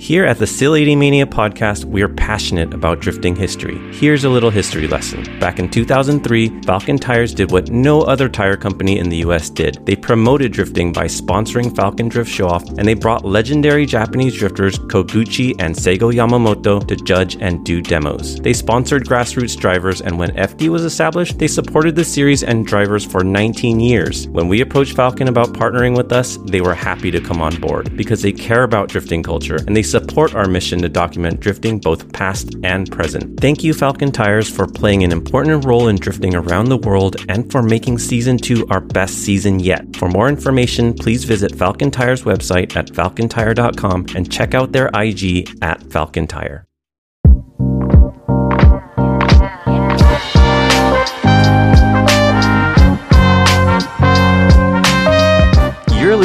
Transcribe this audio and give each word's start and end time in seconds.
Here 0.00 0.24
at 0.24 0.38
the 0.38 0.44
Sileighty 0.44 0.96
Mania 0.96 1.26
podcast, 1.26 1.84
we 1.84 2.02
are 2.02 2.08
passionate 2.08 2.72
about 2.72 3.00
drifting 3.00 3.34
history. 3.34 3.76
Here's 3.92 4.22
a 4.22 4.28
little 4.28 4.48
history 4.48 4.86
lesson. 4.86 5.24
Back 5.40 5.58
in 5.58 5.68
2003, 5.68 6.50
Falken 6.60 7.00
Tires 7.00 7.34
did 7.34 7.50
what 7.50 7.72
no 7.72 8.02
other 8.02 8.28
tire 8.28 8.56
company 8.56 9.00
in 9.00 9.08
the 9.08 9.16
US 9.18 9.50
did. 9.50 9.84
They 9.86 9.96
promoted 9.96 10.52
drifting 10.52 10.92
by 10.92 11.06
sponsoring 11.06 11.74
Falken 11.74 12.08
Drift 12.08 12.30
Show 12.30 12.46
Off, 12.46 12.64
and 12.78 12.86
they 12.86 12.94
brought 12.94 13.24
legendary 13.24 13.86
Japanese 13.86 14.38
drifters 14.38 14.78
Koguchi 14.78 15.56
and 15.58 15.74
Seigo 15.74 16.12
Yamamoto 16.12 16.86
to 16.86 16.94
judge 16.94 17.36
and 17.40 17.66
do 17.66 17.82
demos. 17.82 18.36
They 18.36 18.52
sponsored 18.52 19.04
grassroots 19.04 19.58
drivers, 19.58 20.00
and 20.00 20.16
when 20.16 20.30
FD 20.36 20.68
was 20.68 20.84
established, 20.84 21.40
they 21.40 21.48
supported 21.48 21.96
the 21.96 22.04
series 22.04 22.44
and 22.44 22.64
drivers 22.64 23.04
for 23.04 23.24
19 23.24 23.80
years. 23.80 24.28
When 24.28 24.46
we 24.46 24.60
approached 24.60 24.96
Falken 24.96 25.28
about 25.28 25.54
partnering 25.54 25.96
with 25.96 26.12
us, 26.12 26.36
they 26.46 26.60
were 26.60 26.74
happy 26.74 27.10
to 27.10 27.20
come 27.20 27.42
on 27.42 27.56
board 27.56 27.96
because 27.96 28.22
they 28.22 28.32
care 28.32 28.62
about 28.62 28.90
drifting 28.90 29.24
culture 29.24 29.56
and 29.56 29.76
they 29.76 29.87
support 29.90 30.34
our 30.34 30.46
mission 30.46 30.82
to 30.82 30.88
document 30.88 31.40
drifting 31.40 31.78
both 31.78 32.12
past 32.12 32.54
and 32.64 32.90
present. 32.90 33.40
Thank 33.40 33.64
you, 33.64 33.72
Falken 33.72 34.12
Tires, 34.12 34.48
for 34.48 34.66
playing 34.66 35.04
an 35.04 35.12
important 35.12 35.64
role 35.64 35.88
in 35.88 35.96
drifting 35.96 36.34
around 36.34 36.66
the 36.68 36.76
world 36.76 37.16
and 37.28 37.50
for 37.50 37.62
making 37.62 37.98
season 37.98 38.36
two 38.36 38.66
our 38.68 38.80
best 38.80 39.14
season 39.14 39.60
yet. 39.60 39.96
For 39.96 40.08
more 40.08 40.28
information, 40.28 40.94
please 40.94 41.24
visit 41.24 41.52
Falken 41.52 41.90
Tires 41.90 42.22
website 42.22 42.76
at 42.76 42.88
falkentire.com 42.88 44.06
and 44.14 44.30
check 44.30 44.54
out 44.54 44.72
their 44.72 44.90
IG 44.94 45.48
at 45.62 45.80
Falken 45.80 46.28
Tire. 46.28 46.67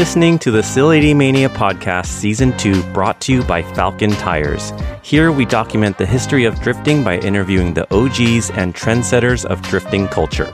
Listening 0.04 0.38
to 0.40 0.52
the 0.52 0.60
80 0.92 1.14
Mania 1.14 1.48
podcast, 1.48 2.08
season 2.08 2.52
two, 2.58 2.84
brought 2.92 3.22
to 3.22 3.32
you 3.32 3.42
by 3.42 3.62
Falken 3.64 4.14
Tires. 4.20 4.74
Here 5.02 5.32
we 5.32 5.46
document 5.46 5.98
the 5.98 6.06
history 6.06 6.44
of 6.44 6.60
drifting 6.60 7.06
by 7.06 7.20
interviewing 7.20 7.74
the 7.74 7.86
OGs 7.86 8.52
and 8.52 8.76
trendsetters 8.76 9.46
of 9.46 9.62
drifting 9.62 10.10
culture. 10.10 10.54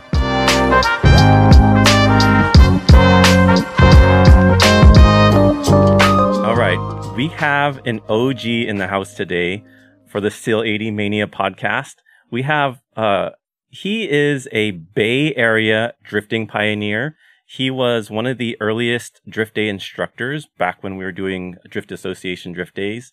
All 6.46 6.56
right, 6.56 7.14
we 7.18 7.30
have 7.30 7.82
an 7.88 8.02
OG 8.08 8.46
in 8.46 8.78
the 8.78 8.86
house 8.88 9.16
today 9.16 9.64
for 10.06 10.22
the 10.22 10.30
Sileighty 10.30 10.94
Mania 10.94 11.26
podcast. 11.26 11.96
We 12.30 12.44
have, 12.44 12.84
uh, 12.96 13.32
he 13.70 14.08
is 14.08 14.48
a 14.52 14.70
Bay 14.70 15.34
Area 15.34 15.96
drifting 16.04 16.46
pioneer. 16.46 17.18
He 17.52 17.72
was 17.72 18.12
one 18.12 18.28
of 18.28 18.38
the 18.38 18.56
earliest 18.62 19.22
drift 19.28 19.56
day 19.56 19.70
instructors 19.70 20.46
back 20.60 20.84
when 20.84 20.98
we 20.98 21.04
were 21.04 21.12
doing 21.12 21.56
Drift 21.68 21.92
Association 21.92 22.52
drift 22.52 22.76
days. 22.76 23.12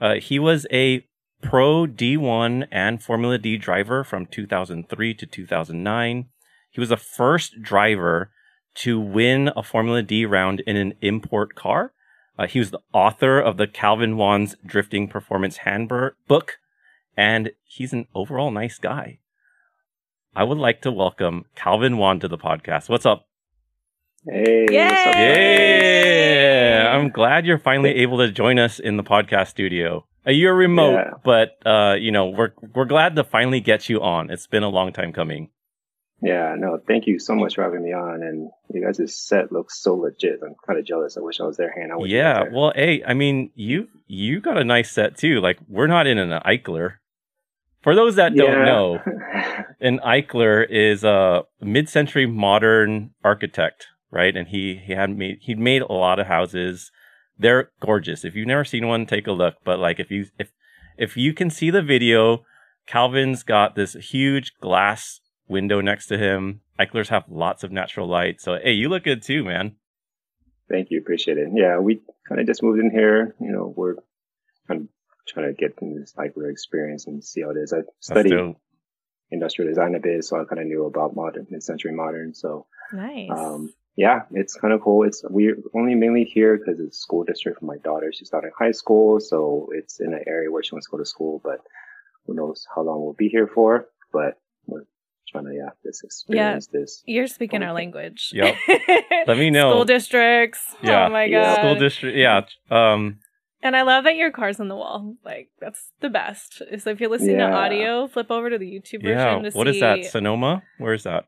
Uh, 0.00 0.14
he 0.14 0.38
was 0.38 0.66
a 0.72 1.06
pro 1.42 1.86
D1 1.86 2.66
and 2.72 3.02
Formula 3.02 3.36
D 3.36 3.58
driver 3.58 4.02
from 4.02 4.24
2003 4.24 5.12
to 5.12 5.26
2009. 5.26 6.24
He 6.70 6.80
was 6.80 6.88
the 6.88 6.96
first 6.96 7.60
driver 7.60 8.30
to 8.76 8.98
win 8.98 9.50
a 9.54 9.62
Formula 9.62 10.00
D 10.00 10.24
round 10.24 10.60
in 10.60 10.76
an 10.76 10.94
import 11.02 11.54
car. 11.54 11.92
Uh, 12.38 12.46
he 12.46 12.60
was 12.60 12.70
the 12.70 12.80
author 12.94 13.38
of 13.38 13.58
the 13.58 13.66
Calvin 13.66 14.16
Wan's 14.16 14.56
Drifting 14.64 15.08
Performance 15.08 15.58
Handbook, 15.58 16.54
and 17.18 17.50
he's 17.66 17.92
an 17.92 18.06
overall 18.14 18.50
nice 18.50 18.78
guy. 18.78 19.18
I 20.34 20.44
would 20.44 20.56
like 20.56 20.80
to 20.80 20.90
welcome 20.90 21.44
Calvin 21.54 21.98
Wan 21.98 22.18
to 22.20 22.28
the 22.28 22.38
podcast. 22.38 22.88
What's 22.88 23.04
up? 23.04 23.26
Hey, 24.26 24.66
Yay! 24.70 26.78
Yeah, 26.78 26.96
I'm 26.96 27.10
glad 27.10 27.44
you're 27.46 27.58
finally 27.58 27.90
able 27.96 28.18
to 28.18 28.30
join 28.32 28.58
us 28.58 28.78
in 28.78 28.96
the 28.96 29.02
podcast 29.02 29.48
studio. 29.48 30.06
Uh, 30.26 30.30
you're 30.30 30.54
remote, 30.54 30.94
Yeah. 30.94 31.10
but 31.22 31.58
uh, 31.66 31.96
you 31.98 32.10
know 32.10 32.30
we're 32.30 32.52
we're 32.74 32.86
glad 32.86 33.16
to 33.16 33.24
finally 33.24 33.60
get 33.60 33.88
you 33.88 34.00
on. 34.00 34.30
It's 34.30 34.46
been 34.46 34.62
a 34.62 34.68
long 34.70 34.92
time 34.92 35.12
coming. 35.12 35.50
Yeah, 36.22 36.54
no, 36.56 36.78
thank 36.88 37.06
you 37.06 37.18
so 37.18 37.34
much 37.34 37.56
for 37.56 37.62
having 37.64 37.84
me 37.84 37.92
on. 37.92 38.22
And 38.22 38.50
you 38.72 38.82
guys' 38.82 39.14
set 39.14 39.52
looks 39.52 39.78
so 39.82 39.94
legit. 39.94 40.40
I'm 40.42 40.54
kind 40.66 40.78
of 40.78 40.86
jealous. 40.86 41.18
I 41.18 41.20
wish 41.20 41.38
I 41.38 41.44
was 41.44 41.58
there 41.58 41.70
hanging 41.74 41.90
out 41.90 42.00
with 42.00 42.10
you. 42.10 42.16
yeah, 42.16 42.44
guys 42.44 42.52
well, 42.54 42.72
hey, 42.74 43.02
I 43.06 43.12
mean, 43.12 43.50
you 43.54 43.88
you 44.06 44.40
got 44.40 44.56
a 44.56 44.64
nice 44.64 44.90
set 44.90 45.18
too. 45.18 45.40
Like 45.42 45.58
we're 45.68 45.86
not 45.88 46.06
in 46.06 46.16
an 46.18 46.30
Eichler. 46.46 46.94
For 47.82 47.94
those 47.94 48.16
that 48.16 48.34
don't 48.34 48.50
Yeah. 48.50 48.64
know, 48.64 49.02
an 49.82 49.98
Eichler 49.98 50.66
is 50.66 51.04
a 51.04 51.42
mid-century 51.60 52.24
modern 52.24 53.10
architect, 53.22 53.88
right? 54.14 54.34
And 54.36 54.48
he 54.48 54.76
he 54.76 54.92
had 54.94 55.10
made 55.10 55.38
he'd 55.42 55.58
made 55.58 55.82
a 55.82 55.92
lot 55.92 56.18
of 56.18 56.26
houses. 56.28 56.90
They're 57.38 57.70
gorgeous. 57.80 58.24
If 58.24 58.34
you've 58.34 58.46
never 58.46 58.64
seen 58.64 58.86
one, 58.86 59.06
take 59.06 59.26
a 59.26 59.32
look. 59.32 59.56
But 59.64 59.78
like 59.78 59.98
if 60.00 60.10
you 60.10 60.26
if 60.38 60.52
if 60.96 61.16
you 61.16 61.34
can 61.34 61.50
see 61.50 61.70
the 61.70 61.82
video, 61.82 62.44
Calvin's 62.86 63.42
got 63.42 63.74
this 63.74 63.94
huge 63.94 64.52
glass 64.60 65.20
window 65.48 65.80
next 65.80 66.06
to 66.06 66.16
him. 66.18 66.60
Eichlers 66.78 67.08
have 67.08 67.24
lots 67.28 67.64
of 67.64 67.72
natural 67.72 68.08
light. 68.08 68.40
So 68.40 68.56
hey, 68.62 68.72
you 68.72 68.88
look 68.88 69.04
good 69.04 69.22
too, 69.22 69.44
man. 69.44 69.76
thank 70.70 70.90
you. 70.90 70.98
Appreciate 71.00 71.36
it. 71.38 71.48
Yeah, 71.52 71.78
we 71.78 72.00
kind 72.28 72.40
of 72.40 72.46
just 72.46 72.62
moved 72.62 72.78
in 72.80 72.90
here. 72.90 73.34
You 73.40 73.52
know, 73.52 73.74
we're 73.76 73.96
kind 74.68 74.82
of 74.82 74.88
trying 75.26 75.46
to 75.46 75.52
get 75.60 75.76
in 75.82 75.98
this 75.98 76.14
Eichler 76.16 76.50
experience 76.50 77.06
and 77.06 77.22
see 77.24 77.42
how 77.42 77.50
it 77.50 77.56
is. 77.56 77.72
I 77.72 77.80
studied 78.00 78.54
industrial 79.30 79.70
design 79.70 79.94
a 79.94 80.00
bit, 80.00 80.22
so 80.24 80.40
I 80.40 80.44
kind 80.44 80.60
of 80.60 80.66
knew 80.66 80.84
about 80.86 81.16
modern, 81.16 81.46
mid-century 81.50 81.92
modern. 81.92 82.34
So, 82.34 82.66
Nice. 82.92 83.30
um, 83.30 83.72
yeah, 83.96 84.22
it's 84.32 84.54
kind 84.54 84.72
of 84.74 84.80
cool. 84.80 85.04
It's 85.04 85.22
we're 85.28 85.56
only 85.74 85.94
mainly 85.94 86.24
here 86.24 86.56
because 86.56 86.80
it's 86.80 86.98
school 86.98 87.24
district 87.24 87.60
for 87.60 87.66
my 87.66 87.76
daughter. 87.78 88.12
She's 88.12 88.28
starting 88.28 88.50
high 88.58 88.72
school, 88.72 89.20
so 89.20 89.68
it's 89.72 90.00
in 90.00 90.12
an 90.12 90.24
area 90.26 90.50
where 90.50 90.62
she 90.62 90.74
wants 90.74 90.86
to 90.88 90.90
go 90.90 90.98
to 90.98 91.06
school. 91.06 91.40
But 91.44 91.60
who 92.26 92.34
knows 92.34 92.66
how 92.74 92.82
long 92.82 93.02
we'll 93.02 93.12
be 93.12 93.28
here 93.28 93.46
for? 93.46 93.86
But 94.12 94.38
we're 94.66 94.86
trying 95.28 95.44
to 95.46 95.54
yeah, 95.54 95.70
just 95.84 96.04
experience 96.04 96.66
this. 96.68 97.02
You're 97.06 97.26
speaking 97.26 97.62
our 97.62 97.68
Okay. 97.70 97.74
language. 97.74 98.30
Yep. 98.32 98.56
Let 99.26 99.38
me 99.38 99.50
know. 99.50 99.70
School 99.72 99.84
districts. 99.84 100.74
Yeah. 100.82 101.06
Oh 101.06 101.10
my 101.10 101.24
Yeah. 101.24 101.40
god. 101.42 101.56
School 101.58 101.74
district, 101.76 102.16
yeah. 102.16 102.42
Um, 102.70 103.18
And 103.62 103.74
I 103.76 103.82
love 103.82 104.04
that 104.04 104.16
your 104.16 104.30
car's 104.30 104.60
on 104.60 104.68
the 104.68 104.76
wall. 104.76 105.16
Like 105.24 105.48
that's 105.60 105.90
the 106.00 106.10
best. 106.10 106.62
So 106.78 106.90
if 106.90 107.00
you're 107.00 107.10
listening 107.10 107.36
Yeah. 107.38 107.48
to 107.50 107.54
audio, 107.56 108.06
flip 108.08 108.30
over 108.30 108.50
to 108.50 108.58
the 108.58 108.66
YouTube 108.66 109.02
version 109.02 109.42
yeah. 109.42 109.50
to 109.50 109.56
What 109.56 109.66
see. 109.66 109.70
is 109.70 109.80
that? 109.80 110.04
Sonoma? 110.04 110.62
Where 110.78 110.94
is 110.94 111.04
that? 111.04 111.24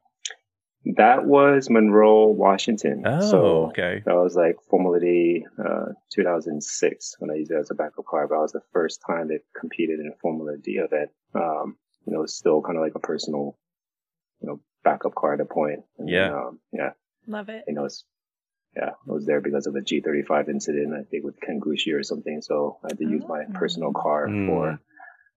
That 0.95 1.25
was 1.27 1.69
Monroe, 1.69 2.27
Washington. 2.29 3.03
Oh, 3.05 3.21
so 3.31 3.39
okay. 3.69 4.03
that 4.07 4.15
was 4.15 4.37
like 4.37 4.57
Formula 4.71 5.01
D, 5.01 5.45
uh, 5.59 5.87
2006 6.13 7.17
when 7.19 7.31
I 7.31 7.35
used 7.35 7.51
it 7.51 7.57
as 7.59 7.71
a 7.71 7.75
backup 7.75 8.05
car. 8.07 8.29
But 8.29 8.37
that 8.37 8.41
was 8.43 8.53
the 8.53 8.61
first 8.73 9.01
time 9.07 9.29
they 9.29 9.41
competed 9.59 9.99
in 9.99 10.07
a 10.15 10.17
Formula 10.21 10.57
D 10.57 10.73
event. 10.79 11.11
Um, 11.35 11.77
you 12.07 12.13
know, 12.13 12.23
it's 12.23 12.35
still 12.35 12.63
kind 12.63 12.79
of 12.79 12.85
like 12.85 12.95
a 12.95 13.01
personal, 13.01 13.59
you 14.41 14.49
know, 14.49 14.61
backup 14.85 15.15
car 15.17 15.35
at 15.35 15.41
a 15.41 15.45
point. 15.45 15.81
And, 15.99 16.09
Yeah. 16.09 16.33
Um, 16.33 16.61
yeah. 16.73 16.91
Love 17.27 17.49
it. 17.49 17.65
You 17.67 17.75
know, 17.75 17.87
it's, 17.87 18.05
yeah, 18.77 18.91
I 18.91 19.13
was 19.13 19.27
there 19.27 19.41
because 19.41 19.67
of 19.67 19.75
a 19.75 19.81
G35 19.81 20.49
incident, 20.49 20.95
I 20.95 21.03
think 21.03 21.25
with 21.25 21.41
Ken 21.41 21.61
Gushi 21.61 21.95
or 21.95 22.05
something. 22.05 22.41
So 22.43 22.79
I 22.85 22.89
had 22.91 22.99
to 22.99 23.09
use 23.09 23.25
my 23.27 23.43
Oh. 23.49 23.53
personal 23.59 23.93
car 23.93 24.29
Mm. 24.29 24.47
for 24.47 24.79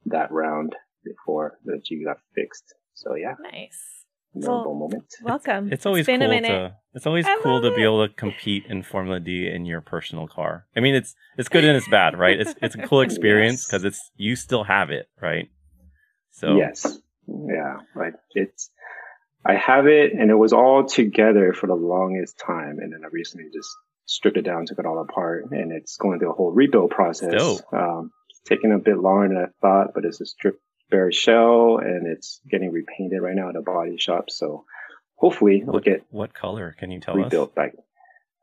that 0.05 0.31
round 0.31 0.75
before 1.03 1.57
the 1.65 1.79
G 1.79 2.03
got 2.03 2.19
fixed. 2.35 2.75
So 2.93 3.15
yeah, 3.15 3.33
Nice. 3.41 3.98
Memorable 4.33 4.75
moment. 4.75 5.05
Welcome. 5.23 5.71
It's 5.71 5.85
always 5.85 6.05
been 6.05 6.21
cool 6.21 6.31
a 6.31 6.41
to 6.41 6.75
it's 6.93 7.05
always 7.05 7.25
I 7.25 7.37
cool 7.43 7.61
to 7.61 7.69
be 7.75 7.81
it. 7.83 7.85
able 7.85 8.07
to 8.07 8.13
compete 8.13 8.65
in 8.67 8.83
Formula 8.83 9.19
D 9.19 9.47
in 9.47 9.65
your 9.65 9.81
personal 9.81 10.27
car. 10.27 10.65
I 10.75 10.79
mean, 10.79 10.95
it's 10.95 11.15
it's 11.37 11.49
good 11.49 11.63
and 11.63 11.77
it's 11.77 11.87
bad, 11.87 12.17
right? 12.17 12.39
It's 12.39 12.53
it's 12.61 12.75
a 12.75 12.79
cool 12.87 13.01
experience 13.07 13.61
Yes. 13.61 13.67
because 13.67 13.83
it's 13.85 14.11
you 14.15 14.35
still 14.35 14.63
have 14.63 14.89
it, 14.89 15.07
right? 15.21 15.49
So 16.31 16.55
Yes. 16.57 16.99
Yeah. 17.27 17.77
Right. 17.95 18.13
It's, 18.33 18.71
I 19.45 19.55
have 19.55 19.87
it 19.87 20.13
and 20.13 20.31
it 20.31 20.35
was 20.35 20.51
all 20.53 20.85
together 20.85 21.53
for 21.53 21.67
the 21.67 21.75
longest 21.75 22.39
time. 22.39 22.79
And 22.79 22.91
then 22.91 23.01
I 23.05 23.07
recently 23.11 23.49
just 23.53 23.69
stripped 24.05 24.37
it 24.37 24.41
down, 24.41 24.65
took 24.65 24.79
it 24.79 24.85
all 24.85 24.99
apart 24.99 25.45
and 25.51 25.71
it's 25.71 25.95
going 25.97 26.19
through 26.19 26.31
a 26.31 26.35
whole 26.35 26.51
rebuild 26.51 26.89
process. 26.91 27.61
Um, 27.71 28.11
it's 28.29 28.41
taking 28.47 28.71
a 28.71 28.79
bit 28.79 28.97
longer 28.97 29.27
than 29.29 29.37
I 29.37 29.47
thought, 29.61 29.93
but 29.93 30.05
it's 30.05 30.19
a 30.21 30.25
stripped 30.25 30.61
bare 30.89 31.11
shell 31.11 31.77
and 31.77 32.07
it's 32.07 32.41
getting 32.49 32.71
repainted 32.71 33.21
right 33.21 33.35
now 33.35 33.49
at 33.49 33.55
a 33.55 33.61
body 33.61 33.97
shop. 33.97 34.29
So 34.29 34.65
hopefully 35.15 35.61
it'll 35.61 35.73
what, 35.73 35.83
get 35.83 36.05
what 36.09 36.33
color 36.33 36.75
can 36.77 36.91
you 36.91 36.99
tell 36.99 37.15
rebuilt 37.15 37.55
back. 37.55 37.73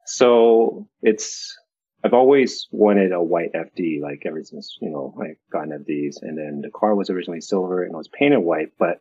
So 0.06 0.88
it's, 1.02 1.56
I've 2.04 2.12
always 2.14 2.68
wanted 2.70 3.12
a 3.12 3.22
white 3.22 3.52
FD, 3.52 4.00
like 4.00 4.22
ever 4.26 4.42
since, 4.44 4.76
you 4.80 4.90
know, 4.90 5.14
I 5.20 5.34
got 5.50 5.64
an 5.64 5.84
FDs. 5.84 6.22
And 6.22 6.38
then 6.38 6.60
the 6.62 6.70
car 6.70 6.94
was 6.94 7.10
originally 7.10 7.40
silver 7.40 7.82
and 7.82 7.92
it 7.92 7.96
was 7.96 8.08
painted 8.08 8.38
white, 8.38 8.72
but 8.78 9.00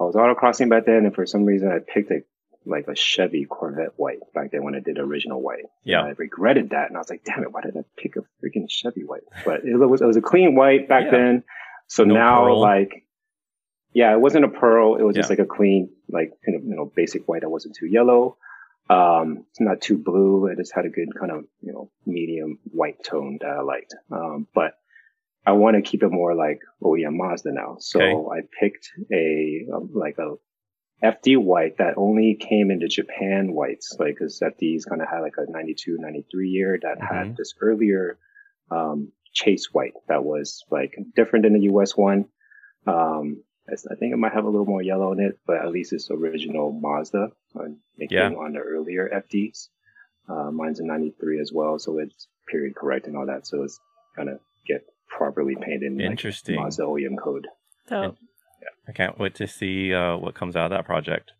I 0.00 0.04
was 0.04 0.14
autocrossing 0.14 0.70
back 0.70 0.86
then. 0.86 1.04
And 1.04 1.14
for 1.14 1.26
some 1.26 1.44
reason 1.44 1.68
I 1.70 1.78
picked 1.80 2.10
a, 2.10 2.22
like 2.64 2.86
a 2.88 2.94
Chevy 2.94 3.44
Corvette 3.44 3.92
white 3.96 4.20
back 4.34 4.52
then 4.52 4.62
when 4.62 4.74
I 4.74 4.80
did 4.80 4.98
original 4.98 5.42
white. 5.42 5.64
Yeah. 5.84 5.98
And 6.00 6.08
I 6.08 6.12
regretted 6.16 6.70
that. 6.70 6.88
And 6.88 6.96
I 6.96 7.00
was 7.00 7.10
like, 7.10 7.24
damn 7.24 7.42
it, 7.42 7.52
why 7.52 7.60
did 7.60 7.76
I 7.76 7.80
pick 7.98 8.16
a 8.16 8.20
freaking 8.20 8.70
Chevy 8.70 9.02
white? 9.04 9.22
But 9.44 9.64
it 9.64 9.76
was, 9.76 10.00
it 10.00 10.06
was 10.06 10.16
a 10.16 10.22
clean 10.22 10.54
white 10.54 10.88
back 10.88 11.06
Yeah. 11.06 11.10
then. 11.10 11.44
So 11.92 12.04
No 12.04 12.14
now 12.14 12.44
pearl. 12.44 12.58
like, 12.60 13.04
yeah, 13.92 14.14
it 14.14 14.20
wasn't 14.20 14.46
a 14.46 14.48
pearl. 14.48 14.96
It 14.96 15.02
was 15.02 15.14
just 15.14 15.28
like 15.28 15.40
a 15.40 15.44
clean, 15.44 15.90
like, 16.08 16.30
kind 16.44 16.56
of, 16.56 16.64
you 16.64 16.74
know, 16.74 16.86
basic 16.96 17.28
white 17.28 17.42
that 17.42 17.50
wasn't 17.50 17.76
too 17.78 17.84
yellow. 17.86 18.38
Um, 18.88 19.44
it's 19.50 19.60
not 19.60 19.82
too 19.82 19.98
blue. 19.98 20.46
It 20.46 20.56
just 20.56 20.72
had 20.74 20.86
a 20.86 20.88
good 20.88 21.10
kind 21.18 21.30
of, 21.30 21.44
you 21.60 21.72
know, 21.74 21.90
medium 22.06 22.58
white 22.64 23.04
tone 23.04 23.36
that 23.42 23.50
I 23.50 23.60
liked. 23.60 23.94
Um, 24.10 24.46
but 24.54 24.72
I 25.44 25.52
want 25.52 25.76
to 25.76 25.82
keep 25.82 26.02
it 26.02 26.08
more 26.10 26.34
like 26.34 26.60
OEM 26.82 27.14
Mazda 27.14 27.52
now. 27.52 27.76
So 27.80 28.00
Okay. 28.00 28.40
I 28.40 28.40
picked 28.58 28.88
a, 29.12 29.66
um, 29.74 29.90
like 29.92 30.16
a 30.18 30.36
FD 31.04 31.36
white 31.36 31.76
that 31.76 31.98
only 31.98 32.36
came 32.36 32.70
into 32.70 32.88
Japan 32.88 33.52
whites, 33.52 33.94
like, 33.98 34.16
cause 34.18 34.40
FD's 34.42 34.86
kind 34.86 35.02
of 35.02 35.08
had 35.08 35.20
like 35.20 35.34
a 35.36 35.44
92, 35.50 35.98
93 36.00 36.48
year 36.48 36.78
that 36.80 36.98
Mhm. 37.00 37.06
had 37.06 37.36
this 37.36 37.52
earlier, 37.60 38.18
um, 38.70 39.12
chase 39.32 39.68
white 39.72 39.94
that 40.08 40.24
was 40.24 40.64
like 40.70 40.94
different 41.16 41.44
than 41.44 41.54
the 41.54 41.70
US 41.72 41.96
one. 41.96 42.26
Um, 42.86 43.42
I 43.70 43.94
think 43.94 44.12
it 44.12 44.16
might 44.18 44.32
have 44.32 44.44
a 44.44 44.50
little 44.50 44.66
more 44.66 44.82
yellow 44.82 45.12
in 45.12 45.20
it, 45.20 45.38
but 45.46 45.56
at 45.58 45.70
least 45.70 45.92
it's 45.92 46.10
original 46.10 46.72
Mazda 46.72 47.28
on 47.54 47.78
making 47.96 48.18
Yeah. 48.18 48.30
on 48.30 48.52
the 48.52 48.58
earlier 48.58 49.08
FDs. 49.08 49.68
Uh, 50.28 50.50
mine's 50.50 50.80
a 50.80 50.84
93 50.84 51.40
as 51.40 51.52
well, 51.52 51.78
so 51.78 51.98
it's 51.98 52.28
period 52.48 52.74
correct 52.74 53.06
and 53.06 53.16
all 53.16 53.26
that. 53.26 53.46
So 53.46 53.62
it's 53.62 53.80
gonna 54.16 54.38
get 54.66 54.84
properly 55.08 55.54
painted 55.56 55.84
in 55.84 55.98
like 55.98 56.10
Interesting. 56.10 56.56
Mazda 56.56 56.82
OEM 56.82 57.16
code. 57.18 57.46
So 57.88 58.16
I 58.88 58.92
can't 58.92 59.18
wait 59.18 59.34
to 59.36 59.46
see 59.46 59.94
uh, 59.94 60.16
what 60.16 60.34
comes 60.34 60.56
out 60.56 60.66
of 60.66 60.70
that 60.76 60.84
project. 60.84 61.32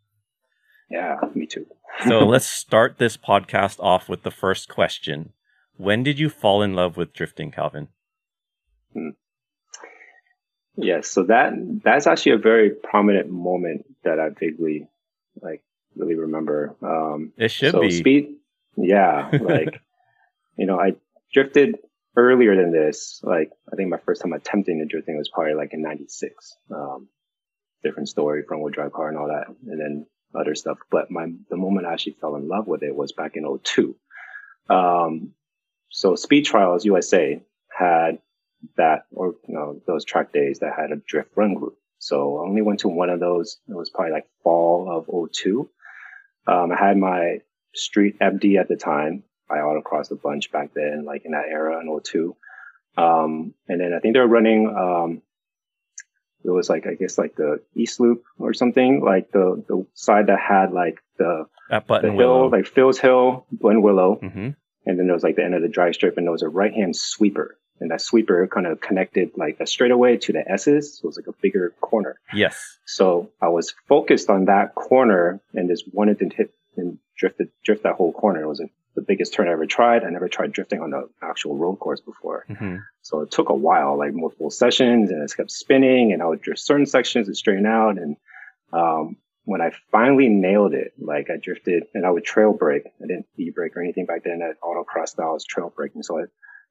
Yeah, 0.91 1.17
me 1.35 1.47
too. 1.47 1.67
So 2.07 2.19
let's 2.27 2.47
start 2.47 2.99
this 2.99 3.17
podcast 3.17 3.79
off 3.81 4.09
with 4.09 4.23
the 4.23 4.31
first 4.31 4.69
question. 4.69 5.33
When 5.77 6.03
did 6.03 6.19
you 6.19 6.29
fall 6.29 6.63
in 6.63 6.75
love 6.75 6.97
with 6.97 7.13
drifting, 7.13 7.51
Calvin? 7.51 7.89
Yes, 10.77 11.09
so 11.09 11.25
that 11.25 11.53
that's 11.85 12.07
actually 12.07 12.33
a 12.33 12.39
very 12.39 12.71
prominent 12.71 13.31
moment 13.31 13.85
that 14.05 14.19
I 14.19 14.31
vaguely 14.31 14.89
like 15.41 15.63
really 15.97 16.15
remember. 16.15 16.77
Um, 16.83 17.33
It 17.37 17.51
should 17.51 17.73
so 17.73 17.81
be. 17.81 17.91
speed, 17.91 18.37
yeah, 18.77 19.31
like 19.41 19.81
you 20.57 20.67
know, 20.67 20.79
I 20.81 20.95
drifted 21.33 21.77
earlier 22.17 22.57
than 22.57 22.73
this. 22.73 23.21
Like 23.23 23.51
I 23.71 23.77
think 23.77 23.91
my 23.91 23.99
first 23.99 24.23
time 24.23 24.33
attempting 24.33 24.79
the 24.79 24.87
drifting 24.87 25.19
was 25.19 25.29
probably 25.29 25.55
like 25.55 25.75
in 25.75 25.83
'96. 25.83 26.57
Um, 26.75 27.09
different 27.83 28.09
story, 28.09 28.43
front 28.47 28.63
wheel 28.63 28.73
drive 28.73 28.93
car 28.93 29.09
and 29.09 29.19
all 29.19 29.29
that, 29.29 29.49
and 29.49 29.81
then 29.81 30.07
other 30.35 30.55
stuff. 30.55 30.79
But 30.91 31.11
my 31.11 31.27
the 31.51 31.57
moment 31.57 31.87
I 31.87 31.93
actually 31.93 32.17
fell 32.21 32.37
in 32.37 32.49
love 32.49 32.67
with 32.67 32.83
it 32.83 32.95
was 32.95 33.13
back 33.13 33.37
in 33.37 33.45
'02. 33.45 33.95
Um, 34.71 35.35
so 35.93 36.15
Speed 36.17 36.47
Trials 36.47 36.85
USA 36.85 37.41
had 37.69 38.19
that, 38.77 39.05
or 39.13 39.35
you 39.47 39.55
know, 39.55 39.81
those 39.87 40.05
track 40.05 40.33
days 40.33 40.59
that 40.61 40.73
had 40.77 40.91
a 40.91 40.97
drift 41.07 41.31
run 41.37 41.55
group. 41.55 41.77
So 41.99 42.39
I 42.39 42.49
only 42.49 42.63
went 42.63 42.81
to 42.81 42.89
one 42.89 43.11
of 43.11 43.21
those. 43.21 43.59
It 43.69 43.75
was 43.75 43.91
probably 43.91 44.13
like 44.13 44.27
fall 44.43 44.89
of 44.91 45.31
'02. 45.33 45.69
Um, 46.47 46.73
I 46.73 46.77
had 46.77 46.97
my 46.97 47.39
street 47.75 48.19
FD 48.19 48.59
at 48.59 48.69
the 48.69 48.77
time. 48.77 49.23
I 49.49 49.57
autocrossed 49.59 50.11
a 50.11 50.17
bunch 50.17 50.51
back 50.51 50.71
then, 50.75 51.05
like 51.05 51.25
in 51.25 51.33
that 51.33 51.47
era 51.49 51.81
in 51.81 52.01
'02. 52.03 52.35
Um, 52.97 53.55
and 53.69 53.81
then 53.81 53.93
I 53.95 54.01
think 54.01 54.15
they 54.15 54.21
were 54.21 54.27
running, 54.27 54.67
um, 54.69 55.23
it 56.45 56.51
was 56.51 56.69
like, 56.69 56.87
I 56.87 56.95
guess 56.95 57.17
like 57.17 57.37
the 57.37 57.61
East 57.75 58.01
Loop 58.01 58.25
or 58.39 58.53
something, 58.53 59.03
like 59.03 59.31
the, 59.33 59.65
the 59.69 59.87
side 59.95 60.27
that 60.27 60.39
had 60.39 60.73
like 60.73 60.99
the, 61.19 61.47
At 61.71 61.85
the 61.85 61.89
Button 61.89 62.11
hill, 62.11 62.17
Willow. 62.19 62.49
like 62.51 62.67
Phil's 62.67 62.99
Hill, 62.99 63.47
Glen 63.61 63.81
Willow. 63.83 64.17
hmm 64.17 64.51
And 64.87 64.99
then 64.99 65.07
there 65.07 65.15
was 65.15 65.23
like 65.23 65.37
the 65.37 65.45
end 65.45 65.55
of 65.55 65.63
the 65.63 65.69
dry 65.69 65.93
strip 65.93 66.17
and 66.17 66.27
there 66.27 66.33
was 66.33 66.43
a 66.43 66.49
right 66.49 66.73
hand 66.73 66.97
sweeper. 66.97 67.59
And 67.81 67.91
that 67.91 68.01
sweeper 68.01 68.47
kind 68.47 68.67
of 68.67 68.81
connected 68.81 69.31
like 69.37 69.59
a 69.59 69.67
straightaway 69.67 70.17
to 70.19 70.33
the 70.33 70.49
S's. 70.49 70.99
So 70.99 71.07
it 71.07 71.09
was 71.09 71.17
like 71.17 71.27
a 71.27 71.39
bigger 71.41 71.75
corner. 71.81 72.21
Yes. 72.33 72.79
So 72.87 73.31
I 73.41 73.49
was 73.49 73.75
focused 73.89 74.31
on 74.31 74.45
that 74.47 74.75
corner 74.75 75.41
and 75.55 75.69
just 75.69 75.93
wanted 75.93 76.19
to 76.21 76.29
hit 76.29 76.55
and 76.77 76.99
drift 77.17 77.41
it, 77.41 77.51
drift 77.65 77.83
that 77.83 77.95
whole 77.95 78.13
corner. 78.13 78.43
It 78.43 78.49
was 78.49 78.63
the 78.95 79.03
biggest 79.03 79.35
turn 79.35 79.49
I 79.49 79.53
ever 79.53 79.67
tried. 79.67 80.05
I 80.05 80.11
never 80.11 80.29
tried 80.29 80.53
drifting 80.53 80.81
on 80.81 80.91
the 80.91 81.09
actual 81.23 81.57
road 81.57 81.77
course 81.77 82.01
before. 82.01 82.45
hmm 82.49 82.77
So 83.01 83.21
it 83.21 83.31
took 83.31 83.49
a 83.49 83.55
while, 83.55 83.99
like 83.99 84.13
multiple 84.15 84.51
sessions 84.51 85.11
and 85.11 85.23
it 85.23 85.37
kept 85.37 85.51
spinning 85.51 86.13
and 86.13 86.23
I 86.23 86.27
would 86.27 86.41
drift 86.41 86.61
certain 86.61 86.87
sections 86.87 87.27
and 87.27 87.37
straighten 87.37 87.67
out. 87.67 87.99
And, 87.99 88.17
um, 88.73 89.17
when 89.45 89.61
I 89.61 89.73
finally 89.91 90.29
nailed 90.29 90.75
it, 90.75 90.93
like 90.99 91.29
I 91.31 91.37
drifted 91.37 91.85
and 91.95 92.07
I 92.07 92.11
would 92.11 92.25
trail 92.25 92.53
break. 92.53 92.85
I 92.87 93.07
didn't 93.07 93.27
e-brake 93.37 93.77
or 93.77 93.83
anything 93.83 94.07
back 94.07 94.25
then. 94.25 94.41
At 94.43 94.61
autocross 94.61 95.09
style 95.09 95.33
was 95.33 95.45
trail 95.45 95.73
braking. 95.75 96.03
So 96.03 96.19
I 96.19 96.25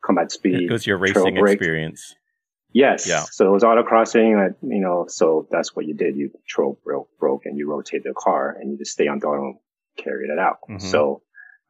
come 0.05 0.17
at 0.17 0.31
speed. 0.31 0.69
It 0.69 0.71
was 0.71 0.87
your 0.87 0.97
racing 0.97 1.37
experience. 1.37 2.15
Yes. 2.73 3.07
Yeah. 3.07 3.25
So 3.29 3.47
it 3.47 3.51
was 3.51 3.63
autocrossing, 3.63 4.39
I, 4.39 4.55
you 4.61 4.79
know, 4.79 5.05
so 5.09 5.47
that's 5.51 5.75
what 5.75 5.85
you 5.85 5.93
did. 5.93 6.15
You 6.15 6.31
troll 6.47 6.79
broke, 6.85 7.09
broke 7.19 7.45
and 7.45 7.57
you 7.57 7.69
rotate 7.69 8.03
the 8.03 8.13
car 8.17 8.55
and 8.57 8.71
you 8.71 8.77
just 8.77 8.91
stay 8.91 9.07
on 9.07 9.19
throttle 9.19 9.45
and 9.45 9.55
carried 9.97 10.29
it 10.29 10.39
out. 10.39 10.59
Mhm. 10.69 10.81
So 10.81 11.23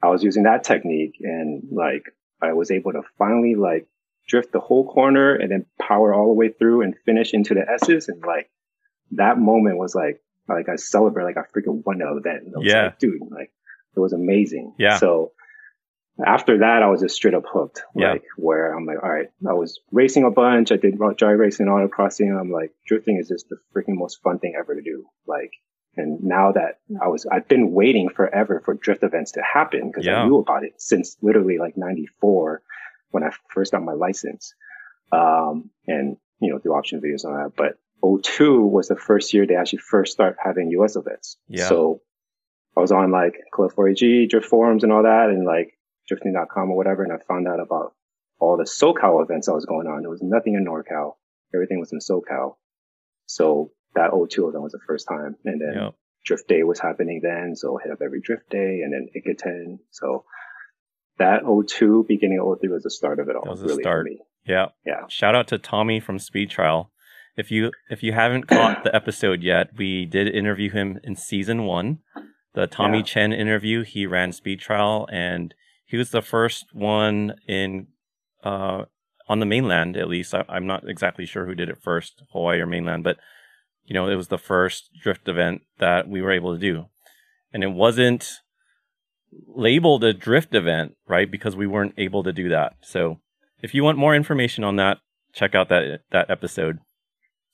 I 0.04 0.10
was 0.10 0.24
using 0.24 0.44
that 0.44 0.64
technique 0.64 1.16
and 1.22 1.64
like 1.72 2.04
I 2.42 2.54
was 2.54 2.70
able 2.70 2.92
to 2.94 3.02
finally 3.18 3.56
like 3.56 3.88
drift 4.28 4.52
the 4.52 4.60
whole 4.60 4.88
corner 4.88 5.34
and 5.34 5.52
then 5.52 5.66
power 5.80 6.14
all 6.14 6.28
the 6.28 6.36
way 6.36 6.50
through 6.50 6.82
and 6.82 6.94
finish 7.06 7.34
into 7.34 7.56
the 7.56 7.68
S's. 7.68 8.08
And 8.08 8.24
like 8.24 8.52
that 9.12 9.40
moment 9.40 9.80
was 9.80 9.96
like, 9.96 10.22
like 10.54 10.70
I 10.70 10.76
celebrate 10.76 11.24
like 11.26 11.38
I 11.38 11.42
freaking 11.42 11.84
won 11.86 12.00
the 12.00 12.08
event. 12.16 12.54
I 12.56 12.58
was 12.60 12.68
Yeah. 12.68 12.84
like, 12.86 13.00
dude, 13.00 13.22
like 13.30 13.52
it 13.96 14.00
was 14.00 14.14
amazing. 14.14 14.74
Yeah. 14.78 14.98
So 14.98 15.32
after 16.26 16.60
that, 16.60 16.84
I 16.84 16.88
was 16.88 17.02
just 17.02 17.16
straight 17.16 17.34
up 17.34 17.44
hooked. 17.52 17.84
Yeah. 17.96 18.12
Like 18.14 18.24
where 18.38 18.74
I'm 18.76 18.86
like, 18.86 18.98
all 19.02 19.10
right, 19.10 19.28
I 19.50 19.54
was 19.54 19.80
racing 19.92 20.24
a 20.24 20.32
bunch. 20.32 20.72
I 20.72 20.78
did 20.78 20.98
dry 21.18 21.32
racing, 21.32 21.66
autocrossing. 21.68 22.38
I'm 22.40 22.52
like, 22.52 22.72
drifting 22.86 23.18
is 23.18 23.28
just 23.28 23.48
the 23.50 23.58
freaking 23.76 23.96
most 23.98 24.22
fun 24.22 24.40
thing 24.40 24.54
ever 24.60 24.76
to 24.76 24.82
do. 24.82 25.06
Like, 25.26 25.52
and 25.98 26.24
now 26.24 26.52
that 26.54 26.80
I 27.02 27.08
was, 27.08 27.26
I've 27.26 27.48
been 27.48 27.72
waiting 27.72 28.10
forever 28.10 28.62
for 28.64 28.74
drift 28.76 29.04
events 29.04 29.34
to 29.34 29.42
happen 29.42 29.88
because 29.90 30.06
Yeah. 30.06 30.22
I 30.22 30.26
knew 30.26 30.38
about 30.38 30.64
it 30.64 30.74
since 30.78 31.18
literally 31.22 31.58
like 31.58 31.76
94 31.76 32.62
when 33.10 33.24
I 33.24 33.32
first 33.50 33.72
got 33.72 33.82
my 33.84 33.94
license. 33.94 34.54
Um, 35.12 35.70
and, 35.88 36.18
you 36.40 36.52
know, 36.52 36.60
do 36.60 36.74
option 36.74 37.02
videos 37.02 37.26
on 37.26 37.34
that. 37.34 37.54
But 37.58 37.78
02 38.04 38.66
was 38.66 38.88
the 38.88 38.96
first 38.96 39.34
year 39.34 39.46
they 39.46 39.56
actually 39.56 39.80
first 39.80 40.14
start 40.14 40.38
having 40.44 40.70
US 40.72 40.96
events. 40.96 41.38
Yeah. 41.48 41.68
So 41.68 42.02
I 42.76 42.80
was 42.80 42.92
on 42.92 43.12
like 43.12 43.36
Club 43.54 43.72
4AG, 43.74 44.30
drift 44.30 44.48
forums 44.48 44.84
and 44.84 44.92
all 44.92 45.04
that 45.04 45.30
and 45.30 45.46
like 45.46 45.78
drifting.com 46.08 46.72
or 46.72 46.78
whatever. 46.78 47.04
And 47.04 47.14
I 47.14 47.18
found 47.28 47.48
out 47.48 47.60
about 47.60 47.94
all 48.40 48.58
the 48.58 48.64
SoCal 48.64 49.24
events 49.24 49.48
that 49.48 49.54
was 49.54 49.66
going 49.66 49.88
on. 49.88 50.02
There 50.02 50.10
was 50.10 50.24
nothing 50.24 50.56
in 50.56 50.66
NorCal. 50.66 51.16
Everything 51.54 51.80
was 51.80 51.92
in 51.92 52.00
SoCal. 52.00 52.56
So 53.28 53.72
that 53.96 54.12
02 54.12 54.48
event 54.48 54.64
was 54.64 54.72
the 54.72 54.80
first 54.88 55.08
time. 55.08 55.36
And 55.46 55.62
then 55.62 55.74
Yep. 55.76 55.96
Drift 56.24 56.48
Day 56.48 56.64
was 56.64 56.80
happening 56.80 57.20
then. 57.24 57.56
So 57.56 57.80
I 57.80 57.84
hit 57.84 57.92
up 57.92 58.00
every 58.04 58.22
Drift 58.22 58.50
Day 58.50 58.82
and 58.84 58.94
then 58.94 59.10
Ikaten. 59.16 59.80
So 59.90 60.26
that 61.18 61.42
02, 61.46 62.06
beginning 62.08 62.40
of 62.40 62.60
03 62.60 62.70
was 62.70 62.84
the 62.84 62.90
start 62.90 63.20
of 63.20 63.28
it 63.28 63.36
all. 63.36 63.44
That 63.44 63.52
was 63.52 63.62
the 63.62 63.68
really 63.68 63.84
start. 63.84 64.08
Yeah. 64.46 64.68
Yeah. 64.86 65.08
Shout 65.08 65.36
out 65.36 65.48
to 65.50 65.58
Tommy 65.58 66.00
from 66.00 66.20
Speed 66.20 66.50
Trial. 66.50 66.92
If 67.38 67.52
you 67.52 67.72
if 67.90 68.04
you 68.04 68.14
haven't 68.14 68.48
caught 68.48 68.84
the 68.84 68.96
episode 68.96 69.42
yet, 69.42 69.70
we 69.78 70.06
did 70.06 70.28
interview 70.28 70.70
him 70.72 71.00
in 71.04 71.16
season 71.16 71.66
one. 71.66 72.00
The 72.54 72.68
Tommy 72.68 73.00
Yeah. 73.00 73.04
Chen 73.06 73.34
interview. 73.34 73.84
He 73.84 74.06
ran 74.06 74.32
Speed 74.34 74.60
Trial 74.60 75.08
and 75.12 75.54
he 75.86 75.98
was 75.98 76.12
the 76.12 76.22
first 76.22 76.66
one 76.74 77.36
in 77.48 77.88
uh 78.44 78.86
on 79.30 79.40
the 79.40 79.46
mainland 79.46 79.96
at 79.96 80.10
least. 80.10 80.34
I, 80.34 80.44
I'm 80.50 80.68
not 80.68 80.88
exactly 80.90 81.26
sure 81.26 81.46
who 81.46 81.56
did 81.56 81.70
it 81.70 81.82
first, 81.82 82.24
Hawaii 82.32 82.60
or 82.60 82.66
mainland, 82.66 83.04
but 83.04 83.18
you 83.86 83.94
know, 83.94 84.08
it 84.10 84.16
was 84.16 84.28
the 84.28 84.38
first 84.38 84.90
drift 85.02 85.28
event 85.28 85.62
that 85.80 86.08
we 86.08 86.22
were 86.22 86.32
able 86.32 86.54
to 86.54 86.60
do. 86.60 86.86
And 87.54 87.64
it 87.64 87.72
wasn't 87.72 88.40
labeled 89.48 90.04
a 90.04 90.14
drift 90.14 90.54
event, 90.54 90.96
right? 91.08 91.30
Because 91.30 91.56
we 91.56 91.68
weren't 91.68 91.94
able 91.98 92.24
to 92.24 92.34
do 92.34 92.50
that. 92.50 92.74
So 92.82 93.20
if 93.62 93.74
you 93.74 93.84
want 93.84 93.98
more 93.98 94.16
information 94.16 94.64
on 94.64 94.76
that, 94.78 95.00
check 95.34 95.56
out 95.56 95.70
that 95.70 96.02
that 96.12 96.30
episode. 96.30 96.80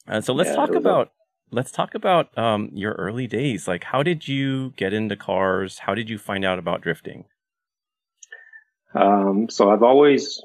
And 0.07 0.23
so 0.23 0.33
let's 0.33 0.49
Yeah, 0.49 0.55
talk 0.55 0.69
was 0.69 0.77
a- 0.77 0.79
about 0.79 1.11
let's 1.51 1.71
talk 1.71 1.95
about 1.95 2.37
um, 2.37 2.69
your 2.73 2.93
early 2.93 3.27
days. 3.27 3.67
Like, 3.67 3.85
how 3.85 4.03
did 4.03 4.27
you 4.27 4.71
get 4.75 4.93
into 4.93 5.15
cars? 5.15 5.79
How 5.79 5.95
did 5.95 6.09
you 6.09 6.17
find 6.17 6.43
out 6.43 6.59
about 6.59 6.81
drifting? 6.81 7.25
Um, 8.93 9.47
so 9.49 9.69
I've 9.69 9.83
always 9.83 10.41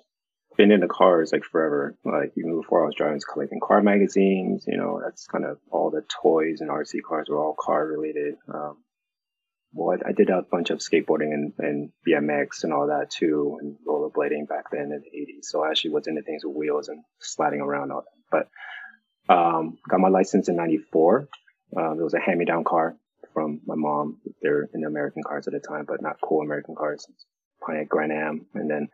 been 0.57 0.71
into 0.71 0.89
cars 0.89 1.33
like 1.33 1.45
forever. 1.45 1.97
Like 2.05 2.33
even 2.37 2.61
before 2.61 2.83
I 2.83 2.87
was 2.87 2.95
driving, 2.95 3.13
I 3.13 3.15
was 3.17 3.25
collecting 3.25 3.61
car 3.61 3.83
magazines. 3.83 4.65
You 4.67 4.77
know, 4.77 5.01
that's 5.03 5.27
kind 5.27 5.45
of 5.45 5.59
all 5.71 5.91
the 5.91 6.03
toys 6.23 6.61
and 6.61 6.71
RC 6.71 7.01
cars 7.09 7.29
were 7.29 7.39
all 7.39 7.57
car 7.59 7.87
related. 7.87 8.35
Um, 8.53 8.79
well, 9.73 9.97
I, 10.05 10.11
I 10.11 10.13
did 10.13 10.29
a 10.29 10.43
bunch 10.51 10.69
of 10.71 10.79
skateboarding 10.79 11.33
and, 11.33 11.53
and 11.59 11.91
BMX 12.07 12.65
and 12.65 12.73
all 12.75 12.89
that 12.89 13.11
too, 13.11 13.59
and 13.61 13.77
rollerblading 13.89 14.47
back 14.49 14.71
then 14.71 14.93
in 14.93 15.01
the 15.03 15.19
80s. 15.19 15.45
So 15.45 15.65
I 15.65 15.71
actually 15.71 15.93
was 15.93 16.07
into 16.07 16.23
things 16.23 16.45
with 16.45 16.55
wheels 16.55 16.89
and 16.89 17.03
sliding 17.21 17.61
around 17.63 17.91
all 17.91 18.03
that. 18.03 18.21
But 18.31 18.49
um, 19.33 19.79
got 19.89 20.01
my 20.01 20.09
license 20.09 20.49
in 20.49 20.57
'94. 20.57 21.29
Um, 21.77 21.99
it 21.99 22.03
was 22.03 22.15
a 22.15 22.21
hand-me-down 22.21 22.65
car 22.65 22.97
from 23.33 23.61
my 23.67 23.75
mom. 23.75 24.19
They're 24.43 24.69
in 24.75 24.83
the 24.83 24.89
American 24.89 25.23
cars 25.23 25.47
at 25.47 25.55
the 25.55 25.61
time, 25.61 25.87
but 25.87 26.03
not 26.03 26.17
cool 26.23 26.43
American 26.43 26.75
cars. 26.75 27.07
Pontiac 27.65 27.89
Grand 27.89 28.13
Am, 28.13 28.47
and 28.55 28.71
then, 28.71 28.89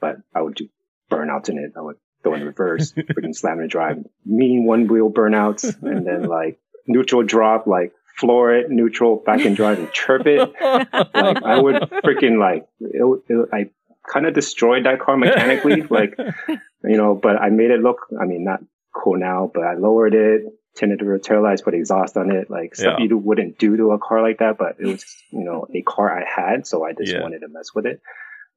but 0.00 0.16
I 0.34 0.42
would 0.42 0.56
do 0.56 0.68
burnouts 1.10 1.48
in 1.48 1.58
it. 1.58 1.72
I 1.76 1.80
would 1.80 1.96
go 2.22 2.34
in 2.34 2.44
reverse, 2.44 2.92
freaking 2.96 3.34
slam 3.34 3.60
and 3.60 3.70
drive, 3.70 4.04
mean 4.26 4.64
one 4.64 4.88
wheel 4.88 5.10
burnouts, 5.10 5.64
and 5.82 6.06
then 6.06 6.24
like 6.24 6.58
neutral 6.86 7.22
drop, 7.22 7.66
like 7.66 7.92
floor 8.16 8.52
it, 8.54 8.70
neutral, 8.70 9.16
back 9.24 9.44
and 9.44 9.56
drive, 9.56 9.78
and 9.78 9.92
chirp 9.92 10.26
it. 10.26 10.38
like 10.60 11.42
I 11.42 11.60
would 11.60 11.76
freaking 12.04 12.38
like 12.38 12.66
it, 12.80 13.22
it, 13.28 13.48
I 13.52 13.70
kind 14.06 14.26
of 14.26 14.34
destroyed 14.34 14.84
that 14.84 15.00
car 15.00 15.16
mechanically, 15.16 15.82
like 15.82 16.18
you 16.84 16.96
know. 16.96 17.14
But 17.14 17.36
I 17.36 17.50
made 17.50 17.70
it 17.70 17.80
look. 17.80 18.08
I 18.20 18.24
mean, 18.24 18.44
not 18.44 18.60
cool 18.94 19.18
now, 19.18 19.50
but 19.52 19.64
I 19.64 19.74
lowered 19.74 20.14
it, 20.14 20.42
tinted 20.76 21.00
the 21.00 21.18
tail 21.22 21.42
lights, 21.42 21.62
put 21.62 21.74
exhaust 21.74 22.16
on 22.16 22.30
it, 22.30 22.50
like 22.50 22.74
stuff 22.74 22.96
Yeah. 22.98 23.06
you 23.06 23.18
wouldn't 23.18 23.58
do 23.58 23.76
to 23.76 23.92
a 23.92 23.98
car 23.98 24.22
like 24.22 24.38
that. 24.38 24.58
But 24.58 24.76
it 24.80 24.86
was 24.86 25.04
you 25.30 25.44
know 25.44 25.66
a 25.74 25.82
car 25.82 26.10
I 26.16 26.24
had, 26.24 26.66
so 26.66 26.84
I 26.84 26.92
just 26.92 27.12
Yeah. 27.12 27.22
wanted 27.22 27.40
to 27.40 27.48
mess 27.48 27.74
with 27.74 27.86
it. 27.86 28.00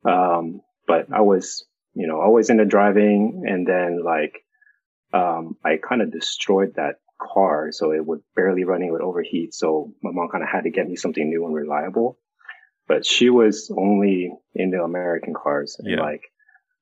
Um, 0.05 0.61
but 0.87 1.07
I 1.11 1.21
was 1.21 1.65
you 1.93 2.07
know 2.07 2.19
always 2.21 2.49
into 2.49 2.65
driving, 2.65 3.43
and 3.47 3.67
then 3.67 4.03
like 4.03 4.43
um, 5.13 5.57
I 5.63 5.77
kind 5.77 6.01
of 6.01 6.11
destroyed 6.11 6.75
that 6.75 6.95
car, 7.21 7.71
so 7.71 7.91
it 7.91 8.05
would 8.05 8.21
barely 8.35 8.63
running, 8.63 8.87
it 8.87 8.91
would 8.91 9.01
overheat. 9.01 9.53
So 9.53 9.93
my 10.01 10.11
mom 10.11 10.29
kind 10.29 10.43
of 10.43 10.49
had 10.49 10.63
to 10.63 10.69
get 10.71 10.87
me 10.87 10.95
something 10.95 11.29
new 11.29 11.45
and 11.45 11.53
reliable. 11.53 12.17
But 12.87 13.05
she 13.05 13.29
was 13.29 13.71
only 13.77 14.33
into 14.55 14.81
American 14.83 15.33
cars, 15.33 15.75
and 15.79 15.87
Yeah. 15.89 16.01
like, 16.01 16.23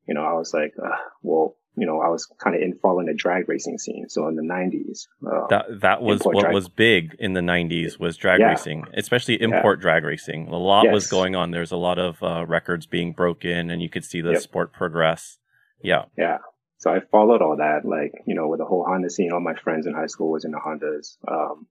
you 0.08 0.14
know, 0.14 0.24
I 0.24 0.34
was 0.34 0.54
like, 0.54 0.74
well, 1.22 1.56
you 1.80 1.86
know, 1.88 2.02
I 2.02 2.10
was 2.10 2.26
kind 2.44 2.56
of 2.56 2.62
in 2.62 2.78
following 2.82 3.06
the 3.08 3.14
drag 3.14 3.48
racing 3.48 3.78
scene. 3.78 4.10
So 4.10 4.28
in 4.28 4.36
the 4.36 4.44
'90s, 4.44 5.08
uh, 5.26 5.48
That 5.50 5.66
that 5.82 6.02
was 6.02 6.22
what 6.24 6.42
drag. 6.42 6.54
was 6.54 6.68
big 6.70 7.16
in 7.20 7.34
the 7.34 7.42
'90s 7.42 8.00
was 8.00 8.18
drag 8.18 8.40
Yeah. 8.42 8.50
racing, 8.50 8.86
especially 8.94 9.42
import 9.42 9.80
drag 9.82 10.04
racing. 10.04 10.48
A 10.48 10.58
lot 10.58 10.90
was 10.92 11.10
going 11.10 11.36
on. 11.36 11.52
There's 11.52 11.72
a 11.72 11.78
lot 11.78 11.98
of 12.00 12.22
uh, 12.22 12.46
records 12.48 12.86
being 12.86 13.14
broken, 13.14 13.70
and 13.70 13.82
you 13.82 13.90
could 13.90 14.04
see 14.04 14.22
the 14.22 14.32
Yep. 14.34 14.42
sport 14.42 14.74
progress. 14.74 15.38
Yeah, 15.82 16.06
Yeah. 16.18 16.40
So 16.78 16.92
I 16.92 17.00
followed 17.02 17.42
all 17.42 17.58
that, 17.58 17.84
like, 17.84 18.14
you 18.26 18.36
know, 18.36 18.48
with 18.48 18.60
the 18.60 18.66
whole 18.66 18.86
Honda 18.86 19.10
scene, 19.10 19.32
all 19.34 19.42
my 19.42 19.54
friends 19.56 19.86
in 19.86 19.94
high 19.94 20.06
school 20.08 20.32
was 20.32 20.46
in 20.46 20.52
the 20.52 20.60
Hondas. 20.60 21.18
Um, 21.28 21.68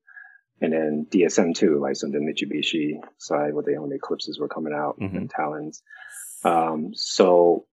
and 0.60 0.72
then 0.72 1.06
DSM 1.10 1.54
too, 1.54 1.78
like 1.80 1.96
some 1.96 2.08
of 2.08 2.14
the 2.14 2.18
Mitsubishi 2.20 3.00
side 3.16 3.54
where 3.54 3.62
the 3.62 3.76
only 3.76 3.96
Eclipses 3.96 4.38
were 4.40 4.48
coming 4.48 4.74
out 4.74 4.98
Mhm. 5.00 5.16
and 5.16 5.30
Talons. 5.30 5.82
Um, 6.44 6.90
so 6.94 7.64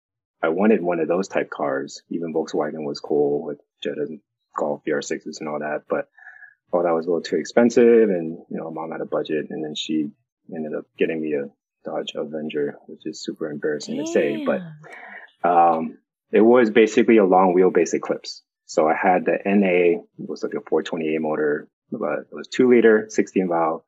I 0.42 0.48
wanted 0.50 0.82
one 0.82 1.00
of 1.00 1.08
those 1.08 1.28
type 1.28 1.50
cars. 1.50 2.02
Even 2.10 2.34
Volkswagen 2.34 2.84
was 2.84 3.00
cool 3.00 3.44
with 3.44 3.58
Jetta 3.82 4.06
Golf 4.56 4.82
VR6s 4.86 5.40
and 5.40 5.48
all 5.48 5.60
that, 5.60 5.82
but 5.88 6.08
all 6.72 6.82
that 6.82 6.94
was 6.94 7.06
a 7.06 7.08
little 7.08 7.22
too 7.22 7.36
expensive 7.36 8.10
and, 8.10 8.38
you 8.50 8.56
know, 8.56 8.70
mom 8.70 8.90
had 8.90 9.00
a 9.00 9.06
budget 9.06 9.46
and 9.50 9.64
then 9.64 9.74
she 9.74 10.10
ended 10.54 10.74
up 10.76 10.84
getting 10.98 11.20
me 11.20 11.34
a 11.34 11.48
Dodge 11.84 12.12
Avenger, 12.14 12.76
which 12.86 13.02
is 13.06 13.22
super 13.22 13.50
embarrassing 13.50 13.96
to 13.96 14.06
say, 14.06 14.36
but 14.44 14.62
um, 15.48 15.98
it 16.32 16.40
was 16.40 16.70
basically 16.70 17.18
a 17.18 17.24
long 17.24 17.54
wheelbase 17.56 17.94
Eclipse. 17.94 18.42
So 18.64 18.88
I 18.88 18.94
had 18.94 19.24
the 19.24 19.38
NA, 19.46 20.00
it 20.18 20.28
was 20.28 20.42
like 20.42 20.54
a 20.54 20.68
428 20.68 21.20
motor, 21.20 21.68
but 21.92 22.20
it 22.20 22.32
was 22.32 22.48
two 22.48 22.68
liter, 22.68 23.06
16 23.08 23.48
valve. 23.48 23.82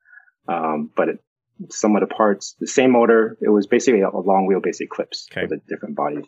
Um, 0.47 0.90
but 0.97 1.09
it, 1.09 1.25
some 1.71 1.97
of 1.97 2.09
the 2.09 2.14
parts, 2.14 2.55
the 2.61 2.69
same 2.69 2.93
motor, 2.93 3.37
it 3.40 3.49
was 3.49 3.67
basically 3.67 4.02
a, 4.02 4.09
a 4.09 4.21
long 4.21 4.49
wheelbase 4.49 4.81
Eclipse 4.81 5.26
Okay. 5.33 5.43
with 5.43 5.52
a 5.52 5.62
different 5.69 5.97
body 5.97 6.23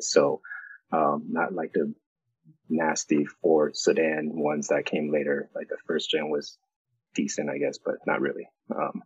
So, 0.00 0.40
um, 0.92 1.26
not 1.30 1.52
like 1.52 1.72
the 1.72 1.94
nasty 2.68 3.26
Ford 3.42 3.76
sedan 3.76 4.30
ones 4.34 4.68
that 4.68 4.86
came 4.86 5.12
later. 5.12 5.48
Like 5.54 5.68
the 5.68 5.76
first 5.86 6.10
gen 6.10 6.30
was 6.30 6.56
decent, 7.14 7.50
I 7.50 7.58
guess, 7.58 7.78
but 7.78 7.96
not 8.06 8.20
really. 8.20 8.48
Um, 8.74 9.02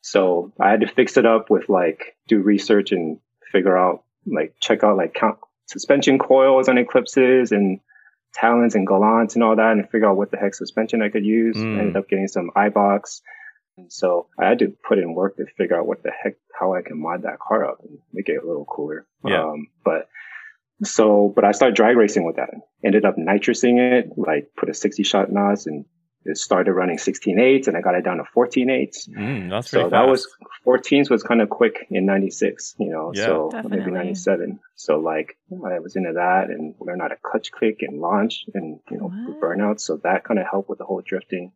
so 0.00 0.52
I 0.60 0.70
had 0.70 0.80
to 0.80 0.86
fix 0.86 1.16
it 1.16 1.26
up 1.26 1.50
with 1.50 1.68
like 1.68 2.16
do 2.28 2.40
research 2.40 2.92
and 2.92 3.18
figure 3.50 3.76
out 3.76 4.04
like 4.26 4.54
check 4.60 4.84
out 4.84 4.96
like 4.96 5.14
count 5.14 5.38
suspension 5.66 6.18
coils 6.18 6.68
on 6.68 6.78
Eclipses 6.78 7.52
and 7.52 7.80
Talons 8.34 8.74
and 8.74 8.86
Galants 8.86 9.34
and 9.34 9.42
all 9.42 9.56
that 9.56 9.72
and 9.72 9.88
figure 9.88 10.08
out 10.08 10.16
what 10.16 10.30
the 10.30 10.36
heck 10.36 10.54
suspension 10.54 11.02
I 11.02 11.08
could 11.08 11.24
use. 11.24 11.56
Mm. 11.56 11.78
Ended 11.78 11.96
up 11.96 12.08
getting 12.08 12.28
some 12.28 12.50
Eibach. 12.56 13.20
And 13.76 13.92
so 13.92 14.28
I 14.38 14.48
had 14.48 14.58
to 14.60 14.72
put 14.88 14.98
in 14.98 15.14
work 15.14 15.36
to 15.36 15.46
figure 15.58 15.78
out 15.78 15.86
what 15.86 16.02
the 16.02 16.10
heck, 16.10 16.34
how 16.58 16.74
I 16.74 16.82
can 16.82 17.00
mod 17.00 17.22
that 17.22 17.38
car 17.38 17.64
up 17.68 17.78
and 17.82 17.98
make 18.12 18.28
it 18.28 18.42
a 18.42 18.46
little 18.46 18.64
cooler. 18.64 19.06
Yeah. 19.24 19.44
Um, 19.44 19.68
but 19.84 20.08
so, 20.82 21.32
but 21.34 21.44
I 21.44 21.52
started 21.52 21.76
drag 21.76 21.96
racing 21.96 22.24
with 22.24 22.36
that. 22.36 22.48
And 22.52 22.62
ended 22.84 23.04
up 23.04 23.16
nitrousing 23.18 23.78
it, 23.78 24.10
like 24.16 24.50
put 24.56 24.68
a 24.70 24.74
60 24.74 25.02
shot 25.02 25.30
NOS 25.30 25.66
and 25.66 25.84
it 26.24 26.36
started 26.38 26.72
running 26.72 26.98
16 26.98 27.38
eights 27.38 27.68
and 27.68 27.76
I 27.76 27.80
got 27.82 27.94
it 27.94 28.02
down 28.04 28.16
to 28.16 28.24
14 28.34 28.68
eights. 28.70 29.08
mm, 29.08 29.48
that's 29.50 29.70
pretty 29.70 29.84
So 29.84 29.90
that 29.90 30.08
was 30.08 30.26
14s 30.66 31.08
was 31.08 31.22
kind 31.22 31.40
of 31.40 31.48
quick 31.50 31.86
in 31.90 32.04
96, 32.06 32.74
you 32.78 32.90
know, 32.90 33.12
Yeah. 33.14 33.26
so 33.26 33.50
Definitely. 33.52 33.78
maybe 33.78 33.90
97. 33.92 34.58
So 34.74 34.98
like 34.98 35.36
I 35.52 35.78
was 35.80 35.96
into 35.96 36.14
that 36.14 36.46
and 36.50 36.74
learned 36.80 37.02
how 37.02 37.08
to 37.08 37.16
clutch 37.22 37.52
click 37.52 37.78
and 37.82 38.00
launch 38.00 38.44
and, 38.54 38.80
you 38.90 38.98
know, 38.98 39.08
What? 39.08 39.40
burnouts. 39.40 39.80
So 39.80 39.98
that 40.02 40.24
kind 40.24 40.40
of 40.40 40.46
helped 40.50 40.68
with 40.68 40.78
the 40.78 40.84
whole 40.84 41.02
drifting. 41.04 41.52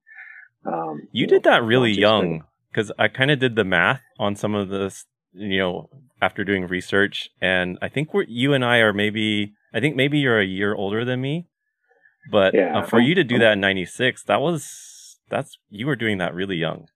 Um, 0.64 1.08
You 1.12 1.26
did 1.26 1.42
that 1.44 1.62
really 1.62 1.92
young 1.92 2.44
because 2.70 2.92
I 2.98 3.08
kind 3.08 3.30
of 3.30 3.38
did 3.38 3.56
the 3.56 3.64
math 3.64 4.02
on 4.18 4.36
some 4.36 4.54
of 4.54 4.68
this, 4.68 5.06
you 5.32 5.58
know, 5.58 5.88
after 6.22 6.44
doing 6.44 6.66
research, 6.66 7.30
and 7.40 7.78
I 7.80 7.88
think 7.88 8.12
we're 8.12 8.24
you 8.24 8.52
and 8.52 8.64
I 8.64 8.78
are 8.78 8.92
maybe 8.92 9.54
I 9.72 9.80
think 9.80 9.96
maybe 9.96 10.18
you're 10.18 10.40
a 10.40 10.44
year 10.44 10.74
older 10.74 11.04
than 11.04 11.20
me, 11.20 11.46
but 12.30 12.52
Yeah, 12.54 12.78
uh, 12.78 12.82
for 12.86 12.96
I'm- 12.96 13.06
you 13.06 13.14
to 13.14 13.24
do 13.24 13.36
I'm- 13.36 13.40
that 13.40 13.52
in 13.54 13.60
'96, 13.60 14.24
that 14.24 14.40
was 14.40 15.18
that's 15.30 15.58
you 15.70 15.86
were 15.86 15.96
doing 15.96 16.18
that 16.18 16.34
really 16.34 16.56
young. 16.56 16.88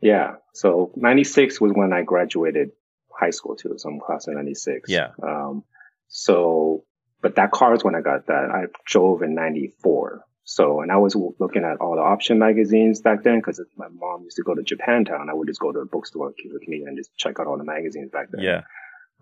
Yeah. 0.00 0.36
So 0.52 0.92
96 0.96 1.60
was 1.60 1.72
when 1.74 1.92
I 1.92 2.02
graduated 2.02 2.70
high 3.18 3.30
school 3.30 3.56
too. 3.56 3.74
So 3.78 3.88
I'm 3.88 3.98
class 4.00 4.28
of 4.28 4.34
96. 4.34 4.88
Yeah. 4.90 5.08
Um, 5.22 5.64
so, 6.08 6.84
but 7.22 7.34
that 7.36 7.50
car 7.52 7.74
is 7.74 7.82
when 7.84 7.94
I 7.94 8.00
got 8.00 8.26
that. 8.26 8.50
I 8.50 8.66
drove 8.86 9.22
in 9.22 9.34
94. 9.34 10.22
So, 10.50 10.80
and 10.80 10.90
I 10.90 10.96
was 10.96 11.14
looking 11.14 11.62
at 11.62 11.76
all 11.76 11.94
the 11.96 12.00
option 12.00 12.38
magazines 12.38 13.02
back 13.02 13.22
then 13.22 13.36
because 13.38 13.60
my 13.76 13.88
mom 13.88 14.22
used 14.22 14.36
to 14.38 14.42
go 14.42 14.54
to 14.54 14.62
Japantown. 14.62 15.28
I 15.28 15.34
would 15.34 15.46
just 15.46 15.60
go 15.60 15.72
to 15.72 15.80
a 15.80 15.84
bookstore 15.84 16.32
with 16.50 16.66
me 16.66 16.84
and 16.86 16.96
just 16.96 17.14
check 17.18 17.38
out 17.38 17.46
all 17.46 17.58
the 17.58 17.64
magazines 17.64 18.10
back 18.10 18.28
then. 18.30 18.40
Yeah, 18.42 18.62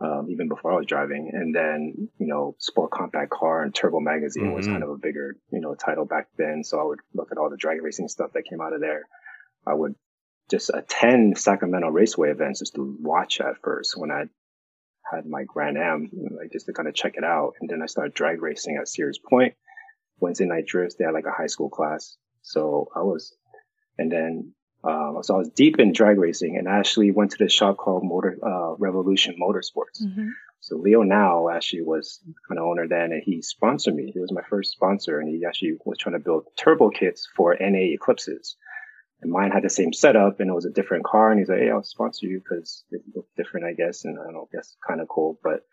Um, 0.00 0.28
even 0.30 0.46
before 0.46 0.72
I 0.72 0.76
was 0.76 0.86
driving. 0.86 1.32
And 1.32 1.52
then, 1.52 2.08
you 2.18 2.28
know, 2.28 2.54
Sport 2.60 2.92
Compact 2.92 3.30
Car 3.30 3.64
and 3.64 3.74
Turbo 3.74 3.98
Magazine 3.98 4.52
was 4.52 4.68
Mhm. 4.68 4.70
kind 4.70 4.84
of 4.84 4.90
a 4.90 4.98
bigger, 4.98 5.36
you 5.50 5.60
know, 5.60 5.74
title 5.74 6.04
back 6.04 6.28
then. 6.36 6.62
So 6.62 6.78
I 6.78 6.84
would 6.84 7.00
look 7.12 7.32
at 7.32 7.38
all 7.38 7.50
the 7.50 7.56
drag 7.56 7.82
racing 7.82 8.06
stuff 8.06 8.32
that 8.34 8.44
came 8.44 8.60
out 8.60 8.72
of 8.72 8.80
there. 8.80 9.02
I 9.66 9.74
would 9.74 9.96
just 10.48 10.70
attend 10.72 11.38
Sacramento 11.38 11.88
Raceway 11.88 12.30
events 12.30 12.60
just 12.60 12.76
to 12.76 12.96
watch 13.00 13.40
at 13.40 13.58
first 13.64 13.98
when 13.98 14.12
I 14.12 14.26
had 15.12 15.26
my 15.26 15.42
Grand 15.42 15.76
Am, 15.76 16.08
like 16.38 16.52
just 16.52 16.66
to 16.66 16.72
kind 16.72 16.88
of 16.88 16.94
check 16.94 17.16
it 17.16 17.24
out. 17.24 17.54
And 17.60 17.68
then 17.68 17.82
I 17.82 17.86
started 17.86 18.14
drag 18.14 18.40
racing 18.42 18.76
at 18.76 18.86
Sears 18.86 19.18
Point. 19.18 19.54
Wednesday 20.20 20.46
night 20.46 20.66
drifts, 20.66 20.96
they 20.96 21.04
had 21.04 21.14
like 21.14 21.26
a 21.26 21.30
high 21.36 21.46
school 21.46 21.68
class. 21.68 22.16
So 22.42 22.88
I 22.94 23.00
was, 23.02 23.34
and 23.98 24.10
then, 24.10 24.52
um, 24.84 25.18
so 25.22 25.34
I 25.34 25.38
was 25.38 25.50
deep 25.50 25.78
in 25.78 25.92
drag 25.92 26.18
racing 26.18 26.56
and 26.56 26.68
I 26.68 26.78
actually 26.78 27.10
went 27.10 27.32
to 27.32 27.38
this 27.38 27.52
shop 27.52 27.76
called 27.76 28.04
Motor, 28.04 28.38
uh, 28.42 28.74
Revolution 28.78 29.36
Motorsports. 29.40 30.02
Mhm. 30.02 30.30
So 30.60 30.76
Leo 30.76 31.02
now 31.02 31.48
actually 31.48 31.82
was 31.82 32.20
an 32.50 32.58
owner 32.58 32.88
then 32.88 33.12
and 33.12 33.22
he 33.22 33.42
sponsored 33.42 33.94
me. 33.94 34.10
He 34.12 34.20
was 34.20 34.32
my 34.32 34.42
first 34.48 34.72
sponsor 34.72 35.20
and 35.20 35.28
he 35.28 35.44
actually 35.44 35.78
was 35.84 35.98
trying 35.98 36.14
to 36.14 36.24
build 36.24 36.46
turbo 36.56 36.90
kits 36.90 37.28
for 37.36 37.56
NA 37.60 37.92
Eclipses. 37.94 38.56
And 39.22 39.30
mine 39.32 39.50
had 39.50 39.64
the 39.64 39.70
same 39.70 39.92
setup 39.92 40.40
and 40.40 40.50
it 40.50 40.54
was 40.54 40.66
a 40.66 40.70
different 40.70 41.04
car. 41.04 41.30
And 41.30 41.38
he's 41.38 41.48
like, 41.48 41.60
Hey, 41.60 41.70
I'll 41.70 41.82
sponsor 41.82 42.26
you 42.26 42.38
because 42.40 42.84
it 42.90 43.02
looked 43.14 43.34
different, 43.36 43.66
I 43.66 43.72
guess. 43.74 44.04
And 44.04 44.18
I 44.18 44.24
don't 44.24 44.34
know, 44.34 44.48
guess 44.52 44.76
kind 44.86 45.00
of 45.00 45.08
cool. 45.08 45.38
But, 45.42 45.64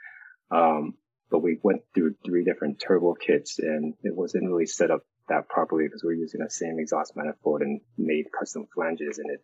um, 0.55 0.95
but 1.29 1.39
we 1.39 1.59
went 1.63 1.81
through 1.93 2.15
three 2.25 2.43
different 2.43 2.79
turbo 2.79 3.13
kits 3.13 3.59
and 3.59 3.93
it 4.03 4.15
wasn't 4.15 4.47
really 4.47 4.65
set 4.65 4.91
up 4.91 5.01
that 5.29 5.47
properly 5.47 5.85
because 5.85 6.03
we 6.03 6.07
were 6.07 6.21
using 6.21 6.41
the 6.41 6.49
same 6.49 6.77
exhaust 6.79 7.15
manifold 7.15 7.61
and 7.61 7.81
made 7.97 8.25
custom 8.37 8.67
flanges 8.73 9.17
and 9.17 9.31
it 9.31 9.41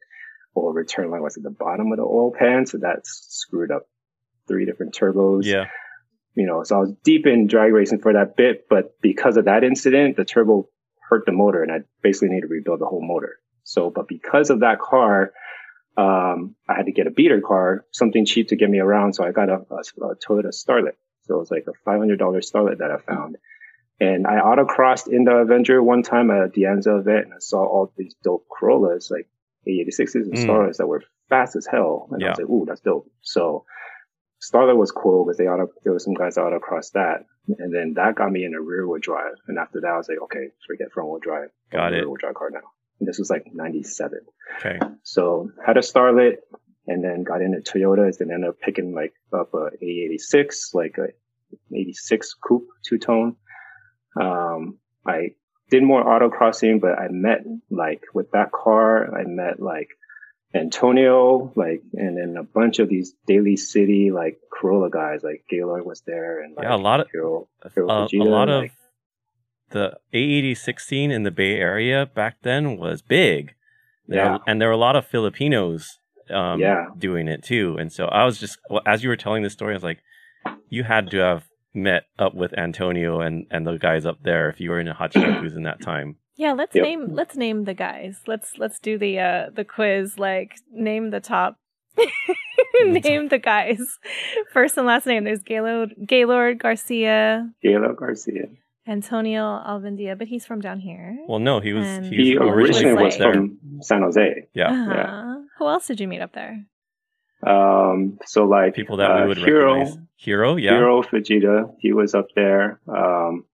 oil 0.58 0.74
return 0.74 1.10
line 1.10 1.22
was 1.22 1.38
at 1.38 1.44
the 1.44 1.50
bottom 1.50 1.92
of 1.92 1.98
the 1.98 2.04
oil 2.04 2.34
pan. 2.38 2.66
So 2.66 2.80
that 2.80 3.06
screwed 3.06 3.72
up 3.72 3.88
three 4.48 4.66
different 4.66 4.94
turbos 4.94 5.46
yeah, 5.46 5.66
you 6.36 6.46
know, 6.46 6.64
so 6.64 6.76
I 6.76 6.80
was 6.80 6.94
deep 7.04 7.28
in 7.28 7.48
drag 7.48 7.74
racing 7.74 8.00
for 8.00 8.14
that 8.14 8.36
bit, 8.38 8.68
but 8.70 9.00
because 9.02 9.36
of 9.38 9.46
that 9.46 9.64
incident, 9.64 10.16
the 10.16 10.26
turbo 10.26 10.70
hurt 11.10 11.26
the 11.26 11.32
motor 11.32 11.64
and 11.64 11.72
I 11.72 11.80
basically 12.02 12.30
needed 12.30 12.48
to 12.48 12.54
rebuild 12.54 12.80
the 12.80 12.86
whole 12.86 13.06
motor. 13.06 13.40
So, 13.64 13.90
but 13.90 14.08
because 14.08 14.50
of 14.50 14.62
that 14.62 14.80
car, 14.80 15.34
um, 15.98 16.56
I 16.68 16.76
had 16.76 16.86
to 16.86 16.92
get 16.92 17.08
a 17.08 17.12
beater 17.12 17.42
car, 17.42 17.86
something 17.92 18.26
cheap 18.26 18.50
to 18.50 18.56
get 18.56 18.70
me 18.70 18.80
around. 18.80 19.14
So 19.14 19.26
I 19.26 19.32
got 19.32 19.50
a, 19.50 19.66
a, 19.70 20.06
a 20.06 20.16
Toyota 20.16 20.54
Starlet. 20.54 20.94
So 21.30 21.36
it 21.36 21.40
was 21.40 21.52
like 21.52 21.66
a 21.68 21.90
$500 21.90 22.18
Starlet 22.18 22.80
that 22.80 22.90
I 22.92 22.98
found. 22.98 23.38
And 24.00 24.26
I 24.26 24.40
autocrossed 24.40 25.08
in 25.08 25.26
the 25.26 25.36
Avenger 25.36 25.82
one 25.84 26.02
time 26.02 26.32
at 26.32 26.44
a 26.44 26.48
Dianza 26.48 27.00
event 27.00 27.26
and 27.26 27.34
I 27.34 27.40
saw 27.40 27.60
all 27.60 27.94
these 27.96 28.16
dope 28.24 28.48
Corollas, 28.50 29.12
like 29.12 29.30
A86s 29.68 30.16
and 30.16 30.34
Mm. 30.34 30.48
Starlets 30.48 30.78
that 30.78 30.88
were 30.88 31.04
fast 31.30 31.56
as 31.56 31.68
hell. 31.68 32.08
And 32.12 32.24
I 32.24 32.30
was 32.30 32.40
like, 32.40 32.50
ooh, 32.50 32.66
that's 32.68 32.82
dope. 32.82 33.12
So 33.22 33.66
Starlet 34.42 34.76
was 34.78 34.92
cool 34.92 35.26
because 35.26 35.38
they 35.38 35.48
auto, 35.48 35.68
there 35.84 35.94
were 35.94 36.00
some 36.00 36.14
guys 36.16 36.36
that 36.36 36.42
autocrossed 36.42 36.94
that. 36.94 37.26
And 37.60 37.74
then 37.74 37.94
that 37.96 38.16
got 38.16 38.32
me 38.32 38.44
in 38.46 38.56
a 38.56 38.62
rear 38.62 38.88
wheel 38.88 39.00
drive. 39.00 39.36
And 39.48 39.60
after 39.60 39.82
that, 39.82 39.88
I 39.88 39.98
was 39.98 40.10
like, 40.10 40.22
okay, 40.24 40.48
forget 40.66 40.92
front 40.92 41.10
wheel 41.10 41.20
drive. 41.22 41.50
Got 41.72 41.94
it. 41.94 41.98
Rear 41.98 42.08
wheel 42.08 42.16
drive 42.20 42.36
car 42.36 42.50
now. 42.50 42.62
And 43.00 43.08
this 43.08 43.20
was 43.20 43.30
like 43.30 43.46
97. 43.54 44.20
okay, 44.58 44.80
So 45.04 45.52
had 45.66 45.78
a 45.78 45.82
Starlet 45.82 46.38
and 46.90 47.04
then 47.04 47.24
got 47.24 47.42
into 47.42 47.60
Toyotas 47.60 48.20
and 48.20 48.32
ended 48.32 48.50
up 48.50 48.60
picking 48.60 48.94
like 48.94 49.14
up 49.32 49.54
a 49.54 49.70
A86, 49.84 50.74
like 50.74 50.98
a 50.98 51.08
86 51.74 52.36
coupe 52.36 52.68
two 52.86 52.98
tone. 52.98 53.36
Um, 54.20 54.78
I 55.06 55.36
did 55.70 55.84
more 55.84 56.04
autocrossing, 56.04 56.82
but 56.82 56.98
I 56.98 57.08
met 57.10 57.42
like 57.70 58.02
with 58.14 58.32
that 58.32 58.52
car, 58.52 59.16
I 59.16 59.24
met 59.26 59.62
like 59.62 59.90
Antonio, 60.54 61.54
like, 61.56 61.84
and 61.94 62.18
then 62.18 62.36
a 62.38 62.44
bunch 62.44 62.80
of 62.80 62.90
these 62.90 63.14
Daly 63.28 63.56
City, 63.56 64.10
like 64.12 64.40
Corolla 64.52 64.90
guys, 64.90 65.22
like 65.24 65.44
Gaylord 65.48 65.86
was 65.86 66.02
there, 66.08 66.42
and 66.42 66.56
like, 66.56 66.64
yeah, 66.64 66.76
a 66.76 66.78
lot 66.78 67.00
of 67.00 67.08
Hero, 67.12 67.48
a, 67.62 67.70
Hero 67.70 67.88
a 67.88 68.24
lot 68.24 68.50
of 68.50 68.64
like, 68.64 68.74
the 69.70 69.98
A86 70.12 70.80
scene 70.80 71.12
in 71.12 71.22
the 71.22 71.30
Bay 71.32 71.56
Area 71.56 72.08
back 72.08 72.38
then 72.42 72.78
was 72.78 73.04
big. 73.04 73.54
There 74.08 74.26
Yeah. 74.26 74.38
and 74.48 74.60
there 74.60 74.70
were 74.70 74.74
a 74.74 74.78
lot 74.78 74.96
of 74.96 75.06
Filipinos 75.06 76.00
um, 76.32 76.60
Yeah. 76.60 76.86
doing 76.98 77.28
it 77.28 77.44
too. 77.44 77.78
And 77.80 77.92
so 77.92 78.06
I 78.06 78.26
was 78.26 78.40
just, 78.40 78.58
well, 78.70 78.82
as 78.86 79.04
you 79.04 79.10
were 79.10 79.16
telling 79.18 79.44
this 79.44 79.54
story, 79.54 79.74
I 79.74 79.78
was 79.78 79.84
like, 79.84 80.00
you 80.70 80.84
had 80.84 81.10
to 81.12 81.18
have 81.18 81.46
met 81.74 82.04
up 82.18 82.34
with 82.36 82.58
Antonio 82.58 83.22
and, 83.22 83.46
and 83.52 83.66
the 83.66 83.78
guys 83.78 84.06
up 84.06 84.18
there 84.24 84.50
if 84.50 84.60
you 84.60 84.70
were 84.72 84.80
in 84.80 84.88
a 84.88 84.94
Hachiroku's 84.96 85.56
in 85.58 85.64
that 85.64 85.82
time. 85.82 86.16
Yeah, 86.36 86.54
let's 86.54 86.74
Yep. 86.74 86.84
name 86.84 87.08
let's 87.14 87.36
name 87.36 87.66
the 87.66 87.74
guys. 87.74 88.22
Let's 88.26 88.58
let's 88.58 88.80
do 88.80 88.98
the 88.98 89.20
uh 89.20 89.50
the 89.54 89.66
quiz. 89.66 90.18
Like 90.18 90.54
name 90.72 91.10
the 91.10 91.20
top. 91.20 91.58
name 92.86 93.28
the 93.28 93.38
guys. 93.40 94.00
First 94.54 94.78
and 94.78 94.88
last 94.88 95.06
name. 95.06 95.24
There's 95.26 95.44
Gaylord 95.44 95.94
Gaylord 96.06 96.60
Garcia, 96.60 97.50
Gaylord 97.62 97.98
Garcia. 97.98 98.48
Antonio 98.88 99.42
Alvindia, 99.44 100.18
but 100.18 100.28
he's 100.28 100.46
from 100.46 100.62
down 100.62 100.80
here. 100.80 101.18
Well, 101.28 101.38
no, 101.40 101.60
he 101.60 101.74
was, 101.74 101.86
And- 101.86 102.06
he 102.06 102.30
He 102.32 102.38
was 102.40 102.48
originally 102.50 102.96
like- 102.96 103.04
was 103.06 103.18
from 103.18 103.60
San 103.82 104.02
Jose. 104.02 104.48
yeah. 104.54 104.72
Uh-huh. 104.72 105.39
Who 105.60 105.68
else 105.68 105.88
did 105.88 106.00
you 106.00 106.08
meet 106.08 106.22
up 106.22 106.34
there? 106.34 106.66
Um, 107.46 108.18
so 108.26 108.46
like 108.46 108.74
People 108.76 108.98
that 108.98 109.12
uh, 109.12 109.22
we 109.22 109.28
would 109.30 109.38
Hero, 109.38 109.74
recognize. 109.76 109.98
Hero, 110.18 110.56
yeah. 110.58 110.72
Hero 110.72 111.02
Fujita, 111.04 111.74
he 111.80 111.94
was 111.94 112.16
up 112.16 112.28
there. 112.36 112.80
Um, 112.88 113.46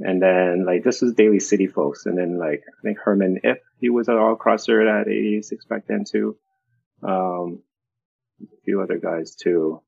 and 0.00 0.20
then 0.20 0.64
like 0.66 0.82
this 0.82 1.00
was 1.02 1.12
Daly 1.14 1.40
City 1.40 1.66
folks, 1.66 2.06
and 2.06 2.16
then 2.18 2.38
like 2.38 2.62
I 2.66 2.80
think 2.82 2.98
Herman 2.98 3.40
If 3.44 3.58
he 3.80 3.90
was 3.90 4.08
an 4.08 4.16
all 4.16 4.34
crosser 4.34 4.86
at 4.88 5.08
86 5.08 5.64
back 5.66 5.86
then 5.86 6.04
too. 6.04 6.36
Um, 7.02 7.62
a 8.42 8.56
few 8.64 8.80
other 8.82 8.98
guys 8.98 9.34
too, 9.34 9.82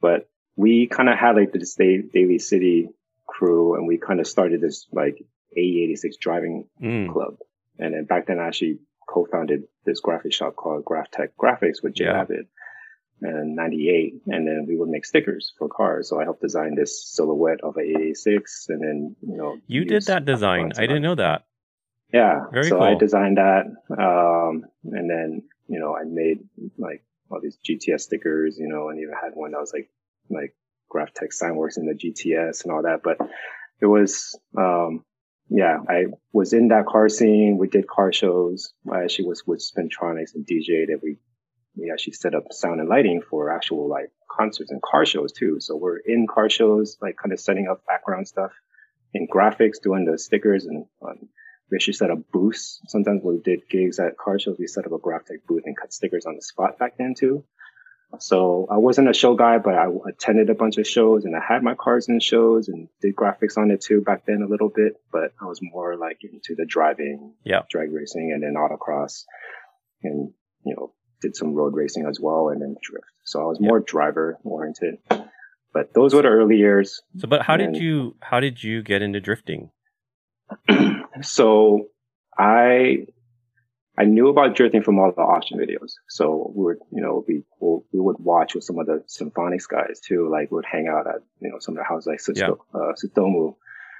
but 0.00 0.28
we 0.56 0.86
kind 0.86 1.08
of 1.08 1.18
had 1.18 1.36
like 1.36 1.52
this 1.52 1.74
Da- 1.74 2.02
Daly 2.12 2.38
City 2.38 2.88
crew, 3.26 3.74
and 3.74 3.86
we 3.86 3.96
kind 3.98 4.20
of 4.20 4.26
started 4.26 4.60
this 4.60 4.86
like 4.92 5.16
86 5.56 6.16
driving 6.18 6.68
Mm, 6.82 7.12
club. 7.12 7.36
And 7.78 7.94
then 7.94 8.04
back 8.04 8.26
then 8.26 8.38
I 8.38 8.48
actually 8.48 8.78
co-founded 9.08 9.64
this 9.84 10.00
graphic 10.00 10.32
shop 10.32 10.56
called 10.56 10.84
Graph 10.84 11.10
Tech 11.10 11.36
Graphics 11.36 11.82
with 11.82 11.94
Jay 11.94 12.04
Yeah. 12.04 12.20
Abbott 12.20 12.46
in 13.22 13.54
98. 13.54 14.22
And 14.26 14.46
then 14.46 14.66
we 14.66 14.76
would 14.76 14.88
make 14.88 15.04
stickers 15.04 15.52
for 15.58 15.68
cars. 15.68 16.08
So 16.08 16.20
I 16.20 16.24
helped 16.24 16.42
design 16.42 16.74
this 16.74 17.04
silhouette 17.14 17.60
of 17.62 17.76
a 17.76 17.80
86 17.80 18.66
and 18.68 18.82
then, 18.82 19.16
you 19.22 19.36
know. 19.36 19.58
you 19.66 19.84
did 19.84 20.04
that 20.06 20.24
design. 20.24 20.72
I 20.76 20.82
didn't 20.82 21.02
know 21.02 21.14
that. 21.14 21.44
Yeah. 22.12 22.44
Very 22.52 22.68
so 22.68 22.80
I 22.80 22.94
designed 22.94 23.38
that. 23.38 23.66
Um, 23.90 24.64
and 24.84 25.08
then, 25.08 25.42
you 25.68 25.80
know, 25.80 25.96
I 25.96 26.04
made 26.04 26.38
like 26.78 27.04
all 27.30 27.40
these 27.40 27.58
GTS 27.66 28.00
stickers, 28.00 28.58
you 28.58 28.68
know, 28.68 28.88
and 28.90 28.98
even 28.98 29.14
had 29.14 29.32
one 29.34 29.52
that 29.52 29.60
was 29.60 29.72
like, 29.72 29.88
like 30.28 30.54
Graph 30.88 31.14
Tech 31.14 31.30
Signworks 31.30 31.78
in 31.78 31.86
the 31.86 31.94
GTS 31.94 32.64
and 32.64 32.72
all 32.72 32.82
that. 32.82 33.00
But 33.02 33.18
it 33.80 33.86
was, 33.86 34.38
um, 34.58 35.04
yeah, 35.54 35.78
I 35.86 36.06
was 36.32 36.54
in 36.54 36.68
that 36.68 36.86
car 36.86 37.08
scene. 37.10 37.58
We 37.58 37.68
did 37.68 37.86
car 37.86 38.12
shows. 38.12 38.72
I 38.90 39.02
actually 39.02 39.28
was 39.28 39.46
with 39.46 39.60
Spintronics 39.60 40.34
and 40.34 40.46
DJ 40.46 40.86
that 40.86 41.00
we, 41.02 41.18
we 41.76 41.90
actually 41.92 42.14
set 42.14 42.34
up 42.34 42.52
sound 42.52 42.80
and 42.80 42.88
lighting 42.88 43.20
for 43.28 43.50
actual 43.50 43.88
like 43.88 44.10
concerts 44.30 44.70
and 44.70 44.80
car 44.80 45.04
shows 45.04 45.32
too. 45.32 45.58
So 45.60 45.76
we're 45.76 45.98
in 45.98 46.26
car 46.26 46.48
shows, 46.48 46.96
like 47.02 47.16
kind 47.16 47.34
of 47.34 47.40
setting 47.40 47.68
up 47.68 47.84
background 47.86 48.28
stuff 48.28 48.52
in 49.12 49.28
graphics, 49.28 49.82
doing 49.82 50.06
the 50.06 50.18
stickers 50.18 50.64
and 50.64 50.86
um, 51.06 51.28
we 51.70 51.76
actually 51.76 51.94
set 51.94 52.10
up 52.10 52.18
booths. 52.32 52.80
Sometimes 52.88 53.20
when 53.22 53.36
we 53.36 53.42
did 53.42 53.68
gigs 53.68 53.98
at 53.98 54.16
car 54.16 54.38
shows, 54.38 54.56
we 54.58 54.66
set 54.66 54.86
up 54.86 54.92
a 54.92 54.98
graphic 54.98 55.46
booth 55.46 55.64
and 55.66 55.76
cut 55.76 55.92
stickers 55.92 56.24
on 56.24 56.36
the 56.36 56.42
spot 56.42 56.78
back 56.78 56.96
then 56.96 57.14
too. 57.14 57.44
So 58.18 58.66
I 58.70 58.76
wasn't 58.76 59.08
a 59.08 59.14
show 59.14 59.34
guy, 59.34 59.58
but 59.58 59.74
I 59.74 59.86
attended 60.08 60.50
a 60.50 60.54
bunch 60.54 60.76
of 60.78 60.86
shows 60.86 61.24
and 61.24 61.34
I 61.34 61.40
had 61.46 61.62
my 61.62 61.74
cars 61.74 62.08
in 62.08 62.20
shows 62.20 62.68
and 62.68 62.88
did 63.00 63.16
graphics 63.16 63.56
on 63.56 63.70
it 63.70 63.80
too 63.80 64.00
back 64.02 64.26
then 64.26 64.42
a 64.42 64.46
little 64.48 64.68
bit, 64.68 64.94
but 65.10 65.32
I 65.40 65.46
was 65.46 65.60
more 65.62 65.96
like 65.96 66.18
into 66.22 66.54
the 66.54 66.66
driving, 66.66 67.34
Yeah. 67.44 67.62
drag 67.70 67.90
racing 67.92 68.30
and 68.32 68.42
then 68.42 68.54
autocross 68.54 69.24
and, 70.02 70.32
you 70.64 70.74
know, 70.76 70.92
did 71.20 71.34
some 71.36 71.54
road 71.54 71.74
racing 71.74 72.06
as 72.06 72.18
well 72.20 72.48
and 72.50 72.60
then 72.60 72.76
drift. 72.82 73.06
So 73.24 73.40
I 73.40 73.44
was 73.46 73.60
more 73.60 73.80
driver 73.80 74.38
oriented, 74.44 74.98
but 75.72 75.94
those 75.94 76.12
were 76.14 76.22
the 76.22 76.28
early 76.28 76.56
years. 76.56 77.00
So, 77.18 77.28
but 77.28 77.42
how 77.42 77.56
did 77.56 77.68
And- 77.68 77.76
you, 77.76 78.16
how 78.20 78.40
did 78.40 78.62
you 78.62 78.82
get 78.82 79.00
into 79.02 79.20
drifting? 79.20 79.70
so 81.22 81.86
I 82.36 83.06
I 83.98 84.04
knew 84.04 84.28
about 84.28 84.54
drifting 84.56 84.82
from 84.82 84.98
all 84.98 85.12
the 85.14 85.20
Option 85.20 85.58
videos. 85.58 85.92
So 86.08 86.50
we 86.54 86.64
would, 86.64 86.78
you 86.90 87.02
know, 87.02 87.24
we 87.28 87.44
we 87.60 88.00
would 88.00 88.16
watch 88.18 88.54
with 88.54 88.64
some 88.64 88.78
of 88.78 88.86
the 88.86 89.04
symphonics 89.06 89.68
guys 89.68 90.00
too. 90.00 90.30
Like 90.30 90.50
we 90.50 90.56
would 90.56 90.64
hang 90.64 90.88
out 90.88 91.06
at 91.06 91.22
you 91.40 91.50
know 91.50 91.58
some 91.58 91.74
of 91.74 91.78
the 91.78 91.84
houses 91.84 92.06
like 92.06 92.20
Sisto, 92.20 92.64
uh, 92.74 92.92
Sitomu. 93.02 93.56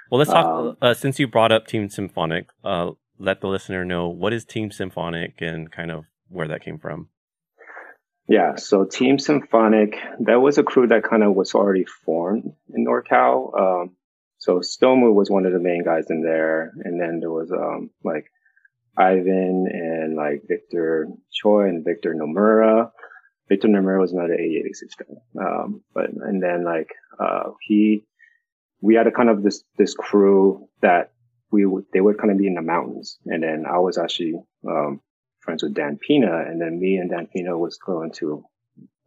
Well, 0.09 0.19
let's 0.19 0.31
talk. 0.31 0.45
Um, 0.45 0.77
uh, 0.81 0.93
since 0.93 1.19
you 1.19 1.27
brought 1.27 1.51
up 1.51 1.67
Team 1.67 1.89
Symphonic, 1.89 2.47
uh, 2.63 2.91
let 3.19 3.41
the 3.41 3.47
listener 3.47 3.85
know 3.85 4.09
what 4.09 4.33
is 4.33 4.45
Team 4.45 4.71
Symphonic 4.71 5.35
and 5.41 5.71
kind 5.71 5.91
of 5.91 6.05
where 6.27 6.47
that 6.47 6.63
came 6.63 6.79
from. 6.79 7.09
Yeah, 8.27 8.55
so 8.55 8.85
Team 8.85 9.19
Symphonic, 9.19 9.95
that 10.21 10.39
was 10.41 10.57
a 10.57 10.63
crew 10.63 10.87
that 10.87 11.03
kind 11.03 11.23
of 11.23 11.35
was 11.35 11.53
already 11.53 11.85
formed 12.05 12.53
in 12.73 12.85
NorCal. 12.85 13.59
Um, 13.59 13.95
so 14.37 14.59
Tsutomu 14.59 15.13
was 15.13 15.29
one 15.29 15.45
of 15.45 15.51
the 15.53 15.59
main 15.59 15.83
guys 15.83 16.09
in 16.09 16.21
there, 16.21 16.71
and 16.83 16.99
then 16.99 17.19
there 17.19 17.31
was 17.31 17.51
um 17.51 17.89
like 18.03 18.25
Ivan 18.97 19.67
and 19.71 20.15
like 20.15 20.43
Victor 20.47 21.07
Choi 21.31 21.67
and 21.67 21.83
Victor 21.83 22.13
Nomura. 22.13 22.91
Victor 23.49 23.67
Nomura 23.67 23.99
was 23.99 24.13
another 24.13 24.35
86 24.35 24.95
guy. 24.95 25.43
Um, 25.43 25.83
but 25.93 26.09
and 26.09 26.41
then 26.41 26.63
like 26.63 26.89
uh 27.19 27.51
he, 27.61 28.05
we 28.81 28.95
had 28.95 29.07
a 29.07 29.11
kind 29.11 29.29
of 29.29 29.43
this 29.43 29.63
this 29.77 29.93
crew 29.95 30.67
that 30.81 31.11
we 31.51 31.65
would 31.65 31.85
they 31.93 32.01
would 32.01 32.17
kind 32.17 32.31
of 32.31 32.37
be 32.37 32.47
in 32.47 32.55
the 32.55 32.61
mountains, 32.61 33.17
and 33.25 33.43
then 33.43 33.65
I 33.69 33.79
was 33.79 33.97
actually 33.97 34.35
um 34.67 35.01
friends 35.39 35.63
with 35.63 35.73
Dan 35.73 35.97
Pina, 35.97 36.45
and 36.47 36.61
then 36.61 36.79
me 36.79 36.97
and 36.97 37.09
Dan 37.09 37.27
Pina 37.27 37.57
was 37.57 37.77
going 37.77 38.11
to 38.13 38.45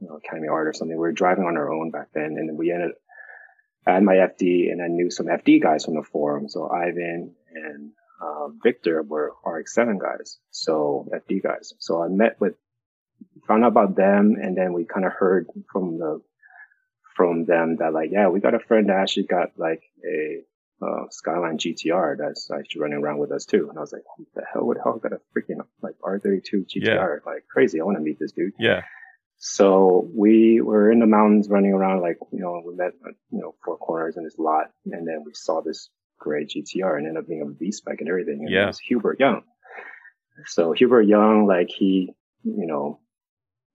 you 0.00 0.08
know, 0.08 0.16
Academy 0.16 0.48
Art 0.48 0.68
or 0.68 0.72
something. 0.72 0.96
We 0.96 1.00
were 1.00 1.12
driving 1.12 1.44
on 1.44 1.56
our 1.56 1.72
own 1.72 1.90
back 1.90 2.08
then, 2.12 2.36
and 2.36 2.48
then 2.48 2.56
we 2.56 2.72
ended. 2.72 2.92
I 3.86 3.92
had 3.94 4.02
my 4.02 4.14
FD, 4.14 4.72
and 4.72 4.82
I 4.82 4.88
knew 4.88 5.10
some 5.10 5.26
FD 5.26 5.62
guys 5.62 5.84
from 5.84 5.94
the 5.94 6.02
forum. 6.02 6.48
So 6.48 6.68
Ivan 6.68 7.34
and 7.54 7.92
um, 8.22 8.58
Victor 8.62 9.02
were 9.02 9.32
RX7 9.44 10.00
guys, 10.00 10.38
so 10.50 11.08
FD 11.14 11.42
guys. 11.42 11.74
So 11.78 12.02
I 12.02 12.08
met 12.08 12.40
with, 12.40 12.54
found 13.46 13.64
out 13.64 13.72
about 13.72 13.96
them, 13.96 14.36
and 14.40 14.56
then 14.56 14.72
we 14.72 14.84
kind 14.84 15.04
of 15.04 15.12
heard 15.12 15.48
from 15.72 15.98
the 15.98 16.22
from 17.16 17.46
them 17.46 17.76
that 17.76 17.94
like, 17.94 18.10
yeah, 18.12 18.28
we 18.28 18.40
got 18.40 18.54
a 18.54 18.60
friend 18.60 18.88
that 18.88 18.96
actually 18.96 19.24
got 19.24 19.52
like 19.56 19.82
a 20.04 20.42
uh, 20.82 21.04
Skyline 21.10 21.58
GTR 21.58 22.18
that's 22.18 22.50
actually 22.50 22.82
running 22.82 22.98
around 22.98 23.18
with 23.18 23.32
us 23.32 23.46
too. 23.46 23.68
And 23.68 23.78
I 23.78 23.80
was 23.80 23.92
like, 23.92 24.02
what 24.16 24.28
the 24.34 24.42
hell 24.52 24.66
would 24.66 24.76
hell 24.82 24.98
got 24.98 25.12
a 25.12 25.20
freaking 25.34 25.64
like 25.82 25.94
R32 26.02 26.66
GTR? 26.76 27.24
Like 27.24 27.46
crazy. 27.48 27.80
I 27.80 27.84
want 27.84 27.96
to 27.96 28.02
meet 28.02 28.18
this 28.18 28.32
dude. 28.32 28.52
Yeah. 28.58 28.82
So 29.38 30.08
we 30.14 30.60
were 30.60 30.90
in 30.90 31.00
the 31.00 31.06
mountains 31.06 31.48
running 31.48 31.72
around 31.72 32.00
like, 32.00 32.18
you 32.32 32.40
know, 32.40 32.62
we 32.64 32.74
met, 32.74 32.92
uh, 33.04 33.10
you 33.30 33.40
know, 33.40 33.54
four 33.64 33.76
corners 33.76 34.16
in 34.16 34.24
this 34.24 34.38
lot 34.38 34.70
and 34.86 35.06
then 35.06 35.24
we 35.24 35.32
saw 35.34 35.62
this 35.62 35.90
gray 36.18 36.44
GTR 36.44 36.96
and 36.98 37.06
ended 37.06 37.22
up 37.22 37.28
being 37.28 37.42
a 37.42 37.46
V-spec 37.46 38.00
and 38.00 38.08
everything. 38.08 38.40
And 38.40 38.50
Yeah. 38.50 38.64
it 38.64 38.66
was 38.68 38.78
Hubert 38.78 39.20
Young. 39.20 39.42
So 40.46 40.72
Hubert 40.72 41.02
Young, 41.02 41.46
like 41.46 41.68
he, 41.70 42.14
you 42.44 42.66
know, 42.66 43.00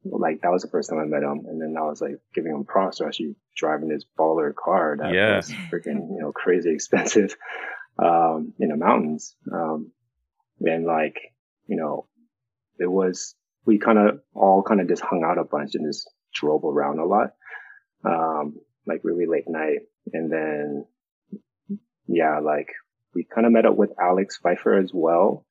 like 0.04 0.42
that 0.42 0.52
was 0.52 0.62
the 0.64 0.68
first 0.70 0.90
time 0.90 1.00
I 1.00 1.06
met 1.06 1.24
him. 1.24 1.46
And 1.48 1.62
then 1.62 1.76
I 1.78 1.82
was 1.84 2.02
like 2.02 2.20
giving 2.34 2.52
him 2.54 2.66
props 2.66 2.98
for 3.00 3.08
actually 3.08 3.36
driving 3.56 3.90
this 3.90 4.06
baller 4.18 4.54
car 4.56 4.98
that 5.00 5.14
Yeah. 5.14 5.38
was 5.38 5.52
freaking, 5.72 6.10
you 6.12 6.20
know, 6.20 6.32
crazy 6.32 6.72
expensive, 6.72 7.36
um, 8.00 8.54
in 8.60 8.70
the 8.70 8.78
mountains. 8.78 9.36
Um, 9.52 9.92
and 10.62 10.86
like, 10.86 11.18
you 11.68 11.76
know, 11.78 12.08
it 12.80 12.90
was, 12.92 13.36
we 13.66 13.78
kind 13.78 13.98
of 14.00 14.22
all 14.34 14.64
kind 14.64 14.82
of 14.82 14.88
just 14.88 15.04
hung 15.04 15.24
out 15.24 15.38
a 15.38 15.44
bunch 15.44 15.76
and 15.76 15.88
just 15.88 16.10
drove 16.34 16.64
around 16.64 17.00
a 17.00 17.06
lot. 17.06 17.34
Um, 18.04 18.60
like 18.88 19.02
really 19.04 19.28
late 19.28 19.48
night. 19.48 19.80
And 20.14 20.32
then, 20.32 20.86
yeah, 22.08 22.40
like 22.40 22.70
we 23.14 23.24
kind 23.24 23.46
of 23.46 23.54
met 23.54 23.66
up 23.66 23.76
with 23.76 23.92
Alex 24.00 24.38
Pfeiffer 24.42 24.78
as 24.78 24.92
well. 24.94 25.46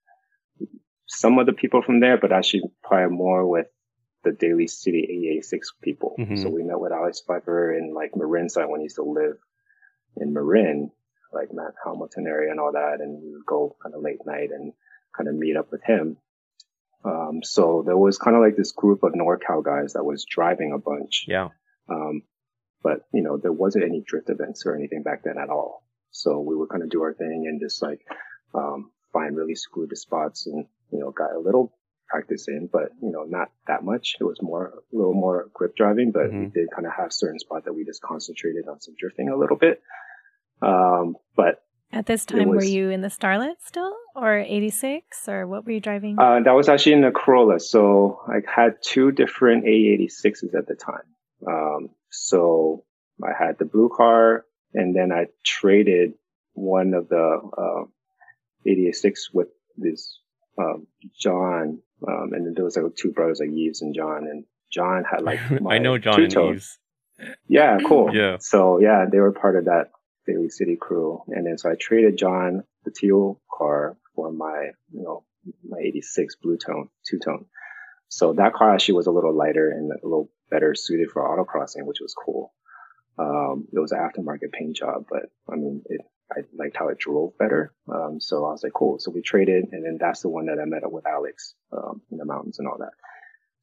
Some 1.07 1.39
of 1.39 1.47
the 1.47 1.53
people 1.53 1.83
from 1.83 2.01
there, 2.01 2.19
but 2.19 2.33
actually 2.33 2.63
probably 2.83 3.17
more 3.17 3.47
with 3.47 3.67
the 4.23 4.33
Daly 4.33 4.67
City 4.67 5.07
886 5.11 5.73
people. 5.83 6.15
Mhm. 6.19 6.39
So 6.43 6.51
we 6.51 6.63
met 6.63 6.79
with 6.81 6.93
Alex 6.93 7.21
Pfeiffer 7.21 7.75
in 7.75 7.95
like 7.95 8.15
Marin 8.15 8.49
side 8.49 8.69
when 8.69 8.81
he 8.81 8.85
used 8.85 8.97
to 8.97 9.03
live 9.03 9.39
in 10.17 10.33
Marin, 10.33 10.91
like 11.33 11.53
Matt 11.53 11.75
Hamilton 11.85 12.27
area 12.27 12.51
and 12.51 12.61
all 12.61 12.73
that. 12.73 13.01
And 13.01 13.23
we 13.23 13.33
would 13.33 13.47
go 13.47 13.77
kind 13.83 13.95
of 13.95 14.03
late 14.03 14.25
night 14.27 14.51
and 14.51 14.73
kind 15.17 15.29
of 15.29 15.35
meet 15.35 15.57
up 15.57 15.73
with 15.73 15.83
him. 15.83 16.19
Um, 17.05 17.43
so 17.43 17.83
there 17.85 17.97
was 17.97 18.19
kind 18.19 18.37
of 18.37 18.43
like 18.43 18.57
this 18.57 18.73
group 18.73 19.03
of 19.03 19.13
NorCal 19.13 19.65
guys 19.65 19.95
that 19.95 20.05
was 20.05 20.27
driving 20.27 20.73
a 20.73 20.79
bunch. 20.79 21.25
Yeah. 21.27 21.49
Um, 21.89 22.23
but 22.83 23.07
you 23.13 23.23
know, 23.23 23.37
there 23.37 23.53
wasn't 23.53 23.85
any 23.85 24.03
drift 24.07 24.29
events 24.31 24.65
or 24.67 24.77
anything 24.77 25.03
back 25.03 25.25
then 25.25 25.39
at 25.39 25.49
all. 25.49 25.83
So 26.11 26.41
we 26.41 26.57
would 26.57 26.69
kind 26.69 26.83
of 26.83 26.91
do 26.91 27.03
our 27.03 27.15
thing 27.15 27.47
and 27.49 27.61
just 27.61 27.83
like 27.83 28.01
um, 28.55 28.91
find 29.13 29.37
really 29.37 29.55
secluded 29.55 29.97
spots 29.99 30.47
and, 30.47 30.67
you 30.93 30.99
know, 30.99 31.11
got 31.11 31.35
a 31.35 31.39
little 31.39 31.73
practice 32.09 32.49
in, 32.49 32.69
but, 32.73 32.91
you 33.01 33.11
know, 33.11 33.23
not 33.23 33.51
that 33.69 33.85
much. 33.85 34.17
It 34.21 34.25
was 34.25 34.43
more, 34.43 34.83
a 34.93 34.97
little 34.97 35.15
more 35.15 35.49
grip 35.55 35.77
driving, 35.77 36.11
but 36.11 36.25
mm-hmm. 36.25 36.41
we 36.41 36.47
did 36.47 36.69
kind 36.75 36.87
of 36.87 36.93
have 36.93 37.13
certain 37.13 37.39
spot 37.39 37.65
that 37.65 37.73
we 37.73 37.85
just 37.85 38.03
concentrated 38.03 38.67
on 38.69 38.81
some 38.81 38.95
drifting 38.99 39.29
a 39.29 39.37
little 39.37 39.57
bit. 39.57 39.81
Um, 40.63 41.17
but 41.37 41.63
at 41.93 42.07
this 42.07 42.25
time, 42.25 42.49
was, 42.49 42.65
were 42.65 42.71
you 42.71 42.91
in 42.91 43.01
the 43.01 43.09
Starlet 43.09 43.55
still 43.65 43.95
or 44.15 44.39
86 44.39 45.29
or 45.29 45.47
what 45.47 45.65
were 45.65 45.73
you 45.73 45.81
driving? 45.81 46.19
Uh, 46.19 46.41
that 46.45 46.53
was 46.53 46.69
actually 46.69 46.93
in 46.93 47.01
the 47.01 47.11
Corolla. 47.11 47.59
So 47.59 48.21
I 48.29 48.39
had 48.49 48.77
two 48.83 49.11
different 49.13 49.65
A86s 49.65 50.55
at 50.57 50.67
the 50.67 50.75
time. 50.75 51.03
Um, 51.47 51.89
so 52.11 52.85
I 53.23 53.33
had 53.37 53.59
the 53.59 53.65
blue 53.65 53.91
car 53.95 54.45
and 54.75 54.95
then 54.95 55.13
I 55.13 55.27
traded 55.45 56.15
one 56.55 56.95
of 56.95 57.09
the, 57.09 57.41
uh, 57.57 57.85
86 58.67 59.31
with 59.33 59.49
this, 59.77 60.19
um, 60.59 60.87
John. 61.19 61.81
Um, 62.07 62.33
and 62.33 62.47
then 62.47 62.55
there 62.55 62.65
was 62.65 62.77
like 62.77 62.95
two 62.97 63.13
brothers, 63.13 63.41
like 63.41 63.51
Yves 63.51 63.83
and 63.83 63.95
John 63.95 64.27
and 64.27 64.45
John 64.71 65.05
had 65.11 65.23
like, 65.23 65.41
I 65.69 65.79
know 65.79 65.99
John 65.99 66.23
and 66.23 66.33
Yves. 66.33 66.79
Yeah, 67.49 67.79
cool. 67.87 68.11
yeah. 68.15 68.37
So 68.41 68.81
yeah, 68.81 69.07
they 69.11 69.19
were 69.19 69.33
part 69.33 69.57
of 69.57 69.67
that 69.67 69.91
Daly 70.27 70.49
City 70.49 70.77
crew. 70.81 71.23
And 71.29 71.47
then 71.47 71.59
so 71.59 71.71
I 71.71 71.75
traded 71.75 72.17
John 72.17 72.65
the 72.85 72.91
teal 72.91 73.41
car 73.53 73.97
for 74.15 74.33
my, 74.33 74.71
you 74.93 75.03
know, 75.03 75.25
my 75.69 75.79
86 75.79 76.37
blue 76.37 76.57
tone, 76.57 76.89
two 77.09 77.19
tone. 77.19 77.47
So 78.09 78.33
that 78.35 78.55
car 78.55 78.75
actually 78.75 78.97
was 78.97 79.07
a 79.07 79.13
little 79.13 79.35
lighter 79.35 79.71
and 79.71 79.91
a 79.91 80.07
little 80.07 80.31
better 80.51 80.75
suited 80.75 81.11
for 81.11 81.23
autocrossing, 81.23 81.85
which 81.85 82.01
was 82.01 82.15
cool. 82.15 82.53
Um, 83.21 83.67
it 83.73 83.79
was 83.79 83.93
an 83.93 83.99
aftermarket 83.99 84.53
paint 84.53 84.77
job, 84.77 85.05
but 85.09 85.25
I 85.53 85.57
mean, 85.57 85.83
it, 85.87 86.01
I 86.33 86.41
liked 86.57 86.77
how 86.77 86.89
it 86.89 86.99
drove 86.99 87.37
better. 87.39 87.75
Um, 87.93 88.19
so 88.21 88.47
I 88.47 88.53
was 88.53 88.63
like, 88.63 88.73
cool. 88.73 88.99
So 88.99 89.11
we 89.11 89.21
traded 89.21 89.67
and 89.73 89.85
then 89.85 89.99
that's 90.01 90.23
the 90.23 90.29
one 90.29 90.47
that 90.47 90.59
I 90.61 90.65
met 90.65 90.85
up 90.85 90.93
with 90.93 91.07
Alex, 91.07 91.55
um, 91.73 92.01
in 92.11 92.19
the 92.19 92.25
mountains 92.25 92.59
and 92.59 92.69
all 92.69 92.79
that. 92.79 92.93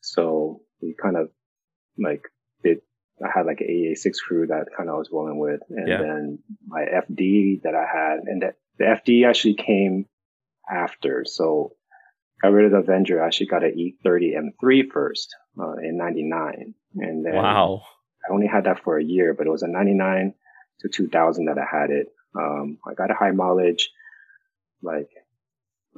So 0.02 0.62
we 0.82 0.96
kind 1.02 1.18
of 1.18 1.30
like 1.98 2.24
did 2.64 2.82
I 3.24 3.30
had 3.34 3.46
like 3.48 3.62
an 3.62 3.68
AA6 3.68 4.18
crew 4.28 4.48
that 4.48 4.68
kind 4.76 4.90
of 4.90 4.96
I 4.96 4.98
was 5.00 5.10
rolling 5.12 5.40
with. 5.40 5.62
And 5.70 5.88
yeah. 5.88 5.98
then 5.98 6.40
my 6.68 6.82
FD 6.82 7.64
that 7.64 7.74
I 7.74 7.86
had, 7.92 8.20
and 8.26 8.44
that 8.44 8.56
the 8.78 8.86
FD 8.86 9.28
actually 9.28 9.56
came 9.56 10.06
after. 10.70 11.24
So 11.26 11.74
got 12.42 12.52
rid 12.52 12.66
of 12.66 12.72
the 12.72 12.78
Avenger. 12.92 13.24
I 13.24 13.28
actually 13.28 13.48
got 13.48 13.64
an 13.64 13.76
E30 13.76 14.34
M3 14.38 14.92
first, 14.92 15.36
uh, 15.60 15.74
in 15.82 15.98
99. 15.98 16.76
And 16.98 17.26
then 17.26 17.36
wow. 17.36 17.82
I 18.28 18.34
only 18.34 18.48
had 18.48 18.66
that 18.66 18.84
for 18.84 18.98
a 18.98 19.04
year, 19.04 19.34
but 19.34 19.48
it 19.48 19.52
was 19.52 19.64
a 19.64 19.68
99 19.68 20.34
to 20.82 20.90
2000 20.90 21.46
that 21.46 21.58
I 21.58 21.66
had 21.70 21.90
it. 21.90 22.08
Um, 22.36 22.78
I 22.88 22.94
got 22.94 23.12
a 23.12 23.16
high 23.16 23.32
mileage, 23.32 23.90
like, 24.82 25.10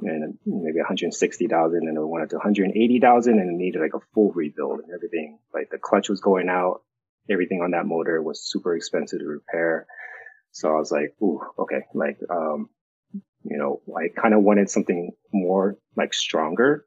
and 0.02 0.38
maybe 0.46 0.78
160,000 0.78 1.76
and 1.76 1.96
it 1.96 2.00
went 2.00 2.22
up 2.24 2.30
to 2.30 2.36
180,000 2.36 3.38
and 3.38 3.50
it 3.50 3.52
needed 3.52 3.82
like 3.82 3.94
a 3.94 4.06
full 4.14 4.32
rebuild 4.32 4.80
and 4.80 4.94
everything. 4.94 5.38
Like 5.52 5.68
the 5.70 5.78
clutch 5.78 6.08
was 6.08 6.20
going 6.20 6.48
out 6.48 6.82
everything 7.30 7.60
on 7.62 7.72
that 7.72 7.86
motor 7.86 8.22
was 8.22 8.42
super 8.42 8.74
expensive 8.74 9.20
to 9.20 9.26
repair. 9.26 9.86
So 10.52 10.68
I 10.68 10.78
was 10.78 10.90
like, 10.90 11.14
ooh, 11.22 11.40
okay, 11.58 11.82
like, 11.94 12.18
um, 12.28 12.68
you 13.44 13.56
know, 13.56 13.80
I 13.96 14.08
kind 14.08 14.34
of 14.34 14.42
wanted 14.42 14.70
something 14.70 15.12
more 15.32 15.76
like 15.96 16.12
stronger. 16.12 16.84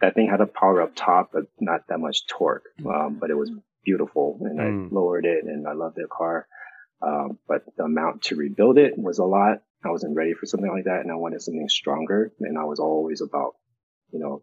That 0.00 0.14
thing 0.14 0.28
had 0.28 0.40
a 0.42 0.46
power 0.46 0.82
up 0.82 0.92
top, 0.94 1.30
but 1.32 1.44
not 1.58 1.88
that 1.88 1.98
much 1.98 2.26
torque. 2.26 2.64
Um, 2.86 3.16
but 3.18 3.30
it 3.30 3.36
was 3.36 3.50
beautiful 3.86 4.38
and 4.42 4.58
mm. 4.58 4.90
I 4.90 4.94
lowered 4.94 5.24
it 5.24 5.44
and 5.44 5.66
I 5.66 5.72
loved 5.72 5.96
the 5.96 6.06
car. 6.10 6.46
Um, 7.00 7.38
but 7.48 7.64
the 7.76 7.84
amount 7.84 8.22
to 8.24 8.36
rebuild 8.36 8.78
it 8.78 8.98
was 8.98 9.18
a 9.18 9.24
lot. 9.24 9.62
I 9.84 9.90
wasn't 9.90 10.16
ready 10.16 10.34
for 10.34 10.46
something 10.46 10.70
like 10.70 10.84
that 10.84 11.00
and 11.00 11.10
I 11.10 11.14
wanted 11.14 11.40
something 11.40 11.68
stronger. 11.68 12.32
And 12.40 12.58
I 12.58 12.64
was 12.64 12.80
always 12.80 13.22
about, 13.22 13.54
you 14.12 14.18
know, 14.18 14.42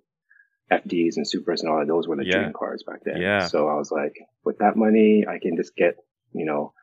FDs 0.71 1.17
and 1.17 1.25
Supras 1.25 1.59
and 1.59 1.69
all 1.69 1.79
that. 1.79 1.87
Those 1.87 2.07
were 2.07 2.15
the 2.15 2.25
yeah. 2.25 2.39
dream 2.39 2.53
cars 2.53 2.83
back 2.87 3.03
then. 3.03 3.21
Yeah. 3.21 3.47
So 3.47 3.67
I 3.67 3.75
was 3.75 3.91
like, 3.91 4.15
with 4.43 4.59
that 4.59 4.75
money, 4.75 5.25
I 5.27 5.39
can 5.39 5.57
just 5.57 5.75
get, 5.75 5.97
you 6.33 6.45
know, 6.45 6.73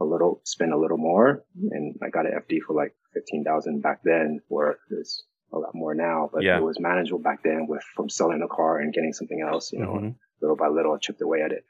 a 0.00 0.04
little, 0.04 0.40
spend 0.44 0.72
a 0.72 0.78
little 0.78 0.98
more. 0.98 1.44
And 1.70 1.96
I 2.02 2.10
got 2.10 2.26
an 2.26 2.32
FD 2.32 2.62
for 2.66 2.74
like 2.74 2.94
15,000 3.14 3.80
back 3.80 4.00
then 4.04 4.40
where 4.48 4.78
it's 4.90 5.24
a 5.52 5.58
lot 5.58 5.74
more 5.74 5.94
now, 5.94 6.30
but 6.32 6.42
yeah. 6.42 6.58
it 6.58 6.62
was 6.62 6.78
manageable 6.78 7.20
back 7.20 7.42
then 7.42 7.66
with 7.68 7.82
from 7.94 8.08
selling 8.08 8.42
a 8.42 8.48
car 8.48 8.78
and 8.78 8.92
getting 8.92 9.12
something 9.12 9.40
else, 9.40 9.72
you 9.72 9.78
know, 9.78 9.94
mm-hmm. 9.94 10.10
little 10.42 10.56
by 10.56 10.68
little, 10.68 10.94
I 10.94 10.98
chipped 10.98 11.22
away 11.22 11.42
at 11.42 11.52
it. 11.52 11.64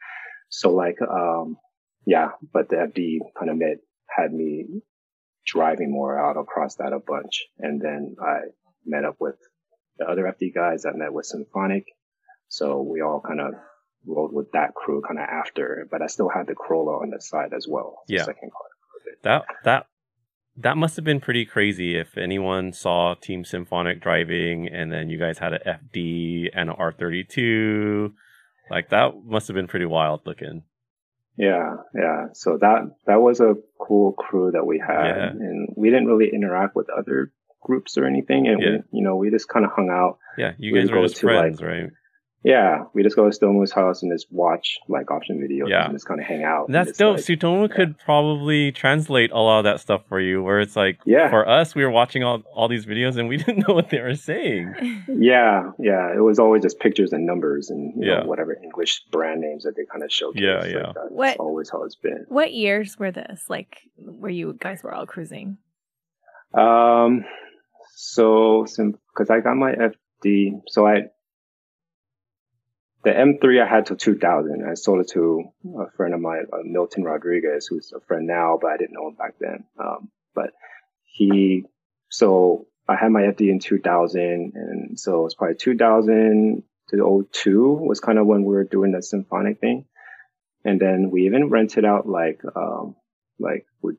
So 0.48 0.72
like, 0.72 0.96
um, 1.02 1.56
yeah, 2.06 2.30
but 2.52 2.68
the 2.68 2.76
FD 2.76 3.18
kind 3.38 3.50
of 3.50 3.56
made, 3.56 3.78
had 4.08 4.32
me 4.32 4.66
driving 5.46 5.90
more 5.90 6.18
out 6.18 6.36
across 6.36 6.76
that 6.76 6.92
a 6.92 7.00
bunch. 7.00 7.46
And 7.58 7.80
then 7.80 8.16
I 8.22 8.38
met 8.84 9.04
up 9.04 9.16
with 9.20 9.36
the 9.98 10.06
other 10.06 10.22
FD 10.22 10.54
guys 10.54 10.84
I 10.84 10.92
met 10.96 11.12
with 11.12 11.26
Symphonic. 11.26 11.84
So 12.48 12.82
we 12.82 13.00
all 13.02 13.20
kind 13.26 13.40
of 13.40 13.54
rolled 14.06 14.32
with 14.32 14.52
that 14.52 14.74
crew 14.74 15.02
kind 15.06 15.18
of 15.18 15.26
after, 15.28 15.86
but 15.90 16.02
I 16.02 16.06
still 16.06 16.28
had 16.28 16.46
the 16.46 16.54
Corolla 16.54 17.02
on 17.02 17.10
the 17.10 17.20
side 17.20 17.52
as 17.54 17.66
well. 17.68 18.00
Yeah. 18.08 18.24
Second 18.24 18.50
car. 18.52 18.68
That, 19.24 19.44
that, 19.64 19.86
that 20.56 20.76
must 20.76 20.96
have 20.96 21.04
been 21.04 21.20
pretty 21.20 21.44
crazy 21.44 21.96
if 21.96 22.16
anyone 22.16 22.72
saw 22.72 23.14
Team 23.14 23.44
Symphonic 23.44 24.00
driving 24.00 24.68
and 24.68 24.92
then 24.92 25.08
you 25.08 25.18
guys 25.18 25.38
had 25.38 25.54
an 25.54 25.60
FD 25.66 26.50
and 26.54 26.70
an 26.70 26.76
R32. 26.76 28.12
Like 28.70 28.90
that 28.90 29.12
must 29.24 29.48
have 29.48 29.54
been 29.54 29.68
pretty 29.68 29.86
wild 29.86 30.22
looking. 30.26 30.62
Yeah, 31.36 31.76
yeah. 31.94 32.26
So 32.32 32.58
that 32.60 32.90
that 33.06 33.20
was 33.20 33.40
a 33.40 33.54
cool 33.78 34.12
crew 34.12 34.50
that 34.52 34.66
we 34.66 34.78
had, 34.78 35.06
yeah. 35.06 35.28
and 35.30 35.68
we 35.76 35.90
didn't 35.90 36.06
really 36.06 36.30
interact 36.32 36.74
with 36.74 36.88
other 36.90 37.32
groups 37.60 37.96
or 37.96 38.06
anything, 38.06 38.48
and 38.48 38.60
yeah. 38.60 38.68
we, 38.90 38.98
you 38.98 39.04
know, 39.04 39.16
we 39.16 39.30
just 39.30 39.48
kind 39.48 39.64
of 39.64 39.70
hung 39.72 39.88
out. 39.90 40.18
Yeah, 40.36 40.52
you 40.58 40.74
guys 40.74 40.90
were 40.90 41.02
just 41.02 41.20
friends, 41.20 41.60
like, 41.60 41.68
right? 41.68 41.90
Yeah, 42.44 42.84
we 42.94 43.02
just 43.02 43.16
go 43.16 43.28
to 43.28 43.36
Tsutomu's 43.36 43.72
house 43.72 44.02
and 44.02 44.12
just 44.12 44.28
watch 44.30 44.78
like 44.88 45.10
option 45.10 45.38
videos 45.38 45.68
yeah. 45.68 45.86
and 45.86 45.92
just 45.92 46.06
kind 46.06 46.20
of 46.20 46.26
hang 46.26 46.44
out. 46.44 46.66
That's 46.68 46.96
dope. 46.96 47.16
Like, 47.16 47.24
Tsutomu 47.24 47.68
yeah. 47.68 47.74
could 47.74 47.98
probably 47.98 48.70
translate 48.70 49.32
a 49.32 49.38
lot 49.38 49.58
of 49.58 49.64
that 49.64 49.80
stuff 49.80 50.02
for 50.08 50.20
you, 50.20 50.42
where 50.42 50.60
it's 50.60 50.76
like, 50.76 51.00
yeah. 51.04 51.30
for 51.30 51.48
us, 51.48 51.74
we 51.74 51.84
were 51.84 51.90
watching 51.90 52.22
all, 52.22 52.42
all 52.54 52.68
these 52.68 52.86
videos 52.86 53.16
and 53.16 53.28
we 53.28 53.36
didn't 53.44 53.66
know 53.66 53.74
what 53.74 53.90
they 53.90 54.00
were 54.00 54.14
saying. 54.14 54.72
Yeah, 55.08 55.72
yeah. 55.80 56.14
It 56.14 56.22
was 56.22 56.38
always 56.38 56.62
just 56.62 56.78
pictures 56.78 57.12
and 57.12 57.26
numbers 57.26 57.70
and 57.70 57.92
yeah. 57.96 58.20
Know, 58.20 58.26
whatever 58.26 58.56
English 58.62 59.02
brand 59.10 59.40
names 59.40 59.64
that 59.64 59.74
they 59.76 59.84
kind 59.90 60.04
of 60.04 60.12
showcase. 60.12 60.40
Yeah, 60.40 60.64
yeah. 60.64 60.86
Like 60.86 60.94
that. 60.94 61.06
What, 61.10 61.36
always 61.38 61.70
how 61.70 61.82
it's 61.82 61.96
been. 61.96 62.24
What 62.28 62.52
years 62.52 62.98
were 62.98 63.10
this? 63.10 63.46
Like, 63.48 63.80
where 63.96 64.30
you 64.30 64.56
guys 64.60 64.84
were 64.84 64.94
all 64.94 65.06
cruising? 65.06 65.58
Um, 66.54 67.24
so, 67.96 68.64
because 68.64 69.28
I 69.28 69.40
got 69.40 69.56
my 69.56 69.72
FD, 69.72 70.62
so 70.68 70.86
I, 70.86 71.08
the 73.08 73.14
M3 73.14 73.64
I 73.64 73.66
had 73.66 73.86
till 73.86 73.96
2000. 73.96 74.68
I 74.68 74.74
sold 74.74 75.00
it 75.00 75.08
to 75.12 75.44
a 75.80 75.90
friend 75.96 76.12
of 76.12 76.20
mine, 76.20 76.46
uh, 76.52 76.58
Milton 76.62 77.04
Rodriguez, 77.04 77.66
who's 77.66 77.90
a 77.96 78.00
friend 78.00 78.26
now, 78.26 78.58
but 78.60 78.70
I 78.70 78.76
didn't 78.76 78.92
know 78.92 79.08
him 79.08 79.14
back 79.14 79.34
then. 79.40 79.64
Um, 79.80 80.10
but 80.34 80.50
he, 81.04 81.64
so 82.10 82.66
I 82.86 82.96
had 82.96 83.10
my 83.10 83.22
FD 83.22 83.48
in 83.48 83.60
2000. 83.60 84.52
And 84.54 85.00
so 85.00 85.24
it's 85.24 85.34
probably 85.34 85.56
2000 85.56 86.62
to 86.90 87.28
02 87.32 87.72
was 87.80 87.98
kind 87.98 88.18
of 88.18 88.26
when 88.26 88.44
we 88.44 88.54
were 88.54 88.64
doing 88.64 88.92
the 88.92 89.02
symphonic 89.02 89.58
thing. 89.58 89.86
And 90.66 90.78
then 90.78 91.10
we 91.10 91.24
even 91.24 91.48
rented 91.48 91.86
out 91.86 92.06
like, 92.06 92.42
um, 92.54 92.94
like 93.38 93.64
we 93.80 93.94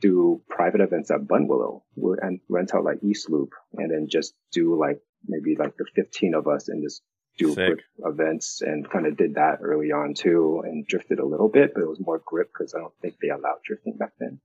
do 0.00 0.40
private 0.48 0.80
events 0.80 1.10
at 1.10 1.20
Buttonwillow 1.20 1.82
and 2.22 2.40
rent 2.48 2.74
out 2.74 2.84
like 2.84 3.04
East 3.04 3.28
Loop 3.28 3.50
and 3.74 3.90
then 3.90 4.08
just 4.10 4.32
do 4.52 4.78
like 4.80 5.02
maybe 5.26 5.54
like 5.54 5.76
the 5.76 5.84
15 5.94 6.34
of 6.34 6.48
us 6.48 6.70
in 6.70 6.82
just 6.82 7.02
do 7.38 7.76
events 8.04 8.60
and 8.60 8.88
kind 8.88 9.06
of 9.06 9.16
did 9.16 9.34
that 9.34 9.58
early 9.60 9.92
on 9.92 10.14
too 10.14 10.62
and 10.64 10.86
drifted 10.86 11.18
a 11.18 11.26
little 11.26 11.48
bit, 11.48 11.72
but 11.74 11.82
it 11.82 11.88
was 11.88 12.00
more 12.00 12.22
grip 12.24 12.50
because 12.52 12.74
I 12.74 12.78
don't 12.78 12.94
think 13.02 13.16
they 13.20 13.28
allowed 13.28 13.62
drifting 13.64 13.96
back 13.96 14.12
then. 14.18 14.40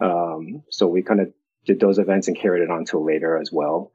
Um, 0.00 0.62
so 0.70 0.88
we 0.88 1.02
kind 1.02 1.20
of 1.20 1.32
did 1.66 1.80
those 1.80 1.98
events 1.98 2.28
and 2.28 2.36
carried 2.36 2.62
it 2.62 2.70
on 2.70 2.84
till 2.84 3.04
later 3.04 3.38
as 3.38 3.50
well. 3.52 3.92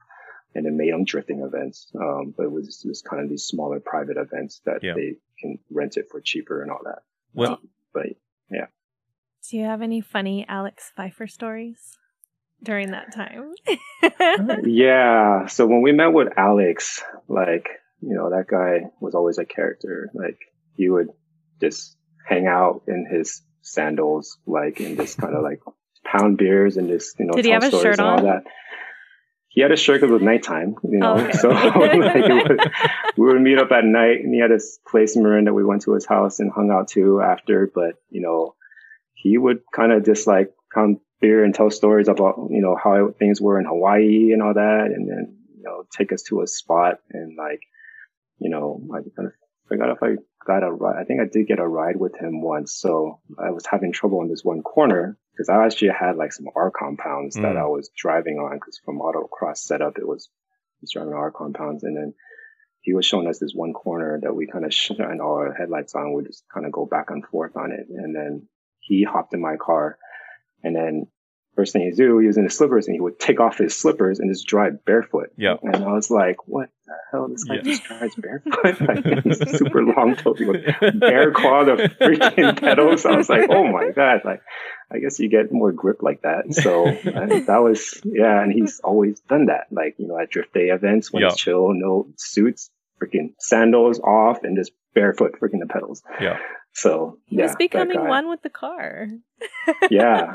And 0.54 0.66
then 0.66 0.78
made 0.78 0.94
them 0.94 1.04
drifting 1.04 1.42
events. 1.42 1.92
Um, 2.00 2.34
but 2.38 2.44
it 2.44 2.52
was 2.52 2.82
just 2.82 3.04
kind 3.04 3.22
of 3.22 3.30
these 3.30 3.44
smaller 3.44 3.82
private 3.82 4.16
events 4.16 4.62
that 4.66 4.82
yeah. 4.82 4.94
they 4.96 5.16
can 5.38 5.60
rent 5.70 5.98
it 5.98 6.08
for 6.10 6.22
cheaper 6.22 6.62
and 6.62 6.72
all 6.72 6.80
that. 6.86 7.00
Well, 7.34 7.54
um, 7.54 7.70
but 7.94 8.06
yeah. 8.50 8.68
Do 9.50 9.58
you 9.58 9.66
have 9.66 9.82
any 9.82 10.00
funny 10.00 10.46
Alex 10.48 10.94
Pfeiffer 10.96 11.28
stories 11.28 11.98
during 12.64 12.92
that 12.92 13.14
time? 13.14 13.52
yeah. 14.64 15.48
So 15.48 15.68
when 15.68 15.82
we 15.82 15.92
met 15.92 16.14
with 16.14 16.30
Alex, 16.38 17.04
like, 17.28 17.68
you 18.02 18.16
know, 18.16 18.30
that 18.30 18.48
guy 18.48 18.90
was 19.00 19.16
always 19.16 19.38
a 19.38 19.46
character. 19.46 20.10
Like, 20.14 20.38
he 20.76 20.90
would 20.90 21.10
just 21.60 21.98
hang 22.28 22.48
out 22.48 22.84
in 22.88 23.06
his 23.10 23.42
sandals, 23.62 24.38
like, 24.46 24.80
and 24.80 24.98
just 24.98 25.18
kind 25.18 25.36
of 25.36 25.44
like 25.44 25.62
pound 26.04 26.38
beers 26.38 26.78
and 26.78 26.88
just, 26.88 27.20
you 27.20 27.26
know, 27.26 27.34
Did 27.34 27.46
he 27.46 27.52
have 27.52 27.64
a 27.64 27.72
shirt 27.72 28.00
on? 28.00 28.20
All 28.20 28.26
that. 28.26 28.44
He 29.50 29.62
had 29.62 29.72
a 29.72 29.78
shirt 29.78 30.02
because 30.02 30.10
it 30.10 30.14
was 30.14 30.22
nighttime, 30.22 30.76
you 30.84 31.00
know. 31.00 31.14
Oh, 31.14 31.22
okay. 31.22 31.32
So 31.38 31.50
like 31.50 32.60
we 33.18 33.26
would 33.26 33.42
meet 33.42 33.58
up 33.58 33.72
at 33.72 33.86
night, 33.86 34.20
and 34.20 34.34
he 34.34 34.42
had 34.42 34.52
this 34.52 34.80
place 34.86 35.16
in 35.16 35.24
Marin 35.24 35.46
that 35.46 35.54
we 35.54 35.64
went 35.64 35.84
to 35.84 35.94
his 35.94 36.06
house 36.06 36.40
and 36.40 36.52
hung 36.52 36.72
out 36.72 36.90
to 36.90 37.22
after. 37.22 37.72
But 37.74 37.96
you 38.10 38.20
know, 38.20 38.56
he 39.14 39.38
would 39.38 39.62
kind 39.74 39.94
of 39.94 40.04
just 40.04 40.28
like 40.28 40.54
pound 40.74 41.00
beer 41.22 41.44
and 41.44 41.56
tell 41.56 41.72
stories 41.72 42.08
about, 42.08 42.48
you 42.50 42.62
know, 42.62 42.76
how 42.76 43.14
things 43.18 43.42
were 43.42 43.60
in 43.60 43.66
Hawaii 43.66 44.32
and 44.32 44.42
all 44.42 44.54
that. 44.54 44.92
And 44.94 45.10
then, 45.10 45.38
you 45.58 45.64
know, 45.64 45.86
take 45.92 46.12
us 46.12 46.24
to 46.24 46.42
a 46.42 46.48
spot 46.48 47.00
and 47.12 47.38
like, 47.38 47.62
you 48.40 48.50
know, 48.50 48.82
I 48.94 49.00
kind 49.16 49.28
of 49.28 49.34
forgot 49.68 49.90
if 49.90 50.04
I 50.04 50.16
got 50.46 50.64
a 50.64 50.72
ride. 50.72 51.02
I 51.02 51.04
think 51.06 51.22
I 51.22 51.26
did 51.26 51.48
get 51.48 51.60
a 51.60 51.68
ride 51.68 51.98
with 51.98 52.16
him 52.16 52.42
once. 52.42 52.74
So 52.74 53.20
I 53.38 53.52
was 53.52 53.66
having 53.66 53.92
trouble 53.92 54.22
in 54.22 54.30
this 54.30 54.44
one 54.44 54.62
corner 54.62 55.18
because 55.34 55.50
I 55.50 55.66
actually 55.66 55.90
had 55.90 56.18
like 56.18 56.34
some 56.34 56.48
R 56.56 56.72
compounds 56.72 57.36
mm. 57.36 57.42
that 57.42 57.58
I 57.58 57.66
was 57.66 57.90
driving 57.96 58.38
on 58.38 58.56
because 58.56 58.80
from 58.84 59.00
autocross 59.00 59.58
setup, 59.58 59.98
it 59.98 60.08
was, 60.08 60.30
was 60.82 60.92
driving 60.92 61.14
R 61.14 61.32
compounds. 61.32 61.84
And 61.84 61.98
then 61.98 62.14
he 62.82 62.94
was 62.94 63.06
showing 63.06 63.28
us 63.28 63.40
this 63.40 63.54
one 63.54 63.74
corner 63.74 64.20
that 64.22 64.34
we 64.34 64.48
kind 64.48 64.66
of 64.66 64.74
shine 64.74 65.20
all 65.22 65.36
our 65.36 65.54
headlights 65.54 65.96
on. 65.96 66.14
We 66.14 66.24
just 66.24 66.44
kind 66.54 66.66
of 66.66 66.72
go 66.72 66.86
back 66.86 67.10
and 67.10 67.26
forth 67.26 67.58
on 67.58 67.72
it. 67.72 67.88
And 67.90 68.16
then 68.16 68.48
he 68.80 69.04
hopped 69.04 69.34
in 69.34 69.42
my 69.42 69.56
car 69.58 69.98
and 70.64 70.76
then 70.76 71.08
first 71.56 71.74
thing 71.74 71.84
he'd 71.84 71.96
do, 71.96 72.20
he 72.20 72.28
was 72.28 72.38
in 72.38 72.44
his 72.44 72.56
slippers 72.56 72.88
and 72.88 72.96
he 72.96 73.00
would 73.00 73.20
take 73.20 73.40
off 73.40 73.58
his 73.58 73.76
slippers 73.76 74.20
and 74.20 74.32
just 74.32 74.48
drive 74.48 74.84
barefoot. 74.86 75.32
Yeah. 75.38 75.56
And 75.62 75.84
I 75.84 75.94
was 75.94 76.10
like, 76.12 76.48
what 76.48 76.70
the 76.86 76.94
hell? 77.12 77.28
This 77.28 77.44
guy 77.44 77.56
yeah. 77.56 77.62
just 77.62 77.84
drives 77.84 78.16
barefoot? 78.16 78.82
like, 78.82 79.24
he's 79.24 79.58
super 79.58 79.84
long 79.84 80.16
toed. 80.16 80.38
He 80.38 80.46
would 80.46 80.64
bear 81.00 81.32
claw 81.32 81.64
the 81.64 81.90
freaking 82.00 82.60
pedals. 82.60 83.06
I 83.06 83.16
was 83.16 83.30
like, 83.30 83.50
oh 83.50 83.72
my 83.72 83.92
God. 83.92 84.22
Like, 84.26 84.42
I 84.92 85.00
guess 85.00 85.20
you 85.20 85.30
get 85.30 85.52
more 85.52 85.72
grip 85.72 86.04
like 86.04 86.22
that. 86.24 86.54
So 86.54 86.86
that 87.04 87.62
was, 87.62 88.02
yeah. 88.04 88.42
And 88.42 88.52
he's 88.52 88.80
always 88.84 89.20
done 89.22 89.48
that. 89.48 89.68
Like, 89.72 89.96
you 89.98 90.08
know, 90.08 90.20
at 90.20 90.30
drift 90.30 90.54
day 90.54 90.70
events 90.70 91.12
when 91.12 91.22
yeah. 91.22 91.30
it's 91.30 91.38
chill, 91.38 91.74
no 91.74 92.08
suits, 92.18 92.70
freaking 93.02 93.34
sandals 93.40 94.00
off 94.00 94.44
and 94.44 94.58
just 94.58 94.72
barefoot 94.94 95.34
freaking 95.42 95.60
the 95.60 95.68
pedals. 95.68 96.04
Yeah. 96.20 96.38
So 96.74 97.20
he 97.26 97.38
yeah, 97.38 97.44
was 97.44 97.56
becoming 97.56 98.06
one 98.06 98.30
with 98.30 98.42
the 98.42 98.50
car. 98.50 99.08
yeah. 99.90 100.34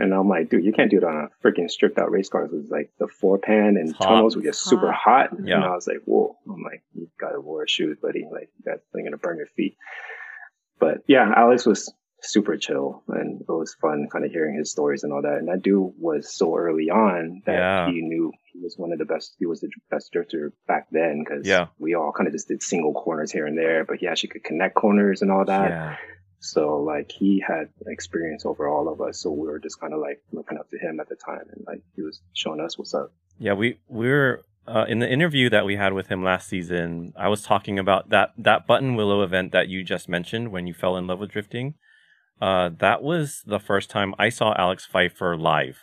And 0.00 0.14
I'm 0.14 0.28
like, 0.28 0.50
dude, 0.50 0.64
you 0.64 0.72
can't 0.72 0.90
do 0.90 0.98
it 0.98 1.04
on 1.04 1.28
a 1.28 1.46
freaking 1.46 1.70
stripped 1.70 1.98
out 1.98 2.10
race 2.10 2.28
car. 2.28 2.44
It 2.44 2.52
was 2.52 2.70
like 2.70 2.90
the 2.98 3.08
four 3.08 3.38
pan 3.38 3.76
and 3.76 3.94
tunnels 3.96 4.36
were 4.36 4.42
just 4.42 4.62
hot. 4.62 4.70
super 4.70 4.92
hot. 4.92 5.30
Yeah. 5.42 5.56
And 5.56 5.64
I 5.64 5.74
was 5.74 5.86
like, 5.86 6.02
whoa. 6.04 6.36
I'm 6.48 6.62
like, 6.62 6.82
you 6.94 7.08
gotta 7.20 7.40
wear 7.40 7.66
shoes, 7.66 7.98
buddy. 8.00 8.26
Like, 8.30 8.50
that's 8.64 8.82
gonna 8.94 9.16
burn 9.16 9.38
your 9.38 9.46
feet. 9.46 9.76
But 10.78 10.98
yeah, 11.06 11.30
Alex 11.36 11.66
was 11.66 11.92
super 12.22 12.56
chill 12.56 13.02
and 13.08 13.40
it 13.40 13.48
was 13.48 13.74
fun 13.80 14.08
kind 14.10 14.24
of 14.24 14.30
hearing 14.30 14.56
his 14.56 14.70
stories 14.70 15.04
and 15.04 15.12
all 15.12 15.22
that. 15.22 15.38
And 15.38 15.48
that 15.48 15.62
dude 15.62 15.92
was 15.98 16.34
so 16.34 16.56
early 16.56 16.90
on 16.90 17.42
that 17.46 17.52
yeah. 17.52 17.86
he 17.86 18.00
knew 18.00 18.32
he 18.52 18.60
was 18.60 18.74
one 18.76 18.92
of 18.92 18.98
the 18.98 19.04
best, 19.04 19.36
he 19.38 19.46
was 19.46 19.60
the 19.60 19.70
best 19.90 20.12
drifter 20.12 20.52
back 20.66 20.88
then 20.90 21.24
because 21.24 21.46
yeah. 21.46 21.66
we 21.78 21.94
all 21.94 22.12
kind 22.12 22.26
of 22.26 22.32
just 22.32 22.48
did 22.48 22.62
single 22.62 22.92
corners 22.92 23.32
here 23.32 23.46
and 23.46 23.56
there, 23.56 23.84
but 23.84 23.98
he 23.98 24.06
actually 24.06 24.30
could 24.30 24.44
connect 24.44 24.74
corners 24.74 25.22
and 25.22 25.30
all 25.30 25.44
that. 25.44 25.70
Yeah. 25.70 25.96
So 26.42 26.82
like 26.82 27.12
he 27.12 27.44
had 27.46 27.68
experience 27.86 28.46
over 28.46 28.66
all 28.66 28.88
of 28.88 29.00
us. 29.00 29.20
So 29.20 29.30
we 29.30 29.46
were 29.46 29.58
just 29.58 29.78
kind 29.78 29.92
of 29.92 30.00
like 30.00 30.22
looking 30.32 30.58
up 30.58 30.70
to 30.70 30.78
him 30.78 30.98
at 30.98 31.08
the 31.08 31.14
time 31.14 31.44
and 31.52 31.62
like 31.66 31.82
he 31.94 32.02
was 32.02 32.20
showing 32.32 32.60
us 32.60 32.78
what's 32.78 32.94
up. 32.94 33.12
Yeah, 33.38 33.52
we, 33.52 33.78
we 33.88 34.08
were, 34.08 34.42
uh, 34.66 34.86
in 34.88 35.00
the 35.00 35.10
interview 35.10 35.50
that 35.50 35.66
we 35.66 35.76
had 35.76 35.92
with 35.92 36.08
him 36.08 36.24
last 36.24 36.48
season, 36.48 37.12
I 37.16 37.28
was 37.28 37.42
talking 37.42 37.78
about 37.78 38.08
that, 38.08 38.32
that 38.38 38.66
Buttonwillow 38.66 39.22
event 39.22 39.52
that 39.52 39.68
you 39.68 39.84
just 39.84 40.08
mentioned 40.08 40.50
when 40.50 40.66
you 40.66 40.74
fell 40.74 40.96
in 40.96 41.06
love 41.06 41.18
with 41.18 41.30
drifting. 41.30 41.74
Uh, 42.40 42.70
that 42.78 43.02
was 43.02 43.42
the 43.46 43.60
first 43.60 43.90
time 43.90 44.14
I 44.18 44.30
saw 44.30 44.54
Alex 44.56 44.86
Pfeiffer 44.86 45.36
live. 45.36 45.80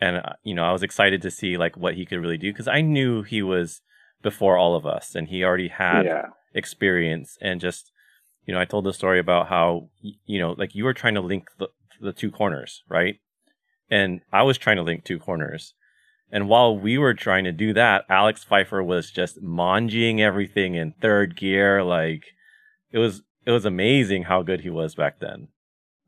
And, 0.00 0.18
uh, 0.18 0.34
you 0.42 0.54
know, 0.54 0.64
I 0.64 0.72
was 0.72 0.82
excited 0.82 1.22
to 1.22 1.30
see 1.30 1.56
like 1.56 1.78
what 1.78 1.94
he 1.94 2.04
could 2.04 2.20
really 2.20 2.36
do 2.36 2.52
because 2.52 2.68
I 2.68 2.82
knew 2.82 3.22
he 3.22 3.42
was 3.42 3.80
before 4.22 4.58
all 4.58 4.76
of 4.76 4.84
us 4.84 5.14
and 5.14 5.28
he 5.28 5.42
already 5.42 5.68
had 5.68 6.04
yeah. 6.04 6.26
experience 6.52 7.38
and 7.40 7.58
just, 7.58 7.90
you 8.46 8.54
know, 8.54 8.60
I 8.60 8.64
told 8.64 8.84
the 8.84 8.92
story 8.92 9.18
about 9.18 9.48
how, 9.48 9.90
you 10.00 10.38
know, 10.38 10.52
like 10.52 10.74
you 10.74 10.84
were 10.84 10.94
trying 10.94 11.14
to 11.14 11.20
link 11.20 11.48
the, 11.58 11.68
the 12.00 12.12
two 12.12 12.30
corners, 12.30 12.82
right? 12.88 13.16
And 13.90 14.20
I 14.32 14.44
was 14.44 14.56
trying 14.56 14.76
to 14.76 14.82
link 14.82 15.04
two 15.04 15.18
corners. 15.18 15.74
And 16.30 16.48
while 16.48 16.76
we 16.76 16.96
were 16.96 17.14
trying 17.14 17.44
to 17.44 17.52
do 17.52 17.72
that, 17.74 18.04
Alex 18.08 18.44
Pfeiffer 18.44 18.82
was 18.82 19.10
just 19.10 19.42
manjing 19.42 20.20
everything 20.20 20.74
in 20.74 20.94
third 21.00 21.36
gear. 21.36 21.84
Like 21.84 22.24
it 22.90 22.98
was, 22.98 23.22
it 23.44 23.50
was 23.50 23.64
amazing 23.64 24.24
how 24.24 24.42
good 24.42 24.60
he 24.60 24.70
was 24.70 24.94
back 24.94 25.20
then. 25.20 25.48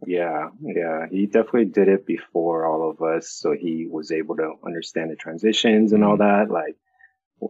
Yeah, 0.06 0.50
yeah, 0.60 1.06
he 1.10 1.26
definitely 1.26 1.66
did 1.66 1.88
it 1.88 2.06
before 2.06 2.66
all 2.66 2.88
of 2.88 3.02
us. 3.02 3.30
So 3.30 3.52
he 3.52 3.88
was 3.90 4.12
able 4.12 4.36
to 4.36 4.54
understand 4.64 5.10
the 5.10 5.16
transitions 5.16 5.92
and 5.92 6.04
all 6.04 6.16
mm-hmm. 6.16 6.48
that. 6.48 6.52
Like 6.52 6.76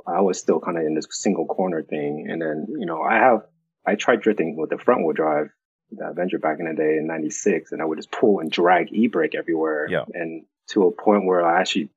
I 0.06 0.22
was 0.22 0.38
still 0.38 0.60
kind 0.60 0.78
of 0.78 0.84
in 0.84 0.94
this 0.94 1.06
single 1.10 1.46
corner 1.46 1.82
thing. 1.82 2.26
And 2.30 2.40
then, 2.40 2.66
you 2.70 2.86
know, 2.86 3.02
I 3.02 3.16
have 3.16 3.40
I 3.88 3.94
tried 3.94 4.20
drifting 4.20 4.56
with 4.56 4.70
the 4.70 4.78
front 4.78 5.04
wheel 5.04 5.14
drive, 5.14 5.48
the 5.90 6.08
Avenger 6.10 6.38
back 6.38 6.58
in 6.60 6.66
the 6.66 6.74
day 6.74 6.96
in 6.98 7.06
96, 7.06 7.72
and 7.72 7.80
I 7.80 7.84
would 7.84 7.98
just 7.98 8.10
pull 8.10 8.40
and 8.40 8.50
drag 8.50 8.92
e-brake 8.92 9.34
everywhere. 9.34 9.86
Yeah. 9.88 10.04
And 10.12 10.44
to 10.70 10.86
a 10.86 10.92
point 10.92 11.24
where 11.24 11.44
I 11.44 11.60
actually 11.60 11.88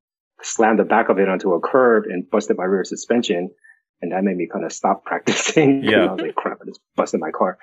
slammed 0.42 0.80
the 0.80 0.86
back 0.86 1.10
of 1.10 1.20
it 1.20 1.28
onto 1.28 1.54
a 1.54 1.60
curb 1.60 2.06
and 2.06 2.30
busted 2.30 2.58
my 2.58 2.64
rear 2.64 2.84
suspension. 2.84 3.52
And 4.02 4.12
that 4.14 4.24
made 4.24 4.38
me 4.38 4.48
kind 4.52 4.66
of 4.66 4.72
stop 4.72 5.04
practicing. 5.06 5.84
Yeah. 5.84 6.06
I 6.06 6.12
was 6.14 6.22
like, 6.22 6.36
crap, 6.36 6.60
I 6.62 6.66
just 6.66 6.80
busted 6.96 7.20
my 7.20 7.32
car. 7.32 7.58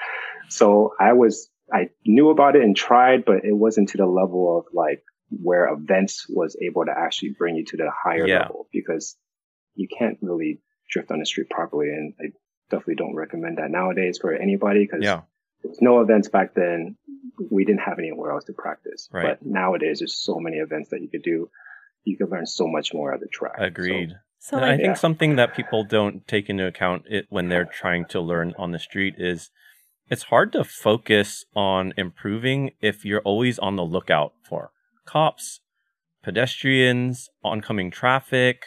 So 0.48 0.92
I 1.00 1.14
was, 1.14 1.48
I 1.72 1.90
knew 2.04 2.30
about 2.30 2.56
it 2.56 2.62
and 2.62 2.76
tried, 2.76 3.24
but 3.24 3.44
it 3.44 3.54
wasn't 3.54 3.88
to 3.90 3.96
the 3.96 4.06
level 4.06 4.58
of 4.58 4.64
like 4.74 5.02
where 5.30 5.68
events 5.68 6.26
was 6.28 6.56
able 6.62 6.84
to 6.84 6.92
actually 6.96 7.34
bring 7.38 7.56
you 7.56 7.64
to 7.66 7.76
the 7.76 7.90
higher 7.90 8.26
yeah. 8.26 8.42
level 8.42 8.68
because 8.72 9.16
you 9.74 9.88
can't 9.96 10.18
really 10.20 10.60
drift 10.90 11.10
on 11.10 11.18
the 11.18 11.26
street 11.26 11.50
properly. 11.50 11.88
And 11.88 12.14
I 12.20 12.24
definitely 12.70 12.96
don't 12.96 13.14
recommend 13.14 13.58
that 13.58 13.70
nowadays 13.70 14.18
for 14.18 14.32
anybody 14.32 14.84
because 14.84 15.04
yeah. 15.04 15.22
there's 15.62 15.80
no 15.80 16.00
events 16.00 16.28
back 16.28 16.54
then. 16.54 16.96
We 17.50 17.64
didn't 17.64 17.80
have 17.80 17.98
anywhere 17.98 18.32
else 18.32 18.44
to 18.44 18.52
practice. 18.52 19.08
Right. 19.12 19.38
But 19.38 19.46
nowadays 19.46 20.00
there's 20.00 20.14
so 20.14 20.38
many 20.38 20.56
events 20.56 20.90
that 20.90 21.00
you 21.00 21.08
could 21.08 21.22
do. 21.22 21.50
You 22.04 22.16
could 22.16 22.30
learn 22.30 22.46
so 22.46 22.66
much 22.66 22.94
more 22.94 23.12
at 23.12 23.20
the 23.20 23.26
track. 23.26 23.56
Agreed. 23.58 24.10
So, 24.38 24.56
so 24.56 24.56
like, 24.56 24.64
I 24.64 24.76
think 24.76 24.86
yeah. 24.88 24.94
something 24.94 25.36
that 25.36 25.54
people 25.54 25.84
don't 25.84 26.26
take 26.26 26.48
into 26.48 26.66
account 26.66 27.04
it 27.08 27.26
when 27.28 27.48
they're 27.48 27.64
trying 27.64 28.06
to 28.06 28.20
learn 28.20 28.54
on 28.58 28.72
the 28.72 28.78
street 28.78 29.14
is 29.18 29.50
it's 30.10 30.24
hard 30.24 30.52
to 30.52 30.64
focus 30.64 31.44
on 31.54 31.92
improving 31.96 32.70
if 32.80 33.04
you're 33.04 33.20
always 33.22 33.58
on 33.58 33.76
the 33.76 33.84
lookout 33.84 34.32
for 34.42 34.70
cops, 35.04 35.60
pedestrians, 36.22 37.28
oncoming 37.44 37.90
traffic, 37.90 38.66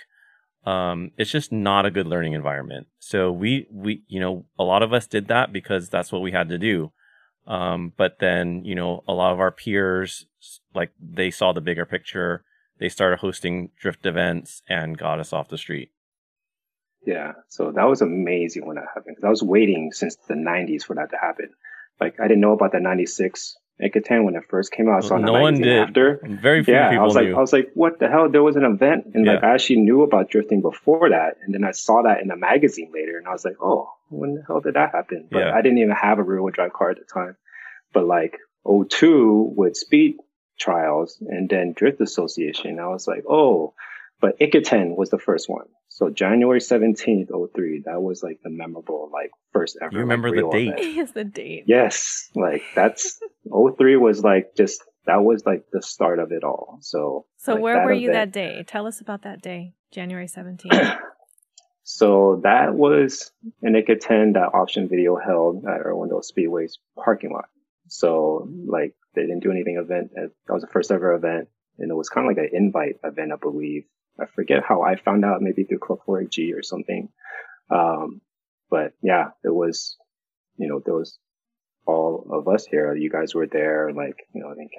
um, 0.66 1.12
it's 1.18 1.32
just 1.32 1.52
not 1.52 1.86
a 1.86 1.92
good 1.92 2.08
learning 2.08 2.34
environment. 2.34 2.88
So 3.00 3.32
we, 3.32 3.68
we, 3.72 4.04
you 4.08 4.20
know, 4.20 4.46
a 4.60 4.64
lot 4.64 4.84
of 4.84 4.94
us 4.94 5.08
did 5.08 5.28
that 5.28 5.52
because 5.52 5.90
that's 5.90 6.12
what 6.12 6.22
we 6.22 6.32
had 6.32 6.50
to 6.50 6.58
do. 6.58 6.92
Um, 7.48 7.94
but 7.98 8.20
then, 8.20 8.64
you 8.64 8.76
know, 8.76 9.04
a 9.08 9.14
lot 9.14 9.34
of 9.34 9.40
our 9.40 9.52
peers, 9.52 10.28
like 10.76 10.92
they 11.00 11.32
saw 11.32 11.52
the 11.52 11.62
bigger 11.62 11.86
picture. 11.86 12.44
They 12.80 12.90
started 12.90 13.20
hosting 13.20 13.70
drift 13.80 14.06
events 14.06 14.62
and 14.70 14.98
got 14.98 15.20
us 15.20 15.34
off 15.34 15.50
the 15.50 15.58
street. 15.58 15.92
Yeah. 17.06 17.34
So 17.50 17.72
that 17.72 17.86
was 17.86 18.02
amazing 18.02 18.66
when 18.66 18.76
that 18.76 18.86
happened. 18.94 19.18
I 19.24 19.30
was 19.30 19.42
waiting 19.42 19.92
since 19.92 20.16
the 20.28 20.36
nineties 20.36 20.84
for 20.84 20.96
that 20.96 21.10
to 21.10 21.18
happen. 21.18 21.50
Like 22.00 22.20
I 22.20 22.28
didn't 22.28 22.42
know 22.42 22.54
about 22.54 22.72
the 22.72 22.80
96 22.80 23.56
Ikaten 23.82 24.26
when 24.26 24.36
it 24.36 24.44
first 24.50 24.72
came 24.72 24.90
out. 24.90 25.04
I 25.04 25.08
saw 25.08 25.18
no 25.18 25.34
one 25.34 25.56
did. 25.56 25.80
After. 25.80 26.20
Very 26.24 26.64
few 26.64 26.74
yeah, 26.74 26.90
people 26.90 27.04
I 27.04 27.06
was 27.06 27.16
like, 27.16 27.26
knew. 27.28 27.36
I 27.36 27.40
was 27.40 27.54
like, 27.54 27.72
what 27.74 28.00
the 28.00 28.10
hell? 28.10 28.30
There 28.30 28.44
was 28.44 28.56
an 28.56 28.64
event, 28.64 29.06
and 29.14 29.26
yeah. 29.26 29.34
like 29.34 29.44
I 29.44 29.54
actually 29.54 29.82
knew 29.82 30.04
about 30.04 30.30
drifting 30.30 30.62
before 30.62 31.10
that, 31.10 31.38
and 31.44 31.54
then 31.54 31.64
I 31.64 31.72
saw 31.72 32.04
that 32.04 32.22
in 32.22 32.30
a 32.30 32.38
magazine 32.38 32.92
later, 32.94 33.18
and 33.18 33.28
I 33.28 33.32
was 33.32 33.44
like, 33.44 33.58
oh, 33.62 33.92
when 34.10 34.36
the 34.36 34.44
hell 34.46 34.60
did 34.60 34.76
that 34.76 34.92
happen? 34.94 35.28
But 35.32 35.40
yeah. 35.40 35.54
I 35.54 35.62
didn't 35.62 35.80
even 35.80 35.92
have 35.92 36.20
a 36.20 36.24
rear 36.24 36.42
wheel 36.42 36.52
drive 36.54 36.74
car 36.74 36.92
at 36.92 36.98
the 36.98 37.06
time. 37.06 37.38
But 37.94 38.06
like 38.06 38.38
02 38.68 39.54
with 39.56 39.76
speed 39.76 40.18
trials 40.60 41.18
and 41.22 41.50
then 41.50 41.74
drift 41.74 42.00
association, 42.02 42.80
I 42.80 42.88
was 42.88 43.08
like, 43.08 43.24
oh, 43.28 43.74
but 44.20 44.40
Ikaten 44.40 44.96
was 44.96 45.10
the 45.10 45.18
first 45.18 45.50
one. 45.50 45.66
So 46.02 46.10
January 46.10 46.60
17th, 46.60 47.28
03, 47.54 47.84
that 47.86 48.02
was 48.02 48.24
like 48.24 48.40
the 48.44 48.50
memorable, 48.50 49.12
like 49.14 49.30
first 49.54 49.78
ever. 49.80 49.94
You 49.94 50.00
remember 50.00 50.30
like, 50.30 50.52
the 50.52 50.72
date? 50.74 50.96
Yes, 50.96 51.12
the 51.12 51.24
date. 51.24 51.66
Yes. 51.68 52.28
Like 52.34 52.64
that's 52.74 53.20
03 53.78 53.98
was 53.98 54.24
like 54.24 54.56
just, 54.58 54.84
that 55.06 55.18
was 55.18 55.46
like 55.46 55.66
the 55.72 55.84
start 55.84 56.18
of 56.18 56.32
it 56.32 56.44
all. 56.44 56.80
So, 56.82 57.28
so 57.38 57.54
like, 57.54 57.62
where 57.62 57.86
were 57.86 57.94
you 57.94 58.10
event, 58.10 58.34
that 58.34 58.40
day? 58.40 58.64
Tell 58.66 58.88
us 58.88 59.00
about 59.00 59.22
that 59.26 59.44
day, 59.44 59.76
January 59.92 60.26
17th. 60.26 60.98
so 61.84 62.42
that 62.42 62.74
was 62.74 63.32
an 63.62 63.74
Ikaten 63.74 64.34
that 64.34 64.56
option 64.56 64.90
video 64.90 65.18
held 65.24 65.66
at 65.66 65.86
Irwindale 65.86 66.24
Speedway's 66.24 66.80
parking 66.96 67.32
lot. 67.32 67.46
So 67.90 68.50
like 68.66 68.96
they 69.14 69.22
didn't 69.22 69.44
do 69.44 69.52
anything 69.52 69.78
event. 69.78 70.14
That 70.16 70.32
was 70.52 70.64
the 70.64 70.68
first 70.74 70.90
ever 70.90 71.14
event. 71.14 71.50
And 71.78 71.92
it 71.92 71.96
was 71.96 72.10
kind 72.10 72.26
of 72.26 72.36
like 72.36 72.44
an 72.44 72.58
invite 72.58 72.96
event, 73.04 73.34
I 73.34 73.36
believe. 73.36 73.84
I 74.20 74.26
forget 74.36 74.64
how 74.68 74.82
I 74.84 74.96
found 74.96 75.26
out, 75.26 75.42
maybe 75.42 75.64
through 75.64 75.80
Club 75.80 76.00
4G 76.08 76.54
or 76.56 76.64
something. 76.64 77.10
Um, 77.70 78.22
but 78.70 78.94
yeah, 79.02 79.30
it 79.44 79.54
was, 79.54 79.98
you 80.58 80.68
know, 80.68 80.82
there 80.84 80.94
was 80.96 81.18
all 81.88 82.28
of 82.32 82.48
us 82.48 82.66
here. 82.66 82.96
You 82.96 83.10
guys 83.10 83.34
were 83.34 83.48
there, 83.48 83.92
like, 83.94 84.16
you 84.34 84.42
know, 84.42 84.52
I 84.52 84.56
think 84.56 84.72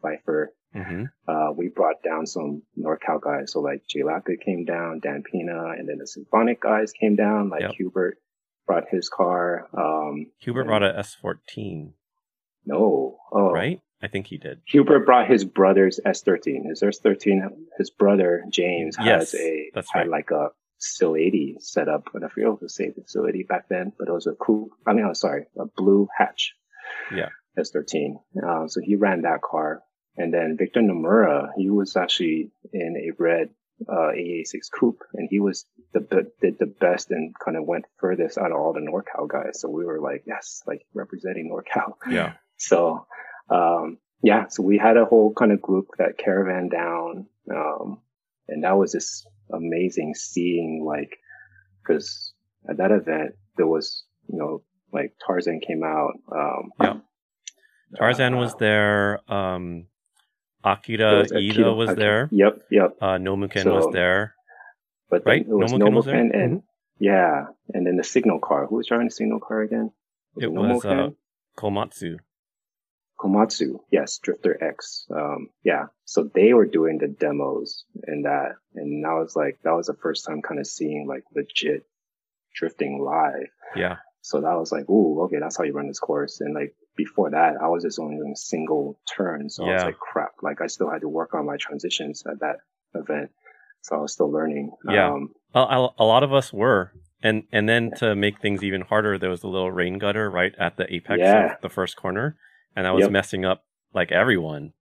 Pfeiffer. 0.00 0.52
Mm-hmm. 0.74 1.04
Uh, 1.28 1.52
we 1.52 1.68
brought 1.68 2.02
down 2.04 2.26
some 2.26 2.62
NorCal 2.78 3.20
guys. 3.20 3.52
So 3.52 3.60
like 3.60 3.82
Jay 3.88 4.00
Lapid 4.02 4.40
came 4.44 4.64
down, 4.64 5.00
Dan 5.00 5.22
Pina, 5.22 5.70
and 5.76 5.88
then 5.88 5.98
the 5.98 6.06
Symphonic 6.06 6.60
guys 6.60 6.92
came 6.92 7.16
down, 7.16 7.50
like 7.50 7.62
Yep. 7.62 7.72
Hubert 7.76 8.18
brought 8.66 8.84
his 8.88 9.08
car. 9.08 9.68
Um, 9.76 10.26
Hubert 10.38 10.60
and- 10.60 10.68
brought 10.68 10.82
a 10.84 10.92
S14, 10.92 11.92
no, 12.66 13.18
oh, 13.32 13.50
right? 13.50 13.80
I 14.02 14.08
think 14.08 14.26
he 14.26 14.38
did. 14.38 14.60
Hubert 14.66 15.04
brought 15.04 15.28
his 15.28 15.44
brother's 15.44 16.00
S13. 16.06 16.68
His 16.68 16.82
S13, 16.82 17.50
his 17.78 17.90
brother 17.90 18.44
James 18.50 18.96
Yes, 18.98 19.32
has 19.32 19.40
a 19.40 19.70
that's 19.74 19.92
had 19.92 20.00
right. 20.00 20.08
like 20.08 20.30
a 20.30 20.48
Sileighty 20.80 21.56
set 21.60 21.88
up, 21.88 22.08
and 22.14 22.24
I 22.24 22.28
forget 22.28 22.50
what 22.50 22.60
the 22.60 22.68
Sileighty 22.68 23.46
back 23.46 23.68
then, 23.68 23.92
but 23.98 24.08
it 24.08 24.12
was 24.12 24.26
a 24.26 24.32
cool. 24.32 24.70
I 24.86 24.94
mean, 24.94 25.04
I'm 25.04 25.14
sorry, 25.14 25.44
a 25.58 25.66
blue 25.66 26.08
hatch. 26.16 26.54
Yeah. 27.14 27.28
S13. 27.58 28.14
Uh, 28.42 28.66
so 28.68 28.80
he 28.82 28.96
ran 28.96 29.22
that 29.22 29.42
car, 29.42 29.82
and 30.16 30.32
then 30.32 30.56
Victor 30.58 30.80
Nomura, 30.80 31.48
he 31.56 31.68
was 31.68 31.96
actually 31.96 32.50
in 32.72 32.96
a 32.96 33.22
red 33.22 33.50
uh, 33.88 34.12
AA6 34.16 34.70
coupe, 34.78 35.02
and 35.14 35.28
he 35.30 35.40
was 35.40 35.66
the 35.92 36.00
did 36.40 36.58
the 36.58 36.66
best 36.66 37.10
and 37.10 37.34
kind 37.44 37.56
of 37.56 37.64
went 37.66 37.84
furthest 37.98 38.38
out 38.38 38.52
of 38.52 38.56
all 38.56 38.72
the 38.72 38.80
NorCal 38.80 39.28
guys. 39.28 39.60
So 39.60 39.68
we 39.68 39.84
were 39.84 40.00
like, 40.00 40.24
yes, 40.26 40.62
like 40.66 40.86
representing 40.94 41.50
NorCal. 41.50 41.94
Yeah. 42.10 42.34
So, 42.62 43.06
um, 43.50 43.98
yeah, 44.22 44.48
so 44.48 44.62
we 44.62 44.78
had 44.78 44.96
a 44.96 45.04
whole 45.04 45.32
kind 45.32 45.52
of 45.52 45.60
group 45.62 45.88
that 45.98 46.18
caravan 46.18 46.68
down. 46.68 47.26
Um, 47.54 48.00
and 48.48 48.64
that 48.64 48.76
was 48.76 48.92
just 48.92 49.26
amazing 49.52 50.14
seeing 50.14 50.84
like, 50.86 51.18
cause 51.86 52.32
at 52.68 52.76
that 52.76 52.90
event, 52.92 53.34
there 53.56 53.66
was, 53.66 54.04
you 54.28 54.38
know, 54.38 54.62
like 54.92 55.14
Tarzan 55.26 55.60
came 55.66 55.82
out. 55.84 56.12
Um, 56.30 56.70
Yeah. 56.80 56.96
Tarzan 57.96 58.34
uh, 58.34 58.38
was 58.38 58.54
there. 58.56 59.20
Um, 59.32 59.86
Akira 60.62 61.18
was 61.20 61.32
Ida 61.32 61.50
Akira- 61.50 61.74
was 61.74 61.90
Akira- 61.90 62.00
there. 62.04 62.28
Yep, 62.30 62.62
yep. 62.70 62.96
Uh, 63.00 63.16
Nomuken 63.18 63.62
So- 63.62 63.74
was 63.74 63.88
there. 63.92 64.34
But 65.08 65.24
Right? 65.26 65.40
it 65.42 65.48
was 65.48 65.72
Nomuken 65.72 65.94
was 65.94 66.04
there? 66.04 66.14
Mm-hmm. 66.22 66.56
Yeah, 67.00 67.46
and 67.74 67.86
then 67.86 67.96
the 67.96 68.04
signal 68.04 68.38
car. 68.38 68.66
Who 68.66 68.76
was 68.76 68.86
driving 68.86 69.06
the 69.08 69.10
signal 69.10 69.40
car 69.40 69.62
again? 69.62 69.90
It 70.36 70.52
was, 70.52 70.84
uh, 70.84 71.10
Komatsu. 71.56 72.18
Komatsu, 73.20 73.80
yes, 73.90 74.18
Drifter 74.18 74.56
X. 74.62 75.06
Um, 75.14 75.50
yeah, 75.62 75.86
so 76.06 76.30
they 76.34 76.54
were 76.54 76.66
doing 76.66 76.98
the 76.98 77.08
demos 77.08 77.84
and 78.06 78.24
that, 78.24 78.52
and 78.74 79.06
I 79.06 79.14
was 79.14 79.36
like, 79.36 79.58
that 79.62 79.72
was 79.76 79.88
the 79.88 79.96
first 80.02 80.24
time 80.24 80.40
kind 80.40 80.58
of 80.58 80.66
seeing 80.66 81.06
like 81.06 81.24
legit 81.36 81.84
drifting 82.54 83.02
live. 83.04 83.48
Yeah. 83.76 83.96
So 84.22 84.40
that 84.40 84.58
was 84.58 84.72
like, 84.72 84.88
ooh, 84.88 85.22
okay, 85.24 85.36
that's 85.40 85.56
how 85.56 85.64
you 85.64 85.72
run 85.72 85.88
this 85.88 85.98
course. 85.98 86.40
And 86.40 86.54
like 86.54 86.74
before 86.96 87.30
that, 87.30 87.54
I 87.62 87.68
was 87.68 87.82
just 87.82 87.98
only 87.98 88.16
doing 88.16 88.34
single 88.36 88.98
turns. 89.16 89.56
So 89.56 89.64
I 89.64 89.74
was 89.74 89.84
like, 89.84 89.98
crap, 89.98 90.32
like 90.42 90.60
I 90.60 90.66
still 90.66 90.90
had 90.90 91.02
to 91.02 91.08
work 91.08 91.34
on 91.34 91.46
my 91.46 91.56
transitions 91.58 92.22
at 92.30 92.40
that 92.40 92.56
event. 92.94 93.30
So 93.82 93.96
I 93.96 93.98
was 94.00 94.12
still 94.12 94.30
learning. 94.30 94.72
Yeah. 94.88 95.10
Um, 95.10 95.30
A, 95.54 95.60
a, 95.60 95.88
a 95.98 96.04
lot 96.04 96.22
of 96.22 96.32
us 96.32 96.52
were. 96.52 96.92
And 97.22 97.44
and 97.52 97.68
then 97.68 97.92
to 97.98 98.14
make 98.14 98.40
things 98.40 98.62
even 98.62 98.80
harder, 98.82 99.18
there 99.18 99.30
was 99.30 99.42
a 99.42 99.48
little 99.48 99.70
rain 99.70 99.98
gutter 99.98 100.30
right 100.30 100.54
at 100.58 100.76
the 100.76 100.92
apex 100.92 101.18
Yeah. 101.18 101.54
of 101.54 101.60
the 101.60 101.68
first 101.68 101.96
corner. 101.96 102.36
And 102.76 102.86
I 102.86 102.92
was 102.92 103.02
Yep. 103.02 103.10
messing 103.12 103.44
up 103.44 103.64
like 103.94 104.12
everyone. 104.12 104.72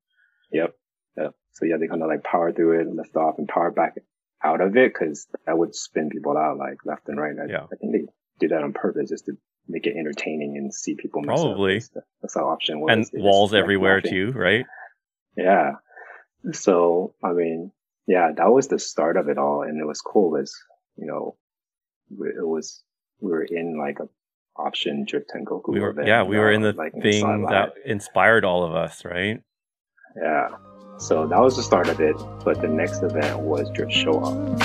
Yep. 0.52 0.76
Yep. 1.18 1.34
So 1.52 1.66
yeah, 1.66 1.78
they 1.78 1.88
kind 1.88 2.02
of 2.04 2.08
like 2.10 2.24
power 2.24 2.52
through 2.52 2.80
it 2.82 2.88
and 2.88 2.96
lift 2.96 3.16
off 3.16 3.38
and 3.38 3.48
power 3.48 3.72
back 3.72 3.96
out 4.44 4.62
of 4.62 4.78
it 4.78 4.94
because 4.94 5.28
that 5.46 5.58
would 5.58 5.76
spin 5.76 6.10
people 6.10 6.38
out 6.38 6.58
like 6.58 6.78
left 6.86 7.08
and 7.10 7.20
right. 7.20 7.36
I, 7.42 7.50
Yeah. 7.52 7.64
I 7.72 7.76
think 7.76 7.92
they 7.94 8.06
did 8.40 8.52
that 8.52 8.64
on 8.64 8.74
purpose 8.74 9.10
just 9.10 9.26
to 9.26 9.34
make 9.68 9.86
it 9.86 9.96
entertaining 9.98 10.56
and 10.58 10.74
see 10.74 10.96
people 10.96 11.22
mess 11.22 11.40
up. 11.40 11.46
Probably. 11.46 11.82
That's, 12.22 12.36
how 12.36 12.48
option 12.50 12.80
was. 12.80 12.92
and 12.92 13.06
They 13.06 13.22
walls 13.22 13.54
everywhere 13.54 14.02
too, 14.02 14.32
right? 14.32 14.66
Yeah. 15.36 15.74
So, 16.54 17.14
I 17.24 17.34
mean, 17.34 17.72
yeah, 18.08 18.32
that 18.36 18.52
was 18.52 18.68
the 18.68 18.80
start 18.80 19.18
of 19.18 19.28
it 19.30 19.38
all. 19.38 19.62
And 19.64 19.80
it 19.80 19.86
was 19.86 20.02
cool 20.02 20.38
as, 20.38 20.54
you 20.96 21.06
know, 21.06 21.36
it 22.12 22.48
was, 22.48 22.82
we 23.20 23.32
were 23.32 23.44
in 23.44 23.78
like 23.78 24.00
a 24.00 24.08
option 24.60 25.06
Drift 25.06 25.32
Tengoku 25.34 25.70
We 25.70 25.80
were 25.80 25.90
event, 25.90 26.08
yeah, 26.08 26.24
we 26.24 26.38
were 26.38 26.50
know, 26.52 26.56
in 26.56 26.62
the 26.62 26.74
like 26.74 26.94
thing 26.94 27.28
inside 27.28 27.46
that 27.50 27.74
inspired 27.86 28.46
all 28.46 28.64
of 28.64 28.76
us, 28.76 29.06
right? 29.06 29.42
Yeah. 30.16 30.50
So 30.98 31.28
that 31.28 31.40
was 31.40 31.56
the 31.56 31.64
start 31.64 31.88
of 31.88 32.02
it. 32.02 32.16
But 32.44 32.62
the 32.62 32.68
next 32.68 33.02
event 33.04 33.40
was 33.40 33.70
Drift 33.72 33.94
Show 33.94 34.20
Off. 34.20 34.60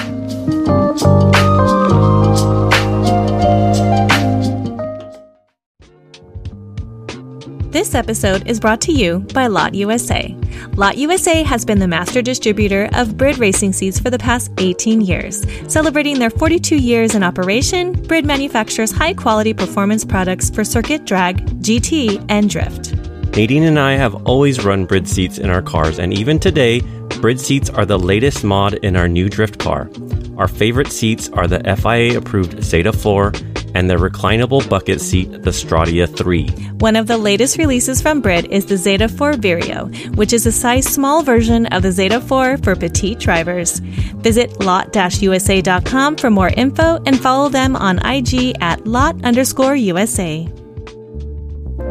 This 7.85 7.94
episode 7.94 8.49
is 8.49 8.61
brought 8.61 8.81
to 8.81 8.92
you 8.92 9.18
by 9.35 9.47
Lot 9.47 9.75
USA. 9.75 10.35
Lot 10.75 10.97
USA 10.97 11.42
has 11.42 11.66
been 11.66 11.81
the 11.81 11.87
master 11.87 12.23
distributor 12.23 12.88
of 12.94 13.18
Brid 13.18 13.37
racing 13.37 13.75
seats 13.75 14.01
for 14.01 14.09
the 14.09 14.18
past 14.18 14.51
18 14.57 15.03
years. 15.03 15.44
Celebrating 15.70 16.18
their 16.18 16.31
42 16.31 16.77
years 16.77 17.14
in 17.14 17.23
operation, 17.23 17.92
Brid 17.92 18.25
manufactures 18.25 18.90
high 18.90 19.12
quality 19.12 19.53
performance 19.53 20.03
products 20.03 20.49
for 20.49 20.64
circuit, 20.64 21.05
drag, 21.05 21.44
GT, 21.61 22.25
and 22.31 22.49
drift. 22.49 22.94
Nadine 23.37 23.64
and 23.64 23.79
I 23.79 23.97
have 23.97 24.14
always 24.27 24.64
run 24.64 24.87
Brid 24.87 25.07
seats 25.07 25.37
in 25.37 25.51
our 25.51 25.61
cars, 25.61 25.99
and 25.99 26.14
even 26.14 26.38
today, 26.38 26.81
Brid 27.20 27.38
seats 27.38 27.68
are 27.68 27.85
the 27.85 27.99
latest 27.99 28.44
mod 28.44 28.73
in 28.83 28.97
our 28.97 29.09
new 29.09 29.29
drift 29.29 29.59
car. 29.59 29.90
Our 30.38 30.49
favorite 30.49 30.90
seats 30.90 31.29
are 31.35 31.47
the 31.47 31.61
FIA 31.77 32.16
approved 32.16 32.64
Zeta 32.64 32.94
4 32.94 33.33
and 33.74 33.90
the 33.90 33.96
reclinable 33.96 34.66
bucket 34.68 35.00
seat, 35.00 35.30
the 35.42 35.50
Stradia 35.50 36.06
3. 36.16 36.48
One 36.78 36.96
of 36.96 37.06
the 37.06 37.18
latest 37.18 37.58
releases 37.58 38.00
from 38.00 38.20
Brid 38.20 38.46
is 38.46 38.66
the 38.66 38.76
Zeta 38.76 39.08
4 39.08 39.34
Virio, 39.34 39.87
which 40.14 40.32
is 40.32 40.46
a 40.46 40.52
size 40.52 40.87
small 40.87 41.22
version 41.22 41.66
of 41.66 41.82
the 41.82 41.92
Zeta 41.92 42.20
4 42.20 42.58
for 42.58 42.74
petite 42.76 43.18
drivers. 43.18 43.80
Visit 44.22 44.60
lot-usa.com 44.60 46.16
for 46.16 46.30
more 46.30 46.50
info 46.56 47.02
and 47.06 47.20
follow 47.20 47.48
them 47.48 47.76
on 47.76 48.04
IG 48.06 48.56
at 48.60 48.87
lot 48.87 49.22
underscore 49.24 49.76
USA. 49.76 50.48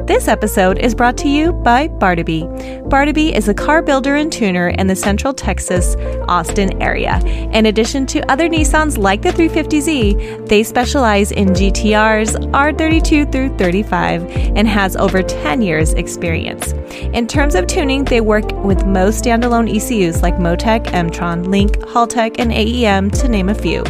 This 0.06 0.28
episode 0.28 0.80
is 0.80 0.94
brought 0.94 1.16
to 1.20 1.30
you 1.30 1.54
by 1.54 1.88
Bartaby. 1.88 2.44
Bartaby 2.90 3.32
is 3.34 3.48
a 3.48 3.54
car 3.54 3.82
builder 3.82 4.16
and 4.16 4.30
tuner 4.30 4.68
in 4.68 4.88
the 4.88 4.98
central 4.98 5.34
Texas, 5.34 5.96
Austin 6.28 6.82
area. 6.84 7.20
In 7.54 7.68
addition 7.68 8.06
to 8.08 8.30
other 8.30 8.50
Nissans 8.50 8.98
like 8.98 9.22
the 9.22 9.30
350Z, 9.30 10.50
they 10.50 10.62
specialize 10.62 11.32
in 11.32 11.50
GTRs, 11.50 12.36
R32 12.52 13.32
through 13.32 13.58
35, 13.58 14.30
and 14.58 14.68
has 14.68 14.98
over 14.98 15.24
10 15.24 15.62
years 15.62 15.94
experience. 15.94 16.74
In 17.14 17.26
terms 17.26 17.56
of 17.56 17.66
tuning, 17.68 18.04
they 18.04 18.20
work 18.20 18.52
with 18.64 18.86
most 18.86 19.24
standalone 19.24 19.74
ECUs 19.74 20.22
like 20.22 20.36
Motec, 20.36 20.84
Emtron, 20.88 21.48
Link, 21.48 21.78
Haltech, 21.80 22.36
and 22.40 22.52
AEM, 22.52 23.10
to 23.22 23.30
name 23.30 23.48
a 23.48 23.56
few. 23.56 23.84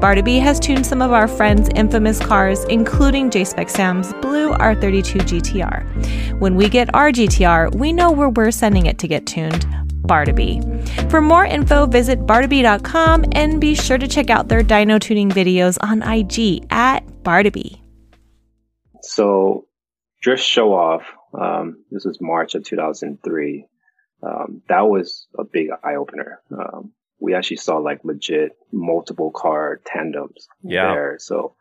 Bartaby 0.00 0.38
has 0.38 0.60
tuned 0.60 0.86
some 0.86 1.02
of 1.02 1.12
our 1.12 1.26
friends' 1.26 1.68
infamous 1.74 2.20
cars, 2.20 2.62
including 2.64 3.28
JSpec 3.28 3.68
Sam's 3.68 4.12
blue 4.14 4.52
R32 4.52 5.26
GTR. 5.52 6.38
When 6.40 6.56
we 6.56 6.68
get 6.68 6.94
our 6.94 7.10
GTR, 7.10 7.74
we 7.74 7.92
know 7.92 8.10
where 8.10 8.28
we're 8.28 8.50
sending 8.50 8.86
it 8.86 8.98
to 8.98 9.08
get 9.08 9.26
tuned. 9.26 9.66
Bartaby. 10.02 10.62
For 11.10 11.20
more 11.20 11.44
info, 11.44 11.84
visit 11.86 12.20
bartaby.com 12.20 13.26
and 13.32 13.60
be 13.60 13.74
sure 13.74 13.98
to 13.98 14.08
check 14.08 14.30
out 14.30 14.48
their 14.48 14.62
dyno 14.62 14.98
tuning 14.98 15.28
videos 15.30 15.76
on 15.82 16.02
IG 16.02 16.64
at 16.70 17.00
Bartaby. 17.22 17.82
So 19.02 19.66
Drift 20.22 20.42
Show 20.42 20.72
Off, 20.72 21.02
um, 21.38 21.84
this 21.90 22.04
was 22.06 22.18
March 22.22 22.54
of 22.54 22.64
2003. 22.64 23.66
Um, 24.22 24.62
that 24.68 24.82
was 24.82 25.26
a 25.38 25.44
big 25.44 25.68
eye 25.84 25.96
opener. 25.96 26.40
Um, 26.50 26.92
we 27.20 27.34
actually 27.34 27.58
saw 27.58 27.76
like 27.76 28.00
legit 28.04 28.52
multiple 28.72 29.30
car 29.30 29.80
tandems 29.84 30.48
Yeah. 30.62 30.92
there. 30.94 31.16
So 31.18 31.54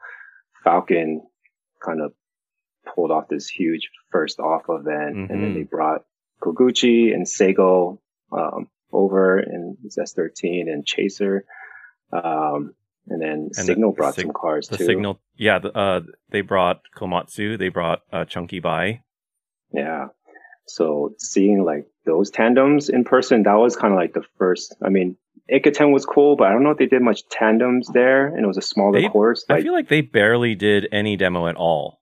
Falken 0.65 1.17
kind 1.83 2.01
of 2.01 2.13
pulled 2.97 3.11
off 3.11 3.27
this 3.29 3.47
huge 3.47 3.89
first 4.11 4.39
off 4.39 4.63
event 4.69 5.29
and 5.29 5.43
then 5.43 5.53
they 5.53 5.61
brought 5.61 6.01
Koguchi 6.41 7.13
and 7.13 7.27
Sego, 7.27 8.01
um, 8.31 8.67
over 8.91 9.39
in 9.39 9.77
S13 9.85 10.67
and 10.67 10.83
Chaser. 10.85 11.45
Um, 12.11 12.73
and 13.07 13.21
then 13.21 13.49
the- 13.53 13.63
Signal 13.63 13.91
the 13.91 13.95
brought 13.97 14.15
Sig- 14.15 14.23
some 14.25 14.33
cars 14.33 14.67
The 14.67 14.77
too. 14.77 14.85
signal, 14.85 15.19
yeah, 15.35 15.59
the, 15.59 15.71
uh, 15.77 16.01
they 16.31 16.41
brought 16.41 16.81
Komatsu, 16.97 17.57
they 17.59 17.69
brought 17.69 18.01
uh, 18.11 18.25
Chunky 18.25 18.59
Bai. 18.59 19.03
Yeah. 19.71 20.07
So 20.65 21.13
seeing 21.19 21.63
like 21.63 21.85
those 22.05 22.31
tandems 22.31 22.89
in 22.89 23.03
person, 23.03 23.43
that 23.43 23.53
was 23.55 23.75
kind 23.75 23.93
of 23.93 23.97
like 23.99 24.13
the 24.13 24.23
first. 24.39 24.75
I 24.83 24.89
mean, 24.89 25.17
Ikaten 25.53 25.93
was 25.93 26.05
cool, 26.05 26.35
but 26.35 26.47
I 26.47 26.51
don't 26.51 26.63
know 26.63 26.71
if 26.71 26.77
they 26.77 26.87
did 26.87 27.01
much 27.01 27.27
tandems 27.29 27.87
there, 27.93 28.27
and 28.27 28.43
it 28.43 28.47
was 28.47 28.57
a 28.57 28.61
smaller 28.61 28.99
They- 28.99 29.07
course. 29.07 29.45
I 29.49 29.61
feel 29.61 29.73
like 29.73 29.87
they 29.87 30.01
barely 30.01 30.55
did 30.55 30.87
any 30.91 31.15
demo 31.15 31.47
at 31.47 31.55
all. 31.55 31.99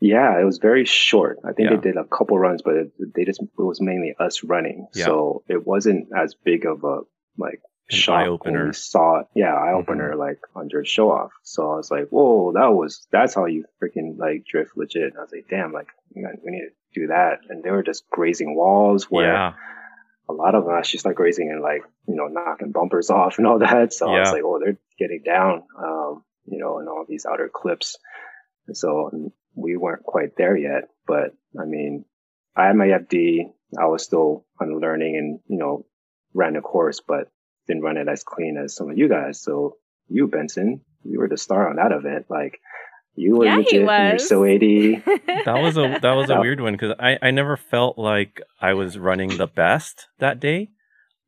Yeah, 0.00 0.38
it 0.40 0.44
was 0.44 0.58
very 0.58 0.84
short. 0.84 1.38
I 1.44 1.52
think 1.52 1.70
Yeah. 1.70 1.76
they 1.76 1.82
did 1.82 1.96
a 1.96 2.04
couple 2.04 2.38
runs, 2.38 2.62
but 2.62 2.74
it, 2.76 2.92
they 3.14 3.24
just 3.24 3.40
it 3.42 3.48
was 3.56 3.80
mainly 3.80 4.14
us 4.18 4.44
running, 4.44 4.88
Yeah. 4.94 5.06
so 5.06 5.42
it 5.48 5.66
wasn't 5.66 6.08
as 6.16 6.34
big 6.34 6.66
of 6.66 6.84
a 6.84 7.00
like 7.38 7.60
An 7.90 8.14
eye-opener. 8.14 8.66
we 8.66 8.72
saw 8.72 9.20
it. 9.20 9.26
Yeah, 9.34 9.54
eye 9.54 9.68
Mm-hmm. 9.68 9.78
opener 9.78 10.16
like 10.16 10.38
on 10.54 10.68
your 10.70 10.84
show 10.84 11.10
off. 11.10 11.32
So 11.42 11.70
I 11.72 11.76
was 11.76 11.90
like, 11.90 12.08
whoa, 12.08 12.52
that 12.52 12.68
was 12.74 13.06
that's 13.10 13.34
how 13.34 13.46
you 13.46 13.64
freaking 13.82 14.18
like 14.18 14.44
drift 14.50 14.76
legit. 14.76 15.10
And 15.12 15.18
I 15.18 15.22
was 15.22 15.32
like, 15.32 15.46
damn, 15.48 15.72
like 15.72 15.88
we 16.14 16.22
need 16.50 16.68
to 16.94 17.00
do 17.00 17.06
that. 17.08 17.40
And 17.48 17.62
they 17.62 17.70
were 17.70 17.82
just 17.82 18.08
grazing 18.10 18.56
walls 18.56 19.10
where 19.10 19.32
Yeah, 19.32 19.52
a 20.28 20.32
lot 20.32 20.54
of 20.54 20.64
them 20.64 20.74
actually 20.74 20.98
start 21.00 21.16
grazing 21.16 21.50
and 21.50 21.62
like 21.62 21.82
you 22.08 22.16
know 22.16 22.26
knocking 22.26 22.72
bumpers 22.72 23.10
off 23.18 23.38
and 23.38 23.46
all 23.46 23.58
that. 23.60 23.92
So 23.92 24.08
I 24.10 24.20
was 24.20 24.32
like, 24.32 24.42
oh, 24.44 24.58
they're 24.62 24.78
getting 24.98 25.22
down, 25.24 25.62
um, 25.78 26.24
you 26.46 26.58
know, 26.58 26.78
in 26.80 26.88
all 26.88 27.04
these 27.08 27.26
outer 27.26 27.50
clips. 27.52 27.98
And 28.66 28.76
so 28.76 29.10
we 29.56 29.76
weren't 29.76 30.04
quite 30.04 30.36
there 30.36 30.56
yet, 30.56 30.90
but 31.06 31.34
I 31.60 31.64
mean, 31.66 32.04
I 32.56 32.66
had 32.68 32.76
my 32.76 32.86
FD, 32.88 33.52
I 33.78 33.86
was 33.86 34.04
still 34.04 34.46
unlearning 34.60 35.16
and, 35.16 35.40
you 35.48 35.58
know, 35.58 35.86
ran 36.34 36.54
the 36.54 36.60
course, 36.60 37.00
but 37.06 37.30
didn't 37.66 37.82
run 37.82 37.98
it 37.98 38.08
as 38.08 38.24
clean 38.24 38.58
as 38.62 38.76
some 38.76 38.90
of 38.90 38.98
you 38.98 39.08
guys. 39.08 39.42
So 39.42 39.78
you, 40.08 40.28
Benson, 40.28 40.82
you 41.04 41.20
were 41.20 41.28
the 41.28 41.38
star 41.38 41.68
on 41.70 41.76
that 41.76 41.92
event. 41.92 42.26
Like 42.30 42.60
you 43.16 43.36
were 43.38 43.46
Yeah, 43.46 43.56
legit 43.56 43.90
and 43.96 44.08
you're 44.08 44.18
was. 44.18 44.28
so 44.28 44.44
80. 44.44 45.02
That 45.44 45.60
was 45.60 45.76
a 45.76 45.98
that 46.02 46.12
was 46.12 46.30
a 46.30 46.40
weird 46.40 46.60
one 46.60 46.72
because 46.74 46.94
I 46.98 47.18
I 47.22 47.30
never 47.30 47.56
felt 47.56 47.98
like 47.98 48.40
I 48.60 48.74
was 48.74 48.98
running 48.98 49.36
the 49.36 49.46
best 49.46 50.08
that 50.18 50.40
day, 50.40 50.70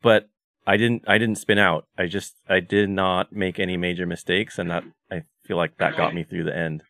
but 0.03 0.29
I 0.67 0.77
didn't 0.77 1.05
I 1.07 1.19
didn't 1.19 1.37
spin 1.37 1.59
out. 1.59 1.87
I 1.97 2.07
just 2.07 2.35
I 2.49 2.61
did 2.61 2.91
not 2.91 3.33
make 3.33 3.59
any 3.61 3.77
major 3.77 4.07
mistakes, 4.07 4.59
and 4.59 4.71
that 4.71 4.85
I 5.11 5.23
feel 5.45 5.57
like 5.57 5.79
that 5.79 5.97
got 5.97 6.15
me 6.15 6.25
through 6.25 6.45
the 6.45 6.57
end. 6.57 6.83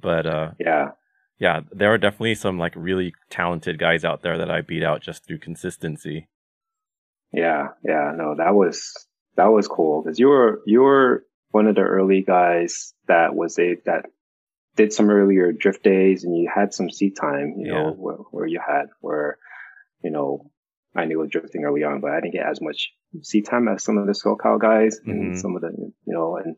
But 0.00 0.26
uh, 0.26 0.50
yeah. 0.58 0.90
yeah, 1.38 1.60
there 1.70 1.92
are 1.92 1.98
definitely 1.98 2.34
some 2.34 2.58
like 2.58 2.74
really 2.76 3.14
talented 3.30 3.78
guys 3.78 4.04
out 4.04 4.22
there 4.22 4.38
that 4.38 4.50
I 4.50 4.60
beat 4.62 4.82
out 4.82 5.02
just 5.02 5.26
through 5.26 5.38
consistency. 5.38 6.28
Yeah. 7.32 7.68
Yeah. 7.84 8.12
No, 8.16 8.34
that 8.36 8.54
was, 8.54 8.92
that 9.36 9.46
was 9.46 9.68
cool 9.68 10.02
because 10.02 10.18
you 10.18 10.28
were, 10.28 10.60
you 10.66 10.80
were 10.80 11.24
one 11.50 11.66
of 11.66 11.74
the 11.74 11.82
early 11.82 12.22
guys 12.22 12.94
that 13.08 13.34
was 13.34 13.58
a, 13.58 13.76
that 13.86 14.06
did 14.76 14.92
some 14.92 15.10
earlier 15.10 15.52
drift 15.52 15.82
days 15.82 16.24
and 16.24 16.36
you 16.36 16.50
had 16.54 16.72
some 16.74 16.90
seat 16.90 17.16
time, 17.20 17.54
you 17.58 17.66
Yeah. 17.68 17.82
know, 17.82 17.92
where, 17.92 18.16
where 18.30 18.46
you 18.46 18.60
had, 18.66 18.86
where, 19.00 19.38
you 20.02 20.10
know, 20.10 20.50
I 20.94 21.06
knew 21.06 21.18
was 21.18 21.30
drifting 21.30 21.64
early 21.64 21.84
on, 21.84 22.00
but 22.00 22.10
I 22.10 22.20
didn't 22.20 22.34
get 22.34 22.46
as 22.46 22.60
much 22.60 22.92
seat 23.22 23.46
time 23.46 23.66
as 23.68 23.82
some 23.82 23.96
of 23.96 24.06
the 24.06 24.12
SoCal 24.12 24.60
guys 24.60 25.00
and 25.06 25.32
Mhm. 25.32 25.38
some 25.38 25.56
of 25.56 25.62
the, 25.62 25.70
you 25.78 26.12
know, 26.12 26.36
and 26.36 26.56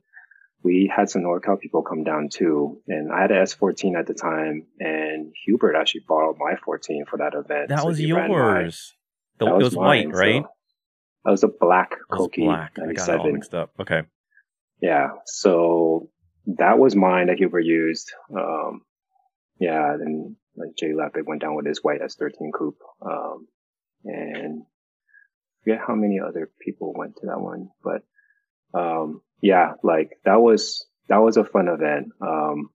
we 0.65 0.91
had 0.95 1.11
some 1.11 1.23
NorCal 1.23 1.61
people 1.61 1.83
come 1.83 2.03
down 2.05 2.29
too. 2.31 2.81
And 2.89 3.13
I 3.13 3.21
had 3.21 3.31
an 3.31 3.43
S14 3.43 3.97
at 3.99 4.07
the 4.07 4.15
time 4.15 4.67
and 4.81 5.31
Hubert 5.45 5.77
actually 5.77 6.05
borrowed 6.09 6.37
my 6.39 6.57
14 6.65 7.05
for 7.09 7.19
that 7.19 7.35
event. 7.35 7.69
That 7.69 7.81
So 7.81 7.87
was 7.89 7.99
he 7.99 8.11
ran 8.13 8.31
my- 8.31 8.35
yours. 8.37 8.95
The- 9.39 9.45
that 9.47 9.55
it 9.57 9.63
was 9.63 9.77
white, 9.77 10.09
right? 10.09 10.43
so- 10.43 10.49
that 11.27 11.31
was 11.31 11.45
a 11.45 11.49
black 11.49 11.93
It 11.93 11.99
was 12.11 12.19
Koki 12.19 12.45
black. 12.45 12.79
I 12.79 12.93
got 12.95 13.09
it 13.09 13.19
all 13.21 13.33
mixed 13.33 13.55
up. 13.55 13.73
Okay. 13.79 14.03
Yeah. 14.81 15.09
So 15.27 16.11
that 16.47 16.79
was 16.79 16.97
mine 16.97 17.27
that 17.29 17.37
Hubert 17.39 17.61
used. 17.61 18.13
Um, 18.35 18.83
yeah. 19.61 19.97
Then 19.99 20.37
like 20.57 20.77
Jay 20.79 20.93
Lepic 20.93 21.27
went 21.27 21.43
down 21.43 21.57
with 21.57 21.67
his 21.67 21.83
white 21.85 22.01
S13 22.01 22.53
coupe. 22.57 22.79
Um, 23.03 23.49
and 24.05 24.63
I 24.63 25.65
forget 25.65 25.81
how 25.87 25.95
many 25.95 26.21
other 26.21 26.51
people 26.65 26.93
went 26.97 27.17
to 27.17 27.27
that 27.27 27.41
one, 27.41 27.71
but, 27.83 28.03
um, 28.79 29.21
yeah, 29.45 29.73
like 29.83 30.19
that 30.25 30.41
was, 30.41 30.87
that 31.11 31.19
was 31.19 31.37
a 31.37 31.45
fun 31.45 31.69
event. 31.69 32.09
Um, 32.21 32.71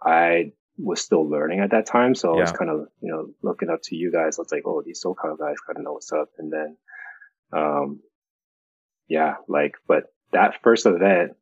I 0.00 0.52
was 0.78 1.02
still 1.02 1.28
learning 1.28 1.58
at 1.58 1.72
that 1.72 1.86
time. 1.86 2.14
So 2.14 2.32
I 2.36 2.40
was 2.40 2.52
kind 2.52 2.70
of, 2.70 2.86
you 3.02 3.10
know, 3.10 3.26
looking 3.42 3.68
up 3.68 3.80
to 3.84 3.96
you 3.96 4.12
guys. 4.12 4.38
I 4.38 4.42
was 4.42 4.52
like, 4.52 4.62
oh, 4.64 4.82
these 4.86 5.02
SoCal 5.04 5.36
guys 5.36 5.56
kind 5.66 5.76
of 5.78 5.82
know 5.82 5.94
what's 5.94 6.12
up. 6.12 6.28
And 6.38 6.52
then, 6.52 6.76
um, 7.52 8.00
yeah, 9.08 9.34
like, 9.48 9.74
but 9.88 10.04
that 10.32 10.62
first 10.62 10.86
event, 10.86 11.32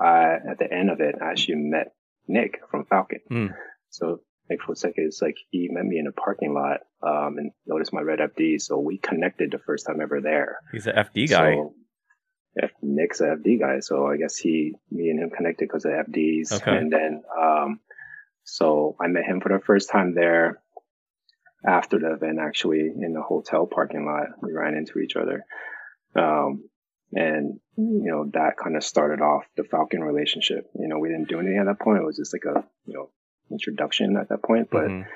I, 0.00 0.36
at 0.50 0.58
the 0.60 0.72
end 0.72 0.90
of 0.90 1.00
it, 1.00 1.16
I 1.20 1.32
actually 1.32 1.56
met 1.56 1.94
Nick 2.28 2.60
from 2.70 2.84
Falken. 2.84 3.26
Hmm. 3.28 3.46
So 3.90 4.20
Nick 4.48 4.62
Fonseca 4.62 5.00
is 5.00 5.18
like, 5.20 5.36
he 5.50 5.68
met 5.68 5.84
me 5.84 5.98
in 5.98 6.06
a 6.06 6.12
parking 6.12 6.54
lot, 6.54 6.82
um, 7.02 7.38
and 7.38 7.50
noticed 7.66 7.92
my 7.92 8.02
red 8.02 8.20
FD. 8.20 8.60
So 8.60 8.78
we 8.78 8.98
connected 8.98 9.50
the 9.50 9.58
first 9.58 9.84
time 9.84 10.00
ever 10.00 10.20
there. 10.20 10.58
He's 10.70 10.86
an 10.86 10.94
FD 10.94 11.28
guy. 11.28 11.54
So, 11.54 11.74
F- 12.60 12.70
Nick's 12.82 13.20
a 13.20 13.36
FD 13.36 13.60
guy, 13.60 13.80
so 13.80 14.06
I 14.06 14.16
guess 14.16 14.36
he, 14.36 14.74
me 14.90 15.10
and 15.10 15.20
him 15.20 15.30
connected 15.30 15.68
because 15.68 15.84
of 15.84 15.92
FDs. 15.92 16.52
Okay. 16.52 16.76
And 16.76 16.92
then, 16.92 17.22
um, 17.40 17.80
so 18.44 18.96
I 19.00 19.06
met 19.08 19.24
him 19.24 19.40
for 19.40 19.50
the 19.50 19.64
first 19.64 19.90
time 19.90 20.14
there 20.14 20.60
after 21.66 21.98
the 21.98 22.12
event, 22.14 22.38
actually 22.40 22.80
in 22.80 23.12
the 23.12 23.22
hotel 23.22 23.66
parking 23.66 24.06
lot. 24.06 24.28
We 24.40 24.52
ran 24.52 24.74
into 24.74 24.98
each 25.00 25.16
other. 25.16 25.44
Um, 26.16 26.68
and, 27.12 27.58
you 27.76 28.02
know, 28.10 28.30
that 28.34 28.56
kind 28.62 28.76
of 28.76 28.84
started 28.84 29.20
off 29.22 29.44
the 29.56 29.62
Falken 29.62 30.00
relationship. 30.00 30.70
You 30.78 30.88
know, 30.88 30.98
we 30.98 31.08
didn't 31.08 31.28
do 31.28 31.38
anything 31.40 31.58
at 31.58 31.66
that 31.66 31.80
point. 31.80 31.98
It 31.98 32.04
was 32.06 32.16
just 32.16 32.34
like 32.34 32.44
a, 32.44 32.64
you 32.86 32.94
know, 32.94 33.10
introduction 33.50 34.16
at 34.16 34.28
that 34.28 34.42
point, 34.42 34.68
but 34.70 34.84
Mhm. 34.88 35.06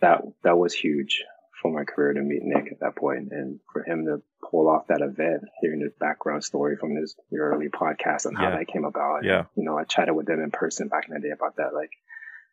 that 0.00 0.22
that 0.42 0.58
was 0.58 0.74
huge 0.74 1.22
for 1.60 1.70
my 1.72 1.84
career 1.84 2.14
to 2.14 2.20
meet 2.20 2.42
Nick 2.42 2.72
at 2.72 2.80
that 2.80 2.96
point, 2.96 3.28
and 3.32 3.60
for 3.72 3.82
him 3.82 4.06
to 4.06 4.22
pull 4.50 4.68
off 4.68 4.86
that 4.88 5.02
event, 5.02 5.42
hearing 5.60 5.80
his 5.80 5.92
background 6.00 6.42
story 6.44 6.76
from 6.76 6.96
his 6.96 7.16
your 7.30 7.50
early 7.50 7.68
podcast 7.68 8.26
and 8.26 8.36
how 8.36 8.48
Yeah. 8.50 8.58
that 8.58 8.68
came 8.68 8.84
about. 8.84 9.24
Yeah. 9.24 9.44
you 9.56 9.64
know, 9.64 9.76
I 9.78 9.84
chatted 9.84 10.14
with 10.14 10.28
him 10.28 10.40
in 10.42 10.50
person 10.50 10.88
back 10.88 11.08
in 11.08 11.14
the 11.14 11.20
day 11.20 11.30
about 11.30 11.56
that. 11.56 11.74
Like, 11.74 11.90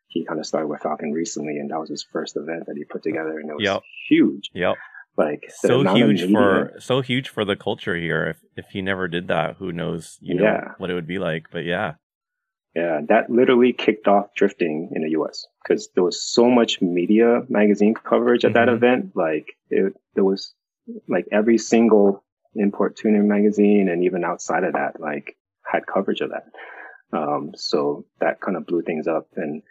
he 0.07 0.25
kind 0.25 0.39
of 0.39 0.45
started 0.45 0.67
with 0.67 0.81
Falken 0.81 1.13
recently, 1.13 1.57
and 1.57 1.69
that 1.71 1.79
was 1.79 1.89
his 1.89 2.03
first 2.11 2.35
event 2.37 2.65
that 2.67 2.75
he 2.77 2.83
put 2.85 3.03
together, 3.03 3.39
and 3.39 3.49
it 3.49 3.53
was 3.55 3.63
Yep. 3.63 3.81
huge. 4.09 4.49
Yep. 4.53 4.75
Like 5.17 5.45
so 5.49 5.83
huge 5.95 6.31
for 6.31 6.73
so 6.79 7.01
huge 7.01 7.29
for 7.29 7.43
the 7.43 7.55
culture 7.55 7.95
here. 7.95 8.27
If 8.27 8.37
if 8.55 8.65
he 8.71 8.83
never 8.83 9.07
did 9.07 9.29
that, 9.29 9.55
who 9.57 9.71
knows? 9.71 10.19
You 10.21 10.35
know 10.35 10.43
Yeah. 10.43 10.73
what 10.77 10.91
it 10.91 10.93
would 10.93 11.07
be 11.07 11.17
like. 11.17 11.47
But 11.51 11.63
yeah, 11.65 11.95
Yeah, 12.77 12.99
that 13.09 13.31
literally 13.31 13.73
kicked 13.73 14.07
off 14.07 14.35
drifting 14.35 14.91
in 14.93 15.01
the 15.01 15.09
US 15.19 15.47
because 15.63 15.89
there 15.95 16.03
was 16.03 16.21
so 16.21 16.47
much 16.47 16.79
media 16.79 17.41
magazine 17.49 17.95
coverage 17.95 18.45
at 18.45 18.53
that 18.53 18.67
Mhm. 18.67 18.75
event. 18.75 19.15
Like 19.15 19.47
it, 19.71 19.93
there 20.13 20.23
was 20.23 20.53
like 21.07 21.25
every 21.31 21.57
single 21.57 22.23
import 22.53 22.95
tuning 22.95 23.27
magazine 23.27 23.89
and 23.89 24.03
even 24.03 24.23
outside 24.23 24.63
of 24.63 24.73
that, 24.73 24.99
like 24.99 25.35
had 25.63 25.87
coverage 25.87 26.21
of 26.21 26.29
that. 26.29 26.45
Um, 27.17 27.53
so 27.55 28.05
that 28.19 28.41
kind 28.41 28.55
of 28.55 28.67
blew 28.67 28.83
things 28.83 29.07
up 29.07 29.27
and 29.35 29.63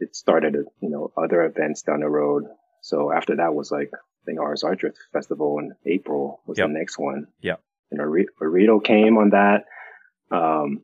it 0.00 0.16
started, 0.16 0.54
you 0.80 0.88
know, 0.88 1.12
other 1.14 1.44
events 1.44 1.82
down 1.82 2.00
the 2.00 2.08
road. 2.08 2.44
So 2.80 3.12
after 3.12 3.36
that 3.36 3.54
was 3.54 3.70
like, 3.70 3.90
I 3.92 4.22
think 4.24 4.38
RSR 4.38 4.76
Drift 4.78 4.96
Festival 5.12 5.58
in 5.58 5.74
April 5.84 6.40
was 6.46 6.56
Yep. 6.56 6.68
the 6.68 6.72
next 6.72 6.98
one. 6.98 7.26
Yeah. 7.42 7.56
And 7.90 8.00
Orido 8.00 8.82
came 8.82 9.18
on 9.18 9.30
that. 9.30 9.66
Um, 10.30 10.82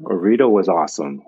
Orido 0.00 0.50
was 0.50 0.68
awesome 0.68 1.22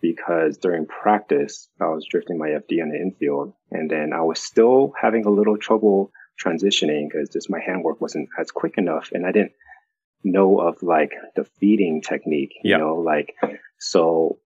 because 0.00 0.56
during 0.58 0.86
practice, 0.86 1.68
I 1.80 1.86
was 1.86 2.06
drifting 2.10 2.38
my 2.38 2.48
FD 2.48 2.82
on 2.82 2.90
the 2.90 2.96
infield 3.00 3.52
and 3.70 3.90
then 3.90 4.12
I 4.12 4.22
was 4.22 4.40
still 4.40 4.92
having 5.00 5.24
a 5.26 5.30
little 5.30 5.56
trouble 5.58 6.10
transitioning 6.42 7.08
because 7.10 7.28
just 7.28 7.50
my 7.50 7.60
handwork 7.60 8.00
wasn't 8.00 8.28
as 8.38 8.50
quick 8.50 8.74
enough 8.78 9.10
and 9.12 9.26
I 9.26 9.32
didn't 9.32 9.52
know 10.24 10.58
of 10.60 10.82
like 10.82 11.12
the 11.36 11.44
feeding 11.58 12.00
technique, 12.02 12.52
you 12.62 12.70
Yeah. 12.72 12.76
know, 12.78 12.96
like, 12.96 13.34
so 13.78 14.38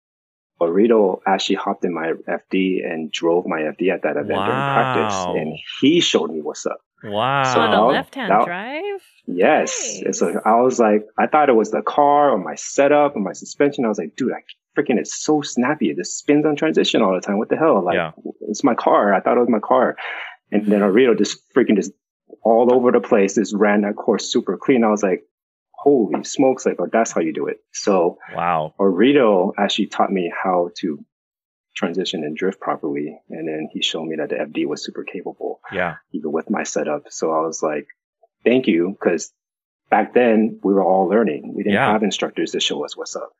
Orido 0.60 1.20
actually 1.26 1.56
hopped 1.56 1.84
in 1.84 1.92
my 1.92 2.12
FD 2.28 2.84
and 2.84 3.10
drove 3.12 3.44
my 3.46 3.60
FD 3.60 3.90
at 3.92 4.02
that 4.02 4.12
event 4.16 4.28
during 4.28 4.44
practice 4.50 5.24
and 5.36 5.52
he 5.80 6.00
showed 6.00 6.30
me 6.30 6.40
what's 6.40 6.64
up. 6.66 6.78
wow. 7.02 7.42
So 7.52 7.60
on 7.60 7.70
that 7.70 7.78
a 7.78 7.84
was- 7.84 7.92
left 7.94 8.14
hand 8.14 8.30
that- 8.30 8.44
drive. 8.46 9.00
Yes. 9.26 10.00
And 10.04 10.14
so 10.14 10.40
I 10.44 10.60
was 10.60 10.78
like, 10.78 11.06
I 11.18 11.26
thought 11.26 11.48
it 11.48 11.56
was 11.56 11.70
the 11.70 11.82
car 11.82 12.30
or 12.30 12.38
my 12.38 12.54
setup 12.56 13.16
or 13.16 13.20
my 13.20 13.32
suspension. 13.32 13.84
I 13.84 13.88
was 13.88 13.98
like, 13.98 14.16
dude, 14.16 14.32
I 14.32 14.42
freaking 14.78 14.98
it's 14.98 15.14
so 15.24 15.40
snappy. 15.40 15.90
It 15.90 15.96
just 15.96 16.18
spins 16.18 16.44
on 16.46 16.56
transition 16.56 17.00
all 17.00 17.14
the 17.14 17.20
time. 17.20 17.38
What 17.38 17.48
the 17.48 17.56
hell? 17.56 17.82
Like, 17.84 17.94
Yeah. 17.94 18.12
it's 18.48 18.64
my 18.64 18.74
car. 18.74 19.14
I 19.14 19.20
thought 19.20 19.36
it 19.36 19.40
was 19.40 19.48
my 19.48 19.60
car. 19.60 19.96
And 20.50 20.66
then 20.66 20.80
Orido 20.80 21.16
just 21.16 21.38
freaking 21.54 21.76
just 21.76 21.92
all 22.42 22.72
over 22.74 22.90
the 22.92 23.00
place, 23.00 23.36
just 23.36 23.54
ran 23.54 23.82
that 23.82 23.94
course 23.96 24.30
super 24.30 24.56
clean. 24.58 24.84
I 24.84 24.88
was 24.90 25.02
like, 25.02 25.22
holy 25.72 26.22
smokes. 26.24 26.66
Like, 26.66 26.76
oh, 26.80 26.88
that's 26.92 27.12
how 27.12 27.20
you 27.20 27.32
do 27.32 27.46
it. 27.46 27.58
So 27.72 28.18
wow. 28.34 28.74
Orido 28.78 29.52
actually 29.58 29.86
taught 29.86 30.10
me 30.12 30.30
how 30.42 30.70
to 30.80 31.04
transition 31.76 32.22
and 32.24 32.36
drift 32.36 32.60
properly. 32.60 33.18
And 33.30 33.48
then 33.48 33.68
he 33.72 33.82
showed 33.82 34.04
me 34.06 34.16
that 34.16 34.28
the 34.28 34.36
FD 34.36 34.66
was 34.66 34.84
super 34.84 35.02
capable 35.04 35.60
Yeah. 35.72 35.96
even 36.12 36.30
with 36.32 36.50
my 36.50 36.62
setup. 36.62 37.04
So 37.10 37.32
I 37.32 37.40
was 37.40 37.62
like, 37.62 37.86
thank 38.44 38.66
you. 38.66 38.96
Cause 39.02 39.32
back 39.90 40.14
then 40.14 40.58
we 40.62 40.72
were 40.72 40.82
all 40.84 41.06
learning. 41.08 41.52
We 41.54 41.62
didn't 41.62 41.74
Yeah. 41.74 41.92
have 41.92 42.02
instructors 42.02 42.52
to 42.52 42.60
show 42.60 42.84
us 42.84 42.96
what's 42.96 43.16
up. 43.16 43.30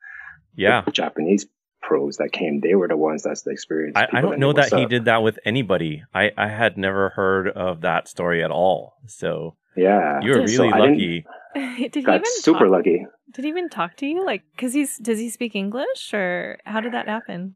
Yeah. 0.55 0.81
The 0.81 0.91
Japanese 0.91 1.47
pros 1.81 2.17
that 2.17 2.31
came, 2.31 2.61
they 2.61 2.75
were 2.75 2.87
the 2.87 2.97
ones 2.97 3.23
that's 3.23 3.43
the 3.43 3.51
experience. 3.51 3.95
I, 3.95 4.07
I 4.11 4.21
don't 4.21 4.39
know 4.39 4.53
that 4.53 4.73
he 4.73 4.85
did 4.85 5.05
that 5.05 5.21
with 5.21 5.37
anybody. 5.45 6.03
I, 6.13 6.31
I 6.37 6.47
had 6.47 6.77
never 6.77 7.09
heard 7.09 7.47
of 7.49 7.81
that 7.81 8.07
story 8.07 8.43
at 8.43 8.51
all. 8.51 8.95
So 9.07 9.55
Yeah. 9.75 10.19
you 10.21 10.31
were 10.31 10.41
really 10.43 10.69
I 10.71 10.81
didn't- 10.81 10.91
lucky. 10.93 11.25
did 11.55 11.95
he 11.95 12.01
Got 12.01 12.15
even 12.15 12.25
super 12.41 12.59
talk, 12.65 12.69
lucky. 12.71 13.05
Did 13.31 13.43
he 13.45 13.49
even 13.49 13.69
talk 13.69 13.97
to 13.97 14.05
you? 14.05 14.25
Like, 14.25 14.43
cause 14.57 14.73
he's 14.73 14.97
does 14.97 15.19
he 15.19 15.29
speak 15.29 15.55
English 15.55 16.13
or 16.13 16.57
how 16.65 16.79
did 16.81 16.93
that 16.93 17.07
happen? 17.07 17.55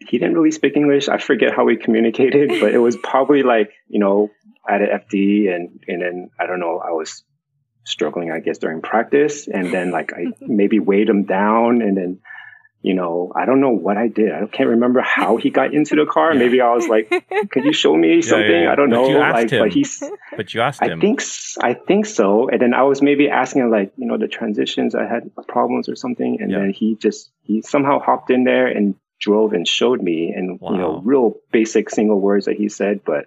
He 0.00 0.18
didn't 0.18 0.34
really 0.34 0.50
speak 0.52 0.76
English. 0.76 1.08
I 1.08 1.18
forget 1.18 1.54
how 1.54 1.64
we 1.64 1.76
communicated, 1.76 2.48
but 2.60 2.72
it 2.72 2.78
was 2.78 2.96
probably 3.02 3.42
like, 3.42 3.72
you 3.88 3.98
know, 3.98 4.30
I 4.68 4.72
had 4.72 4.82
an 4.82 5.00
FD 5.00 5.54
and, 5.54 5.80
and 5.88 6.02
then 6.02 6.30
I 6.38 6.46
don't 6.46 6.60
know, 6.60 6.78
I 6.78 6.90
was 6.92 7.24
struggling, 7.84 8.30
I 8.30 8.40
guess, 8.40 8.58
during 8.58 8.82
practice. 8.82 9.48
And 9.48 9.72
then 9.72 9.90
like 9.90 10.12
I 10.12 10.26
maybe 10.40 10.78
weighed 10.78 11.08
him 11.08 11.24
down 11.24 11.80
and 11.82 11.96
then, 11.96 12.20
you 12.82 12.94
know, 12.94 13.32
I 13.34 13.44
don't 13.44 13.60
know 13.60 13.70
what 13.70 13.96
I 13.96 14.06
did. 14.08 14.30
I 14.30 14.44
can't 14.46 14.68
remember 14.68 15.00
how 15.00 15.36
he 15.36 15.50
got 15.50 15.74
into 15.74 15.96
the 15.96 16.06
car. 16.06 16.32
Yeah. 16.32 16.38
Maybe 16.38 16.60
I 16.60 16.72
was 16.74 16.86
like, 16.86 17.08
could 17.50 17.64
you 17.64 17.72
show 17.72 17.96
me 17.96 18.22
something? 18.32 18.48
yeah. 18.62 18.70
I 18.72 18.76
don't 18.76 18.90
But 18.90 18.96
know. 18.96 19.08
you 19.08 19.16
asked 19.18 19.34
like, 19.34 19.50
him. 19.50 19.60
but 19.64 19.72
he's, 19.72 20.02
But 20.36 20.54
you 20.54 20.60
asked 20.60 20.82
I 20.82 20.88
him. 20.90 21.00
think, 21.00 21.22
I 21.60 21.74
think 21.74 22.06
so. 22.06 22.48
And 22.48 22.60
then 22.62 22.74
I 22.74 22.82
was 22.82 23.02
maybe 23.02 23.28
asking 23.30 23.70
like, 23.70 23.92
you 23.96 24.06
know, 24.06 24.16
the 24.18 24.28
transitions, 24.28 24.94
I 24.94 25.06
had 25.06 25.30
problems 25.48 25.88
or 25.88 25.96
something. 25.96 26.38
And 26.40 26.50
Yeah. 26.50 26.58
then 26.58 26.70
he 26.72 26.94
just, 26.94 27.30
he 27.42 27.62
somehow 27.62 27.98
hopped 28.00 28.30
in 28.30 28.44
there 28.44 28.68
and 28.68 28.94
drove 29.20 29.54
and 29.54 29.66
showed 29.66 30.00
me 30.00 30.32
and, 30.36 30.60
you 30.62 30.76
know, 30.76 31.00
real 31.04 31.34
basic 31.50 31.90
single 31.90 32.20
words 32.20 32.44
that 32.44 32.54
he 32.56 32.68
said, 32.68 33.00
but 33.04 33.24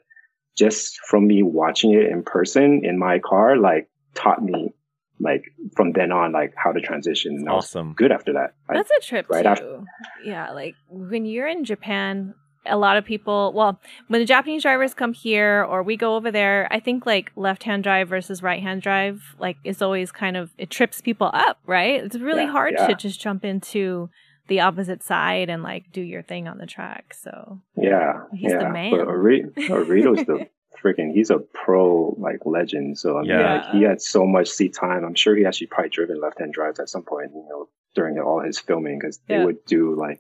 just 0.57 0.99
from 1.09 1.27
me 1.27 1.43
watching 1.43 1.93
it 1.93 2.09
in 2.11 2.23
person 2.23 2.81
in 2.83 2.99
my 2.99 3.19
car, 3.19 3.57
like 3.57 3.89
taught 4.13 4.43
me 4.43 4.73
like 5.19 5.43
from 5.75 5.91
then 5.91 6.11
on, 6.11 6.31
like 6.31 6.53
how 6.55 6.71
to 6.71 6.81
transition. 6.81 7.35
And 7.35 7.49
awesome. 7.49 7.93
good 7.93 8.11
after 8.11 8.33
that. 8.33 8.55
That's 8.67 8.91
I, 8.91 8.97
a 8.97 9.01
trip 9.01 9.27
right 9.29 9.43
too. 9.43 9.49
After- 9.49 9.83
yeah. 10.25 10.51
Like 10.51 10.75
when 10.89 11.25
you're 11.25 11.47
in 11.47 11.63
Japan, 11.63 12.33
a 12.65 12.77
lot 12.77 12.97
of 12.97 13.05
people, 13.05 13.53
well, 13.55 13.79
when 14.07 14.19
the 14.19 14.25
Japanese 14.25 14.61
drivers 14.61 14.93
come 14.93 15.13
here 15.13 15.65
or 15.67 15.81
we 15.83 15.97
go 15.97 16.15
over 16.15 16.31
there, 16.31 16.67
I 16.71 16.79
think 16.79 17.05
like 17.05 17.31
left 17.35 17.63
hand 17.63 17.83
drive 17.83 18.09
versus 18.09 18.43
right 18.43 18.61
hand 18.61 18.81
drive, 18.81 19.21
like 19.39 19.57
is 19.63 19.81
always 19.81 20.11
kind 20.11 20.37
of, 20.37 20.51
it 20.57 20.69
trips 20.69 21.01
people 21.01 21.31
up, 21.33 21.59
right? 21.65 22.03
It's 22.03 22.17
really 22.17 22.43
yeah, 22.43 22.51
hard 22.51 22.73
yeah. 22.77 22.87
to 22.87 22.95
just 22.95 23.19
jump 23.19 23.45
into 23.45 24.09
the 24.51 24.59
opposite 24.59 25.01
side 25.01 25.49
and 25.49 25.63
like 25.63 25.93
do 25.93 26.01
your 26.01 26.21
thing 26.21 26.49
on 26.49 26.57
the 26.57 26.65
track. 26.65 27.13
So 27.13 27.61
yeah, 27.77 28.23
he's 28.33 28.51
yeah. 28.51 28.65
the 28.65 28.69
man. 28.69 28.91
But 28.91 29.07
Orido's 29.69 30.25
the 30.25 30.49
freaking 30.83 31.13
he's 31.13 31.29
a 31.29 31.39
pro 31.53 32.13
like 32.19 32.39
legend. 32.45 32.97
So 32.97 33.17
I 33.17 33.21
mean, 33.21 33.29
yeah. 33.29 33.53
like 33.53 33.71
he 33.71 33.83
had 33.83 34.01
so 34.01 34.25
much 34.25 34.49
seat 34.49 34.75
time. 34.75 35.05
I'm 35.05 35.15
sure 35.15 35.37
he 35.37 35.45
actually 35.45 35.67
probably 35.67 35.91
driven 35.91 36.19
left 36.19 36.39
hand 36.39 36.51
drives 36.51 36.81
at 36.81 36.89
some 36.89 37.03
point, 37.03 37.31
you 37.33 37.47
know, 37.49 37.69
during 37.95 38.19
all 38.19 38.43
his 38.43 38.59
filming 38.59 38.99
because 38.99 39.21
yeah. 39.25 39.37
they 39.37 39.45
would 39.45 39.63
do 39.65 39.95
like 39.97 40.19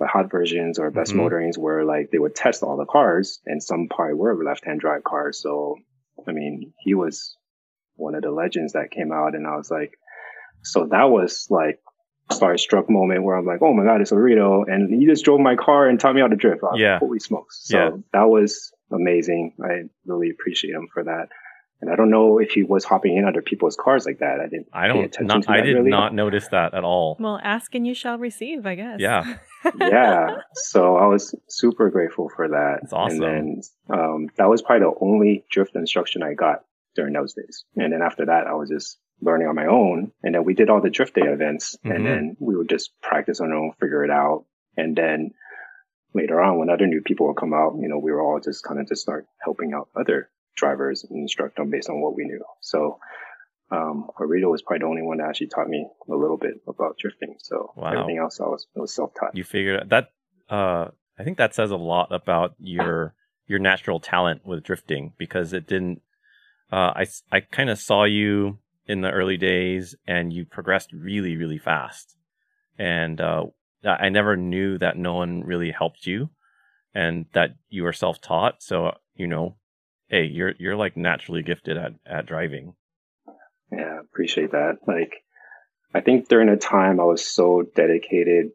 the 0.00 0.08
hot 0.08 0.32
versions 0.32 0.80
or 0.80 0.90
best 0.90 1.12
mm-hmm. 1.12 1.20
motorings 1.20 1.56
where 1.56 1.84
like 1.84 2.10
they 2.10 2.18
would 2.18 2.34
test 2.34 2.64
all 2.64 2.76
the 2.76 2.86
cars 2.86 3.40
and 3.46 3.62
some 3.62 3.86
probably 3.88 4.14
were 4.14 4.44
left 4.44 4.64
hand 4.64 4.80
drive 4.80 5.04
cars. 5.04 5.40
So 5.40 5.76
I 6.26 6.32
mean, 6.32 6.72
he 6.80 6.94
was 6.94 7.36
one 7.94 8.16
of 8.16 8.22
the 8.22 8.32
legends 8.32 8.72
that 8.72 8.90
came 8.90 9.12
out 9.12 9.36
and 9.36 9.46
I 9.46 9.54
was 9.54 9.70
like, 9.70 9.92
so 10.64 10.88
that 10.90 11.04
was 11.04 11.46
like 11.50 11.78
starstruck 12.30 12.88
moment 12.88 13.22
where 13.22 13.36
I'm 13.36 13.46
like, 13.46 13.60
oh 13.62 13.72
my 13.72 13.84
God, 13.84 14.00
it's 14.00 14.12
a 14.12 14.14
Orido. 14.14 14.64
And 14.66 15.00
he 15.00 15.06
just 15.06 15.24
drove 15.24 15.40
my 15.40 15.56
car 15.56 15.88
and 15.88 15.98
taught 16.00 16.14
me 16.14 16.20
how 16.20 16.28
to 16.28 16.36
drift. 16.36 16.62
yeah. 16.76 16.98
Holy 16.98 17.18
smokes. 17.18 17.60
So 17.64 17.78
yeah. 17.78 17.90
that 18.12 18.28
was 18.28 18.72
amazing. 18.90 19.54
I 19.62 19.82
really 20.06 20.30
appreciate 20.30 20.74
him 20.74 20.88
for 20.92 21.04
that. 21.04 21.28
And 21.80 21.92
I 21.92 21.96
don't 21.96 22.08
know 22.08 22.38
if 22.38 22.52
he 22.52 22.62
was 22.62 22.82
hopping 22.82 23.16
in 23.16 23.26
other 23.26 23.42
people's 23.42 23.76
cars 23.76 24.06
like 24.06 24.20
that. 24.20 24.40
I 24.40 24.48
didn't. 24.48 24.68
I 24.72 24.86
don't. 24.86 25.14
Not, 25.20 25.50
I 25.50 25.60
did 25.60 25.74
really. 25.74 25.90
not 25.90 26.14
notice 26.14 26.48
that 26.48 26.72
at 26.72 26.82
all. 26.82 27.18
Well, 27.20 27.38
ask 27.42 27.74
and 27.74 27.86
you 27.86 27.94
shall 27.94 28.16
receive. 28.16 28.64
I 28.64 28.74
guess. 28.74 29.00
Yeah. 29.00 29.36
yeah. 29.78 30.36
So 30.54 30.96
I 30.96 31.06
was 31.06 31.34
super 31.48 31.90
grateful 31.90 32.30
for 32.34 32.48
that. 32.48 32.78
That's 32.80 32.92
awesome. 32.94 33.22
And 33.22 33.62
then 33.90 33.98
um, 33.98 34.28
that 34.36 34.48
was 34.48 34.62
probably 34.62 34.86
the 34.86 34.94
only 35.04 35.44
drift 35.50 35.74
instruction 35.74 36.22
I 36.22 36.32
got 36.32 36.64
during 36.94 37.12
those 37.12 37.34
days. 37.34 37.64
And 37.76 37.92
then 37.92 38.00
after 38.00 38.24
that, 38.26 38.46
I 38.46 38.54
was 38.54 38.70
just 38.70 38.98
learning 39.20 39.48
on 39.48 39.54
my 39.54 39.66
own. 39.66 40.12
And 40.22 40.34
then 40.34 40.44
we 40.44 40.54
did 40.54 40.70
all 40.70 40.80
the 40.80 40.90
drift 40.90 41.14
day 41.14 41.22
events, 41.22 41.76
mm-hmm. 41.76 41.90
and 41.94 42.06
then 42.06 42.36
we 42.40 42.56
would 42.56 42.68
just 42.68 42.90
practice 43.00 43.40
on 43.40 43.50
our 43.52 43.58
own, 43.58 43.72
figure 43.80 44.04
it 44.04 44.10
out, 44.10 44.44
and 44.76 44.96
then 44.96 45.32
later 46.14 46.40
on, 46.40 46.58
when 46.58 46.70
other 46.70 46.86
new 46.86 47.02
people 47.02 47.26
would 47.26 47.36
come 47.36 47.52
out, 47.52 47.74
you 47.80 47.88
know, 47.88 47.98
we 47.98 48.12
were 48.12 48.22
all 48.22 48.40
just 48.40 48.64
kind 48.64 48.80
of 48.80 48.88
just 48.88 49.02
start 49.02 49.26
helping 49.42 49.72
out 49.74 49.88
other 49.96 50.30
drivers 50.56 51.04
and 51.04 51.20
instruct 51.20 51.56
them 51.56 51.70
based 51.70 51.90
on 51.90 52.00
what 52.00 52.14
we 52.16 52.24
knew. 52.24 52.40
So, 52.60 52.98
um, 53.70 54.08
Orido 54.20 54.50
was 54.50 54.62
probably 54.62 54.80
the 54.80 54.86
only 54.86 55.02
one 55.02 55.18
that 55.18 55.28
actually 55.28 55.48
taught 55.48 55.68
me 55.68 55.86
a 56.08 56.14
little 56.14 56.36
bit 56.36 56.54
about 56.68 56.98
drifting. 56.98 57.34
So 57.38 57.72
wow. 57.76 57.92
everything 57.92 58.18
else 58.18 58.38
I 58.40 58.44
was, 58.44 58.66
was 58.74 58.94
self-taught. 58.94 59.34
You 59.34 59.42
figured 59.42 59.90
that, 59.90 60.10
uh, 60.48 60.88
I 61.18 61.24
think 61.24 61.38
that 61.38 61.54
says 61.54 61.70
a 61.70 61.76
lot 61.76 62.12
about 62.12 62.54
your, 62.58 63.14
your 63.46 63.58
natural 63.58 63.98
talent 63.98 64.46
with 64.46 64.62
drifting 64.62 65.14
because 65.18 65.52
it 65.52 65.66
didn't, 65.66 66.02
uh, 66.70 66.92
I, 66.94 67.06
I 67.32 67.40
kind 67.40 67.70
of 67.70 67.78
saw 67.78 68.04
you 68.04 68.58
in 68.86 69.00
the 69.00 69.10
early 69.10 69.36
days 69.36 69.94
and 70.06 70.32
you 70.32 70.44
progressed 70.44 70.92
really, 70.92 71.36
really 71.36 71.58
fast. 71.58 72.16
And, 72.78 73.20
uh, 73.20 73.44
I 73.84 74.08
never 74.08 74.36
knew 74.36 74.78
that 74.78 74.96
no 74.96 75.14
one 75.14 75.42
really 75.44 75.70
helped 75.70 76.06
you 76.06 76.30
and 76.94 77.26
that 77.34 77.50
you 77.68 77.82
were 77.82 77.92
self-taught. 77.92 78.62
So, 78.62 78.92
you 79.14 79.26
know, 79.26 79.56
hey, 80.08 80.24
you're 80.24 80.54
you're 80.58 80.76
like 80.76 80.96
naturally 80.96 81.42
gifted 81.42 81.76
at 81.76 81.92
at 82.06 82.26
driving. 82.26 82.74
Yeah, 83.70 84.00
appreciate 84.00 84.52
that. 84.52 84.78
Like 84.86 85.24
I 85.94 86.00
think 86.00 86.28
during 86.28 86.48
a 86.48 86.56
time 86.56 87.00
I 87.00 87.04
was 87.04 87.24
so 87.24 87.62
dedicated 87.74 88.52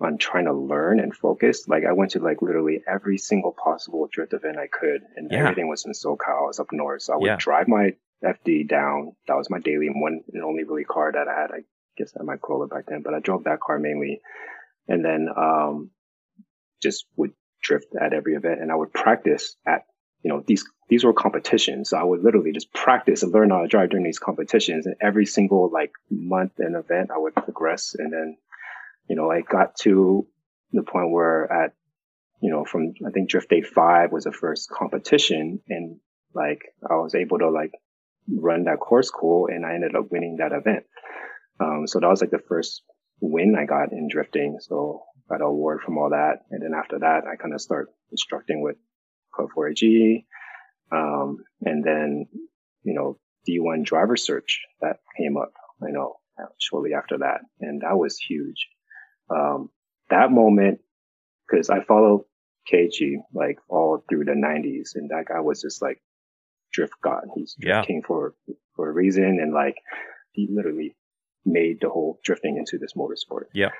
on 0.00 0.18
trying 0.18 0.46
to 0.46 0.52
learn 0.52 0.98
and 0.98 1.14
focus. 1.14 1.68
Like 1.68 1.84
I 1.88 1.92
went 1.92 2.12
to 2.12 2.18
like 2.18 2.42
literally 2.42 2.82
every 2.88 3.18
single 3.18 3.52
possible 3.52 4.08
drift 4.10 4.32
event 4.32 4.56
I 4.58 4.66
could 4.66 5.02
and 5.16 5.30
yeah. 5.30 5.38
everything 5.38 5.68
was 5.68 5.84
in 5.84 5.92
SoCal. 5.92 6.44
I 6.44 6.46
was 6.46 6.58
up 6.58 6.72
north. 6.72 7.02
So 7.02 7.14
I 7.14 7.16
would 7.16 7.26
yeah. 7.26 7.36
drive 7.36 7.68
my 7.68 7.94
FD 8.22 8.68
down. 8.68 9.12
That 9.28 9.36
was 9.36 9.50
my 9.50 9.58
daily 9.58 9.88
one 9.88 10.20
and 10.32 10.42
only 10.42 10.64
really 10.64 10.84
car 10.84 11.12
that 11.12 11.28
I 11.28 11.40
had. 11.40 11.50
I 11.50 11.64
guess 11.96 12.12
I 12.16 12.20
had 12.20 12.26
my 12.26 12.36
Corolla 12.36 12.66
back 12.66 12.86
then, 12.88 13.02
but 13.02 13.14
I 13.14 13.20
drove 13.20 13.44
that 13.44 13.60
car 13.60 13.78
mainly 13.78 14.20
and 14.88 15.04
then 15.04 15.28
um, 15.36 15.90
just 16.82 17.06
would 17.16 17.32
drift 17.62 17.94
at 18.00 18.12
every 18.12 18.34
event. 18.34 18.60
And 18.60 18.70
I 18.70 18.74
would 18.74 18.92
practice 18.92 19.56
at 19.66 19.86
you 20.22 20.28
know 20.28 20.42
these 20.46 20.64
these 20.88 21.04
were 21.04 21.12
competitions, 21.12 21.90
so 21.90 21.96
I 21.96 22.04
would 22.04 22.22
literally 22.22 22.52
just 22.52 22.72
practice 22.72 23.22
and 23.22 23.32
learn 23.32 23.50
how 23.50 23.62
to 23.62 23.68
drive 23.68 23.90
during 23.90 24.04
these 24.04 24.18
competitions. 24.18 24.86
And 24.86 24.94
every 25.00 25.26
single 25.26 25.70
like 25.72 25.92
month 26.10 26.52
and 26.58 26.76
event, 26.76 27.10
I 27.12 27.18
would 27.18 27.34
progress. 27.34 27.94
And 27.98 28.12
then 28.12 28.36
you 29.08 29.16
know 29.16 29.30
I 29.30 29.40
got 29.40 29.76
to 29.80 30.26
the 30.72 30.82
point 30.82 31.10
where 31.10 31.52
at 31.52 31.74
you 32.40 32.50
know 32.50 32.64
from 32.64 32.94
I 33.06 33.10
think 33.10 33.30
Drift 33.30 33.50
Day 33.50 33.62
Five 33.62 34.12
was 34.12 34.24
the 34.24 34.32
first 34.32 34.70
competition, 34.70 35.60
and 35.68 35.98
like 36.34 36.62
I 36.88 36.94
was 36.94 37.14
able 37.14 37.38
to 37.38 37.50
like 37.50 37.72
run 38.28 38.64
that 38.64 38.80
course 38.80 39.10
cool, 39.10 39.48
and 39.48 39.64
I 39.64 39.74
ended 39.74 39.94
up 39.96 40.10
winning 40.10 40.36
that 40.38 40.52
event. 40.52 40.84
Um, 41.60 41.86
so 41.86 42.00
that 42.00 42.08
was 42.08 42.20
like 42.20 42.30
the 42.30 42.42
first 42.48 42.82
win 43.20 43.54
I 43.56 43.66
got 43.66 43.92
in 43.92 44.08
drifting. 44.08 44.58
So 44.60 45.02
got 45.28 45.40
an 45.40 45.46
award 45.46 45.80
from 45.84 45.98
all 45.98 46.10
that. 46.10 46.40
And 46.50 46.62
then 46.62 46.72
after 46.78 46.98
that, 46.98 47.22
I 47.30 47.36
kind 47.36 47.54
of 47.54 47.60
start 47.60 47.88
instructing 48.10 48.62
with 48.62 48.76
Club 49.34 49.48
4AG. 49.56 50.24
Um, 50.90 51.38
and 51.62 51.84
then, 51.84 52.26
you 52.82 52.94
know, 52.94 53.18
D1 53.48 53.84
driver 53.84 54.16
search 54.16 54.62
that 54.80 54.96
came 55.16 55.36
up, 55.36 55.52
I 55.82 55.90
know, 55.90 56.16
shortly 56.58 56.94
after 56.94 57.18
that. 57.18 57.40
And 57.60 57.82
that 57.82 57.96
was 57.96 58.18
huge. 58.18 58.68
Um, 59.30 59.70
that 60.10 60.30
moment, 60.30 60.80
cause 61.50 61.70
I 61.70 61.82
follow 61.84 62.26
Keiichi 62.70 63.16
like 63.32 63.58
all 63.68 64.04
through 64.08 64.24
the 64.26 64.34
nineties 64.34 64.92
and 64.94 65.10
that 65.10 65.24
guy 65.28 65.40
was 65.40 65.62
just 65.62 65.82
like 65.82 66.00
drift 66.72 66.94
god. 67.02 67.24
He's 67.34 67.56
yeah. 67.58 67.84
king 67.84 68.02
for, 68.06 68.34
for 68.74 68.88
a 68.88 68.92
reason. 68.92 69.24
And 69.40 69.52
like, 69.52 69.76
he 70.32 70.48
literally 70.50 70.96
made 71.44 71.80
the 71.80 71.88
whole 71.88 72.18
drifting 72.24 72.56
into 72.56 72.78
this 72.78 72.94
motorsport. 72.94 73.46
Yeah. 73.52 73.70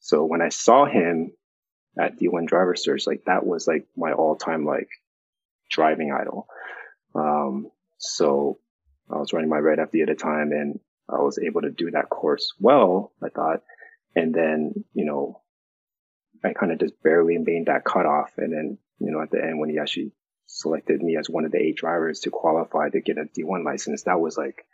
So 0.00 0.24
when 0.24 0.42
I 0.42 0.50
saw 0.50 0.84
him 0.84 1.32
at 1.98 2.18
D1 2.18 2.46
driver 2.46 2.76
search, 2.76 3.06
like 3.06 3.24
that 3.26 3.46
was 3.46 3.66
like 3.66 3.86
my 3.96 4.12
all 4.12 4.36
time 4.36 4.64
like 4.64 4.88
driving 5.70 6.12
idol. 6.12 6.46
Um, 7.14 7.70
so 7.98 8.58
I 9.10 9.16
was 9.16 9.32
running 9.32 9.48
my 9.48 9.58
red 9.58 9.78
FD 9.78 10.02
at 10.02 10.10
a 10.10 10.14
time 10.14 10.52
and 10.52 10.78
I 11.08 11.22
was 11.22 11.38
able 11.38 11.62
to 11.62 11.70
do 11.70 11.90
that 11.92 12.10
course 12.10 12.52
well, 12.60 13.12
I 13.22 13.28
thought. 13.28 13.62
And 14.14 14.34
then, 14.34 14.84
you 14.92 15.04
know, 15.04 15.40
I 16.44 16.52
kind 16.52 16.72
of 16.72 16.78
just 16.78 17.00
barely 17.02 17.38
made 17.38 17.66
that 17.66 17.84
cutoff. 17.84 18.32
And 18.36 18.52
then, 18.52 18.78
you 18.98 19.10
know, 19.10 19.22
at 19.22 19.30
the 19.30 19.42
end 19.42 19.58
when 19.58 19.70
he 19.70 19.78
actually 19.78 20.12
selected 20.46 21.02
me 21.02 21.16
as 21.16 21.28
one 21.28 21.44
of 21.44 21.52
the 21.52 21.58
eight 21.58 21.76
drivers 21.76 22.20
to 22.20 22.30
qualify 22.30 22.88
to 22.90 23.00
get 23.00 23.18
a 23.18 23.24
D1 23.24 23.64
license, 23.64 24.04
that 24.04 24.20
was 24.20 24.36
like, 24.36 24.64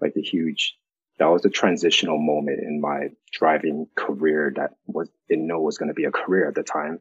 like 0.00 0.14
the 0.14 0.22
huge 0.22 0.76
that 1.18 1.26
was 1.26 1.44
a 1.44 1.50
transitional 1.50 2.18
moment 2.18 2.60
in 2.60 2.80
my 2.80 3.08
driving 3.32 3.86
career 3.96 4.52
that 4.56 4.72
was 4.86 5.08
didn't 5.28 5.46
know 5.46 5.60
was 5.60 5.78
going 5.78 5.88
to 5.88 5.94
be 5.94 6.04
a 6.04 6.10
career 6.10 6.48
at 6.48 6.54
the 6.54 6.62
time. 6.62 7.00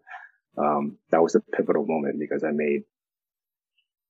Um, 0.58 0.98
that 1.12 1.22
was 1.22 1.36
a 1.36 1.42
pivotal 1.42 1.86
moment 1.86 2.20
because 2.20 2.44
I 2.44 2.52
made 2.52 2.84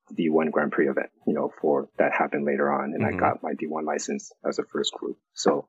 the 0.10 0.30
D1 0.30 0.52
Grand 0.52 0.72
Prix 0.72 0.88
event, 0.88 1.10
you 1.26 1.34
know, 1.34 1.52
for 1.60 1.90
that 1.98 2.14
happened 2.14 2.46
later 2.46 2.72
on, 2.72 2.94
and 2.94 3.04
mm-hmm. 3.04 3.16
I 3.16 3.20
got 3.20 3.42
my 3.42 3.54
D1 3.54 3.86
license 3.86 4.32
as 4.48 4.60
a 4.60 4.64
first 4.64 4.94
group. 4.94 5.18
So 5.34 5.68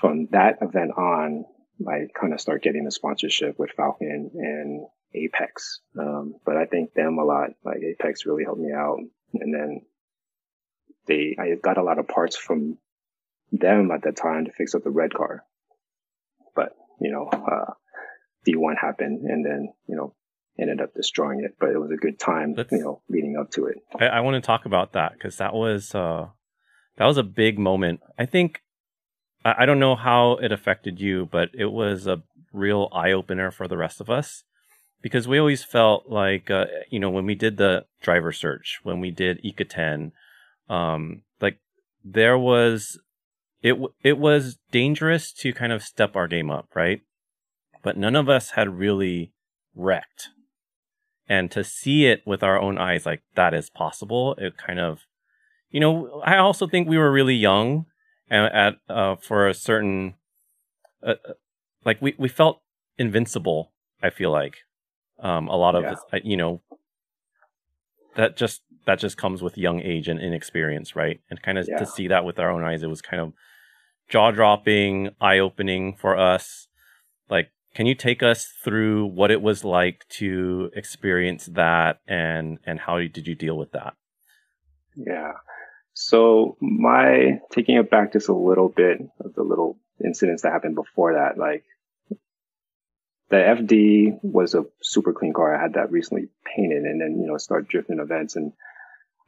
from 0.00 0.28
that 0.30 0.58
event 0.60 0.92
on, 0.96 1.44
I 1.88 2.06
kind 2.18 2.32
of 2.32 2.40
start 2.40 2.62
getting 2.62 2.84
the 2.84 2.92
sponsorship 2.92 3.58
with 3.58 3.70
Falken 3.76 4.30
and 4.34 4.86
Apex. 5.14 5.80
Um, 5.98 6.34
but 6.44 6.56
I 6.56 6.66
thank 6.66 6.94
them 6.94 7.18
a 7.18 7.24
lot. 7.24 7.50
Like 7.64 7.78
Apex 7.78 8.26
really 8.26 8.44
helped 8.44 8.60
me 8.60 8.72
out, 8.72 8.98
and 9.34 9.54
then 9.54 9.82
they 11.06 11.36
I 11.38 11.54
got 11.62 11.78
a 11.78 11.82
lot 11.82 11.98
of 11.98 12.08
parts 12.08 12.36
from 12.36 12.78
them 13.52 13.90
at 13.90 14.02
the 14.02 14.12
time 14.12 14.44
to 14.44 14.52
fix 14.52 14.74
up 14.74 14.84
the 14.84 14.90
red 14.90 15.12
car. 15.12 15.44
But, 16.54 16.76
you 17.00 17.10
know, 17.10 17.28
uh, 17.32 17.72
D1 18.46 18.74
happened 18.80 19.22
and 19.28 19.44
then, 19.44 19.72
you 19.86 19.96
know, 19.96 20.14
ended 20.58 20.80
up 20.80 20.94
destroying 20.94 21.42
it. 21.44 21.56
But 21.58 21.70
it 21.70 21.78
was 21.78 21.90
a 21.90 21.96
good 21.96 22.18
time, 22.18 22.54
Let's, 22.56 22.72
you 22.72 22.78
know, 22.78 23.02
leading 23.08 23.36
up 23.38 23.50
to 23.52 23.66
it. 23.66 23.76
I, 23.98 24.06
I 24.06 24.20
want 24.20 24.42
to 24.42 24.46
talk 24.46 24.66
about 24.66 24.92
that 24.92 25.12
because 25.14 25.36
that 25.36 25.54
was, 25.54 25.94
uh, 25.94 26.28
that 26.96 27.06
was 27.06 27.18
a 27.18 27.22
big 27.22 27.58
moment. 27.58 28.00
I 28.18 28.26
think, 28.26 28.60
I, 29.44 29.54
I 29.60 29.66
don't 29.66 29.80
know 29.80 29.96
how 29.96 30.32
it 30.32 30.52
affected 30.52 31.00
you, 31.00 31.28
but 31.30 31.50
it 31.54 31.72
was 31.72 32.06
a 32.06 32.22
real 32.52 32.88
eye 32.92 33.12
opener 33.12 33.50
for 33.50 33.68
the 33.68 33.76
rest 33.76 34.00
of 34.00 34.10
us 34.10 34.44
because 35.02 35.26
we 35.28 35.38
always 35.38 35.64
felt 35.64 36.08
like, 36.08 36.50
uh, 36.50 36.66
you 36.90 36.98
know, 37.00 37.10
when 37.10 37.26
we 37.26 37.34
did 37.34 37.56
the 37.56 37.86
driver 38.02 38.32
search, 38.32 38.80
when 38.82 39.00
we 39.00 39.10
did 39.10 39.40
Ikaten, 39.42 40.12
um, 40.68 41.22
like 41.40 41.58
there 42.04 42.38
was 42.38 42.98
it 43.62 43.76
it 44.02 44.18
was 44.18 44.58
dangerous 44.70 45.32
to 45.32 45.52
kind 45.52 45.72
of 45.72 45.82
step 45.82 46.16
our 46.16 46.28
game 46.28 46.50
up, 46.50 46.68
right? 46.74 47.02
But 47.82 47.96
none 47.96 48.16
of 48.16 48.28
us 48.28 48.50
had 48.50 48.78
really 48.78 49.32
wrecked. 49.74 50.28
and 51.28 51.50
to 51.52 51.62
see 51.62 52.06
it 52.06 52.22
with 52.26 52.42
our 52.42 52.60
own 52.60 52.76
eyes, 52.76 53.06
like 53.06 53.22
that 53.36 53.54
is 53.54 53.70
possible. 53.70 54.34
It 54.38 54.56
kind 54.56 54.80
of, 54.80 55.00
you 55.70 55.78
know, 55.80 56.20
I 56.24 56.36
also 56.38 56.66
think 56.66 56.88
we 56.88 56.98
were 56.98 57.12
really 57.12 57.36
young 57.36 57.86
and 58.28 58.52
at, 58.52 58.74
uh, 58.88 59.16
for 59.16 59.48
a 59.48 59.54
certain, 59.54 60.14
uh, 61.06 61.14
uh, 61.28 61.34
like 61.84 62.02
we, 62.02 62.14
we 62.18 62.28
felt 62.28 62.60
invincible. 62.98 63.70
I 64.02 64.10
feel 64.10 64.30
like, 64.32 64.56
um, 65.22 65.48
a 65.48 65.56
lot 65.56 65.74
of, 65.74 65.84
yeah. 65.84 66.20
you 66.22 66.36
know, 66.36 66.60
that 68.16 68.36
just, 68.36 68.62
that 68.86 68.98
just 68.98 69.16
comes 69.16 69.42
with 69.42 69.58
young 69.58 69.80
age 69.80 70.08
and 70.08 70.20
inexperience, 70.20 70.96
right? 70.96 71.20
And 71.30 71.40
kind 71.42 71.58
of 71.58 71.68
yeah. 71.68 71.78
to 71.78 71.86
see 71.86 72.08
that 72.08 72.24
with 72.24 72.38
our 72.38 72.50
own 72.50 72.64
eyes, 72.64 72.82
it 72.82 72.88
was 72.88 73.02
kind 73.02 73.20
of 73.20 73.32
jaw 74.08 74.30
dropping, 74.30 75.10
eye 75.20 75.38
opening 75.38 75.94
for 75.94 76.18
us. 76.18 76.66
Like, 77.28 77.50
can 77.74 77.86
you 77.86 77.94
take 77.94 78.22
us 78.22 78.52
through 78.64 79.06
what 79.06 79.30
it 79.30 79.40
was 79.40 79.64
like 79.64 80.06
to 80.08 80.70
experience 80.74 81.46
that 81.46 82.00
and 82.06 82.58
and 82.64 82.80
how 82.80 82.98
did 82.98 83.26
you 83.26 83.34
deal 83.34 83.56
with 83.56 83.72
that? 83.72 83.94
Yeah. 84.96 85.32
So 85.94 86.56
my 86.60 87.40
taking 87.52 87.76
it 87.76 87.90
back 87.90 88.12
just 88.12 88.28
a 88.28 88.34
little 88.34 88.68
bit 88.68 88.98
of 89.20 89.34
the 89.34 89.42
little 89.42 89.78
incidents 90.04 90.42
that 90.42 90.52
happened 90.52 90.74
before 90.74 91.14
that, 91.14 91.38
like 91.38 91.64
the 93.30 93.36
FD 93.36 94.18
was 94.22 94.54
a 94.54 94.66
super 94.82 95.12
clean 95.12 95.32
car. 95.32 95.54
I 95.54 95.62
had 95.62 95.74
that 95.74 95.92
recently 95.92 96.28
painted 96.44 96.82
and 96.82 97.00
then, 97.00 97.20
you 97.20 97.26
know, 97.26 97.36
started 97.38 97.68
drifting 97.68 98.00
events 98.00 98.36
and 98.36 98.52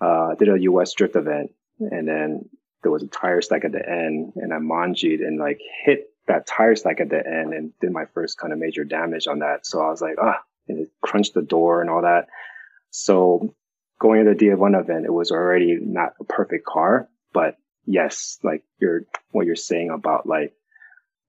uh, 0.01 0.35
did 0.35 0.49
a 0.49 0.61
US 0.63 0.93
drift 0.95 1.15
event 1.15 1.53
and 1.79 2.07
then 2.07 2.49
there 2.83 2.91
was 2.91 3.05
a 3.05 3.09
tire 3.09 3.41
stack 3.41 3.65
at 3.65 3.73
the 3.73 3.89
end 3.89 4.33
and 4.37 4.53
I 4.53 4.57
manjied 4.57 5.21
and 5.21 5.39
like 5.39 5.61
hit 5.85 6.09
that 6.27 6.49
tire 6.49 6.75
stack 6.75 7.01
at 7.01 7.11
the 7.11 7.25
end 7.25 7.55
and 7.55 7.73
did 7.81 7.93
my 7.93 8.05
first 8.13 8.39
kind 8.39 8.53
of 8.53 8.59
major 8.59 8.85
damage 8.85 9.29
on 9.29 9.39
that. 9.39 9.65
So 9.65 9.81
I 9.81 9.91
was 9.91 10.01
like, 10.01 10.17
ah, 10.21 10.41
and 10.69 10.81
it 10.81 10.91
crunched 11.01 11.35
the 11.35 11.43
door 11.43 11.81
and 11.81 11.89
all 11.89 12.03
that. 12.03 12.27
So 12.91 13.55
going 14.01 14.25
to 14.25 14.35
the 14.35 14.37
D1 14.37 14.81
event, 14.81 15.07
it 15.07 15.13
was 15.13 15.31
already 15.31 15.79
not 15.81 16.15
a 16.21 16.25
perfect 16.25 16.67
car, 16.67 17.09
but 17.33 17.57
yes, 17.87 18.39
like 18.43 18.65
you're, 18.81 19.03
what 19.31 19.47
you're 19.47 19.55
saying 19.55 19.91
about 19.91 20.27
like, 20.27 20.55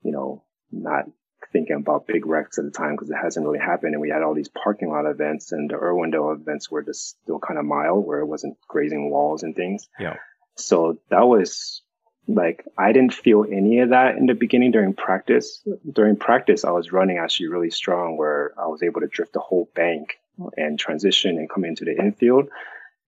you 0.02 0.12
know, 0.12 0.44
not 0.72 1.06
thinking 1.54 1.78
about 1.78 2.08
big 2.08 2.26
wrecks 2.26 2.58
at 2.58 2.66
the 2.66 2.72
time 2.72 2.92
because 2.92 3.10
it 3.10 3.16
hasn't 3.16 3.46
really 3.46 3.60
happened. 3.60 3.94
And 3.94 4.02
we 4.02 4.10
had 4.10 4.24
all 4.24 4.34
these 4.34 4.50
parking 4.50 4.90
lot 4.90 5.06
events 5.06 5.54
and 5.54 5.70
the 5.70 5.76
Irwindale 5.76 6.36
events 6.36 6.70
were 6.70 6.84
just 6.84 7.18
still 7.22 7.40
kind 7.40 7.58
of 7.58 7.66
mild 7.66 8.06
where 8.06 8.20
it 8.20 8.26
wasn't 8.26 8.58
grazing 8.68 9.10
walls 9.10 9.44
and 9.44 9.56
things. 9.56 9.88
Yeah. 10.00 10.18
So 10.56 11.00
that 11.10 11.26
was 11.26 11.82
like 12.28 12.66
I 12.78 12.92
didn't 12.92 13.14
feel 13.14 13.46
any 13.50 13.80
of 13.80 13.90
that 13.90 14.18
in 14.18 14.26
the 14.26 14.34
beginning 14.34 14.72
during 14.72 14.94
practice. 14.94 15.62
During 15.90 16.16
practice, 16.18 16.66
I 16.66 16.72
was 16.72 16.92
running 16.92 17.18
actually 17.18 17.48
really 17.48 17.70
strong 17.70 18.18
where 18.18 18.54
I 18.58 18.68
was 18.68 18.84
able 18.84 19.02
to 19.02 19.08
drift 19.08 19.34
the 19.34 19.40
whole 19.40 19.70
bank 19.76 20.20
and 20.58 20.80
transition 20.80 21.38
and 21.38 21.50
come 21.50 21.64
into 21.64 21.86
the 21.86 21.96
infield. 21.96 22.50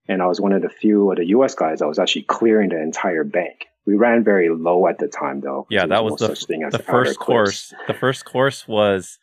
And 0.08 0.22
I 0.22 0.26
was 0.26 0.40
one 0.40 0.52
of 0.52 0.62
the 0.62 0.68
few 0.68 1.10
of 1.10 1.16
the 1.16 1.26
US 1.28 1.54
guys 1.54 1.80
that 1.80 1.88
was 1.88 1.98
actually 1.98 2.22
clearing 2.22 2.70
the 2.70 2.80
entire 2.80 3.24
bank. 3.24 3.66
We 3.86 3.94
ran 3.94 4.24
very 4.24 4.48
low 4.48 4.86
at 4.88 4.98
the 4.98 5.08
time 5.08 5.40
though. 5.40 5.66
Yeah, 5.70 5.86
that 5.86 6.04
was, 6.04 6.20
was 6.20 6.40
the, 6.40 6.68
the 6.70 6.78
first 6.78 7.18
course. 7.18 7.72
The 7.86 7.94
first 7.94 8.24
course 8.24 8.66
was, 8.66 9.18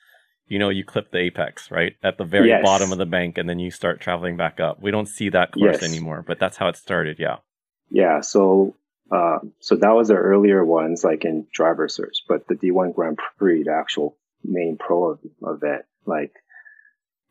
you 0.47 0.57
know, 0.57 0.69
you 0.69 0.85
clip 0.85 1.11
the 1.11 1.19
apex, 1.19 1.69
right? 1.69 1.95
At 2.01 2.17
the 2.17 2.23
very 2.23 2.47
yes. 2.47 2.63
bottom 2.63 2.91
of 2.91 2.97
the 2.97 3.05
bank 3.05 3.37
and 3.37 3.49
then 3.49 3.59
you 3.59 3.71
start 3.71 3.99
traveling 3.99 4.37
back 4.37 4.59
up. 4.59 4.81
We 4.81 4.91
don't 4.91 5.07
see 5.07 5.29
that 5.29 5.51
course 5.51 5.81
yes. 5.81 5.83
anymore, 5.83 6.23
but 6.25 6.39
that's 6.39 6.57
how 6.57 6.69
it 6.69 6.77
started. 6.77 7.19
Yeah. 7.19 7.37
Yeah. 7.89 8.21
So 8.21 8.75
uh, 9.11 9.39
so 9.59 9.75
that 9.75 9.91
was 9.91 10.07
the 10.07 10.15
earlier 10.15 10.65
ones, 10.65 11.03
like 11.03 11.25
in 11.25 11.45
driver 11.51 11.87
search, 11.87 12.23
but 12.27 12.47
the 12.47 12.55
D1 12.55 12.95
Grand 12.95 13.19
Prix, 13.37 13.63
the 13.63 13.73
actual 13.73 14.17
main 14.43 14.77
pro 14.77 15.19
event, 15.41 15.83
like 16.05 16.33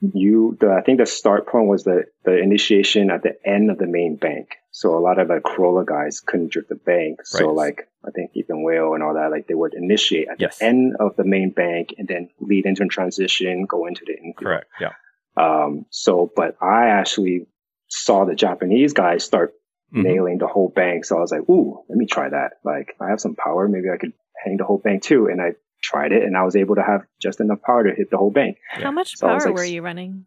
you, 0.02 0.56
the, 0.60 0.72
I 0.72 0.82
think 0.82 0.98
the 0.98 1.06
start 1.06 1.46
point 1.46 1.68
was 1.68 1.84
the, 1.84 2.04
the 2.24 2.36
initiation 2.36 3.10
at 3.10 3.22
the 3.22 3.34
end 3.46 3.70
of 3.70 3.78
the 3.78 3.86
main 3.86 4.16
bank. 4.16 4.48
So 4.72 4.96
a 4.96 5.00
lot 5.00 5.18
of 5.18 5.28
the 5.28 5.40
Corolla 5.44 5.84
guys 5.84 6.20
couldn't 6.20 6.50
drift 6.50 6.68
the 6.70 6.74
bank. 6.74 7.18
Right. 7.20 7.26
So 7.26 7.52
like, 7.52 7.88
I 8.04 8.10
think 8.10 8.32
Ethan 8.34 8.64
Whale 8.64 8.94
and 8.94 9.02
all 9.02 9.14
that, 9.14 9.30
like 9.30 9.46
they 9.46 9.54
would 9.54 9.74
initiate 9.74 10.28
at 10.28 10.40
yes. 10.40 10.58
the 10.58 10.64
end 10.64 10.96
of 10.98 11.14
the 11.16 11.24
main 11.24 11.50
bank 11.50 11.94
and 11.98 12.08
then 12.08 12.30
lead 12.40 12.66
into 12.66 12.82
a 12.82 12.88
transition, 12.88 13.66
go 13.68 13.86
into 13.86 14.02
the 14.04 14.14
infield. 14.14 14.36
Correct. 14.36 14.66
Yeah. 14.80 14.92
Um, 15.36 15.86
so, 15.90 16.32
but 16.34 16.56
I 16.60 16.88
actually 16.88 17.46
saw 17.88 18.24
the 18.24 18.34
Japanese 18.34 18.92
guys 18.92 19.22
start 19.22 19.54
mm-hmm. 19.94 20.02
nailing 20.02 20.38
the 20.38 20.48
whole 20.48 20.72
bank. 20.74 21.04
So 21.04 21.16
I 21.16 21.20
was 21.20 21.30
like, 21.30 21.48
ooh, 21.48 21.84
let 21.88 21.96
me 21.96 22.06
try 22.06 22.28
that. 22.28 22.54
Like 22.64 22.96
I 23.00 23.10
have 23.10 23.20
some 23.20 23.36
power. 23.36 23.68
Maybe 23.68 23.88
I 23.92 23.98
could 23.98 24.14
hang 24.44 24.56
the 24.56 24.64
whole 24.64 24.78
bank 24.78 25.02
too. 25.02 25.26
And 25.26 25.40
I 25.40 25.52
tried 25.82 26.12
it 26.12 26.22
and 26.22 26.36
I 26.36 26.44
was 26.44 26.56
able 26.56 26.76
to 26.76 26.82
have 26.82 27.02
just 27.20 27.40
enough 27.40 27.60
power 27.62 27.84
to 27.84 27.94
hit 27.94 28.10
the 28.10 28.16
whole 28.16 28.30
bank. 28.30 28.58
How 28.70 28.90
much 28.90 29.16
so 29.16 29.26
power 29.26 29.40
like, 29.40 29.54
were 29.54 29.64
you 29.64 29.82
running? 29.82 30.24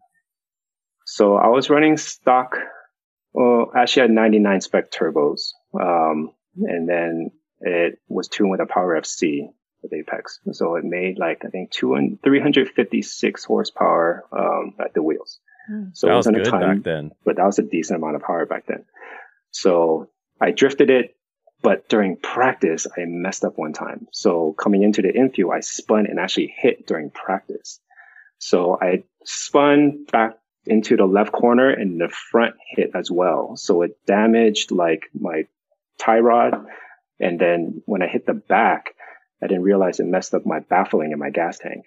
So 1.06 1.36
I 1.36 1.48
was 1.48 1.70
running 1.70 1.98
stock. 1.98 2.58
Well, 3.34 3.72
actually 3.76 4.02
I 4.02 4.06
had 4.06 4.12
99 4.12 4.62
spec 4.62 4.92
turbos. 4.92 5.52
Um, 5.80 6.32
and 6.58 6.88
then 6.88 7.32
it 7.62 8.00
was 8.08 8.28
tuned 8.28 8.52
with 8.52 8.62
a 8.62 8.66
power 8.66 9.00
FC 9.00 9.48
with 9.82 9.94
Apex. 9.94 10.40
So 10.52 10.76
it 10.76 10.84
made 10.84 11.18
like, 11.20 11.44
I 11.46 11.50
think 11.50 11.72
two 11.72 11.96
and 11.96 12.22
356 12.24 13.44
horsepower, 13.46 14.26
um, 14.32 14.76
at 14.80 14.94
the 14.94 15.04
wheels. 15.04 15.40
Hmm. 15.68 15.86
So 15.94 16.08
that 16.08 16.14
it 16.14 16.16
wasn't 16.16 16.40
was 16.40 16.48
a 16.48 16.52
ton, 16.52 16.62
back 16.62 16.84
then. 16.84 17.12
But 17.24 17.38
that 17.38 17.46
was 17.46 17.60
a 17.60 17.64
decent 17.64 17.98
amount 18.02 18.16
of 18.16 18.24
power 18.24 18.46
back 18.46 18.66
then. 18.68 18.86
So 19.52 20.10
I 20.42 20.52
drifted 20.52 20.90
it, 20.90 21.15
but 21.66 21.90
during 21.90 22.16
practice, 22.18 22.86
I 22.96 23.06
messed 23.08 23.44
up 23.44 23.58
one 23.58 23.74
time. 23.74 24.06
So 24.12 24.54
coming 24.54 24.84
into 24.84 25.02
the 25.02 25.12
infield, 25.12 25.52
I 25.52 25.62
spun 25.62 26.06
and 26.06 26.20
actually 26.20 26.54
hit 26.56 26.86
during 26.86 27.10
practice. 27.10 27.80
So 28.38 28.78
I 28.80 29.02
spun 29.24 30.06
back 30.12 30.38
into 30.68 30.96
the 30.96 31.08
left 31.08 31.32
corner 31.32 31.72
and 31.72 32.00
the 32.00 32.10
front 32.10 32.54
hit 32.76 32.92
as 32.94 33.10
well. 33.10 33.56
So 33.56 33.82
it 33.82 33.98
damaged 34.06 34.70
like 34.70 35.06
my 35.20 35.48
tie 35.98 36.20
rod. 36.20 36.68
And 37.20 37.40
then 37.40 37.82
when 37.88 38.04
I 38.04 38.08
hit 38.10 38.28
the 38.28 38.36
back, 38.36 38.94
I 39.42 39.48
didn't 39.48 39.64
realize 39.64 40.00
it 40.00 40.06
messed 40.06 40.36
up 40.36 40.46
my 40.46 40.60
baffling 40.60 41.14
in 41.14 41.18
my 41.18 41.32
gas 41.32 41.58
tank. 41.58 41.86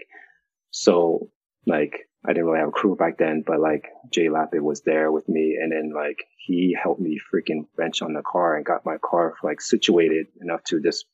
So 0.72 1.30
like 1.68 2.08
I 2.28 2.34
didn't 2.34 2.44
really 2.44 2.58
have 2.58 2.68
a 2.68 2.72
crew 2.72 2.94
back 2.94 3.16
then, 3.16 3.42
but 3.46 3.58
like 3.58 3.88
Jay 4.10 4.26
Lapid 4.26 4.60
was 4.60 4.82
there 4.82 5.10
with 5.10 5.26
me 5.30 5.56
and 5.58 5.72
then 5.72 5.92
like 5.94 6.26
he 6.36 6.76
helped 6.80 7.00
me 7.00 7.18
freaking 7.32 7.66
bench 7.74 8.02
on 8.02 8.12
the 8.12 8.22
car 8.22 8.54
and 8.54 8.66
got 8.66 8.84
my 8.84 8.98
car 9.02 9.34
like 9.42 9.62
situated 9.62 10.26
enough 10.42 10.62
to 10.64 10.82
just 10.82 11.06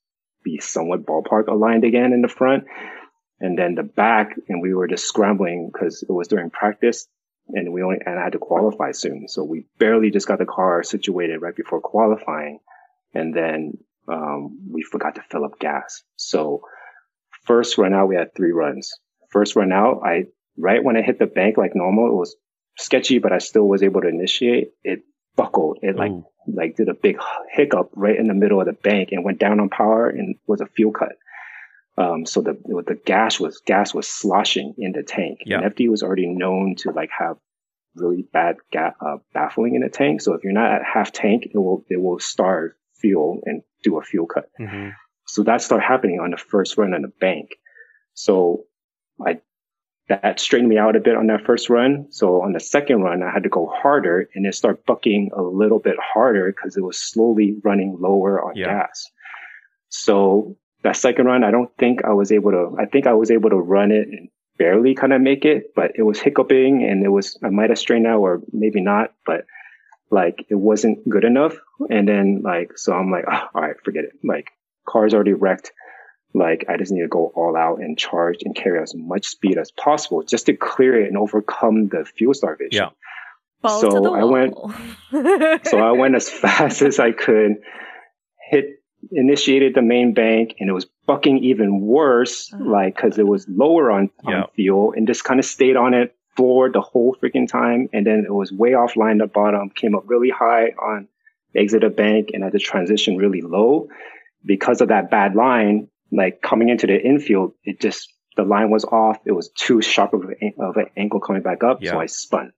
be 0.42 0.58
somewhat 0.58 1.06
ballpark 1.06 1.46
aligned 1.46 1.84
again 1.84 2.12
in 2.12 2.20
the 2.20 2.28
front. 2.28 2.64
And 3.38 3.56
then 3.56 3.76
the 3.76 3.84
back 3.84 4.34
and 4.48 4.60
we 4.60 4.74
were 4.74 4.88
just 4.88 5.06
scrambling 5.06 5.70
because 5.72 6.02
it 6.02 6.10
was 6.10 6.26
during 6.26 6.50
practice 6.50 7.06
and 7.48 7.72
we 7.72 7.82
only, 7.84 7.98
and 8.04 8.18
I 8.18 8.24
had 8.24 8.32
to 8.32 8.38
qualify 8.38 8.90
soon. 8.90 9.28
So 9.28 9.44
we 9.44 9.66
barely 9.78 10.10
just 10.10 10.26
got 10.26 10.40
the 10.40 10.46
car 10.46 10.82
situated 10.82 11.40
right 11.40 11.54
before 11.54 11.80
qualifying. 11.80 12.58
And 13.12 13.32
then, 13.32 13.74
um, 14.08 14.58
we 14.68 14.82
forgot 14.82 15.14
to 15.14 15.22
fill 15.30 15.44
up 15.44 15.60
gas. 15.60 16.02
So 16.16 16.62
first 17.44 17.78
run 17.78 17.94
out, 17.94 18.08
we 18.08 18.16
had 18.16 18.34
three 18.34 18.50
runs. 18.50 18.92
First 19.30 19.54
run 19.54 19.72
out, 19.72 20.00
I 20.04 20.26
right 20.56 20.82
when 20.82 20.96
I 20.96 21.02
hit 21.02 21.18
the 21.18 21.26
bank 21.26 21.56
like 21.56 21.74
normal, 21.74 22.08
it 22.08 22.14
was 22.14 22.36
sketchy, 22.78 23.18
but 23.18 23.32
I 23.32 23.38
still 23.38 23.64
was 23.64 23.82
able 23.82 24.00
to 24.02 24.08
initiate. 24.08 24.68
It 24.82 25.00
buckled. 25.36 25.78
It 25.82 25.96
like, 25.96 26.12
Ooh. 26.12 26.26
like 26.46 26.76
did 26.76 26.88
a 26.88 26.94
big 26.94 27.18
hiccup 27.52 27.90
right 27.94 28.16
in 28.16 28.28
the 28.28 28.34
middle 28.34 28.60
of 28.60 28.66
the 28.66 28.72
bank 28.72 29.10
and 29.12 29.24
went 29.24 29.38
down 29.38 29.60
on 29.60 29.68
power 29.68 30.08
and 30.08 30.36
was 30.46 30.60
a 30.60 30.66
fuel 30.66 30.92
cut. 30.92 31.12
Um, 31.96 32.26
so 32.26 32.40
the, 32.40 32.54
the 32.86 32.98
gas 33.04 33.38
was, 33.38 33.60
gas 33.64 33.94
was 33.94 34.08
sloshing 34.08 34.74
in 34.78 34.92
the 34.92 35.02
tank. 35.02 35.40
Yeah. 35.44 35.60
And 35.60 35.74
FD 35.74 35.88
was 35.88 36.02
already 36.02 36.26
known 36.26 36.74
to 36.78 36.90
like 36.90 37.10
have 37.16 37.36
really 37.94 38.26
bad 38.32 38.56
ga- 38.72 38.94
uh, 39.00 39.18
baffling 39.32 39.76
in 39.76 39.82
the 39.82 39.88
tank. 39.88 40.20
So 40.20 40.34
if 40.34 40.42
you're 40.42 40.52
not 40.52 40.72
at 40.72 40.82
half 40.82 41.12
tank, 41.12 41.44
it 41.46 41.56
will, 41.56 41.84
it 41.88 42.00
will 42.00 42.18
starve 42.18 42.72
fuel 42.96 43.40
and 43.44 43.62
do 43.84 43.98
a 43.98 44.02
fuel 44.02 44.26
cut. 44.26 44.50
Mm-hmm. 44.60 44.90
So 45.26 45.44
that 45.44 45.62
started 45.62 45.84
happening 45.86 46.20
on 46.20 46.32
the 46.32 46.36
first 46.36 46.76
run 46.76 46.94
on 46.94 47.02
the 47.02 47.12
bank. 47.20 47.50
So 48.14 48.64
I 49.24 49.40
that 50.08 50.38
straightened 50.38 50.68
me 50.68 50.76
out 50.76 50.96
a 50.96 51.00
bit 51.00 51.16
on 51.16 51.28
that 51.28 51.46
first 51.46 51.70
run. 51.70 52.06
So 52.10 52.42
on 52.42 52.52
the 52.52 52.60
second 52.60 53.02
run, 53.02 53.22
I 53.22 53.30
had 53.32 53.44
to 53.44 53.48
go 53.48 53.72
harder 53.74 54.28
and 54.34 54.44
then 54.44 54.52
start 54.52 54.84
bucking 54.84 55.30
a 55.34 55.42
little 55.42 55.78
bit 55.78 55.96
harder 55.98 56.52
because 56.52 56.76
it 56.76 56.82
was 56.82 57.00
slowly 57.00 57.56
running 57.64 57.96
lower 57.98 58.42
on 58.44 58.54
yeah. 58.54 58.66
gas. 58.66 59.10
So 59.88 60.56
that 60.82 60.96
second 60.96 61.24
run, 61.24 61.42
I 61.42 61.50
don't 61.50 61.70
think 61.78 62.04
I 62.04 62.12
was 62.12 62.32
able 62.32 62.50
to, 62.50 62.76
I 62.78 62.84
think 62.84 63.06
I 63.06 63.14
was 63.14 63.30
able 63.30 63.48
to 63.50 63.56
run 63.56 63.92
it 63.92 64.08
and 64.08 64.28
barely 64.58 64.94
kind 64.94 65.14
of 65.14 65.22
make 65.22 65.46
it, 65.46 65.74
but 65.74 65.92
it 65.94 66.02
was 66.02 66.20
hiccuping 66.20 66.84
and 66.84 67.02
it 67.02 67.08
was, 67.08 67.38
I 67.42 67.48
might 67.48 67.70
have 67.70 67.78
strained 67.78 68.06
out 68.06 68.18
or 68.18 68.42
maybe 68.52 68.82
not, 68.82 69.14
but 69.24 69.46
like 70.10 70.44
it 70.50 70.56
wasn't 70.56 71.08
good 71.08 71.24
enough. 71.24 71.56
And 71.88 72.06
then 72.06 72.42
like, 72.44 72.76
so 72.76 72.92
I'm 72.92 73.10
like, 73.10 73.24
oh, 73.30 73.48
all 73.54 73.62
right, 73.62 73.76
forget 73.82 74.04
it. 74.04 74.12
Like 74.22 74.50
car's 74.86 75.14
already 75.14 75.32
wrecked. 75.32 75.72
Like 76.34 76.64
I 76.68 76.76
just 76.76 76.90
need 76.90 77.02
to 77.02 77.08
go 77.08 77.32
all 77.36 77.56
out 77.56 77.78
and 77.78 77.96
charge 77.96 78.38
and 78.44 78.54
carry 78.56 78.82
as 78.82 78.92
much 78.94 79.26
speed 79.26 79.56
as 79.56 79.70
possible 79.70 80.22
just 80.22 80.46
to 80.46 80.56
clear 80.56 81.00
it 81.00 81.06
and 81.06 81.16
overcome 81.16 81.88
the 81.88 82.04
fuel 82.04 82.34
starvation. 82.34 82.70
Yeah. 82.72 82.90
Ball 83.62 83.80
so 83.80 84.14
I 84.14 84.24
went, 84.24 84.54
so 85.66 85.78
I 85.78 85.92
went 85.92 86.16
as 86.16 86.28
fast 86.28 86.82
as 86.82 86.98
I 86.98 87.12
could, 87.12 87.52
hit, 88.50 88.66
initiated 89.12 89.74
the 89.74 89.82
main 89.82 90.12
bank 90.12 90.56
and 90.58 90.68
it 90.68 90.72
was 90.72 90.86
bucking 91.06 91.38
even 91.44 91.80
worse, 91.80 92.52
uh-huh. 92.52 92.64
like, 92.64 92.96
cause 92.96 93.16
it 93.16 93.26
was 93.26 93.46
lower 93.48 93.92
on, 93.92 94.10
on 94.24 94.32
yeah. 94.32 94.42
fuel 94.56 94.92
and 94.94 95.06
just 95.06 95.24
kind 95.24 95.38
of 95.38 95.46
stayed 95.46 95.76
on 95.76 95.94
it 95.94 96.14
floored 96.36 96.72
the 96.72 96.80
whole 96.80 97.16
freaking 97.22 97.48
time. 97.48 97.88
And 97.92 98.06
then 98.06 98.24
it 98.26 98.32
was 98.32 98.52
way 98.52 98.72
offline 98.72 99.18
the 99.18 99.26
bottom, 99.26 99.70
came 99.70 99.94
up 99.94 100.04
really 100.06 100.30
high 100.30 100.70
on 100.70 101.08
exit 101.54 101.84
of 101.84 101.96
bank 101.96 102.30
and 102.32 102.42
had 102.42 102.52
to 102.52 102.58
transition 102.58 103.16
really 103.16 103.40
low. 103.40 103.88
Because 104.44 104.80
of 104.80 104.88
that 104.88 105.10
bad 105.10 105.34
line, 105.34 105.88
like 106.16 106.40
coming 106.42 106.68
into 106.68 106.86
the 106.86 107.00
infield, 107.00 107.52
it 107.64 107.80
just, 107.80 108.12
the 108.36 108.44
line 108.44 108.70
was 108.70 108.84
off. 108.84 109.18
It 109.26 109.32
was 109.32 109.50
too 109.50 109.82
sharp 109.82 110.12
of, 110.12 110.22
a, 110.22 110.62
of 110.62 110.76
an 110.76 110.86
angle 110.96 111.20
coming 111.20 111.42
back 111.42 111.62
up. 111.62 111.82
Yeah. 111.82 111.92
So 111.92 112.00
I 112.00 112.06
spun. 112.06 112.52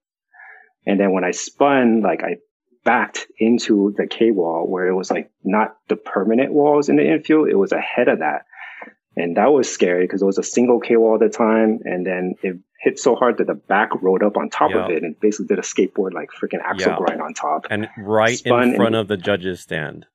And 0.87 1.01
then 1.01 1.13
when 1.13 1.25
I 1.25 1.33
spun, 1.33 2.01
like 2.03 2.23
I 2.23 2.37
backed 2.85 3.27
into 3.39 3.93
the 3.97 4.07
K 4.07 4.31
wall 4.31 4.67
where 4.69 4.87
it 4.87 4.95
was 4.95 5.11
like 5.11 5.31
not 5.43 5.77
the 5.89 5.97
permanent 5.97 6.53
walls 6.53 6.89
in 6.89 6.97
the 6.97 7.07
infield. 7.07 7.49
It 7.49 7.57
was 7.57 7.73
ahead 7.73 8.09
of 8.09 8.21
that. 8.21 8.43
And 9.17 9.37
that 9.39 9.47
was 9.47 9.69
scary 9.73 10.05
because 10.05 10.23
it 10.23 10.27
was 10.27 10.39
a 10.39 10.43
single 10.43 10.79
K 10.79 10.97
wall 10.97 11.15
at 11.15 11.21
the 11.21 11.37
time. 11.37 11.81
And 11.85 12.07
then 12.07 12.35
it 12.43 12.59
hit 12.81 12.99
so 12.99 13.17
hard 13.17 13.39
that 13.39 13.47
the 13.47 13.55
back 13.55 13.91
rode 14.01 14.23
up 14.23 14.37
on 14.37 14.51
top 14.51 14.73
of 14.73 14.91
it 14.91 15.03
and 15.03 15.19
basically 15.19 15.47
did 15.47 15.59
a 15.59 15.63
skateboard 15.63 16.13
like 16.15 16.29
freaking 16.31 16.63
axle 16.63 16.95
grind 16.97 17.21
on 17.21 17.35
top. 17.35 17.67
And 17.71 17.89
right 17.99 18.39
Spun 18.39 18.71
in 18.71 18.77
front 18.77 18.95
and- 18.95 18.97
of 18.97 19.09
the 19.09 19.17
judge's 19.17 19.61
stand. 19.61 20.07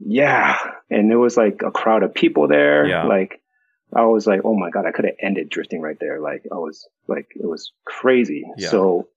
Yeah. 0.00 0.58
And 0.88 1.10
there 1.10 1.18
was 1.18 1.36
like 1.36 1.62
a 1.64 1.70
crowd 1.70 2.02
of 2.02 2.14
people 2.14 2.48
there. 2.48 2.86
Yeah. 2.86 3.04
Like 3.04 3.40
I 3.94 4.04
was 4.04 4.26
like, 4.26 4.40
oh 4.44 4.54
my 4.54 4.70
God, 4.70 4.86
I 4.86 4.92
could 4.92 5.04
have 5.04 5.16
ended 5.20 5.50
drifting 5.50 5.80
right 5.80 5.98
there. 6.00 6.20
Like 6.20 6.44
I 6.50 6.56
was 6.56 6.88
like, 7.06 7.28
it 7.34 7.46
was 7.46 7.72
crazy. 7.84 8.44
Yeah. 8.56 8.70
So 8.70 9.08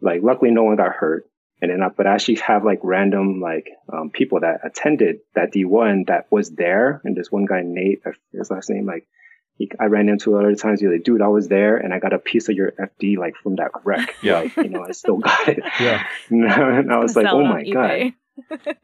like 0.00 0.22
luckily 0.22 0.50
no 0.50 0.64
one 0.64 0.76
got 0.76 0.92
hurt. 0.92 1.24
And 1.60 1.72
then 1.72 1.82
I 1.82 1.88
but 1.88 2.06
I 2.06 2.14
actually 2.14 2.36
have 2.36 2.64
like 2.64 2.80
random 2.82 3.40
like 3.40 3.68
um, 3.92 4.10
people 4.10 4.40
that 4.40 4.60
attended 4.64 5.18
that 5.34 5.52
D1 5.52 6.06
that 6.06 6.26
was 6.30 6.50
there. 6.50 7.00
And 7.04 7.16
this 7.16 7.32
one 7.32 7.46
guy, 7.46 7.62
Nate, 7.64 8.00
I 8.06 8.10
forget 8.10 8.20
his 8.32 8.50
last 8.50 8.70
name, 8.70 8.86
like 8.86 9.08
he, 9.56 9.68
I 9.80 9.86
ran 9.86 10.08
into 10.08 10.36
other 10.36 10.54
times. 10.54 10.80
He's 10.80 10.88
like, 10.88 11.02
dude, 11.02 11.20
I 11.20 11.26
was 11.26 11.48
there 11.48 11.76
and 11.76 11.92
I 11.92 11.98
got 11.98 12.12
a 12.12 12.18
piece 12.18 12.48
of 12.48 12.54
your 12.54 12.72
FD 12.72 13.18
like 13.18 13.34
from 13.42 13.56
that 13.56 13.72
wreck. 13.84 14.14
Yeah. 14.22 14.40
Like, 14.40 14.56
you 14.56 14.68
know, 14.68 14.84
I 14.88 14.92
still 14.92 15.18
got 15.18 15.48
it. 15.48 15.58
Yeah. 15.80 16.06
and 16.30 16.92
I 16.92 16.98
was 16.98 17.16
like, 17.16 17.26
oh 17.26 17.40
it 17.40 17.44
on 17.44 17.48
my 17.48 17.64
God 17.64 17.90
eBay. 17.90 18.14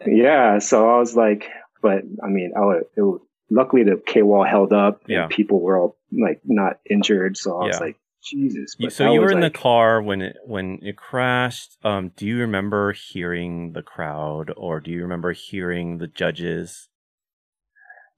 Yeah. 0.07 0.59
So 0.59 0.89
I 0.91 0.99
was 0.99 1.15
like, 1.17 1.49
but 1.83 2.03
I 2.23 2.29
mean, 2.29 2.53
I 2.57 2.61
would, 2.65 2.85
it 2.97 3.21
luckily 3.51 3.83
the 3.85 4.01
K 4.07 4.23
wall 4.23 4.45
held 4.45 4.73
up 4.73 5.01
and 5.03 5.11
Yeah. 5.11 5.27
people 5.31 5.61
were 5.61 5.79
all 5.79 5.97
like 6.13 6.41
not 6.45 6.79
injured. 6.89 7.37
So 7.37 7.59
I 7.61 7.67
was 7.67 7.81
like, 7.81 7.97
Jesus. 8.23 8.75
So 8.89 9.13
you 9.13 9.21
were 9.21 9.31
in 9.33 9.41
like- 9.41 9.53
the 9.53 9.59
car 9.59 10.01
when 10.01 10.23
it 10.23 10.37
when 10.47 10.79
it 10.83 10.97
crashed. 10.97 11.77
Um, 11.85 12.11
do 12.17 12.27
you 12.27 12.39
remember 12.39 12.93
hearing 12.93 13.73
the 13.73 13.83
crowd, 13.83 14.51
or 14.57 14.81
do 14.81 14.91
you 14.91 15.03
remember 15.03 15.33
hearing 15.33 15.99
the 15.99 16.07
judges? 16.07 16.89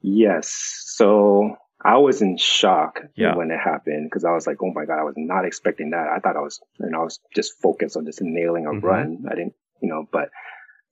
Yes. 0.03 0.55
So 0.87 1.57
I 1.85 1.97
was 1.99 2.23
in 2.23 2.37
shock 2.37 3.01
Yeah. 3.17 3.35
when 3.37 3.51
it 3.51 3.59
happened 3.59 4.07
because 4.09 4.25
I 4.25 4.31
was 4.33 4.47
like, 4.47 4.59
oh 4.63 4.73
my 4.73 4.85
God, 4.85 5.01
I 5.01 5.05
was 5.05 5.15
not 5.17 5.45
expecting 5.45 5.91
that. 5.91 6.07
I 6.09 6.19
thought 6.21 6.37
I 6.37 6.41
was, 6.41 6.61
and 6.79 6.95
I 6.95 7.01
was 7.01 7.19
just 7.35 7.61
focused 7.61 7.97
on 7.97 8.07
just 8.07 8.21
nailing 8.23 8.67
a 8.67 8.71
Mhm. 8.71 8.83
run. 8.83 9.25
I 9.29 9.35
didn't, 9.35 9.55
you 9.83 9.89
know, 9.89 10.07
but 10.13 10.31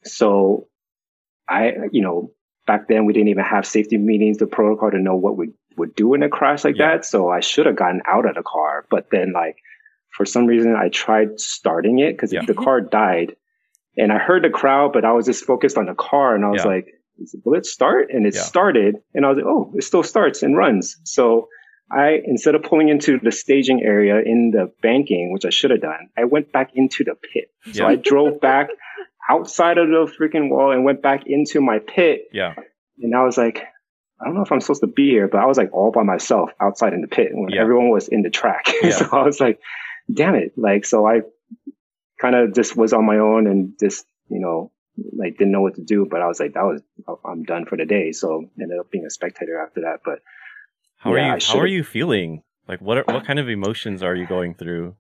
so 0.05 0.69
I, 1.49 1.73
you 1.93 2.03
know, 2.03 2.31
back 2.67 2.89
then 2.89 3.05
we 3.05 3.13
didn't 3.13 3.29
even 3.29 3.45
have 3.45 3.67
safety 3.67 3.99
meetings, 3.99 4.39
the 4.39 4.47
protocol 4.47 4.91
to 4.91 4.99
know 4.99 5.17
what 5.17 5.37
we 5.37 5.51
would 5.77 5.95
do 5.95 6.15
in 6.15 6.23
a 6.23 6.29
crash 6.29 6.65
like 6.65 6.77
Yeah. 6.77 6.93
that. 6.97 7.05
So 7.05 7.29
I 7.29 7.41
should 7.41 7.67
have 7.67 7.77
gotten 7.77 8.01
out 8.07 8.27
of 8.29 8.35
the 8.35 8.43
car, 8.43 8.87
but 8.91 9.09
then 9.11 9.33
like 9.33 9.57
for 10.17 10.25
some 10.25 10.47
reason 10.47 10.75
I 10.77 10.89
tried 10.89 11.41
starting 11.41 11.99
it 11.99 12.13
because 12.13 12.33
Yeah. 12.33 12.45
the 12.47 12.55
car 12.55 12.81
died 12.81 13.37
and 13.97 14.13
I 14.13 14.19
heard 14.19 14.45
the 14.45 14.51
crowd, 14.51 14.93
but 14.93 15.05
I 15.05 15.13
was 15.13 15.27
just 15.27 15.45
focused 15.45 15.77
on 15.77 15.87
the 15.87 15.95
car 15.95 16.35
and 16.35 16.45
I 16.45 16.51
was 16.51 16.65
Yeah. 16.65 16.71
like, 16.71 16.87
will 17.45 17.55
it 17.55 17.67
start? 17.67 18.11
And 18.11 18.27
it 18.27 18.35
Yeah. 18.35 18.41
started 18.41 18.97
and 19.15 19.27
I 19.27 19.29
was 19.31 19.37
like, 19.37 19.47
oh, 19.47 19.73
it 19.77 19.83
still 19.85 20.03
starts 20.03 20.43
and 20.43 20.57
runs. 20.57 20.97
So 21.05 21.49
I, 21.91 22.23
instead 22.25 22.55
of 22.55 22.63
pulling 22.63 22.89
into 22.89 23.19
the 23.19 23.31
staging 23.31 23.83
area 23.83 24.21
in 24.25 24.53
the 24.53 24.73
banking, 24.81 25.33
which 25.33 25.45
I 25.45 25.51
should 25.51 25.71
have 25.71 25.83
done, 25.83 26.09
I 26.17 26.25
went 26.25 26.51
back 26.51 26.71
into 26.75 27.05
the 27.05 27.15
pit. 27.15 27.51
So 27.73 27.83
Yeah. 27.83 27.89
I 27.89 27.97
drove 27.97 28.41
back 28.41 28.69
outside 29.29 29.79
of 29.79 29.89
the 29.89 30.11
freaking 30.19 30.51
wall 30.51 30.73
and 30.73 30.85
went 30.85 31.03
back 31.03 31.23
into 31.27 31.61
my 31.61 31.79
pit. 31.79 32.23
Yeah. 32.33 32.55
And 33.01 33.15
I 33.15 33.25
was 33.25 33.37
like, 33.37 33.59
I 34.21 34.27
don't 34.27 34.35
know 34.35 34.43
if 34.43 34.53
I'm 34.53 34.61
supposed 34.61 34.83
to 34.83 34.87
be 34.87 35.09
here, 35.11 35.29
but 35.29 35.39
I 35.41 35.47
was 35.47 35.59
like 35.59 35.73
all 35.73 35.91
by 35.91 36.03
myself 36.03 36.51
outside 36.61 36.93
in 36.93 37.01
the 37.01 37.09
pit 37.09 37.29
when 37.33 37.51
Yeah. 37.51 37.63
everyone 37.63 37.91
was 37.91 38.09
in 38.09 38.23
the 38.23 38.31
track. 38.31 38.67
Yeah. 38.83 38.91
so 38.91 39.09
I 39.13 39.23
was 39.25 39.41
like, 39.41 39.59
damn 40.13 40.35
it. 40.35 40.53
Like, 40.57 40.85
so 40.87 41.07
I 41.07 41.23
kind 42.21 42.35
of 42.35 42.55
just 42.55 42.77
was 42.77 42.93
on 42.93 43.05
my 43.07 43.19
own 43.19 43.47
and 43.47 43.73
just, 43.81 44.07
you 44.29 44.41
know, 44.41 44.71
like 45.17 45.37
didn't 45.39 45.53
know 45.53 45.63
what 45.63 45.75
to 45.75 45.83
do, 45.83 46.07
but 46.09 46.21
I 46.23 46.29
was 46.29 46.39
like, 46.39 46.55
that 46.55 46.63
was, 46.63 46.81
I'm 47.25 47.43
done 47.43 47.67
for 47.67 47.77
the 47.77 47.85
day. 47.85 48.13
So 48.13 48.45
ended 48.61 48.79
up 48.79 48.91
being 48.91 49.05
a 49.05 49.11
spectator 49.11 49.61
after 49.61 49.81
that. 49.83 50.01
But 50.05 50.21
How 50.99 51.13
are 51.13 51.19
Yeah, 51.19 51.33
I 51.33 51.37
you? 51.37 51.41
How 51.49 51.59
are 51.59 51.67
you 51.67 51.83
feeling? 51.83 52.43
Like 52.69 52.81
what? 52.81 52.99
Are, 52.99 53.05
what 53.07 53.27
kind 53.27 53.39
of 53.41 53.49
emotions 53.49 54.03
are 54.03 54.15
you 54.15 54.27
going 54.27 54.55
through? 54.55 54.95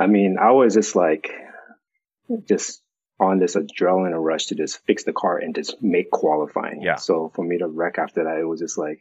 I 0.00 0.06
mean, 0.06 0.36
I 0.38 0.50
was 0.50 0.74
just 0.74 0.96
like, 0.96 1.30
just 2.48 2.82
on 3.18 3.38
this 3.38 3.56
adrenaline 3.56 4.12
rush 4.22 4.46
to 4.46 4.54
just 4.54 4.84
fix 4.86 5.04
the 5.04 5.12
car 5.12 5.38
and 5.38 5.54
just 5.54 5.82
make 5.82 6.10
qualifying. 6.10 6.82
Yeah. 6.82 6.96
So 6.96 7.30
for 7.34 7.44
me 7.44 7.58
to 7.58 7.66
wreck 7.66 7.98
after 7.98 8.24
that, 8.24 8.38
it 8.38 8.44
was 8.44 8.60
just 8.60 8.76
like, 8.76 8.98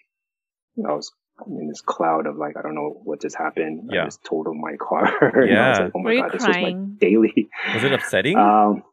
I 0.77 0.93
was 0.93 1.11
in 1.47 1.67
this 1.67 1.81
cloud 1.81 2.25
of 2.27 2.37
like, 2.37 2.55
I 2.57 2.61
don't 2.61 2.75
know 2.75 3.01
what 3.03 3.21
just 3.21 3.35
happened. 3.35 3.89
Yeah. 3.91 4.03
I 4.03 4.05
just 4.05 4.23
totaled 4.23 4.55
my 4.57 4.75
car. 4.79 5.05
and 5.21 5.35
I 5.35 5.39
was 5.39 5.49
Yeah. 5.79 5.83
like, 5.85 5.91
oh 5.95 5.99
my 5.99 6.03
Were 6.05 6.13
you 6.13 6.21
God, 6.21 6.31
this 6.31 6.41
was 6.41 6.47
my 6.47 6.53
crying? 6.61 6.97
daily. 6.99 7.49
Was 7.73 7.83
it 7.83 7.91
upsetting? 7.91 8.37
Um, 8.37 8.83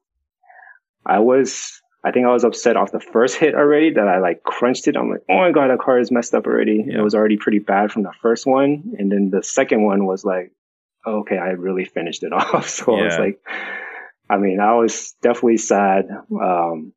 I 1.07 1.21
was, 1.21 1.81
I 2.05 2.11
think 2.11 2.27
I 2.27 2.33
was 2.33 2.43
upset 2.43 2.77
off 2.77 2.91
the 2.91 2.99
first 2.99 3.37
hit 3.37 3.55
already 3.55 3.93
that 3.95 4.09
I 4.09 4.19
like 4.19 4.43
crunched 4.43 4.89
it. 4.89 4.97
I'm 4.97 5.09
like, 5.11 5.23
oh 5.31 5.37
my 5.39 5.53
God, 5.53 5.69
that 5.71 5.79
car 5.79 6.01
is 6.01 6.11
messed 6.11 6.35
up 6.35 6.47
already. 6.47 6.85
Yeah. 6.85 6.99
It 6.99 7.03
was 7.03 7.15
already 7.15 7.37
pretty 7.37 7.61
bad 7.61 7.93
from 7.93 8.03
the 8.03 8.13
first 8.23 8.45
one. 8.45 8.95
And 8.99 9.11
then 9.13 9.31
the 9.31 9.43
second 9.45 9.85
one 9.85 10.05
was 10.07 10.25
like, 10.25 10.51
okay, 11.07 11.39
I 11.39 11.51
really 11.51 11.85
finished 11.85 12.25
it 12.25 12.33
off. 12.33 12.69
So 12.69 12.97
I 12.97 13.05
was 13.05 13.19
like, 13.19 13.41
I 14.33 14.39
mean, 14.39 14.61
I 14.61 14.75
was 14.75 15.15
definitely 15.23 15.59
sad. 15.59 16.07
Um, 16.11 16.95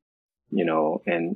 you 0.49 0.63
know, 0.63 1.01
and 1.05 1.36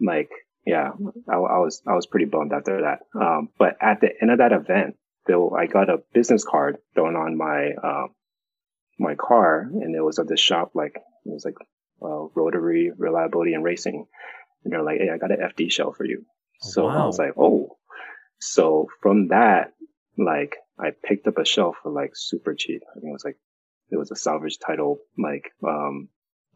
like, 0.00 0.30
yeah, 0.64 0.90
I, 1.28 1.34
I 1.34 1.58
was, 1.58 1.82
I 1.86 1.94
was 1.94 2.06
pretty 2.06 2.26
bummed 2.26 2.52
after 2.52 2.82
that. 2.82 3.00
Um, 3.20 3.48
but 3.58 3.76
at 3.80 4.00
the 4.00 4.10
end 4.22 4.30
of 4.30 4.38
that 4.38 4.52
event, 4.52 4.96
though, 5.26 5.50
I 5.50 5.66
got 5.66 5.90
a 5.90 6.02
business 6.14 6.44
card 6.44 6.76
thrown 6.94 7.16
on 7.16 7.36
my, 7.36 7.70
um, 7.82 8.14
my 9.00 9.16
car 9.16 9.62
and 9.62 9.96
it 9.96 10.00
was 10.00 10.20
at 10.20 10.28
this 10.28 10.40
shop, 10.40 10.72
like, 10.74 10.94
it 10.94 11.32
was 11.32 11.44
like, 11.44 11.56
uh, 12.00 12.28
Rotary 12.36 12.92
Reliability 12.96 13.54
and 13.54 13.64
Racing. 13.64 14.06
And 14.62 14.72
they're 14.72 14.84
like, 14.84 14.98
Hey, 14.98 15.10
I 15.12 15.18
got 15.18 15.32
an 15.32 15.38
FD 15.40 15.72
shell 15.72 15.92
for 15.92 16.04
you. 16.04 16.24
So 16.60 16.86
I 16.86 17.04
was 17.04 17.18
like, 17.18 17.32
Oh, 17.36 17.76
so 18.38 18.86
from 19.02 19.28
that, 19.28 19.72
like, 20.16 20.56
I 20.78 20.90
picked 21.02 21.26
up 21.26 21.38
a 21.38 21.44
shell 21.44 21.74
for 21.82 21.90
like 21.90 22.12
super 22.14 22.54
cheap. 22.54 22.82
I 22.90 23.00
think 23.00 23.10
it 23.10 23.12
was 23.12 23.24
like, 23.24 23.38
it 23.90 23.96
was 23.96 24.10
a 24.10 24.16
salvage 24.16 24.58
title, 24.58 24.98
like, 25.18 25.50
um, 25.66 26.08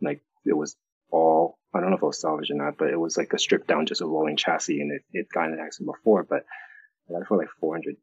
like 0.02 0.20
it 0.44 0.56
was 0.56 0.76
all, 1.10 1.58
I 1.74 1.80
don't 1.80 1.90
know 1.90 1.96
if 1.96 2.02
it 2.02 2.06
was 2.06 2.20
salvage 2.20 2.50
or 2.50 2.54
not, 2.54 2.76
but 2.78 2.88
it 2.90 2.98
was 2.98 3.16
like 3.16 3.32
a 3.32 3.38
stripped 3.38 3.68
down, 3.68 3.86
just 3.86 4.00
a 4.00 4.06
rolling 4.06 4.36
chassis 4.36 4.80
and 4.80 4.90
it, 4.92 5.02
it 5.12 5.26
got 5.32 5.46
in 5.46 5.54
an 5.54 5.60
accident 5.60 5.94
before, 5.96 6.24
but 6.24 6.44
I 7.08 7.12
got 7.12 7.22
it 7.22 7.28
for 7.28 7.36
like 7.38 7.48
$400. 7.62 7.94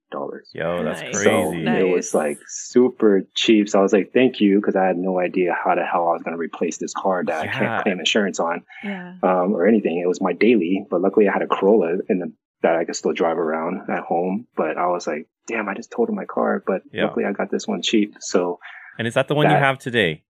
Yo, 0.53 0.83
that's 0.83 1.01
Nice. 1.01 1.09
crazy. 1.11 1.23
So 1.23 1.51
Nice. 1.53 1.79
it 1.79 1.83
was 1.87 2.13
like 2.13 2.39
super 2.47 3.21
cheap. 3.35 3.69
So 3.69 3.79
I 3.79 3.81
was 3.81 3.93
like, 3.93 4.11
thank 4.13 4.39
you. 4.41 4.61
Cause 4.61 4.75
I 4.75 4.85
had 4.85 4.97
no 4.97 5.19
idea 5.19 5.53
how 5.61 5.75
the 5.75 5.83
hell 5.85 6.09
I 6.09 6.13
was 6.13 6.23
going 6.23 6.35
to 6.35 6.39
replace 6.39 6.77
this 6.77 6.93
car 6.93 7.23
that 7.25 7.39
I 7.41 7.47
can't 7.47 7.83
claim 7.83 7.99
insurance 7.99 8.39
on, 8.39 8.63
Yeah. 8.83 9.13
um, 9.23 9.53
or 9.55 9.65
anything. 9.65 9.97
It 10.03 10.07
was 10.07 10.21
my 10.21 10.33
daily, 10.33 10.85
but 10.89 11.01
luckily 11.01 11.27
I 11.29 11.33
had 11.33 11.41
a 11.41 11.47
Corolla 11.47 11.97
in 12.09 12.19
the, 12.19 12.33
that 12.63 12.75
I 12.75 12.85
could 12.85 12.95
still 12.95 13.13
drive 13.13 13.37
around 13.37 13.89
at 13.89 14.03
home. 14.03 14.47
But 14.55 14.77
I 14.77 14.87
was 14.87 15.07
like, 15.07 15.27
damn, 15.47 15.69
I 15.69 15.73
just 15.73 15.91
totaled 15.91 16.15
my 16.17 16.25
car, 16.25 16.63
but 16.65 16.81
Yeah. 16.91 17.05
luckily 17.05 17.25
I 17.25 17.31
got 17.31 17.49
this 17.51 17.67
one 17.67 17.81
cheap. 17.81 18.15
So 18.19 18.59
And 18.97 19.07
is 19.07 19.13
that 19.15 19.27
the 19.27 19.35
one 19.35 19.49
you 19.49 19.55
have 19.55 19.77
today? 19.79 20.23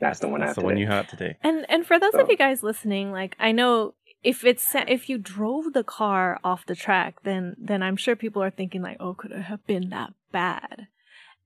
that's 0.00 0.20
the 0.20 0.28
one 0.28 0.40
I 0.40 0.46
That's 0.46 0.56
have 0.56 0.62
the 0.62 0.66
one 0.66 0.74
today. 0.76 0.80
you 0.80 0.86
have 0.86 1.06
today. 1.08 1.36
And 1.42 1.66
and 1.68 1.84
for 1.86 1.98
those 1.98 2.12
So- 2.12 2.20
of 2.22 2.30
you 2.30 2.36
guys 2.36 2.62
listening, 2.62 3.12
like 3.12 3.36
I 3.38 3.52
know 3.52 3.94
if 4.22 4.44
it's 4.44 4.66
if 4.74 5.08
you 5.10 5.18
drove 5.18 5.72
the 5.74 5.84
car 5.84 6.38
off 6.42 6.64
the 6.66 6.74
track, 6.74 7.22
then 7.22 7.54
then 7.58 7.82
I'm 7.82 7.96
sure 7.96 8.16
people 8.16 8.42
are 8.42 8.50
thinking 8.50 8.80
like, 8.82 8.96
oh, 9.00 9.14
could 9.14 9.32
it 9.32 9.42
have 9.42 9.66
been 9.66 9.90
that 9.90 10.14
bad? 10.32 10.86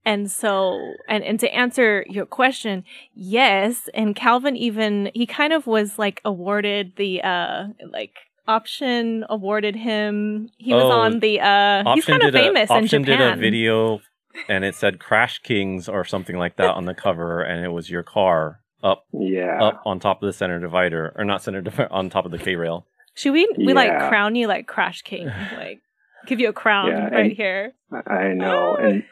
And 0.05 0.29
so, 0.31 0.93
and 1.09 1.23
and 1.23 1.39
to 1.41 1.53
answer 1.53 2.05
your 2.07 2.25
question, 2.25 2.83
yes. 3.13 3.89
And 3.93 4.15
Calvin 4.15 4.55
even 4.55 5.09
he 5.13 5.25
kind 5.25 5.51
of 5.51 5.67
was 5.67 5.97
like 5.99 6.21
awarded 6.23 6.93
the 6.95 7.21
uh 7.23 7.63
like 7.91 8.13
option 8.47 9.25
awarded 9.29 9.75
him. 9.75 10.49
He 10.57 10.73
was 10.73 10.83
Oh, 10.83 10.91
on 10.91 11.19
the 11.19 11.41
uh 11.41 11.79
he's 11.95 12.03
Option 12.03 12.11
kind 12.19 12.23
of 12.23 12.31
did 12.33 12.39
a- 12.41 12.43
famous 12.45 12.69
in 12.69 12.75
Option 12.77 13.03
Japan. 13.03 13.19
did 13.19 13.37
a 13.39 13.41
video, 13.41 13.99
and 14.49 14.63
it 14.65 14.75
said 14.75 14.99
"Crash 14.99 15.39
Kings" 15.39 15.87
or 15.89 16.03
something 16.05 16.37
like 16.37 16.55
that 16.57 16.71
on 16.75 16.85
the 16.85 16.93
cover, 16.93 17.41
and 17.41 17.63
it 17.65 17.69
was 17.69 17.89
your 17.89 18.03
car 18.03 18.59
up 18.83 19.05
Yeah. 19.11 19.61
up 19.63 19.81
on 19.85 19.99
top 19.99 20.21
of 20.21 20.27
the 20.27 20.33
center 20.33 20.59
divider, 20.59 21.13
or 21.15 21.25
not 21.25 21.41
center 21.41 21.61
divider, 21.61 21.91
on 21.91 22.09
top 22.09 22.25
of 22.25 22.31
the 22.31 22.37
K 22.37 22.55
rail. 22.55 22.85
Should 23.15 23.33
we 23.33 23.47
we 23.57 23.73
like 23.73 23.97
crown 24.09 24.35
you 24.35 24.47
like 24.47 24.67
Crash 24.67 25.01
King, 25.01 25.27
like 25.57 25.81
give 26.27 26.39
you 26.39 26.49
a 26.49 26.53
crown 26.53 26.87
Yeah, 26.87 27.07
right 27.09 27.31
here? 27.35 27.73
I 27.91 28.13
I 28.13 28.33
know. 28.33 28.75
And 28.75 29.03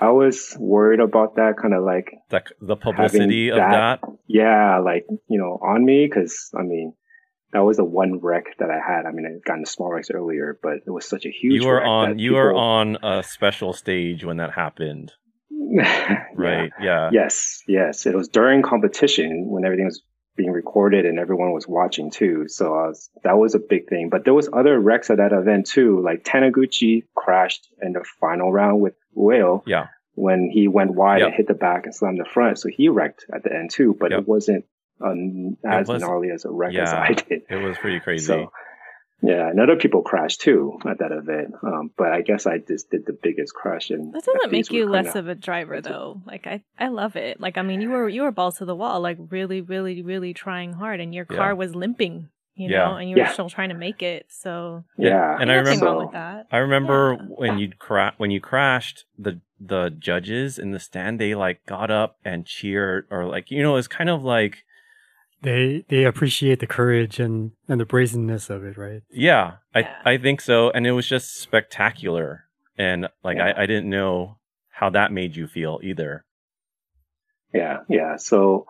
I 0.00 0.10
was 0.10 0.54
worried 0.60 1.00
about 1.00 1.36
that 1.36 1.56
kind 1.60 1.74
of 1.74 1.82
like 1.82 2.12
That 2.28 2.46
the 2.60 2.76
publicity 2.76 3.48
of 3.48 3.56
that- 3.56 4.00
that. 4.00 4.08
yeah, 4.26 4.78
like, 4.78 5.06
you 5.28 5.38
know, 5.38 5.58
on 5.62 5.84
me. 5.84 6.08
Cause 6.08 6.50
I 6.56 6.62
mean, 6.62 6.92
that 7.52 7.60
was 7.60 7.76
the 7.78 7.84
one 7.84 8.20
wreck 8.20 8.44
that 8.58 8.70
I 8.70 8.78
had. 8.78 9.06
I 9.06 9.10
mean, 9.12 9.26
I 9.26 9.32
had 9.32 9.44
gotten 9.44 9.64
small 9.66 9.90
wrecks 9.92 10.10
earlier, 10.10 10.58
but 10.62 10.74
it 10.86 10.90
was 10.90 11.08
such 11.08 11.24
a 11.24 11.30
huge 11.30 11.62
You 11.62 11.68
were 11.68 11.76
wreck 11.78 11.86
on. 11.86 12.18
You 12.18 12.34
were 12.34 12.50
people- 12.50 12.60
on 12.60 12.98
a 13.02 13.22
special 13.22 13.72
stage 13.72 14.24
when 14.24 14.36
that 14.38 14.52
happened. 14.52 15.12
right? 16.34 16.70
Yeah. 16.80 17.10
Yes, 17.12 17.62
yes. 17.66 18.06
It 18.06 18.14
was 18.14 18.28
during 18.28 18.62
competition 18.62 19.46
when 19.48 19.64
everything 19.64 19.86
was 19.86 20.02
being 20.36 20.52
recorded 20.52 21.04
and 21.04 21.18
everyone 21.18 21.52
was 21.52 21.66
watching 21.66 22.10
too. 22.10 22.44
So 22.46 22.70
was, 22.70 23.10
that 23.24 23.36
was 23.38 23.54
a 23.54 23.58
big 23.58 23.88
thing. 23.88 24.08
But 24.08 24.24
there 24.24 24.34
was 24.34 24.48
other 24.52 24.78
wrecks 24.78 25.10
at 25.10 25.16
that 25.16 25.32
event 25.32 25.66
too. 25.66 26.00
Like 26.02 26.22
Taniguchi 26.24 27.04
crashed 27.16 27.68
in 27.82 27.92
the 27.92 28.04
final 28.20 28.52
round 28.52 28.80
with 28.80 28.94
Ueno. 29.16 29.62
Yeah. 29.66 29.88
When 30.14 30.50
he 30.52 30.66
went 30.68 30.94
wide 30.94 31.18
Yep. 31.20 31.26
and 31.28 31.34
hit 31.36 31.48
the 31.48 31.54
back 31.54 31.84
and 31.86 31.94
slammed 31.94 32.18
the 32.20 32.24
front. 32.28 32.58
So 32.58 32.68
he 32.68 32.88
wrecked 32.88 33.26
at 33.34 33.42
the 33.44 33.52
end 33.52 33.70
too, 33.70 33.96
but 33.98 34.10
Yep. 34.10 34.20
it 34.20 34.28
wasn't 34.28 34.64
um, 35.00 35.56
as 35.64 35.88
wasn't- 35.88 36.08
gnarly 36.10 36.30
as 36.30 36.44
a 36.44 36.50
wreck 36.50 36.74
as 36.74 36.92
I 36.92 37.12
did. 37.12 37.42
It 37.48 37.56
was 37.56 37.76
pretty 37.78 38.00
crazy. 38.06 38.26
So, 38.26 38.50
yeah, 39.20 39.48
and 39.48 39.58
other 39.60 39.74
people 39.76 40.02
crashed 40.02 40.40
too 40.42 40.78
at 40.88 40.98
that 41.00 41.10
event. 41.10 41.54
Um, 41.62 41.90
but 41.96 42.12
I 42.12 42.20
guess 42.20 42.46
I 42.46 42.58
just 42.58 42.88
did 42.90 43.04
the 43.04 43.16
biggest 43.20 43.52
crash. 43.52 43.90
And 43.90 44.12
That 44.14 44.24
doesn't 44.24 44.52
make 44.52 44.70
you 44.70 44.88
less 44.88 45.16
of 45.16 45.26
a 45.26 45.34
driver 45.34 45.80
though. 45.80 46.22
Like 46.24 46.46
I, 46.46 46.62
I 46.78 46.86
love 46.88 47.16
it. 47.16 47.40
Like 47.40 47.58
I 47.58 47.62
mean, 47.62 47.80
you 47.80 47.90
were 47.90 48.08
you 48.08 48.22
were 48.22 48.30
balls 48.30 48.58
to 48.58 48.64
the 48.64 48.76
wall, 48.76 49.00
like 49.00 49.18
really, 49.30 49.60
really, 49.60 50.02
really 50.02 50.34
trying 50.34 50.72
hard, 50.74 51.00
and 51.00 51.12
your 51.12 51.26
Yeah. 51.28 51.36
car 51.36 51.54
was 51.56 51.74
limping, 51.74 52.28
you 52.54 52.70
Yeah. 52.70 52.84
know, 52.90 52.94
and 52.96 53.10
you 53.10 53.16
were 53.16 53.22
Yeah. 53.22 53.32
still 53.32 53.50
trying 53.50 53.70
to 53.70 53.74
make 53.74 54.04
it. 54.04 54.26
So 54.28 54.84
Yeah, 54.96 55.36
And 55.40 55.50
I 55.50 55.56
nothing 55.56 55.80
remember- 55.80 55.86
wrong 55.86 56.04
with 56.04 56.12
that. 56.12 56.46
I 56.52 56.58
remember 56.58 57.16
Yeah. 57.18 57.26
when 57.28 57.58
you 57.58 57.72
cra- 57.76 58.14
when 58.18 58.30
you 58.30 58.40
crashed, 58.40 59.04
the 59.18 59.40
the 59.60 59.90
judges 59.90 60.60
in 60.60 60.70
the 60.70 60.78
stand 60.78 61.18
they 61.18 61.34
like 61.34 61.66
got 61.66 61.90
up 61.90 62.18
and 62.24 62.46
cheered 62.46 63.08
or 63.10 63.24
like 63.24 63.50
you 63.50 63.60
know 63.64 63.74
it's 63.74 63.88
kind 63.88 64.08
of 64.10 64.22
like 64.22 64.58
They 65.42 65.84
they 65.88 66.04
appreciate 66.04 66.60
the 66.60 66.66
courage 66.66 67.20
and 67.20 67.52
and 67.68 67.80
the 67.80 67.84
brazenness 67.86 68.50
of 68.50 68.64
it, 68.64 68.76
right? 68.76 69.02
yeah, 69.10 69.52
Yeah. 69.74 69.94
I 70.04 70.12
I 70.14 70.18
think 70.18 70.40
so 70.40 70.70
and 70.70 70.86
it 70.86 70.92
was 70.92 71.06
just 71.06 71.36
spectacular 71.40 72.44
and 72.76 73.08
like 73.22 73.36
Yeah. 73.36 73.52
I 73.56 73.62
I 73.62 73.66
didn't 73.66 73.88
know 73.90 74.38
how 74.70 74.90
that 74.90 75.12
made 75.12 75.36
you 75.36 75.46
feel 75.46 75.80
either. 75.82 76.24
Yeah, 77.52 77.78
yeah. 77.88 78.16
So 78.16 78.66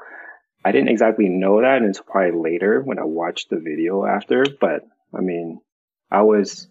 I 0.64 0.72
didn't 0.72 0.88
exactly 0.88 1.28
know 1.28 1.60
that 1.60 1.82
until 1.82 2.04
probably 2.04 2.52
later 2.52 2.80
when 2.82 2.98
I 2.98 3.04
watched 3.04 3.50
the 3.50 3.58
video 3.58 4.04
after. 4.04 4.44
But 4.60 4.82
I 5.16 5.20
mean, 5.20 5.60
I 6.10 6.22
was 6.22 6.68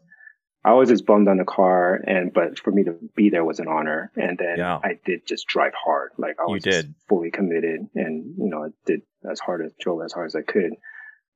I 0.68 0.74
was 0.74 0.90
just 0.90 1.06
bummed 1.06 1.30
on 1.30 1.38
the 1.38 1.46
car, 1.46 1.96
and 1.96 2.34
but 2.34 2.60
for 2.60 2.72
me 2.72 2.84
to 2.84 2.96
be 3.16 3.30
there 3.30 3.46
was 3.46 3.60
an 3.60 3.70
honor. 3.70 4.12
And 4.18 4.38
then 4.38 4.58
Yeah. 4.58 4.78
I 4.84 5.00
did 5.06 5.26
just 5.26 5.48
drive 5.48 5.72
hard, 5.74 6.12
like 6.18 6.36
I 6.42 6.44
was 6.44 6.86
fully 7.08 7.32
committed, 7.32 7.88
and 7.96 8.36
you 8.38 8.50
know, 8.50 8.66
I 8.66 8.70
did 8.86 9.02
as 9.32 9.40
hard 9.40 9.66
as 9.66 9.72
drove 9.80 10.02
as 10.04 10.12
hard 10.12 10.28
as 10.28 10.36
I 10.36 10.42
could. 10.42 10.74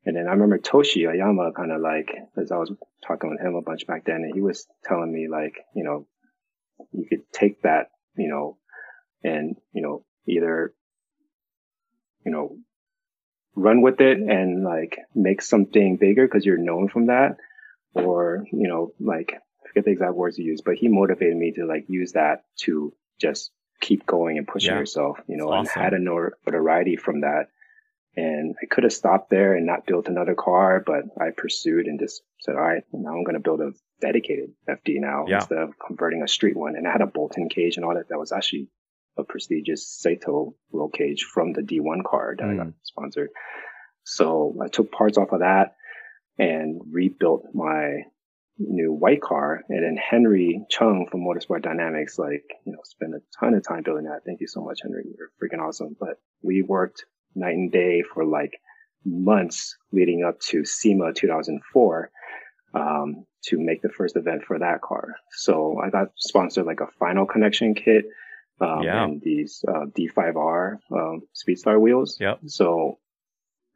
And 0.05 0.17
then 0.17 0.27
I 0.27 0.31
remember 0.31 0.57
Toshi 0.57 1.03
Hayama 1.05 1.53
kind 1.55 1.71
of 1.71 1.79
like, 1.79 2.11
as 2.35 2.51
I 2.51 2.57
was 2.57 2.73
talking 3.07 3.29
with 3.29 3.39
him 3.39 3.55
a 3.55 3.61
bunch 3.61 3.87
back 3.87 4.03
then, 4.03 4.17
and 4.17 4.33
he 4.33 4.41
was 4.41 4.67
telling 4.83 5.13
me 5.13 5.27
like, 5.29 5.55
you 5.75 5.85
know, 5.85 6.07
you 6.91 7.05
could 7.07 7.31
take 7.31 7.61
that, 7.61 7.91
you 8.17 8.27
know, 8.27 8.57
and, 9.23 9.55
you 9.71 9.81
know, 9.81 10.03
either, 10.27 10.73
you 12.25 12.31
know, 12.33 12.57
run 13.55 13.81
with 13.81 14.01
it 14.01 14.17
and 14.17 14.63
like 14.63 14.97
make 15.15 15.41
something 15.41 15.97
bigger 15.97 16.27
because 16.27 16.45
you're 16.45 16.57
known 16.57 16.89
from 16.89 17.05
that. 17.05 17.37
Or, 17.93 18.45
you 18.51 18.67
know, 18.67 18.93
like, 18.99 19.33
I 19.33 19.67
forget 19.67 19.85
the 19.85 19.91
exact 19.91 20.13
words 20.15 20.37
you 20.37 20.45
used, 20.45 20.63
but 20.63 20.75
he 20.75 20.87
motivated 20.87 21.35
me 21.35 21.51
to 21.53 21.65
like 21.65 21.85
use 21.87 22.13
that 22.13 22.45
to 22.61 22.93
just 23.19 23.51
keep 23.81 24.05
going 24.05 24.37
and 24.37 24.47
pushing 24.47 24.73
Yeah. 24.73 24.79
yourself, 24.79 25.19
you 25.27 25.37
know, 25.37 25.49
That's 25.49 25.59
and 25.59 25.67
awesome. 25.67 25.81
had 25.81 25.93
a 25.93 25.99
notoriety 25.99 26.95
from 26.95 27.21
that. 27.21 27.47
And 28.15 28.55
I 28.61 28.65
could 28.65 28.83
have 28.83 28.93
stopped 28.93 29.29
there 29.29 29.55
and 29.55 29.65
not 29.65 29.85
built 29.85 30.07
another 30.07 30.35
car, 30.35 30.83
but 30.85 31.03
I 31.19 31.31
pursued 31.35 31.85
and 31.87 31.99
just 31.99 32.23
said, 32.41 32.55
all 32.55 32.61
right, 32.61 32.83
now 32.91 33.11
I'm 33.15 33.23
going 33.23 33.35
to 33.35 33.39
build 33.39 33.61
a 33.61 33.71
dedicated 34.01 34.51
FD 34.69 34.99
now 34.99 35.25
Yeah. 35.27 35.35
instead 35.37 35.59
of 35.59 35.73
converting 35.85 36.21
a 36.21 36.27
street 36.27 36.57
one. 36.57 36.75
And 36.75 36.87
I 36.87 36.91
had 36.91 37.01
a 37.01 37.07
bolt-in 37.07 37.47
cage 37.49 37.77
and 37.77 37.85
all 37.85 37.95
that. 37.95 38.09
That 38.09 38.19
was 38.19 38.31
actually 38.31 38.67
a 39.17 39.23
prestigious 39.23 39.87
Saito 39.87 40.55
roll 40.71 40.89
cage 40.89 41.23
from 41.23 41.53
the 41.53 41.61
D1 41.61 42.03
car 42.03 42.35
that 42.37 42.49
I 42.49 42.55
got 42.55 42.67
Mm. 42.67 42.73
sponsored. 42.83 43.29
So 44.03 44.57
I 44.61 44.67
took 44.67 44.91
parts 44.91 45.17
off 45.17 45.31
of 45.31 45.39
that 45.39 45.75
and 46.37 46.81
rebuilt 46.91 47.45
my 47.53 48.03
new 48.57 48.91
white 48.93 49.21
car. 49.21 49.61
And 49.69 49.83
then 49.83 49.97
Henry 49.97 50.63
Chung 50.69 51.07
from 51.09 51.21
Motorsport 51.21 51.63
Dynamics, 51.63 52.19
like, 52.19 52.43
you 52.65 52.73
know, 52.73 52.79
spent 52.83 53.13
a 53.15 53.21
ton 53.39 53.53
of 53.53 53.63
time 53.67 53.83
building 53.83 54.05
that. 54.05 54.21
Thank 54.25 54.41
you 54.41 54.47
so 54.47 54.61
much, 54.61 54.81
Henry. 54.83 55.03
You're 55.17 55.31
freaking 55.41 55.65
awesome. 55.65 55.95
But 55.99 56.19
we 56.41 56.61
worked 56.61 57.05
night 57.35 57.55
and 57.55 57.71
day 57.71 58.03
for 58.13 58.25
like 58.25 58.59
months 59.05 59.77
leading 59.91 60.23
up 60.23 60.39
to 60.41 60.63
SEMA 60.63 61.13
2004 61.13 62.11
um, 62.73 63.25
to 63.45 63.57
make 63.59 63.81
the 63.81 63.89
first 63.89 64.15
event 64.15 64.43
for 64.45 64.59
that 64.59 64.81
car. 64.81 65.15
So 65.31 65.79
I 65.83 65.89
got 65.89 66.09
sponsored 66.17 66.65
like 66.65 66.81
a 66.81 66.87
Final 66.99 67.25
Konnexion 67.25 67.75
kit 67.75 68.05
um, 68.59 68.83
Yeah. 68.83 69.03
and 69.03 69.21
these 69.21 69.65
uh, 69.67 69.85
D5R 69.97 70.77
um, 70.91 71.21
Speedstar 71.35 71.79
wheels. 71.79 72.17
Yep. 72.19 72.41
So 72.45 72.99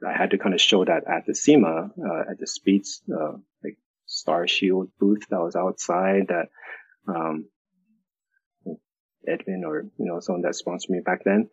I 0.08 0.14
had 0.18 0.32
to 0.32 0.38
kind 0.38 0.54
of 0.54 0.62
show 0.62 0.84
that 0.86 1.04
at 1.08 1.26
the 1.26 1.34
SEMA, 1.36 1.92
uh, 2.00 2.32
at 2.32 2.40
the 2.40 2.48
Speeds, 2.48 3.02
uh, 3.12 3.34
like 3.64 3.78
Star 4.06 4.48
Shield 4.48 4.90
booth 5.00 5.28
that 5.30 5.40
was 5.40 5.56
outside 5.56 6.28
that, 6.30 6.50
um, 7.08 7.46
Edwin 9.28 9.64
or, 9.66 9.84
you 9.98 10.06
know, 10.06 10.20
someone 10.20 10.44
that 10.44 10.56
sponsored 10.56 10.92
me 10.92 11.00
back 11.04 11.24
then. 11.24 11.50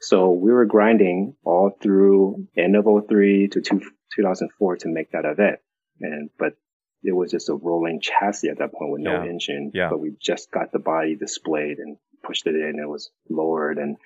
So 0.00 0.30
we 0.30 0.52
were 0.52 0.64
grinding 0.64 1.34
all 1.44 1.70
through 1.82 2.48
end 2.56 2.76
of 2.76 2.86
03 3.08 3.48
to 3.48 3.60
two, 3.60 3.80
2004 4.14 4.76
to 4.78 4.88
make 4.88 5.12
that 5.12 5.24
event. 5.24 5.58
And, 6.00 6.30
but 6.38 6.54
it 7.02 7.12
was 7.12 7.30
just 7.30 7.48
a 7.48 7.54
rolling 7.54 8.00
chassis 8.00 8.48
at 8.48 8.58
that 8.58 8.72
point 8.72 8.92
with 8.92 9.02
no 9.02 9.22
Yeah. 9.22 9.30
engine. 9.30 9.70
Yeah. 9.74 9.90
But 9.90 10.00
we 10.00 10.16
just 10.20 10.50
got 10.50 10.72
the 10.72 10.78
body 10.78 11.16
displayed 11.16 11.78
and 11.78 11.96
pushed 12.24 12.46
it 12.46 12.54
in. 12.54 12.78
It 12.82 12.88
was 12.88 13.10
lowered 13.28 13.78
and 13.78 13.96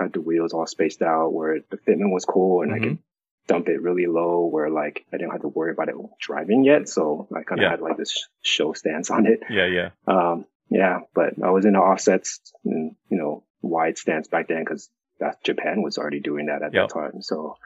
had 0.00 0.12
the 0.12 0.20
wheels 0.20 0.52
all 0.52 0.66
spaced 0.66 1.02
out 1.02 1.32
where 1.32 1.60
the 1.70 1.76
fitment 1.76 2.12
was 2.12 2.24
cool 2.24 2.62
and 2.62 2.72
I 2.72 2.76
Mm-hmm. 2.78 2.88
could 2.88 2.98
dump 3.46 3.68
it 3.68 3.82
really 3.82 4.06
low 4.06 4.46
where 4.46 4.70
like 4.70 5.04
I 5.12 5.16
didn't 5.16 5.32
have 5.32 5.40
to 5.42 5.48
worry 5.48 5.72
about 5.72 5.88
it 5.88 5.96
driving 6.20 6.62
yet. 6.64 6.88
So 6.88 7.26
I 7.34 7.42
kind 7.42 7.60
of 7.60 7.64
Yeah. 7.64 7.70
had 7.70 7.80
like 7.80 7.96
this 7.96 8.28
show 8.42 8.72
stance 8.74 9.10
on 9.10 9.26
it. 9.26 9.40
Yeah, 9.50 9.66
yeah. 9.66 9.90
Um, 10.06 10.44
yeah, 10.70 11.00
but 11.14 11.34
I 11.42 11.50
was 11.50 11.64
in 11.64 11.72
the 11.72 11.80
offsets 11.80 12.40
and, 12.64 12.94
you 13.08 13.16
know, 13.18 13.42
wide 13.60 13.98
stance 13.98 14.28
back 14.28 14.46
then 14.48 14.60
because 14.64 14.88
that 15.18 15.42
Japan 15.42 15.82
was 15.82 15.98
already 15.98 16.20
doing 16.20 16.46
that 16.46 16.62
at 16.62 16.72
Yep. 16.72 16.88
that 16.88 16.94
time. 16.94 17.22
So, 17.22 17.56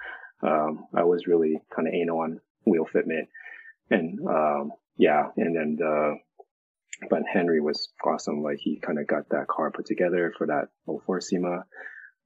um, 0.43 0.87
I 0.95 1.05
was 1.05 1.27
really 1.27 1.61
kind 1.75 1.87
of 1.87 1.93
anal 1.95 2.19
on 2.21 2.41
wheel 2.65 2.87
fitment 2.87 3.29
and, 3.91 4.21
um, 4.27 4.73
yeah. 4.97 5.31
And 5.37 5.55
then 5.55 5.77
the, 5.77 6.17
but 7.11 7.25
Henry 7.31 7.61
was 7.61 7.89
awesome. 8.05 8.43
Like 8.43 8.59
he 8.59 8.77
kind 8.81 8.99
of 8.99 9.07
got 9.07 9.29
that 9.31 9.49
car 9.49 9.71
put 9.71 9.85
together 9.85 10.33
for 10.39 10.47
that 10.47 10.69
04 10.87 11.21
SEMA. 11.21 11.67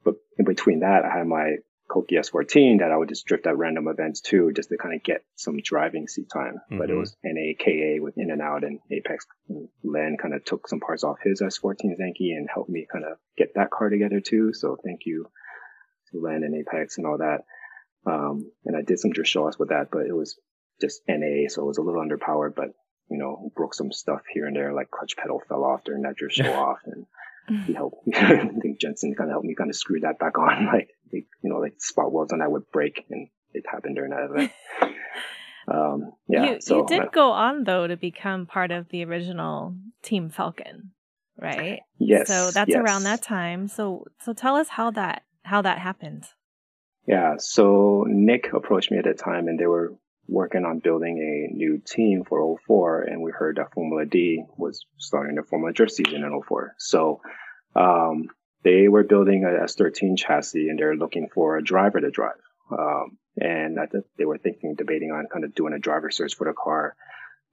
But 0.05 0.14
in 0.38 0.44
between 0.44 0.80
that, 0.80 1.05
I 1.05 1.18
had 1.18 1.26
my 1.26 1.57
Koki 1.88 2.16
S14 2.16 2.80
that 2.80 2.90
I 2.92 2.96
would 2.96 3.09
just 3.09 3.24
drift 3.26 3.46
at 3.46 3.57
random 3.57 3.88
events 3.88 4.20
too, 4.20 4.53
just 4.55 4.68
to 4.68 4.76
kind 4.76 4.94
of 4.94 5.03
get 5.03 5.24
some 5.36 5.57
driving 5.62 6.07
seat 6.07 6.28
time. 6.30 6.61
But 6.70 6.90
it 6.90 6.94
Mhm. 6.94 6.99
was 6.99 7.16
NAKA 7.24 8.01
with 8.01 8.18
in 8.18 8.30
and 8.30 8.42
out 8.42 8.62
and 8.62 8.78
Apex. 8.90 9.26
And 9.49 9.68
Len 9.82 10.16
kind 10.18 10.34
of 10.34 10.44
took 10.44 10.68
some 10.68 10.80
parts 10.80 11.03
off 11.03 11.18
his 11.22 11.40
S14 11.40 11.96
Zenki 11.99 12.36
and 12.36 12.49
helped 12.53 12.68
me 12.68 12.86
kind 12.92 13.05
of 13.07 13.18
get 13.38 13.55
that 13.55 13.70
car 13.70 13.88
together 13.88 14.20
too. 14.20 14.53
So 14.53 14.76
thank 14.84 15.07
you 15.07 15.30
to 16.12 16.20
Len 16.20 16.42
and 16.42 16.55
Apex 16.55 16.99
and 16.99 17.07
all 17.07 17.18
that. 17.18 17.44
Um, 18.07 18.51
and 18.66 18.76
I 18.76 18.82
did 18.82 18.99
some 19.01 19.11
drift 19.11 19.30
show 19.30 19.46
offs 19.46 19.59
with 19.59 19.70
that, 19.70 19.90
but 19.90 20.07
it 20.07 20.14
was 20.14 20.38
just 20.80 21.03
NA. 21.09 21.49
So 21.49 21.62
it 21.62 21.66
was 21.66 21.78
a 21.78 21.82
little 21.82 22.03
underpowered, 22.03 22.55
but 22.55 22.74
you 23.11 23.16
know, 23.16 23.51
broke 23.57 23.72
some 23.72 23.90
stuff 23.90 24.20
here 24.30 24.44
and 24.46 24.55
there, 24.55 24.74
like 24.74 24.90
clutch 24.90 25.16
pedal 25.16 25.40
fell 25.49 25.64
off 25.64 25.84
during 25.84 26.03
that 26.03 26.16
drift 26.16 26.34
show 26.34 26.44
off 26.53 26.80
and 26.84 27.07
he 27.66 27.72
helped. 27.74 27.96
I 28.14 28.49
think 28.61 28.80
Jensen 28.80 29.14
kind 29.14 29.30
of 29.30 29.34
helped 29.34 29.46
me 29.46 29.55
kind 29.55 29.70
of 29.70 29.76
screw 29.76 30.01
that 30.01 30.18
back 30.18 30.38
on. 30.38 30.68
Like, 31.11 31.26
you 31.42 31.51
know, 31.51 31.57
like 31.57 31.74
spot 31.78 32.12
welds 32.12 32.34
on 32.34 32.40
that 32.40 32.51
would 32.51 32.70
break, 32.70 33.07
and 33.09 33.28
it 33.55 33.64
happened 33.66 33.96
during 33.96 34.11
that 34.11 34.28
event. 34.30 34.53
um, 35.72 36.12
yeah. 36.28 36.51
you, 36.53 36.61
so 36.61 36.78
you 36.78 36.86
did 36.86 37.01
uh, 37.01 37.09
go 37.11 37.30
on 37.30 37.64
though 37.64 37.86
to 37.86 37.96
become 37.96 38.44
part 38.44 38.70
of 38.70 38.90
the 38.90 39.05
original 39.05 39.74
Team 40.03 40.30
Falken, 40.30 40.90
right? 41.40 41.80
yes. 41.99 42.28
So 42.28 42.51
that's 42.51 42.68
yes. 42.68 42.78
around 42.78 43.05
that 43.05 43.22
time. 43.22 43.68
So 43.68 44.05
so 44.20 44.34
tell 44.34 44.55
us 44.55 44.68
how 44.68 44.90
that 44.90 45.22
how 45.44 45.62
that 45.62 45.78
happened. 45.78 46.26
Yeah. 47.07 47.36
So 47.38 48.05
Nick 48.07 48.53
approached 48.53 48.90
me 48.90 48.99
at 48.99 49.05
the 49.05 49.14
time, 49.14 49.49
and 49.49 49.59
they 49.59 49.66
were 49.66 49.94
working 50.29 50.64
on 50.64 50.79
building 50.79 51.18
a 51.18 51.55
new 51.55 51.79
team 51.79 52.22
for 52.24 52.59
04, 52.66 53.03
and 53.03 53.22
we 53.22 53.33
heard 53.33 53.57
that 53.57 53.72
Formula 53.72 54.05
D 54.05 54.45
was 54.57 54.85
starting 54.99 55.37
the 55.37 55.43
Formula 55.43 55.72
Drift 55.72 55.93
season 55.93 56.22
in 56.22 56.43
04. 56.47 56.74
So 56.79 57.20
um, 57.74 58.29
they 58.62 58.89
were 58.89 59.05
building 59.05 59.45
a 59.45 59.64
S13 59.64 60.18
chassis, 60.18 60.68
and 60.68 60.79
they're 60.79 60.97
looking 60.97 61.29
for 61.33 61.57
a 61.57 61.64
driver 61.64 62.01
to 62.01 62.11
drive. 62.11 62.41
Um, 62.70 63.18
and 63.41 63.81
I 63.81 63.87
they 64.18 64.26
were 64.26 64.39
thinking, 64.39 64.74
debating 64.74 65.11
on 65.11 65.26
kind 65.33 65.45
of 65.45 65.55
doing 65.55 65.72
a 65.72 65.79
driver 65.79 66.11
search 66.11 66.35
for 66.35 66.47
the 66.47 66.53
car. 66.53 66.95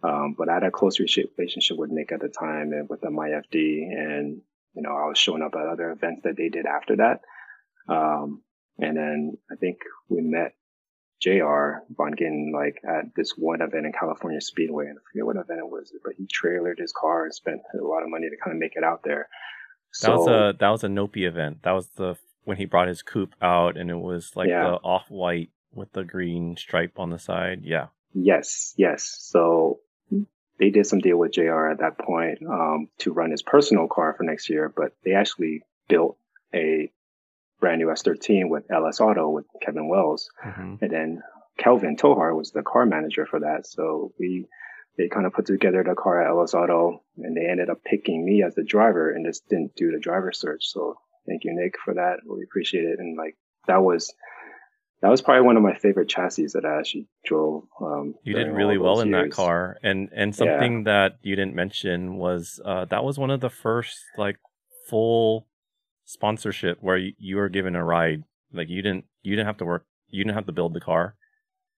Um, 0.03 0.35
but 0.37 0.49
I 0.49 0.55
had 0.55 0.63
a 0.63 0.71
close 0.71 0.99
relationship 0.99 1.77
with 1.77 1.89
Nick 1.91 2.11
at 2.11 2.19
the 2.19 2.27
time 2.27 2.73
and 2.73 2.89
with 2.89 3.01
the 3.01 3.07
MyFD, 3.07 3.53
and 3.53 4.41
you 4.73 4.81
know 4.81 4.89
I 4.89 5.07
was 5.07 5.17
showing 5.17 5.41
up 5.41 5.55
at 5.55 5.67
other 5.67 5.91
events 5.91 6.21
that 6.23 6.35
they 6.35 6.49
did 6.49 6.65
after 6.65 6.97
that. 6.97 7.21
Um, 7.87 8.41
and 8.77 8.97
then 8.97 9.37
I 9.49 9.55
think 9.55 9.77
we 10.09 10.21
met 10.21 10.53
JR 11.25 11.83
Bonkin 11.91 12.53
like 12.53 12.79
at 12.87 13.15
this 13.15 13.33
one 13.35 13.61
event 13.61 13.87
in 13.87 13.91
California 13.91 14.39
Speedway, 14.39 14.85
and 14.85 14.99
I 14.99 15.01
forget 15.11 15.25
what 15.25 15.35
event 15.37 15.59
it 15.59 15.69
was, 15.69 15.91
but 16.03 16.13
he 16.15 16.27
trailered 16.27 16.77
his 16.77 16.93
car 16.93 17.23
and 17.23 17.33
spent 17.33 17.61
a 17.73 17.83
lot 17.83 18.03
of 18.03 18.09
money 18.09 18.29
to 18.29 18.37
kind 18.43 18.55
of 18.55 18.59
make 18.59 18.75
it 18.75 18.83
out 18.83 19.01
there. 19.03 19.27
So, 19.91 20.07
that 20.07 20.17
was 20.17 20.27
a 20.27 20.57
that 20.59 20.69
was 20.69 20.83
a 20.83 20.87
Nopi 20.87 21.27
event. 21.27 21.63
That 21.63 21.71
was 21.71 21.87
the 21.95 22.15
when 22.43 22.57
he 22.57 22.65
brought 22.65 22.87
his 22.87 23.01
coupe 23.01 23.33
out, 23.41 23.75
and 23.75 23.89
it 23.89 23.97
was 23.97 24.33
like 24.35 24.49
yeah. 24.49 24.63
the 24.63 24.73
off 24.75 25.09
white 25.09 25.49
with 25.73 25.91
the 25.93 26.03
green 26.03 26.57
stripe 26.57 26.99
on 26.99 27.09
the 27.09 27.19
side. 27.19 27.61
Yeah. 27.63 27.87
Yes, 28.13 28.73
yes. 28.77 29.17
So 29.19 29.79
they 30.59 30.69
did 30.69 30.85
some 30.85 30.99
deal 30.99 31.17
with 31.17 31.33
JR 31.33 31.67
at 31.67 31.79
that 31.79 31.97
point 31.97 32.39
um, 32.47 32.87
to 32.99 33.11
run 33.11 33.31
his 33.31 33.41
personal 33.41 33.87
car 33.87 34.13
for 34.15 34.23
next 34.23 34.49
year, 34.49 34.71
but 34.73 34.95
they 35.03 35.13
actually 35.13 35.63
built 35.89 36.17
a 36.53 36.91
brand 37.65 37.81
new 37.81 37.87
S13 37.87 38.47
with 38.47 38.69
LS 38.71 39.01
Auto 39.01 39.27
with 39.27 39.45
Kevin 39.59 39.89
Wells, 39.89 40.29
mm-hmm. 40.45 40.75
and 40.81 40.91
then 40.91 41.23
Kelvin 41.57 41.95
Tohar 41.97 42.37
was 42.37 42.51
the 42.51 42.61
car 42.61 42.85
manager 42.85 43.25
for 43.25 43.39
that. 43.39 43.65
So 43.65 44.13
we 44.19 44.45
they 44.99 45.07
kind 45.07 45.25
of 45.25 45.33
put 45.33 45.47
together 45.47 45.83
the 45.83 45.95
car 45.95 46.21
at 46.21 46.29
LS 46.29 46.53
Auto, 46.53 47.01
and 47.17 47.35
they 47.35 47.49
ended 47.49 47.71
up 47.71 47.83
picking 47.83 48.23
me 48.23 48.43
as 48.43 48.53
the 48.53 48.63
driver, 48.63 49.09
and 49.09 49.25
just 49.25 49.49
didn't 49.49 49.75
do 49.75 49.91
the 49.91 49.99
driver 49.99 50.31
search. 50.31 50.65
So 50.65 50.93
thank 51.27 51.43
you, 51.43 51.55
Nick, 51.55 51.73
for 51.83 51.95
that. 51.95 52.17
We 52.29 52.43
appreciate 52.43 52.83
it, 52.83 52.99
and 52.99 53.17
like 53.17 53.35
that 53.65 53.81
was 53.81 54.13
that 55.01 55.09
was 55.09 55.23
probably 55.23 55.41
one 55.47 55.57
of 55.57 55.63
my 55.63 55.73
favorite 55.73 56.07
chassis 56.07 56.45
that 56.53 56.65
I 56.65 56.77
actually 56.77 57.07
drove. 57.25 57.63
Um, 57.81 58.13
you 58.23 58.35
did 58.35 58.51
really 58.51 58.77
well 58.77 58.99
in 58.99 59.09
that 59.09 59.31
car, 59.31 59.77
and 59.81 60.09
and 60.15 60.35
something 60.35 60.85
yeah. 60.85 60.91
that 60.91 61.17
you 61.23 61.35
didn't 61.35 61.55
mention 61.55 62.17
was 62.17 62.59
uh, 62.63 62.85
that 62.85 63.03
was 63.03 63.17
one 63.17 63.31
of 63.31 63.41
the 63.41 63.49
first 63.49 63.97
like 64.19 64.37
full 64.87 65.47
sponsorship 66.05 66.77
where 66.81 66.97
you, 66.97 67.13
you 67.17 67.35
were 67.35 67.49
given 67.49 67.75
a 67.75 67.83
ride. 67.83 68.23
Like 68.53 68.69
you 68.69 68.81
didn't 68.81 69.05
you 69.21 69.35
didn't 69.35 69.47
have 69.47 69.57
to 69.57 69.65
work, 69.65 69.85
you 70.07 70.23
didn't 70.23 70.35
have 70.35 70.45
to 70.45 70.53
build 70.53 70.73
the 70.73 70.79
car. 70.79 71.15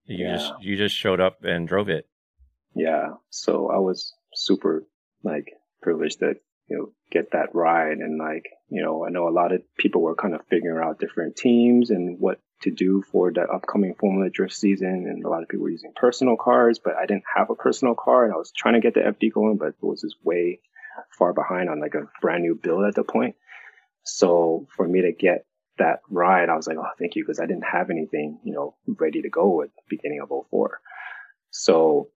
You 0.06 0.26
yeah. 0.26 0.38
just 0.38 0.54
you 0.62 0.78
just 0.78 0.96
showed 0.96 1.20
up 1.20 1.44
and 1.44 1.68
drove 1.68 1.90
it. 1.90 2.08
Yeah, 2.76 3.16
so 3.30 3.70
I 3.72 3.78
was 3.80 4.14
super 4.34 4.86
like 5.24 5.52
privileged 5.82 6.20
to 6.20 6.36
you 6.70 6.78
know 6.78 6.92
get 7.12 7.32
that 7.32 7.56
ride, 7.56 7.98
and 7.98 8.20
like 8.20 8.46
you 8.70 8.84
know 8.84 9.06
I 9.06 9.10
know 9.10 9.28
a 9.28 9.32
lot 9.32 9.52
of 9.52 9.62
people 9.78 10.02
were 10.02 10.16
kind 10.16 10.36
of 10.36 10.46
figuring 10.50 10.84
out 10.84 11.00
different 11.00 11.36
teams 11.36 11.90
and 11.90 12.20
what 12.20 12.40
to 12.62 12.72
do 12.72 13.04
for 13.12 13.32
the 13.32 13.42
upcoming 13.42 13.96
Formula 14.00 14.30
Drift 14.30 14.54
season, 14.54 15.08
and 15.08 15.24
a 15.24 15.30
lot 15.30 15.44
of 15.44 15.50
people 15.50 15.64
were 15.64 15.70
using 15.70 15.94
personal 15.96 16.38
cars, 16.38 16.80
but 16.80 16.96
I 16.96 17.06
didn't 17.06 17.26
have 17.36 17.50
a 17.50 17.56
personal 17.56 17.96
car, 17.96 18.26
and 18.26 18.34
I 18.34 18.38
was 18.38 18.52
trying 18.56 18.76
to 18.76 18.80
get 18.80 18.94
the 18.94 19.02
FD 19.02 19.34
going, 19.34 19.58
but 19.58 19.70
it 19.70 19.76
was 19.82 20.02
just 20.02 20.16
way 20.24 20.60
far 21.18 21.34
behind 21.34 21.70
on 21.70 21.80
like 21.80 21.94
a 21.94 22.10
brand 22.22 22.44
new 22.44 22.56
build 22.56 22.86
at 22.86 22.96
the 22.96 23.04
point. 23.04 23.36
So 24.08 24.68
for 24.76 24.88
me 24.88 25.02
to 25.02 25.12
get 25.12 25.46
that 25.78 26.00
ride, 26.10 26.50
I 26.50 26.56
was 26.56 26.68
like, 26.68 26.78
oh, 26.78 26.88
thank 26.98 27.16
you, 27.16 27.24
because 27.24 27.40
I 27.40 27.46
didn't 27.46 27.66
have 27.66 27.90
anything, 27.90 28.40
you 28.44 28.54
know, 28.54 28.76
ready 28.88 29.22
to 29.22 29.30
go 29.30 29.62
at 29.62 29.70
the 29.76 29.82
beginning 29.90 30.22
of 30.22 30.30
04. 30.50 30.80
So 31.52 32.10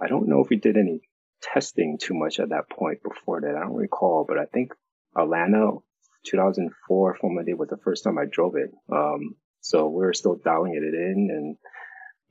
I 0.00 0.08
don't 0.08 0.28
know 0.28 0.40
if 0.40 0.50
we 0.50 0.56
did 0.56 0.76
any 0.76 1.00
testing 1.42 1.98
too 2.00 2.14
much 2.14 2.38
at 2.38 2.50
that 2.50 2.68
point 2.68 3.02
before 3.02 3.40
that. 3.40 3.56
I 3.56 3.60
don't 3.60 3.74
recall, 3.74 4.24
but 4.28 4.38
I 4.38 4.44
think 4.44 4.72
Atlanta 5.16 5.78
2004 6.26 7.16
Formula 7.20 7.44
D 7.44 7.54
was 7.54 7.68
the 7.68 7.78
first 7.78 8.04
time 8.04 8.18
I 8.18 8.26
drove 8.30 8.56
it. 8.56 8.70
Um, 8.92 9.36
so 9.60 9.88
we 9.88 10.04
were 10.04 10.12
still 10.12 10.36
dialing 10.36 10.74
it 10.74 10.94
in 10.94 11.28
and, 11.30 11.56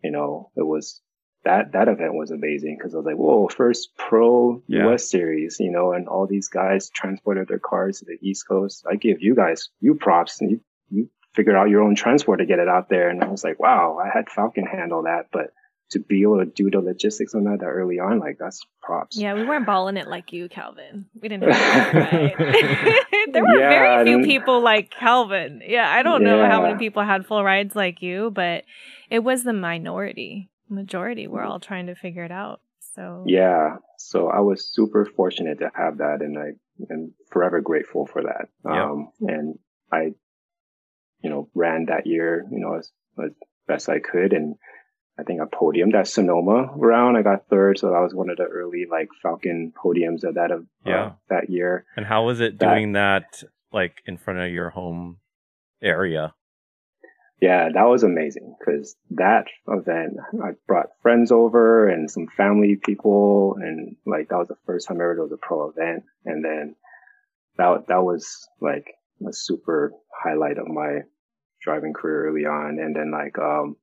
you 0.04 0.12
know, 0.12 0.52
it 0.56 0.66
was 0.66 1.02
that, 1.46 1.72
that 1.74 1.88
event 1.88 2.16
was 2.16 2.32
amazing 2.32 2.78
because 2.78 2.94
I 2.94 2.98
was 2.98 3.06
like, 3.06 3.16
whoa, 3.16 3.48
first 3.48 3.90
pro 3.98 4.62
yeah. 4.68 4.90
US 4.90 5.10
series, 5.10 5.58
you 5.60 5.72
know, 5.72 5.94
and 5.94 6.08
all 6.08 6.28
these 6.28 6.50
guys 6.50 6.90
transported 6.90 7.48
their 7.48 7.60
cars 7.60 8.00
to 8.00 8.06
the 8.06 8.18
East 8.22 8.48
Coast. 8.48 8.86
I 8.90 8.96
give 8.96 9.22
you 9.22 9.36
guys, 9.36 9.70
you 9.80 9.96
props 9.96 10.42
and 10.42 10.52
you, 10.52 10.62
you 10.90 11.10
figured 11.34 11.56
out 11.56 11.70
your 11.70 11.82
own 11.82 11.96
transport 11.96 12.40
to 12.40 12.46
get 12.46 12.60
it 12.60 12.68
out 12.68 12.90
there. 12.90 13.10
And 13.10 13.24
I 13.24 13.28
was 13.28 13.44
like, 13.44 13.60
wow, 13.60 14.00
I 14.04 14.10
had 14.12 14.26
Falken 14.26 14.70
handle 14.70 15.04
that, 15.04 15.28
but 15.32 15.52
to 15.92 16.00
be 16.00 16.24
able 16.24 16.40
to 16.40 16.46
do 16.46 16.72
the 16.72 16.80
logistics 16.80 17.36
on 17.36 17.44
that, 17.44 17.60
that 17.60 17.68
early 17.68 18.00
on, 18.00 18.20
like 18.20 18.38
that's 18.40 18.62
props. 18.82 19.18
Yeah, 19.18 19.36
we 19.36 19.46
weren't 19.46 19.68
balling 19.68 19.98
it 19.98 20.08
like 20.08 20.34
you, 20.34 20.50
Calvin. 20.50 21.06
We 21.22 21.30
didn't 21.30 21.52
have 21.52 21.94
that 21.94 22.40
right. 22.40 23.06
there 23.32 23.44
were 23.44 23.60
yeah, 23.60 23.70
very 23.70 24.06
few 24.06 24.24
people 24.24 24.62
like 24.62 24.90
Calvin. 24.90 25.62
Yeah, 25.66 25.88
I 25.88 26.02
don't 26.02 26.24
know 26.24 26.44
how 26.50 26.64
many 26.64 26.80
people 26.80 27.04
had 27.04 27.28
full 27.28 27.44
rides 27.44 27.76
like 27.76 28.02
you, 28.02 28.32
but 28.32 28.64
it 29.12 29.20
was 29.20 29.44
the 29.44 29.54
minority. 29.54 30.50
Majority 30.70 31.28
we're 31.28 31.44
all 31.44 31.60
trying 31.60 31.88
to 31.88 31.96
figure 31.96 32.24
it 32.24 32.32
out. 32.32 32.62
So 32.96 33.24
Yeah. 33.28 33.78
So 33.98 34.30
I 34.30 34.40
was 34.40 34.68
super 34.68 35.06
fortunate 35.06 35.60
to 35.60 35.72
have 35.76 35.98
that 35.98 36.22
and 36.22 36.38
I 36.38 36.54
am 36.92 37.14
forever 37.30 37.62
grateful 37.62 38.06
for 38.06 38.24
that. 38.24 38.50
Um 38.70 39.10
and 39.22 39.60
I 39.92 40.14
you 41.22 41.30
know, 41.30 41.50
ran 41.56 41.86
that 41.86 42.06
year, 42.06 42.46
you 42.52 42.60
know, 42.60 42.76
as, 42.78 42.92
as 43.24 43.32
best 43.68 43.90
I 43.90 44.00
could 44.00 44.34
and 44.34 44.56
I 45.18 45.24
think 45.24 45.40
I 45.42 45.46
podiumed 45.46 45.96
at 45.96 46.08
Sonoma 46.08 46.72
round. 46.76 47.18
I 47.18 47.22
got 47.22 47.48
third, 47.50 47.80
so 47.80 47.88
that 47.88 48.02
was 48.02 48.14
one 48.14 48.30
of 48.30 48.38
the 48.38 48.44
early 48.44 48.86
like 48.90 49.08
Falken 49.24 49.72
podiums 49.72 50.24
of 50.24 50.36
that 50.36 50.52
of 50.52 50.62
uh, 50.86 50.90
yeah. 50.90 51.12
that 51.30 51.50
year. 51.50 51.86
And 51.96 52.06
how 52.06 52.26
was 52.26 52.42
it 52.42 52.58
doing 52.58 52.94
that, 52.94 53.32
that 53.40 53.50
like 53.72 54.02
in 54.06 54.18
front 54.18 54.40
of 54.40 54.52
your 54.52 54.72
home 54.72 55.20
area? 55.82 56.34
Yeah, 57.42 57.70
that 57.74 57.84
was 57.84 58.04
amazing 58.04 58.56
because 58.58 58.96
that 59.12 59.46
event, 59.68 60.14
I 60.42 60.52
brought 60.68 60.98
friends 61.02 61.32
over 61.32 61.90
and 61.90 62.10
some 62.10 62.28
family 62.38 62.78
people, 62.78 63.58
and 63.60 63.98
like 64.06 64.30
that 64.30 64.38
was 64.38 64.48
the 64.48 64.58
first 64.66 64.88
time 64.88 65.00
I 65.00 65.04
ever 65.04 65.16
there 65.16 65.24
was 65.24 65.32
a 65.34 65.38
pro 65.38 65.70
event, 65.70 66.04
and 66.24 66.44
then 66.44 66.76
that 67.58 67.88
that 67.88 68.04
was 68.04 68.48
like 68.62 68.86
a 69.28 69.34
super 69.34 69.92
highlight 70.24 70.58
of 70.58 70.68
my 70.68 71.00
driving 71.62 71.94
career 71.94 72.30
early 72.30 72.46
on, 72.46 72.80
and 72.80 72.96
then 72.96 73.12
like 73.12 73.38
um 73.38 73.76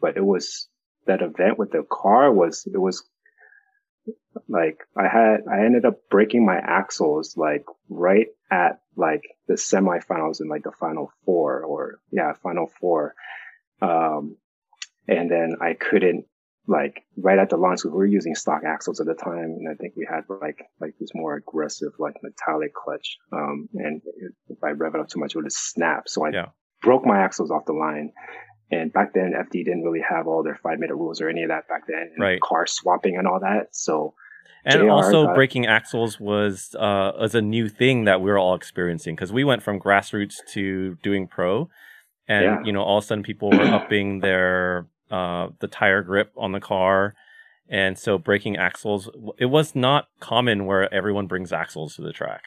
but 0.00 0.16
it 0.16 0.24
was 0.24 0.68
that 1.06 1.22
event 1.22 1.58
with 1.58 1.72
the 1.72 1.84
car 1.90 2.32
was 2.32 2.66
it 2.66 2.78
was 2.78 3.06
like 4.48 4.78
I 4.96 5.08
had 5.08 5.42
I 5.50 5.64
ended 5.64 5.84
up 5.84 6.08
breaking 6.10 6.44
my 6.44 6.56
axles 6.56 7.36
like 7.36 7.64
right 7.88 8.28
at 8.50 8.80
like 8.96 9.22
the 9.48 9.54
semifinals 9.54 10.40
and 10.40 10.48
like 10.48 10.64
the 10.64 10.72
final 10.72 11.10
four 11.24 11.62
or 11.62 12.00
yeah 12.10 12.32
final 12.42 12.70
four. 12.80 13.14
Um 13.82 14.36
and 15.08 15.30
then 15.30 15.56
I 15.60 15.74
couldn't 15.74 16.26
like 16.68 17.04
right 17.16 17.38
at 17.38 17.50
the 17.50 17.56
launch 17.56 17.84
we 17.84 17.90
were 17.90 18.06
using 18.06 18.34
stock 18.34 18.62
axles 18.66 19.00
at 19.00 19.06
the 19.06 19.14
time 19.14 19.56
and 19.58 19.68
I 19.70 19.74
think 19.74 19.94
we 19.96 20.06
had 20.08 20.24
like 20.28 20.62
like 20.80 20.94
this 20.98 21.10
more 21.14 21.36
aggressive 21.36 21.92
like 21.98 22.16
metallic 22.22 22.74
clutch. 22.74 23.18
Um 23.32 23.68
and 23.74 24.02
if 24.48 24.62
I 24.62 24.70
rev 24.70 24.94
it 24.94 25.00
up 25.00 25.08
too 25.08 25.20
much 25.20 25.34
it 25.34 25.38
would 25.38 25.46
just 25.46 25.72
snap. 25.72 26.08
So 26.08 26.24
I 26.24 26.30
yeah. 26.30 26.46
broke 26.82 27.06
my 27.06 27.18
axles 27.18 27.50
off 27.50 27.66
the 27.66 27.72
line 27.72 28.12
and 28.70 28.92
back 28.92 29.14
then, 29.14 29.32
FD 29.32 29.64
didn't 29.64 29.82
really 29.82 30.02
have 30.08 30.26
all 30.26 30.42
their 30.42 30.58
five 30.62 30.78
minute 30.78 30.96
rules 30.96 31.20
or 31.20 31.28
any 31.28 31.42
of 31.42 31.48
that 31.48 31.68
back 31.68 31.86
then. 31.86 32.12
Right. 32.18 32.40
Car 32.40 32.66
swapping 32.66 33.16
and 33.16 33.26
all 33.26 33.40
that. 33.40 33.68
So. 33.72 34.14
And 34.64 34.80
JR 34.80 34.90
also, 34.90 35.26
got, 35.26 35.36
breaking 35.36 35.66
axles 35.66 36.18
was 36.18 36.74
uh, 36.76 37.12
was 37.20 37.36
a 37.36 37.40
new 37.40 37.68
thing 37.68 38.04
that 38.04 38.20
we 38.20 38.28
were 38.28 38.38
all 38.38 38.56
experiencing 38.56 39.14
because 39.14 39.32
we 39.32 39.44
went 39.44 39.62
from 39.62 39.78
grassroots 39.78 40.34
to 40.54 40.96
doing 41.04 41.28
pro, 41.28 41.70
and 42.26 42.44
yeah. 42.44 42.62
you 42.64 42.72
know, 42.72 42.82
all 42.82 42.98
of 42.98 43.04
a 43.04 43.06
sudden, 43.06 43.22
people 43.22 43.50
were 43.50 43.62
upping 43.74 44.20
their 44.20 44.88
uh, 45.08 45.48
the 45.60 45.68
tire 45.68 46.02
grip 46.02 46.32
on 46.36 46.50
the 46.50 46.58
car, 46.58 47.14
and 47.68 47.96
so 47.96 48.18
breaking 48.18 48.56
axles. 48.56 49.08
It 49.38 49.46
was 49.46 49.76
not 49.76 50.08
common 50.18 50.66
where 50.66 50.92
everyone 50.92 51.28
brings 51.28 51.52
axles 51.52 51.94
to 51.94 52.02
the 52.02 52.12
track. 52.12 52.42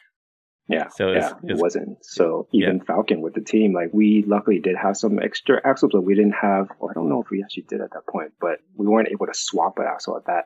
Yeah. 0.70 0.88
So 0.88 1.08
it's, 1.08 1.26
yeah, 1.26 1.32
it's, 1.42 1.58
it 1.58 1.62
wasn't. 1.62 2.04
So 2.04 2.46
even 2.52 2.76
yeah. 2.76 2.94
Falken 2.94 3.20
with 3.20 3.34
the 3.34 3.40
team, 3.40 3.72
like 3.74 3.90
we 3.92 4.24
luckily 4.26 4.60
did 4.60 4.76
have 4.76 4.96
some 4.96 5.18
extra 5.18 5.60
axles, 5.64 5.92
but 5.92 6.02
we 6.02 6.14
didn't 6.14 6.36
have, 6.40 6.68
or 6.78 6.90
I 6.90 6.94
don't 6.94 7.08
know 7.08 7.20
if 7.22 7.30
we 7.30 7.42
actually 7.42 7.64
did 7.68 7.80
at 7.80 7.90
that 7.92 8.06
point, 8.08 8.32
but 8.40 8.58
we 8.76 8.86
weren't 8.86 9.08
able 9.08 9.26
to 9.26 9.34
swap 9.34 9.78
an 9.78 9.86
axle 9.88 10.16
at 10.16 10.26
that 10.26 10.44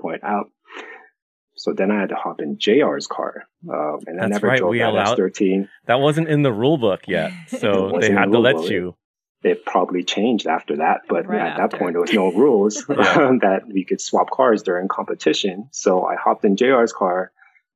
point 0.00 0.24
out. 0.24 0.46
So 1.56 1.72
then 1.72 1.90
I 1.90 2.00
had 2.00 2.08
to 2.08 2.16
hop 2.16 2.40
in 2.40 2.58
JR's 2.58 3.06
car. 3.06 3.44
Uh, 3.68 3.98
and 4.06 4.18
That's 4.18 4.24
I 4.24 4.28
never 4.28 4.46
right. 4.48 4.58
drove 4.58 4.70
we 4.70 4.78
that 4.80 4.88
allowed, 4.88 5.18
S13. 5.18 5.68
That 5.86 6.00
wasn't 6.00 6.28
in 6.28 6.42
the 6.42 6.52
rule 6.52 6.78
book 6.78 7.02
yet. 7.06 7.32
So 7.46 7.98
they 8.00 8.10
had 8.10 8.32
to 8.32 8.38
let 8.38 8.56
book. 8.56 8.70
you. 8.70 8.96
It 9.42 9.64
probably 9.66 10.02
changed 10.04 10.46
after 10.46 10.78
that, 10.78 11.02
but 11.06 11.26
right 11.26 11.40
at 11.40 11.60
after. 11.60 11.76
that 11.76 11.78
point, 11.78 11.92
there 11.92 12.00
was 12.00 12.12
no 12.12 12.32
rules 12.32 12.76
that 12.88 13.60
we 13.70 13.84
could 13.84 14.00
swap 14.00 14.30
cars 14.30 14.62
during 14.62 14.88
competition. 14.88 15.68
So 15.70 16.04
I 16.04 16.16
hopped 16.16 16.44
in 16.46 16.56
JR's 16.56 16.94
car 16.94 17.30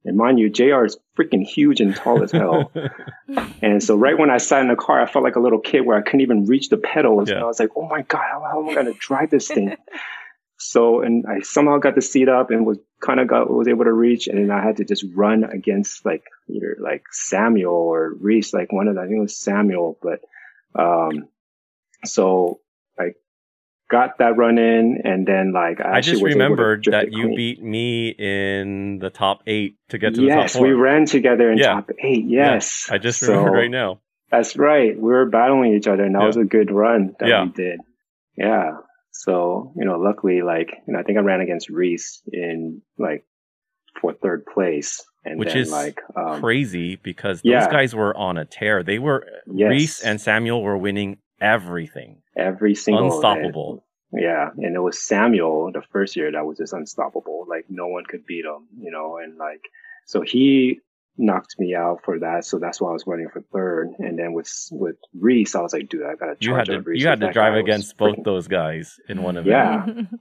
and 0.09 0.17
mind 0.17 0.39
you, 0.39 0.49
JR 0.51 0.85
is 0.85 0.97
freaking 1.19 1.45
huge 1.45 1.81
and 1.81 1.95
tall 1.95 2.23
as 2.23 2.33
hell. 2.33 2.73
and 3.63 3.83
so 3.83 3.95
right 3.95 4.19
when 4.19 4.31
I 4.31 4.39
sat 4.39 4.63
in 4.63 4.69
the 4.69 4.77
car, 4.77 5.01
I 5.01 5.07
felt 5.07 5.25
like 5.25 5.37
a 5.37 5.41
little 5.41 5.61
kid 5.61 5.83
where 5.83 5.99
I 5.99 6.03
couldn't 6.03 6.23
even 6.23 6.47
reach 6.47 6.71
the 6.71 6.79
pedals. 6.79 7.29
Yeah. 7.29 7.37
And 7.37 7.45
I 7.45 7.47
was 7.47 7.61
like, 7.61 7.71
oh 7.77 7.87
my 7.87 8.03
God, 8.03 8.23
how, 8.31 8.41
how 8.41 8.63
am 8.63 8.71
I 8.71 8.75
going 8.75 8.93
to 8.93 8.99
drive 8.99 9.31
this 9.31 9.49
thing? 9.49 9.77
so, 10.59 11.03
and 11.03 11.27
I 11.27 11.41
somehow 11.41 11.79
got 11.79 11.95
the 11.95 12.03
seat 12.03 12.29
up 12.29 12.51
and 12.51 12.67
was 12.67 12.79
kind 13.01 13.21
of 13.21 13.29
got, 13.29 13.51
was 13.51 13.69
able 13.69 13.85
to 13.85 13.93
reach. 13.93 14.27
And 14.27 14.39
then 14.39 14.51
I 14.51 14.65
had 14.65 14.79
to 14.79 14.85
just 14.85 15.05
run 15.15 15.45
against 15.45 16.05
like 16.05 16.25
either 16.49 16.77
like 16.81 17.05
Samuel 17.13 17.75
or 17.75 18.15
Rhys, 18.19 18.53
like 18.55 18.73
one 18.73 18.89
of 18.89 18.95
the, 18.95 19.03
I 19.03 19.05
think 19.05 19.19
it 19.19 19.21
was 19.21 19.39
Samuel, 19.39 19.99
but, 20.03 20.21
um, 20.75 21.29
so 22.05 22.61
got 23.91 24.18
that 24.18 24.36
run 24.36 24.59
in, 24.59 25.01
and 25.05 25.26
then 25.26 25.53
like 25.53 25.80
I, 25.80 25.97
I 25.97 26.01
just 26.01 26.22
remembered 26.22 26.86
that 26.91 27.12
you 27.12 27.34
beat 27.34 27.62
me 27.62 28.09
in 28.11 28.99
the 28.99 29.11
top 29.11 29.43
eight 29.47 29.76
to 29.89 29.99
get 29.99 30.14
to 30.14 30.22
yes, 30.22 30.28
the 30.28 30.34
top 30.34 30.43
Yes, 30.43 30.57
we 30.61 30.72
ran 30.72 31.07
together 31.07 31.51
in 31.51 31.59
yeah. 31.59 31.74
top 31.74 31.91
eight. 32.03 32.24
Yes, 32.26 32.86
yeah. 32.89 32.95
I 32.95 32.99
just 32.99 33.22
remember 33.22 33.51
so, 33.51 33.55
right 33.55 33.70
now. 33.70 34.01
That's 34.30 34.57
right. 34.57 34.95
We 34.95 35.11
were 35.11 35.26
battling 35.26 35.74
each 35.74 35.86
other, 35.86 36.05
and 36.05 36.14
that 36.14 36.20
yeah. 36.20 36.26
was 36.26 36.36
a 36.36 36.45
good 36.45 36.70
run 36.70 37.14
that 37.18 37.45
we 37.47 37.53
did. 37.53 37.80
Yeah. 38.36 38.72
So 39.11 39.72
you 39.76 39.84
know, 39.84 39.99
luckily, 39.99 40.43
like 40.43 40.70
you 40.86 40.93
know, 40.93 41.01
I 41.01 41.03
think 41.03 41.18
I 41.18 41.22
ran 41.22 41.41
against 41.41 41.70
Rhys 41.70 42.22
in 42.32 42.82
like 42.99 43.24
for 44.01 44.12
third 44.12 44.45
place. 44.47 45.05
And 45.24 45.39
Which 45.39 45.49
then, 45.49 45.59
is 45.59 45.72
like 45.72 46.01
um, 46.16 46.41
Crazy 46.41 46.97
because 46.97 47.43
those 47.43 47.66
guys 47.66 47.95
were 47.95 48.16
on 48.16 48.39
a 48.39 48.45
tear. 48.45 48.82
They 48.82 48.99
were 48.99 49.26
Yes. 49.53 49.68
Rhys 49.68 50.01
and 50.01 50.20
Samuel 50.20 50.62
were 50.62 50.78
winning 50.78 51.18
everything. 51.41 52.22
Every 52.39 52.74
single 52.74 53.12
Unstoppable. 53.12 53.84
Yeah, 54.12 54.49
and 54.57 54.74
it 54.74 54.80
was 54.80 55.03
Samuel 55.03 55.70
the 55.72 55.82
first 55.93 56.16
year 56.16 56.32
that 56.32 56.47
was 56.47 56.57
just 56.57 56.72
unstoppable. 56.72 57.45
Like 57.49 57.66
no 57.68 57.89
one 57.89 58.05
could 58.07 58.24
beat 58.26 58.45
him, 58.47 58.66
you 58.80 58.91
know, 58.91 59.18
and 59.22 59.36
like 59.36 59.61
so 60.07 60.22
he 60.22 60.80
knocked 61.18 61.57
me 61.59 61.74
out 61.74 61.99
for 62.05 62.18
that. 62.20 62.45
So 62.45 62.59
that's 62.59 62.80
why 62.80 62.89
I 62.91 62.93
was 62.93 63.05
running 63.07 63.28
for 63.30 63.43
third. 63.53 63.89
And 63.99 64.18
then 64.18 64.32
with 64.32 64.51
with 64.70 64.97
Rhys, 65.18 65.55
I 65.55 65.61
was 65.61 65.72
like, 65.74 65.89
dude, 65.91 66.05
I 66.05 66.14
gotta 66.14 66.36
You 66.41 66.55
had 66.55 66.66
charge 66.66 66.68
to 66.68 66.78
up 66.78 66.86
Rhys. 66.86 67.03
you 67.03 67.09
had 67.09 67.20
to 67.20 67.32
drive 67.32 67.55
against 67.55 67.99
both 67.99 68.16
freaking- 68.16 68.24
those 68.24 68.49
guys 68.49 68.97
in 69.09 69.22
one 69.22 69.36
event. 69.36 69.49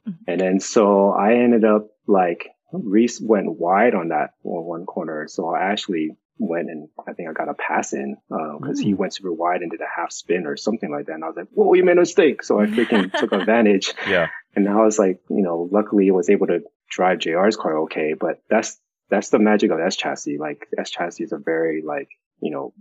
Yeah. 0.06 0.12
And 0.28 0.42
then 0.42 0.60
so 0.60 1.12
I 1.12 1.36
ended 1.36 1.64
up 1.64 1.88
like 2.08 2.50
Rhys 2.74 3.22
went 3.22 3.58
wide 3.58 3.96
on 3.96 4.10
that 4.10 4.32
one 4.42 4.66
one 4.66 4.86
corner. 4.86 5.28
So 5.30 5.48
I 5.56 5.72
actually 5.72 6.18
went 6.40 6.70
and 6.70 6.90
I 7.08 7.14
think 7.14 7.30
I 7.30 7.34
got 7.34 7.50
a 7.50 7.54
pass 7.54 7.94
in 7.94 8.18
because 8.60 8.80
he 8.80 8.94
went 8.94 9.14
super 9.14 9.32
wide 9.34 9.62
and 9.62 9.72
did 9.72 9.82
a 9.82 9.88
half 9.96 10.12
spin 10.12 10.46
or 10.46 10.56
something 10.58 10.92
like 10.92 11.08
that. 11.08 11.14
And 11.14 11.24
I 11.24 11.28
was 11.28 11.36
like, 11.38 11.48
whoa, 11.54 11.74
you 11.74 11.84
made 11.84 11.98
a 11.98 12.02
mistake. 12.02 12.44
So 12.44 12.60
I 12.60 12.66
freaking 12.76 13.12
took 13.18 13.32
advantage. 13.32 13.94
Yeah. 14.08 14.28
And 14.56 14.66
now 14.66 14.82
I 14.82 14.86
was 14.86 15.00
like, 15.00 15.20
you 15.30 15.42
know, 15.42 15.68
luckily 15.72 16.10
I 16.10 16.14
was 16.14 16.30
able 16.30 16.48
to 16.48 16.62
drive 16.90 17.20
JR's 17.20 17.56
car 17.56 17.80
okay. 17.84 18.14
But 18.20 18.42
that's 18.50 18.80
that's 19.10 19.30
the 19.30 19.40
magic 19.40 19.72
of 19.72 19.80
S 19.80 19.96
chassis. 19.96 20.38
Like 20.38 20.68
S 20.78 20.90
chassis 20.90 21.24
is 21.24 21.32
a 21.32 21.38
very 21.38 21.82
like, 21.86 22.10
you 22.42 22.52
know, 22.52 22.74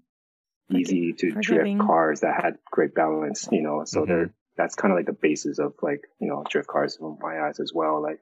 easy 0.70 1.12
to 1.12 1.32
Forgiving. 1.32 1.76
drift 1.78 1.86
cars 1.86 2.20
that 2.20 2.42
had 2.42 2.54
great 2.70 2.94
balance, 2.94 3.48
you 3.52 3.62
know. 3.62 3.84
So 3.84 4.02
Mhm. 4.02 4.06
they're 4.06 4.30
that's 4.56 4.74
kind 4.74 4.90
of 4.90 4.96
like 4.96 5.04
the 5.06 5.12
basis 5.12 5.58
of 5.58 5.74
like, 5.82 6.00
you 6.18 6.26
know, 6.28 6.42
drift 6.48 6.66
cars 6.66 6.96
from 6.96 7.18
my 7.20 7.40
eyes 7.42 7.60
as 7.60 7.72
well. 7.74 8.00
Like 8.02 8.20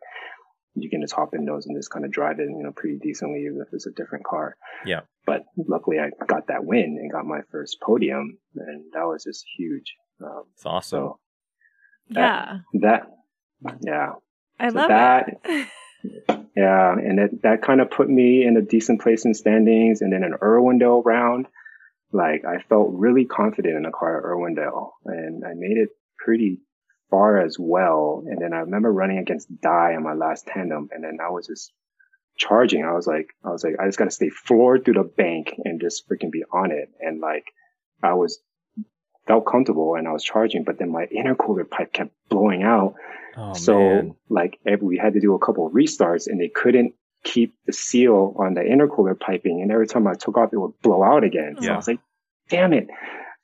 you 0.75 0.91
can 0.91 1.01
just 1.01 1.14
hop 1.14 1.35
in 1.35 1.45
those 1.45 1.66
and 1.66 1.77
just 1.77 1.91
kind 1.91 2.05
of 2.05 2.11
drive 2.11 2.41
it, 2.41 2.49
you 2.49 2.62
know, 2.62 2.72
pretty 2.72 2.99
decently 2.99 3.43
even 3.47 3.61
if 3.66 3.72
it's 3.72 3.87
a 3.87 3.93
different 3.93 4.25
car. 4.25 4.57
Yeah. 4.85 5.01
But 5.27 5.45
luckily 5.57 5.99
I 6.01 6.11
got 6.27 6.49
that 6.49 6.64
win 6.64 6.99
and 7.01 7.11
got 7.12 7.25
my 7.27 7.41
first 7.51 7.79
podium 7.83 8.39
and 8.57 8.85
that 8.93 9.05
was 9.05 9.25
just 9.25 9.45
huge. 9.57 9.95
Um, 10.22 10.45
It's 10.55 10.66
awesome. 10.66 10.99
so 10.99 11.18
yeah. 12.09 12.59
that, 12.83 13.07
yeah. 13.83 14.12
I 14.59 14.68
so 14.68 14.75
love 14.77 14.89
that- 14.89 15.41
it. 15.45 15.68
Yeah, 16.57 16.93
and 16.93 17.18
it, 17.18 17.43
that 17.43 17.62
kind 17.62 17.81
of 17.81 17.91
put 17.91 18.09
me 18.09 18.45
in 18.47 18.57
a 18.57 18.62
decent 18.62 19.01
place 19.01 19.25
in 19.25 19.35
standings. 19.35 20.03
And 20.03 20.12
then 20.12 20.22
an 20.22 20.35
Irwindale 20.41 21.05
round, 21.05 21.47
like 22.12 22.45
I 22.45 22.59
felt 22.68 22.91
really 22.93 23.25
confident 23.25 23.75
in 23.77 23.83
the 23.83 23.91
car 23.91 24.18
at 24.18 24.25
Irwindale, 24.25 24.91
and 25.07 25.45
I 25.45 25.55
made 25.57 25.79
it 25.79 25.89
pretty 26.18 26.61
far 27.11 27.38
as 27.44 27.57
well. 27.59 28.24
And 28.26 28.40
then 28.40 28.52
I 28.52 28.59
remember 28.61 28.92
running 28.92 29.18
against 29.18 29.48
Dye 29.61 29.94
on 29.96 30.02
my 30.02 30.14
last 30.14 30.46
tandem, 30.46 30.88
and 30.92 31.02
then 31.05 31.18
I 31.24 31.30
was 31.30 31.46
just 31.46 31.72
charging. 32.36 32.84
I 32.84 32.92
was 32.92 33.07
like, 33.07 33.28
I 33.44 33.50
was 33.50 33.62
like, 33.64 33.74
I 33.80 33.86
just 33.86 33.98
got 33.98 34.07
to 34.07 34.11
stay 34.11 34.28
floored 34.30 34.84
through 34.84 34.94
the 34.94 35.05
bank 35.05 35.55
and 35.64 35.80
just 35.80 36.09
freaking 36.09 36.30
be 36.32 36.42
on 36.52 36.72
it. 36.72 36.90
And 37.00 37.20
like, 37.20 37.44
I 38.02 38.14
was 38.14 38.40
felt 39.26 39.46
comfortable 39.46 39.94
and 39.94 40.07
I 40.09 40.12
was 40.12 40.24
charging, 40.24 40.64
but 40.64 40.78
then 40.78 40.90
my 40.90 41.07
intercooler 41.07 41.68
pipe 41.68 41.92
kept 41.92 42.11
blowing 42.28 42.62
out. 42.62 42.94
oh 43.36 43.55
so 43.55 43.78
man. 43.78 44.14
like 44.28 44.59
every, 44.66 44.86
we 44.86 44.98
had 44.98 45.14
to 45.14 45.20
do 45.20 45.34
a 45.34 45.38
couple 45.38 45.66
of 45.66 45.72
restarts 45.72 46.26
and 46.26 46.40
they 46.40 46.50
couldn't 46.55 46.94
keep 47.22 47.55
the 47.66 47.72
seal 47.72 48.34
on 48.38 48.52
the 48.55 48.61
intercooler 48.61 49.18
piping. 49.18 49.62
And 49.62 49.70
every 49.72 49.86
time 49.86 50.07
I 50.07 50.14
took 50.14 50.36
off, 50.36 50.50
it 50.52 50.59
would 50.59 50.78
blow 50.82 51.02
out 51.02 51.24
again. 51.24 51.57
So 51.59 51.64
Yeah. 51.64 51.72
I 51.74 51.76
was 51.76 51.88
like, 51.88 52.00
damn 52.50 52.72
it. 52.74 52.88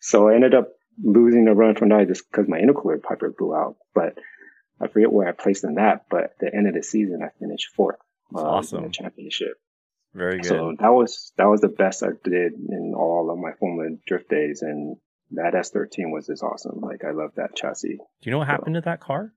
So 0.01 0.29
I 0.29 0.35
ended 0.35 0.55
up 0.55 0.69
losing 1.03 1.49
a 1.49 1.55
run 1.55 1.75
from 1.75 1.91
that 1.91 2.09
just 2.09 2.31
because 2.31 2.49
my 2.49 2.59
intercooler 2.59 3.03
pipe 3.03 3.21
blew 3.39 3.55
out. 3.55 3.77
But 3.95 4.19
I 4.81 4.89
forget 4.89 5.13
where 5.13 5.29
I 5.29 5.33
placed 5.33 5.65
in 5.65 5.75
that. 5.75 6.07
But 6.11 6.25
at 6.25 6.39
the 6.41 6.55
end 6.55 6.69
of 6.69 6.75
the 6.75 6.83
season, 6.83 7.21
I 7.23 7.29
finished 7.39 7.69
fourth 7.75 7.99
um, 8.35 8.41
in 8.41 8.47
awesome. 8.47 8.83
the 8.85 8.91
championship. 8.91 9.55
Very 10.15 10.39
good. 10.39 10.47
So 10.47 10.75
that 10.81 10.93
was 10.93 11.33
that 11.37 11.47
was 11.47 11.61
the 11.61 11.69
best 11.69 12.03
I 12.03 12.09
did 12.25 12.53
in 12.55 12.95
all 12.97 13.31
of 13.31 13.39
my 13.39 13.53
Formula 13.59 13.97
Drift 14.07 14.29
days, 14.29 14.63
and 14.63 14.97
that 15.33 15.55
S13 15.55 16.11
was 16.13 16.27
just 16.27 16.43
awesome. 16.43 16.81
Like 16.81 17.05
I 17.05 17.13
love 17.13 17.31
that 17.37 17.55
chassis. 17.55 17.97
Do 17.97 18.05
you 18.23 18.33
know 18.33 18.39
what 18.39 18.49
happened 18.49 18.75
to 18.75 18.81
that 18.83 19.01
car? 19.01 19.33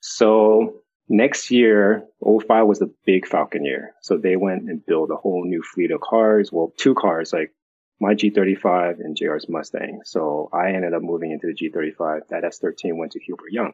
So 0.00 0.82
next 1.08 1.50
year, 1.50 2.04
05 2.22 2.66
was 2.66 2.78
the 2.78 2.94
big 3.04 3.26
Falken 3.26 3.64
year. 3.64 3.94
So 4.00 4.16
they 4.16 4.36
went 4.36 4.62
and 4.62 4.84
built 4.84 5.10
a 5.10 5.16
whole 5.16 5.44
new 5.44 5.62
fleet 5.62 5.90
of 5.90 6.00
cars. 6.00 6.50
Well, 6.52 6.72
two 6.78 6.94
cars, 6.94 7.32
like 7.32 7.52
my 8.00 8.14
G35 8.14 9.00
and 9.00 9.16
JR's 9.16 9.46
Mustang. 9.48 10.00
So 10.04 10.48
I 10.52 10.68
ended 10.72 10.94
up 10.94 11.02
moving 11.02 11.32
into 11.32 11.48
the 11.48 11.54
G35. 11.54 12.28
That 12.30 12.44
S13 12.44 12.96
went 12.96 13.12
to 13.12 13.20
Hubert 13.20 13.50
Young. 13.50 13.72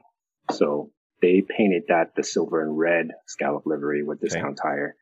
So 0.51 0.91
they 1.20 1.43
painted 1.43 1.85
that 1.89 2.14
the 2.16 2.22
silver 2.25 2.62
and 2.62 2.77
red 2.79 3.09
scallop 3.27 3.64
livery 3.66 4.03
with 4.03 4.18
Okay. 4.18 4.29
discount 4.29 4.59
tire. 4.62 4.97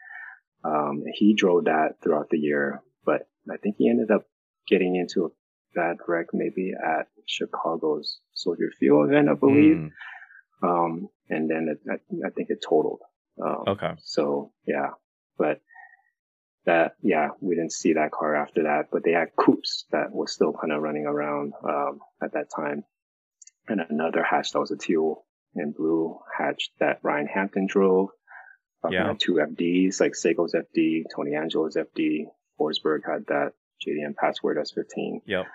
Um, 0.65 1.03
he 1.15 1.35
drove 1.35 1.65
that 1.65 1.97
throughout 2.03 2.29
the 2.31 2.39
year, 2.39 2.81
but 3.05 3.29
I 3.51 3.57
think 3.57 3.77
he 3.79 3.89
ended 3.89 4.11
up 4.13 4.27
getting 4.69 4.95
into 4.97 5.27
a 5.27 5.29
bad 5.75 5.97
wreck 6.07 6.27
maybe 6.33 6.73
at 6.73 7.09
Chicago's 7.27 8.21
Soldier 8.35 8.71
Field 8.79 9.09
event, 9.09 9.29
I 9.29 9.35
believe. 9.35 9.79
Hmm, 10.61 10.69
Um, 10.69 11.09
and 11.29 11.51
then 11.51 11.69
it, 11.71 11.81
I, 11.91 12.27
I 12.27 12.31
think 12.31 12.51
it 12.51 12.63
totaled. 12.63 13.01
Um, 13.45 13.65
Okay. 13.69 13.95
So 13.99 14.53
yeah, 14.67 14.91
but 15.39 15.61
that, 16.65 16.93
yeah, 17.03 17.29
we 17.41 17.55
didn't 17.55 17.73
see 17.73 17.95
that 17.95 18.13
car 18.13 18.37
after 18.37 18.65
that, 18.65 18.87
but 18.93 19.03
they 19.05 19.13
had 19.13 19.35
coupes 19.37 19.87
that 19.91 20.13
was 20.13 20.33
still 20.33 20.53
kind 20.53 20.73
of 20.73 20.83
running 20.83 21.07
around, 21.07 21.53
um, 21.69 22.01
at 22.23 22.33
that 22.35 22.47
time. 22.55 22.85
And 23.69 23.81
another 23.89 24.23
hatch 24.23 24.53
that 24.53 24.61
was 24.61 24.71
a 24.71 24.77
teal 24.77 25.25
and 25.55 25.75
blue 25.75 26.19
hatch 26.37 26.71
that 26.81 27.01
Ryan 27.03 27.27
Hampton 27.27 27.67
drove. 27.67 28.11
Talking 28.83 28.99
Yeah. 28.99 29.15
two 29.19 29.35
FDs, 29.35 30.01
like 30.01 30.13
Seiko's 30.13 30.55
FD, 30.55 31.05
Tony 31.15 31.35
Angelo's 31.37 31.77
FD, 31.77 32.27
Forsberg 32.59 33.01
had 33.07 33.27
that, 33.27 33.53
JDM 33.87 34.15
Password 34.17 34.59
S15. 34.59 35.23
Yep. 35.27 35.47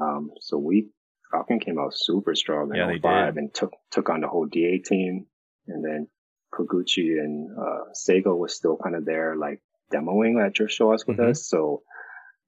Um, 0.00 0.30
so 0.40 0.58
we 0.58 0.90
Falken 1.32 1.60
came 1.60 1.78
out 1.78 1.94
super 1.94 2.34
strong 2.34 2.70
in 2.70 2.76
yeah, 2.76 2.98
05 3.00 3.36
and 3.36 3.54
took 3.54 3.72
took 3.90 4.08
on 4.08 4.20
the 4.20 4.28
whole 4.28 4.46
DA 4.46 4.78
team, 4.78 5.26
and 5.68 5.84
then 5.84 6.08
Koguchi 6.52 7.20
and 7.20 7.56
uh, 7.56 7.84
Seigo 7.94 8.36
was 8.36 8.54
still 8.54 8.76
kind 8.76 8.96
of 8.96 9.04
there, 9.04 9.36
like 9.36 9.60
demoing 9.90 10.44
at 10.44 10.54
Drift 10.54 10.72
Show 10.72 10.92
us 10.92 11.06
with 11.06 11.18
Mhm. 11.18 11.30
us. 11.30 11.46
So 11.46 11.82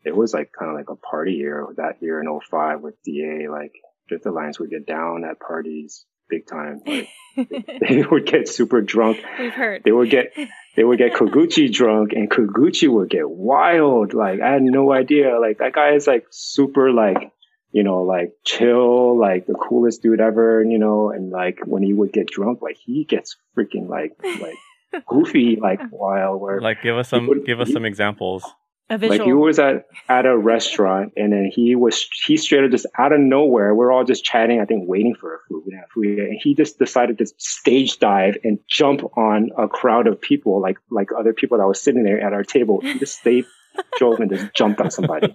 it 0.05 0.14
was 0.16 0.34
like 0.34 0.51
kind 0.59 0.70
of 0.70 0.76
like 0.76 0.90
a 0.90 0.97
party 0.97 1.32
year 1.34 1.66
that 1.76 2.03
year 2.03 2.20
in 2.20 2.26
05 2.26 2.80
with 2.80 2.95
DA. 3.05 3.49
Like 3.49 3.72
Drift 4.09 4.26
Alliance 4.26 4.59
would 4.59 4.70
get 4.70 4.86
down 4.86 5.24
at 5.24 5.38
parties 5.40 6.05
big 6.28 6.47
time. 6.47 6.80
Like 6.86 7.09
they 7.88 8.03
would 8.11 8.26
get 8.26 8.47
super 8.47 8.82
drunk. 8.82 9.18
We've 9.38 9.55
heard. 9.55 9.82
They 9.84 9.90
would 9.93 10.11
get 10.11 10.34
they 10.76 10.84
would 10.84 10.99
get 10.99 11.12
Koguchi 11.18 11.72
drunk 11.72 12.12
and 12.12 12.30
Koguchi 12.30 12.88
would 12.93 13.09
get 13.09 13.28
wild. 13.28 14.12
Like 14.12 14.40
I 14.43 14.51
had 14.53 14.62
no 14.62 14.93
idea. 14.93 15.38
Like 15.40 15.59
that 15.59 15.72
guy 15.72 15.95
is 15.95 16.07
like 16.07 16.26
super 16.30 16.90
like, 16.93 17.32
you 17.70 17.84
know, 17.84 18.03
like 18.03 18.32
chill, 18.45 19.18
like 19.18 19.47
the 19.47 19.55
coolest 19.55 20.03
dude 20.03 20.20
ever, 20.20 20.62
you 20.62 20.78
know, 20.78 21.11
and 21.11 21.30
like 21.30 21.61
when 21.64 21.83
he 21.83 21.95
would 21.95 22.12
get 22.12 22.26
drunk, 22.26 22.61
like 22.61 22.76
he 22.76 23.04
gets 23.04 23.37
freaking 23.57 23.88
like 23.88 24.12
like 24.22 24.58
goofy, 25.07 25.57
like 25.61 25.81
wild 25.91 26.41
where 26.41 26.61
Like 26.61 26.83
give 26.83 26.97
us 26.97 27.09
some 27.09 27.27
would- 27.27 27.45
give 27.47 27.61
us 27.61 27.69
he- 27.69 27.75
some 27.75 27.85
examples. 27.85 28.45
A 28.91 28.99
visual. 28.99 29.19
like 29.19 29.27
he 29.27 29.33
was 29.33 29.59
at 29.59 29.87
at 30.11 30.27
a 30.27 30.37
restaurant 30.37 31.13
and 31.17 31.33
then 31.33 31.51
he 31.55 31.75
was 31.77 32.07
he 32.27 32.37
straight 32.37 32.64
up 32.64 32.71
just 32.71 32.85
out 32.99 33.13
of 33.13 33.21
nowhere. 33.21 33.75
We're 33.75 33.91
all 33.91 34.05
just 34.05 34.23
chatting, 34.23 34.61
I 34.61 34.67
think 34.67 34.87
waiting 34.87 35.14
for 35.14 35.37
a 35.37 35.39
food. 35.49 35.63
We 35.64 35.73
didn't 35.73 35.87
food. 35.95 36.19
And 36.19 36.39
he 36.43 36.55
just 36.55 36.79
decided 36.79 37.17
to 37.19 37.27
stage 37.39 37.99
dive 38.01 38.37
and 38.45 38.59
jump 38.69 39.01
on 39.17 39.51
a 39.57 39.67
crowd 39.67 40.07
of 40.07 40.21
people, 40.21 40.61
like 40.61 40.77
like 40.91 41.09
other 41.19 41.33
people 41.33 41.57
that 41.57 41.67
was 41.67 41.81
sitting 41.81 42.03
there 42.05 42.21
at 42.21 42.35
our 42.35 42.43
table. 42.45 42.81
He 42.83 42.99
just 42.99 43.19
stayed 43.19 43.47
drove 43.99 44.20
and 44.20 44.30
just 44.30 44.54
jumped 44.54 44.80
on 44.80 44.90
somebody. 44.90 45.34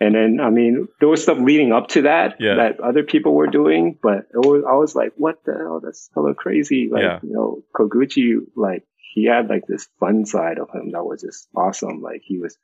and 0.00 0.14
then 0.14 0.38
I 0.40 0.50
mean 0.50 0.88
there 1.00 1.08
was 1.08 1.22
stuff 1.22 1.38
leading 1.40 1.72
up 1.72 1.88
to 1.88 2.02
that 2.02 2.36
Yeah. 2.40 2.54
that 2.56 2.80
other 2.80 3.02
people 3.02 3.34
were 3.34 3.46
doing, 3.48 3.98
but 4.02 4.26
it 4.32 4.38
was 4.46 4.64
I 4.68 4.74
was 4.74 4.94
like, 4.94 5.12
what 5.16 5.44
the 5.44 5.52
hell? 5.54 5.80
That's 5.82 6.10
hella 6.14 6.34
crazy. 6.34 6.88
Like, 6.92 7.02
Yeah. 7.02 7.18
you 7.22 7.32
know, 7.32 7.62
Koguchi 7.74 8.38
like 8.56 8.84
he 9.14 9.24
had 9.26 9.48
like 9.48 9.66
this 9.66 9.88
fun 10.00 10.24
side 10.24 10.58
of 10.58 10.70
him 10.70 10.92
that 10.92 11.04
was 11.04 11.20
just 11.22 11.48
awesome. 11.54 12.00
Like 12.00 12.22
he 12.24 12.38
was 12.38 12.56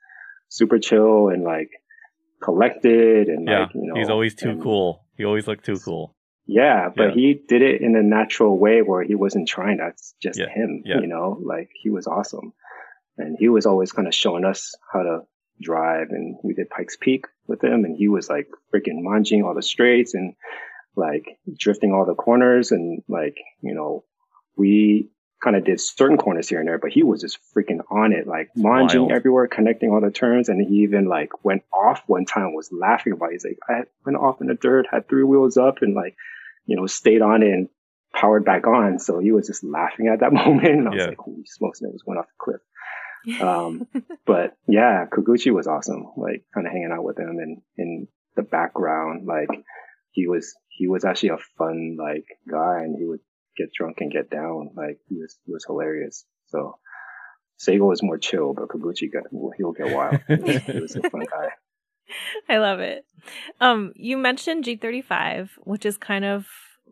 super 0.48 0.78
chill 0.78 1.28
and 1.28 1.42
like 1.44 1.70
collected 2.42 3.28
and 3.28 3.46
Yeah. 3.46 3.60
like, 3.60 3.74
you 3.74 3.86
know, 3.86 3.94
He's 3.98 4.10
always 4.10 4.34
too 4.34 4.50
and- 4.50 4.62
cool. 4.62 5.04
He 5.16 5.24
always 5.24 5.46
looked 5.48 5.64
too 5.64 5.78
cool. 5.78 6.14
Yeah, 6.46 6.88
but 6.96 7.08
Yeah. 7.08 7.14
he 7.14 7.34
did 7.34 7.60
it 7.60 7.82
in 7.82 7.94
a 7.96 8.02
natural 8.02 8.56
way 8.58 8.80
where 8.80 9.02
he 9.02 9.14
wasn't 9.14 9.48
trying. 9.48 9.78
That's 9.78 10.14
just 10.22 10.38
him, 10.40 10.82
you 10.84 11.06
know, 11.06 11.38
like 11.42 11.68
he 11.82 11.90
was 11.90 12.06
awesome. 12.06 12.54
And 13.18 13.36
he 13.38 13.48
was 13.48 13.66
always 13.66 13.92
kind 13.92 14.08
of 14.08 14.14
showing 14.14 14.44
us 14.44 14.74
how 14.92 15.02
to 15.02 15.20
drive 15.60 16.08
and 16.10 16.36
we 16.44 16.54
did 16.54 16.70
Pikes 16.70 16.96
Peak 17.00 17.26
with 17.48 17.62
him 17.64 17.84
and 17.84 17.96
he 17.96 18.06
was 18.08 18.28
like 18.30 18.48
freaking 18.72 19.02
manging 19.02 19.42
all 19.42 19.54
the 19.54 19.62
straights 19.62 20.14
and 20.14 20.34
like 20.94 21.38
drifting 21.58 21.92
all 21.92 22.06
the 22.06 22.14
corners 22.14 22.70
and 22.70 23.02
like, 23.08 23.36
you 23.60 23.74
know, 23.74 24.04
we 24.56 25.10
kind 25.42 25.56
of 25.56 25.64
did 25.64 25.80
certain 25.80 26.16
corners 26.16 26.48
here 26.48 26.58
and 26.58 26.68
there, 26.68 26.78
but 26.78 26.90
he 26.92 27.02
was 27.02 27.20
just 27.20 27.38
freaking 27.56 27.80
on 27.90 28.12
it, 28.12 28.26
like 28.26 28.50
wild. 28.56 29.10
everywhere, 29.12 29.46
connecting 29.46 29.90
all 29.90 30.00
the 30.00 30.10
turns. 30.10 30.48
And 30.48 30.60
he 30.64 30.78
even 30.82 31.06
like 31.06 31.44
went 31.44 31.62
off 31.72 32.02
one 32.06 32.24
time, 32.24 32.54
was 32.54 32.70
laughing 32.72 33.12
about 33.12 33.30
it. 33.30 33.32
He's 33.34 33.44
like, 33.44 33.58
I 33.68 33.82
went 34.04 34.18
off 34.18 34.40
in 34.40 34.48
the 34.48 34.54
dirt, 34.54 34.86
had 34.90 35.08
three 35.08 35.22
wheels 35.24 35.56
up 35.56 35.76
and 35.80 35.94
like, 35.94 36.16
you 36.66 36.76
know, 36.76 36.86
stayed 36.86 37.22
on 37.22 37.42
it 37.42 37.52
and 37.52 37.68
powered 38.14 38.44
back 38.44 38.66
on. 38.66 38.98
So 38.98 39.18
he 39.20 39.30
was 39.32 39.46
just 39.46 39.62
laughing 39.62 40.08
at 40.08 40.20
that 40.20 40.32
moment. 40.44 40.66
And 40.68 40.88
I 40.88 40.90
was 40.90 40.98
Yeah. 40.98 41.06
like, 41.06 41.18
holy 41.18 41.44
smokes, 41.46 41.80
and 41.80 41.88
it 41.88 41.92
was 41.92 42.02
went 42.06 42.18
off 42.18 42.26
the 42.26 42.44
cliff. 42.44 42.60
Um, 43.40 43.86
but 44.26 44.56
yeah, 44.66 45.06
Koguchi 45.06 45.52
was 45.52 45.66
awesome. 45.66 46.12
Like 46.16 46.44
kind 46.54 46.66
of 46.66 46.72
hanging 46.72 46.92
out 46.92 47.04
with 47.04 47.18
him 47.18 47.38
and 47.38 47.62
in 47.76 48.08
the 48.36 48.42
background, 48.42 49.26
like 49.26 49.48
he 50.12 50.26
was, 50.26 50.54
he 50.68 50.88
was 50.88 51.04
actually 51.04 51.30
a 51.30 51.38
fun 51.56 51.96
like 51.98 52.26
guy 52.50 52.80
and 52.82 52.96
he 52.96 53.04
would 53.04 53.20
get 53.56 53.72
drunk 53.72 54.00
and 54.00 54.12
get 54.12 54.30
down. 54.30 54.70
Like 54.76 54.98
he 55.08 55.16
was, 55.16 55.36
he 55.44 55.52
was 55.52 55.64
hilarious. 55.64 56.24
So 56.46 56.78
Seigo 57.60 57.88
was 57.88 58.02
more 58.02 58.18
chill, 58.18 58.54
but 58.54 58.68
Koguchi 58.68 59.12
got, 59.12 59.24
he'll 59.56 59.72
get 59.72 59.94
wild. 59.94 60.20
He 60.28 60.34
was, 60.36 60.62
he 60.62 60.80
was 60.80 60.96
a 60.96 61.10
fun 61.10 61.26
guy. 61.30 61.48
I 62.48 62.58
love 62.58 62.80
it. 62.80 63.04
Um, 63.60 63.92
you 63.96 64.16
mentioned 64.16 64.64
G35, 64.64 65.50
which 65.64 65.84
is 65.84 65.96
kind 65.96 66.24
of 66.24 66.46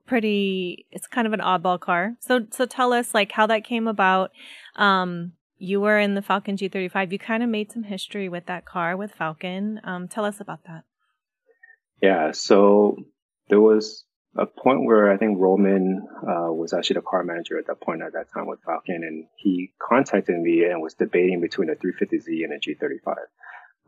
pretty. 0.07 0.86
It's 0.90 1.07
kind 1.07 1.27
of 1.27 1.32
an 1.32 1.40
oddball 1.40 1.81
car. 1.81 2.16
So, 2.20 2.47
so 2.51 2.66
tell 2.66 2.93
us 2.93 3.15
like 3.15 3.32
how 3.32 3.47
that 3.47 3.65
came 3.65 3.89
about. 3.89 4.32
Um, 4.77 5.32
you 5.59 5.81
were 5.81 5.99
in 5.99 6.15
the 6.15 6.20
Falken 6.20 6.57
G35. 6.57 7.12
You 7.12 7.19
kind 7.19 7.43
of 7.43 7.49
made 7.49 7.73
some 7.73 7.85
history 7.85 8.28
with 8.28 8.47
that 8.47 8.65
car 8.65 8.97
with 8.97 9.16
Falken. 9.16 9.87
Um, 9.87 10.09
tell 10.09 10.24
us 10.24 10.41
about 10.41 10.65
that. 10.65 10.85
Yeah, 12.03 12.33
so 12.33 12.97
there 13.49 13.61
was 13.61 14.05
a 14.37 14.47
point 14.47 14.85
where 14.85 15.11
I 15.11 15.16
think 15.16 15.39
Roman 15.39 16.07
uh, 16.23 16.53
was 16.53 16.74
actually 16.74 16.95
the 16.95 17.03
car 17.03 17.24
manager 17.24 17.59
at 17.59 17.66
that 17.69 17.81
point 17.81 18.03
at 18.03 18.12
that 18.12 18.31
time 18.33 18.47
with 18.47 18.61
Falken, 18.62 18.97
and 18.97 19.27
he 19.37 19.73
contacted 19.81 20.39
me 20.39 20.65
and 20.65 20.83
was 20.83 20.95
debating 20.95 21.41
between 21.41 21.70
a 21.70 21.74
350Z 21.74 22.45
and 22.45 22.53
a 22.53 22.59
G35. 22.59 23.15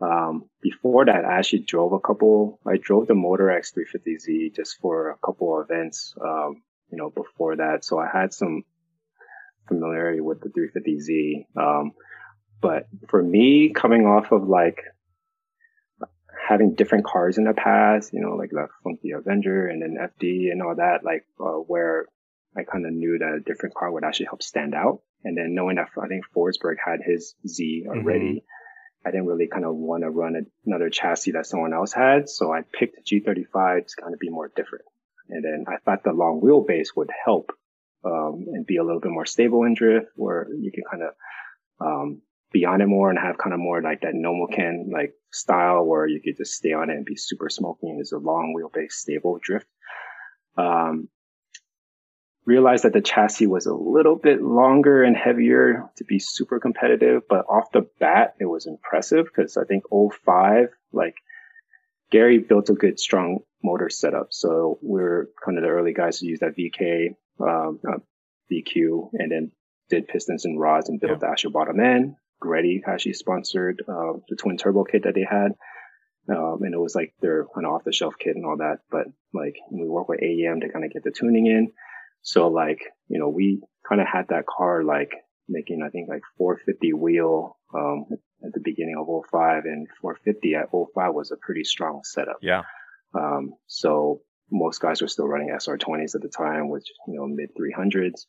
Um, 0.01 0.49
before 0.63 1.05
that, 1.07 1.25
I 1.25 1.39
actually 1.39 1.65
drove 1.65 1.93
a 1.93 2.01
couple. 2.01 2.61
I 2.67 2.77
drove 2.77 3.09
the 3.09 3.15
Motorex 3.15 3.75
350Z 3.75 4.55
just 4.55 4.79
for 4.81 5.11
a 5.11 5.19
couple 5.19 5.59
of 5.59 5.69
events, 5.69 6.15
um, 6.23 6.63
you 6.91 6.97
know, 6.97 7.11
before 7.11 7.57
that. 7.57 7.85
So 7.85 7.99
I 7.99 8.09
had 8.11 8.33
some 8.33 8.65
familiarity 9.69 10.21
with 10.21 10.41
the 10.41 10.49
350Z. 10.49 11.47
Um, 11.61 11.93
but 12.61 12.89
for 13.09 13.23
me, 13.23 13.73
coming 13.75 14.07
off 14.07 14.33
of 14.33 14.49
like 14.49 14.83
having 16.49 16.75
different 16.75 17.05
cars 17.05 17.39
in 17.39 17.45
the 17.45 17.53
past, 17.53 18.13
you 18.13 18.21
know, 18.21 18.35
like 18.37 18.51
the 18.51 18.67
Funky 18.83 19.11
Avenger 19.13 19.67
and 19.67 19.83
then 19.83 19.97
FD 20.01 20.51
and 20.51 20.63
all 20.63 20.75
that, 20.77 21.05
like 21.05 21.27
uh, 21.41 21.59
where 21.67 22.07
I 22.57 22.63
kind 22.65 22.87
of 22.87 22.93
knew 22.93 23.19
that 23.19 23.37
a 23.37 23.41
different 23.41 23.75
car 23.75 23.93
would 23.93 24.05
actually 24.05 24.27
help 24.27 24.43
stand 24.43 24.75
out. 24.75 25.03
And 25.25 25.37
then 25.37 25.55
knowing 25.55 25.77
that 25.77 25.89
I 26.03 26.09
think 26.09 26.25
Forsberg 26.35 26.77
had 26.85 27.01
his 27.05 27.35
Z 27.47 27.85
already, 27.89 28.45
I 29.05 29.11
didn't 29.11 29.27
really 29.27 29.49
kind 29.49 29.65
of 29.65 29.75
want 29.75 30.03
to 30.03 30.11
run 30.11 30.47
another 30.65 30.91
chassis 30.91 31.33
that 31.33 31.47
someone 31.47 31.75
else 31.75 31.93
had. 31.93 32.29
So 32.29 32.53
I 32.53 32.63
picked 32.63 33.07
G35 33.07 33.87
to 33.87 34.03
kind 34.03 34.15
of 34.15 34.21
be 34.21 34.31
more 34.31 34.51
different. 34.55 34.85
And 35.29 35.45
then 35.45 35.65
I 35.69 35.77
thought 35.85 36.05
the 36.05 36.13
long 36.13 36.41
wheelbase 36.41 36.89
would 36.97 37.11
help 37.25 37.53
um, 38.05 38.47
and 38.53 38.67
be 38.67 38.77
a 38.77 38.85
little 38.85 39.01
bit 39.01 39.11
more 39.11 39.27
stable 39.27 39.65
in 39.65 39.75
drift 39.75 40.09
where 40.17 40.47
you 40.59 40.71
can 40.73 40.85
kind 40.91 41.03
of 41.03 41.15
um, 41.81 42.23
be 42.53 42.65
on 42.65 42.81
it 42.81 42.87
more 42.87 43.11
and 43.11 43.19
have 43.19 43.39
kind 43.39 43.53
of 43.53 43.61
more 43.61 43.83
like 43.83 44.01
that 44.01 44.15
Nomuken 44.15 44.91
like 44.93 45.13
style 45.31 45.85
where 45.85 46.07
you 46.07 46.21
could 46.21 46.37
just 46.37 46.55
stay 46.55 46.73
on 46.73 46.91
it 46.91 46.97
and 46.97 47.05
be 47.05 47.17
super 47.17 47.49
smoky 47.49 47.89
and 47.89 48.01
it's 48.01 48.13
a 48.13 48.19
long 48.19 48.55
wheelbase 48.57 48.93
stable 48.93 49.39
drift. 49.43 49.67
Um, 50.57 51.09
realized 52.49 52.85
that 52.85 52.95
the 52.95 53.03
chassis 53.03 53.47
was 53.47 53.67
a 53.67 53.75
little 53.75 54.17
bit 54.17 54.43
longer 54.43 55.03
and 55.05 55.15
heavier 55.15 55.85
to 55.99 56.05
be 56.05 56.19
super 56.19 56.59
competitive, 56.59 57.23
but 57.29 57.45
off 57.47 57.71
the 57.73 57.87
bat, 58.01 58.35
it 58.41 58.47
was 58.47 58.67
impressive 58.67 59.27
because 59.27 59.59
I 59.59 59.65
think 59.65 59.85
05, 59.91 60.69
like 60.93 61.15
Gary 62.11 62.39
built 62.39 62.71
a 62.71 62.73
good, 62.73 62.99
strong 62.99 63.41
motor 63.63 63.91
setup. 63.91 64.29
So 64.31 64.79
we 64.83 65.03
are 65.03 65.29
kind 65.45 65.59
of 65.59 65.63
the 65.63 65.69
early 65.69 65.93
guys 65.93 66.21
to 66.21 66.27
use 66.27 66.41
that 66.41 66.57
VK, 66.57 67.17
um, 67.41 67.81
uh, 67.89 67.99
VQ 68.51 69.11
and 69.15 69.31
then 69.33 69.53
did 69.91 70.09
pistons 70.09 70.45
and 70.45 70.61
rods 70.61 70.89
and 70.89 71.01
built 71.01 71.13
Yeah. 71.13 71.19
the 71.19 71.29
actual 71.29 71.51
bottom 71.53 71.81
end. 71.81 72.15
GReddy 72.43 72.81
actually 72.87 73.15
sponsored, 73.15 73.83
uh, 73.89 74.13
the 74.29 74.37
twin 74.37 74.57
turbo 74.57 74.85
kit 74.85 75.05
that 75.05 75.15
they 75.15 75.27
had. 75.29 75.53
Um, 76.29 76.59
and 76.63 76.75
it 76.75 76.79
was 76.79 76.95
like 76.95 77.15
their 77.21 77.47
kind 77.55 77.67
of 77.67 77.73
off 77.73 77.85
the 77.85 77.93
shelf 77.93 78.15
kit 78.19 78.37
and 78.37 78.45
all 78.45 78.59
that. 78.59 78.81
But 78.91 79.07
like 79.33 79.57
we 79.71 79.89
work 79.89 80.09
with 80.09 80.21
AEM 80.21 80.61
to 80.61 80.69
kind 80.69 80.85
of 80.85 80.93
get 80.93 81.03
the 81.03 81.11
tuning 81.11 81.47
in. 81.47 81.73
So 82.23 82.49
like, 82.49 82.81
you 83.09 83.19
know, 83.19 83.29
we 83.29 83.63
kind 83.89 84.01
of 84.01 84.07
had 84.07 84.29
that 84.29 84.45
car 84.47 84.85
like 84.85 85.11
making, 85.49 85.83
I 85.83 85.89
think 85.89 86.09
like 86.09 86.23
450 86.37 86.93
wheel, 86.93 87.57
um, 87.75 88.05
at 88.45 88.53
the 88.53 88.61
beginning 88.61 88.95
of 88.99 89.07
05 89.31 89.65
and 89.65 89.89
450 90.01 90.55
at 90.55 90.71
05 90.71 91.15
was 91.15 91.31
a 91.33 91.37
pretty 91.37 91.65
strong 91.65 92.03
setup. 92.05 92.39
Yeah. 92.43 92.63
Um, 93.19 93.55
so 93.67 94.21
most 94.51 94.81
guys 94.81 95.01
were 95.01 95.09
still 95.09 95.29
running 95.29 95.51
SR20s 95.51 96.15
at 96.15 96.23
the 96.23 96.29
time, 96.29 96.69
which, 96.69 96.91
you 97.07 97.15
know, 97.15 97.27
mid 97.27 97.51
300s. 97.55 98.27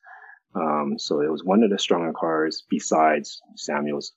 Um, 0.56 0.96
so 0.98 1.22
it 1.22 1.32
was 1.32 1.44
one 1.44 1.64
of 1.64 1.70
the 1.70 1.80
stronger 1.80 2.14
cars 2.14 2.64
besides 2.70 3.42
Samuel's 3.56 4.14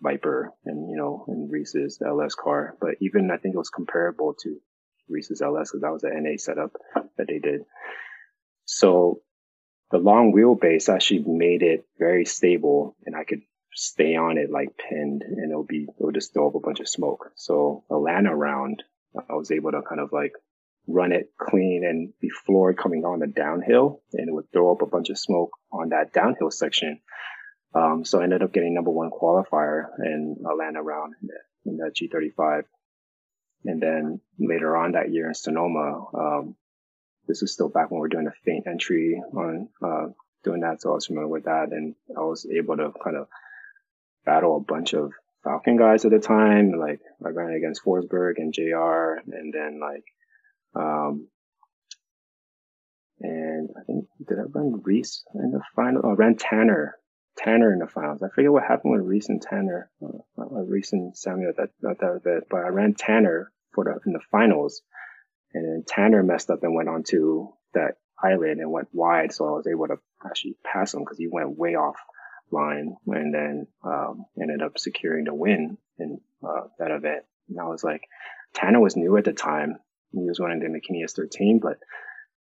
Viper 0.00 0.52
and, 0.64 0.90
you 0.90 0.96
know, 0.96 1.24
and 1.28 1.50
Rhys's 1.50 2.00
LS 2.04 2.34
car. 2.34 2.76
But 2.80 2.96
even 3.00 3.30
I 3.30 3.36
think 3.36 3.54
it 3.54 3.58
was 3.58 3.70
comparable 3.70 4.34
to 4.42 4.58
Rhys's 5.08 5.40
LS 5.40 5.70
because 5.70 5.82
that 5.82 5.92
was 5.92 6.02
an 6.02 6.24
NA 6.24 6.36
setup 6.36 6.72
that 7.16 7.28
they 7.28 7.38
did. 7.38 7.62
So 8.64 9.20
the 9.90 9.98
long 9.98 10.32
wheelbase 10.32 10.92
actually 10.92 11.24
made 11.26 11.62
it 11.62 11.86
very 11.98 12.24
stable 12.24 12.96
and 13.06 13.14
I 13.14 13.24
could 13.24 13.42
stay 13.74 14.16
on 14.16 14.38
it 14.38 14.50
like 14.50 14.76
pinned 14.76 15.22
and 15.22 15.50
it'll 15.50 15.64
be, 15.64 15.84
it 15.84 15.94
would 15.98 16.14
just 16.14 16.32
throw 16.32 16.48
up 16.48 16.54
a 16.54 16.60
bunch 16.60 16.80
of 16.80 16.88
smoke. 16.88 17.30
So 17.36 17.84
the 17.88 17.96
Lana 17.96 18.34
round, 18.34 18.82
I 19.16 19.34
was 19.34 19.50
able 19.50 19.72
to 19.72 19.82
kind 19.82 20.00
of 20.00 20.12
like 20.12 20.32
run 20.86 21.12
it 21.12 21.30
clean 21.38 21.84
and 21.84 22.12
be 22.20 22.28
floored 22.28 22.76
coming 22.76 23.04
on 23.04 23.20
the 23.20 23.26
downhill 23.26 24.02
and 24.12 24.28
it 24.28 24.32
would 24.32 24.50
throw 24.52 24.72
up 24.72 24.82
a 24.82 24.86
bunch 24.86 25.10
of 25.10 25.18
smoke 25.18 25.50
on 25.72 25.90
that 25.90 26.12
downhill 26.12 26.50
section. 26.50 27.00
Um, 27.74 28.04
so 28.04 28.20
I 28.20 28.24
ended 28.24 28.42
up 28.42 28.52
getting 28.52 28.74
number 28.74 28.90
one 28.90 29.10
qualifier 29.10 29.86
in 30.04 30.36
Atlanta 30.50 30.82
round 30.82 31.14
in 31.64 31.76
the 31.76 31.90
G35. 31.90 32.64
And 33.64 33.80
then 33.80 34.20
later 34.38 34.76
on 34.76 34.92
that 34.92 35.12
year 35.12 35.28
in 35.28 35.34
Sonoma, 35.34 36.04
um, 36.14 36.56
this 37.28 37.42
is 37.42 37.52
still 37.52 37.68
back 37.68 37.90
when 37.90 38.00
we 38.00 38.06
are 38.06 38.08
doing 38.08 38.26
a 38.26 38.32
feint 38.44 38.66
entry 38.66 39.22
on, 39.32 39.68
uh, 39.82 40.06
doing 40.42 40.60
that. 40.62 40.82
So 40.82 40.90
I 40.90 40.94
was 40.94 41.06
familiar 41.06 41.28
with 41.28 41.44
that 41.44 41.68
and 41.70 41.94
I 42.16 42.20
was 42.20 42.46
able 42.52 42.76
to 42.76 42.92
kind 43.02 43.16
of 43.16 43.28
battle 44.26 44.56
a 44.56 44.60
bunch 44.60 44.94
of 44.94 45.12
Falken 45.46 45.78
guys 45.78 46.04
at 46.04 46.10
the 46.10 46.18
time. 46.18 46.72
Like 46.72 47.00
I 47.24 47.30
ran 47.30 47.54
against 47.54 47.84
Forsberg 47.84 48.34
and 48.38 48.52
JR 48.52 49.20
and 49.32 49.54
then 49.54 49.80
like, 49.80 50.04
um, 50.74 51.28
and 53.22 53.70
I 53.78 53.84
think, 53.84 54.06
did 54.26 54.38
I 54.38 54.42
run 54.42 54.82
Rhys 54.82 55.24
in 55.34 55.52
the 55.52 55.60
final? 55.76 56.02
Oh, 56.04 56.10
I 56.10 56.14
ran 56.14 56.36
Tanner, 56.36 56.96
Tanner 57.36 57.72
in 57.72 57.78
the 57.78 57.86
finals. 57.86 58.22
I 58.22 58.28
forget 58.34 58.52
what 58.52 58.64
happened 58.64 58.94
with 58.94 59.06
Rhys 59.06 59.28
and 59.28 59.40
Tanner, 59.40 59.90
uh, 60.02 60.18
uh, 60.38 60.62
Rhys 60.64 60.92
and 60.92 61.16
Samuel 61.16 61.52
that, 61.56 61.70
that, 61.82 61.98
event, 62.00 62.44
but 62.50 62.58
I 62.58 62.68
ran 62.68 62.94
Tanner 62.94 63.52
for 63.74 63.84
the, 63.84 63.98
in 64.06 64.12
the 64.12 64.20
finals. 64.30 64.82
And 65.54 65.64
then 65.64 65.84
Tanner 65.86 66.22
messed 66.22 66.50
up 66.50 66.62
and 66.62 66.74
went 66.74 66.88
onto 66.88 67.48
that 67.74 67.96
island 68.22 68.60
and 68.60 68.72
went 68.72 68.88
wide. 68.92 69.32
So 69.32 69.46
I 69.46 69.50
was 69.50 69.66
able 69.66 69.86
to 69.88 69.96
actually 70.26 70.56
pass 70.64 70.92
him 70.94 71.00
because 71.00 71.18
he 71.18 71.28
went 71.30 71.56
way 71.56 71.74
off 71.74 71.96
line 72.50 72.96
and 73.06 73.34
then, 73.34 73.66
um, 73.84 74.24
ended 74.40 74.62
up 74.62 74.78
securing 74.78 75.24
the 75.24 75.34
win 75.34 75.78
in, 75.98 76.20
uh, 76.42 76.66
that 76.78 76.90
event. 76.90 77.24
And 77.48 77.60
I 77.60 77.68
was 77.68 77.84
like, 77.84 78.02
Tanner 78.54 78.80
was 78.80 78.96
new 78.96 79.16
at 79.16 79.24
the 79.24 79.32
time. 79.32 79.76
He 80.12 80.28
was 80.28 80.38
running 80.40 80.60
the 80.60 80.66
McKinney 80.66 81.02
S13, 81.04 81.60
but 81.60 81.78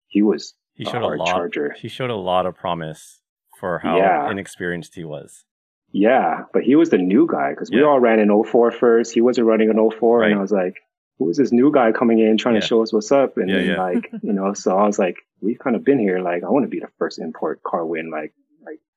he 0.07 0.21
was 0.21 0.53
He 0.73 0.83
a 0.83 0.87
showed 0.89 0.97
a 0.97 1.01
hard 1.01 1.19
lot. 1.19 1.27
charger. 1.27 1.75
He 1.77 1.87
showed 1.87 2.09
a 2.09 2.15
lot 2.15 2.45
of 2.45 2.55
promise 2.55 3.21
for 3.59 3.79
how 3.79 3.97
Yeah. 3.97 4.29
inexperienced 4.31 4.95
he 4.95 5.03
was. 5.03 5.45
Yeah, 5.91 6.43
but 6.53 6.63
he 6.63 6.75
was 6.75 6.89
the 6.91 6.97
new 6.99 7.27
guy 7.27 7.49
because 7.51 7.71
we 7.71 7.83
all 7.83 7.99
ran 7.99 8.19
in 8.19 8.29
04 8.29 8.71
first. 8.71 9.13
He 9.13 9.21
wasn't 9.21 9.47
running 9.47 9.69
in 9.69 9.77
04 9.79 10.23
and 10.23 10.35
I 10.35 10.41
was 10.41 10.51
like, 10.51 10.75
who 11.17 11.29
is 11.29 11.37
this 11.37 11.51
new 11.51 11.71
guy 11.71 11.91
coming 11.91 12.19
in 12.19 12.37
trying 12.37 12.55
Yeah. 12.55 12.61
to 12.61 12.67
show 12.67 12.81
us 12.83 12.93
what's 12.93 13.11
up? 13.11 13.37
And 13.37 13.49
Yeah, 13.49 13.55
then 13.57 13.65
yeah. 13.67 13.81
like, 13.81 14.09
you 14.21 14.31
know, 14.33 14.53
so 14.53 14.77
I 14.77 14.85
was 14.85 14.97
like, 14.99 15.17
we've 15.41 15.59
kind 15.59 15.75
of 15.75 15.83
been 15.83 15.99
here. 15.99 16.19
Like, 16.19 16.43
I 16.43 16.49
want 16.49 16.63
to 16.63 16.69
be 16.69 16.79
the 16.79 16.87
first 16.99 17.19
import 17.19 17.61
car 17.63 17.85
win. 17.85 18.09
Like 18.11 18.33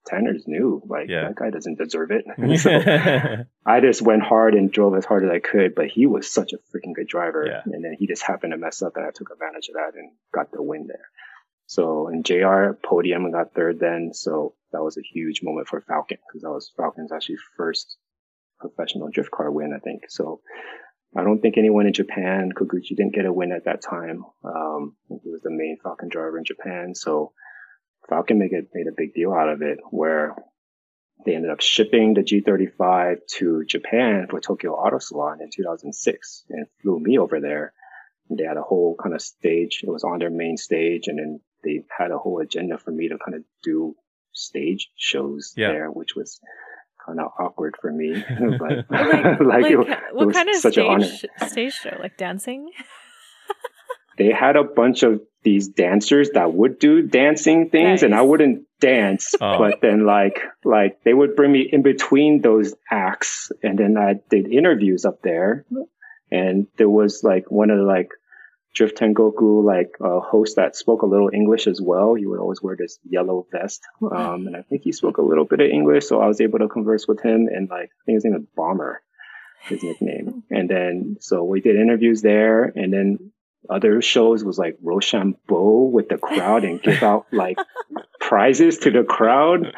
Tanner's 0.06 0.44
new. 0.46 0.82
Like 0.86 1.08
Yeah. 1.08 1.28
that 1.28 1.36
guy 1.36 1.50
doesn't 1.50 1.78
deserve 1.78 2.10
it. 2.10 2.24
so 2.60 3.44
I 3.66 3.80
just 3.80 4.02
went 4.02 4.22
hard 4.22 4.54
and 4.54 4.70
drove 4.72 4.96
as 4.96 5.04
hard 5.04 5.24
as 5.24 5.30
I 5.30 5.38
could, 5.38 5.74
but 5.74 5.86
he 5.88 6.06
was 6.06 6.30
such 6.30 6.52
a 6.52 6.56
freaking 6.56 6.94
good 6.94 7.08
driver. 7.08 7.44
Yeah. 7.46 7.62
And 7.64 7.84
then 7.84 7.94
he 7.98 8.06
just 8.06 8.22
happened 8.22 8.52
to 8.52 8.58
mess 8.58 8.82
up 8.82 8.96
and 8.96 9.06
I 9.06 9.10
took 9.14 9.30
advantage 9.30 9.68
of 9.68 9.74
that 9.74 9.94
and 9.98 10.12
got 10.34 10.50
the 10.52 10.62
win 10.62 10.86
there. 10.86 11.06
So 11.66 12.08
in 12.08 12.22
JR 12.22 12.72
podium 12.84 13.24
and 13.24 13.32
got 13.32 13.54
third 13.54 13.78
then. 13.80 14.10
So 14.12 14.54
that 14.72 14.82
was 14.82 14.96
a 14.98 15.02
huge 15.02 15.40
moment 15.42 15.68
for 15.68 15.80
Falken 15.80 16.18
because 16.28 16.42
that 16.42 16.50
was 16.50 16.70
Falken's 16.78 17.12
actually 17.12 17.36
first 17.56 17.96
professional 18.60 19.08
drift 19.10 19.30
car 19.30 19.50
win, 19.50 19.72
I 19.74 19.78
think. 19.80 20.04
So 20.08 20.40
I 21.16 21.24
don't 21.24 21.40
think 21.40 21.58
anyone 21.58 21.86
in 21.86 21.92
Japan, 21.92 22.52
Koguchi 22.54 22.96
didn't 22.96 23.14
get 23.14 23.26
a 23.26 23.32
win 23.32 23.52
at 23.52 23.64
that 23.66 23.82
time. 23.82 24.24
Um, 24.44 24.96
he 25.08 25.30
was 25.30 25.42
the 25.42 25.50
main 25.50 25.76
Falken 25.84 26.08
driver 26.10 26.38
in 26.38 26.44
Japan. 26.44 26.94
So 26.94 27.32
Falken 28.10 28.36
made, 28.38 28.52
it, 28.52 28.68
made 28.74 28.86
a 28.86 28.94
big 28.96 29.14
deal 29.14 29.32
out 29.32 29.48
of 29.48 29.62
it 29.62 29.78
where 29.90 30.34
they 31.24 31.34
ended 31.36 31.50
up 31.50 31.60
shipping 31.60 32.14
the 32.14 32.22
G35 32.22 33.16
to 33.38 33.64
Japan 33.66 34.26
for 34.28 34.40
Tokyo 34.40 34.72
Auto 34.72 34.98
Salon 34.98 35.38
in 35.40 35.50
2006 35.54 36.44
and 36.50 36.66
flew 36.82 36.98
me 36.98 37.18
over 37.18 37.40
there. 37.40 37.72
And 38.28 38.38
they 38.38 38.44
had 38.44 38.56
a 38.56 38.62
whole 38.62 38.96
kind 39.00 39.14
of 39.14 39.22
stage. 39.22 39.80
It 39.84 39.90
was 39.90 40.04
on 40.04 40.18
their 40.18 40.30
main 40.30 40.56
stage 40.56 41.06
and 41.06 41.18
then 41.18 41.40
they 41.64 41.84
had 41.96 42.10
a 42.10 42.18
whole 42.18 42.40
agenda 42.40 42.76
for 42.78 42.90
me 42.90 43.08
to 43.08 43.18
kind 43.24 43.36
of 43.36 43.42
do 43.62 43.94
stage 44.32 44.90
shows 44.96 45.54
Yeah. 45.56 45.68
there, 45.68 45.88
which 45.90 46.16
was 46.16 46.40
kind 47.06 47.20
of 47.20 47.30
awkward 47.38 47.76
for 47.80 47.92
me. 47.92 48.14
but 48.58 48.86
like, 48.90 48.90
like, 48.90 49.24
it, 49.24 49.44
like, 49.46 49.64
it 49.70 49.88
what 50.12 50.26
was 50.26 50.36
kind 50.36 50.48
of 50.48 50.56
such 50.56 50.76
an 50.76 50.86
honor. 50.86 51.04
stage 51.06 51.30
stage 51.46 51.72
show? 51.74 51.96
Like 52.00 52.16
dancing? 52.16 52.70
They 54.18 54.30
had 54.30 54.56
a 54.56 54.64
bunch 54.64 55.02
of 55.02 55.20
these 55.42 55.68
dancers 55.68 56.30
that 56.34 56.52
would 56.52 56.78
do 56.78 57.02
dancing 57.02 57.70
things, 57.70 58.02
and 58.02 58.14
I 58.14 58.22
wouldn't 58.22 58.66
dance. 58.80 59.34
Oh. 59.40 59.58
But 59.58 59.80
then, 59.80 60.06
like, 60.06 60.40
like 60.64 61.02
they 61.04 61.12
would 61.12 61.34
bring 61.34 61.52
me 61.52 61.62
in 61.62 61.82
between 61.82 62.42
those 62.42 62.74
acts, 62.90 63.50
and 63.62 63.78
then 63.78 63.96
I 63.96 64.14
did 64.30 64.46
interviews 64.46 65.04
up 65.04 65.20
there. 65.22 65.64
And 66.30 66.66
there 66.76 66.88
was 66.88 67.22
like 67.24 67.50
one 67.50 67.70
of 67.70 67.78
the 67.78 67.84
like 67.84 68.10
Drift 68.74 68.98
Tengoku 68.98 69.64
like 69.64 69.96
uh, 70.00 70.20
host 70.20 70.56
that 70.56 70.76
spoke 70.76 71.02
a 71.02 71.06
little 71.06 71.30
English 71.32 71.66
as 71.66 71.80
well. 71.80 72.14
He 72.14 72.26
would 72.26 72.40
always 72.40 72.62
wear 72.62 72.76
this 72.78 72.98
yellow 73.04 73.46
vest, 73.52 73.82
um, 74.00 74.46
and 74.46 74.56
I 74.56 74.62
think 74.62 74.82
he 74.82 74.92
spoke 74.92 75.18
a 75.18 75.22
little 75.22 75.44
bit 75.44 75.60
of 75.60 75.68
English, 75.68 76.06
so 76.06 76.20
I 76.20 76.26
was 76.26 76.40
able 76.40 76.60
to 76.60 76.68
converse 76.68 77.06
with 77.06 77.20
him. 77.20 77.48
And 77.52 77.68
like, 77.68 77.90
I 77.90 78.02
think 78.06 78.16
his 78.16 78.24
name 78.24 78.36
is 78.36 78.46
Bomber, 78.56 79.02
his 79.62 79.82
nickname. 79.82 80.44
And 80.50 80.68
then 80.68 81.16
so 81.20 81.44
we 81.44 81.60
did 81.60 81.76
interviews 81.76 82.22
there, 82.22 82.64
and 82.64 82.92
then 82.92 83.32
other 83.70 84.02
shows 84.02 84.44
was 84.44 84.58
like 84.58 84.76
Rochambeau 84.82 85.90
with 85.92 86.08
the 86.08 86.18
crowd 86.18 86.64
and 86.64 86.82
give 86.82 87.02
out 87.02 87.26
like 87.32 87.58
prizes 88.20 88.78
to 88.78 88.90
the 88.90 89.04
crowd. 89.04 89.72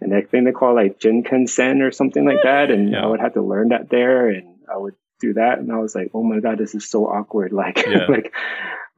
And 0.00 0.14
I 0.14 0.22
think 0.22 0.44
they 0.44 0.52
call 0.52 0.74
like 0.74 1.00
Jinken 1.00 1.48
Sen 1.48 1.82
or 1.82 1.90
something 1.90 2.24
like 2.24 2.42
that. 2.42 2.70
And 2.70 2.90
Yeah. 2.92 3.04
I 3.04 3.06
would 3.06 3.20
have 3.20 3.34
to 3.34 3.42
learn 3.42 3.68
that 3.70 3.88
there 3.90 4.28
and 4.28 4.58
I 4.72 4.76
would 4.76 4.94
do 5.20 5.34
that. 5.34 5.58
And 5.58 5.72
I 5.72 5.78
was 5.78 5.94
like, 5.94 6.10
oh 6.14 6.22
my 6.22 6.40
God, 6.40 6.58
this 6.58 6.74
is 6.74 6.88
so 6.88 7.06
awkward. 7.06 7.52
Like, 7.64 7.84
Yeah. 7.86 8.06
like, 8.08 8.32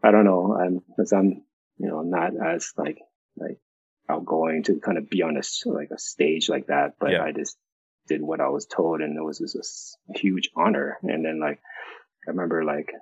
I 0.03 0.11
don't 0.11 0.25
know. 0.25 0.57
I'm, 0.61 0.83
cause 0.97 1.13
I'm, 1.13 1.43
you 1.79 1.89
know, 1.89 2.03
not 2.03 2.33
as 2.37 2.73
like, 2.77 2.99
like 3.37 3.59
outgoing 4.09 4.63
to 4.65 4.81
kind 4.81 4.99
of 4.99 5.09
be 5.11 5.23
on 5.23 5.37
a, 5.37 5.43
like 5.71 5.91
a 5.93 5.99
stage 5.99 6.49
like 6.49 6.67
that. 6.69 6.95
But 7.01 7.13
Yeah. 7.13 7.23
I 7.23 7.33
just 7.33 7.57
did 8.09 8.23
what 8.23 8.41
I 8.41 8.49
was 8.49 8.67
told 8.67 9.01
and 9.01 9.17
it 9.17 9.23
was 9.23 9.39
just 9.39 9.99
a 10.15 10.19
huge 10.19 10.51
honor. 10.57 10.99
And 11.03 11.25
then 11.25 11.41
like, 11.41 11.61
I 12.27 12.31
remember 12.31 12.65
like, 12.65 12.93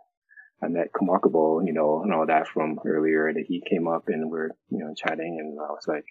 I 0.65 0.69
met 0.69 0.93
Kumakubo, 0.93 1.67
you 1.67 1.73
know, 1.73 2.03
and 2.03 2.13
all 2.13 2.27
that 2.27 2.49
from 2.49 2.79
earlier 2.85 3.33
that 3.33 3.45
he 3.47 3.63
came 3.69 3.87
up 3.89 4.05
and 4.09 4.31
we're, 4.31 4.51
you 4.71 4.79
know, 4.79 4.95
chatting 4.97 5.39
and 5.41 5.59
I 5.61 5.73
was 5.73 5.87
like, 5.87 6.05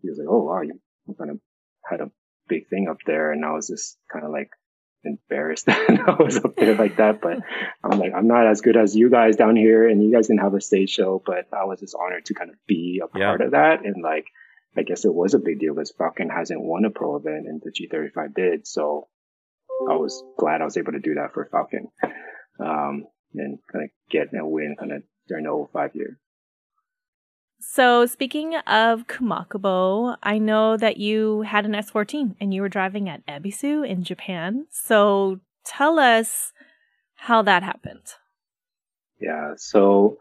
he 0.00 0.08
was 0.08 0.18
like, 0.18 0.28
oh 0.30 0.44
wow, 0.44 0.60
you 0.62 0.80
kind 1.18 1.30
of 1.30 1.40
had 1.84 2.00
a 2.00 2.10
big 2.48 2.68
thing 2.68 2.86
up 2.88 2.98
there. 3.06 3.32
And 3.32 3.44
I 3.44 3.52
was 3.52 3.68
just 3.68 3.98
kind 4.12 4.24
of 4.24 4.30
like 4.30 4.50
embarrassed 5.04 5.66
that 5.66 6.04
I 6.06 6.22
was 6.22 6.36
up 6.36 6.56
there 6.56 6.74
like 6.74 6.96
that. 6.96 7.20
But 7.20 7.38
I'm 7.84 7.98
like, 7.98 8.12
I'm 8.14 8.28
not 8.28 8.46
as 8.46 8.60
good 8.60 8.76
as 8.76 8.94
you 8.96 9.10
guys 9.10 9.36
down 9.36 9.56
here 9.56 9.88
and 9.88 10.02
you 10.02 10.12
guys 10.12 10.28
didn't 10.28 10.42
have 10.42 10.54
a 10.54 10.60
stage 10.60 10.90
show, 10.90 11.22
but 11.24 11.46
I 11.52 11.64
was 11.64 11.80
just 11.80 11.96
honored 12.00 12.26
to 12.26 12.34
kind 12.34 12.50
of 12.50 12.56
be 12.66 13.00
a 13.02 13.18
Yeah. 13.18 13.26
part 13.28 13.40
of 13.42 13.50
that. 13.52 13.84
And 13.84 14.02
like, 14.02 14.26
I 14.76 14.82
guess 14.82 15.04
it 15.04 15.12
was 15.14 15.34
a 15.34 15.38
big 15.38 15.58
deal 15.60 15.74
because 15.74 15.92
Falken 15.98 16.30
hasn't 16.34 16.60
won 16.62 16.84
a 16.84 16.90
pro 16.90 17.16
event 17.16 17.46
and 17.46 17.60
the 17.64 17.70
G35 17.72 18.34
did. 18.34 18.66
So 18.66 19.08
I 19.90 19.94
was 19.96 20.22
glad 20.38 20.60
I 20.60 20.64
was 20.64 20.76
able 20.76 20.92
to 20.92 21.00
do 21.00 21.14
that 21.14 21.32
for 21.34 21.48
Falken. 21.52 21.86
Um, 22.60 23.06
and 23.34 23.58
kind 23.70 23.84
of 23.84 23.90
get 24.10 24.28
a 24.34 24.46
win 24.46 24.76
kind 24.78 24.92
of 24.92 25.02
during 25.28 25.44
the 25.44 25.50
whole 25.50 25.68
05 25.72 25.94
year. 25.94 26.18
So, 27.60 28.06
speaking 28.06 28.54
of 28.66 29.08
Kumakubo, 29.08 30.16
I 30.22 30.38
know 30.38 30.76
that 30.76 30.96
you 30.96 31.42
had 31.42 31.64
an 31.66 31.72
S14 31.72 32.36
and 32.40 32.54
you 32.54 32.62
were 32.62 32.68
driving 32.68 33.08
at 33.08 33.26
Ebisu 33.26 33.86
in 33.86 34.04
Japan. 34.04 34.66
So, 34.70 35.40
tell 35.64 35.98
us 35.98 36.52
how 37.16 37.42
that 37.42 37.62
happened. 37.62 38.14
Yeah. 39.20 39.54
So 39.56 40.18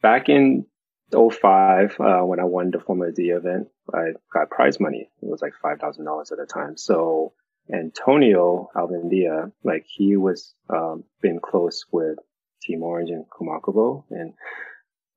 back 0.00 0.28
in 0.28 0.66
05, 1.12 1.96
uh, 2.00 2.20
when 2.20 2.40
I 2.40 2.44
won 2.44 2.70
the 2.70 2.80
Formula 2.80 3.12
D 3.12 3.30
event, 3.30 3.68
I 3.92 4.12
got 4.32 4.50
prize 4.50 4.80
money. 4.80 5.10
It 5.22 5.28
was 5.28 5.42
like 5.42 5.52
$5,000 5.62 6.32
at 6.32 6.38
the 6.38 6.46
time. 6.46 6.76
So 6.76 7.32
Antonio 7.72 8.68
Alvendia, 8.76 9.52
like 9.62 9.86
he 9.88 10.16
was, 10.16 10.54
um, 10.68 11.04
been 11.20 11.40
close 11.40 11.84
with 11.90 12.18
Team 12.62 12.82
Orange 12.82 13.10
and 13.10 13.24
Kumakubo 13.28 14.04
and 14.10 14.34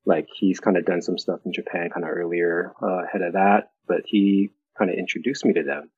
like 0.06 0.28
he's 0.34 0.60
kind 0.60 0.78
of 0.78 0.86
done 0.86 1.02
some 1.02 1.18
stuff 1.18 1.42
in 1.46 1.52
Japan 1.52 1.90
kind 1.94 2.06
of 2.06 2.12
earlier, 2.12 2.74
uh, 2.82 3.04
ahead 3.04 3.22
of 3.22 3.34
that, 3.34 3.72
but 3.88 4.04
he 4.06 4.52
kind 4.78 4.90
of 4.90 4.98
introduced 4.98 5.46
me 5.46 5.54
to 5.54 5.64
them. 5.64 5.90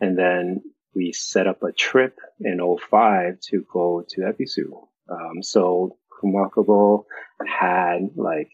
And 0.00 0.18
then 0.18 0.62
we 0.94 1.12
set 1.12 1.46
up 1.46 1.62
a 1.62 1.72
trip 1.72 2.18
in 2.40 2.58
05 2.58 3.40
to 3.50 3.64
go 3.70 4.04
to 4.08 4.20
Ebisu. 4.22 4.86
Um, 5.10 5.42
so 5.42 5.98
Kumakubo 6.22 7.04
had 7.46 8.10
like, 8.16 8.50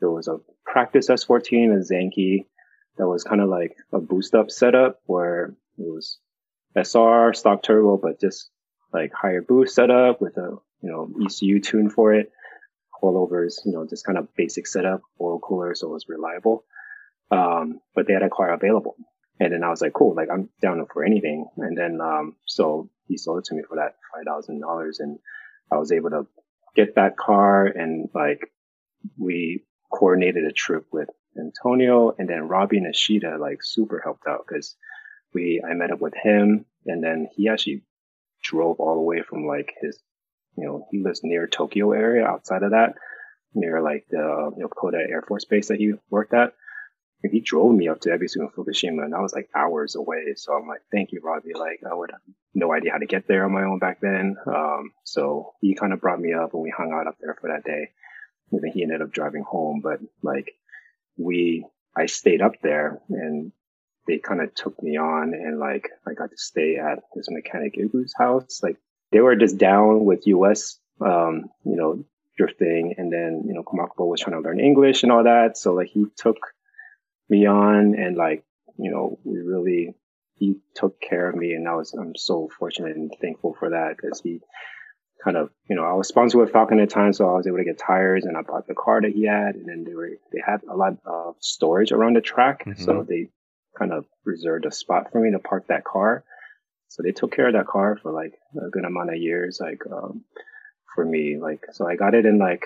there 0.00 0.10
was 0.10 0.28
a 0.28 0.38
practice 0.64 1.08
S14 1.08 1.72
and 1.72 1.84
Zenki 1.84 2.46
that 2.96 3.08
was 3.08 3.24
kind 3.24 3.40
of 3.40 3.48
like 3.48 3.76
a 3.92 4.00
boost 4.00 4.34
up 4.34 4.50
setup 4.50 5.00
where 5.06 5.54
it 5.78 5.92
was 5.92 6.18
SR 6.76 7.34
stock 7.34 7.62
turbo, 7.62 7.96
but 7.96 8.20
just 8.20 8.50
like 8.92 9.12
higher 9.12 9.42
boost 9.42 9.74
setup 9.74 10.20
with 10.20 10.36
a, 10.36 10.56
you 10.82 10.90
know, 10.90 11.10
ECU 11.24 11.60
tune 11.60 11.90
for 11.90 12.14
it. 12.14 12.30
Coilovers, 13.02 13.64
you 13.64 13.72
know, 13.72 13.86
just 13.86 14.04
kind 14.04 14.18
of 14.18 14.34
basic 14.36 14.66
setup, 14.66 15.02
oil 15.20 15.38
cooler, 15.38 15.74
so 15.74 15.88
it 15.88 15.92
was 15.92 16.08
reliable. 16.08 16.64
Um, 17.30 17.80
but 17.94 18.06
they 18.06 18.12
had 18.12 18.22
a 18.22 18.30
car 18.30 18.52
available. 18.52 18.96
And 19.40 19.52
then 19.52 19.62
I 19.62 19.68
was 19.68 19.80
like, 19.80 19.92
cool, 19.92 20.14
like 20.14 20.28
I'm 20.32 20.48
down 20.60 20.84
for 20.92 21.04
anything. 21.04 21.46
And 21.58 21.76
then, 21.76 22.00
um, 22.00 22.34
so 22.46 22.90
he 23.06 23.16
sold 23.16 23.38
it 23.38 23.44
to 23.46 23.54
me 23.54 23.62
for 23.68 23.76
that 23.76 23.94
$5,000 24.26 24.94
and 24.98 25.18
I 25.70 25.76
was 25.76 25.92
able 25.92 26.10
to 26.10 26.26
get 26.74 26.94
that 26.96 27.16
car 27.16 27.66
and 27.66 28.08
like 28.14 28.40
we 29.16 29.64
coordinated 29.92 30.44
a 30.44 30.52
trip 30.52 30.86
with 30.92 31.08
Antonio 31.38 32.14
and 32.18 32.28
then 32.28 32.48
Robbie 32.48 32.80
Nishida 32.80 33.38
like 33.38 33.58
super 33.62 34.00
helped 34.02 34.26
out 34.28 34.44
because 34.46 34.76
we, 35.34 35.62
I 35.68 35.74
met 35.74 35.90
up 35.90 36.00
with 36.00 36.14
him 36.14 36.64
and 36.86 37.02
then 37.02 37.28
he 37.34 37.48
actually 37.48 37.82
drove 38.42 38.80
all 38.80 38.94
the 38.94 39.02
way 39.02 39.22
from 39.22 39.46
like 39.46 39.72
his, 39.80 39.98
you 40.56 40.64
know, 40.64 40.86
he 40.90 41.02
lives 41.02 41.20
near 41.22 41.46
Tokyo 41.46 41.92
area 41.92 42.26
outside 42.26 42.62
of 42.62 42.70
that, 42.70 42.94
near 43.54 43.82
like 43.82 44.06
the 44.10 44.52
Yokota 44.58 44.98
Air 44.98 45.22
Force 45.26 45.44
Base 45.44 45.68
that 45.68 45.78
he 45.78 45.94
worked 46.10 46.34
at. 46.34 46.54
And 47.22 47.32
he 47.32 47.40
drove 47.40 47.74
me 47.74 47.88
up 47.88 48.00
to 48.02 48.10
Ebisu 48.10 48.36
and 48.36 48.52
Fukushima 48.52 49.04
and 49.04 49.14
I 49.14 49.20
was 49.20 49.34
like 49.34 49.50
hours 49.54 49.96
away. 49.96 50.34
So 50.36 50.52
I'm 50.52 50.68
like, 50.68 50.82
thank 50.92 51.10
you, 51.10 51.20
Robbie. 51.22 51.54
Like 51.54 51.80
I 51.88 51.94
would 51.94 52.12
have 52.12 52.20
no 52.54 52.72
idea 52.72 52.92
how 52.92 52.98
to 52.98 53.06
get 53.06 53.26
there 53.26 53.44
on 53.44 53.52
my 53.52 53.64
own 53.64 53.80
back 53.80 54.00
then. 54.00 54.36
Um, 54.46 54.92
so 55.04 55.54
he 55.60 55.74
kind 55.74 55.92
of 55.92 56.00
brought 56.00 56.20
me 56.20 56.32
up 56.32 56.54
and 56.54 56.62
we 56.62 56.72
hung 56.76 56.92
out 56.92 57.08
up 57.08 57.16
there 57.20 57.36
for 57.40 57.50
that 57.50 57.64
day. 57.64 57.90
And 58.52 58.62
then 58.62 58.70
he 58.72 58.82
ended 58.82 59.02
up 59.02 59.10
driving 59.10 59.42
home, 59.42 59.80
but 59.82 59.98
like 60.22 60.52
we, 61.16 61.66
I 61.96 62.06
stayed 62.06 62.40
up 62.40 62.52
there 62.62 63.00
and 63.10 63.52
they 64.08 64.18
kind 64.18 64.40
of 64.40 64.52
took 64.54 64.82
me 64.82 64.96
on 64.96 65.34
and 65.34 65.60
like 65.60 65.88
I 66.06 66.14
got 66.14 66.30
to 66.30 66.36
stay 66.36 66.76
at 66.76 67.00
this 67.14 67.28
mechanic 67.30 67.76
Ibu's 67.76 68.14
house. 68.18 68.60
Like 68.62 68.78
they 69.12 69.20
were 69.20 69.36
just 69.36 69.58
down 69.58 70.04
with 70.04 70.26
US, 70.26 70.78
um, 71.00 71.50
you 71.64 71.76
know, 71.76 72.04
drifting 72.36 72.94
and 72.98 73.12
then, 73.12 73.44
you 73.46 73.54
know, 73.54 73.62
Kumakubo 73.62 74.08
was 74.08 74.20
trying 74.20 74.40
to 74.40 74.48
learn 74.48 74.60
English 74.60 75.02
and 75.02 75.12
all 75.12 75.24
that. 75.24 75.58
So 75.58 75.74
like 75.74 75.88
he 75.88 76.06
took 76.16 76.38
me 77.28 77.46
on 77.46 77.94
and 77.94 78.16
like, 78.16 78.44
you 78.78 78.90
know, 78.90 79.18
we 79.24 79.38
really, 79.38 79.94
he 80.34 80.56
took 80.74 81.00
care 81.00 81.28
of 81.28 81.36
me 81.36 81.52
and 81.52 81.68
I 81.68 81.74
was, 81.74 81.92
I'm 81.92 82.16
so 82.16 82.48
fortunate 82.58 82.96
and 82.96 83.12
thankful 83.20 83.54
for 83.58 83.70
that 83.70 83.96
because 83.96 84.20
he 84.20 84.40
kind 85.22 85.36
of, 85.36 85.50
you 85.68 85.74
know, 85.74 85.82
I 85.84 85.94
was 85.94 86.06
sponsored 86.06 86.40
with 86.40 86.52
Falken 86.52 86.80
at 86.80 86.88
the 86.88 86.94
time, 86.94 87.12
so 87.12 87.28
I 87.28 87.36
was 87.36 87.48
able 87.48 87.58
to 87.58 87.64
get 87.64 87.76
tires 87.76 88.24
and 88.24 88.36
I 88.36 88.42
bought 88.42 88.68
the 88.68 88.74
car 88.74 89.00
that 89.02 89.10
he 89.10 89.26
had 89.26 89.56
and 89.56 89.68
then 89.68 89.84
they 89.84 89.94
were, 89.94 90.10
they 90.32 90.40
had 90.44 90.60
a 90.70 90.76
lot 90.76 90.96
of 91.04 91.34
storage 91.40 91.90
around 91.90 92.14
the 92.14 92.20
track. 92.20 92.64
Mhm. 92.64 92.78
So 92.78 93.04
they 93.06 93.30
kind 93.78 93.92
of 93.92 94.04
reserved 94.24 94.66
a 94.66 94.72
spot 94.72 95.10
for 95.12 95.20
me 95.20 95.32
to 95.32 95.38
park 95.38 95.66
that 95.68 95.84
car. 95.84 96.24
So 96.88 97.02
they 97.02 97.12
took 97.12 97.32
care 97.32 97.48
of 97.48 97.54
that 97.54 97.66
car 97.66 97.98
for 98.02 98.12
like 98.12 98.32
a 98.56 98.70
good 98.70 98.84
amount 98.84 99.10
of 99.10 99.16
years, 99.16 99.58
like, 99.60 99.82
um, 99.90 100.24
for 100.94 101.04
me, 101.04 101.38
like, 101.40 101.64
so 101.72 101.86
I 101.86 101.96
got 101.96 102.14
it 102.14 102.26
in 102.26 102.38
like 102.38 102.64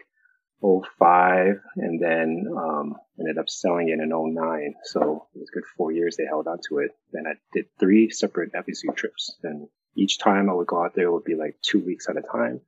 05 0.63 1.57
and 1.77 2.01
then, 2.01 2.47
um, 2.57 2.95
ended 3.19 3.39
up 3.39 3.51
selling 3.51 3.89
it 3.89 3.99
in 4.01 4.11
09. 4.11 4.75
So 4.85 5.27
it 5.35 5.41
was 5.41 5.51
good 5.53 5.65
four 5.77 5.91
years 5.91 6.17
they 6.17 6.25
held 6.25 6.47
on 6.47 6.59
to 6.69 6.79
it. 6.79 6.93
Then 7.13 7.25
I 7.27 7.35
did 7.53 7.67
three 7.81 8.11
separate 8.11 8.53
FEC 8.53 8.95
trips 8.97 9.37
and 9.43 9.67
each 9.97 10.19
time 10.19 10.49
I 10.49 10.55
would 10.55 10.69
go 10.69 10.85
out 10.85 10.95
there, 10.95 11.07
it 11.07 11.13
would 11.13 11.25
be 11.25 11.35
like 11.35 11.57
two 11.61 11.81
weeks 11.81 12.09
at 12.09 12.17
a 12.17 12.23
time. 12.23 12.61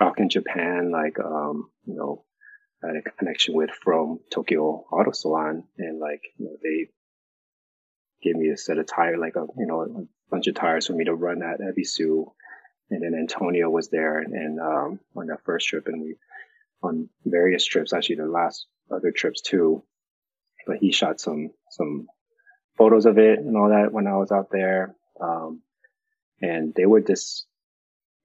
Falken 0.00 0.30
Japan, 0.30 0.90
like, 0.90 1.18
um, 1.20 1.70
you 1.84 1.94
know, 1.94 2.24
I 2.82 2.88
had 2.88 2.96
a 2.96 3.10
connection 3.10 3.54
with 3.54 3.70
from 3.70 4.20
Tokyo 4.32 4.84
Auto 4.90 5.12
Salon 5.12 5.64
and 5.78 6.00
like, 6.00 6.22
you 6.38 6.46
know, 6.46 6.56
they 6.62 6.88
gave 8.22 8.36
me 8.36 8.48
a 8.48 8.56
set 8.56 8.78
of 8.78 8.86
tire, 8.86 9.18
like 9.18 9.36
a, 9.36 9.46
you 9.58 9.66
know, 9.66 9.82
a 9.82 10.06
bunch 10.30 10.46
of 10.46 10.54
tires 10.54 10.86
for 10.86 10.94
me 10.94 11.04
to 11.04 11.14
run 11.14 11.42
at 11.42 11.60
Ebisu. 11.60 12.26
And 12.90 13.02
then 13.02 13.18
Antonio 13.18 13.70
was 13.70 13.88
there 13.88 14.18
and, 14.18 14.60
um, 14.60 15.00
on 15.16 15.26
that 15.28 15.44
first 15.44 15.66
trip 15.66 15.86
and 15.86 16.02
we, 16.02 16.16
on 16.82 17.08
various 17.24 17.64
trips, 17.64 17.92
actually 17.92 18.16
the 18.16 18.26
last 18.26 18.66
other 18.90 19.12
trips 19.12 19.40
too, 19.40 19.82
but 20.66 20.76
he 20.78 20.92
shot 20.92 21.20
some, 21.20 21.50
some 21.70 22.06
photos 22.76 23.06
of 23.06 23.18
it 23.18 23.38
and 23.38 23.56
all 23.56 23.70
that 23.70 23.92
when 23.92 24.06
I 24.06 24.16
was 24.16 24.30
out 24.30 24.48
there. 24.50 24.94
Um, 25.20 25.62
and 26.40 26.74
they 26.74 26.86
were 26.86 27.00
just, 27.00 27.46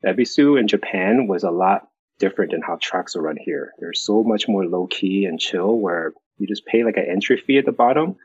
Ebisu 0.06 0.60
in 0.60 0.68
Japan 0.68 1.28
was 1.28 1.44
a 1.44 1.52
lot 1.52 1.88
different 2.20 2.52
than 2.52 2.62
how 2.62 2.78
tracks 2.82 3.16
are 3.16 3.22
run 3.22 3.38
here. 3.40 3.74
They're 3.80 3.94
so 3.94 4.24
much 4.24 4.48
more 4.48 4.66
low 4.66 4.88
key 4.88 5.26
and 5.26 5.40
chill 5.40 5.78
where 5.78 6.14
you 6.38 6.48
just 6.48 6.66
pay 6.66 6.84
like 6.84 6.98
an 6.98 7.06
entry 7.10 7.38
fee 7.38 7.58
at 7.58 7.66
the 7.66 7.72
bottom 7.72 8.18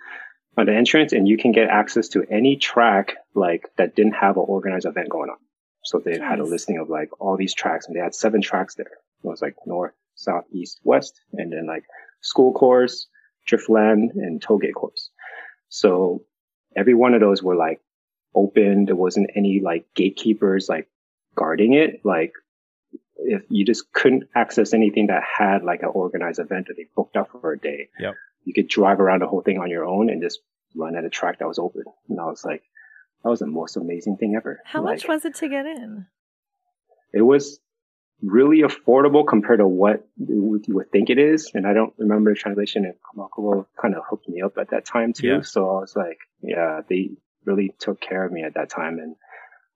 on 0.56 0.66
the 0.66 0.74
entrance 0.74 1.12
and 1.12 1.26
you 1.26 1.38
can 1.38 1.52
get 1.52 1.68
access 1.68 2.08
to 2.08 2.24
any 2.30 2.56
track 2.56 3.14
like 3.34 3.70
that 3.78 3.96
didn't 3.96 4.12
have 4.12 4.36
an 4.36 4.44
organized 4.46 4.86
event 4.86 5.08
going 5.08 5.30
on. 5.30 5.38
So 5.84 5.98
they 5.98 6.18
nice. 6.18 6.28
had 6.28 6.38
a 6.40 6.44
listing 6.44 6.78
of 6.78 6.88
like 6.88 7.08
all 7.20 7.36
these 7.36 7.54
tracks 7.54 7.86
and 7.86 7.96
they 7.96 8.00
had 8.00 8.14
seven 8.14 8.42
tracks 8.42 8.74
there. 8.74 8.86
It 8.86 9.26
was 9.26 9.42
like 9.42 9.56
north, 9.66 9.94
south, 10.14 10.44
east, 10.52 10.80
west, 10.84 11.20
and 11.32 11.52
then 11.52 11.66
like 11.66 11.84
school 12.20 12.52
course, 12.52 13.06
driftland, 13.50 14.10
and 14.14 14.40
tollgate 14.40 14.74
course. 14.74 15.10
So 15.68 16.24
every 16.76 16.94
one 16.94 17.14
of 17.14 17.20
those 17.20 17.42
were 17.42 17.56
like 17.56 17.80
open. 18.34 18.84
There 18.84 18.96
wasn't 18.96 19.30
any 19.34 19.60
like 19.62 19.86
gatekeepers 19.94 20.68
like 20.68 20.88
guarding 21.34 21.72
it. 21.72 22.00
Like 22.04 22.32
if 23.16 23.42
you 23.48 23.64
just 23.64 23.92
couldn't 23.92 24.24
access 24.34 24.74
anything 24.74 25.06
that 25.06 25.22
had 25.22 25.64
like 25.64 25.82
an 25.82 25.90
organized 25.94 26.40
event 26.40 26.66
that 26.68 26.74
they 26.76 26.86
booked 26.94 27.16
up 27.16 27.30
for 27.30 27.52
a 27.52 27.58
day. 27.58 27.88
Yep. 27.98 28.14
You 28.44 28.54
could 28.54 28.68
drive 28.68 29.00
around 29.00 29.22
the 29.22 29.26
whole 29.26 29.42
thing 29.42 29.58
on 29.58 29.70
your 29.70 29.84
own 29.84 30.10
and 30.10 30.22
just 30.22 30.40
run 30.74 30.96
at 30.96 31.04
a 31.04 31.10
track 31.10 31.38
that 31.38 31.48
was 31.48 31.58
open. 31.58 31.84
And 32.08 32.20
I 32.20 32.24
was 32.24 32.44
like, 32.44 32.62
that 33.22 33.30
was 33.30 33.40
the 33.40 33.46
most 33.46 33.76
amazing 33.76 34.16
thing 34.16 34.34
ever. 34.36 34.60
How 34.64 34.82
like, 34.82 34.96
much 34.96 35.08
was 35.08 35.24
it 35.24 35.34
to 35.36 35.48
get 35.48 35.66
in? 35.66 36.06
It 37.12 37.22
was 37.22 37.60
really 38.20 38.62
affordable 38.62 39.26
compared 39.26 39.58
to 39.58 39.66
what 39.66 40.06
you 40.16 40.62
would 40.68 40.90
think 40.90 41.10
it 41.10 41.18
is. 41.18 41.50
And 41.54 41.66
I 41.66 41.72
don't 41.72 41.92
remember 41.98 42.32
the 42.32 42.38
translation 42.38 42.84
and 42.84 42.94
Kumakubo 42.94 43.66
kind 43.80 43.94
of 43.94 44.02
hooked 44.08 44.28
me 44.28 44.42
up 44.42 44.58
at 44.58 44.70
that 44.70 44.86
time 44.86 45.12
too. 45.12 45.26
Yeah. 45.26 45.40
So 45.42 45.68
I 45.68 45.80
was 45.80 45.94
like, 45.94 46.18
yeah, 46.40 46.80
they 46.88 47.10
really 47.44 47.74
took 47.78 48.00
care 48.00 48.24
of 48.24 48.32
me 48.32 48.42
at 48.44 48.54
that 48.54 48.70
time. 48.70 48.98
And, 48.98 49.16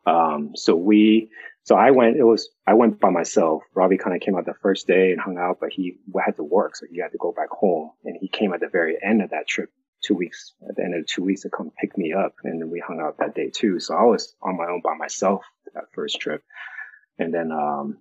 um, 0.06 0.52
so 0.54 0.76
we, 0.76 1.30
so 1.66 1.74
I 1.74 1.90
went, 1.90 2.16
it 2.16 2.22
was, 2.22 2.48
I 2.64 2.74
went 2.74 3.00
by 3.00 3.10
myself. 3.10 3.64
Robbie 3.74 3.98
kind 3.98 4.14
of 4.14 4.22
came 4.22 4.36
out 4.36 4.46
the 4.46 4.54
first 4.62 4.86
day 4.86 5.10
and 5.10 5.20
hung 5.20 5.36
out, 5.36 5.58
but 5.60 5.72
he 5.72 5.98
had 6.24 6.36
to 6.36 6.44
work. 6.44 6.76
So 6.76 6.86
he 6.88 7.00
had 7.00 7.10
to 7.10 7.18
go 7.18 7.32
back 7.32 7.48
home 7.50 7.90
and 8.04 8.16
he 8.20 8.28
came 8.28 8.52
at 8.52 8.60
the 8.60 8.68
very 8.68 8.96
end 9.02 9.20
of 9.20 9.30
that 9.30 9.48
trip, 9.48 9.70
two 10.00 10.14
weeks, 10.14 10.54
at 10.68 10.76
the 10.76 10.84
end 10.84 10.94
of 10.94 11.04
two 11.08 11.24
weeks 11.24 11.42
to 11.42 11.50
come 11.50 11.72
pick 11.80 11.98
me 11.98 12.12
up. 12.12 12.34
And 12.44 12.62
then 12.62 12.70
we 12.70 12.78
hung 12.78 13.00
out 13.00 13.18
that 13.18 13.34
day 13.34 13.50
too. 13.52 13.80
So 13.80 13.96
I 13.96 14.04
was 14.04 14.32
on 14.40 14.56
my 14.56 14.66
own 14.66 14.80
by 14.80 14.94
myself 14.96 15.42
that 15.74 15.86
first 15.92 16.20
trip. 16.20 16.44
And 17.18 17.34
then, 17.34 17.50
um, 17.50 17.98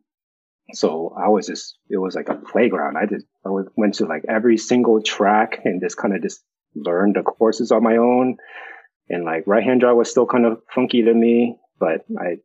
so 0.73 1.15
I 1.17 1.29
was 1.29 1.47
just, 1.47 1.79
it 1.89 1.97
was 1.97 2.13
like 2.13 2.29
a 2.29 2.35
playground. 2.35 2.97
I 2.97 3.07
just, 3.07 3.25
I 3.43 3.49
went 3.75 3.95
to 3.95 4.05
like 4.05 4.25
every 4.29 4.57
single 4.57 5.01
track 5.01 5.61
and 5.65 5.81
just 5.81 5.97
kind 5.97 6.15
of 6.15 6.21
just 6.21 6.43
learned 6.75 7.15
the 7.15 7.23
courses 7.23 7.71
on 7.71 7.81
my 7.81 7.97
own. 7.97 8.37
And 9.09 9.25
like 9.25 9.47
right 9.47 9.63
hand 9.63 9.81
drive 9.81 9.95
was 9.95 10.11
still 10.11 10.27
kind 10.27 10.45
of 10.45 10.59
funky 10.71 11.01
to 11.01 11.13
me, 11.15 11.57
but 11.79 12.05
I, 12.15 12.37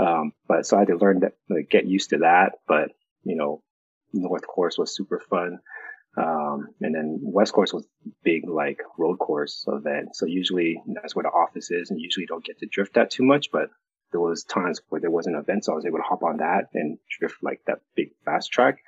um, 0.00 0.32
but 0.48 0.66
so 0.66 0.76
I 0.76 0.80
had 0.80 0.88
to 0.88 0.96
learn 0.96 1.20
that, 1.20 1.34
like, 1.48 1.70
get 1.70 1.86
used 1.86 2.10
to 2.10 2.18
that. 2.18 2.52
But, 2.66 2.90
you 3.24 3.36
know, 3.36 3.62
North 4.12 4.46
course 4.46 4.78
was 4.78 4.94
super 4.94 5.20
fun. 5.28 5.58
Um, 6.16 6.68
and 6.80 6.94
then 6.94 7.20
West 7.22 7.52
course 7.52 7.72
was 7.72 7.86
big, 8.24 8.48
like 8.48 8.80
road 8.98 9.18
course 9.18 9.64
event. 9.68 10.16
So 10.16 10.26
usually 10.26 10.82
that's 10.86 11.14
where 11.14 11.22
the 11.22 11.28
office 11.28 11.70
is 11.70 11.90
and 11.90 12.00
usually 12.00 12.26
don't 12.26 12.44
get 12.44 12.58
to 12.58 12.66
drift 12.66 12.94
that 12.94 13.10
too 13.10 13.22
much, 13.22 13.50
but 13.52 13.70
there 14.10 14.20
was 14.20 14.42
times 14.42 14.80
where 14.88 15.00
there 15.00 15.10
wasn't 15.10 15.36
events, 15.36 15.66
so 15.66 15.72
I 15.72 15.76
was 15.76 15.86
able 15.86 15.98
to 15.98 16.04
hop 16.04 16.24
on 16.24 16.38
that 16.38 16.64
and 16.74 16.98
drift 17.18 17.36
like 17.42 17.60
that 17.68 17.78
big 17.94 18.10
fast 18.24 18.50
track. 18.50 18.78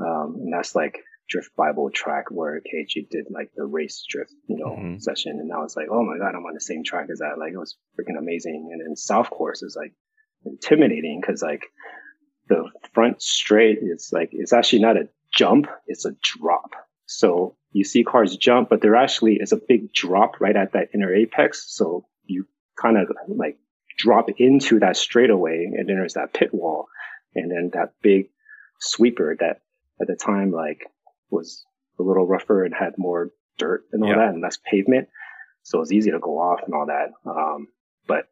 Um, 0.00 0.36
and 0.38 0.52
that's 0.52 0.76
like 0.76 0.98
drift 1.28 1.56
Bible 1.56 1.90
track 1.90 2.26
where 2.30 2.60
KG 2.60 3.08
did 3.10 3.26
like 3.30 3.50
the 3.56 3.64
race 3.64 4.04
drift, 4.08 4.32
you 4.46 4.58
know, 4.58 4.70
mm-hmm. 4.70 4.98
session. 4.98 5.40
And 5.40 5.52
I 5.52 5.58
was 5.58 5.76
like, 5.76 5.88
oh 5.90 6.04
my 6.04 6.18
God, 6.18 6.36
I'm 6.36 6.46
on 6.46 6.54
the 6.54 6.60
same 6.60 6.84
track 6.84 7.08
as 7.10 7.18
that. 7.18 7.38
Like 7.38 7.52
it 7.52 7.58
was 7.58 7.76
freaking 7.98 8.18
amazing. 8.18 8.70
And 8.72 8.80
then 8.80 8.94
South 8.94 9.28
course 9.28 9.62
is 9.62 9.76
like 9.76 9.92
intimidating 10.44 11.20
because 11.20 11.42
like 11.42 11.66
the 12.48 12.70
front 12.92 13.22
straight 13.22 13.78
is 13.82 14.10
like, 14.12 14.30
it's 14.32 14.52
actually 14.52 14.80
not 14.80 14.96
a 14.96 15.08
jump, 15.34 15.66
it's 15.86 16.04
a 16.04 16.12
drop. 16.22 16.72
So 17.06 17.56
you 17.72 17.84
see 17.84 18.04
cars 18.04 18.36
jump, 18.36 18.68
but 18.68 18.80
there 18.80 18.96
actually 18.96 19.34
is 19.34 19.52
a 19.52 19.60
big 19.68 19.92
drop 19.92 20.40
right 20.40 20.56
at 20.56 20.72
that 20.72 20.88
inner 20.94 21.14
apex. 21.14 21.66
So 21.68 22.06
you 22.24 22.46
kind 22.80 22.96
of 22.96 23.10
like 23.28 23.58
drop 23.98 24.28
into 24.38 24.78
that 24.80 24.96
straightaway 24.96 25.64
and 25.64 25.88
then 25.88 25.96
there's 25.96 26.14
that 26.14 26.32
pit 26.32 26.50
wall 26.52 26.86
and 27.34 27.50
then 27.50 27.70
that 27.74 27.94
big 28.02 28.30
sweeper 28.80 29.36
that 29.40 29.60
at 30.00 30.06
the 30.06 30.14
time 30.14 30.52
like 30.52 30.82
was 31.30 31.64
a 31.98 32.02
little 32.02 32.26
rougher 32.26 32.64
and 32.64 32.74
had 32.74 32.94
more 32.96 33.30
dirt 33.58 33.84
and 33.92 34.02
all 34.02 34.10
yeah. 34.10 34.16
that 34.16 34.28
and 34.28 34.42
less 34.42 34.58
pavement. 34.70 35.08
So 35.62 35.78
it 35.78 35.80
was 35.80 35.92
easy 35.92 36.12
to 36.12 36.18
go 36.18 36.38
off 36.38 36.60
and 36.64 36.74
all 36.74 36.86
that. 36.86 37.10
Um, 37.28 37.68
but 38.06 38.28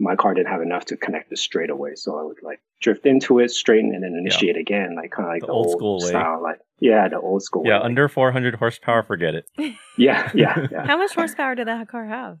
my 0.00 0.16
car 0.16 0.34
didn't 0.34 0.48
have 0.48 0.62
enough 0.62 0.86
to 0.86 0.96
connect 0.96 1.30
the 1.30 1.36
straightaway. 1.36 1.94
So 1.94 2.18
I 2.18 2.22
would 2.22 2.42
like 2.42 2.60
drift 2.80 3.04
into 3.04 3.38
it, 3.38 3.50
straighten 3.50 3.94
and 3.94 4.02
then 4.02 4.14
initiate 4.14 4.56
yeah. 4.56 4.62
again, 4.62 4.96
like 4.96 5.10
kind 5.10 5.28
of 5.28 5.34
like 5.34 5.42
the, 5.42 5.48
the 5.48 5.52
old, 5.52 5.70
school 5.72 6.00
style. 6.00 6.38
Way. 6.38 6.42
Like, 6.42 6.60
yeah, 6.80 7.08
the 7.08 7.20
old 7.20 7.42
school 7.42 7.62
Yeah, 7.66 7.78
way. 7.78 7.84
under 7.84 8.08
400 8.08 8.54
horsepower, 8.54 9.02
forget 9.02 9.34
it. 9.34 9.46
yeah, 9.98 10.30
yeah, 10.34 10.66
yeah. 10.72 10.86
How 10.86 10.96
much 10.96 11.14
horsepower 11.14 11.54
did 11.54 11.68
that 11.68 11.88
car 11.88 12.06
have? 12.06 12.38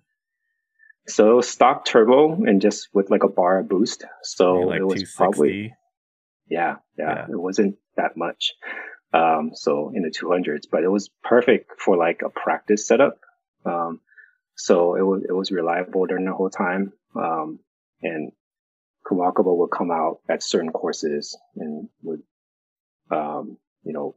So 1.06 1.40
stock 1.40 1.84
turbo 1.84 2.44
and 2.44 2.60
just 2.62 2.88
with 2.94 3.10
like 3.10 3.24
a 3.24 3.28
bar 3.28 3.62
boost. 3.62 4.04
So 4.22 4.54
like 4.54 4.80
it 4.80 4.84
was 4.84 5.12
probably 5.14 5.74
yeah, 6.48 6.76
yeah, 6.98 7.04
yeah, 7.14 7.24
it 7.30 7.40
wasn't 7.40 7.76
that 7.96 8.16
much. 8.16 8.52
Um, 9.12 9.50
so 9.54 9.92
in 9.94 10.02
the 10.02 10.10
200s, 10.10 10.66
but 10.70 10.84
it 10.84 10.88
was 10.88 11.10
perfect 11.22 11.80
for 11.80 11.96
like 11.96 12.22
a 12.24 12.30
practice 12.30 12.86
setup. 12.86 13.18
Um, 13.66 14.00
so 14.56 14.94
it 14.94 15.02
was 15.02 15.24
it 15.28 15.32
was 15.32 15.50
reliable 15.50 16.06
during 16.06 16.24
the 16.24 16.32
whole 16.32 16.50
time. 16.50 16.92
Um, 17.14 17.60
and 18.02 18.32
Kumakubo 19.06 19.56
would 19.58 19.70
come 19.70 19.90
out 19.90 20.20
at 20.28 20.42
certain 20.42 20.70
courses 20.70 21.36
and 21.56 21.88
would 22.02 22.22
um, 23.10 23.58
you 23.82 23.92
know 23.92 24.14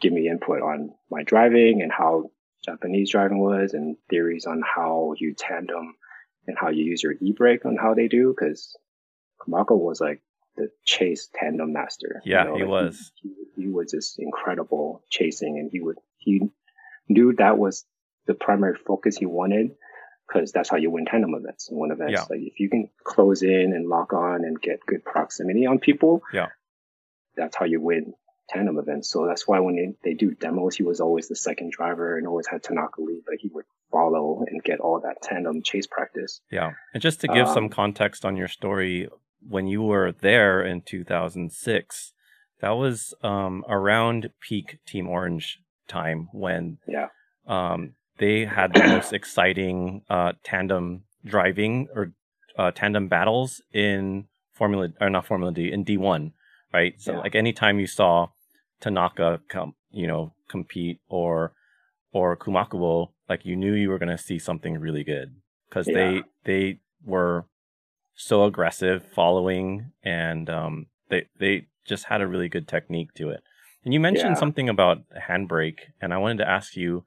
give 0.00 0.12
me 0.12 0.28
input 0.28 0.60
on 0.60 0.90
my 1.10 1.22
driving 1.22 1.82
and 1.82 1.90
how 1.92 2.30
Japanese 2.64 3.10
driving 3.10 3.38
was 3.38 3.74
and 3.74 3.96
theories 4.10 4.46
on 4.46 4.62
how 4.62 5.14
you 5.18 5.34
tandem 5.34 5.94
and 6.46 6.56
how 6.58 6.70
you 6.70 6.84
use 6.84 7.02
your 7.02 7.14
e-brake 7.20 7.64
on 7.64 7.76
how 7.76 7.94
they 7.94 8.08
do 8.08 8.34
because 8.36 8.76
Kumako 9.40 9.78
was 9.78 10.00
like 10.00 10.20
the 10.56 10.68
chase 10.84 11.28
tandem 11.34 11.72
master. 11.72 12.22
Yeah, 12.24 12.44
you 12.44 12.50
know? 12.50 12.56
he 12.56 12.62
like 12.62 12.70
was. 12.70 13.12
He, 13.22 13.28
he, 13.28 13.62
he, 13.62 13.68
was 13.68 13.90
just 13.90 14.18
incredible 14.18 15.02
chasing, 15.10 15.58
and 15.58 15.70
he 15.72 15.80
would 15.80 15.96
he 16.18 16.42
knew 17.08 17.34
that 17.38 17.58
was 17.58 17.84
the 18.26 18.34
primary 18.34 18.76
focus 18.86 19.16
he 19.16 19.26
wanted 19.26 19.72
because 20.34 20.52
that's 20.52 20.68
how 20.68 20.76
you 20.76 20.90
win 20.90 21.04
tandem 21.04 21.34
events 21.34 21.68
and 21.68 21.78
win 21.78 21.92
events. 21.92 22.12
Yeah. 22.12 22.24
Like 22.28 22.40
if 22.40 22.58
you 22.58 22.68
can 22.68 22.88
close 23.04 23.42
in 23.42 23.72
and 23.74 23.88
lock 23.88 24.12
on 24.12 24.44
and 24.44 24.60
get 24.60 24.84
good 24.86 25.04
proximity 25.04 25.66
on 25.66 25.78
people, 25.78 26.22
yeah, 26.32 26.48
that's 27.36 27.56
how 27.56 27.64
you 27.64 27.80
win 27.80 28.14
tandem 28.48 28.78
events. 28.78 29.10
So 29.10 29.26
that's 29.26 29.46
why 29.46 29.60
when 29.60 29.76
they, 29.76 30.10
they 30.10 30.14
do 30.14 30.32
demos, 30.32 30.76
he 30.76 30.82
was 30.82 31.00
always 31.00 31.28
the 31.28 31.36
second 31.36 31.72
driver 31.72 32.18
and 32.18 32.26
always 32.26 32.46
had 32.46 32.62
Tanaka 32.62 33.00
lead, 33.00 33.22
but 33.26 33.36
he 33.38 33.48
would 33.54 33.64
follow 33.90 34.44
and 34.46 34.62
get 34.62 34.80
all 34.80 35.00
that 35.00 35.22
tandem 35.22 35.62
chase 35.62 35.86
practice. 35.86 36.40
Yeah. 36.50 36.72
And 36.92 37.02
just 37.02 37.20
to 37.22 37.28
give 37.28 37.46
um, 37.46 37.54
some 37.54 37.68
context 37.68 38.24
on 38.24 38.36
your 38.36 38.48
story, 38.48 39.08
when 39.46 39.66
you 39.66 39.82
were 39.82 40.12
there 40.12 40.62
in 40.62 40.82
2006, 40.82 42.12
that 42.60 42.70
was 42.70 43.14
um, 43.22 43.64
around 43.68 44.30
peak 44.40 44.78
Team 44.86 45.08
Orange 45.08 45.60
time 45.88 46.28
when 46.32 46.78
yeah. 46.88 47.08
um, 47.46 47.94
they 48.18 48.44
had 48.44 48.72
the 48.72 48.84
most 48.84 49.12
exciting 49.12 50.02
uh, 50.08 50.32
tandem 50.42 51.04
driving 51.24 51.88
or 51.94 52.12
uh, 52.56 52.70
tandem 52.70 53.08
battles 53.08 53.62
in 53.72 54.26
Formula 54.52 54.88
or 55.00 55.10
not 55.10 55.26
Formula 55.26 55.52
D 55.52 55.72
in 55.72 55.84
D1, 55.84 56.32
right? 56.72 56.94
So 57.00 57.12
yeah. 57.12 57.18
like 57.18 57.34
anytime 57.34 57.80
you 57.80 57.86
saw 57.86 58.28
Tanaka 58.80 59.40
come, 59.48 59.74
you 59.90 60.06
know, 60.06 60.32
compete 60.48 61.00
or 61.08 61.52
or 62.12 62.36
Kumakubo, 62.36 63.10
like 63.28 63.44
you 63.44 63.56
knew 63.56 63.74
you 63.74 63.88
were 63.88 63.98
going 63.98 64.16
to 64.16 64.22
see 64.22 64.38
something 64.38 64.78
really 64.78 65.02
good 65.02 65.34
because 65.68 65.88
yeah. 65.88 65.94
they 65.94 66.22
they 66.44 66.78
were 67.04 67.46
so 68.14 68.44
aggressive 68.44 69.04
following 69.12 69.90
and 70.04 70.48
um, 70.48 70.86
they 71.08 71.26
they 71.38 71.66
just 71.84 72.04
had 72.04 72.20
a 72.20 72.26
really 72.26 72.48
good 72.48 72.68
technique 72.68 73.12
to 73.14 73.30
it. 73.30 73.42
And 73.84 73.92
you 73.92 74.00
mentioned 74.00 74.30
yeah. 74.30 74.40
something 74.40 74.68
about 74.68 75.02
handbrake, 75.28 75.80
and 76.00 76.14
I 76.14 76.18
wanted 76.18 76.38
to 76.38 76.48
ask 76.48 76.76
you 76.76 77.04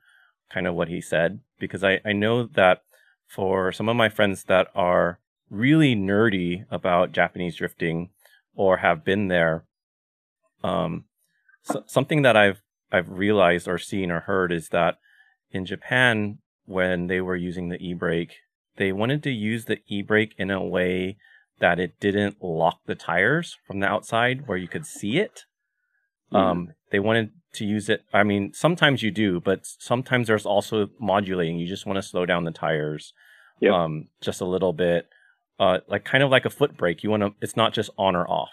kind 0.52 0.68
of 0.68 0.76
what 0.76 0.88
he 0.88 1.02
said 1.02 1.40
because 1.60 1.84
I, 1.84 2.00
I 2.06 2.14
know 2.14 2.44
that 2.44 2.84
for 3.28 3.72
some 3.72 3.90
of 3.90 3.96
my 3.96 4.10
friends 4.10 4.46
that 4.46 4.68
are 4.76 5.20
really 5.50 5.96
nerdy 5.96 6.66
about 6.72 7.12
Japanese 7.12 7.58
drifting 7.58 8.10
or 8.56 8.78
have 8.78 9.04
been 9.04 9.28
there, 9.28 9.66
um, 10.64 11.06
so, 11.62 11.84
something 11.86 12.22
that 12.22 12.38
I've 12.38 12.62
I've 12.92 13.10
realized 13.10 13.68
or 13.68 13.78
seen 13.78 14.12
or 14.12 14.22
heard 14.22 14.52
is 14.52 14.70
that 14.70 14.98
in 15.52 15.66
Japan, 15.66 16.40
when 16.66 17.08
they 17.08 17.22
were 17.22 17.36
using 17.36 17.70
the 17.70 17.82
e-brake, 17.82 18.36
they 18.78 18.92
wanted 18.92 19.24
to 19.24 19.32
use 19.32 19.66
the 19.66 19.80
e-brake 19.88 20.34
in 20.38 20.52
a 20.52 20.64
way 20.64 21.18
that 21.60 21.80
it 21.80 22.00
didn't 22.00 22.42
lock 22.42 22.80
the 22.86 22.96
tires 22.96 23.58
from 23.66 23.80
the 23.80 23.88
outside 23.88 24.48
where 24.48 24.58
you 24.58 24.68
could 24.68 24.86
see 24.86 25.18
it. 25.18 25.46
Mm. 26.32 26.38
Um, 26.38 26.74
they 26.92 27.00
wanted 27.00 27.32
to 27.54 27.66
use 27.66 27.90
it. 27.90 28.02
I 28.14 28.24
mean, 28.24 28.54
sometimes 28.54 29.02
you 29.04 29.12
do, 29.12 29.40
but 29.40 29.62
sometimes 29.64 30.28
there's 30.28 30.46
also 30.46 30.90
modulating. 31.00 31.58
You 31.58 31.68
just 31.68 31.86
want 31.86 31.98
to 31.98 32.04
slow 32.04 32.26
down 32.26 32.44
the 32.44 32.52
tires, 32.52 33.14
yep. 33.60 33.74
um, 33.74 34.08
just 34.22 34.42
a 34.42 34.46
little 34.46 34.74
bit, 34.74 35.08
uh, 35.60 35.80
like 35.88 36.06
kind 36.06 36.24
of 36.24 36.30
like 36.30 36.46
a 36.46 36.50
foot 36.50 36.78
brake. 36.78 37.04
You 37.04 37.10
want 37.10 37.24
to. 37.24 37.34
It's 37.42 37.56
not 37.56 37.74
just 37.74 37.90
on 37.98 38.16
or 38.16 38.28
off. 38.30 38.52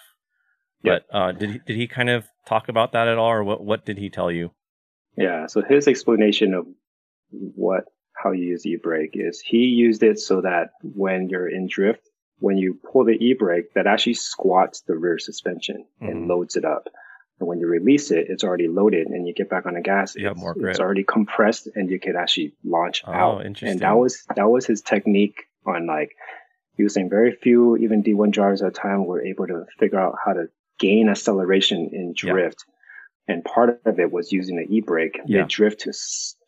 Yeah. 0.83 0.99
But 1.11 1.17
uh, 1.17 1.33
did 1.33 1.51
he, 1.51 1.61
did 1.67 1.77
he 1.77 1.87
kind 1.87 2.11
of 2.11 2.27
talk 2.47 2.69
about 2.69 2.93
that 2.93 3.09
at 3.09 3.19
all, 3.19 3.31
or 3.31 3.45
what 3.45 3.65
what 3.65 3.85
did 3.85 3.99
he 3.99 4.11
tell 4.11 4.31
you? 4.31 4.51
Yeah. 5.17 5.47
So 5.47 5.63
his 5.63 5.89
explanation 5.89 6.55
of 6.55 6.67
what 7.31 7.85
how 8.17 8.31
you 8.33 8.45
use 8.45 8.65
e-brake 8.65 9.11
is 9.15 9.41
he 9.41 9.59
used 9.59 10.03
it 10.03 10.19
so 10.19 10.41
that 10.41 10.71
when 10.83 11.29
you're 11.29 11.49
in 11.49 11.67
drift, 11.69 12.09
when 12.39 12.57
you 12.57 12.79
pull 12.93 13.05
the 13.05 13.13
e-brake, 13.13 13.75
that 13.75 13.87
actually 13.87 14.15
squats 14.15 14.83
the 14.83 14.97
rear 14.97 15.19
suspension 15.19 15.85
and 16.01 16.25
Mhm. 16.25 16.29
loads 16.29 16.57
it 16.57 16.65
up. 16.65 16.89
And 17.41 17.49
when 17.49 17.59
you 17.59 17.67
release 17.67 18.11
it, 18.11 18.27
it's 18.29 18.45
already 18.45 18.69
loaded 18.69 19.09
and 19.09 19.27
you 19.27 19.35
get 19.35 19.51
back 19.51 19.67
on 19.67 19.75
the 19.75 19.81
gas. 19.81 20.15
You 20.15 20.27
have 20.27 20.37
more 20.37 20.55
grip. 20.55 20.71
It's 20.71 20.81
already 20.81 21.03
compressed 21.05 21.69
and 21.75 21.91
you 21.91 21.99
can 21.99 22.15
actually 22.17 22.55
launch 22.65 23.03
Oh, 23.07 23.13
out. 23.13 23.47
interesting. 23.47 23.71
And 23.71 23.81
that 23.81 23.97
was, 23.97 24.25
that 24.37 24.49
was 24.49 24.67
his 24.67 24.83
technique 24.83 25.43
on 25.67 25.87
like, 25.87 26.13
he 26.77 26.83
was 26.85 26.95
saying 26.95 27.11
very 27.11 27.33
few, 27.33 27.77
even 27.77 28.03
D1 28.03 28.31
drivers 28.33 28.63
at 28.63 28.75
the 28.75 28.79
time 28.81 29.07
were 29.07 29.23
able 29.25 29.47
to 29.47 29.65
figure 29.79 29.99
out 29.99 30.15
how 30.25 30.33
to 30.33 30.47
gain 30.79 31.09
acceleration 31.09 31.91
in 31.93 32.15
Yeah. 32.23 32.33
drift. 32.33 32.65
And 33.27 33.45
part 33.45 33.81
of 33.85 33.99
it 33.99 34.13
was 34.13 34.31
using 34.33 34.57
the 34.57 34.67
e-brake, 34.77 35.19
Yeah. 35.25 35.43
the 35.43 35.49
drift 35.49 35.81
to, 35.83 35.93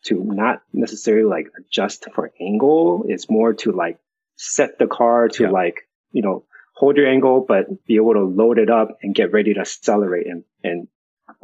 to 0.05 0.23
not 0.23 0.61
necessarily 0.73 1.23
like 1.27 1.47
adjust 1.57 2.07
for 2.13 2.31
angle. 2.39 3.05
It's 3.07 3.29
more 3.29 3.53
to 3.55 3.71
like 3.71 3.97
set 4.35 4.77
the 4.79 4.87
car 4.87 5.27
to 5.29 5.43
Yeah. 5.43 5.49
like, 5.49 5.87
you 6.11 6.21
know, 6.21 6.45
hold 6.75 6.95
your 6.97 7.07
angle, 7.07 7.41
but 7.47 7.85
be 7.85 7.95
able 7.95 8.13
to 8.13 8.23
load 8.23 8.59
it 8.59 8.69
up 8.69 8.99
and 9.01 9.15
get 9.15 9.31
ready 9.33 9.53
to 9.55 9.61
accelerate 9.61 10.27
and, 10.27 10.43
and 10.67 10.87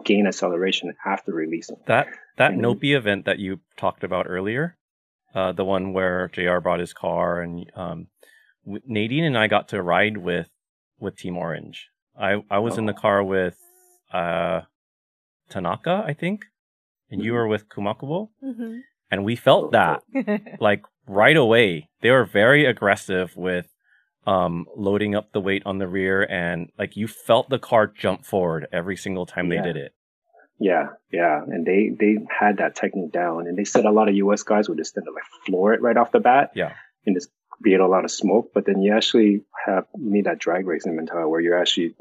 gain 0.06 0.28
acceleration 0.28 0.94
after 1.06 1.32
releasing. 1.34 1.78
That 1.88 2.08
that 2.38 2.52
Mhm. 2.52 2.60
Nopi 2.62 2.96
event 2.96 3.26
that 3.26 3.40
you 3.40 3.60
talked 3.78 4.04
about 4.04 4.26
earlier, 4.28 4.78
uh, 5.36 5.52
the 5.52 5.66
one 5.66 5.94
where 5.94 6.30
Jr. 6.30 6.60
brought 6.60 6.80
his 6.80 6.94
car 6.94 7.42
and 7.42 7.70
um, 7.76 8.08
Nadine 8.66 9.26
and 9.26 9.38
I 9.38 9.48
got 9.48 9.68
to 9.70 9.82
ride 9.82 10.18
with 10.18 10.50
with 11.00 11.18
Team 11.18 11.38
Orange. 11.38 11.90
I 12.18 12.44
I 12.50 12.60
was 12.60 12.78
in 12.78 12.86
the 12.86 12.94
Oh. 12.94 13.02
car 13.02 13.24
with 13.24 13.58
uh, 14.14 14.62
Tanaka, 15.50 16.04
I 16.06 16.14
think, 16.14 16.46
and 17.10 17.24
you 17.24 17.32
Mhm. 17.32 17.36
were 17.36 17.48
with 17.48 17.68
Kumakubo, 17.70 18.30
Mhm. 18.44 18.82
and 19.12 19.26
we 19.26 19.36
felt 19.36 19.72
that 19.72 20.04
like 20.62 20.84
right 21.08 21.36
away. 21.36 21.90
They 22.02 22.12
were 22.12 22.26
very 22.26 22.66
aggressive 22.66 23.36
with 23.36 23.73
um 24.26 24.66
loading 24.76 25.16
up 25.16 25.32
the 25.34 25.42
weight 25.42 25.64
on 25.66 25.78
the 25.80 25.88
rear 25.88 26.24
and 26.30 26.72
like 26.78 26.96
you 26.96 27.08
felt 27.08 27.50
the 27.50 27.60
car 27.60 27.88
jump 27.88 28.26
forward 28.26 28.68
every 28.72 28.96
single 28.98 29.26
time 29.26 29.52
Yeah. 29.52 29.62
they 29.62 29.68
did 29.74 29.78
it. 29.78 29.94
Yeah, 30.60 30.90
yeah. 31.12 31.42
And 31.46 31.66
they, 31.66 31.90
they 32.00 32.20
had 32.30 32.58
that 32.58 32.76
technique 32.76 33.12
down 33.12 33.48
and 33.48 33.58
they 33.58 33.66
said 33.66 33.86
a 33.86 33.92
lot 33.92 34.08
of 34.08 34.16
US 34.16 34.44
guys 34.44 34.70
would 34.70 34.78
just 34.78 34.94
tend 34.94 35.06
to 35.08 35.12
like 35.12 35.24
floor 35.46 35.74
it 35.74 35.82
right 35.82 35.98
off 35.98 36.12
the 36.12 36.20
bat. 36.22 36.52
Yeah. 36.56 36.74
And 37.06 37.16
just 37.16 37.30
create 37.62 37.80
a 37.82 37.88
lot 37.88 38.06
of 38.06 38.12
smoke. 38.12 38.52
But 38.54 38.66
then 38.66 38.82
you 38.82 38.94
actually 38.94 39.42
have 39.66 39.86
you 39.98 40.10
need 40.12 40.26
that 40.26 40.40
drag 40.40 40.66
racing 40.68 40.96
mentality 40.96 41.28
where 41.28 41.42
you're 41.42 41.60
actually 41.60 41.96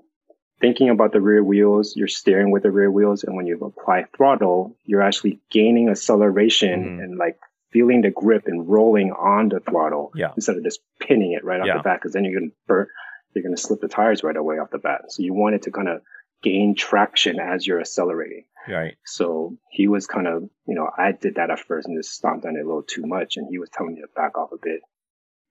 thinking 0.60 0.90
about 0.90 1.12
the 1.12 1.20
rear 1.20 1.42
wheels, 1.42 1.94
you're 1.96 2.06
steering 2.06 2.52
with 2.52 2.62
the 2.62 2.70
rear 2.70 2.88
wheels, 2.88 3.24
and 3.24 3.34
when 3.36 3.46
you 3.48 3.58
apply 3.58 4.04
throttle, 4.16 4.76
you're 4.84 5.02
actually 5.02 5.40
gaining 5.50 5.88
acceleration 5.88 6.84
Mhm. 6.84 7.02
and 7.02 7.18
like 7.18 7.38
feeling 7.72 8.02
the 8.02 8.10
grip 8.10 8.44
and 8.46 8.68
rolling 8.68 9.12
on 9.12 9.48
the 9.48 9.60
throttle 9.60 10.12
Yeah. 10.14 10.32
instead 10.36 10.56
of 10.56 10.62
just 10.64 10.80
pinning 11.00 11.32
it 11.32 11.44
right 11.44 11.60
off 11.60 11.66
Yeah. 11.66 11.78
the 11.78 11.82
bat 11.82 11.98
because 12.00 12.12
then 12.12 12.24
you're 12.24 12.38
gonna 12.40 12.52
burn 12.66 12.86
you're 13.34 13.42
gonna 13.42 13.56
slip 13.56 13.80
the 13.80 13.88
tires 13.88 14.22
right 14.22 14.36
away 14.36 14.56
off 14.58 14.70
the 14.70 14.78
bat. 14.78 15.02
So 15.10 15.22
you 15.22 15.32
want 15.32 15.54
it 15.54 15.62
to 15.62 15.70
kind 15.70 15.88
of 15.88 16.02
gain 16.42 16.74
traction 16.74 17.40
as 17.40 17.66
you're 17.66 17.80
accelerating. 17.80 18.44
Right. 18.68 18.96
So 19.06 19.56
he 19.70 19.88
was 19.88 20.06
kind 20.06 20.26
of, 20.26 20.42
you 20.66 20.74
know, 20.74 20.90
I 20.98 21.12
did 21.12 21.36
that 21.36 21.50
at 21.50 21.60
first 21.60 21.88
and 21.88 21.98
just 21.98 22.12
stomped 22.12 22.44
on 22.44 22.56
it 22.56 22.60
a 22.60 22.66
little 22.66 22.82
too 22.82 23.06
much. 23.06 23.36
And 23.38 23.46
he 23.50 23.58
was 23.58 23.70
telling 23.70 23.94
me 23.94 24.02
to 24.02 24.08
back 24.14 24.36
off 24.36 24.52
a 24.52 24.58
bit 24.62 24.80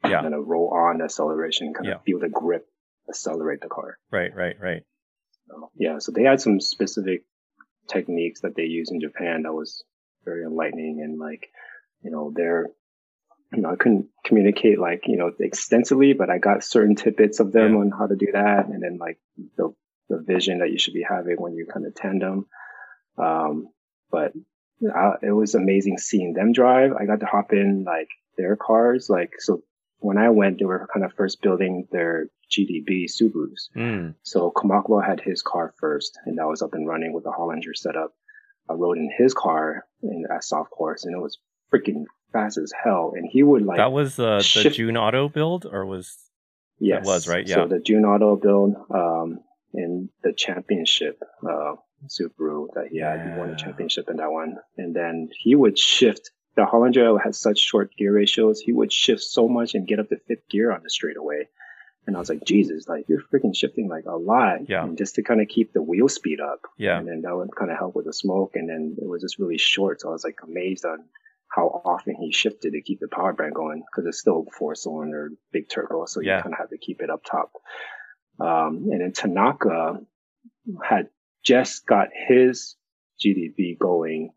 Yeah. 0.04 0.18
and 0.18 0.26
then 0.26 0.32
to 0.34 0.42
roll 0.42 0.70
on 0.70 1.00
the 1.00 1.06
acceleration, 1.06 1.74
kind 1.74 1.88
Yeah. 1.88 1.96
of 1.96 2.04
feel 2.04 2.20
the 2.20 2.30
grip, 2.30 2.68
accelerate 3.10 3.62
the 3.62 3.68
car. 3.70 3.98
Right. 4.12 4.36
Right. 4.36 4.56
Right. 4.62 4.84
So, 5.48 5.72
yeah. 5.76 5.98
So 5.98 6.12
they 6.12 6.24
had 6.24 6.40
some 6.40 6.60
specific 6.60 7.24
techniques 7.88 8.42
that 8.42 8.56
they 8.56 8.64
use 8.66 8.92
in 8.92 9.00
Japan 9.02 9.44
that 9.44 9.54
was 9.54 9.84
very 10.24 10.44
enlightening 10.44 11.02
and 11.02 11.18
like, 11.18 11.50
you 12.04 12.12
know, 12.12 12.32
they're, 12.36 12.68
you 13.54 13.62
know, 13.62 13.70
I 13.72 13.76
couldn't 13.76 14.08
communicate 14.26 14.80
like, 14.80 15.04
you 15.08 15.18
know, 15.18 15.32
extensively, 15.40 16.14
but 16.14 16.30
I 16.30 16.38
got 16.38 16.64
certain 16.64 16.96
tidbits 16.96 17.40
of 17.40 17.52
them 17.52 17.74
Yeah. 17.74 17.80
on 17.80 17.92
how 17.92 18.08
to 18.08 18.16
do 18.16 18.28
that. 18.34 18.68
And 18.68 18.82
then 18.82 18.98
like 18.98 19.20
the, 19.58 19.74
the 20.10 20.20
vision 20.26 20.60
that 20.60 20.72
you 20.72 20.80
should 20.80 20.94
be 20.94 21.06
having 21.08 21.36
when 21.38 21.54
you 21.56 21.66
kind 21.72 21.86
of 21.86 21.96
tandem. 21.96 22.48
Um, 23.18 23.70
but 24.10 24.34
uh, 24.84 25.14
it 25.22 25.32
was 25.32 25.54
amazing 25.56 25.98
seeing 25.98 26.34
them 26.34 26.54
drive. 26.54 26.94
I 26.94 27.06
got 27.06 27.20
to 27.20 27.26
hop 27.26 27.54
in 27.54 27.84
like 27.84 28.10
their 28.38 28.56
cars. 28.56 29.10
Like, 29.10 29.34
so 29.40 29.64
when 30.00 30.18
I 30.18 30.30
went, 30.30 30.60
they 30.60 30.66
were 30.66 30.88
kind 30.92 31.06
of 31.06 31.14
first 31.14 31.42
building 31.42 31.88
their 31.92 32.28
GDB 32.52 33.06
Subarus. 33.06 33.70
Mm. 33.76 34.16
So 34.24 34.52
Kumakubo 34.56 35.06
had 35.06 35.22
his 35.22 35.42
car 35.42 35.74
first, 35.80 36.18
and 36.26 36.38
that 36.38 36.48
was 36.48 36.62
up 36.62 36.74
and 36.74 36.88
running 36.88 37.14
with 37.14 37.24
the 37.24 37.32
Hollinger 37.32 37.76
setup. 37.76 38.12
I 38.70 38.74
rode 38.74 38.98
in 38.98 39.12
his 39.16 39.34
car 39.34 39.86
in 40.02 40.26
at 40.34 40.44
South 40.44 40.70
course, 40.70 41.06
and 41.06 41.16
it 41.16 41.22
was 41.22 41.38
freaking 41.74 42.06
fast 42.34 42.58
as 42.58 42.72
hell. 42.84 43.14
And 43.16 43.28
he 43.32 43.44
would 43.44 43.64
like 43.64 43.78
that 43.78 43.92
was 43.92 44.20
uh, 44.20 44.38
the 44.38 44.70
JUN 44.70 44.98
Auto 44.98 45.30
build, 45.30 45.66
or 45.66 45.86
was 45.86 46.18
yes, 46.80 47.06
was, 47.06 47.28
right? 47.28 47.48
Yeah. 47.48 47.56
So 47.56 47.68
the 47.68 47.80
JUN 47.80 48.06
Auto 48.06 48.36
build, 48.36 48.76
um, 48.90 49.40
in 49.74 50.10
the 50.24 50.34
championship, 50.34 51.22
uh, 51.48 51.76
Subaru 52.08 52.68
that 52.74 52.88
he 52.92 53.00
had, 53.00 53.22
he 53.22 53.40
won 53.40 53.50
the 53.50 53.56
championship 53.56 54.10
in 54.10 54.18
that 54.18 54.32
one. 54.32 54.58
And 54.78 54.96
then 54.96 55.30
he 55.38 55.56
would 55.56 55.78
shift. 55.78 56.32
The 56.56 56.64
Hollinger 56.64 57.22
had 57.24 57.36
such 57.36 57.60
short 57.60 57.96
gear 57.96 58.14
ratios. 58.14 58.60
He 58.60 58.74
would 58.74 58.92
shift 58.92 59.22
so 59.22 59.48
much 59.48 59.74
and 59.76 59.88
get 59.88 60.00
up 60.00 60.10
to 60.10 60.18
fifth 60.28 60.50
gear 60.50 60.72
on 60.72 60.84
the 60.84 60.90
straightaway. 60.90 61.48
And 62.08 62.16
I 62.16 62.20
was 62.20 62.30
like, 62.30 62.44
Jesus, 62.44 62.88
like 62.88 63.06
you're 63.08 63.22
freaking 63.32 63.56
shifting 63.56 63.88
like 63.88 64.06
a 64.06 64.16
lot. 64.16 64.68
Yeah. 64.68 64.84
And 64.84 64.98
just 64.98 65.16
to 65.16 65.24
kind 65.24 65.40
of 65.40 65.48
keep 65.48 65.72
the 65.72 65.82
wheel 65.82 66.10
speed 66.10 66.40
up. 66.42 66.62
yeah, 66.78 66.98
And 66.98 67.08
then 67.08 67.22
that 67.22 67.36
would 67.36 67.56
kind 67.56 67.72
of 67.72 67.78
help 67.78 67.96
with 67.96 68.06
the 68.06 68.14
smoke. 68.14 68.56
And 68.56 68.68
then 68.68 68.98
it 69.00 69.08
was 69.08 69.22
just 69.22 69.40
really 69.40 69.60
short. 69.60 70.02
So 70.02 70.10
I 70.10 70.12
was 70.12 70.24
like 70.24 70.40
amazed 70.44 70.84
on 70.84 71.06
how 71.54 71.82
often 71.86 72.16
he 72.16 72.32
shifted 72.32 72.72
to 72.74 72.82
keep 72.82 73.00
the 73.00 73.08
power 73.10 73.34
band 73.34 73.54
going 73.54 73.84
because 73.92 74.08
it's 74.08 74.20
still 74.20 74.46
four 74.58 74.74
cylinder, 74.74 75.32
big 75.52 75.70
turbo. 75.70 76.06
So 76.06 76.22
Yeah. 76.22 76.38
you 76.38 76.44
kind 76.44 76.54
of 76.54 76.60
have 76.60 76.70
to 76.70 76.78
keep 76.78 77.02
it 77.02 77.10
up 77.10 77.24
top. 77.24 77.52
Um, 78.40 78.88
and 78.92 79.02
then 79.02 79.12
Tanaka 79.12 80.00
had 80.84 81.10
just 81.44 81.86
got 81.86 82.08
his 82.14 82.76
GDB 83.24 83.78
going, 83.78 84.32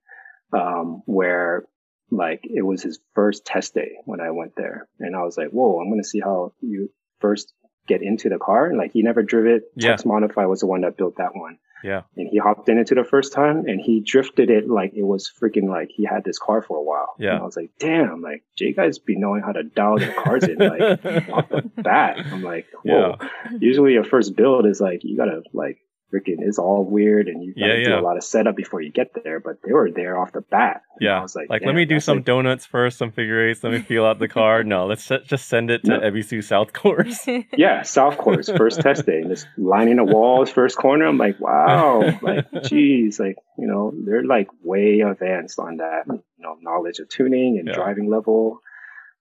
um, 0.52 1.02
where 1.06 1.66
like 2.10 2.40
it 2.44 2.62
was 2.62 2.82
his 2.82 2.98
first 3.14 3.44
test 3.46 3.74
day 3.74 3.92
when 4.04 4.20
I 4.20 4.30
went 4.30 4.56
there. 4.56 4.88
And 4.98 5.16
I 5.16 5.22
was 5.22 5.36
like, 5.38 5.50
whoa, 5.50 5.80
I'm 5.80 5.88
going 5.88 6.02
to 6.02 6.08
see 6.08 6.20
how 6.20 6.52
you 6.60 6.90
first 7.20 7.52
get 7.86 8.02
into 8.02 8.28
the 8.28 8.38
car. 8.38 8.66
And 8.66 8.78
like 8.78 8.92
he 8.92 9.02
never 9.02 9.22
drove 9.22 9.46
it. 9.46 9.64
Yeah. 9.76 9.90
Tex 9.90 10.04
Modify 10.04 10.46
was 10.46 10.60
the 10.60 10.66
one 10.66 10.82
that 10.82 10.96
built 10.96 11.16
that 11.18 11.34
one. 11.34 11.58
Yeah, 11.84 12.00
And 12.16 12.28
he 12.30 12.38
hopped 12.38 12.70
in 12.70 12.78
it 12.78 12.86
to 12.86 12.94
the 12.94 13.04
first 13.04 13.34
time 13.34 13.66
and 13.66 13.78
he 13.78 14.00
drifted 14.00 14.48
it 14.48 14.70
like 14.70 14.94
it 14.94 15.02
was 15.02 15.30
freaking 15.30 15.68
like 15.68 15.90
he 15.94 16.04
had 16.04 16.24
this 16.24 16.38
car 16.38 16.62
for 16.62 16.78
a 16.78 16.82
while. 16.82 17.14
Yeah. 17.18 17.34
And 17.34 17.42
I 17.42 17.44
was 17.44 17.58
like, 17.58 17.72
damn, 17.78 18.22
like 18.22 18.42
Jay 18.56 18.72
guys 18.72 18.98
be 18.98 19.16
knowing 19.18 19.42
how 19.42 19.52
to 19.52 19.64
dial 19.64 19.98
their 19.98 20.14
cars 20.14 20.44
in 20.44 20.56
like 20.56 20.80
off 21.30 21.50
the 21.50 21.70
bat. 21.76 22.24
I'm 22.24 22.42
like, 22.42 22.66
whoa. 22.84 23.18
Usually 23.60 23.92
your 23.92 24.04
first 24.04 24.34
build 24.34 24.64
is 24.64 24.80
like 24.80 25.04
you 25.04 25.14
gotta 25.14 25.42
like 25.52 25.83
freaking 26.14 26.36
it's 26.38 26.58
all 26.58 26.84
weird 26.84 27.26
and 27.26 27.42
you 27.42 27.52
gotta 27.54 27.78
Yeah, 27.80 27.88
do 27.88 27.98
a 27.98 28.00
lot 28.00 28.16
of 28.16 28.22
setup 28.22 28.54
before 28.54 28.80
you 28.80 28.92
get 28.92 29.12
there, 29.24 29.40
but 29.40 29.56
they 29.64 29.72
were 29.72 29.90
there 29.90 30.16
off 30.18 30.30
the 30.32 30.42
bat. 30.42 30.82
Yeah. 31.00 31.18
I 31.18 31.22
was 31.22 31.34
like, 31.34 31.50
like, 31.50 31.62
let 31.64 31.74
me 31.74 31.84
do 31.86 31.98
some 31.98 32.18
like- 32.18 32.24
donuts 32.26 32.64
first, 32.66 32.98
some 32.98 33.10
figure 33.10 33.48
eights. 33.48 33.64
Let 33.64 33.72
me 33.72 33.80
feel 33.80 34.04
out 34.04 34.20
the 34.20 34.28
car. 34.28 34.62
No, 34.62 34.86
let's 34.86 35.08
just 35.26 35.48
send 35.48 35.70
it 35.70 35.82
to 35.84 35.90
No. 35.90 36.00
Ebisu 36.00 36.44
South 36.44 36.72
Course. 36.72 37.26
yeah, 37.56 37.82
South 37.82 38.16
Course, 38.18 38.48
first 38.48 38.80
test 38.80 39.06
day, 39.06 39.20
and 39.22 39.30
just 39.30 39.48
lining 39.58 39.96
the 39.96 40.04
walls, 40.04 40.50
first 40.50 40.76
corner. 40.76 41.06
I'm 41.06 41.18
like, 41.18 41.40
wow, 41.40 42.16
like, 42.22 42.46
geez, 42.64 43.18
like, 43.18 43.36
you 43.58 43.66
know, 43.66 43.92
they're 44.06 44.24
like 44.24 44.48
way 44.62 45.00
advanced 45.00 45.58
on 45.58 45.78
that, 45.78 46.04
you 46.06 46.22
know, 46.38 46.56
knowledge 46.60 46.98
of 47.00 47.08
tuning 47.08 47.58
and 47.58 47.66
Yeah. 47.68 47.74
driving 47.74 48.08
level. 48.08 48.60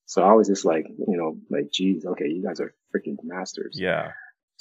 So 0.06 0.22
I 0.22 0.34
was 0.34 0.48
just 0.48 0.66
like, 0.66 0.86
you 0.90 1.18
know, 1.18 1.38
like, 1.50 1.72
geez, 1.72 2.06
okay, 2.06 2.28
you 2.28 2.44
guys 2.44 2.60
are 2.60 2.74
freaking 2.96 3.16
masters. 3.24 3.78
yeah, 3.80 4.12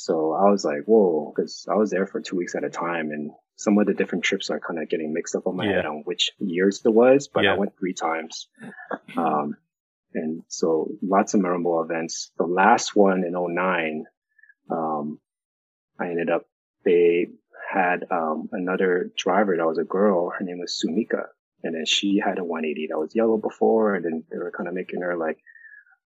So 0.03 0.33
I 0.33 0.51
was 0.51 0.65
like, 0.65 0.83
whoa, 0.87 1.33
because 1.33 1.65
I 1.71 1.77
was 1.77 1.91
there 1.91 2.09
for 2.09 2.21
two 2.21 2.35
weeks 2.37 2.57
at 2.57 2.65
a 2.65 2.71
time, 2.71 3.11
and 3.13 3.31
some 3.55 3.79
of 3.79 3.87
the 3.87 3.95
different 3.95 4.25
trips 4.25 4.51
are 4.51 4.59
kind 4.59 4.83
of 4.83 4.89
getting 4.89 5.13
mixed 5.13 5.37
up 5.37 5.47
on 5.47 5.55
my 5.57 5.65
head 5.77 5.87
on 5.87 6.03
which 6.05 6.33
years 6.41 6.83
it 6.85 6.93
was, 6.93 7.29
but 7.29 7.45
Yeah. 7.45 7.55
I 7.55 7.59
went 7.59 7.79
three 7.79 7.95
times. 7.95 8.49
Um, 9.17 9.57
and 10.15 10.43
so 10.49 10.89
lots 11.03 11.35
of 11.35 11.41
memorable 11.41 11.81
events. 11.83 12.33
The 12.37 12.47
last 12.47 12.97
one 12.97 13.23
in 13.23 13.35
09, 13.37 14.07
um, 14.71 15.21
I 16.01 16.09
ended 16.09 16.31
up, 16.31 16.49
they 16.85 17.29
had, 17.71 18.05
um, 18.11 18.49
another 18.51 19.13
driver 19.17 19.57
that 19.57 19.67
was 19.67 19.79
a 19.79 19.85
girl. 19.85 20.31
Her 20.31 20.45
name 20.45 20.59
was 20.59 20.83
Sumika. 20.83 21.27
And 21.63 21.77
then 21.77 21.87
she 21.87 22.19
had 22.19 22.39
a 22.39 22.45
180 22.45 22.89
that 22.89 22.99
was 22.99 23.15
yellow 23.15 23.37
before. 23.39 23.95
And 23.95 24.05
then 24.05 24.25
they 24.33 24.39
were 24.39 24.51
kind 24.51 24.69
of 24.69 24.75
making 24.75 25.03
her 25.03 25.17
like, 25.17 25.39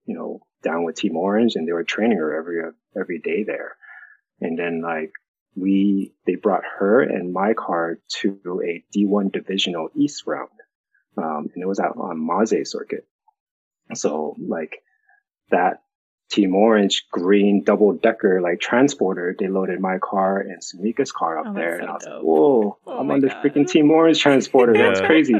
you 0.06 0.14
know, 0.16 0.40
down 0.62 0.84
with 0.84 0.96
Team 0.96 1.16
Orange 1.16 1.56
and 1.56 1.66
they 1.66 1.72
were 1.72 1.84
training 1.84 2.18
her 2.18 2.36
every, 2.38 2.62
every 2.98 3.18
day 3.18 3.44
there. 3.44 3.76
And 4.40 4.58
then 4.58 4.82
like 4.82 5.12
we, 5.56 6.14
they 6.26 6.36
brought 6.36 6.62
her 6.78 7.02
and 7.02 7.32
my 7.32 7.52
car 7.54 7.98
to 8.20 8.40
a 8.64 8.84
D1 8.96 9.32
divisional 9.32 9.88
East 9.94 10.24
round. 10.26 10.48
Um, 11.16 11.48
and 11.54 11.62
it 11.62 11.66
was 11.68 11.78
out 11.78 11.96
on 11.96 12.26
Maze 12.26 12.70
circuit. 12.70 13.06
So 13.94 14.34
like 14.38 14.78
that 15.50 15.82
Team 16.30 16.54
Orange 16.54 17.04
green 17.10 17.62
double 17.62 17.92
decker 17.92 18.40
like 18.40 18.58
transporter. 18.60 19.36
They 19.38 19.48
loaded 19.48 19.80
my 19.80 19.98
car 19.98 20.40
and 20.40 20.62
Sumika's 20.62 21.12
car 21.12 21.38
up 21.38 21.46
Oh, 21.48 21.54
there, 21.54 21.78
and 21.78 21.84
so 21.84 21.90
I 21.90 21.94
was 21.94 22.04
like, 22.06 22.22
"Whoa, 22.22 22.78
Oh 22.86 22.98
I'm 23.00 23.08
my 23.08 23.14
on 23.14 23.20
the 23.20 23.28
freaking 23.28 23.68
Team 23.68 23.90
Orange 23.90 24.18
transporter. 24.18 24.72
That's 24.78 25.00
Yeah. 25.00 25.06
crazy." 25.06 25.34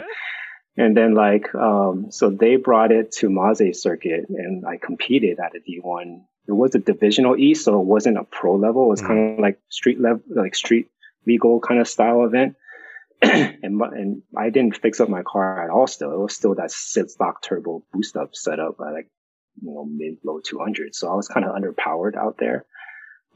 And 0.76 0.96
then 0.96 1.14
like, 1.14 1.54
um, 1.54 2.06
so 2.10 2.30
they 2.30 2.56
brought 2.56 2.92
it 2.92 3.12
to 3.18 3.28
Maze 3.28 3.80
circuit 3.82 4.26
and 4.30 4.64
I 4.66 4.78
competed 4.78 5.38
at 5.38 5.52
a 5.54 5.60
D1. 5.60 6.22
It 6.48 6.52
was 6.52 6.74
a 6.74 6.78
divisional 6.78 7.36
E, 7.36 7.54
so 7.54 7.80
it 7.80 7.84
wasn't 7.86 8.16
a 8.18 8.24
pro 8.24 8.56
level. 8.56 8.86
It 8.86 8.88
was 8.88 9.02
Mhm. 9.02 9.06
kind 9.06 9.32
of 9.34 9.38
like 9.40 9.58
street 9.68 10.00
level, 10.00 10.22
like 10.28 10.54
street 10.54 10.88
legal 11.26 11.60
kind 11.60 11.80
of 11.80 11.86
style 11.88 12.24
event. 12.24 12.56
and, 13.22 13.76
my- 13.76 13.88
and 13.94 14.22
I 14.36 14.50
didn't 14.50 14.76
fix 14.76 14.98
up 15.00 15.08
my 15.08 15.22
car 15.22 15.62
at 15.62 15.70
all 15.70 15.86
still. 15.86 16.10
It 16.12 16.18
was 16.18 16.34
still 16.34 16.54
that 16.56 16.70
sit 16.72 17.10
stock 17.10 17.42
turbo 17.42 17.84
boost 17.92 18.16
up 18.16 18.34
setup 18.34 18.76
at 18.80 18.92
like, 18.92 19.08
you 19.60 19.70
know, 19.72 19.84
mid 19.84 20.16
low 20.24 20.40
200. 20.40 20.94
So 20.94 21.08
I 21.12 21.14
was 21.14 21.28
kind 21.28 21.44
of 21.46 21.54
underpowered 21.54 22.16
out 22.16 22.38
there. 22.38 22.64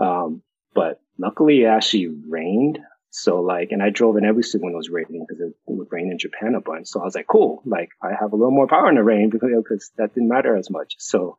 Um, 0.01 0.43
but 0.75 1.01
luckily 1.19 1.63
it 1.63 1.67
actually 1.67 2.09
rained. 2.29 2.79
So 3.19 3.41
like, 3.41 3.71
and 3.71 3.83
I 3.83 3.89
drove 3.89 4.19
in 4.19 4.27
every 4.27 4.43
suit 4.43 4.61
when 4.61 4.75
it 4.75 4.77
was 4.77 4.91
raining 4.91 5.25
because 5.27 5.41
it, 5.41 5.55
would 5.67 5.89
rain 5.91 6.11
in 6.11 6.19
Japan 6.19 6.55
a 6.55 6.61
bunch. 6.61 6.89
So 6.89 7.01
I 7.01 7.05
was 7.05 7.15
like, 7.15 7.27
cool, 7.27 7.63
like 7.65 7.89
I 8.03 8.11
have 8.11 8.35
a 8.35 8.37
little 8.37 8.51
more 8.51 8.69
power 8.69 8.91
in 8.91 8.97
the 8.97 9.03
rain 9.03 9.31
because, 9.31 9.49
because 9.57 9.91
that 9.97 10.13
didn't 10.13 10.29
matter 10.29 10.55
as 10.55 10.69
much. 10.69 10.97
So 10.99 11.39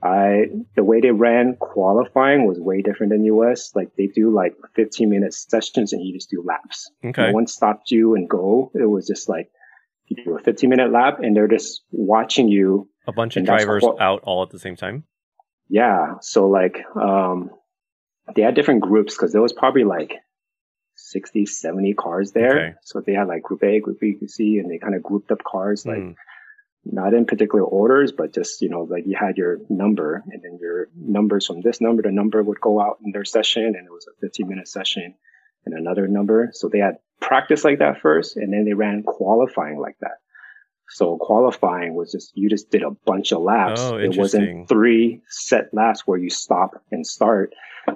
I, 0.00 0.44
the 0.76 0.84
way 0.84 1.00
they 1.00 1.10
ran 1.10 1.56
qualifying 1.58 2.46
was 2.46 2.60
way 2.60 2.80
different 2.82 3.10
than 3.10 3.24
US. 3.24 3.72
Like 3.74 3.88
they 3.98 4.06
do 4.06 4.32
like 4.32 4.54
15 4.76 5.10
minute 5.10 5.34
sessions 5.34 5.92
and 5.92 6.00
you 6.00 6.14
just 6.14 6.30
do 6.30 6.44
laps. 6.46 6.88
Okay. 7.04 7.26
No 7.26 7.32
one 7.32 7.48
stopped 7.48 7.90
you 7.90 8.14
and 8.14 8.30
go. 8.30 8.70
It 8.76 8.88
was 8.88 9.08
just 9.08 9.28
like, 9.28 9.50
you 10.06 10.24
do 10.24 10.36
a 10.36 10.40
15 10.40 10.70
minute 10.70 10.92
lap 10.92 11.18
and 11.20 11.34
they're 11.34 11.48
just 11.48 11.82
watching 11.90 12.46
you 12.46 12.88
A 13.08 13.12
bunch 13.12 13.36
of 13.36 13.44
drivers 13.44 13.82
what- 13.82 14.00
out 14.00 14.20
all 14.22 14.44
at 14.44 14.50
the 14.50 14.60
same 14.60 14.76
time. 14.76 15.02
Yeah. 15.68 16.14
So 16.20 16.48
like, 16.48 16.84
um, 16.94 17.50
they 18.36 18.42
had 18.42 18.54
different 18.54 18.82
groups 18.82 19.16
because 19.16 19.32
there 19.32 19.42
was 19.42 19.52
probably 19.52 19.82
like 19.82 20.14
60, 21.10 21.46
70 21.46 21.94
cars 21.94 22.32
there. 22.32 22.58
Okay. 22.68 22.74
So 22.82 23.00
they 23.00 23.14
had 23.14 23.28
like 23.28 23.42
group 23.42 23.62
A, 23.64 23.80
group 23.80 24.00
B, 24.00 24.12
group 24.12 24.30
C, 24.30 24.58
and 24.58 24.70
they 24.70 24.78
kind 24.78 24.94
of 24.94 25.02
grouped 25.02 25.30
up 25.32 25.42
cars, 25.44 25.84
like 25.86 25.98
Mm. 25.98 26.14
not 26.84 27.12
in 27.14 27.26
particular 27.26 27.64
orders, 27.64 28.12
but 28.12 28.32
just, 28.32 28.62
you 28.62 28.68
know, 28.70 28.82
like 28.82 29.04
you 29.06 29.16
had 29.16 29.36
your 29.36 29.58
number 29.68 30.22
and 30.30 30.42
then 30.42 30.58
your 30.60 30.88
numbers 30.96 31.46
from 31.46 31.60
this 31.60 31.80
number 31.80 32.02
to 32.02 32.10
number 32.10 32.42
would 32.42 32.60
go 32.60 32.80
out 32.80 32.98
in 33.04 33.12
their 33.12 33.24
session 33.24 33.64
and 33.64 33.86
it 33.86 33.92
was 33.92 34.06
a 34.06 34.18
15 34.20 34.48
minute 34.48 34.68
session 34.68 35.14
and 35.66 35.74
another 35.74 36.06
number. 36.08 36.50
So 36.52 36.68
they 36.68 36.78
had 36.78 36.98
practice 37.20 37.64
like 37.64 37.80
that 37.80 38.00
first 38.00 38.36
and 38.36 38.52
then 38.52 38.64
they 38.64 38.72
ran 38.72 39.02
qualifying 39.02 39.78
like 39.78 39.98
that. 40.00 40.18
So 40.90 41.16
qualifying 41.18 41.94
was 41.94 42.12
just, 42.12 42.32
you 42.36 42.48
just 42.50 42.70
did 42.70 42.82
a 42.82 42.90
bunch 42.90 43.32
of 43.32 43.40
laps. 43.42 43.80
Oh, 43.82 43.96
it 43.96 44.16
wasn't 44.16 44.68
three 44.68 45.22
set 45.28 45.72
laps 45.72 46.06
where 46.06 46.18
you 46.18 46.30
stop 46.30 46.82
and 46.90 47.06
start. 47.06 47.54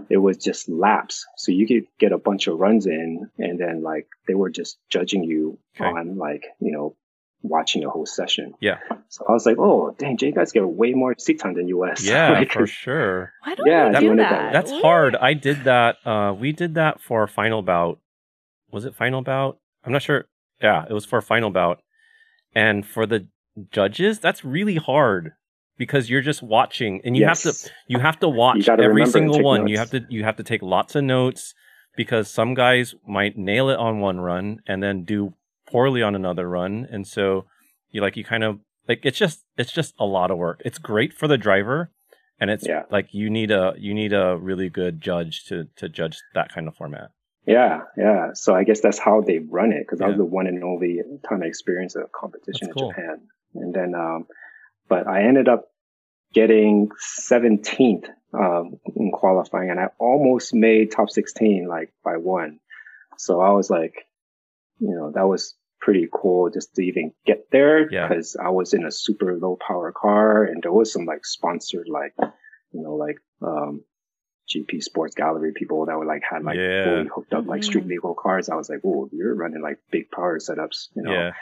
It 0.08 0.18
was 0.18 0.36
just 0.38 0.68
laps. 0.68 1.26
So 1.36 1.52
you 1.52 1.66
could 1.66 1.86
get 1.98 2.12
a 2.12 2.18
bunch 2.18 2.46
of 2.46 2.58
runs 2.58 2.86
in 2.86 3.28
and 3.38 3.58
then 3.58 3.82
like 3.82 4.06
they 4.26 4.34
were 4.34 4.50
just 4.50 4.78
judging 4.90 5.24
you 5.24 5.58
Okay. 5.76 5.84
on 5.90 6.16
like, 6.18 6.44
you 6.60 6.70
know, 6.72 6.96
watching 7.42 7.82
the 7.82 7.90
whole 7.90 8.06
session. 8.06 8.54
Yeah. 8.60 8.78
So 9.08 9.24
I 9.28 9.32
was 9.32 9.44
like, 9.44 9.58
oh, 9.58 9.94
dang, 9.98 10.16
J 10.16 10.30
guys 10.32 10.52
get 10.52 10.66
way 10.66 10.92
more 10.94 11.14
seat 11.18 11.40
time 11.40 11.54
than 11.54 11.68
US. 11.68 12.02
Yeah, 12.08 12.30
Like, 12.30 12.52
for 12.52 12.66
sure. 12.66 13.32
Why 13.42 13.54
don't 13.54 13.66
Yeah, 13.66 13.88
we 14.00 14.08
do 14.08 14.16
that? 14.16 14.30
that. 14.30 14.52
That's 14.52 14.70
What? 14.70 14.82
hard. 14.82 15.16
I 15.16 15.34
did 15.34 15.64
that. 15.64 15.96
Uh, 16.06 16.32
we 16.32 16.52
did 16.52 16.74
that 16.76 17.00
for 17.02 17.26
final 17.26 17.60
bout. 17.60 17.98
Was 18.70 18.84
it 18.84 18.94
final 18.94 19.20
bout? 19.20 19.58
I'm 19.84 19.92
not 19.92 20.02
sure. 20.02 20.24
Yeah, 20.62 20.84
it 20.88 20.92
was 20.92 21.04
for 21.04 21.20
final 21.20 21.50
bout. 21.50 21.80
And 22.54 22.86
for 22.86 23.06
the 23.06 23.26
judges, 23.70 24.18
that's 24.18 24.44
really 24.44 24.76
hard 24.76 25.32
because 25.76 26.08
you're 26.08 26.22
just 26.22 26.42
watching 26.42 27.00
and 27.04 27.16
you 27.16 27.26
have 27.26 27.40
to 27.42 27.70
you 27.88 27.98
have 27.98 28.18
to 28.20 28.28
watch 28.28 28.68
every 28.68 29.06
single 29.06 29.42
one. 29.42 29.66
You 29.68 29.78
have 29.78 29.90
to 29.90 30.04
you 30.08 30.24
have 30.24 30.36
to 30.36 30.42
take 30.44 30.62
lots 30.62 30.94
of 30.94 31.04
notes 31.04 31.54
because 31.96 32.30
some 32.30 32.54
guys 32.54 32.94
might 33.06 33.36
nail 33.36 33.68
it 33.68 33.78
on 33.78 34.00
one 34.00 34.20
run 34.20 34.60
and 34.66 34.82
then 34.82 35.04
do 35.04 35.34
poorly 35.66 36.02
on 36.02 36.14
another 36.14 36.48
run, 36.48 36.86
and 36.90 37.06
so 37.06 37.46
you 37.90 38.00
like 38.00 38.16
you 38.16 38.24
kind 38.24 38.44
of 38.44 38.60
like 38.88 39.00
it's 39.04 39.18
just 39.18 39.44
it's 39.56 39.72
just 39.72 39.94
a 39.98 40.04
lot 40.04 40.30
of 40.30 40.38
work. 40.38 40.60
It's 40.64 40.78
great 40.78 41.12
for 41.12 41.26
the 41.26 41.38
driver, 41.38 41.90
and 42.38 42.50
it's 42.50 42.66
Yeah. 42.66 42.82
like 42.90 43.12
you 43.12 43.30
need 43.30 43.50
a 43.50 43.74
you 43.78 43.94
need 43.94 44.12
a 44.12 44.36
really 44.36 44.68
good 44.68 45.00
judge 45.00 45.44
to 45.46 45.68
to 45.76 45.88
judge 45.88 46.18
that 46.34 46.52
kind 46.52 46.68
of 46.68 46.76
format. 46.76 47.10
Yeah, 47.46 47.82
yeah. 47.96 48.32
So 48.34 48.54
I 48.54 48.64
guess 48.64 48.80
that's 48.80 48.98
how 48.98 49.20
they 49.20 49.38
run 49.38 49.72
it 49.72 49.80
because 49.80 50.00
I 50.00 50.08
was 50.08 50.16
the 50.16 50.24
one 50.24 50.46
and 50.46 50.62
only 50.64 51.00
time 51.28 51.42
I 51.42 51.46
experienced 51.46 51.96
a 51.96 52.06
competition 52.14 52.68
That's 52.68 52.76
in 52.76 52.80
cool. 52.80 52.90
Japan. 52.90 53.20
And 53.54 53.74
then, 53.74 53.94
um, 53.94 54.26
but 54.88 55.06
I 55.06 55.24
ended 55.24 55.48
up 55.48 55.68
getting 56.32 56.88
17th, 57.28 58.06
um, 58.32 58.80
in 58.96 59.12
qualifying 59.12 59.70
and 59.70 59.78
I 59.78 59.88
almost 59.98 60.54
made 60.54 60.90
top 60.90 61.10
16, 61.10 61.68
like 61.68 61.92
by 62.04 62.16
one. 62.16 62.60
So 63.18 63.40
I 63.40 63.50
was 63.50 63.70
like, 63.70 63.94
you 64.80 64.94
know, 64.94 65.12
that 65.14 65.28
was 65.28 65.54
pretty 65.80 66.08
cool 66.12 66.50
just 66.50 66.74
to 66.74 66.82
even 66.82 67.12
get 67.26 67.50
there 67.52 67.88
Yeah. 67.92 68.08
because 68.08 68.36
I 68.42 68.48
was 68.50 68.72
in 68.72 68.84
a 68.84 68.90
super 68.90 69.36
low 69.36 69.56
power 69.64 69.92
car 69.92 70.44
and 70.44 70.62
there 70.62 70.72
was 70.72 70.92
some 70.92 71.04
like 71.04 71.24
sponsored, 71.26 71.88
like, 71.88 72.14
you 72.72 72.82
know, 72.82 72.94
like, 72.94 73.18
um, 73.42 73.84
GP 74.48 74.82
Sports 74.82 75.14
Gallery 75.14 75.52
people 75.54 75.86
that 75.86 75.96
were 75.98 76.04
like 76.04 76.22
had 76.28 76.42
like 76.44 76.56
Yeah. 76.58 76.84
fully 76.84 77.06
hooked 77.14 77.32
up 77.32 77.46
like 77.46 77.62
street 77.64 77.84
Mhm. 77.84 77.88
legal 77.88 78.14
cars. 78.14 78.48
I 78.48 78.56
was 78.56 78.68
like, 78.68 78.80
"Oh, 78.84 79.08
you're 79.12 79.34
running 79.34 79.62
like 79.62 79.78
big 79.90 80.10
power 80.10 80.38
setups," 80.38 80.88
you 80.94 81.02
know. 81.02 81.12
Yeah, 81.12 81.32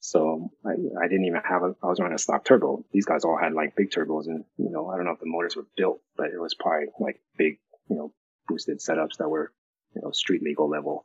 So 0.00 0.50
I, 0.64 0.72
I 1.00 1.06
didn't 1.08 1.26
even 1.26 1.40
have 1.44 1.62
a. 1.62 1.76
I 1.82 1.86
was 1.86 2.00
running 2.00 2.14
a 2.16 2.18
stock 2.18 2.44
turbo. 2.44 2.84
These 2.92 3.06
guys 3.06 3.24
all 3.24 3.36
had 3.36 3.52
like 3.52 3.76
big 3.76 3.90
turbos, 3.90 4.26
and 4.26 4.44
you 4.56 4.70
know, 4.70 4.88
I 4.88 4.96
don't 4.96 5.04
know 5.04 5.12
if 5.12 5.20
the 5.20 5.26
motors 5.26 5.54
were 5.54 5.66
built, 5.76 6.00
but 6.16 6.30
it 6.32 6.40
was 6.40 6.54
probably 6.54 6.88
like 6.98 7.20
big, 7.38 7.58
you 7.88 7.96
know, 7.96 8.12
boosted 8.48 8.78
setups 8.80 9.18
that 9.18 9.28
were, 9.28 9.52
you 9.94 10.02
know, 10.02 10.10
street 10.10 10.42
legal 10.42 10.68
level. 10.68 11.04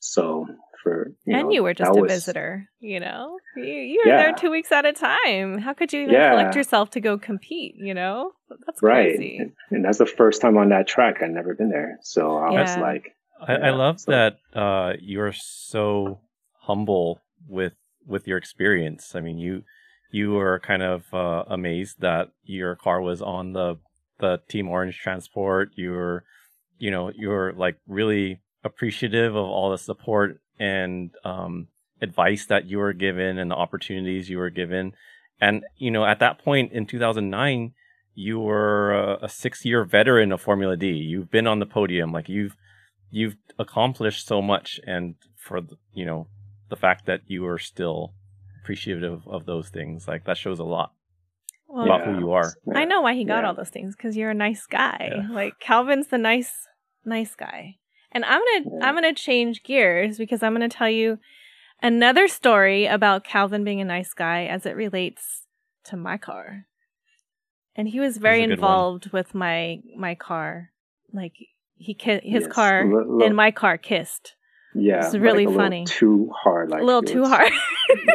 So 0.00 0.46
for 0.82 1.08
you 1.24 1.34
and 1.36 1.48
know, 1.48 1.50
you 1.52 1.62
were 1.62 1.74
just 1.74 1.96
a 1.96 2.00
was- 2.00 2.12
visitor, 2.12 2.68
you 2.80 3.00
know? 3.00 3.38
You, 3.56 3.64
you 3.64 4.02
were 4.04 4.10
Yeah. 4.12 4.16
there 4.18 4.32
two 4.34 4.50
weeks 4.50 4.70
at 4.70 4.84
a 4.84 4.92
time. 4.92 5.58
How 5.58 5.72
could 5.72 5.92
you 5.92 6.02
even 6.02 6.14
Yeah. 6.14 6.30
collect 6.30 6.54
yourself 6.54 6.90
to 6.90 7.00
go 7.00 7.18
compete, 7.18 7.74
you 7.76 7.94
know? 7.94 8.32
That's 8.66 8.82
right, 8.82 9.18
and, 9.18 9.52
and 9.70 9.84
that's 9.84 9.98
the 9.98 10.06
first 10.06 10.40
time 10.40 10.56
on 10.56 10.68
that 10.68 10.86
track. 10.86 11.22
I'd 11.22 11.30
never 11.30 11.54
been 11.54 11.70
there, 11.70 11.98
so 12.02 12.36
I 12.36 12.50
was 12.50 12.76
like, 12.76 13.14
I, 13.40 13.54
I 13.54 13.70
love 13.70 14.00
so- 14.00 14.12
that 14.12 14.38
uh, 14.54 14.92
you're 15.00 15.32
so 15.32 16.20
humble 16.60 17.20
with 17.48 17.72
with 18.06 18.28
your 18.28 18.38
experience. 18.38 19.14
I 19.16 19.20
mean, 19.20 19.38
you 19.38 19.64
you 20.12 20.32
were 20.32 20.60
kind 20.60 20.82
of 20.82 21.12
uh, 21.12 21.44
amazed 21.48 22.00
that 22.00 22.28
your 22.44 22.76
car 22.76 23.00
was 23.00 23.20
on 23.20 23.52
the 23.52 23.78
the 24.20 24.40
Team 24.48 24.68
Orange 24.68 24.98
transport. 24.98 25.70
You 25.74 25.90
were, 25.90 26.24
you 26.78 26.90
know, 26.92 27.10
you 27.14 27.28
were 27.28 27.52
like 27.56 27.76
really 27.88 28.40
appreciative 28.66 29.34
of 29.34 29.44
all 29.46 29.70
the 29.70 29.78
support 29.78 30.40
and 30.58 31.10
um, 31.24 31.68
advice 32.02 32.46
that 32.46 32.66
you 32.66 32.78
were 32.78 32.92
given 32.92 33.38
and 33.38 33.50
the 33.50 33.54
opportunities 33.54 34.28
you 34.28 34.38
were 34.38 34.50
given. 34.50 34.92
And 35.40 35.64
you 35.76 35.90
know, 35.90 36.04
at 36.04 36.18
that 36.20 36.38
point 36.44 36.72
in 36.72 36.86
2009, 36.86 37.72
you 38.14 38.40
were 38.40 38.92
a, 38.92 39.24
a 39.24 39.28
six 39.28 39.64
year 39.64 39.84
veteran 39.84 40.32
of 40.32 40.40
Formula 40.40 40.76
D. 40.76 40.88
You've 40.88 41.30
been 41.30 41.46
on 41.46 41.58
the 41.58 41.66
podium, 41.66 42.12
like 42.12 42.28
you've 42.28 42.56
you've 43.10 43.36
accomplished 43.58 44.26
so 44.26 44.42
much 44.42 44.80
and 44.86 45.14
for 45.36 45.60
the, 45.60 45.76
you 45.94 46.04
know 46.04 46.26
the 46.68 46.76
fact 46.76 47.06
that 47.06 47.20
you 47.28 47.46
are 47.46 47.58
still 47.58 48.12
appreciative 48.62 49.22
of 49.28 49.46
those 49.46 49.68
things 49.68 50.08
like 50.08 50.24
that 50.24 50.36
shows 50.36 50.58
a 50.58 50.64
lot 50.64 50.90
Well, 51.68 51.84
about 51.84 52.04
who 52.04 52.18
you 52.18 52.32
are 52.32 52.52
I 52.74 52.84
know 52.84 53.00
why 53.02 53.14
he 53.14 53.24
got 53.24 53.42
Yeah. 53.42 53.48
all 53.48 53.54
those 53.54 53.70
things 53.70 53.94
because 53.94 54.16
you're 54.16 54.30
a 54.30 54.34
nice 54.34 54.66
guy. 54.66 55.12
Yeah. 55.14 55.28
Like 55.32 55.60
Calvin's 55.60 56.08
the 56.08 56.18
nice, 56.18 56.52
nice 57.04 57.36
guy. 57.36 57.76
And 58.16 58.24
I'm 58.24 58.40
gonna 58.40 58.76
Yeah. 58.78 58.88
I'm 58.88 58.94
gonna 58.94 59.12
change 59.12 59.62
gears 59.62 60.16
because 60.16 60.42
I'm 60.42 60.54
gonna 60.54 60.70
tell 60.70 60.88
you 60.88 61.18
another 61.82 62.28
story 62.28 62.86
about 62.86 63.24
Calvin 63.24 63.62
being 63.62 63.82
a 63.82 63.84
nice 63.84 64.14
guy 64.14 64.46
as 64.46 64.64
it 64.64 64.74
relates 64.74 65.42
to 65.84 65.98
my 65.98 66.16
car. 66.16 66.64
And 67.76 67.86
he 67.88 68.00
was 68.00 68.16
very 68.16 68.38
This 68.38 68.46
is 68.46 68.52
a 68.52 68.56
good 68.56 68.62
one. 68.62 68.70
involved 68.70 69.12
with 69.12 69.34
my 69.34 69.80
my 69.98 70.14
car. 70.14 70.70
Like 71.12 71.34
he 71.76 71.92
ki- 71.92 72.22
his 72.24 72.44
Yes, 72.44 72.52
car 72.52 72.80
a 72.80 72.84
li- 72.88 73.04
li- 73.06 73.26
and 73.26 73.36
my 73.36 73.50
car 73.50 73.76
kissed. 73.76 74.34
Yeah, 74.78 75.04
It's 75.06 75.14
really 75.14 75.46
like 75.46 75.54
a 75.54 75.56
little 75.56 75.64
funny. 75.64 75.84
Too 75.86 76.30
hard, 76.42 76.70
like 76.70 76.82
a 76.82 76.84
little 76.84 77.02
too 77.02 77.24
hard. 77.26 77.50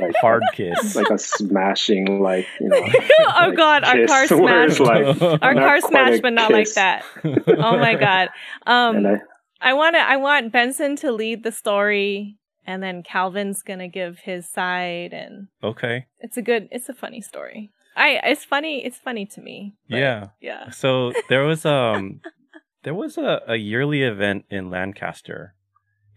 like, 0.01 0.15
hard 0.21 0.43
kiss 0.53 0.95
like 0.99 1.09
a 1.11 1.17
smashing, 1.17 2.21
like 2.21 2.47
you 2.59 2.69
know. 2.69 2.77
oh 3.19 3.47
like, 3.49 3.55
god, 3.57 3.83
our 3.83 4.05
car 4.07 4.27
smashed. 4.27 4.79
like, 4.79 5.21
our 5.43 5.53
car 5.53 5.79
smashed, 5.81 6.19
a 6.19 6.21
but 6.23 6.33
not 6.33 6.51
like 6.51 6.71
that. 6.73 7.03
Oh 7.23 7.77
my 7.77 7.93
god. 7.95 8.29
Um 8.65 8.95
and 8.97 9.07
I, 9.07 9.21
I 9.61 9.73
want 9.73 9.95
to. 9.95 9.99
I 9.99 10.17
want 10.17 10.51
Benson 10.51 10.95
to 10.97 11.11
lead 11.11 11.43
the 11.43 11.51
story, 11.51 12.37
and 12.65 12.81
then 12.81 13.03
Calvin's 13.03 13.61
gonna 13.61 13.87
give 13.87 14.19
his 14.19 14.47
side, 14.49 15.13
and 15.13 15.47
okay 15.63 16.05
it's 16.19 16.37
a 16.37 16.41
good. 16.41 16.67
It's 16.71 16.89
a 16.89 16.93
funny 16.93 17.21
story. 17.21 17.71
I. 17.95 18.19
It's 18.23 18.43
funny. 18.45 18.83
It's 18.85 18.97
funny 18.99 19.25
to 19.27 19.41
me. 19.41 19.75
but 19.89 19.97
yeah 19.97 20.27
Yeah. 20.41 20.69
so 20.71 21.13
there 21.29 21.43
was 21.43 21.65
um 21.65 22.21
there 22.83 22.93
was 22.95 23.17
a, 23.17 23.41
a 23.47 23.55
yearly 23.57 24.01
event 24.03 24.45
in 24.49 24.69
lancaster 24.69 25.53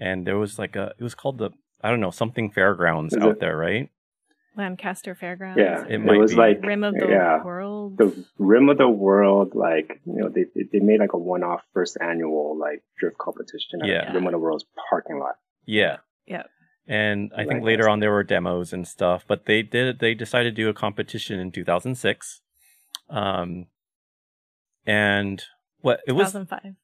and 0.01 0.27
there 0.27 0.39
was 0.39 0.59
like 0.59 0.77
a 0.77 0.95
it 0.99 1.03
was 1.03 1.15
called 1.15 1.39
the 1.39 1.51
i 1.83 1.91
don't 1.91 2.01
know 2.01 2.11
something 2.11 2.51
fairgrounds 2.51 3.15
Is 3.15 3.23
out 3.23 3.33
it- 3.33 3.41
there 3.41 3.57
right 3.57 3.91
Lancaster 4.57 5.15
Fairgrounds. 5.15 5.59
Yeah, 5.59 5.85
It 5.85 5.95
it, 5.95 5.99
might 5.99 6.19
was 6.19 6.33
be. 6.33 6.37
like 6.37 6.63
Rim 6.63 6.85
of 6.85 6.95
the 6.95 7.07
yeah, 7.09 7.43
World. 7.43 7.99
the 7.99 8.25
rim 8.39 8.69
of 8.69 8.79
the 8.79 8.89
world. 8.89 9.55
Like 9.55 10.01
you 10.07 10.15
know, 10.21 10.29
they 10.29 10.45
they 10.73 10.79
made 10.81 11.01
like 11.01 11.13
a 11.13 11.19
one-off 11.19 11.63
first 11.73 11.97
annual 12.01 12.57
like 12.59 12.83
drift 12.99 13.19
competition 13.19 13.83
at 13.83 13.89
Yeah. 13.89 14.13
Rim 14.13 14.27
of 14.27 14.33
the 14.33 14.39
World's 14.39 14.65
parking 14.91 15.19
lot. 15.19 15.37
Yeah. 15.67 15.99
yeah. 16.27 16.45
And 16.87 17.33
I 17.35 17.45
think 17.45 17.55
Like 17.55 17.63
later 17.65 17.89
on 17.89 18.01
there 18.01 18.11
were 18.13 18.23
demos 18.23 18.73
and 18.73 18.87
stuff, 18.87 19.25
but 19.27 19.47
they 19.47 19.63
did 19.63 19.99
they 19.99 20.15
decided 20.15 20.55
to 20.55 20.63
do 20.63 20.69
a 20.69 20.75
competition 20.75 21.39
in 21.41 21.51
2006. 21.51 22.41
Um 23.11 23.67
and 24.87 25.43
what 25.81 26.01
it 26.07 26.13
was 26.13 26.29
2005. 26.33 26.75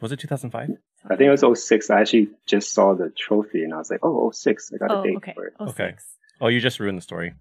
was 0.00 0.12
it 0.12 0.18
2005? 0.20 0.70
I 1.04 1.16
think 1.16 1.28
it 1.28 1.30
was 1.42 1.60
06. 1.66 1.90
I 1.90 2.00
actually 2.00 2.28
just 2.46 2.72
saw 2.72 2.94
the 2.94 3.10
trophy 3.16 3.62
and 3.64 3.72
I 3.72 3.78
was 3.78 3.90
like, 3.90 4.00
oh, 4.02 4.30
06. 4.30 4.72
I 4.74 4.76
got 4.78 4.90
Oh, 4.90 5.00
a 5.00 5.04
date 5.04 5.16
okay. 5.18 5.32
for 5.34 5.46
it. 5.46 5.54
Oh, 5.58 5.68
Okay. 5.68 5.94
Six. 6.38 6.42
Oh, 6.42 6.48
you 6.48 6.60
just 6.60 6.80
ruined 6.80 6.98
the 6.98 7.02
story. 7.02 7.34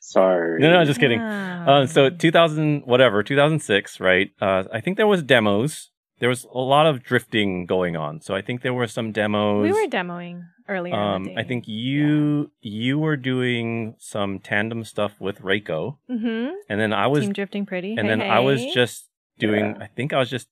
Sorry. 0.00 0.60
No, 0.60 0.72
no, 0.72 0.84
just 0.84 1.00
kidding. 1.00 1.20
Ah. 1.20 1.64
Uh, 1.66 1.86
so 1.86 2.10
2000 2.10 2.82
whatever 2.86 3.22
2006 3.22 4.00
right 4.00 4.30
uh, 4.40 4.64
i 4.72 4.80
think 4.80 4.96
there 4.96 5.06
was 5.06 5.22
demos 5.22 5.90
there 6.18 6.28
was 6.30 6.44
a 6.54 6.58
lot 6.58 6.86
of 6.86 7.02
drifting 7.02 7.66
going 7.66 7.94
on 7.94 8.20
so 8.22 8.34
i 8.34 8.40
think 8.40 8.62
there 8.62 8.72
were 8.72 8.86
some 8.86 9.12
demos 9.12 9.62
we 9.62 9.70
were 9.72 9.86
demoing 9.88 10.42
earlier. 10.68 10.94
in 10.94 10.98
um, 10.98 11.28
i 11.36 11.42
think 11.42 11.68
you 11.68 12.50
you 12.62 12.98
were 12.98 13.16
doing 13.16 13.94
some 13.98 14.38
tandem 14.38 14.82
stuff 14.84 15.12
with 15.20 15.42
Reiko, 15.42 15.98
Mhm. 16.10 16.52
and 16.70 16.80
then 16.80 16.92
i 16.94 17.06
was 17.06 17.24
Team 17.24 17.32
drifting 17.34 17.66
pretty. 17.66 17.90
and 17.98 18.08
Hey, 18.08 18.16
then 18.16 18.22
i 18.22 18.38
was 18.40 18.64
just 18.72 19.08
doing 19.38 19.76
Yeah. 19.76 19.84
i 19.84 19.86
think 19.88 20.12
i 20.14 20.18
was 20.18 20.30
just 20.30 20.48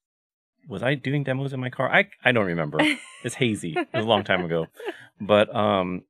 was 0.69 0.83
i 0.83 0.95
doing 0.95 1.25
demos 1.25 1.53
in 1.55 1.61
my 1.61 1.71
car 1.71 1.89
i 1.91 2.09
i 2.25 2.31
don't 2.33 2.47
remember 2.47 2.79
it's 3.25 3.37
hazy 3.37 3.73
it 3.73 3.89
was 3.95 4.05
a 4.05 4.09
long 4.09 4.23
time 4.25 4.45
ago 4.45 4.67
but 5.21 5.49
um 5.57 6.03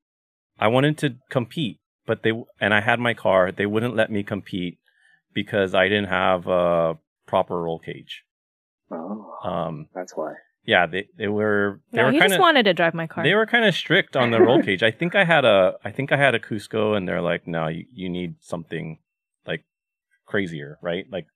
i 0.59 0.67
wanted 0.69 0.97
to 0.99 1.15
compete 1.31 1.79
but 2.07 2.23
they 2.23 2.33
and 2.61 2.73
i 2.75 2.81
had 2.81 2.99
my 3.01 3.15
car 3.15 3.51
they 3.53 3.67
wouldn't 3.67 3.95
let 3.97 4.11
me 4.11 4.23
compete 4.23 4.79
because 5.35 5.75
i 5.75 5.89
didn't 5.89 6.09
have 6.09 6.47
a 6.47 6.97
proper 7.27 7.63
roll 7.63 7.79
cage 7.79 8.23
Oh, 8.91 9.35
um 9.43 9.89
that's 9.95 10.17
why. 10.17 10.35
yeah 10.65 10.87
they 10.87 11.09
they 11.19 11.27
were 11.27 11.81
they 11.93 11.99
no, 11.99 12.05
were 12.07 12.13
he 12.13 12.19
kind 12.21 12.31
just 12.31 12.41
wanted 12.41 12.65
to 12.67 12.73
drive 12.75 12.95
my 12.95 13.07
car. 13.09 13.25
they 13.25 13.35
were 13.35 13.47
kind 13.47 13.65
of 13.65 13.75
strict 13.75 14.15
on 14.17 14.31
the 14.31 14.41
roll 14.41 14.63
cage 14.63 14.83
i 14.85 14.93
think 14.93 15.15
i 15.17 15.25
had 15.25 15.45
a 15.45 15.75
i 15.85 15.91
think 15.91 16.13
i 16.13 16.17
had 16.17 16.35
a 16.37 16.39
cusco 16.39 16.97
and 16.97 17.09
they're 17.09 17.21
like 17.21 17.47
no 17.49 17.67
you, 17.67 17.85
you 17.93 18.09
need 18.09 18.37
something 18.41 18.99
like 19.47 19.65
crazier 20.25 20.79
right 20.83 21.07
like 21.11 21.27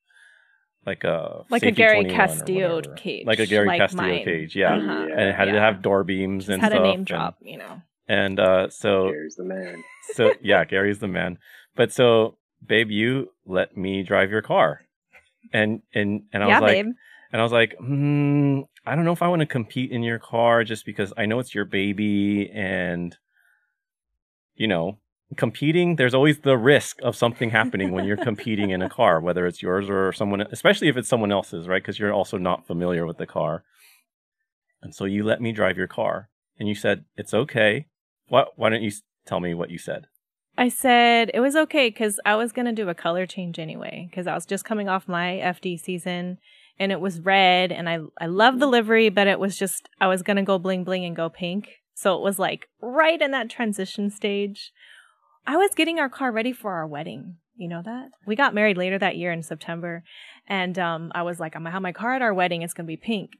like 0.86 1.04
a 1.04 1.44
like 1.50 1.62
a 1.62 1.70
Gary 1.72 2.04
Castillo 2.06 2.80
cage, 2.96 3.26
like 3.26 3.38
a 3.38 3.44
Gary 3.46 3.66
like 3.66 3.80
Castillo 3.80 4.02
mine. 4.14 4.24
cage 4.24 4.56
yeah 4.56 4.76
Uh-huh. 4.76 5.06
and 5.12 5.20
it 5.28 5.34
had 5.34 5.46
to 5.46 5.60
have 5.60 5.82
door 5.82 6.04
beams 6.04 6.48
and 6.48 6.62
had 6.62 6.70
stuff 6.72 6.80
a 6.80 6.82
name 6.84 6.94
and- 7.00 7.06
drop, 7.06 7.36
you 7.42 7.58
know. 7.58 7.82
And 8.10 8.40
uh 8.40 8.68
so 8.68 9.06
Here's 9.06 9.36
the 9.36 9.44
man. 9.44 9.84
so 10.14 10.32
yeah, 10.42 10.64
Gary's 10.64 10.98
the 10.98 11.06
man. 11.08 11.38
But 11.76 11.92
so, 11.92 12.36
babe, 12.66 12.90
you 12.90 13.30
let 13.46 13.76
me 13.76 14.02
drive 14.02 14.30
your 14.32 14.42
car, 14.42 14.80
and 15.52 15.82
and 15.94 16.22
and 16.32 16.42
I 16.42 16.48
yeah, 16.48 16.58
was 16.58 16.62
like, 16.62 16.76
babe. 16.84 16.94
and 17.32 17.40
I 17.40 17.44
was 17.44 17.52
like, 17.52 17.76
hmm, 17.78 18.60
I 18.84 18.96
don't 18.96 19.04
know 19.04 19.12
if 19.12 19.22
I 19.22 19.28
want 19.28 19.40
to 19.40 19.46
compete 19.46 19.92
in 19.92 20.02
your 20.02 20.18
car 20.18 20.64
just 20.64 20.84
because 20.84 21.12
I 21.16 21.26
know 21.26 21.38
it's 21.38 21.54
your 21.54 21.64
baby, 21.64 22.50
and 22.52 23.16
you 24.56 24.66
know, 24.66 24.98
competing. 25.36 25.94
There's 25.94 26.12
always 26.14 26.40
the 26.40 26.58
risk 26.58 26.98
of 27.02 27.14
something 27.14 27.50
happening 27.50 27.92
when 27.92 28.04
you're 28.06 28.16
competing 28.16 28.70
in 28.70 28.82
a 28.82 28.90
car, 28.90 29.20
whether 29.20 29.46
it's 29.46 29.62
yours 29.62 29.88
or 29.88 30.12
someone, 30.12 30.40
especially 30.50 30.88
if 30.88 30.96
it's 30.96 31.08
someone 31.08 31.30
else's, 31.30 31.68
right? 31.68 31.80
Because 31.80 32.00
you're 32.00 32.12
also 32.12 32.38
not 32.38 32.66
familiar 32.66 33.06
with 33.06 33.18
the 33.18 33.26
car. 33.26 33.62
And 34.82 34.92
so 34.94 35.04
you 35.04 35.22
let 35.22 35.40
me 35.40 35.52
drive 35.52 35.76
your 35.78 35.86
car, 35.86 36.28
and 36.58 36.68
you 36.68 36.74
said 36.74 37.04
it's 37.16 37.32
okay. 37.32 37.86
What? 38.30 38.52
Why 38.56 38.70
don't 38.70 38.82
you 38.82 38.92
tell 39.26 39.40
me 39.40 39.54
what 39.54 39.70
you 39.70 39.78
said? 39.78 40.06
I 40.56 40.68
said 40.68 41.32
it 41.34 41.40
was 41.40 41.56
okay 41.56 41.88
because 41.88 42.20
I 42.24 42.36
was 42.36 42.52
gonna 42.52 42.72
do 42.72 42.88
a 42.88 42.94
color 42.94 43.26
change 43.26 43.58
anyway 43.58 44.06
because 44.08 44.26
I 44.26 44.34
was 44.34 44.46
just 44.46 44.64
coming 44.64 44.88
off 44.88 45.08
my 45.08 45.40
FD 45.42 45.80
season 45.80 46.38
and 46.78 46.92
it 46.92 47.00
was 47.00 47.20
red 47.20 47.72
and 47.72 47.88
I 47.88 47.98
I 48.20 48.26
love 48.26 48.60
the 48.60 48.66
livery 48.66 49.08
but 49.08 49.26
it 49.26 49.40
was 49.40 49.58
just 49.58 49.88
I 50.00 50.06
was 50.06 50.22
gonna 50.22 50.44
go 50.44 50.58
bling 50.58 50.84
bling 50.84 51.04
and 51.04 51.16
go 51.16 51.28
pink 51.28 51.80
so 51.94 52.14
it 52.14 52.22
was 52.22 52.38
like 52.38 52.68
right 52.80 53.20
in 53.20 53.32
that 53.32 53.50
transition 53.50 54.10
stage. 54.10 54.72
I 55.46 55.56
was 55.56 55.74
getting 55.74 55.98
our 55.98 56.08
car 56.08 56.30
ready 56.30 56.52
for 56.52 56.72
our 56.72 56.86
wedding. 56.86 57.36
You 57.56 57.68
know 57.68 57.82
that 57.84 58.10
we 58.26 58.36
got 58.36 58.54
married 58.54 58.78
later 58.78 58.98
that 58.98 59.16
year 59.16 59.32
in 59.32 59.42
September, 59.42 60.02
and 60.46 60.78
um, 60.78 61.12
I 61.14 61.22
was 61.22 61.38
like, 61.38 61.54
I'm 61.54 61.62
gonna 61.62 61.72
have 61.72 61.82
my 61.82 61.92
car 61.92 62.14
at 62.14 62.22
our 62.22 62.32
wedding. 62.32 62.62
It's 62.62 62.72
gonna 62.72 62.86
be 62.86 62.96
pink. 62.96 63.32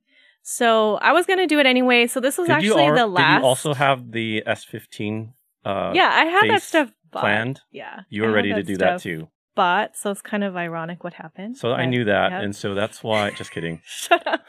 So 0.43 0.97
I 0.97 1.13
was 1.13 1.27
gonna 1.27 1.47
do 1.47 1.59
it 1.59 1.67
anyway. 1.67 2.07
So 2.07 2.21
this 2.21 2.39
was 2.39 2.49
Did 2.49 2.63
you 2.63 2.71
actually 2.73 2.87
al- 2.87 2.95
the 2.97 3.07
last. 3.07 3.37
Did 3.37 3.41
you 3.43 3.47
also 3.47 3.75
have 3.75 4.11
the 4.13 4.43
S15 4.47 5.33
uh, 5.65 5.93
yeah, 5.95 6.09
I 6.13 6.25
had 6.25 6.45
that 6.45 6.53
face 6.55 6.65
stuff 6.65 6.91
bought. 7.11 7.21
planned? 7.21 7.61
Yeah, 7.71 8.01
You 8.09 8.23
were 8.23 8.33
ready 8.33 8.53
to 8.55 8.63
do 8.63 8.77
that 8.79 9.01
too. 9.03 9.29
Bought, 9.55 9.95
so 9.97 10.11
it's 10.11 10.23
kind 10.23 10.43
of 10.43 10.57
ironic 10.57 11.05
what 11.05 11.13
happened. 11.15 11.59
So 11.59 11.73
I 11.73 11.85
knew 11.85 12.05
that, 12.05 12.31
yep. 12.33 12.43
and 12.43 12.57
so 12.57 12.75
that's 12.75 13.03
why. 13.03 13.31
Just 13.37 13.51
kidding. 13.51 13.83
Shut 13.85 14.27
up. 14.27 14.43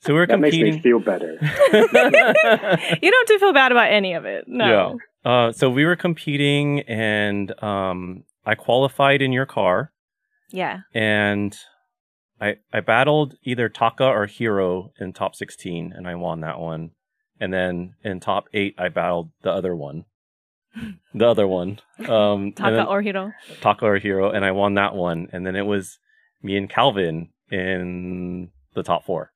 So 0.00 0.12
we 0.14 0.18
were 0.20 0.26
That 0.28 0.40
makes 0.40 0.56
me 0.56 0.72
competing. 0.72 0.82
feel 0.82 0.98
better. 0.98 1.38
you 1.40 1.90
don't 1.92 3.28
have 3.28 3.28
to 3.28 3.38
feel 3.38 3.52
bad 3.52 3.70
about 3.70 3.92
any 3.92 4.14
of 4.14 4.24
it. 4.24 4.44
No. 4.48 4.98
Uh, 5.24 5.52
so 5.52 5.68
we 5.70 5.84
were 5.84 5.96
competing, 5.96 6.80
and 6.80 7.52
um, 7.62 8.24
I 8.46 8.54
qualified 8.54 9.20
in 9.22 9.30
your 9.32 9.46
car, 9.46 9.92
Yeah. 10.50 10.80
and 10.94 11.56
I 12.40 12.56
I 12.72 12.80
battled 12.80 13.34
either 13.42 13.68
Taka 13.68 14.04
or 14.04 14.26
Hero 14.26 14.92
in 15.00 15.12
top 15.12 15.34
16, 15.34 15.92
and 15.96 16.06
I 16.06 16.14
won 16.14 16.40
that 16.40 16.58
one. 16.58 16.90
And 17.40 17.52
then 17.52 17.94
in 18.02 18.20
top 18.20 18.48
eight, 18.52 18.74
I 18.78 18.88
battled 18.88 19.30
the 19.42 19.52
other 19.52 19.74
one, 19.76 20.04
the 21.14 21.26
other 21.26 21.46
one, 21.46 21.78
um, 22.08 22.52
Taka 22.52 22.76
then- 22.76 22.86
or 22.86 23.00
Hero. 23.02 23.32
Taka 23.60 23.84
or 23.86 23.98
Hero, 23.98 24.30
and 24.30 24.44
I 24.44 24.50
won 24.52 24.74
that 24.74 24.94
one. 24.94 25.28
And 25.32 25.46
then 25.46 25.56
it 25.56 25.66
was 25.66 25.98
me 26.42 26.56
and 26.56 26.68
Calvin 26.68 27.30
in 27.50 28.50
the 28.74 28.82
top 28.82 29.04
four. 29.04 29.32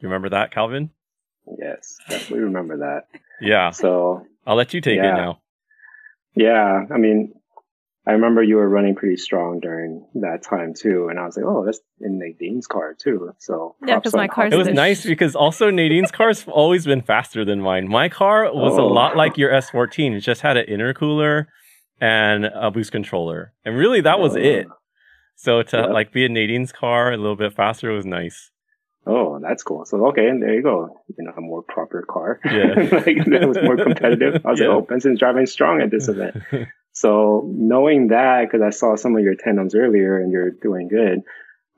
You 0.00 0.08
remember 0.08 0.30
that, 0.30 0.50
Calvin? 0.52 0.90
yes, 1.58 1.96
definitely 2.08 2.44
remember 2.44 2.76
that. 2.78 3.06
Yeah. 3.40 3.70
So 3.70 4.24
I'll 4.46 4.56
let 4.56 4.72
you 4.72 4.80
take 4.80 4.98
it 4.98 5.04
Yeah. 5.04 5.14
now. 5.16 5.40
yeah, 6.34 6.84
I 6.94 6.96
mean, 6.96 7.34
I 8.10 8.14
remember 8.14 8.42
you 8.42 8.56
were 8.56 8.68
running 8.68 8.96
pretty 8.96 9.16
strong 9.16 9.60
during 9.60 10.04
that 10.16 10.42
time 10.42 10.74
too, 10.74 11.06
and 11.08 11.18
I 11.20 11.26
was 11.26 11.36
like, 11.36 11.46
oh, 11.46 11.64
that's 11.64 11.80
in 12.00 12.18
Nadine's 12.18 12.66
car 12.66 12.92
too. 13.00 13.30
So 13.38 13.76
Yeah, 13.86 13.94
props 13.94 14.04
'cause 14.06 14.14
my 14.16 14.22
on 14.24 14.28
car's 14.30 14.52
It 14.52 14.56
was 14.56 14.66
nice 14.68 15.06
because 15.06 15.36
also 15.36 15.70
Nadine's 15.70 16.10
car's 16.10 16.44
always 16.48 16.84
been 16.84 17.02
faster 17.02 17.44
than 17.44 17.60
mine. 17.60 17.88
My 17.88 18.08
car 18.08 18.52
was 18.52 18.76
a 18.76 18.80
Oh. 18.80 18.88
lot 18.88 19.16
like 19.16 19.38
your 19.38 19.50
S14. 19.52 20.12
It 20.16 20.20
just 20.22 20.40
had 20.40 20.56
an 20.56 20.66
intercooler 20.66 21.46
and 22.00 22.46
a 22.46 22.72
boost 22.72 22.90
controller. 22.90 23.52
And 23.64 23.76
really 23.76 24.00
that 24.00 24.18
was 24.18 24.34
Oh. 24.36 24.40
it. 24.40 24.66
So 25.36 25.62
to 25.62 25.76
Yep. 25.76 25.90
like 25.90 26.12
be 26.12 26.24
in 26.24 26.32
Nadine's 26.34 26.72
car 26.72 27.12
a 27.12 27.16
little 27.16 27.36
bit 27.36 27.52
faster 27.52 27.92
was 27.92 28.04
nice. 28.04 28.50
Oh, 29.06 29.38
that's 29.40 29.62
cool. 29.62 29.84
So 29.84 30.04
okay, 30.08 30.26
and 30.28 30.42
there 30.42 30.52
you 30.52 30.62
go. 30.62 30.88
You 31.16 31.24
know, 31.26 31.32
a 31.36 31.40
more 31.40 31.62
proper 31.62 32.02
car. 32.08 32.40
Yeah. 32.44 32.74
like 33.06 33.24
that 33.26 33.44
was 33.46 33.56
more 33.62 33.76
competitive. 33.76 34.44
I 34.44 34.50
was 34.50 34.60
Yeah. 34.60 34.68
like, 34.68 34.76
oh, 34.78 34.80
Benson's 34.82 35.20
driving 35.20 35.46
strong 35.46 35.80
at 35.80 35.90
this 35.92 36.08
event. 36.14 36.36
So 37.00 37.44
knowing 37.46 38.08
that, 38.08 38.42
because 38.42 38.60
I 38.60 38.68
saw 38.68 38.94
some 38.94 39.16
of 39.16 39.22
your 39.22 39.34
tandems 39.34 39.74
earlier 39.74 40.20
and 40.20 40.30
you're 40.30 40.50
doing 40.50 40.88
good, 40.88 41.22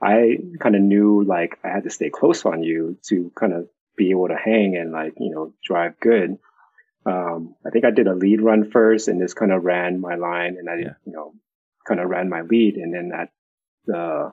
I 0.02 0.38
kind 0.58 0.74
of 0.74 0.82
knew 0.82 1.22
like 1.22 1.60
I 1.62 1.68
had 1.68 1.84
to 1.84 1.90
stay 1.90 2.10
close 2.10 2.44
on 2.44 2.64
you 2.64 2.98
to 3.08 3.30
kind 3.38 3.52
of 3.52 3.68
be 3.96 4.10
able 4.10 4.26
to 4.26 4.36
hang 4.36 4.76
and 4.76 4.90
like, 4.90 5.14
you 5.20 5.30
know, 5.30 5.54
drive 5.64 6.00
good. 6.00 6.38
Um, 7.06 7.54
I 7.64 7.70
think 7.70 7.84
I 7.84 7.92
did 7.92 8.08
a 8.08 8.16
lead 8.16 8.40
run 8.40 8.68
first 8.72 9.06
and 9.06 9.20
just 9.20 9.36
kind 9.36 9.52
of 9.52 9.62
ran 9.62 10.00
my 10.00 10.16
line 10.16 10.56
and 10.58 10.68
I, 10.68 10.74
Yeah. 10.78 10.94
you 11.06 11.12
know, 11.12 11.34
kind 11.86 12.00
of 12.00 12.10
ran 12.10 12.28
my 12.28 12.40
lead. 12.40 12.74
And 12.74 12.92
then 12.92 13.12
at 13.16 13.28
the, 13.86 14.32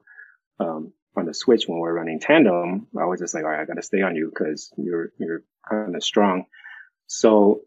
um, 0.59 0.91
on 1.15 1.25
the 1.27 1.35
switch 1.35 1.65
when 1.67 1.77
we're 1.77 1.93
running 1.93 2.19
tandem, 2.19 2.87
I 2.99 3.05
was 3.05 3.19
just 3.19 3.35
like, 3.35 3.43
all 3.43 3.51
right, 3.51 3.61
I 3.61 3.65
got 3.65 3.75
to 3.75 3.83
stay 3.83 4.01
on 4.01 4.15
you 4.15 4.29
because 4.29 4.73
you're, 4.75 5.11
you're 5.19 5.43
kind 5.69 5.95
of 5.95 6.03
strong. 6.03 6.45
So 7.05 7.61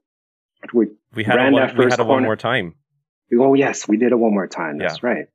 we 0.73 0.89
we 1.15 1.23
had 1.23 1.37
Ran 1.37 1.53
one, 1.53 1.63
that 1.63 1.77
we 1.77 1.85
first 1.85 1.99
had 1.99 2.05
a 2.05 2.09
one 2.09 2.25
more 2.25 2.37
time. 2.37 2.75
Oh 3.39 3.55
yes, 3.55 3.89
we 3.89 3.97
did 3.97 4.13
it 4.13 4.17
one 4.17 4.33
more 4.33 4.47
time. 4.47 4.79
That's 4.79 5.03
right. 5.03 5.27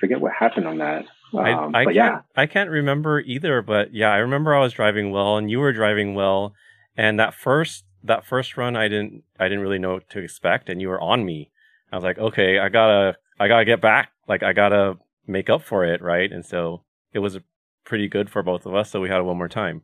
Forget 0.00 0.20
what 0.20 0.32
happened 0.32 0.66
on 0.66 0.78
that. 0.78 1.06
Um, 1.34 1.74
I, 1.74 1.80
I 1.80 1.84
but 1.84 1.94
can't 1.94 1.94
yeah, 1.94 2.20
I 2.36 2.46
can't 2.46 2.70
remember 2.70 3.20
either, 3.20 3.62
but 3.62 3.94
yeah, 3.94 4.10
I 4.12 4.18
remember 4.18 4.54
I 4.54 4.60
was 4.60 4.72
driving 4.72 5.10
well 5.10 5.36
and 5.36 5.50
you 5.50 5.60
were 5.60 5.72
driving 5.72 6.14
well. 6.14 6.54
And 6.96 7.18
that 7.18 7.34
first 7.34 7.84
that 8.04 8.26
first 8.26 8.56
run 8.56 8.76
I 8.76 8.88
didn't 8.88 9.24
I 9.38 9.44
didn't 9.44 9.60
really 9.60 9.78
know 9.78 9.94
what 9.94 10.10
to 10.10 10.18
expect 10.18 10.68
and 10.68 10.80
you 10.80 10.88
were 10.88 11.00
on 11.00 11.24
me. 11.24 11.50
I 11.90 11.96
was 11.96 12.04
like, 12.04 12.18
okay, 12.18 12.58
I 12.58 12.68
gotta 12.68 13.16
I 13.38 13.48
gotta 13.48 13.64
get 13.64 13.80
back. 13.80 14.10
Like 14.28 14.42
I 14.42 14.52
gotta 14.52 14.98
make 15.26 15.48
up 15.48 15.62
for 15.62 15.84
it, 15.84 16.02
right? 16.02 16.30
And 16.30 16.44
so 16.44 16.84
it 17.12 17.20
was 17.20 17.38
pretty 17.84 18.08
good 18.08 18.30
for 18.30 18.42
both 18.42 18.66
of 18.66 18.74
us, 18.74 18.90
so 18.90 19.00
we 19.00 19.08
had 19.08 19.18
it 19.18 19.24
one 19.24 19.38
more 19.38 19.48
time. 19.48 19.82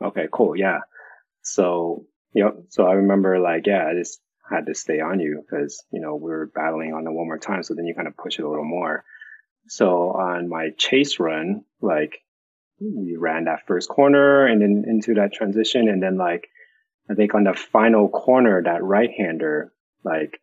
okay, 0.00 0.26
cool. 0.32 0.56
Yeah. 0.56 0.78
So, 1.42 2.04
yep. 2.34 2.54
So 2.68 2.86
I 2.86 2.92
remember 2.92 3.38
like, 3.38 3.66
yeah, 3.66 3.86
I 3.88 3.94
just 3.98 4.20
had 4.50 4.66
to 4.66 4.74
stay 4.74 5.00
on 5.00 5.20
you 5.20 5.42
because, 5.42 5.84
you 5.92 6.00
know, 6.00 6.14
we 6.14 6.30
were 6.30 6.50
battling 6.54 6.92
on 6.92 7.04
the 7.04 7.12
one 7.12 7.26
more 7.26 7.38
time. 7.38 7.62
So 7.62 7.74
then 7.74 7.86
you 7.86 7.94
kind 7.94 8.08
of 8.08 8.16
push 8.16 8.38
it 8.38 8.44
a 8.44 8.48
little 8.48 8.64
more. 8.64 9.04
So 9.68 10.12
on 10.12 10.48
my 10.48 10.70
chase 10.76 11.20
run, 11.20 11.64
like 11.80 12.20
we 12.80 13.16
ran 13.16 13.44
that 13.44 13.66
first 13.66 13.88
corner 13.88 14.46
and 14.46 14.62
then 14.62 14.84
into 14.86 15.14
that 15.14 15.32
transition. 15.32 15.88
And 15.88 16.02
then 16.02 16.16
like, 16.16 16.48
I 17.10 17.14
think 17.14 17.34
on 17.34 17.44
the 17.44 17.54
final 17.54 18.08
corner, 18.08 18.62
that 18.62 18.82
right 18.82 19.10
hander, 19.16 19.72
like 20.04 20.40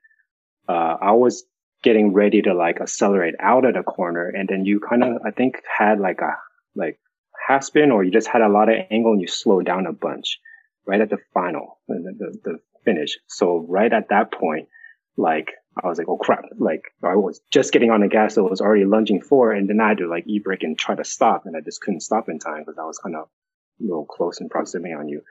uh, 0.67 0.97
I 1.01 1.11
was 1.13 1.43
getting 1.83 2.13
ready 2.13 2.41
to 2.43 2.53
like 2.53 2.81
accelerate 2.81 3.35
out 3.39 3.65
of 3.65 3.75
the 3.75 3.83
corner. 3.83 4.27
And 4.27 4.47
then 4.47 4.65
you 4.65 4.79
kind 4.79 5.03
of, 5.03 5.21
I 5.25 5.31
think 5.31 5.61
had 5.77 5.99
like 5.99 6.21
a, 6.21 6.35
like 6.75 6.99
half 7.47 7.63
spin 7.63 7.91
or 7.91 8.03
you 8.03 8.11
just 8.11 8.27
had 8.27 8.41
a 8.41 8.49
lot 8.49 8.69
of 8.69 8.75
angle 8.91 9.13
and 9.13 9.21
you 9.21 9.27
slowed 9.27 9.65
down 9.65 9.85
a 9.85 9.93
bunch 9.93 10.39
right 10.85 11.01
at 11.01 11.09
the 11.09 11.17
final, 11.33 11.79
the, 11.87 12.13
the, 12.17 12.39
the 12.43 12.59
finish. 12.85 13.17
So 13.27 13.65
right 13.67 13.91
at 13.91 14.09
that 14.09 14.31
point, 14.31 14.69
like 15.17 15.51
I 15.83 15.87
was 15.87 15.97
like, 15.97 16.07
oh 16.07 16.17
crap, 16.17 16.45
like 16.57 16.83
I 17.03 17.15
was 17.15 17.41
just 17.51 17.73
getting 17.73 17.91
on 17.91 18.01
the 18.01 18.07
gas. 18.07 18.35
So 18.35 18.47
I 18.47 18.49
was 18.49 18.61
already 18.61 18.85
lunging 18.85 19.21
forward 19.21 19.57
and 19.57 19.69
then 19.69 19.81
I 19.81 19.89
had 19.89 19.97
to 19.97 20.07
like 20.07 20.25
e-brake 20.27 20.63
and 20.63 20.77
try 20.77 20.95
to 20.95 21.03
stop 21.03 21.43
and 21.45 21.55
I 21.57 21.61
just 21.61 21.81
couldn't 21.81 22.01
stop 22.01 22.29
in 22.29 22.39
time 22.39 22.59
because 22.59 22.77
I 22.79 22.85
was 22.85 22.97
kind 22.97 23.15
of 23.15 23.23
a 23.23 23.83
little 23.83 24.05
close 24.05 24.39
in 24.39 24.49
proximity 24.49 24.93
on 24.93 25.09
you. 25.09 25.21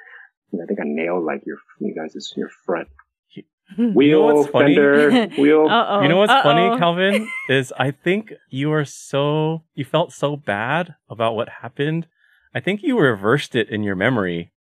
And 0.53 0.61
I 0.63 0.67
think 0.67 0.81
I 0.81 0.85
nailed 0.85 1.25
like 1.25 1.43
your, 1.47 1.57
you 1.81 1.95
guys' 1.95 2.33
your 2.37 2.51
front 2.67 2.89
wheel, 3.79 4.25
what's 4.25 4.51
funny? 4.51 4.75
fender, 4.75 5.29
wheel. 5.39 5.67
Uh-oh. 5.69 6.03
You 6.03 6.09
know 6.09 6.19
what's 6.19 6.33
Uh-oh. 6.33 6.43
funny, 6.43 6.79
Calvin? 6.79 7.29
Is 7.49 7.73
I 7.79 7.91
think 7.91 8.33
you 8.51 8.69
were 8.71 8.85
so 8.85 9.65
you 9.75 9.85
felt 9.85 10.13
so 10.13 10.37
bad 10.37 10.95
about 11.09 11.35
what 11.35 11.49
happened. 11.63 12.07
I 12.55 12.61
think 12.61 12.83
you 12.83 12.99
reversed 12.99 13.55
it 13.55 13.69
in 13.69 13.83
your 13.83 13.97
memory 13.97 14.53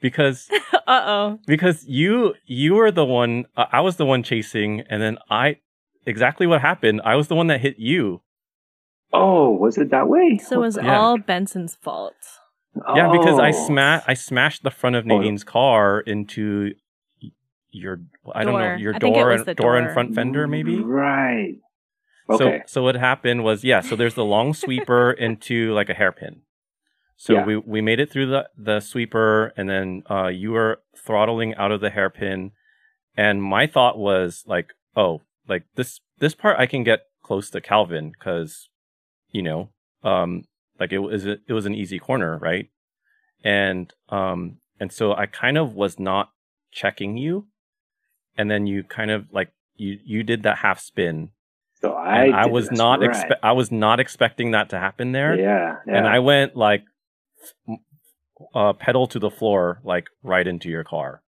because 0.00 0.48
Uh 0.88 1.02
oh. 1.06 1.38
because 1.46 1.84
you 1.86 2.34
you 2.46 2.74
were 2.74 2.90
the 2.90 3.04
one 3.04 3.44
uh, 3.56 3.66
I 3.70 3.80
was 3.82 3.96
the 3.96 4.06
one 4.06 4.22
chasing 4.22 4.80
and 4.88 5.02
then 5.02 5.18
I 5.30 5.56
exactly 6.06 6.46
what 6.46 6.62
happened. 6.62 7.02
I 7.04 7.14
was 7.14 7.28
the 7.28 7.34
one 7.34 7.46
that 7.48 7.60
hit 7.60 7.78
you. 7.78 8.22
Oh, 9.12 9.50
was 9.50 9.76
it 9.78 9.90
that 9.90 10.08
way? 10.08 10.38
So 10.38 10.56
it 10.56 10.60
was 10.60 10.78
Yeah. 10.82 10.98
all 10.98 11.18
Benson's 11.18 11.74
fault. 11.74 12.14
Yeah, 12.96 13.10
because 13.12 13.38
I 13.38 13.48
Oh. 13.50 13.66
sma- 13.66 14.02
I 14.06 14.14
smashed 14.14 14.62
the 14.62 14.70
front 14.70 14.96
of 14.96 15.04
Oh. 15.04 15.08
Nadine's 15.08 15.44
car 15.44 16.00
into 16.00 16.72
your 17.70 18.00
I 18.34 18.44
don't 18.44 18.58
know 18.58 18.74
your 18.76 18.94
I 18.94 18.98
door 18.98 19.30
and 19.30 19.44
the 19.44 19.54
door 19.54 19.76
and 19.76 19.92
front 19.92 20.14
fender 20.14 20.46
maybe. 20.46 20.80
Right. 20.80 21.56
Okay. 22.30 22.58
So 22.60 22.62
so 22.66 22.82
what 22.82 22.94
happened 22.96 23.44
was 23.44 23.62
yeah, 23.62 23.80
so 23.80 23.94
there's 23.94 24.14
the 24.14 24.24
long 24.24 24.54
sweeper 24.54 25.10
into 25.26 25.72
like 25.74 25.90
a 25.90 25.94
hairpin. 25.94 26.42
So 27.20 27.34
Yeah. 27.34 27.44
we 27.44 27.56
we 27.56 27.80
made 27.80 27.98
it 28.00 28.10
through 28.10 28.26
the 28.26 28.48
the 28.56 28.78
sweeper 28.80 29.52
and 29.56 29.68
then 29.68 30.02
uh 30.08 30.28
you 30.28 30.52
were 30.52 30.80
throttling 30.96 31.54
out 31.56 31.72
of 31.72 31.80
the 31.80 31.90
hairpin 31.90 32.52
and 33.16 33.42
my 33.42 33.66
thought 33.66 33.98
was 33.98 34.44
like, 34.46 34.72
oh, 34.96 35.22
like 35.48 35.64
this 35.74 36.00
this 36.20 36.34
part 36.34 36.58
I 36.58 36.66
can 36.66 36.84
get 36.84 37.00
close 37.22 37.50
to 37.50 37.60
Calvin 37.60 38.12
cuz 38.18 38.70
you 39.30 39.42
know, 39.42 39.70
um 40.04 40.44
like 40.80 40.92
it 40.92 40.98
was 40.98 41.26
it 41.26 41.52
was 41.58 41.66
an 41.66 41.74
easy 41.74 41.98
corner, 41.98 42.38
right? 42.38 42.70
And 43.44 43.92
um 44.10 44.58
and 44.80 44.92
so 44.92 45.12
I 45.12 45.26
kind 45.26 45.58
of 45.58 45.74
was 45.74 45.98
not 45.98 46.30
checking 46.70 47.16
you 47.16 47.48
and 48.36 48.48
then 48.50 48.66
you 48.66 48.84
kind 48.84 49.10
of 49.10 49.26
like 49.32 49.50
you 49.74 49.98
you 50.04 50.22
did 50.22 50.44
that 50.44 50.58
half 50.58 50.78
spin 50.78 51.30
so 51.80 51.94
I, 51.94 52.26
I 52.28 52.46
was 52.46 52.70
not 52.72 53.00
right. 53.00 53.10
expe- 53.10 53.38
I 53.42 53.52
was 53.52 53.70
not 53.72 54.00
expecting 54.00 54.50
that 54.50 54.68
to 54.70 54.78
happen 54.80 55.12
there, 55.12 55.36
Yeah, 55.38 55.76
yeah. 55.86 55.96
and 55.96 56.08
I 56.08 56.18
went 56.18 56.56
like 56.56 56.82
uh, 58.54 58.72
pedal 58.74 59.06
to 59.08 59.18
the 59.18 59.30
floor, 59.30 59.80
like 59.84 60.06
right 60.22 60.46
into 60.46 60.68
your 60.68 60.84
car. 60.84 61.22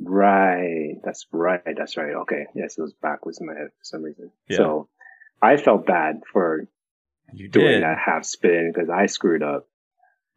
Right. 0.00 0.94
That's 1.04 1.26
right. 1.32 1.60
That's 1.76 1.96
right. 1.96 2.14
Okay. 2.22 2.46
Yes, 2.54 2.78
it 2.78 2.82
was 2.82 2.94
backwards 3.02 3.38
in 3.40 3.46
my 3.46 3.54
head 3.54 3.68
for 3.68 3.84
some 3.84 4.02
reason. 4.02 4.30
Yeah. 4.48 4.56
So 4.58 4.88
I 5.42 5.56
felt 5.56 5.86
bad 5.86 6.20
for 6.32 6.68
You 7.32 7.48
doing 7.48 7.66
did, 7.66 7.82
that 7.82 7.98
half 8.04 8.24
spin 8.24 8.72
because 8.72 8.88
I 8.90 9.06
screwed 9.06 9.42
up. 9.42 9.66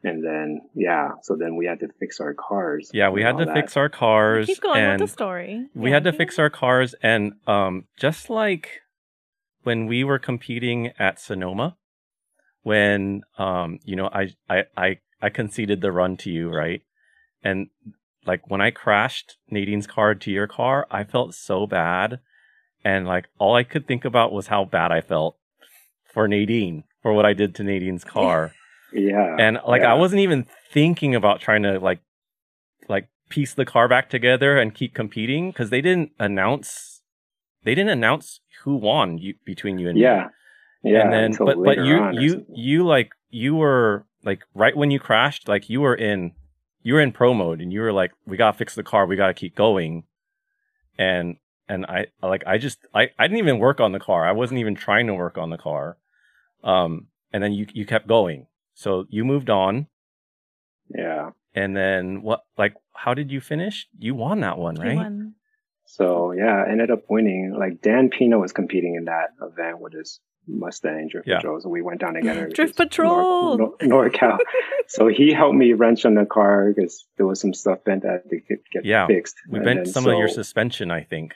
And 0.04 0.26
then, 0.26 0.62
yeah, 0.74 1.10
so 1.22 1.36
then 1.40 1.56
we 1.58 1.68
had 1.68 1.80
to 1.82 1.88
fix 2.00 2.20
our 2.20 2.34
cars. 2.34 2.90
yeah. 2.92 3.10
We 3.10 3.22
had 3.22 3.38
to 3.38 3.46
that. 3.46 3.54
fix 3.54 3.78
our 3.78 3.88
cars, 3.88 4.48
Keep 4.48 4.62
going 4.62 4.82
and 4.82 5.00
with 5.00 5.10
the 5.12 5.14
story. 5.14 5.68
we 5.76 5.90
Yeah. 5.92 5.98
had 5.98 6.04
to 6.06 6.14
fix 6.14 6.40
our 6.40 6.50
cars, 6.50 6.96
and 7.04 7.34
um, 7.46 7.86
just 8.00 8.28
like 8.28 8.82
when 9.62 9.86
we 9.86 10.04
were 10.04 10.18
competing 10.18 10.88
at 10.98 11.20
Sonoma, 11.20 11.78
when 12.64 13.24
um, 13.38 13.80
you 13.84 13.96
know, 13.96 14.08
I 14.08 14.30
I 14.50 14.64
I 14.78 15.00
I 15.22 15.30
conceded 15.30 15.82
the 15.82 15.92
run 15.92 16.18
to 16.18 16.32
you, 16.32 16.50
right? 16.50 16.82
And 17.44 17.70
like 18.26 18.50
when 18.50 18.62
I 18.62 18.72
crashed 18.72 19.38
Nadine's 19.50 19.88
car 19.88 20.16
to 20.16 20.32
your 20.32 20.48
car, 20.48 20.88
I 20.92 21.04
felt 21.04 21.34
so 21.34 21.66
bad. 21.66 22.20
And 22.84 23.08
like 23.08 23.28
all 23.38 23.56
I 23.56 23.64
could 23.64 23.88
think 23.88 24.06
about 24.06 24.32
was 24.32 24.48
how 24.48 24.66
bad 24.66 24.92
I 24.92 25.02
felt 25.02 25.38
for 26.14 26.28
Nadine, 26.28 26.84
for 27.02 27.14
what 27.14 27.26
I 27.26 27.34
did 27.34 27.56
to 27.56 27.64
Nadine's 27.64 28.04
car. 28.18 28.54
Yeah. 28.94 29.38
and 29.40 29.58
like 29.66 29.84
yeah. 29.84 29.92
I 29.92 29.94
wasn't 29.94 30.20
even 30.20 30.48
thinking 30.70 31.16
about 31.16 31.40
trying 31.40 31.64
to 31.64 31.80
like 31.80 32.02
like 32.90 33.08
piece 33.30 33.54
the 33.54 33.66
car 33.66 33.88
back 33.88 34.10
together 34.10 34.58
and 34.58 34.76
keep 34.76 34.94
competing 34.94 35.50
because 35.50 35.70
they 35.70 35.80
didn't 35.80 36.12
announce 36.20 37.02
they 37.64 37.74
didn't 37.74 37.92
announce 37.92 38.42
who 38.64 38.76
won 38.76 39.18
you, 39.18 39.36
between 39.46 39.80
you 39.80 39.88
and 39.88 39.98
me 39.98 40.04
Yeah. 40.84 40.92
Yeah. 40.94 41.02
and 41.04 41.14
then 41.14 41.24
until 41.26 41.46
but 41.46 41.58
but 41.64 41.78
you 41.78 42.12
you 42.14 42.46
you 42.54 42.86
like 42.86 43.12
you 43.30 43.56
were 43.56 44.06
like 44.24 44.44
right 44.54 44.76
when 44.76 44.92
you 44.92 45.00
crashed 45.00 45.48
like 45.48 45.70
you 45.70 45.82
were 45.82 45.96
in 45.96 46.34
you 46.84 46.94
were 46.96 47.02
in 47.02 47.12
pro 47.12 47.34
mode 47.34 47.62
and 47.62 47.72
you 47.72 47.82
were 47.82 47.94
like 47.94 48.12
we 48.26 48.38
gotta 48.38 48.58
fix 48.58 48.76
the 48.76 48.84
car 48.84 49.06
we 49.06 49.16
gotta 49.16 49.34
keep 49.34 49.56
going 49.56 50.04
and 50.98 51.38
and 51.70 51.86
i 51.86 52.08
like 52.22 52.44
i 52.48 52.58
just 52.58 52.80
i 52.94 53.10
i 53.20 53.28
didn't 53.28 53.38
even 53.40 53.60
work 53.60 53.80
on 53.80 53.92
the 53.92 54.00
car 54.00 54.26
i 54.28 54.32
wasn't 54.32 54.60
even 54.60 54.76
trying 54.76 55.08
to 55.08 55.14
work 55.14 55.38
on 55.38 55.50
the 55.50 55.58
car 55.58 55.98
um 56.64 57.08
and 57.32 57.44
then 57.44 57.54
you 57.54 57.66
you 57.74 57.86
kept 57.86 58.08
going 58.08 58.48
so 58.74 59.06
you 59.10 59.24
moved 59.24 59.50
on 59.50 59.88
Yeah. 60.90 61.32
and 61.56 61.76
then 61.76 62.22
what 62.24 62.42
like 62.58 62.74
how 62.94 63.14
did 63.14 63.32
you 63.32 63.40
finish 63.42 63.88
you 63.98 64.16
won 64.16 64.40
that 64.42 64.58
one 64.58 64.76
right 64.76 64.96
won. 64.96 65.36
So 65.86 66.32
yeah, 66.32 66.64
I 66.66 66.72
ended 66.72 66.90
up 66.90 67.04
winning. 67.10 67.54
Like 67.58 67.82
Dan 67.82 68.10
Pino 68.10 68.40
was 68.40 68.54
competing 68.54 68.96
in 68.96 69.06
that 69.06 69.32
event 69.42 69.80
with 69.82 69.92
his 69.92 70.22
Mustang 70.48 71.08
Drift 71.12 71.28
Yeah. 71.28 71.38
Patrol. 71.38 71.60
So 71.62 71.70
we 71.70 71.82
went 71.82 72.02
down 72.02 72.14
together. 72.16 72.50
Drift 72.54 72.76
Patrol! 72.78 73.58
Nor- 73.58 73.76
Nor- 73.82 74.10
NorCal. 74.10 74.38
so 74.88 75.08
he 75.08 75.32
helped 75.32 75.56
me 75.56 75.74
wrench 75.74 76.06
on 76.06 76.16
the 76.16 76.26
car 76.26 76.72
because 76.76 77.06
there 77.18 77.28
was 77.28 77.40
some 77.40 77.54
stuff 77.54 77.84
bent 77.86 78.04
that 78.04 78.24
they 78.30 78.40
could 78.40 78.60
get 78.72 78.86
Yeah. 78.86 79.08
fixed. 79.08 79.36
we 79.50 79.60
And 79.60 79.66
bent 79.66 79.86
then 79.86 79.94
some 79.94 80.08
of 80.08 80.18
your 80.18 80.28
suspension 80.30 80.92
i 80.92 81.02
think 81.04 81.36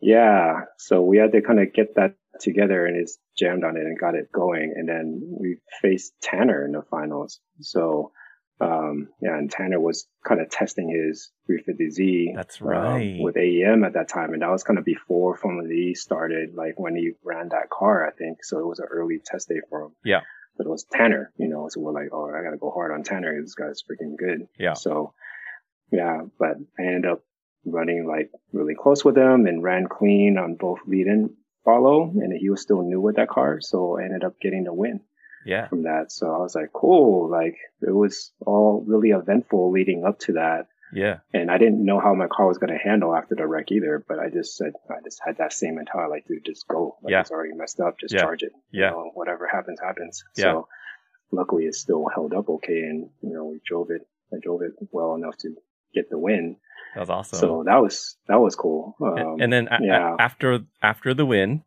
Yeah. 0.00 0.62
So 0.78 1.02
we 1.02 1.18
had 1.18 1.32
to 1.32 1.40
kind 1.42 1.60
of 1.60 1.72
get 1.72 1.94
that 1.96 2.14
together 2.40 2.84
and 2.86 2.96
it's 2.96 3.16
jammed 3.38 3.64
on 3.64 3.76
it 3.76 3.80
and 3.86 3.98
got 3.98 4.14
it 4.14 4.30
going. 4.32 4.72
And 4.76 4.88
then 4.88 5.20
we 5.40 5.58
faced 5.82 6.12
Tanner 6.20 6.64
in 6.64 6.72
the 6.72 6.82
finals. 6.90 7.40
So, 7.60 8.10
um, 8.60 9.08
yeah, 9.20 9.36
and 9.36 9.50
Tanner 9.50 9.80
was 9.80 10.06
kind 10.26 10.40
of 10.40 10.48
testing 10.48 10.88
his 10.88 11.30
350Z. 11.50 12.34
That's 12.36 12.60
um, 12.60 12.68
right. 12.68 13.18
with 13.20 13.34
AEM 13.34 13.84
at 13.84 13.94
that 13.94 14.08
time. 14.08 14.32
And 14.32 14.42
that 14.42 14.50
was 14.50 14.62
kind 14.62 14.78
of 14.78 14.84
before 14.84 15.36
Formula 15.36 15.68
E 15.68 15.94
started, 15.94 16.54
like 16.54 16.78
when 16.78 16.94
he 16.94 17.12
ran 17.24 17.48
that 17.48 17.70
car, 17.70 18.06
I 18.06 18.12
think. 18.12 18.44
So 18.44 18.60
it 18.60 18.66
was 18.66 18.78
an 18.78 18.86
early 18.90 19.20
test 19.24 19.48
day 19.48 19.60
for 19.68 19.82
him. 19.82 19.92
Yeah. 20.04 20.20
But 20.56 20.66
it 20.66 20.70
was 20.70 20.84
Tanner, 20.84 21.32
you 21.36 21.48
know, 21.48 21.68
so 21.68 21.80
we're 21.80 21.92
like, 21.92 22.10
oh, 22.12 22.30
I 22.30 22.44
got 22.44 22.52
to 22.52 22.58
go 22.58 22.70
hard 22.70 22.92
on 22.92 23.02
Tanner. 23.02 23.40
This 23.40 23.56
guy's 23.56 23.82
freaking 23.82 24.16
good. 24.16 24.46
Yeah. 24.56 24.74
So, 24.74 25.14
yeah, 25.90 26.20
but 26.38 26.56
I 26.78 26.82
ended 26.82 27.06
up 27.06 27.24
running 27.66 28.06
like 28.06 28.30
really 28.52 28.74
close 28.76 29.04
with 29.04 29.16
him 29.18 29.46
and 29.46 29.64
ran 29.64 29.88
clean 29.88 30.38
on 30.38 30.54
both 30.54 30.78
lead 30.86 31.08
and 31.08 31.30
follow. 31.64 32.04
And 32.04 32.32
he 32.38 32.50
was 32.50 32.62
still 32.62 32.82
new 32.82 33.00
with 33.00 33.16
that 33.16 33.28
car. 33.30 33.58
So 33.60 33.98
I 33.98 34.04
ended 34.04 34.22
up 34.22 34.38
getting 34.40 34.62
the 34.62 34.72
win 34.72 35.00
yeah 35.44 35.68
from 35.68 35.82
that. 35.84 36.10
So 36.12 36.26
I 36.32 36.38
was 36.38 36.54
like, 36.54 36.72
cool. 36.72 37.30
Like 37.30 37.56
it 37.82 37.94
was 37.94 38.32
all 38.46 38.84
really 38.86 39.10
eventful 39.10 39.70
leading 39.72 40.04
up 40.04 40.18
to 40.20 40.32
that. 40.34 40.68
yeah 40.92 41.18
And 41.32 41.50
I 41.50 41.58
didn't 41.58 41.84
know 41.84 41.98
how 42.00 42.14
my 42.14 42.28
car 42.28 42.46
was 42.46 42.58
going 42.58 42.72
to 42.72 42.78
handle 42.88 43.14
after 43.14 43.34
the 43.34 43.46
wreck 43.46 43.70
either. 43.72 44.04
But 44.08 44.18
I 44.18 44.28
just 44.30 44.56
said, 44.56 44.72
I 44.90 45.00
just 45.04 45.20
had 45.26 45.38
that 45.38 45.52
same 45.52 45.74
mentality, 45.76 46.10
like, 46.10 46.26
dude, 46.28 46.44
just 46.44 46.66
go. 46.68 46.96
Like, 47.02 47.12
Yeah. 47.12 47.20
It's 47.20 47.30
already 47.30 47.54
messed 47.54 47.80
up. 47.80 47.98
Just 47.98 48.14
Yeah. 48.14 48.20
charge 48.22 48.42
it. 48.42 48.52
You 48.70 48.82
Yeah. 48.82 48.90
know, 48.90 49.10
whatever 49.14 49.46
happens, 49.46 49.80
happens. 49.80 50.22
Yeah. 50.36 50.44
So 50.44 50.68
luckily 51.32 51.64
it 51.64 51.74
still 51.74 52.06
held 52.14 52.32
up 52.34 52.48
okay. 52.48 52.80
And, 52.90 53.10
you 53.22 53.32
know, 53.34 53.44
we 53.46 53.60
drove 53.66 53.90
it, 53.90 54.02
I 54.32 54.36
drove 54.42 54.62
it 54.62 54.72
well 54.92 55.14
enough 55.14 55.36
to 55.38 55.48
get 55.94 56.10
the 56.10 56.18
win. 56.18 56.56
that 56.94 57.00
was 57.00 57.10
awesome 57.10 57.38
So 57.40 57.62
that 57.66 57.78
was, 57.82 58.16
that 58.28 58.40
was 58.40 58.54
cool. 58.54 58.94
And- 59.00 59.18
Um, 59.18 59.36
and 59.42 59.52
then 59.52 59.68
a- 59.68 59.78
yeah. 59.82 60.16
after 60.18 60.60
after 60.82 61.12
the 61.14 61.26
win, 61.26 61.64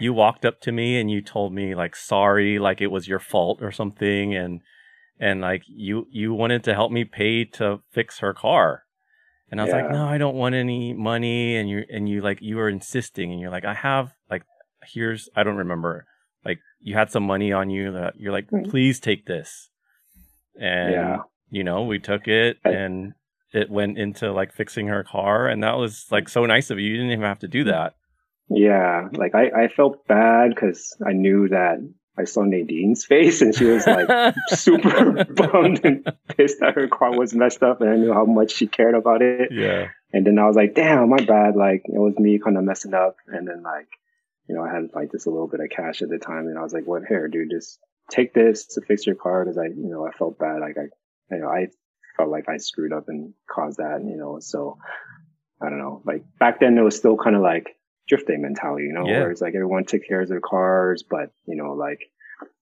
you 0.00 0.12
walked 0.12 0.44
up 0.44 0.60
to 0.62 0.72
me 0.72 0.98
and 1.00 1.10
you 1.10 1.22
told 1.22 1.52
me 1.52 1.74
like 1.74 1.96
sorry, 1.96 2.58
like 2.58 2.80
it 2.80 2.88
was 2.88 3.08
your 3.08 3.18
fault 3.18 3.62
or 3.62 3.72
something, 3.72 4.34
and 4.34 4.60
and 5.18 5.40
like 5.40 5.62
you 5.66 6.06
you 6.10 6.34
wanted 6.34 6.64
to 6.64 6.74
help 6.74 6.92
me 6.92 7.04
pay 7.04 7.44
to 7.44 7.80
fix 7.90 8.18
her 8.18 8.34
car, 8.34 8.82
and 9.50 9.60
I 9.60 9.64
was 9.64 9.72
like, 9.72 9.90
no, 9.90 10.06
I 10.06 10.18
don't 10.18 10.36
want 10.36 10.54
any 10.54 10.92
money, 10.92 11.56
and 11.56 11.68
you 11.68 11.84
and 11.90 12.08
you 12.08 12.20
like 12.20 12.38
you 12.40 12.56
were 12.56 12.68
insisting, 12.68 13.32
and 13.32 13.40
you're 13.40 13.50
like, 13.50 13.64
I 13.64 13.74
have 13.74 14.12
like 14.30 14.42
here's 14.92 15.28
I 15.34 15.42
don't 15.42 15.56
remember 15.56 16.06
like 16.44 16.58
you 16.80 16.94
had 16.94 17.10
some 17.10 17.24
money 17.24 17.52
on 17.52 17.70
you 17.70 17.92
that 17.92 18.14
you're 18.18 18.32
like 18.32 18.48
please 18.70 19.00
take 19.00 19.26
this, 19.26 19.70
and 20.60 20.92
Yeah. 20.92 21.16
you 21.50 21.64
know 21.64 21.82
we 21.82 21.98
took 21.98 22.28
it 22.28 22.58
and 22.64 23.14
it 23.52 23.70
went 23.70 23.98
into 23.98 24.32
like 24.32 24.52
fixing 24.52 24.88
her 24.88 25.02
car 25.02 25.48
and 25.48 25.62
that 25.62 25.76
was 25.76 26.06
like 26.10 26.28
so 26.28 26.44
nice 26.44 26.70
of 26.70 26.78
you 26.78 26.88
you 26.88 26.96
didn't 26.96 27.12
even 27.12 27.24
have 27.24 27.38
to 27.38 27.48
do 27.48 27.64
mm. 27.64 27.68
that 27.68 27.94
Yeah, 28.48 29.08
like 29.12 29.34
I, 29.34 29.64
I 29.64 29.68
felt 29.68 30.06
bad 30.06 30.50
because 30.50 30.96
I 31.04 31.12
knew 31.12 31.48
that 31.48 31.78
I 32.18 32.24
saw 32.24 32.42
Nadine's 32.42 33.04
face 33.04 33.42
and 33.42 33.54
she 33.54 33.64
was 33.64 33.86
like 33.86 34.34
super 34.48 35.24
bummed 35.24 35.84
and 35.84 36.06
pissed 36.28 36.60
that 36.60 36.74
her 36.74 36.88
car 36.88 37.16
was 37.16 37.34
messed 37.34 37.62
up 37.62 37.80
and 37.80 37.90
I 37.90 37.96
knew 37.96 38.12
how 38.12 38.24
much 38.24 38.52
she 38.52 38.66
cared 38.66 38.94
about 38.94 39.20
it. 39.20 39.50
Yeah. 39.52 39.88
And 40.12 40.26
then 40.26 40.38
I 40.38 40.46
was 40.46 40.56
like, 40.56 40.74
damn, 40.74 41.10
my 41.10 41.22
bad. 41.24 41.56
Like 41.56 41.82
it 41.84 41.98
was 41.98 42.14
me 42.18 42.38
kind 42.38 42.56
of 42.56 42.64
messing 42.64 42.94
up. 42.94 43.16
And 43.26 43.46
then 43.46 43.62
like, 43.62 43.88
you 44.48 44.54
know, 44.54 44.64
I 44.64 44.72
had 44.72 44.90
like 44.94 45.12
just 45.12 45.26
a 45.26 45.30
little 45.30 45.48
bit 45.48 45.60
of 45.60 45.68
cash 45.68 46.00
at 46.00 46.08
the 46.08 46.18
time 46.18 46.46
and 46.46 46.58
I 46.58 46.62
was 46.62 46.72
like, 46.72 46.86
what 46.86 47.02
here, 47.06 47.28
dude, 47.28 47.50
just 47.50 47.78
take 48.10 48.32
this 48.32 48.66
to 48.74 48.80
fix 48.80 49.06
your 49.06 49.16
car. 49.16 49.44
Cause 49.44 49.58
I, 49.58 49.66
you 49.66 49.90
know, 49.90 50.06
I 50.06 50.12
felt 50.16 50.38
bad. 50.38 50.60
Like 50.60 50.76
I, 50.78 51.34
you 51.34 51.42
know, 51.42 51.48
I 51.48 51.66
felt 52.16 52.30
like 52.30 52.48
I 52.48 52.56
screwed 52.56 52.94
up 52.94 53.04
and 53.08 53.34
caused 53.50 53.76
that, 53.76 54.00
you 54.02 54.16
know, 54.16 54.38
so 54.40 54.78
I 55.60 55.68
don't 55.68 55.78
know. 55.78 56.00
Like 56.06 56.24
back 56.38 56.60
then 56.60 56.78
it 56.78 56.82
was 56.82 56.96
still 56.96 57.18
kind 57.18 57.36
of 57.36 57.42
like 57.42 57.75
drifting 58.08 58.42
mentality, 58.42 58.84
you 58.84 58.92
know, 58.92 59.06
Yeah. 59.06 59.20
where 59.20 59.30
it's 59.30 59.40
like 59.40 59.54
everyone 59.54 59.84
takes 59.84 60.06
care 60.06 60.20
of 60.20 60.28
their 60.28 60.40
cars, 60.40 61.02
but 61.08 61.30
you 61.46 61.56
know, 61.56 61.72
like 61.74 62.00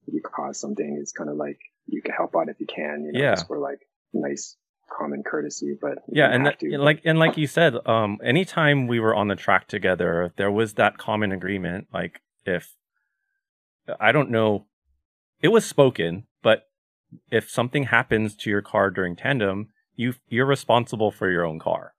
if 0.06 0.14
you 0.14 0.20
cause 0.22 0.58
something, 0.58 0.98
it's 1.00 1.12
kind 1.12 1.30
of 1.30 1.36
like 1.36 1.58
you 1.86 2.00
can 2.02 2.12
help 2.14 2.34
out 2.36 2.48
if 2.48 2.58
you 2.60 2.66
can, 2.66 3.04
you 3.04 3.12
know, 3.12 3.20
Yeah. 3.20 3.34
for 3.46 3.58
like 3.58 3.80
nice 4.12 4.56
common 4.90 5.22
courtesy, 5.22 5.76
but 5.80 5.98
Yeah, 6.08 6.28
and 6.28 6.46
that- 6.46 6.60
to. 6.60 6.78
like 6.78 7.00
and 7.04 7.18
like 7.18 7.36
you 7.36 7.46
said, 7.46 7.74
um, 7.86 8.18
anytime 8.22 8.86
we 8.86 9.00
were 9.00 9.14
on 9.14 9.28
the 9.28 9.36
track 9.36 9.66
together, 9.68 10.32
there 10.36 10.50
was 10.50 10.74
that 10.74 10.98
common 10.98 11.32
agreement. 11.32 11.88
Like 11.92 12.20
if 12.46 12.74
I 14.00 14.12
don't 14.12 14.30
know, 14.30 14.66
it 15.40 15.48
was 15.48 15.66
spoken, 15.66 16.26
but 16.42 16.68
if 17.30 17.50
something 17.50 17.84
happens 17.84 18.34
to 18.36 18.50
your 18.50 18.62
car 18.62 18.90
during 18.90 19.14
tandem, 19.16 19.68
you 19.94 20.14
you're 20.28 20.46
responsible 20.46 21.10
for 21.10 21.30
your 21.30 21.44
own 21.44 21.58
car. 21.58 21.93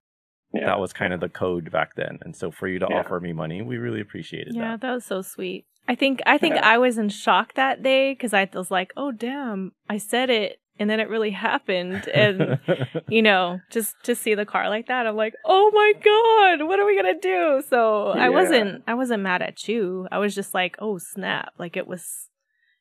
Yeah. 0.56 0.65
That 0.68 0.80
was 0.80 0.94
kind 0.94 1.14
of 1.14 1.19
the 1.19 1.30
code 1.30 1.72
back 1.72 1.95
then, 1.95 2.19
and 2.22 2.36
so 2.36 2.52
for 2.52 2.68
you 2.68 2.80
to 2.80 2.88
Yeah. 2.90 2.99
offer 2.99 3.19
me 3.19 3.34
money, 3.34 3.61
we 3.61 3.77
really 3.77 4.02
appreciated 4.02 4.56
Yeah, 4.56 4.72
that. 4.72 4.82
that 4.82 4.91
was 4.94 5.06
so 5.06 5.22
sweet. 5.22 5.65
I 5.88 5.95
think 5.95 6.22
I 6.26 6.38
think 6.38 6.56
I 6.56 6.77
was 6.80 6.98
in 6.98 7.10
shock 7.10 7.53
that 7.53 7.84
day 7.84 8.14
because 8.14 8.34
I 8.34 8.49
was 8.53 8.72
like, 8.72 8.91
"Oh 8.98 9.11
damn, 9.11 9.72
I 9.88 9.98
said 9.99 10.30
it," 10.32 10.60
and 10.80 10.90
then 10.90 10.99
it 10.99 11.10
really 11.10 11.30
happened, 11.32 12.07
and 12.07 12.57
you 13.07 13.22
know, 13.22 13.60
just 13.72 13.94
to 14.06 14.15
see 14.15 14.34
the 14.34 14.45
car 14.48 14.68
like 14.69 14.88
that, 14.88 15.06
I'm 15.06 15.15
like, 15.15 15.36
"Oh 15.45 15.69
my 15.73 15.94
god, 16.03 16.68
what 16.68 16.80
are 16.80 16.86
we 16.88 16.95
gonna 16.95 17.19
do?" 17.19 17.61
So 17.69 18.07
I 18.10 18.30
wasn't 18.30 18.84
I 18.88 18.95
wasn't 18.95 19.22
mad 19.22 19.44
at 19.44 19.68
you. 19.68 20.07
I 20.11 20.18
was 20.18 20.34
just 20.34 20.56
like, 20.56 20.76
"Oh 20.80 20.98
snap!" 20.98 21.53
Like 21.60 21.77
it 21.77 21.86
was 21.88 22.30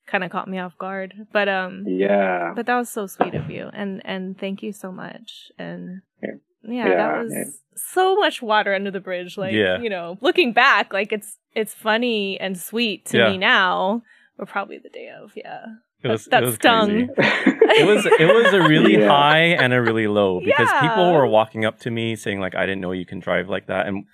kind 0.07 0.25
of 0.25 0.31
caught 0.31 0.49
me 0.49 0.59
off 0.59 0.77
guard, 0.79 1.13
but 1.33 1.49
um, 1.49 1.85
yeah. 1.87 2.53
but 2.57 2.65
that 2.67 2.77
was 2.77 2.89
so 2.89 3.07
sweet 3.07 3.35
of 3.35 3.51
you, 3.51 3.69
and 3.75 4.01
and 4.07 4.39
thank 4.39 4.63
you 4.63 4.73
so 4.73 4.91
much, 4.91 5.51
and. 5.59 6.01
Yeah. 6.23 6.37
Yeah, 6.67 6.89
Yeah, 6.89 6.97
that 6.97 7.23
was 7.25 7.33
yeah. 7.33 7.45
so 7.77 8.17
much 8.17 8.41
water 8.43 8.75
under 8.75 8.91
the 8.91 9.01
bridge. 9.01 9.37
Like, 9.37 9.53
Yeah. 9.53 9.81
you 9.81 9.91
know, 9.91 10.19
looking 10.21 10.53
back, 10.53 10.93
like 10.93 11.13
it's 11.13 11.39
it's 11.55 11.73
funny 11.75 12.39
and 12.41 12.59
sweet 12.59 13.07
to 13.07 13.19
Yeah. 13.19 13.31
me 13.31 13.39
now, 13.39 14.03
but 14.37 14.49
probably 14.49 14.79
the 14.79 14.89
day 14.89 15.09
of, 15.11 15.33
yeah. 15.37 15.65
It 16.03 16.09
was 16.09 16.27
that 16.27 16.43
it 16.43 16.47
was 16.47 16.55
stung. 16.57 17.09
crazy. 17.09 17.11
It 17.77 17.87
was 17.87 18.05
it 18.07 18.27
was 18.35 18.53
a 18.53 18.61
really 18.69 18.99
Yeah. 18.99 19.09
high 19.09 19.47
and 19.63 19.73
a 19.73 19.81
really 19.81 20.07
low 20.07 20.39
because 20.41 20.69
people 20.81 21.13
were 21.13 21.27
walking 21.27 21.65
up 21.65 21.79
to 21.81 21.91
me 21.91 22.15
saying 22.15 22.41
like 22.41 22.55
I 22.55 22.67
didn't 22.67 22.83
know 22.83 22.93
you 22.93 23.07
can 23.07 23.21
drive 23.21 23.49
like 23.49 23.67
that 23.69 23.87
and 23.87 24.05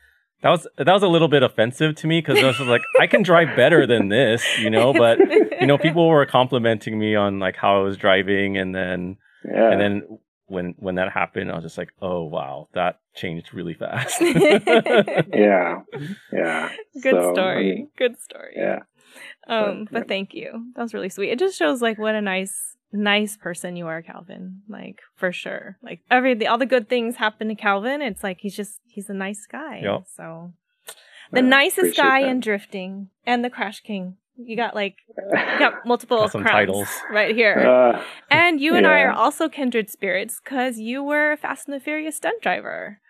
that 0.42 0.50
was 0.50 0.66
that 0.78 0.86
was 0.92 1.02
a 1.02 1.08
little 1.08 1.28
bit 1.28 1.42
offensive 1.42 1.96
to 1.96 2.06
me 2.06 2.20
because 2.20 2.38
I 2.42 2.46
was 2.46 2.60
like 2.60 2.82
I 3.00 3.06
can 3.08 3.22
drive 3.22 3.56
better 3.56 3.86
than 3.86 4.08
this, 4.08 4.42
you 4.58 4.70
know, 4.70 4.92
but 5.04 5.18
you 5.60 5.66
know 5.66 5.76
people 5.78 6.08
were 6.08 6.24
complimenting 6.26 6.96
me 6.98 7.16
on 7.16 7.38
like 7.40 7.56
how 7.56 7.80
I 7.80 7.82
was 7.82 7.96
driving 7.96 8.56
and 8.56 8.72
then 8.74 9.16
yeah. 9.44 9.70
and 9.72 9.80
then 9.80 10.18
when 10.50 10.74
when 10.78 10.96
that 10.96 11.10
happened 11.12 11.50
I 11.50 11.54
was 11.54 11.64
just 11.64 11.78
like 11.78 11.92
oh 12.02 12.24
wow 12.24 12.68
that 12.74 13.00
changed 13.14 13.54
really 13.54 13.74
fast. 13.74 14.20
yeah. 14.20 15.80
Yeah. 16.32 16.70
Good 17.02 17.12
So, 17.14 17.30
I 17.30 17.34
story. 17.34 17.74
mean, 17.74 17.88
Good 17.96 18.20
story. 18.20 18.54
yeah. 18.56 18.80
Um, 19.48 19.84
but, 19.84 19.92
but 19.92 19.98
yeah. 20.00 20.04
thank 20.08 20.34
you. 20.34 20.66
That 20.76 20.82
was 20.82 20.94
really 20.94 21.08
sweet. 21.08 21.30
It 21.30 21.38
just 21.38 21.58
shows 21.58 21.82
like 21.82 21.98
what 21.98 22.14
a 22.14 22.20
nice, 22.20 22.76
nice 22.92 23.36
person 23.36 23.76
you 23.76 23.86
are, 23.86 24.02
Calvin. 24.02 24.62
Like 24.68 25.00
for 25.16 25.32
sure. 25.32 25.76
Like 25.82 26.00
every 26.10 26.34
the, 26.34 26.46
all 26.46 26.58
the 26.58 26.66
good 26.66 26.88
things 26.88 27.16
happen 27.16 27.48
to 27.48 27.54
Calvin. 27.54 28.02
It's 28.02 28.22
like 28.22 28.38
he's 28.40 28.54
just 28.56 28.80
he's 28.86 29.08
a 29.10 29.14
nice 29.14 29.46
guy. 29.50 29.80
Yep. 29.82 30.04
So 30.16 30.52
the 31.32 31.40
Yeah, 31.40 31.46
nicest 31.48 31.96
guy 31.96 32.22
that. 32.22 32.28
in 32.28 32.40
drifting 32.40 33.08
and 33.26 33.44
the 33.44 33.50
Crash 33.50 33.80
King. 33.80 34.16
You 34.46 34.56
got 34.56 34.74
like 34.74 34.96
you 35.16 35.58
got 35.58 35.74
multiple 35.86 36.28
Got 36.28 36.42
titles. 36.42 36.88
right 37.10 37.34
here. 37.34 37.54
Uh, 37.56 38.02
and 38.30 38.60
you 38.60 38.74
and 38.74 38.86
I 38.86 39.00
are 39.00 39.12
also 39.12 39.48
kindred 39.48 39.90
spirits 39.90 40.40
because 40.42 40.78
you 40.78 41.02
were 41.02 41.32
a 41.32 41.36
Fast 41.36 41.68
and 41.68 41.74
the 41.74 41.80
Furious 41.82 42.16
stunt 42.16 42.42
driver. 42.42 43.00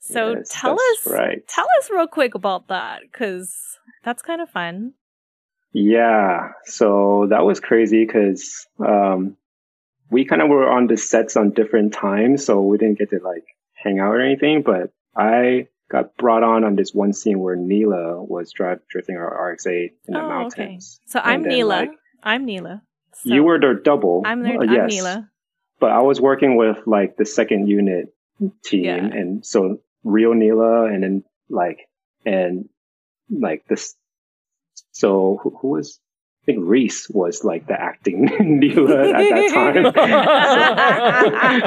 So 0.00 0.34
Yes, 0.36 0.48
tell 0.50 0.74
us, 0.74 1.06
right. 1.06 1.46
tell 1.48 1.66
us 1.80 1.90
real 1.90 2.06
quick 2.06 2.34
about 2.34 2.68
that 2.68 3.00
because 3.02 3.78
that's 4.04 4.22
kind 4.22 4.40
of 4.40 4.48
fun. 4.48 4.92
Yeah, 5.72 6.50
so 6.64 7.26
that 7.30 7.44
was 7.44 7.60
crazy 7.60 8.04
because 8.06 8.66
um, 8.78 9.36
we 10.10 10.24
kind 10.24 10.40
of 10.40 10.48
were 10.48 10.70
on 10.70 10.86
the 10.86 10.96
sets 10.96 11.36
on 11.36 11.50
different 11.50 11.92
times, 11.92 12.44
so 12.46 12.62
we 12.62 12.78
didn't 12.78 12.98
get 12.98 13.10
to 13.10 13.20
like 13.22 13.44
hang 13.74 13.98
out 13.98 14.12
or 14.12 14.20
anything. 14.20 14.62
But 14.62 14.92
I 15.16 15.66
got 15.90 16.16
brought 16.16 16.42
on 16.42 16.64
on 16.64 16.76
this 16.76 16.92
one 16.92 17.12
scene 17.12 17.38
where 17.40 17.56
Neela 17.56 18.22
was 18.22 18.52
drive 18.52 18.80
drifting 18.90 19.16
our 19.16 19.50
RX-8 19.52 19.90
in 20.06 20.14
the 20.14 20.20
Oh, 20.20 20.46
okay. 20.46 20.78
So 21.06 21.20
I'm 21.22 21.42
then, 21.42 21.50
Neela. 21.52 21.68
like, 21.68 21.90
I'm 22.22 22.44
Neela. 22.44 22.82
So 23.14 23.34
you 23.34 23.42
were 23.42 23.58
their 23.58 23.74
double. 23.74 24.22
I'm 24.24 24.42
their. 24.42 24.58
Uh, 24.58 24.64
I'm 24.64 24.72
yes. 24.72 24.90
Neela. 24.90 25.30
But 25.80 25.90
I 25.92 26.00
was 26.02 26.20
working 26.20 26.56
with 26.56 26.78
like 26.86 27.16
the 27.16 27.24
second 27.24 27.68
unit 27.68 28.06
team, 28.64 28.84
Yeah. 28.84 28.96
and 28.96 29.44
so 29.46 29.78
real 30.04 30.34
Neela, 30.34 30.84
and 30.86 31.02
then 31.02 31.24
like 31.48 31.78
and 32.26 32.68
like 33.30 33.64
this. 33.68 33.94
So 34.92 35.38
who, 35.42 35.56
who 35.60 35.68
was? 35.68 36.00
I 36.48 36.52
think 36.52 36.64
Rhys 36.64 37.06
was 37.10 37.44
like 37.44 37.66
the 37.66 37.78
acting 37.78 38.24
Neela 38.40 39.10
at 39.10 39.18
that 39.18 39.50
time. 39.52 39.84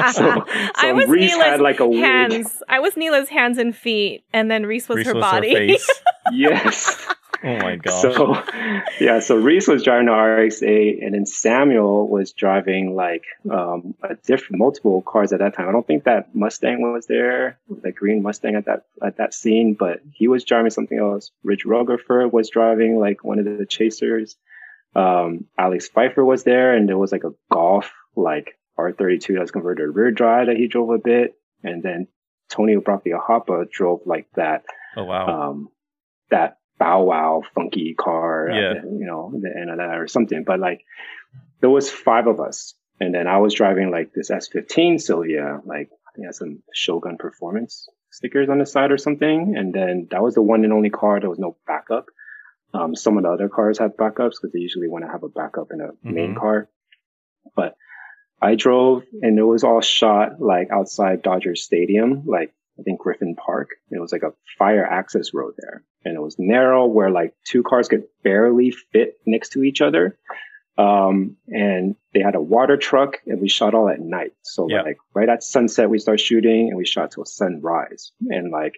so, 0.12 0.22
so 0.22 0.44
I 0.74 0.92
was 0.92 1.08
Rhys 1.08 1.30
Neela's 1.30 1.44
had 1.44 1.60
like 1.60 1.78
a 1.78 1.86
wig. 1.86 2.00
hands. 2.00 2.60
I 2.68 2.80
was 2.80 2.96
Neela's 2.96 3.28
hands 3.28 3.58
and 3.58 3.76
feet, 3.76 4.24
and 4.32 4.50
then 4.50 4.66
Rhys 4.66 4.88
was 4.88 4.96
Rhys 4.96 5.06
her 5.06 5.14
was 5.14 5.22
body. 5.22 5.54
face. 5.54 5.88
Yes. 6.32 7.06
Oh 7.44 7.56
my 7.58 7.76
gosh. 7.76 8.00
So 8.00 8.36
yeah, 9.00 9.18
so 9.18 9.36
Rhys 9.36 9.68
was 9.68 9.82
driving 9.82 10.06
the 10.06 10.12
RX-8, 10.12 11.04
and 11.04 11.14
then 11.14 11.26
Samuel 11.26 12.08
was 12.08 12.32
driving 12.32 12.94
like 12.94 13.24
um, 13.50 13.94
a 14.02 14.14
different 14.14 14.58
multiple 14.58 15.02
cars 15.02 15.32
at 15.32 15.40
that 15.40 15.54
time. 15.54 15.68
I 15.68 15.72
don't 15.72 15.86
think 15.86 16.04
that 16.04 16.34
Mustang 16.34 16.92
was 16.92 17.06
there, 17.06 17.58
the 17.68 17.92
green 17.92 18.22
Mustang 18.22 18.54
at 18.54 18.66
that 18.66 18.84
at 19.00 19.16
that 19.18 19.34
scene, 19.34 19.74
but 19.74 20.00
he 20.12 20.28
was 20.28 20.44
driving 20.44 20.70
something 20.70 20.98
else. 20.98 21.30
Rich 21.44 21.66
Rutherford 21.66 22.32
was 22.32 22.50
driving 22.50 22.98
like 22.98 23.24
one 23.24 23.38
of 23.38 23.44
the 23.44 23.66
chasers. 23.66 24.36
Um, 24.94 25.46
Alex 25.58 25.88
Pfeiffer 25.88 26.24
was 26.24 26.44
there, 26.44 26.74
and 26.74 26.88
there 26.88 26.98
was 26.98 27.12
like 27.12 27.24
a 27.24 27.32
Golf 27.50 27.90
like 28.14 28.58
R32 28.78 29.34
that 29.34 29.40
was 29.40 29.50
converted 29.50 29.86
to 29.86 29.90
rear 29.90 30.10
drive 30.10 30.48
that 30.48 30.56
he 30.56 30.68
drove 30.68 30.90
a 30.90 30.98
bit, 30.98 31.34
and 31.62 31.82
then 31.82 32.08
Tony 32.50 32.76
Hoppa 32.76 33.70
drove 33.70 34.00
like 34.04 34.26
that 34.36 34.64
oh 34.96 35.04
wow. 35.04 35.50
um, 35.50 35.68
that 36.30 36.58
bow 36.78 37.02
wow 37.02 37.42
funky 37.54 37.94
car, 37.94 38.48
Yeah. 38.50 38.74
the, 38.82 38.88
you 38.88 39.06
know, 39.06 39.32
the 39.40 39.50
end 39.58 39.70
of 39.70 39.78
that 39.78 39.98
or 39.98 40.08
something. 40.08 40.44
But 40.44 40.60
like, 40.60 40.84
there 41.60 41.70
was 41.70 41.90
five 41.90 42.26
of 42.26 42.40
us, 42.40 42.74
and 43.00 43.14
then 43.14 43.26
I 43.26 43.38
was 43.38 43.54
driving 43.54 43.90
like 43.90 44.12
this 44.12 44.30
S15 44.30 45.00
Sylvia, 45.00 45.60
like 45.64 45.88
I 45.90 46.10
think 46.14 46.24
it 46.24 46.26
had 46.26 46.34
some 46.34 46.62
Shogun 46.74 47.16
Performance 47.18 47.88
stickers 48.10 48.50
on 48.50 48.58
the 48.58 48.66
side 48.66 48.90
or 48.90 48.98
something, 48.98 49.54
and 49.56 49.72
then 49.72 50.08
that 50.10 50.22
was 50.22 50.34
the 50.34 50.42
one 50.42 50.64
and 50.64 50.72
only 50.72 50.90
car. 50.90 51.18
There 51.20 51.30
was 51.30 51.38
no 51.38 51.56
backup. 51.66 52.06
Um, 52.74 52.94
some 52.96 53.16
of 53.18 53.24
the 53.24 53.30
other 53.30 53.48
cars 53.48 53.78
have 53.78 53.96
backups 53.96 54.32
because 54.40 54.50
they 54.52 54.60
usually 54.60 54.88
want 54.88 55.04
to 55.04 55.10
have 55.10 55.22
a 55.22 55.28
backup 55.28 55.68
in 55.72 55.80
a 55.80 55.90
main 56.02 56.34
Mhm. 56.34 56.38
car, 56.38 56.68
but. 57.56 57.76
I 58.44 58.56
drove 58.56 59.04
and 59.22 59.38
it 59.38 59.44
was 59.44 59.62
all 59.62 59.80
shot 59.80 60.40
like 60.40 60.68
outside 60.72 61.22
Dodger 61.22 61.54
Stadium, 61.54 62.24
like 62.26 62.52
I 62.76 62.82
think 62.82 62.98
Griffin 62.98 63.36
Park. 63.36 63.68
It 63.88 64.00
was 64.00 64.10
like 64.10 64.24
a 64.24 64.34
fire 64.58 64.84
access 64.84 65.32
road 65.32 65.54
there. 65.58 65.84
And 66.04 66.16
it 66.16 66.20
was 66.20 66.40
narrow 66.40 66.86
where 66.86 67.08
like 67.08 67.36
two 67.44 67.62
cars 67.62 67.86
could 67.86 68.02
barely 68.24 68.72
fit 68.72 69.20
next 69.26 69.50
to 69.50 69.62
each 69.62 69.80
other. 69.80 70.18
Um, 70.76 71.36
and 71.46 71.94
they 72.14 72.20
had 72.20 72.34
a 72.34 72.40
water 72.40 72.76
truck 72.76 73.18
and 73.28 73.40
we 73.40 73.48
shot 73.48 73.74
all 73.74 73.88
at 73.88 74.00
night. 74.00 74.32
So 74.42 74.68
Yeah. 74.68 74.82
like 74.82 74.98
right 75.14 75.28
at 75.28 75.44
sunset, 75.44 75.88
we 75.88 76.00
start 76.00 76.18
shooting 76.18 76.66
and 76.68 76.76
we 76.76 76.84
shot 76.84 77.12
till 77.12 77.24
sunrise. 77.24 78.10
And 78.28 78.50
like 78.50 78.74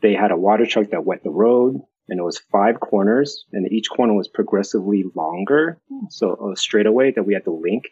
they 0.00 0.14
had 0.14 0.32
a 0.32 0.36
water 0.36 0.66
truck 0.66 0.90
that 0.90 1.04
wet 1.04 1.22
the 1.22 1.30
road 1.30 1.80
and 2.08 2.20
it 2.20 2.22
was 2.22 2.38
five 2.52 2.80
corners 2.80 3.44
and 3.52 3.70
each 3.70 3.88
corner 3.90 4.14
was 4.14 4.28
progressively 4.28 5.04
longer. 5.14 5.80
Hmm. 5.88 6.06
So 6.10 6.52
a 6.52 6.56
straightaway 6.56 7.12
that 7.12 7.24
we 7.24 7.34
had 7.34 7.44
to 7.44 7.52
link. 7.52 7.84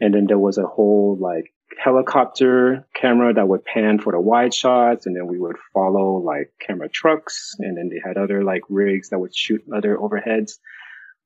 And 0.00 0.14
then 0.14 0.26
there 0.26 0.38
was 0.38 0.58
a 0.58 0.66
whole 0.66 1.16
like 1.20 1.52
helicopter 1.78 2.86
camera 2.94 3.34
that 3.34 3.48
would 3.48 3.64
pan 3.64 3.98
for 3.98 4.12
the 4.12 4.20
wide 4.20 4.54
shots 4.54 5.06
and 5.06 5.16
then 5.16 5.26
we 5.26 5.38
would 5.38 5.56
follow 5.72 6.18
like 6.18 6.52
camera 6.60 6.88
trucks 6.88 7.54
and 7.58 7.76
then 7.76 7.88
they 7.88 8.00
had 8.06 8.16
other 8.16 8.44
like 8.44 8.62
rigs 8.68 9.10
that 9.10 9.18
would 9.18 9.34
shoot 9.34 9.62
other 9.74 9.96
overheads 9.96 10.58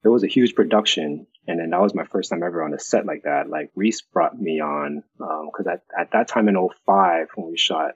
it 0.04 0.08
was 0.08 0.22
a 0.22 0.28
huge 0.28 0.54
production 0.54 1.26
and 1.48 1.58
then 1.58 1.70
that 1.70 1.80
was 1.80 1.94
my 1.94 2.04
first 2.04 2.30
time 2.30 2.42
ever 2.42 2.62
on 2.62 2.74
a 2.74 2.78
set 2.78 3.06
like 3.06 3.22
that 3.24 3.48
like 3.50 3.70
rhys 3.74 4.02
brought 4.12 4.38
me 4.38 4.60
on 4.60 5.02
um, 5.20 5.50
because 5.50 5.66
at, 5.66 5.82
at 5.98 6.12
that 6.12 6.28
time 6.28 6.48
in 6.48 6.54
05 6.54 7.28
when 7.34 7.50
we 7.50 7.58
shot 7.58 7.92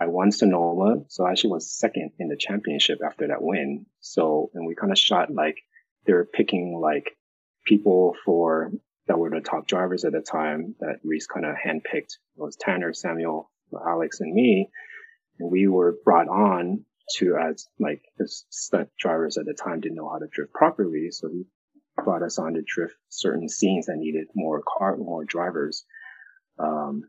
i 0.00 0.06
won 0.06 0.30
sonoma 0.30 1.04
so 1.08 1.24
i 1.24 1.30
actually 1.30 1.50
was 1.50 1.70
second 1.70 2.10
in 2.18 2.28
the 2.28 2.36
championship 2.36 2.98
after 3.04 3.28
that 3.28 3.42
win 3.42 3.86
so 4.00 4.50
and 4.54 4.66
we 4.66 4.74
kind 4.74 4.92
of 4.92 4.98
shot 4.98 5.32
like 5.32 5.58
they 6.06 6.12
were 6.12 6.28
picking 6.32 6.78
like 6.80 7.16
people 7.66 8.14
for 8.24 8.70
that 9.06 9.18
were 9.18 9.30
the 9.30 9.40
top 9.40 9.66
drivers 9.66 10.04
at 10.04 10.12
the 10.12 10.20
time 10.20 10.74
that 10.80 11.00
Rhys 11.04 11.26
kind 11.26 11.46
of 11.46 11.54
handpicked. 11.54 12.14
It 12.14 12.36
was 12.36 12.56
Tanner, 12.56 12.92
Samuel, 12.92 13.50
Alex, 13.86 14.20
and 14.20 14.32
me. 14.32 14.70
And 15.38 15.50
we 15.50 15.68
were 15.68 15.96
brought 16.04 16.28
on 16.28 16.84
to 17.18 17.36
as 17.36 17.68
like 17.78 18.02
the 18.18 18.28
stunt 18.50 18.88
drivers 18.98 19.38
at 19.38 19.46
the 19.46 19.54
time 19.54 19.80
didn't 19.80 19.96
know 19.96 20.08
how 20.08 20.18
to 20.18 20.26
drift 20.26 20.52
properly. 20.52 21.10
So 21.10 21.28
he 21.28 21.44
brought 22.02 22.22
us 22.22 22.38
on 22.38 22.54
to 22.54 22.62
drift 22.66 22.94
certain 23.08 23.48
scenes 23.48 23.86
that 23.86 23.96
needed 23.96 24.26
more 24.34 24.62
car, 24.66 24.96
more 24.96 25.24
drivers. 25.24 25.84
Um, 26.58 27.04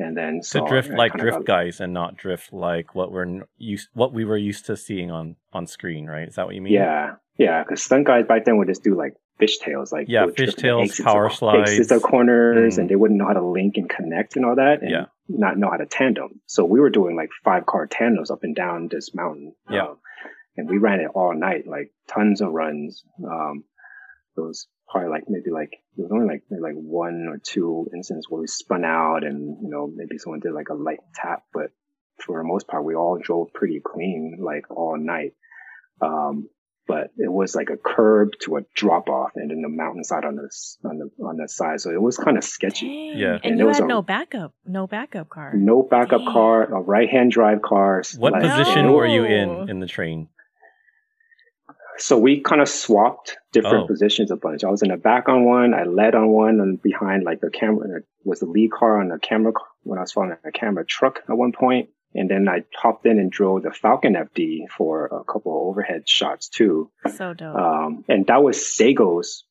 and 0.00 0.16
then 0.16 0.42
so 0.42 0.66
drift 0.66 0.90
like 0.90 1.12
drift 1.14 1.44
guys 1.44 1.80
and 1.80 1.92
not 1.92 2.16
drift 2.16 2.52
like 2.52 2.94
what 2.94 3.12
we're 3.12 3.46
used 3.58 3.88
what 3.94 4.12
we 4.12 4.24
were 4.24 4.36
used 4.36 4.66
to 4.66 4.76
seeing 4.76 5.10
on 5.10 5.36
on 5.52 5.66
screen 5.66 6.06
right? 6.06 6.28
Is 6.28 6.36
that 6.36 6.46
what 6.46 6.54
you 6.54 6.62
mean? 6.62 6.72
Yeah 6.72 7.14
yeah 7.38 7.62
because 7.62 7.82
stunt 7.82 8.06
guys 8.06 8.26
back 8.26 8.44
then 8.44 8.58
would 8.58 8.68
just 8.68 8.84
do 8.84 8.94
like 8.94 9.14
fishtails 9.40 9.90
like 9.90 10.06
yeah 10.08 10.26
fishtails 10.26 11.02
power 11.02 11.30
slides 11.30 11.70
exits 11.70 11.90
of 11.90 12.02
corners 12.10 12.76
mm. 12.76 12.78
and 12.78 12.90
they 12.90 12.96
wouldn't 12.96 13.18
know 13.18 13.26
how 13.26 13.32
to 13.32 13.44
link 13.44 13.76
and 13.76 13.88
connect 13.88 14.36
and 14.36 14.44
all 14.44 14.56
that 14.56 14.82
and 14.82 14.90
yeah. 14.90 15.06
not 15.28 15.56
know 15.56 15.70
how 15.70 15.78
to 15.78 15.86
tandem. 15.86 16.40
So 16.46 16.64
we 16.64 16.78
were 16.78 16.90
doing 16.90 17.16
like 17.16 17.30
five 17.42 17.64
car 17.66 17.86
tandems 17.86 18.30
up 18.30 18.40
and 18.42 18.54
down 18.54 18.88
this 18.90 19.14
mountain 19.14 19.54
yeah. 19.70 19.86
um, 19.86 19.96
and 20.56 20.68
we 20.68 20.76
ran 20.76 21.00
it 21.00 21.08
all 21.14 21.34
night 21.34 21.66
like 21.66 21.90
tons 22.06 22.40
of 22.42 22.52
runs. 22.52 23.02
Um 23.24 23.64
those 24.36 24.66
probably 24.90 25.10
like 25.10 25.24
maybe 25.28 25.50
like 25.50 25.70
there 25.96 26.04
was 26.04 26.12
only 26.12 26.26
like 26.26 26.42
maybe 26.50 26.62
like 26.62 26.74
one 26.74 27.26
or 27.28 27.38
two 27.38 27.88
instances 27.94 28.26
where 28.28 28.40
we 28.40 28.46
spun 28.46 28.84
out 28.84 29.24
and 29.24 29.58
you 29.62 29.70
know 29.70 29.90
maybe 29.94 30.18
someone 30.18 30.40
did 30.40 30.52
like 30.52 30.68
a 30.68 30.74
light 30.74 30.98
tap, 31.14 31.44
but 31.54 31.70
for 32.18 32.38
the 32.38 32.44
most 32.44 32.66
part 32.66 32.84
we 32.84 32.94
all 32.94 33.18
drove 33.22 33.52
pretty 33.54 33.80
clean 33.84 34.38
like 34.40 34.70
all 34.70 34.96
night. 34.98 35.34
Um, 36.02 36.48
but 36.88 37.12
it 37.16 37.30
was 37.30 37.54
like 37.54 37.68
a 37.70 37.76
curb 37.76 38.30
to 38.42 38.56
a 38.56 38.62
drop 38.74 39.08
off 39.08 39.30
and 39.36 39.48
then 39.50 39.62
the 39.62 39.68
mountainside 39.68 40.24
on 40.24 40.34
the 40.34 40.50
on 40.88 40.98
the 40.98 41.24
on 41.24 41.36
the 41.36 41.46
side, 41.46 41.80
so 41.80 41.90
it 41.90 42.02
was 42.02 42.16
kind 42.16 42.36
of 42.36 42.42
sketchy. 42.42 42.86
Dang. 42.86 43.18
Yeah, 43.18 43.34
and, 43.34 43.44
and 43.44 43.58
you 43.60 43.68
had 43.68 43.84
a, 43.84 43.86
no 43.86 44.02
backup, 44.02 44.54
no 44.66 44.88
backup 44.88 45.28
car, 45.28 45.52
no 45.54 45.84
backup 45.88 46.22
Dang. 46.22 46.32
car, 46.32 46.64
a 46.64 46.80
right 46.80 47.08
hand 47.08 47.30
drive 47.30 47.62
car. 47.62 48.02
What 48.18 48.32
like, 48.32 48.42
position 48.42 48.86
no. 48.86 48.94
were 48.94 49.06
you 49.06 49.24
in 49.24 49.70
in 49.70 49.78
the 49.78 49.86
train? 49.86 50.28
So 51.98 52.18
we 52.18 52.40
kind 52.40 52.60
of 52.60 52.68
swapped 52.68 53.36
different 53.52 53.84
oh. 53.84 53.86
positions 53.86 54.30
a 54.30 54.36
bunch. 54.36 54.64
I 54.64 54.70
was 54.70 54.82
in 54.82 54.88
the 54.88 54.96
back 54.96 55.28
on 55.28 55.44
one, 55.44 55.74
I 55.74 55.84
led 55.84 56.14
on 56.14 56.28
one, 56.28 56.60
and 56.60 56.80
behind 56.80 57.24
like 57.24 57.40
the 57.40 57.50
camera 57.50 58.00
was 58.24 58.40
the 58.40 58.46
lead 58.46 58.72
car 58.72 59.00
on 59.00 59.08
the 59.08 59.18
camera 59.18 59.52
when 59.82 59.98
I 59.98 60.02
was 60.02 60.12
following 60.12 60.36
a 60.44 60.52
camera 60.52 60.84
truck 60.84 61.20
at 61.28 61.36
one 61.36 61.52
point. 61.52 61.90
And 62.14 62.28
then 62.28 62.48
I 62.48 62.64
hopped 62.74 63.06
in 63.06 63.18
and 63.18 63.30
drove 63.30 63.62
the 63.62 63.68
Falken 63.68 64.16
FD 64.16 64.68
for 64.76 65.06
a 65.06 65.24
couple 65.24 65.52
of 65.52 65.68
overhead 65.68 66.08
shots 66.08 66.48
too. 66.48 66.90
So 67.16 67.34
dope. 67.34 67.54
Um, 67.54 68.04
and 68.08 68.26
that 68.26 68.42
was 68.42 68.58
Seigo's 68.58 69.44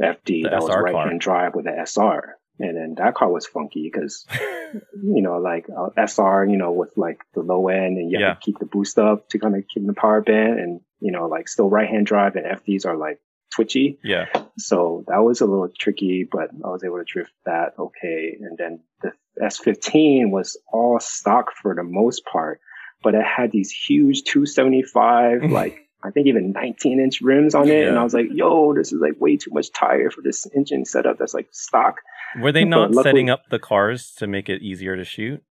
FD. 0.00 0.24
The 0.24 0.42
that 0.44 0.62
SR 0.62 0.82
was 0.82 0.92
right 0.94 1.08
hand 1.08 1.20
drive 1.20 1.54
with 1.54 1.66
the 1.66 1.72
SR. 1.84 2.38
And 2.58 2.76
then 2.76 2.94
that 2.96 3.14
car 3.14 3.30
was 3.30 3.46
funky 3.46 3.90
because, 3.92 4.26
you 4.72 5.22
know, 5.22 5.38
like 5.38 5.66
uh, 5.68 5.90
SR, 6.06 6.46
you 6.46 6.56
know, 6.56 6.72
with 6.72 6.90
like 6.96 7.18
the 7.34 7.40
low 7.40 7.68
end 7.68 7.98
and 7.98 8.10
you 8.10 8.18
have 8.18 8.28
yeah. 8.28 8.34
to 8.34 8.40
keep 8.40 8.58
the 8.58 8.66
boost 8.66 8.98
up 8.98 9.28
to 9.30 9.38
kind 9.38 9.54
of 9.54 9.64
keep 9.68 9.86
the 9.86 9.92
power 9.92 10.22
band. 10.22 10.58
And 10.58 10.80
you 11.00 11.12
know, 11.12 11.26
like 11.26 11.48
still 11.48 11.68
right 11.68 11.88
hand 11.88 12.06
drive 12.06 12.36
and 12.36 12.46
FDs 12.46 12.86
are 12.86 12.96
like 12.96 13.20
twitchy. 13.54 13.98
Yeah. 14.02 14.26
So 14.58 15.04
that 15.08 15.18
was 15.18 15.40
a 15.40 15.46
little 15.46 15.68
tricky, 15.78 16.28
but 16.30 16.50
I 16.64 16.68
was 16.68 16.84
able 16.84 16.98
to 16.98 17.04
drift 17.04 17.32
that 17.44 17.74
okay. 17.78 18.36
And 18.40 18.56
then 18.58 18.80
the 19.02 19.12
S15 19.42 20.30
was 20.30 20.58
all 20.72 20.98
stock 21.00 21.52
for 21.60 21.74
the 21.74 21.82
most 21.82 22.24
part, 22.24 22.60
but 23.02 23.14
it 23.14 23.24
had 23.24 23.52
these 23.52 23.70
huge 23.70 24.24
275, 24.24 25.44
like 25.50 25.86
I 26.04 26.10
think 26.10 26.26
even 26.26 26.52
19 26.52 27.00
inch 27.00 27.20
rims 27.20 27.54
on 27.54 27.68
it. 27.68 27.80
Yeah. 27.80 27.88
And 27.88 27.98
I 27.98 28.04
was 28.04 28.14
like, 28.14 28.26
yo, 28.32 28.74
this 28.74 28.92
is 28.92 29.00
like 29.00 29.20
way 29.20 29.36
too 29.36 29.50
much 29.52 29.72
tire 29.72 30.10
for 30.10 30.22
this 30.22 30.46
engine 30.54 30.84
setup 30.84 31.18
that's 31.18 31.34
like 31.34 31.48
stock. 31.50 31.96
Were 32.40 32.52
they 32.52 32.64
not 32.64 32.90
luckily, 32.92 33.02
setting 33.02 33.30
up 33.30 33.42
the 33.50 33.58
cars 33.58 34.12
to 34.18 34.26
make 34.26 34.48
it 34.48 34.62
easier 34.62 34.96
to 34.96 35.04
shoot? 35.04 35.42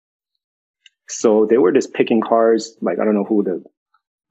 So 1.09 1.47
they 1.49 1.59
were 1.59 1.73
just 1.73 1.93
picking 1.93 2.23
cars. 2.23 2.77
Like, 2.81 2.99
I 2.99 3.05
don't 3.05 3.15
know 3.15 3.25
who 3.25 3.43
the 3.43 3.65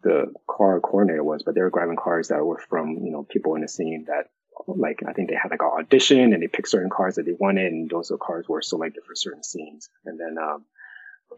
the 0.03 0.33
car 0.47 0.79
coordinator 0.79 1.23
was, 1.23 1.43
but 1.43 1.55
they 1.55 1.61
were 1.61 1.69
grabbing 1.69 1.95
cars 1.95 2.27
that 2.27 2.43
were 2.43 2.61
from, 2.69 2.99
you 3.03 3.11
know, 3.11 3.23
people 3.23 3.55
in 3.55 3.61
the 3.61 3.67
scene 3.67 4.05
that 4.07 4.29
like 4.67 5.01
I 5.07 5.13
think 5.13 5.29
they 5.29 5.35
had 5.35 5.51
like 5.51 5.61
an 5.61 5.71
audition 5.79 6.33
and 6.33 6.41
they 6.41 6.47
picked 6.47 6.69
certain 6.69 6.89
cars 6.89 7.15
that 7.15 7.25
they 7.25 7.33
wanted 7.33 7.71
and 7.71 7.89
those 7.89 8.11
cars 8.21 8.47
were 8.47 8.61
selected 8.61 9.03
for 9.03 9.15
certain 9.15 9.43
scenes. 9.43 9.89
And 10.05 10.19
then 10.19 10.37
um 10.37 10.65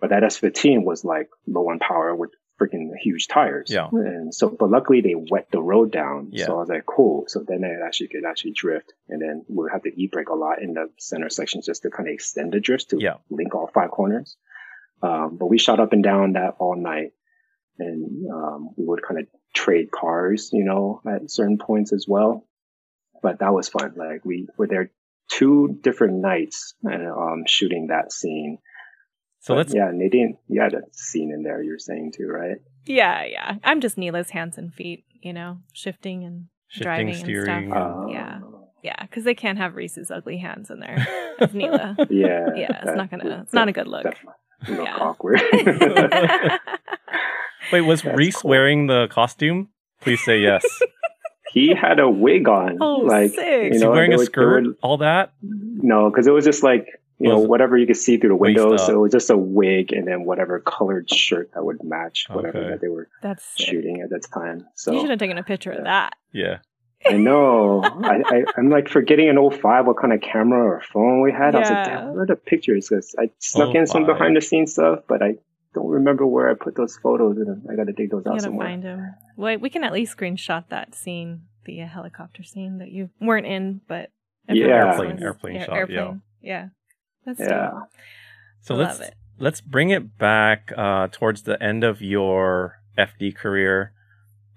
but 0.01 0.09
that 0.09 0.23
S15 0.23 0.83
was 0.83 1.05
like 1.05 1.29
low 1.47 1.69
on 1.69 1.79
power 1.79 2.13
with 2.13 2.31
freaking 2.59 2.91
huge 3.01 3.27
tires. 3.27 3.69
Yeah. 3.71 3.87
And 3.91 4.33
so 4.33 4.49
but 4.49 4.69
luckily 4.69 5.01
they 5.01 5.15
wet 5.15 5.47
the 5.51 5.61
road 5.61 5.91
down. 5.91 6.29
Yeah. 6.31 6.45
So 6.45 6.55
I 6.55 6.59
was 6.59 6.69
like, 6.69 6.85
cool. 6.85 7.25
So 7.27 7.43
then 7.47 7.63
it 7.63 7.79
actually 7.85 8.09
could 8.09 8.25
actually 8.25 8.51
drift. 8.51 8.93
And 9.07 9.21
then 9.21 9.45
we 9.47 9.63
would 9.63 9.71
have 9.71 9.83
to 9.83 9.89
e 9.89 10.07
brake 10.11 10.29
a 10.29 10.35
lot 10.35 10.61
in 10.61 10.73
the 10.73 10.89
center 10.97 11.29
sections 11.29 11.65
just 11.65 11.83
to 11.83 11.89
kind 11.89 12.09
of 12.09 12.13
extend 12.13 12.53
the 12.53 12.59
drift 12.59 12.89
to 12.89 12.97
yeah. 12.99 13.15
link 13.29 13.55
all 13.55 13.67
five 13.73 13.91
corners. 13.91 14.37
Um, 15.01 15.37
but 15.39 15.47
we 15.47 15.57
shot 15.57 15.79
up 15.79 15.93
and 15.93 16.03
down 16.03 16.33
that 16.33 16.55
all 16.59 16.75
night 16.75 17.11
and 17.79 18.31
um, 18.31 18.69
we 18.77 18.85
would 18.85 19.01
kind 19.01 19.19
of 19.19 19.27
trade 19.53 19.91
cars, 19.91 20.49
you 20.53 20.63
know, 20.63 21.01
at 21.07 21.29
certain 21.29 21.57
points 21.57 21.93
as 21.93 22.05
well. 22.07 22.47
But 23.21 23.39
that 23.39 23.53
was 23.53 23.69
fun. 23.69 23.93
Like 23.95 24.23
we 24.23 24.47
were 24.57 24.67
there 24.67 24.91
two 25.29 25.77
different 25.81 26.21
nights 26.21 26.75
and 26.83 27.07
um, 27.07 27.43
shooting 27.47 27.87
that 27.87 28.11
scene. 28.11 28.59
So 29.39 29.53
but, 29.53 29.57
let's 29.57 29.73
yeah, 29.73 29.91
Nadine, 29.93 30.37
you 30.47 30.61
had 30.61 30.73
a 30.73 30.81
scene 30.91 31.31
in 31.31 31.43
there. 31.43 31.61
You're 31.61 31.79
saying 31.79 32.13
too, 32.15 32.27
right? 32.27 32.57
Yeah, 32.85 33.25
yeah. 33.25 33.55
I'm 33.63 33.81
just 33.81 33.97
Neela's 33.97 34.29
hands 34.29 34.57
and 34.57 34.73
feet, 34.73 35.05
you 35.21 35.33
know, 35.33 35.59
shifting 35.73 36.23
and 36.23 36.45
shifting, 36.67 36.83
driving 36.85 37.13
steering. 37.15 37.49
and 37.49 37.71
stuff. 37.71 37.97
Uh, 37.97 38.07
yeah, 38.09 38.39
yeah, 38.83 39.01
because 39.01 39.23
they 39.23 39.35
can't 39.35 39.57
have 39.57 39.75
Rhys's 39.75 40.11
ugly 40.11 40.37
hands 40.37 40.69
in 40.69 40.79
there. 40.79 41.07
As 41.39 41.53
Neela. 41.53 41.95
yeah, 42.09 42.49
yeah. 42.55 42.81
It's 42.83 42.95
not 42.95 43.09
gonna. 43.09 43.41
It's 43.43 43.53
not 43.53 43.67
a 43.67 43.71
good 43.71 43.87
look. 43.87 44.05
Yeah. 44.67 44.97
awkward. 44.99 45.41
Wait, 47.71 47.81
was 47.81 48.01
That's 48.01 48.17
Rhys 48.17 48.35
cool. 48.37 48.49
wearing 48.49 48.87
the 48.87 49.07
costume? 49.09 49.69
Please 50.01 50.23
say 50.23 50.39
yes. 50.39 50.63
he 51.51 51.73
had 51.73 51.99
a 51.99 52.09
wig 52.09 52.47
on. 52.47 52.77
Oh, 52.81 52.97
like, 52.97 53.31
sick. 53.31 53.73
You 53.73 53.79
know, 53.79 53.91
wearing 53.91 54.13
a 54.13 54.19
skirt? 54.19 54.65
all 54.81 54.97
that? 54.97 55.33
No, 55.41 56.09
because 56.09 56.27
it 56.27 56.31
was 56.31 56.45
just 56.45 56.63
like 56.63 56.87
you 57.19 57.29
know 57.29 57.39
whatever 57.39 57.77
you 57.77 57.87
could 57.87 57.97
see 57.97 58.17
through 58.17 58.29
the 58.29 58.35
window. 58.35 58.75
So 58.77 58.93
it 58.93 58.99
was 58.99 59.11
just 59.11 59.29
a 59.29 59.37
wig 59.37 59.93
and 59.93 60.07
then 60.07 60.25
whatever 60.25 60.59
colored 60.59 61.09
shirt 61.09 61.51
that 61.53 61.63
would 61.63 61.83
match 61.83 62.25
whatever 62.29 62.59
okay. 62.59 62.69
that 62.71 62.81
they 62.81 62.89
were 62.89 63.09
That's 63.21 63.45
shooting 63.57 64.01
at 64.01 64.09
that 64.09 64.27
time. 64.33 64.67
So 64.75 64.91
you 64.91 65.01
should 65.01 65.09
have 65.09 65.19
taken 65.19 65.37
a 65.37 65.43
picture 65.43 65.71
of 65.71 65.85
that. 65.85 66.13
Yeah. 66.33 66.59
I 67.07 67.17
know. 67.17 67.81
I, 67.83 68.23
I, 68.25 68.43
am 68.57 68.69
like 68.69 68.89
forgetting 68.89 69.29
an 69.29 69.37
old 69.37 69.53
05 69.59 69.85
what 69.85 69.97
kind 69.99 70.11
of 70.11 70.21
camera 70.21 70.65
or 70.65 70.81
phone 70.81 71.21
we 71.21 71.31
had. 71.31 71.53
Yeah. 71.53 71.57
I 71.57 71.59
was 71.59 71.69
like, 71.69 71.85
damn, 71.85 72.13
where 72.13 72.23
are 72.23 72.25
the 72.25 72.35
pictures? 72.35 72.89
Because 72.89 73.15
I 73.19 73.29
snuck 73.39 73.75
oh 73.75 73.79
in 73.79 73.85
some 73.85 74.05
behind 74.05 74.35
the 74.35 74.41
scenes 74.41 74.73
stuff, 74.73 75.01
but 75.07 75.21
I 75.21 75.35
don't 75.75 75.87
remember 75.87 76.25
where 76.25 76.49
I 76.49 76.53
put 76.55 76.75
those 76.75 76.97
photos, 76.97 77.37
and 77.37 77.63
I 77.69 77.75
got 77.75 77.83
to 77.83 77.93
dig 77.93 78.09
those 78.09 78.23
you 78.25 78.31
out 78.31 78.37
gotta 78.37 78.43
somewhere. 78.43 78.67
Find 78.67 78.83
them. 78.83 79.15
Wait, 79.37 79.61
we 79.61 79.69
can 79.69 79.83
at 79.83 79.93
least 79.93 80.17
screenshot 80.17 80.69
that 80.69 80.95
scene, 80.95 81.43
the 81.65 81.81
uh, 81.81 81.87
helicopter 81.87 82.43
scene 82.43 82.79
that 82.79 82.89
you 82.89 83.09
weren't 83.21 83.45
in, 83.45 83.81
but 83.87 84.09
yeah, 84.49 84.65
airplane, 84.65 85.21
airplane 85.21 85.55
yeah, 85.55 85.65
shot, 85.65 85.75
airplane. 85.75 86.21
yeah, 86.41 86.51
yeah, 86.51 86.67
that's 87.25 87.39
yeah. 87.39 87.71
Dope. 87.71 87.89
So 88.61 88.75
I 88.75 88.77
let's 88.79 89.01
let's 89.37 89.61
bring 89.61 89.89
it 89.89 90.17
back 90.17 90.71
uh, 90.75 91.09
towards 91.11 91.43
the 91.43 91.61
end 91.61 91.83
of 91.83 92.01
your 92.01 92.79
FD 92.97 93.35
career. 93.35 93.91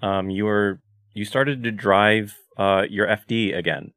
Um, 0.00 0.30
you 0.30 0.44
were 0.44 0.80
you 1.12 1.24
started 1.24 1.64
to 1.64 1.72
drive 1.72 2.36
uh, 2.56 2.84
your 2.88 3.06
FD 3.06 3.56
again. 3.56 3.92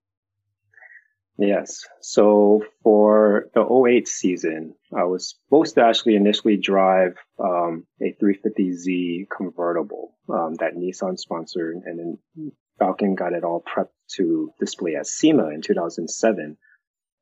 Yes. 1.41 1.85
So 2.01 2.63
for 2.84 3.49
the 3.55 3.61
08 3.61 4.07
season, 4.07 4.76
I 4.95 5.05
was 5.05 5.35
supposed 5.47 5.76
to 5.76 5.84
actually 5.84 6.15
initially 6.15 6.57
drive 6.57 7.15
um, 7.39 7.85
a 7.99 8.15
350Z 8.22 9.27
convertible 9.35 10.15
um, 10.30 10.53
that 10.59 10.76
Nissan 10.76 11.18
sponsored, 11.18 11.77
and 11.85 11.97
then 11.97 12.51
Falken 12.80 13.15
got 13.15 13.34
it 13.34 13.43
all 13.43 13.63
prepped 13.63 13.89
to 14.18 14.53
display 14.59 14.95
at 14.95 15.07
SEMA 15.07 15.49
in 15.49 15.61
2007. 15.61 16.57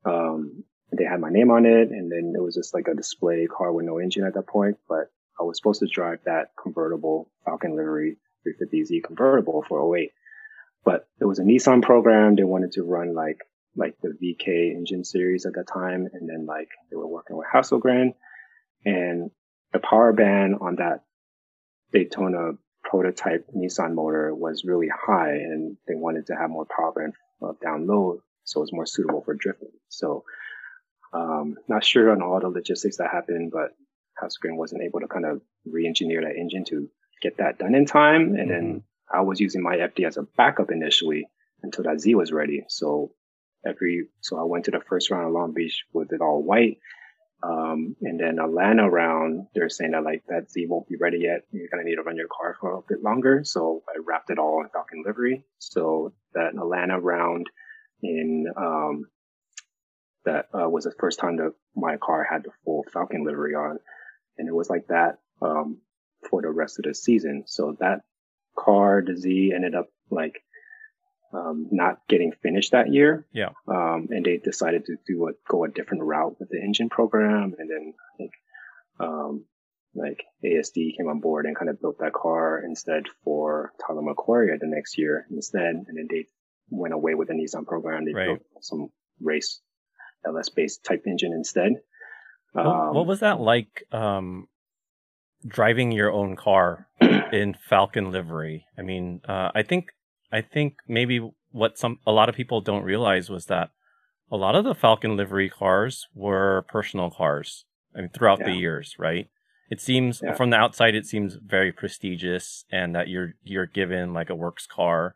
Um, 0.05 0.63
they 0.97 1.05
had 1.05 1.21
my 1.21 1.29
name 1.29 1.51
on 1.51 1.65
it, 1.65 1.89
and 1.89 2.11
then 2.11 2.33
it 2.35 2.41
was 2.41 2.55
just 2.55 2.73
like 2.73 2.87
a 2.87 2.95
display 2.95 3.47
car 3.47 3.71
with 3.71 3.85
no 3.85 3.99
engine 3.99 4.25
at 4.25 4.33
that 4.33 4.47
point. 4.47 4.77
But 4.87 5.11
I 5.39 5.43
was 5.43 5.57
supposed 5.57 5.79
to 5.79 5.87
drive 5.87 6.19
that 6.25 6.51
convertible 6.61 7.31
Falken 7.47 7.75
livery 7.75 8.17
350Z 8.45 9.03
convertible 9.03 9.63
for 9.67 9.95
08. 9.95 10.11
But 10.83 11.07
it 11.21 11.25
was 11.25 11.39
a 11.39 11.43
Nissan 11.43 11.81
program. 11.81 12.35
They 12.35 12.43
wanted 12.43 12.73
to 12.73 12.83
run 12.83 13.13
like 13.13 13.39
like 13.75 13.95
the 14.01 14.09
VK 14.09 14.71
engine 14.71 15.03
series 15.03 15.45
at 15.45 15.53
that 15.53 15.67
time. 15.71 16.07
And 16.11 16.27
then 16.27 16.45
like 16.45 16.69
they 16.89 16.95
were 16.95 17.07
working 17.07 17.37
with 17.37 17.47
Hasselgren 17.53 18.13
and 18.85 19.31
the 19.73 19.79
power 19.79 20.13
band 20.13 20.55
on 20.61 20.77
that 20.77 21.03
Daytona 21.91 22.53
prototype 22.83 23.47
Nissan 23.55 23.93
motor 23.93 24.33
was 24.33 24.63
really 24.65 24.89
high 24.89 25.33
and 25.33 25.77
they 25.87 25.95
wanted 25.95 26.27
to 26.27 26.35
have 26.35 26.49
more 26.49 26.65
power 26.65 26.91
band 26.91 27.13
uh, 27.43 27.53
down 27.61 27.87
low. 27.87 28.21
So 28.45 28.61
it 28.61 28.63
was 28.63 28.73
more 28.73 28.85
suitable 28.85 29.21
for 29.23 29.35
drifting. 29.35 29.71
So, 29.89 30.23
um, 31.13 31.55
not 31.67 31.83
sure 31.83 32.11
on 32.11 32.21
all 32.21 32.39
the 32.39 32.49
logistics 32.49 32.97
that 32.97 33.09
happened, 33.11 33.51
but 33.51 33.71
Hasselgren 34.21 34.57
wasn't 34.57 34.83
able 34.83 34.99
to 35.01 35.07
kind 35.07 35.25
of 35.25 35.41
re-engineer 35.65 36.21
that 36.21 36.35
engine 36.35 36.65
to 36.65 36.89
get 37.21 37.37
that 37.37 37.57
done 37.57 37.75
in 37.75 37.85
time. 37.85 38.35
And 38.35 38.37
mm-hmm. 38.37 38.49
then 38.49 38.83
I 39.11 39.21
was 39.21 39.39
using 39.39 39.61
my 39.61 39.77
FD 39.77 40.07
as 40.07 40.17
a 40.17 40.23
backup 40.37 40.71
initially 40.71 41.27
until 41.63 41.83
that 41.85 41.99
Z 41.99 42.15
was 42.15 42.31
ready. 42.31 42.63
So 42.69 43.11
every, 43.65 44.07
so 44.21 44.39
I 44.39 44.43
went 44.43 44.65
to 44.65 44.71
the 44.71 44.81
first 44.87 45.11
round 45.11 45.27
of 45.27 45.33
Long 45.33 45.53
Beach 45.53 45.83
with 45.93 46.11
it 46.11 46.21
all 46.21 46.43
white. 46.43 46.77
Um, 47.41 47.95
and 48.01 48.19
then 48.19 48.37
Atlanta 48.37 48.89
round, 48.89 49.47
they're 49.55 49.69
saying 49.69 49.91
that 49.91 50.03
like 50.03 50.23
that 50.27 50.51
Z 50.51 50.65
won't 50.67 50.89
be 50.89 50.97
ready 50.99 51.19
yet. 51.19 51.43
You're 51.51 51.69
going 51.71 51.83
to 51.83 51.89
need 51.89 51.95
to 51.95 52.01
run 52.03 52.17
your 52.17 52.27
car 52.27 52.57
for 52.59 52.73
a 52.73 52.81
bit 52.87 53.01
longer. 53.01 53.41
So 53.45 53.83
I 53.87 53.99
wrapped 54.05 54.29
it 54.29 54.39
all 54.39 54.61
in 54.61 54.67
Falken 54.67 55.05
livery. 55.05 55.45
So 55.57 56.13
that 56.33 56.53
Atlanta 56.57 56.99
round 56.99 57.47
in, 58.03 58.45
um, 58.57 59.05
that 60.25 60.47
uh, 60.53 60.69
was 60.69 60.83
the 60.83 60.93
first 60.99 61.19
time 61.19 61.37
that 61.37 61.53
my 61.75 61.95
car 61.95 62.27
had 62.29 62.43
the 62.43 62.51
full 62.65 62.83
Falken 62.93 63.25
livery 63.25 63.55
on. 63.55 63.79
And 64.37 64.49
it 64.49 64.53
was 64.53 64.69
like 64.69 64.87
that, 64.87 65.19
um, 65.41 65.79
for 66.29 66.41
the 66.41 66.49
rest 66.49 66.79
of 66.79 66.83
the 66.83 66.93
season. 66.93 67.43
So 67.47 67.77
that 67.79 68.01
car, 68.57 69.01
the 69.05 69.15
Z 69.15 69.53
ended 69.55 69.75
up 69.75 69.87
like 70.11 70.43
um, 71.33 71.67
not 71.71 71.99
getting 72.07 72.31
finished 72.41 72.71
that 72.71 72.91
year. 72.91 73.25
Yeah. 73.31 73.49
Um, 73.67 74.07
and 74.09 74.25
they 74.25 74.37
decided 74.37 74.85
to 74.85 74.95
do 75.07 75.27
a, 75.27 75.31
go 75.49 75.63
a 75.63 75.69
different 75.69 76.03
route 76.03 76.35
with 76.39 76.49
the 76.49 76.59
engine 76.59 76.89
program. 76.89 77.53
And 77.57 77.69
then 77.69 77.93
like, 78.19 78.31
um, 78.99 79.45
like 79.95 80.23
ASD 80.43 80.97
came 80.97 81.07
on 81.07 81.19
board 81.19 81.45
and 81.45 81.55
kind 81.55 81.69
of 81.69 81.81
built 81.81 81.97
that 81.99 82.13
car 82.13 82.61
instead 82.63 83.03
for 83.23 83.71
Tyler 83.85 84.01
McQuarrie 84.01 84.59
the 84.59 84.67
next 84.67 84.97
year 84.97 85.25
instead. 85.31 85.61
And 85.75 85.85
then 85.97 86.07
they 86.09 86.27
went 86.69 86.93
away 86.93 87.15
with 87.15 87.27
the 87.27 87.33
Nissan 87.33 87.65
program. 87.65 88.05
They 88.05 88.13
Right. 88.13 88.25
built 88.27 88.41
some 88.61 88.89
race 89.21 89.59
LS 90.25 90.49
based 90.49 90.83
type 90.83 91.03
engine 91.07 91.33
instead. 91.33 91.73
What, 92.53 92.65
Um, 92.65 92.93
what 92.95 93.05
was 93.07 93.19
that 93.21 93.39
like 93.39 93.83
um, 93.91 94.47
driving 95.45 95.91
your 95.91 96.11
own 96.11 96.35
car 96.35 96.87
in 97.01 97.55
Falken 97.69 98.11
livery? 98.11 98.65
I 98.77 98.81
mean, 98.81 99.21
uh, 99.27 99.51
I 99.53 99.63
think 99.63 99.89
I 100.31 100.41
think 100.41 100.75
maybe 100.87 101.29
what 101.51 101.77
some 101.77 101.99
a 102.05 102.11
lot 102.11 102.29
of 102.29 102.35
people 102.35 102.61
don't 102.61 102.83
realize 102.83 103.29
was 103.29 103.45
that 103.45 103.69
a 104.31 104.37
lot 104.37 104.55
of 104.55 104.63
the 104.63 104.75
Falken 104.75 105.15
livery 105.17 105.49
cars 105.49 106.07
were 106.13 106.63
personal 106.67 107.09
cars. 107.09 107.65
I 107.95 108.01
mean, 108.01 108.09
throughout 108.09 108.39
the 108.39 108.51
years, 108.53 108.95
right? 108.99 109.27
It 109.71 109.81
seems 109.81 110.21
Yeah. 110.23 110.33
from 110.35 110.51
the 110.51 110.57
outside 110.57 110.93
it 110.95 111.05
seems 111.07 111.35
very 111.35 111.71
prestigious 111.71 112.65
and 112.71 112.95
that 112.95 113.07
you're 113.07 113.33
you're 113.43 113.65
given 113.65 114.13
like 114.13 114.29
a 114.29 114.35
works 114.35 114.67
car, 114.67 115.15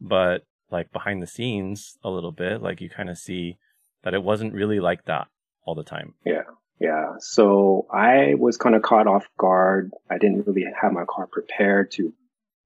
but 0.00 0.42
like 0.70 0.92
behind 0.92 1.22
the 1.22 1.26
scenes 1.26 1.98
a 2.04 2.10
little 2.10 2.32
bit, 2.32 2.62
like 2.62 2.80
you 2.80 2.88
kind 2.88 3.10
of 3.10 3.18
see 3.18 3.58
that 4.02 4.14
it 4.14 4.22
wasn't 4.22 4.52
really 4.52 4.80
like 4.80 5.04
that 5.06 5.26
all 5.64 5.74
the 5.74 5.84
time. 5.84 6.14
Yeah. 6.24 6.42
Yeah. 6.80 7.14
So 7.18 7.86
I 7.92 8.34
was 8.36 8.56
kind 8.56 8.74
of 8.74 8.82
caught 8.82 9.06
off 9.06 9.26
guard. 9.38 9.92
I 10.10 10.18
didn't 10.18 10.46
really 10.46 10.64
have 10.80 10.92
my 10.92 11.04
car 11.08 11.26
prepared 11.26 11.90
to 11.92 12.12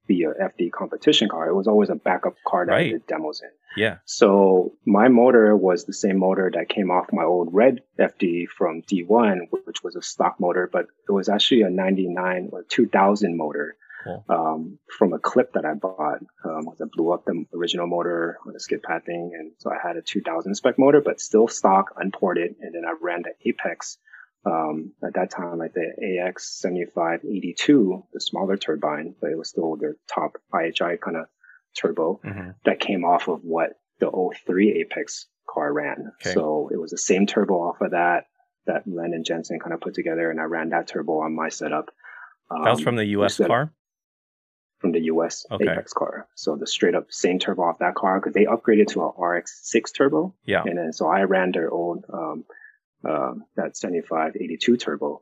be 0.08 0.24
a 0.24 0.32
FD 0.32 0.72
competition 0.72 1.28
car. 1.28 1.48
It 1.48 1.54
was 1.54 1.68
always 1.68 1.90
a 1.90 1.94
backup 1.94 2.34
car 2.44 2.66
that 2.66 2.74
I 2.74 2.88
did 2.88 3.06
demos 3.06 3.40
in. 3.42 3.50
Yeah. 3.76 3.98
So 4.06 4.72
my 4.84 5.08
motor 5.08 5.54
was 5.54 5.84
the 5.84 5.92
same 5.92 6.18
motor 6.18 6.50
that 6.52 6.68
came 6.68 6.90
off 6.90 7.12
my 7.12 7.22
old 7.24 7.50
red 7.52 7.82
FD 7.98 8.46
from 8.48 8.82
D1, 8.82 9.48
which 9.64 9.84
was 9.84 9.94
a 9.94 10.02
stock 10.02 10.40
motor, 10.40 10.68
but 10.72 10.86
it 11.08 11.12
was 11.12 11.28
actually 11.28 11.62
a 11.62 11.70
99 11.70 12.48
or 12.52 12.64
2000 12.64 13.36
motor. 13.36 13.76
Cool. 14.04 14.24
Um, 14.28 14.78
from 14.96 15.12
a 15.12 15.18
clip 15.18 15.52
that 15.54 15.64
I 15.64 15.74
bought, 15.74 16.20
um, 16.44 16.68
I 16.68 16.84
blew 16.92 17.12
up 17.12 17.24
the 17.24 17.44
original 17.54 17.86
motor 17.86 18.38
on 18.46 18.54
a 18.54 18.60
skid 18.60 18.82
pad 18.82 19.04
thing. 19.04 19.32
And 19.36 19.52
so 19.58 19.70
I 19.70 19.76
had 19.86 19.96
a 19.96 20.02
2000 20.02 20.54
spec 20.54 20.78
motor, 20.78 21.00
but 21.00 21.20
still 21.20 21.48
stock, 21.48 21.94
unported. 21.96 22.54
And 22.60 22.74
then 22.74 22.84
I 22.86 22.94
ran 23.00 23.22
the 23.22 23.32
Apex, 23.48 23.98
um, 24.44 24.92
at 25.02 25.14
that 25.14 25.30
time, 25.30 25.58
like 25.58 25.74
the 25.74 26.20
AX 26.24 26.60
7582, 26.60 28.04
the 28.12 28.20
smaller 28.20 28.56
turbine, 28.56 29.14
but 29.20 29.30
it 29.30 29.38
was 29.38 29.50
still 29.50 29.76
their 29.76 29.96
top 30.12 30.38
IHI 30.52 31.00
kind 31.00 31.16
of 31.16 31.26
turbo 31.76 32.20
hmm 32.24 32.50
that 32.64 32.80
came 32.80 33.04
off 33.04 33.28
of 33.28 33.40
what 33.44 33.78
the 34.00 34.10
03 34.46 34.80
Apex 34.80 35.26
car 35.48 35.72
ran. 35.72 36.12
Okay. 36.20 36.32
So 36.34 36.70
it 36.72 36.80
was 36.80 36.90
the 36.90 36.98
same 36.98 37.26
turbo 37.26 37.54
off 37.54 37.80
of 37.80 37.90
that 37.92 38.26
that 38.66 38.82
Len 38.86 39.12
and 39.14 39.24
Jensen 39.24 39.58
kind 39.60 39.72
of 39.72 39.80
put 39.80 39.94
together, 39.94 40.30
and 40.30 40.40
I 40.40 40.44
ran 40.44 40.70
that 40.70 40.88
turbo 40.88 41.20
on 41.20 41.34
my 41.34 41.48
setup. 41.48 41.90
Um, 42.50 42.64
That 42.64 42.70
was 42.72 42.80
from 42.80 42.96
the 42.96 43.06
US 43.06 43.38
car? 43.38 43.72
From 44.78 44.92
the 44.92 45.00
US 45.12 45.44
Okay. 45.50 45.64
Apex 45.64 45.92
car. 45.92 46.28
So 46.34 46.56
the 46.56 46.66
straight 46.66 46.94
up 46.94 47.06
same 47.10 47.38
turbo 47.38 47.62
off 47.62 47.78
that 47.80 47.94
car 47.94 48.20
because 48.20 48.34
they 48.34 48.44
upgraded 48.44 48.88
to 48.88 49.02
a 49.02 49.12
RX6 49.12 49.92
turbo. 49.94 50.34
Yeah. 50.44 50.62
And 50.64 50.78
then 50.78 50.92
so 50.92 51.06
I 51.08 51.22
ran 51.22 51.52
their 51.52 51.70
old 51.70 52.04
um, 52.12 52.44
um, 53.04 53.44
that 53.56 53.76
7582 53.76 54.76
turbo 54.76 55.20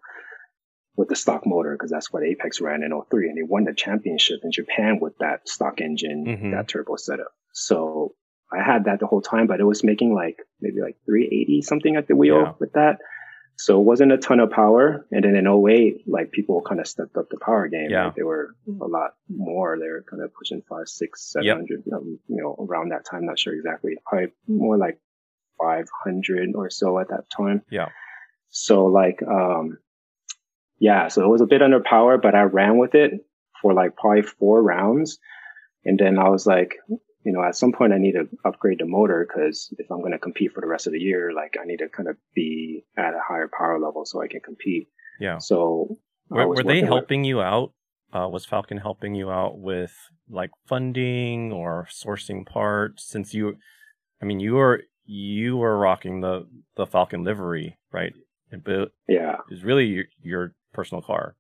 with 0.97 1.09
the 1.09 1.17
stock 1.17 1.43
motor 1.47 1.73
because 1.73 1.91
that's 1.91 2.11
what 2.13 2.23
Apex 2.23 2.61
ran 2.61 2.83
in 2.83 2.91
03 3.11 3.29
and 3.29 3.37
they 3.37 3.43
won 3.43 3.65
the 3.65 3.75
championship 3.75 4.41
in 4.45 4.51
Japan 4.53 4.99
with 5.01 5.17
that 5.19 5.47
stock 5.49 5.81
engine, 5.81 6.25
Mhm. 6.27 6.51
that 6.53 6.69
turbo 6.69 6.97
setup. 6.97 7.33
So 7.53 8.15
I 8.51 8.63
had 8.63 8.85
that 8.85 9.01
the 9.01 9.07
whole 9.07 9.21
time, 9.21 9.47
but 9.47 9.61
it 9.61 9.65
was 9.65 9.85
making 9.85 10.15
like 10.15 10.39
maybe 10.61 10.81
like 10.81 10.97
380 11.05 11.61
something 11.63 11.97
at 11.97 12.09
the 12.09 12.17
wheel 12.17 12.41
Yeah. 12.41 12.53
with 12.59 12.73
that. 12.73 12.99
So 13.59 13.81
it 13.81 13.85
wasn't 13.85 14.13
a 14.13 14.19
ton 14.19 14.39
of 14.41 14.51
power. 14.51 15.07
And 15.11 15.25
then 15.25 15.35
in 15.35 15.47
08, 15.47 16.05
like 16.07 16.31
people 16.31 16.61
kind 16.63 16.79
of 16.81 16.87
stepped 16.87 17.17
up 17.17 17.29
the 17.31 17.39
power 17.41 17.69
game. 17.69 17.91
Yeah. 17.91 18.07
Like, 18.07 18.15
they 18.15 18.23
were 18.23 18.55
a 18.69 18.87
lot 18.87 19.15
more. 19.29 19.79
They 19.79 19.89
were 19.89 20.05
kind 20.09 20.23
of 20.23 20.33
pushing 20.35 20.63
five, 20.69 20.89
six, 20.89 21.31
seven 21.33 21.67
Yep. 21.69 21.81
um, 21.93 22.19
you 22.29 22.37
know, 22.43 22.55
around 22.59 22.91
that 22.93 23.05
time. 23.07 23.25
Not 23.27 23.39
sure 23.39 23.55
exactly. 23.55 23.97
Probably 24.07 24.33
more 24.47 24.77
like 24.79 24.99
500 25.59 26.51
or 26.55 26.71
so 26.71 26.99
at 26.99 27.09
that 27.09 27.25
time. 27.35 27.63
Yeah. 27.71 27.89
So 28.49 28.87
like, 28.87 29.21
um, 29.23 29.79
yeah, 30.79 31.09
so 31.09 31.25
it 31.25 31.29
was 31.29 31.41
a 31.41 31.47
bit 31.47 31.63
under 31.63 31.81
power, 31.81 32.19
but 32.19 32.35
I 32.35 32.43
ran 32.43 32.79
with 32.79 32.95
it 32.95 33.13
for 33.63 33.73
like 33.75 33.97
probably 33.97 34.23
four 34.23 34.63
rounds. 34.63 35.19
And 35.85 35.99
then 35.99 36.19
I 36.19 36.29
was 36.29 36.47
like, 36.47 36.77
you 36.89 37.33
know, 37.33 37.43
at 37.43 37.57
some 37.57 37.73
point 37.73 37.93
I 37.93 37.99
need 37.99 38.13
to 38.13 38.29
upgrade 38.45 38.79
the 38.79 38.87
motor 38.87 39.27
because 39.27 39.73
if 39.79 39.91
I'm 39.91 40.01
going 40.01 40.13
to 40.13 40.19
compete 40.19 40.53
for 40.53 40.61
the 40.61 40.67
rest 40.67 40.87
of 40.87 40.93
the 40.93 41.01
year, 41.01 41.33
like 41.35 41.55
I 41.61 41.67
need 41.67 41.79
to 41.79 41.89
kind 41.89 42.09
of 42.09 42.17
be 42.35 42.85
at 42.97 43.15
a 43.15 43.21
higher 43.27 43.51
power 43.57 43.81
level 43.81 44.05
so 44.05 44.23
I 44.23 44.29
can 44.29 44.41
compete. 44.41 44.89
Yeah. 45.19 45.39
So 45.39 45.97
Were, 46.29 46.47
were 46.49 46.57
they 46.57 46.63
working 46.63 46.81
with- 46.83 46.89
helping 46.89 47.25
you 47.25 47.41
out? 47.41 47.73
Uh, 48.13 48.29
was 48.29 48.47
Falken 48.47 48.81
helping 48.81 49.15
you 49.15 49.31
out 49.31 49.59
with 49.59 49.93
like 50.31 50.51
funding 50.67 51.53
or 51.53 51.89
sourcing 51.91 52.47
parts? 52.47 53.05
Since 53.07 53.35
you, 53.35 53.57
I 54.23 54.25
mean, 54.25 54.41
you 54.41 54.55
were 54.55 54.83
you 55.07 55.57
were 55.57 55.77
rocking 55.79 56.21
the 56.21 56.47
the 56.77 56.87
Falken 56.87 57.25
livery, 57.25 57.79
right? 57.93 58.13
It 58.53 58.93
yeah. 59.09 59.37
really 59.65 59.87
your, 59.87 60.05
your 60.23 60.55
personal 60.73 61.03
car. 61.03 61.35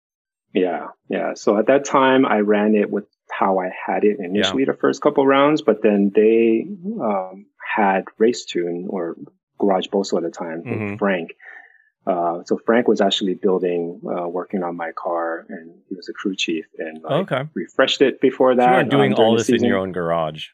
Yeah, 0.52 0.88
yeah. 1.08 1.34
So 1.34 1.58
at 1.58 1.66
that 1.66 1.84
time, 1.84 2.24
I 2.24 2.38
ran 2.38 2.74
it 2.74 2.90
with 2.90 3.04
how 3.30 3.58
I 3.58 3.70
had 3.86 4.04
it 4.04 4.18
initially 4.18 4.64
the 4.64 4.72
first 4.74 5.02
couple 5.02 5.26
rounds, 5.26 5.62
but 5.62 5.82
then 5.82 6.10
they 6.14 6.66
um, 7.00 7.46
had 7.58 8.04
Race 8.18 8.44
Tune 8.44 8.86
or 8.88 9.16
Garage 9.58 9.86
Boso 9.88 10.16
at 10.16 10.22
the 10.22 10.30
time, 10.30 10.58
with 10.64 10.78
Mhm. 10.78 10.98
Frank. 10.98 11.34
Uh, 12.06 12.44
so 12.44 12.56
Frank 12.64 12.86
was 12.86 13.00
actually 13.00 13.34
building, 13.34 14.00
uh, 14.06 14.28
working 14.28 14.62
on 14.62 14.76
my 14.76 14.92
car, 14.92 15.44
and 15.48 15.74
he 15.88 15.94
was 15.96 16.08
a 16.08 16.12
crew 16.12 16.36
chief, 16.36 16.64
and 16.78 17.02
like, 17.02 17.32
okay, 17.32 17.48
refreshed 17.54 18.00
it 18.00 18.20
before 18.20 18.52
so 18.52 18.58
that. 18.58 18.68
you 18.68 18.76
weren't 18.76 18.90
doing 18.90 19.12
um, 19.14 19.18
all 19.20 19.36
this 19.36 19.48
in 19.48 19.64
your 19.64 19.78
own 19.78 19.92
garage. 19.92 20.48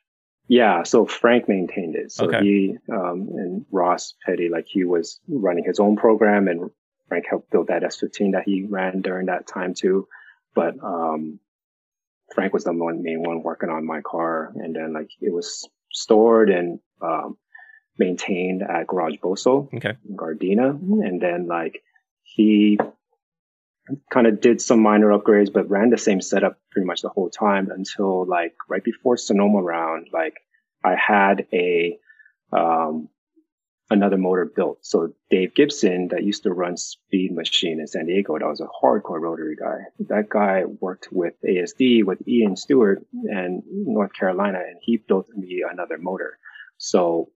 Yeah, 0.52 0.82
so 0.82 1.06
Frank 1.06 1.48
maintained 1.48 1.96
it. 1.96 2.12
So 2.12 2.26
Okay. 2.26 2.40
he 2.44 2.78
um, 2.92 3.26
and 3.32 3.64
Ross 3.70 4.14
Petty, 4.26 4.50
like 4.50 4.66
he 4.68 4.84
was 4.84 5.18
running 5.26 5.64
his 5.64 5.80
own 5.80 5.96
program, 5.96 6.46
and 6.46 6.70
Frank 7.08 7.24
helped 7.26 7.50
build 7.50 7.68
that 7.68 7.82
S15 7.82 8.32
that 8.32 8.42
he 8.44 8.64
ran 8.64 9.00
during 9.00 9.26
that 9.28 9.46
time 9.46 9.72
too. 9.72 10.06
But 10.54 10.74
um, 10.84 11.40
Frank 12.34 12.52
was 12.52 12.64
the 12.64 12.74
one, 12.74 13.02
main 13.02 13.22
one 13.22 13.42
working 13.42 13.70
on 13.70 13.86
my 13.86 14.02
car, 14.02 14.52
and 14.56 14.76
then 14.76 14.92
like 14.92 15.08
it 15.22 15.32
was 15.32 15.66
stored 15.90 16.50
and 16.50 16.80
um, 17.00 17.38
maintained 17.98 18.62
at 18.62 18.88
Garage 18.88 19.16
Boso 19.24 19.72
Okay, 19.74 19.96
in 20.06 20.16
Gardena, 20.18 20.68
and 21.02 21.18
then 21.18 21.46
like 21.46 21.82
he 22.24 22.78
kind 24.10 24.26
of 24.26 24.40
did 24.40 24.60
some 24.60 24.80
minor 24.80 25.08
upgrades, 25.08 25.52
but 25.52 25.68
ran 25.68 25.90
the 25.90 25.98
same 25.98 26.20
setup 26.20 26.58
pretty 26.70 26.86
much 26.86 27.02
the 27.02 27.08
whole 27.08 27.30
time 27.30 27.70
until 27.70 28.26
like 28.26 28.54
right 28.68 28.84
before 28.84 29.16
Sonoma 29.16 29.62
round, 29.62 30.08
like 30.12 30.34
I 30.84 30.94
had 30.94 31.46
a, 31.52 31.98
um, 32.52 33.08
another 33.90 34.16
motor 34.16 34.44
built. 34.46 34.78
So 34.82 35.14
Dave 35.30 35.54
Gibson 35.54 36.08
that 36.08 36.22
used 36.22 36.44
to 36.44 36.52
run 36.52 36.76
Speed 36.76 37.34
Machine 37.34 37.78
in 37.80 37.86
San 37.86 38.06
Diego, 38.06 38.38
that 38.38 38.46
was 38.46 38.60
a 38.60 38.68
hardcore 38.82 39.20
rotary 39.20 39.56
guy. 39.56 39.78
That 40.08 40.28
guy 40.28 40.64
worked 40.64 41.08
with 41.12 41.34
ASD 41.46 42.04
with 42.04 42.26
Ian 42.26 42.56
Stewart 42.56 43.04
and 43.12 43.62
North 43.66 44.12
Carolina 44.14 44.58
and 44.58 44.78
he 44.80 44.96
built 44.96 45.28
me 45.34 45.64
another 45.70 45.98
motor. 45.98 46.38
So 46.78 47.30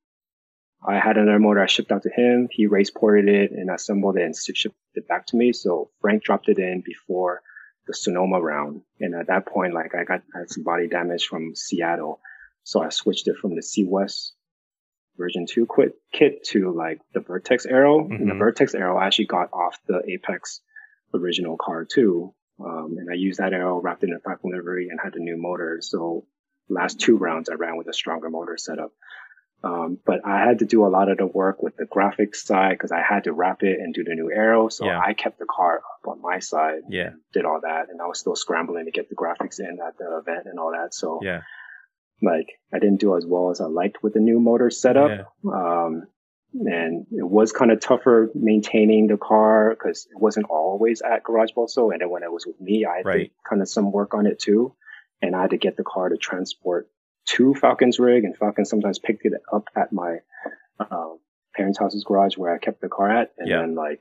I 0.86 0.98
had 0.98 1.16
another 1.16 1.38
motor 1.38 1.60
I 1.62 1.66
shipped 1.66 1.90
out 1.92 2.02
to 2.02 2.10
him. 2.10 2.48
He 2.50 2.66
race 2.66 2.90
ported 2.90 3.28
it 3.28 3.50
and 3.52 3.70
assembled 3.70 4.16
it 4.18 4.22
and 4.22 4.34
shipped 4.36 4.76
it 4.94 5.08
back 5.08 5.26
to 5.26 5.36
me. 5.36 5.52
So 5.52 5.90
Frank 6.00 6.22
dropped 6.22 6.48
it 6.48 6.58
in 6.58 6.82
before 6.84 7.42
the 7.86 7.94
Sonoma 7.94 8.40
round. 8.40 8.82
And 9.00 9.14
at 9.14 9.26
that 9.28 9.46
point, 9.46 9.74
like 9.74 9.94
I 9.94 10.04
got 10.04 10.22
I 10.34 10.40
had 10.40 10.50
some 10.50 10.64
body 10.64 10.88
damage 10.88 11.26
from 11.26 11.54
Seattle. 11.54 12.20
So 12.64 12.82
I 12.82 12.88
switched 12.90 13.28
it 13.28 13.36
from 13.36 13.54
the 13.56 13.62
C 13.62 13.84
West 13.84 14.34
version 15.18 15.46
two 15.46 15.64
quit 15.66 15.94
kit 16.12 16.44
to 16.44 16.72
like 16.72 17.00
the 17.14 17.20
Vertex 17.20 17.64
Arrow. 17.66 18.06
And 18.06 18.28
the 18.28 18.34
Mhm. 18.34 18.38
Vertex 18.38 18.74
Arrow 18.74 18.98
I 18.98 19.06
actually 19.06 19.26
got 19.26 19.52
off 19.52 19.78
the 19.86 20.02
Apex 20.08 20.60
original 21.14 21.56
car 21.56 21.84
too. 21.84 22.34
Um, 22.60 22.96
and 22.98 23.08
I 23.10 23.14
used 23.14 23.38
that 23.38 23.52
arrow 23.52 23.80
wrapped 23.80 24.02
in 24.04 24.12
a 24.12 24.18
Falken 24.20 24.50
livery 24.50 24.88
and 24.90 24.98
had 25.02 25.14
a 25.14 25.18
new 25.20 25.36
motor. 25.36 25.78
So 25.80 26.26
last 26.68 27.00
two 27.00 27.16
rounds 27.16 27.48
I 27.48 27.54
ran 27.54 27.76
with 27.76 27.86
a 27.88 27.92
stronger 27.92 28.28
motor 28.30 28.56
setup. 28.56 28.92
Um, 29.64 29.98
but 30.04 30.20
I 30.24 30.40
had 30.44 30.58
to 30.60 30.64
do 30.64 30.86
a 30.86 30.88
lot 30.88 31.10
of 31.10 31.18
the 31.18 31.26
work 31.26 31.62
with 31.62 31.76
the 31.76 31.84
graphics 31.86 32.36
side 32.36 32.72
because 32.72 32.92
I 32.92 33.00
had 33.02 33.24
to 33.24 33.32
wrap 33.32 33.62
it 33.62 33.80
and 33.80 33.92
do 33.94 34.04
the 34.04 34.14
new 34.14 34.30
arrow. 34.30 34.68
So 34.68 34.84
Yeah. 34.86 35.00
I 35.04 35.12
kept 35.14 35.38
the 35.38 35.46
car 35.46 35.78
up 35.78 36.06
on 36.08 36.20
my 36.22 36.38
side. 36.38 36.82
Yeah. 36.88 37.10
Did 37.32 37.44
all 37.46 37.60
that. 37.62 37.88
And 37.90 38.00
I 38.00 38.06
was 38.06 38.20
still 38.20 38.36
scrambling 38.36 38.84
to 38.84 38.90
get 38.90 39.08
the 39.08 39.16
graphics 39.16 39.58
in 39.58 39.78
at 39.84 39.96
the 39.98 40.18
event 40.18 40.46
and 40.46 40.58
all 40.60 40.72
that. 40.72 40.94
So 40.94 41.20
Yeah. 41.22 41.42
like 42.22 42.48
I 42.72 42.78
didn't 42.78 43.00
do 43.00 43.16
as 43.16 43.26
well 43.26 43.50
as 43.50 43.60
I 43.60 43.66
liked 43.66 44.02
with 44.02 44.14
the 44.14 44.20
new 44.20 44.38
motor 44.40 44.70
setup. 44.70 45.10
Yeah. 45.10 45.50
Um, 45.52 46.06
and 46.54 47.06
it 47.10 47.28
was 47.28 47.50
kind 47.52 47.70
of 47.72 47.80
tougher 47.80 48.30
maintaining 48.34 49.08
the 49.08 49.16
car 49.18 49.70
because 49.70 50.06
it 50.14 50.20
wasn't 50.20 50.46
always 50.48 51.02
at 51.02 51.24
Garage 51.24 51.50
Bolso. 51.56 51.92
And 51.92 52.00
then 52.00 52.10
when 52.10 52.22
it 52.22 52.30
was 52.32 52.46
with 52.46 52.60
me, 52.60 52.84
I 52.84 53.00
Right. 53.02 53.18
did 53.18 53.30
kind 53.48 53.60
of 53.62 53.68
some 53.68 53.90
work 53.90 54.14
on 54.14 54.26
it 54.26 54.38
too. 54.38 54.74
And 55.20 55.34
I 55.34 55.40
had 55.42 55.50
to 55.50 55.56
get 55.58 55.76
the 55.76 55.82
car 55.84 56.08
to 56.08 56.16
transport 56.16 56.88
to 57.26 57.54
Falken's 57.54 57.98
rig 57.98 58.24
and 58.24 58.38
Falken 58.38 58.66
sometimes 58.66 58.98
picked 58.98 59.24
it 59.24 59.32
up 59.52 59.68
at 59.76 59.92
my, 59.92 60.18
uh, 60.80 61.10
parents' 61.54 61.78
house's 61.78 62.04
garage 62.04 62.36
where 62.36 62.54
I 62.54 62.58
kept 62.58 62.80
the 62.80 62.88
car 62.88 63.10
at. 63.10 63.32
And 63.38 63.48
Yeah. 63.48 63.60
then 63.60 63.74
like 63.74 64.00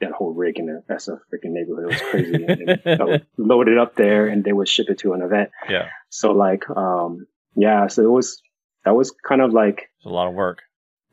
that 0.00 0.12
whole 0.12 0.32
rig 0.32 0.58
in 0.58 0.66
the 0.66 0.82
SF 0.94 1.18
freaking 1.32 1.52
neighborhood 1.52 1.84
It 1.84 1.86
was 1.88 2.02
crazy. 2.02 2.44
and 2.84 3.00
I 3.02 3.04
would 3.04 3.26
load 3.36 3.68
it 3.68 3.78
up 3.78 3.94
there 3.96 4.26
and 4.28 4.44
they 4.44 4.52
would 4.52 4.68
ship 4.68 4.86
it 4.88 4.98
to 4.98 5.12
an 5.14 5.22
event. 5.22 5.50
Yeah. 5.68 5.88
So 6.10 6.32
like, 6.32 6.68
um, 6.70 7.26
yeah, 7.56 7.86
so 7.88 8.02
it 8.02 8.10
was, 8.10 8.40
that 8.84 8.94
was 8.94 9.10
kind 9.26 9.40
of 9.40 9.52
like, 9.52 9.90
a 10.04 10.08
lot 10.08 10.28
of 10.28 10.34
work. 10.34 10.62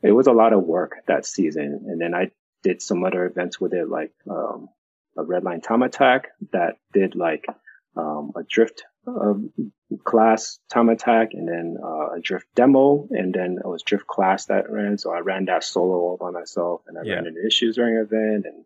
it 0.02 0.12
was 0.12 0.26
a 0.26 0.32
lot 0.32 0.52
of 0.52 0.62
work 0.64 0.92
that 1.06 1.26
season. 1.26 1.84
And 1.88 2.00
then 2.00 2.14
I 2.14 2.30
did 2.62 2.80
some 2.82 3.04
other 3.04 3.24
events 3.26 3.60
with 3.60 3.72
it, 3.74 3.88
like, 3.88 4.12
um, 4.30 4.68
a 5.16 5.22
Redline 5.22 5.62
Time 5.62 5.82
Attack 5.82 6.28
that 6.52 6.76
did 6.92 7.14
like, 7.16 7.44
um, 7.96 8.32
a 8.36 8.42
drift, 8.48 8.84
class 10.04 10.58
time 10.70 10.88
attack 10.88 11.30
and 11.32 11.48
then, 11.48 11.76
uh, 11.82 12.10
a 12.16 12.20
drift 12.20 12.46
demo. 12.54 13.06
And 13.10 13.32
then 13.34 13.58
it 13.62 13.66
was 13.66 13.82
drift 13.82 14.06
class 14.06 14.46
that 14.46 14.70
ran. 14.70 14.98
So 14.98 15.12
I 15.12 15.20
ran 15.20 15.46
that 15.46 15.64
solo 15.64 15.96
all 15.96 16.16
by 16.16 16.30
myself 16.30 16.82
and 16.86 16.98
I 16.98 17.02
Yeah. 17.02 17.14
ran 17.14 17.26
into 17.26 17.46
issues 17.46 17.76
during 17.76 17.94
the 17.94 18.02
event 18.02 18.46
and 18.46 18.64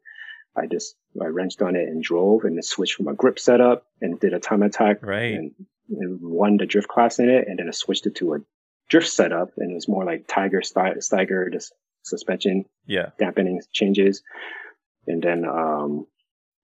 I 0.55 0.66
just, 0.66 0.97
I 1.20 1.27
wrenched 1.27 1.62
on 1.62 1.77
it 1.77 1.89
and 1.89 2.02
drove 2.02 2.44
and 2.44 2.56
then 2.56 2.62
switched 2.62 2.94
from 2.94 3.09
a 3.09 3.14
grip 3.14 3.39
setup 3.39 3.86
and 4.01 4.20
did 4.20 4.35
a 4.35 4.40
time 4.40 4.62
attack 4.62 4.98
Right. 5.02 5.35
and, 5.35 5.55
and 5.90 6.20
won 6.20 6.56
the 6.59 6.66
drift 6.66 6.89
class 6.89 7.19
in 7.19 7.28
it, 7.28 7.48
and 7.48 7.59
then 7.59 7.69
I 7.69 7.73
switched 7.73 8.06
it 8.06 8.14
to 8.16 8.35
a 8.35 8.39
drift 8.89 9.09
setup, 9.09 9.51
and 9.56 9.70
it 9.70 9.74
was 9.74 9.89
more 9.89 10.05
like 10.05 10.27
Tiger 10.27 10.62
style, 10.62 10.94
Steiger, 10.97 11.51
just 11.52 11.73
suspension 12.02 12.64
Yeah. 12.86 13.10
dampening 13.19 13.60
changes, 13.73 14.23
and 15.06 15.23
then 15.23 15.44
um, 15.44 16.06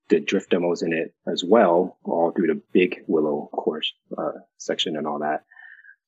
did 0.09 0.26
drift 0.26 0.51
demos 0.51 0.82
in 0.82 0.93
it 0.93 1.14
as 1.30 1.44
well, 1.44 1.98
all 2.05 2.32
through 2.32 2.48
the 2.48 2.60
big 2.72 3.05
Willow 3.06 3.48
course 3.52 3.93
uh, 4.16 4.32
section 4.56 4.97
and 4.97 5.06
all 5.06 5.18
that. 5.20 5.44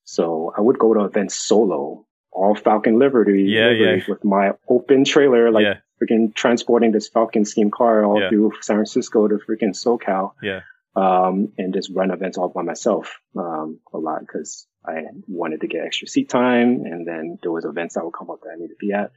So 0.03 0.51
I 0.57 0.61
would 0.61 0.79
go 0.79 0.93
to 0.93 1.01
events 1.05 1.35
solo, 1.37 2.05
all 2.31 2.55
Falken 2.55 2.97
livery, 2.97 3.43
Yeah, 3.47 3.69
yeah. 3.69 4.03
with 4.07 4.23
my 4.23 4.53
open 4.67 5.05
trailer, 5.05 5.51
like 5.51 5.63
yeah. 5.63 5.75
freaking 6.01 6.33
transporting 6.33 6.91
this 6.91 7.09
Falken 7.09 7.45
scheme 7.45 7.69
car 7.71 8.03
all 8.03 8.19
Yeah. 8.19 8.29
through 8.29 8.53
San 8.61 8.77
Francisco 8.77 9.27
to 9.27 9.35
freaking 9.47 9.75
SoCal 9.75 10.33
Yeah. 10.41 10.61
um, 10.95 11.53
and 11.57 11.73
just 11.73 11.91
run 11.93 12.09
events 12.11 12.37
all 12.37 12.49
by 12.49 12.63
myself 12.63 13.19
um, 13.37 13.79
a 13.93 13.97
lot 13.97 14.21
because 14.21 14.67
I 14.85 15.03
wanted 15.27 15.61
to 15.61 15.67
get 15.67 15.85
extra 15.85 16.07
seat 16.07 16.27
time, 16.29 16.85
and 16.85 17.05
then 17.07 17.37
there 17.43 17.51
was 17.51 17.65
events 17.65 17.93
that 17.93 18.03
would 18.03 18.15
come 18.17 18.31
up 18.31 18.39
that 18.41 18.49
I 18.53 18.55
needed 18.55 18.69
to 18.69 18.75
be 18.79 18.91
at. 18.93 19.11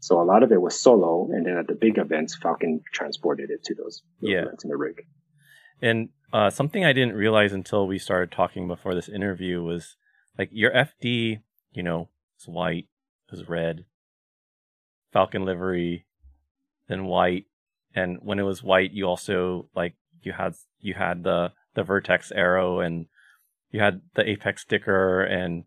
So 0.00 0.20
a 0.20 0.24
lot 0.24 0.42
of 0.42 0.50
it 0.50 0.60
was 0.60 0.80
solo, 0.80 1.28
and 1.32 1.46
then 1.46 1.56
at 1.56 1.66
the 1.66 1.74
big 1.74 1.98
events, 1.98 2.36
Falken 2.38 2.80
transported 2.92 3.50
it 3.50 3.62
to 3.64 3.74
those, 3.74 4.02
those 4.20 4.30
Yeah. 4.30 4.42
events 4.42 4.64
in 4.64 4.70
the 4.70 4.76
rig. 4.76 5.04
And 5.82 6.08
uh, 6.32 6.50
something 6.50 6.84
I 6.84 6.92
didn't 6.92 7.14
realize 7.14 7.52
until 7.52 7.86
we 7.86 7.98
started 7.98 8.30
talking 8.32 8.66
before 8.66 8.94
this 8.94 9.08
interview 9.08 9.62
was 9.62 9.96
like 10.38 10.48
your 10.52 10.70
FD, 10.72 11.40
you 11.72 11.82
know, 11.82 12.08
is 12.38 12.48
white, 12.48 12.86
is 13.32 13.48
red, 13.48 13.84
Falken 15.14 15.44
livery, 15.44 16.06
then 16.88 17.04
white, 17.04 17.46
and 17.94 18.18
when 18.22 18.38
it 18.38 18.44
was 18.44 18.62
white, 18.62 18.92
you 18.92 19.06
also 19.06 19.68
like 19.74 19.94
you 20.22 20.32
had 20.32 20.54
you 20.78 20.94
had 20.94 21.24
the 21.24 21.52
the 21.74 21.82
Vertex 21.82 22.30
aero 22.32 22.78
and 22.80 23.06
you 23.70 23.80
had 23.80 24.02
the 24.14 24.28
Apex 24.28 24.62
sticker 24.62 25.22
and 25.22 25.64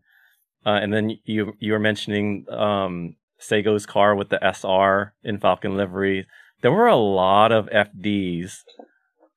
uh, 0.64 0.78
and 0.82 0.92
then 0.94 1.18
you 1.24 1.54
you 1.58 1.72
were 1.72 1.78
mentioning 1.78 2.46
um 2.50 3.16
Seigo's 3.48 3.86
car 3.86 4.14
with 4.14 4.28
the 4.30 4.38
SR 4.42 5.14
in 5.22 5.38
Falken 5.38 5.76
livery. 5.76 6.26
There 6.62 6.72
were 6.72 6.86
a 6.86 6.96
lot 6.96 7.52
of 7.52 7.66
FDs 7.66 8.62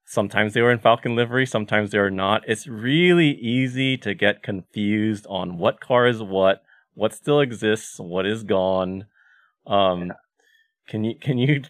sometimes 0.09 0.53
they 0.53 0.61
were 0.61 0.71
in 0.71 0.79
Falken 0.79 1.15
livery 1.15 1.45
sometimes 1.45 1.91
they 1.91 1.99
were 1.99 2.09
not 2.09 2.41
it's 2.47 2.65
really 2.65 3.31
easy 3.31 3.97
to 3.97 4.13
get 4.13 4.41
confused 4.41 5.25
on 5.29 5.57
what 5.57 5.81
car 5.81 6.07
is 6.07 6.21
what 6.23 6.61
what 6.93 7.13
still 7.13 7.41
exists 7.41 7.99
what 7.99 8.25
is 8.25 8.43
gone 8.43 9.05
um 9.67 10.13
can 10.87 11.03
you 11.03 11.13
can 11.19 11.37
you 11.37 11.61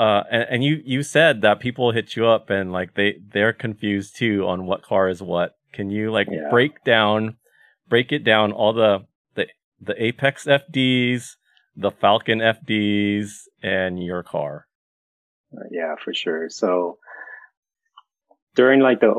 uh 0.00 0.24
and, 0.30 0.46
and 0.50 0.64
you 0.64 0.82
you 0.84 1.02
said 1.04 1.42
that 1.42 1.60
people 1.60 1.92
hit 1.92 2.16
you 2.16 2.26
up 2.26 2.50
and 2.50 2.72
like 2.72 2.94
they 2.94 3.14
they're 3.32 3.52
confused 3.52 4.16
too 4.16 4.44
on 4.46 4.66
what 4.66 4.82
car 4.82 5.08
is 5.08 5.22
what 5.22 5.52
can 5.72 5.88
you 5.88 6.10
like 6.10 6.26
Yeah. 6.28 6.48
break 6.50 6.82
down 6.82 7.36
break 7.88 8.10
it 8.10 8.24
down 8.24 8.50
all 8.50 8.72
the 8.72 9.06
the 9.36 9.46
the 9.80 10.02
apex 10.02 10.44
fds 10.44 11.36
the 11.76 11.90
Falken 11.90 12.40
fds 12.64 13.42
and 13.62 14.02
your 14.02 14.22
car 14.22 14.66
Uh, 15.56 15.64
yeah, 15.70 15.94
for 16.02 16.12
sure. 16.14 16.48
So 16.50 16.98
during 18.54 18.80
like 18.80 19.00
the 19.00 19.12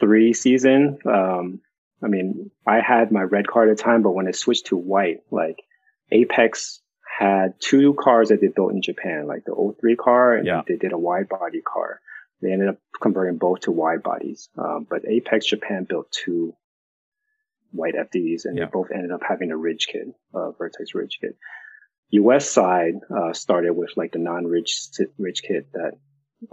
03 0.00 0.32
season, 0.34 0.98
um, 1.06 1.60
I 2.02 2.08
mean, 2.08 2.50
I 2.66 2.80
had 2.80 3.10
my 3.10 3.22
red 3.22 3.46
car 3.46 3.68
at 3.68 3.76
the 3.76 3.82
time, 3.82 4.02
but 4.02 4.12
when 4.12 4.26
it 4.28 4.36
switched 4.36 4.66
to 4.66 4.76
white, 4.76 5.20
like 5.30 5.56
Apex 6.12 6.80
had 7.18 7.54
two 7.60 7.94
cars 7.94 8.28
that 8.28 8.40
they 8.40 8.48
built 8.48 8.72
in 8.72 8.82
Japan, 8.82 9.26
like 9.26 9.44
the 9.46 9.54
03 9.54 9.96
car 9.96 10.34
and 10.36 10.46
Yeah. 10.46 10.62
they 10.66 10.76
did 10.76 10.92
a 10.92 10.98
wide 10.98 11.28
body 11.28 11.62
car. 11.62 12.00
They 12.42 12.52
ended 12.52 12.68
up 12.68 12.78
converting 13.00 13.38
both 13.38 13.60
to 13.60 13.72
wide 13.72 14.02
bodies. 14.02 14.50
Um, 14.58 14.86
but 14.90 15.06
Apex 15.08 15.46
Japan 15.46 15.84
built 15.88 16.10
two 16.12 16.54
white 17.70 17.94
FDs 17.94 18.44
and 18.44 18.56
Yeah. 18.58 18.66
they 18.66 18.70
both 18.70 18.90
ended 18.92 19.10
up 19.12 19.22
having 19.26 19.50
a 19.50 19.56
Ridge 19.56 19.86
kit, 19.90 20.08
uh, 20.34 20.50
Vertex 20.52 20.94
Ridge 20.94 21.18
kit. 21.20 21.36
US 22.22 22.48
side, 22.48 22.94
uh, 23.14 23.32
started 23.32 23.72
with 23.74 23.90
like 23.96 24.12
the 24.12 24.18
non-rich 24.18 24.72
Ridge 25.18 25.42
kit 25.42 25.66
that 25.72 25.92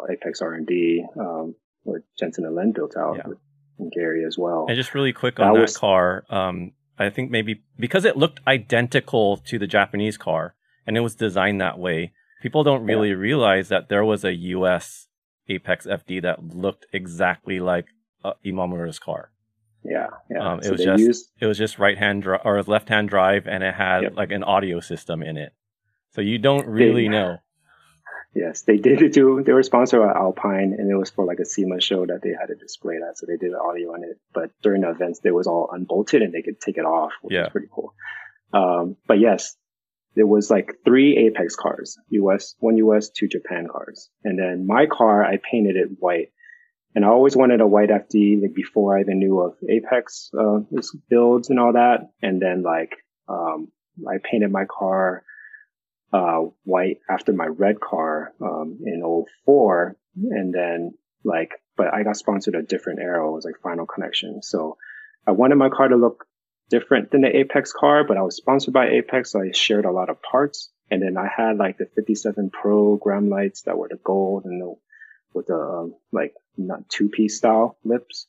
Apex 0.09 0.41
R&D, 0.41 1.05
um, 1.19 1.55
or 1.85 2.03
Jensen 2.19 2.45
and 2.45 2.55
Len 2.55 2.71
built 2.71 2.95
out 2.97 3.17
Yeah. 3.17 3.27
with 3.27 3.37
and 3.79 3.91
Gary 3.91 4.23
as 4.25 4.37
well. 4.37 4.65
And 4.67 4.75
just 4.75 4.93
really 4.93 5.13
quick 5.13 5.39
on 5.39 5.53
that 5.53 5.59
was- 5.61 5.77
car, 5.77 6.23
um, 6.29 6.71
I 6.99 7.09
think 7.09 7.31
maybe 7.31 7.63
because 7.79 8.05
it 8.05 8.15
looked 8.15 8.39
identical 8.47 9.37
to 9.37 9.57
the 9.57 9.65
Japanese 9.67 10.17
car 10.17 10.55
and 10.85 10.95
it 10.95 10.99
was 10.99 11.15
designed 11.15 11.59
that 11.61 11.79
way, 11.79 12.13
people 12.41 12.63
don't 12.63 12.83
really 12.85 13.13
realize 13.13 13.69
that 13.69 13.89
there 13.89 14.05
was 14.05 14.23
a 14.23 14.33
US 14.55 15.07
Apex 15.49 15.87
FD 15.87 16.19
that 16.21 16.43
looked 16.55 16.85
exactly 16.93 17.59
like 17.59 17.85
uh, 18.23 18.33
Imamura's 18.45 18.99
car. 18.99 19.31
Yeah, 19.83 20.07
yeah. 20.29 20.51
Um, 20.53 20.59
it 20.59 20.65
so 20.65 20.71
was 20.71 20.83
just 20.83 21.03
used, 21.03 21.31
it 21.39 21.45
was 21.45 21.57
just 21.57 21.79
right 21.79 21.97
hand 21.97 22.23
dri- 22.23 22.39
or 22.43 22.61
left 22.63 22.89
hand 22.89 23.09
drive, 23.09 23.47
and 23.47 23.63
it 23.63 23.73
had 23.73 24.03
Yep. 24.03 24.13
like 24.15 24.31
an 24.31 24.43
audio 24.43 24.79
system 24.79 25.21
in 25.23 25.37
it. 25.37 25.53
So 26.11 26.21
you 26.21 26.37
don't 26.37 26.67
really 26.67 27.03
They- 27.03 27.07
know. 27.09 27.37
yes, 28.35 28.61
they 28.63 28.77
did 28.77 29.01
it 29.01 29.13
too. 29.13 29.43
They 29.45 29.53
were 29.53 29.63
sponsored 29.63 30.01
by 30.01 30.13
Alpine 30.13 30.75
and 30.77 30.89
it 30.89 30.95
was 30.95 31.09
for 31.09 31.25
like 31.25 31.39
a 31.39 31.45
SEMA 31.45 31.81
show 31.81 32.05
that 32.05 32.21
they 32.23 32.29
had 32.29 32.47
to 32.47 32.55
display 32.55 32.95
that. 32.99 33.17
So 33.17 33.25
they 33.25 33.37
did 33.37 33.53
audio 33.53 33.93
on 33.93 34.03
it, 34.03 34.17
but 34.33 34.51
during 34.61 34.81
the 34.81 34.89
events, 34.89 35.19
it 35.23 35.31
was 35.31 35.47
all 35.47 35.69
unbolted 35.71 36.21
and 36.21 36.33
they 36.33 36.41
could 36.41 36.59
take 36.61 36.77
it 36.77 36.85
off, 36.85 37.11
which 37.21 37.33
Yeah. 37.33 37.43
was 37.43 37.49
pretty 37.51 37.67
cool. 37.73 37.93
Um, 38.53 38.97
but 39.07 39.19
yes, 39.19 39.55
there 40.15 40.27
was 40.27 40.49
like 40.51 40.75
three 40.83 41.17
Apex 41.27 41.55
cars, 41.55 41.97
US, 42.09 42.55
one 42.59 42.77
US, 42.77 43.09
two 43.09 43.27
Japan 43.29 43.67
cars. 43.71 44.09
And 44.23 44.37
then 44.37 44.65
my 44.67 44.85
car, 44.85 45.23
I 45.23 45.37
painted 45.49 45.75
it 45.77 45.89
white. 45.99 46.31
And 46.93 47.05
I 47.05 47.07
always 47.07 47.35
wanted 47.35 47.61
a 47.61 47.67
white 47.67 47.89
FD 47.89 48.41
like 48.41 48.53
before 48.53 48.97
I 48.97 49.01
even 49.01 49.19
knew 49.19 49.39
of 49.39 49.55
Apex, 49.67 50.29
uh, 50.37 50.59
builds 51.09 51.49
and 51.49 51.59
all 51.59 51.73
that. 51.73 52.09
And 52.21 52.41
then 52.41 52.63
like, 52.63 52.95
um, 53.29 53.71
I 54.07 54.17
painted 54.23 54.51
my 54.51 54.65
car, 54.65 55.23
uh, 56.11 56.41
white 56.63 56.97
after 57.09 57.31
my 57.31 57.45
red 57.45 57.79
car, 57.79 58.33
um, 58.41 58.79
in 58.85 59.01
04. 59.47 59.95
And 60.15 60.53
then 60.53 60.93
like, 61.23 61.51
but 61.77 61.93
I 61.93 62.03
got 62.03 62.17
sponsored 62.17 62.55
a 62.55 62.61
different 62.61 62.99
aero. 62.99 63.29
It 63.29 63.35
was 63.35 63.45
like 63.45 63.61
Final 63.63 63.87
Konnexion. 63.87 64.43
So 64.43 64.77
I 65.25 65.31
wanted 65.31 65.55
my 65.55 65.69
car 65.69 65.87
to 65.87 65.95
look 65.95 66.25
different 66.69 67.11
than 67.11 67.21
the 67.21 67.35
Apex 67.37 67.71
car, 67.71 68.03
but 68.05 68.17
I 68.17 68.21
was 68.21 68.35
sponsored 68.35 68.73
by 68.73 68.89
Apex. 68.89 69.31
So 69.31 69.41
I 69.41 69.51
shared 69.53 69.85
a 69.85 69.91
lot 69.91 70.09
of 70.09 70.21
parts. 70.21 70.71
And 70.89 71.01
then 71.01 71.15
I 71.17 71.27
had 71.33 71.57
like 71.57 71.77
the 71.77 71.85
57 71.95 72.49
Pro 72.49 72.97
gram 72.97 73.29
lights 73.29 73.61
that 73.61 73.77
were 73.77 73.87
the 73.89 73.99
gold 74.03 74.43
and 74.43 74.61
the, 74.61 74.75
with 75.33 75.47
the, 75.47 75.55
um, 75.55 75.95
like 76.11 76.33
not 76.57 76.87
two 76.89 77.09
piece 77.09 77.37
style 77.37 77.77
lips. 77.83 78.27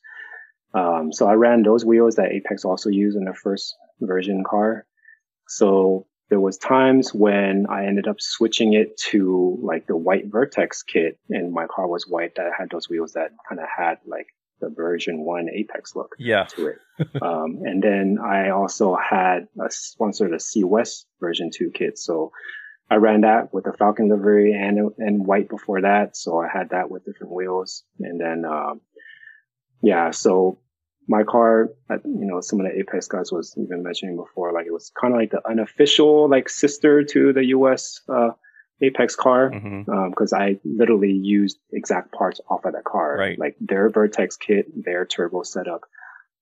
Um, 0.73 1.11
so 1.13 1.27
I 1.27 1.33
ran 1.33 1.61
those 1.63 1.85
wheels 1.85 2.15
that 2.15 2.31
Apex 2.31 2.65
also 2.65 2.89
used 2.89 3.15
in 3.17 3.25
the 3.25 3.33
first 3.33 3.75
version 4.01 4.43
car. 4.43 4.85
So 5.47 6.07
there 6.29 6.39
was 6.39 6.57
times 6.57 7.13
when 7.13 7.67
I 7.69 7.85
ended 7.85 8.07
up 8.07 8.15
switching 8.19 8.73
it 8.73 8.97
to 9.11 9.59
like 9.61 9.85
the 9.85 9.95
white 9.97 10.31
Vertex 10.31 10.81
kit 10.81 11.19
and 11.29 11.53
my 11.53 11.67
car 11.67 11.87
was 11.87 12.07
white 12.07 12.35
that 12.37 12.51
had 12.57 12.69
those 12.71 12.89
wheels 12.89 13.13
that 13.13 13.31
kind 13.47 13.61
of 13.61 13.67
had 13.75 13.99
like 14.07 14.27
the 14.61 14.69
version 14.69 15.19
one 15.25 15.47
Apex 15.53 15.95
look 15.95 16.15
Yeah. 16.17 16.45
to 16.45 16.67
it. 16.67 16.77
um, 17.21 17.59
and 17.63 17.83
then 17.83 18.17
I 18.23 18.49
also 18.49 18.95
had 18.95 19.47
a 19.63 19.69
sponsored 19.69 20.33
a 20.33 20.39
C 20.39 20.63
West 20.63 21.05
version 21.19 21.51
two 21.53 21.69
kit. 21.71 21.99
So 21.99 22.31
I 22.93 22.97
ran 22.97 23.21
that 23.21 23.51
with 23.53 23.65
a 23.65 23.71
Falken 23.71 24.07
livery 24.09 24.53
and, 24.53 24.91
and 24.99 25.25
white 25.25 25.49
before 25.49 25.81
that. 25.81 26.15
So 26.15 26.39
I 26.39 26.47
had 26.57 26.69
that 26.69 26.91
with 26.91 27.05
different 27.05 27.33
wheels. 27.33 27.83
And 27.99 28.21
then, 28.21 28.45
um, 28.45 28.81
yeah, 29.81 30.11
so 30.11 30.59
my 31.07 31.23
car, 31.23 31.69
you 31.89 32.27
know, 32.29 32.39
some 32.41 32.59
of 32.59 32.65
the 32.67 32.77
Apex 32.79 33.07
guys 33.07 33.31
was 33.31 33.55
even 33.57 33.81
mentioning 33.83 34.15
before, 34.15 34.53
like 34.53 34.67
it 34.67 34.71
was 34.79 34.91
kind 34.99 35.13
of 35.13 35.19
like 35.19 35.31
the 35.31 35.41
unofficial, 35.49 36.29
like 36.29 36.47
sister 36.49 37.03
to 37.03 37.33
the 37.33 37.45
US, 37.57 38.01
uh, 38.07 38.29
Apex 38.81 39.15
car. 39.15 39.49
hmm 39.49 39.81
Um, 39.89 40.13
cause 40.13 40.31
I 40.33 40.59
literally 40.63 41.13
used 41.13 41.57
exact 41.71 42.11
parts 42.13 42.39
off 42.49 42.65
of 42.65 42.73
that 42.73 42.83
car, 42.83 43.15
Right. 43.17 43.39
like 43.39 43.55
their 43.59 43.89
Vertex 43.89 44.37
kit, 44.37 44.65
their 44.87 45.05
turbo 45.05 45.41
setup. 45.43 45.81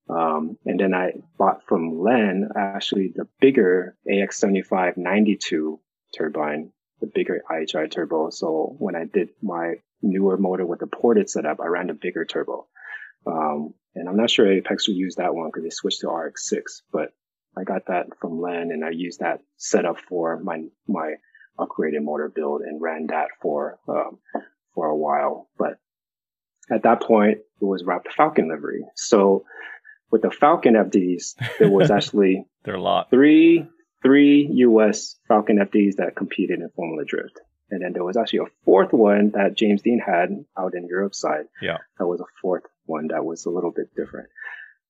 Um, 0.09 0.57
and 0.65 0.77
then 0.81 0.93
I 0.93 1.13
bought 1.37 1.59
from 1.67 1.99
Len 2.07 2.49
actually 2.55 3.13
the 3.15 3.27
bigger 3.39 3.95
AX75 4.11 4.97
92 4.97 5.79
turbine, 6.15 6.71
the 6.99 7.07
bigger 7.07 7.41
IHI 7.49 7.91
turbo. 7.91 8.29
So 8.29 8.75
when 8.77 8.95
I 8.95 9.05
did 9.05 9.29
my 9.41 9.75
newer 10.01 10.37
motor 10.37 10.65
with 10.65 10.79
the 10.79 10.87
ported 10.87 11.29
setup, 11.29 11.59
I 11.59 11.67
ran 11.67 11.87
the 11.87 11.93
bigger 11.93 12.25
turbo. 12.25 12.67
Um, 13.25 13.73
and 13.95 14.07
I'm 14.07 14.17
not 14.17 14.29
sure 14.29 14.51
Apex 14.51 14.87
would 14.87 14.97
use 14.97 15.15
that 15.15 15.35
one 15.35 15.47
because 15.49 15.63
they 15.63 15.69
switched 15.69 16.01
to 16.01 16.07
RX6, 16.07 16.61
but 16.91 17.13
I 17.57 17.63
got 17.63 17.87
that 17.87 18.07
from 18.19 18.39
Len 18.39 18.69
and 18.71 18.85
I 18.85 18.91
used 18.91 19.19
that 19.19 19.41
setup 19.57 19.99
for 19.99 20.39
my, 20.39 20.63
my 20.87 21.15
upgraded 21.59 22.01
motor 22.01 22.29
build 22.33 22.61
and 22.61 22.81
ran 22.81 23.07
that 23.07 23.27
for, 23.41 23.79
um, 23.87 24.19
for 24.73 24.87
a 24.87 24.95
while. 24.95 25.49
But 25.57 25.77
at 26.71 26.83
that 26.83 27.01
point, 27.01 27.39
it 27.39 27.65
was 27.65 27.83
wrapped 27.83 28.07
Falken 28.17 28.47
livery. 28.49 28.85
So 28.95 29.43
with 30.09 30.21
the 30.21 30.29
Falken 30.29 30.73
FDs, 30.73 31.35
there 31.59 31.69
was 31.69 31.91
actually 31.97 32.45
They're 32.63 32.75
a 32.75 32.81
lot. 32.81 33.09
three 33.09 33.67
three 34.01 34.47
US 34.51 35.15
Falken 35.29 35.59
FDs 35.61 35.95
that 35.97 36.15
competed 36.15 36.59
in 36.59 36.69
Formula 36.75 37.03
Drift. 37.05 37.39
And 37.69 37.81
then 37.81 37.93
there 37.93 38.03
was 38.03 38.17
actually 38.17 38.39
a 38.39 38.51
fourth 38.65 38.91
one 38.91 39.31
that 39.31 39.55
James 39.55 39.81
Deane 39.81 39.99
had 40.05 40.43
out 40.57 40.73
in 40.75 40.87
Europe 40.87 41.15
side. 41.15 41.45
Yeah. 41.61 41.77
That 41.97 42.07
was 42.07 42.19
a 42.19 42.25
fourth 42.41 42.63
one 42.85 43.07
that 43.07 43.23
was 43.23 43.45
a 43.45 43.49
little 43.49 43.71
bit 43.71 43.95
different. 43.95 44.27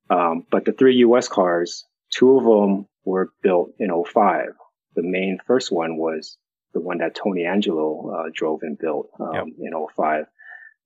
Um, 0.09 0.45
but 0.49 0.65
the 0.65 0.71
three 0.73 0.95
US 0.97 1.27
cars, 1.27 1.85
two 2.09 2.37
of 2.37 2.43
them 2.43 2.87
were 3.05 3.31
built 3.43 3.71
in 3.79 3.89
05. 3.91 4.49
The 4.95 5.03
main 5.03 5.37
first 5.45 5.71
one 5.71 5.97
was 5.97 6.37
the 6.73 6.81
one 6.81 6.97
that 6.99 7.15
Tony 7.15 7.45
Angelo 7.45 8.09
uh, 8.25 8.29
drove 8.33 8.61
and 8.63 8.77
built 8.77 9.09
um, 9.19 9.33
Yep. 9.33 9.45
in 9.59 9.87
05. 9.95 10.25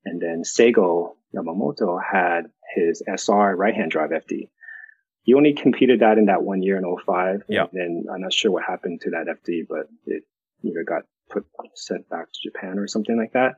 And 0.04 0.22
then 0.22 0.44
Seigo 0.44 1.16
Yamamoto 1.34 2.00
had 2.04 2.48
his 2.76 3.02
SR 3.08 3.56
right 3.56 3.74
hand 3.74 3.92
drive 3.92 4.10
FD. 4.12 4.50
He 5.26 5.34
only 5.34 5.54
competed 5.54 6.00
that 6.02 6.18
in 6.20 6.26
that 6.28 6.44
one 6.44 6.62
year 6.62 6.78
in 6.78 6.84
05. 7.06 7.44
Yep. 7.50 7.72
And 7.74 8.06
I'm 8.14 8.22
not 8.22 8.32
sure 8.32 8.52
what 8.52 8.64
happened 8.64 9.02
to 9.02 9.10
that 9.12 9.26
FD, 9.28 9.64
but 9.68 9.88
it 10.06 10.24
either 10.64 10.84
got 10.84 11.02
put 11.32 11.46
sent 11.74 12.08
back 12.10 12.28
to 12.32 12.40
Japan 12.50 12.78
or 12.78 12.88
something 12.88 13.18
like 13.18 13.34
that. 13.34 13.56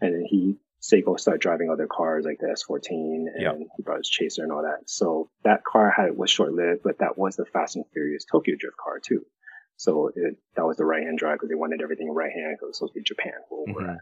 And 0.00 0.12
then 0.12 0.24
he 0.28 0.56
Seigo 0.82 1.18
started 1.18 1.40
driving 1.40 1.70
other 1.70 1.86
cars 1.86 2.24
like 2.26 2.38
the 2.40 2.48
S14 2.48 2.88
and 2.90 3.28
Yep. 3.40 3.58
he 3.76 3.82
brought 3.84 3.98
his 3.98 4.08
Chaser 4.10 4.42
and 4.42 4.52
all 4.52 4.62
that. 4.62 4.90
So 4.90 5.30
that 5.44 5.64
car 5.64 5.88
had 5.96 6.16
was 6.16 6.30
short 6.30 6.52
lived, 6.52 6.82
but 6.82 6.98
that 6.98 7.16
was 7.16 7.36
the 7.36 7.46
Fast 7.46 7.76
and 7.76 7.84
Furious 7.92 8.24
Tokyo 8.30 8.56
Drift 8.58 8.76
car 8.76 8.98
too. 8.98 9.24
So 9.76 10.10
it, 10.14 10.36
that 10.56 10.66
was 10.66 10.76
the 10.76 10.84
right 10.84 11.02
hand 11.04 11.18
drive 11.18 11.36
because 11.36 11.48
they 11.48 11.54
wanted 11.54 11.80
everything 11.80 12.10
right 12.12 12.32
hand 12.32 12.56
because 12.56 12.64
it 12.64 12.66
was 12.66 12.78
supposed 12.78 12.94
to 12.94 12.98
be 13.00 13.04
Japan. 13.04 13.32
where 13.48 13.64
we 13.66 13.72
were 13.72 13.90
at. 13.92 14.00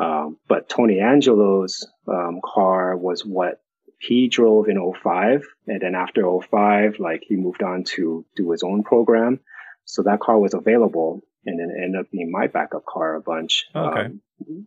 Um, 0.00 0.38
but 0.48 0.68
Tony 0.68 0.98
Angelo's 1.00 1.86
um, 2.08 2.40
car 2.44 2.96
was 2.96 3.24
what 3.24 3.60
he 4.00 4.28
drove 4.28 4.68
in 4.68 4.76
05. 5.02 5.42
And 5.66 5.80
then 5.80 5.94
after 5.94 6.22
05, 6.40 6.96
like 6.98 7.22
he 7.26 7.36
moved 7.36 7.62
on 7.62 7.84
to 7.94 8.24
do 8.36 8.50
his 8.50 8.62
own 8.62 8.82
program. 8.82 9.40
So 9.84 10.02
that 10.04 10.20
car 10.20 10.38
was 10.38 10.54
available 10.54 11.22
and 11.46 11.58
then 11.58 11.70
ended 11.76 12.00
up 12.00 12.10
being 12.10 12.30
my 12.32 12.46
backup 12.46 12.84
car 12.86 13.14
a 13.16 13.20
bunch. 13.20 13.66
Okay. 13.74 14.00
Um, 14.06 14.20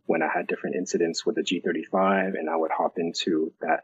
when 0.06 0.22
I 0.24 0.28
had 0.34 0.48
different 0.48 0.76
incidents 0.76 1.26
with 1.26 1.36
the 1.36 1.42
G35 1.42 2.30
and 2.38 2.50
I 2.50 2.56
would 2.56 2.72
hop 2.72 2.94
into 2.98 3.52
that 3.62 3.82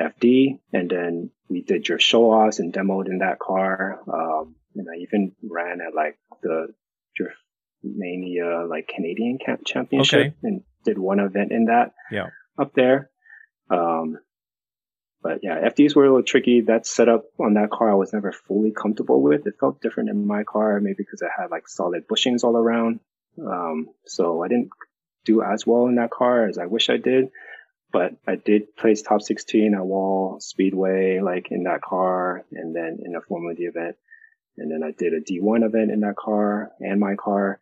FD 0.00 0.58
and 0.72 0.90
then 0.90 1.30
we 1.48 1.62
did 1.62 1.88
your 1.88 1.98
show 2.00 2.24
offs 2.32 2.58
and 2.58 2.72
demoed 2.72 3.06
in 3.06 3.18
that 3.18 3.38
car. 3.38 4.00
Um, 4.12 4.56
and 4.74 4.86
I 4.92 4.98
even 5.02 5.32
ran 5.42 5.80
at 5.80 5.94
like 5.94 6.18
the 6.42 6.68
Drift 7.16 7.36
Mania 7.82 8.66
like 8.68 8.88
Canadian 8.88 9.38
camp 9.44 9.60
championship 9.64 10.18
Okay. 10.20 10.34
and 10.42 10.62
did 10.84 10.98
one 10.98 11.20
event 11.20 11.52
in 11.52 11.66
that 11.66 11.92
Yeah. 12.10 12.28
up 12.58 12.72
there. 12.74 13.10
Um, 13.70 14.18
but 15.24 15.40
yeah, 15.42 15.58
FDs 15.70 15.96
were 15.96 16.04
a 16.04 16.08
little 16.08 16.22
tricky. 16.22 16.60
That 16.60 16.86
setup 16.86 17.24
on 17.40 17.54
that 17.54 17.70
car 17.70 17.90
I 17.90 17.94
was 17.94 18.12
never 18.12 18.30
fully 18.30 18.72
comfortable 18.72 19.22
with. 19.22 19.46
It 19.46 19.54
felt 19.58 19.80
different 19.80 20.10
in 20.10 20.26
my 20.26 20.44
car, 20.44 20.78
maybe 20.80 20.96
because 20.98 21.22
it 21.22 21.30
had 21.34 21.50
like 21.50 21.66
solid 21.66 22.06
bushings 22.06 22.44
all 22.44 22.58
around. 22.58 23.00
Um, 23.40 23.88
so 24.04 24.44
I 24.44 24.48
didn't 24.48 24.68
do 25.24 25.42
as 25.42 25.66
well 25.66 25.86
in 25.86 25.94
that 25.94 26.10
car 26.10 26.46
as 26.46 26.58
I 26.58 26.66
wish 26.66 26.90
I 26.90 26.98
did. 26.98 27.30
But 27.90 28.12
I 28.26 28.34
did 28.36 28.76
place 28.76 29.00
top 29.00 29.22
16 29.22 29.74
at 29.74 29.86
Wall 29.86 30.40
Speedway, 30.40 31.20
like 31.20 31.50
in 31.50 31.62
that 31.62 31.80
car, 31.80 32.44
and 32.52 32.76
then 32.76 32.98
in 33.02 33.16
a 33.16 33.22
Formula 33.22 33.54
D 33.54 33.62
event. 33.64 33.96
And 34.58 34.70
then 34.70 34.82
I 34.86 34.90
did 34.90 35.14
a 35.14 35.20
D1 35.20 35.64
event 35.64 35.90
in 35.90 36.00
that 36.00 36.16
car 36.16 36.70
and 36.80 37.00
my 37.00 37.14
car. 37.14 37.60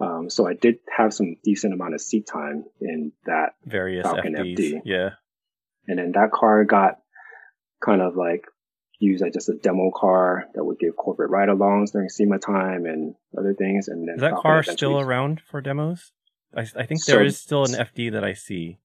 Um, 0.00 0.30
so 0.30 0.48
I 0.48 0.54
did 0.54 0.78
have 0.96 1.12
some 1.12 1.36
decent 1.44 1.74
amount 1.74 1.94
of 1.94 2.00
seat 2.00 2.26
time 2.26 2.64
in 2.80 3.12
that 3.26 3.56
Various 3.66 4.06
Falken 4.06 4.38
FDs. 4.38 4.58
FD. 4.58 4.80
Yeah. 4.86 5.10
And 5.88 5.98
then 5.98 6.12
that 6.12 6.30
car 6.32 6.64
got 6.64 6.98
kind 7.84 8.00
of 8.02 8.16
like 8.16 8.44
used 8.98 9.22
as 9.24 9.34
just 9.34 9.48
a 9.48 9.54
demo 9.54 9.90
car 9.94 10.44
that 10.54 10.64
would 10.64 10.78
give 10.78 10.96
corporate 10.96 11.30
ride-alongs 11.30 11.92
during 11.92 12.08
SEMA 12.08 12.38
time 12.38 12.86
and 12.86 13.14
other 13.36 13.54
things. 13.54 13.88
And 13.88 14.08
then 14.08 14.14
Is 14.16 14.20
that 14.22 14.34
car 14.36 14.62
still 14.62 14.98
around 15.00 15.40
for 15.42 15.60
demos? 15.60 16.12
I, 16.56 16.60
I 16.76 16.86
think 16.86 17.00
So- 17.00 17.12
there 17.12 17.24
is 17.24 17.38
still 17.38 17.64
an 17.64 17.72
FD 17.72 18.12
that 18.12 18.24
I 18.24 18.32
see. 18.34 18.78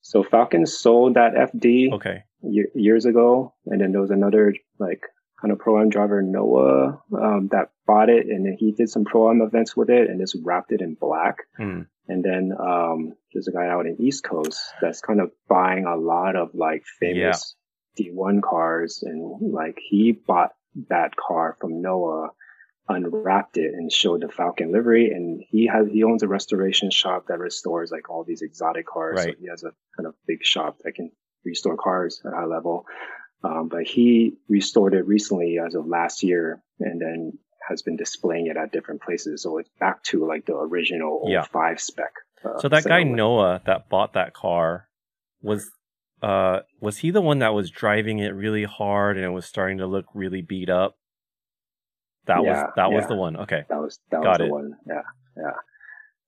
So 0.00 0.22
Falken 0.22 0.66
sold 0.68 1.14
that 1.14 1.34
FD 1.34 1.92
Okay. 1.94 2.24
ye- 2.42 2.66
years 2.74 3.06
ago, 3.06 3.54
and 3.66 3.80
then 3.80 3.92
there 3.92 4.02
was 4.02 4.10
another 4.10 4.54
like 4.78 5.00
kind 5.40 5.50
of 5.52 5.58
pro 5.58 5.80
am 5.80 5.88
driver 5.88 6.20
Noah 6.20 7.00
um, 7.12 7.48
that 7.52 7.70
bought 7.86 8.10
it, 8.10 8.26
and 8.26 8.44
then 8.44 8.56
he 8.58 8.72
did 8.72 8.90
some 8.90 9.04
pro 9.06 9.30
am 9.30 9.40
events 9.40 9.74
with 9.74 9.88
it, 9.88 10.10
and 10.10 10.20
just 10.20 10.36
wrapped 10.44 10.72
it 10.72 10.82
in 10.82 10.92
black. 10.94 11.36
Hmm. 11.56 11.82
And 12.06 12.22
then 12.22 12.52
um, 12.58 13.12
there's 13.32 13.48
a 13.48 13.52
guy 13.52 13.66
out 13.66 13.86
in 13.86 13.96
East 14.00 14.24
Coast 14.24 14.60
that's 14.80 15.00
kind 15.00 15.20
of 15.20 15.30
buying 15.48 15.86
a 15.86 15.96
lot 15.96 16.36
of 16.36 16.50
like 16.54 16.84
famous 17.00 17.56
D1 17.98 18.42
cars, 18.42 19.02
and 19.02 19.52
like 19.52 19.78
he 19.80 20.12
bought 20.12 20.50
that 20.90 21.16
car 21.16 21.56
from 21.60 21.80
Noah, 21.80 22.30
unwrapped 22.88 23.56
it, 23.56 23.72
and 23.72 23.90
showed 23.90 24.20
the 24.20 24.26
Falken 24.26 24.72
livery. 24.72 25.10
And 25.12 25.42
he 25.48 25.66
has 25.66 25.86
he 25.90 26.04
owns 26.04 26.22
a 26.22 26.28
restoration 26.28 26.90
shop 26.90 27.26
that 27.28 27.38
restores 27.38 27.90
like 27.90 28.10
all 28.10 28.24
these 28.24 28.42
exotic 28.42 28.86
cars. 28.86 29.16
Right. 29.16 29.34
So 29.34 29.40
he 29.40 29.48
has 29.48 29.64
a 29.64 29.72
kind 29.96 30.06
of 30.06 30.14
big 30.26 30.44
shop 30.44 30.78
that 30.84 30.94
can 30.94 31.10
restore 31.44 31.76
cars 31.76 32.20
at 32.24 32.32
high 32.34 32.46
level. 32.46 32.84
Um, 33.42 33.68
but 33.68 33.84
he 33.84 34.38
restored 34.48 34.94
it 34.94 35.06
recently 35.06 35.58
as 35.64 35.74
of 35.74 35.86
last 35.86 36.22
year, 36.22 36.62
and 36.80 37.00
then 37.00 37.38
has 37.68 37.82
been 37.82 37.96
displaying 37.96 38.46
it 38.48 38.56
at 38.56 38.72
different 38.72 39.02
places. 39.02 39.42
So 39.42 39.58
it's 39.58 39.70
back 39.80 40.02
to 40.04 40.26
like 40.26 40.46
the 40.46 40.54
original 40.56 41.26
Yeah. 41.28 41.42
05 41.44 41.80
spec. 41.80 42.12
uh, 42.44 42.58
So 42.58 42.68
that 42.68 42.84
guy 42.84 43.02
setup. 43.02 43.16
Noah 43.16 43.62
that 43.66 43.88
bought 43.88 44.12
that 44.14 44.34
car 44.34 44.88
was 45.42 45.70
uh 46.22 46.60
was 46.80 46.98
he 46.98 47.10
the 47.10 47.20
one 47.20 47.40
that 47.40 47.54
was 47.54 47.70
driving 47.70 48.18
it 48.18 48.34
really 48.34 48.64
hard 48.64 49.16
and 49.16 49.24
it 49.26 49.30
was 49.30 49.46
starting 49.46 49.78
to 49.78 49.86
look 49.86 50.06
really 50.14 50.42
beat 50.42 50.70
up? 50.70 50.96
That 52.26 52.42
Yeah, 52.42 52.62
was 52.64 52.72
that 52.76 52.92
was 52.92 53.06
the 53.06 53.14
one. 53.16 53.36
Okay. 53.36 53.64
That 53.68 53.80
was 53.80 53.98
that 54.10 54.22
Got 54.22 54.40
was 54.40 54.48
the 54.48 54.52
one. 54.52 54.74
Yeah, 54.86 55.02
yeah. 55.36 55.56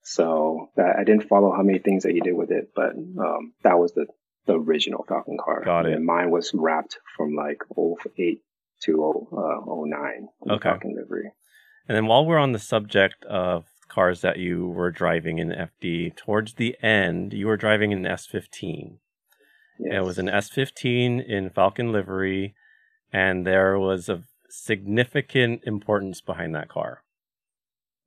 So 0.02 0.68
that, 0.76 0.96
I 0.98 1.04
didn't 1.04 1.28
follow 1.28 1.50
how 1.52 1.62
many 1.62 1.78
things 1.80 2.04
that 2.04 2.12
he 2.12 2.20
did 2.20 2.34
with 2.34 2.50
it, 2.50 2.70
but 2.76 2.92
um, 2.94 3.54
that 3.62 3.78
was 3.78 3.92
the 3.92 4.06
the 4.46 4.52
original 4.54 5.04
Falken 5.08 5.38
car. 5.42 5.64
Got 5.64 5.86
it. 5.86 5.94
And 5.94 6.04
mine 6.06 6.30
was 6.30 6.52
wrapped 6.54 6.98
from 7.16 7.34
like 7.34 7.62
08 7.76 8.40
to 8.84 9.26
uh, 9.32 9.60
09. 9.66 10.28
the 10.44 10.52
Okay. 10.54 10.68
Falken 10.70 10.94
livery. 10.94 11.30
And 11.88 11.96
then 11.96 12.06
while 12.06 12.26
we're 12.26 12.38
on 12.38 12.52
the 12.52 12.58
subject 12.58 13.24
of 13.24 13.66
cars 13.88 14.20
that 14.20 14.38
you 14.38 14.66
were 14.68 14.90
driving 14.90 15.38
in 15.38 15.48
FD, 15.50 16.16
towards 16.16 16.54
the 16.54 16.76
end 16.82 17.32
you 17.32 17.46
were 17.46 17.56
driving 17.56 17.92
an 17.92 18.02
S15. 18.04 18.98
Yes. 19.78 19.92
It 19.94 20.04
was 20.04 20.18
an 20.18 20.26
S15 20.26 21.24
in 21.26 21.50
Falken 21.50 21.92
livery, 21.92 22.54
and 23.12 23.46
there 23.46 23.78
was 23.78 24.08
a 24.08 24.22
significant 24.48 25.62
importance 25.64 26.20
behind 26.20 26.54
that 26.54 26.68
car. 26.68 27.02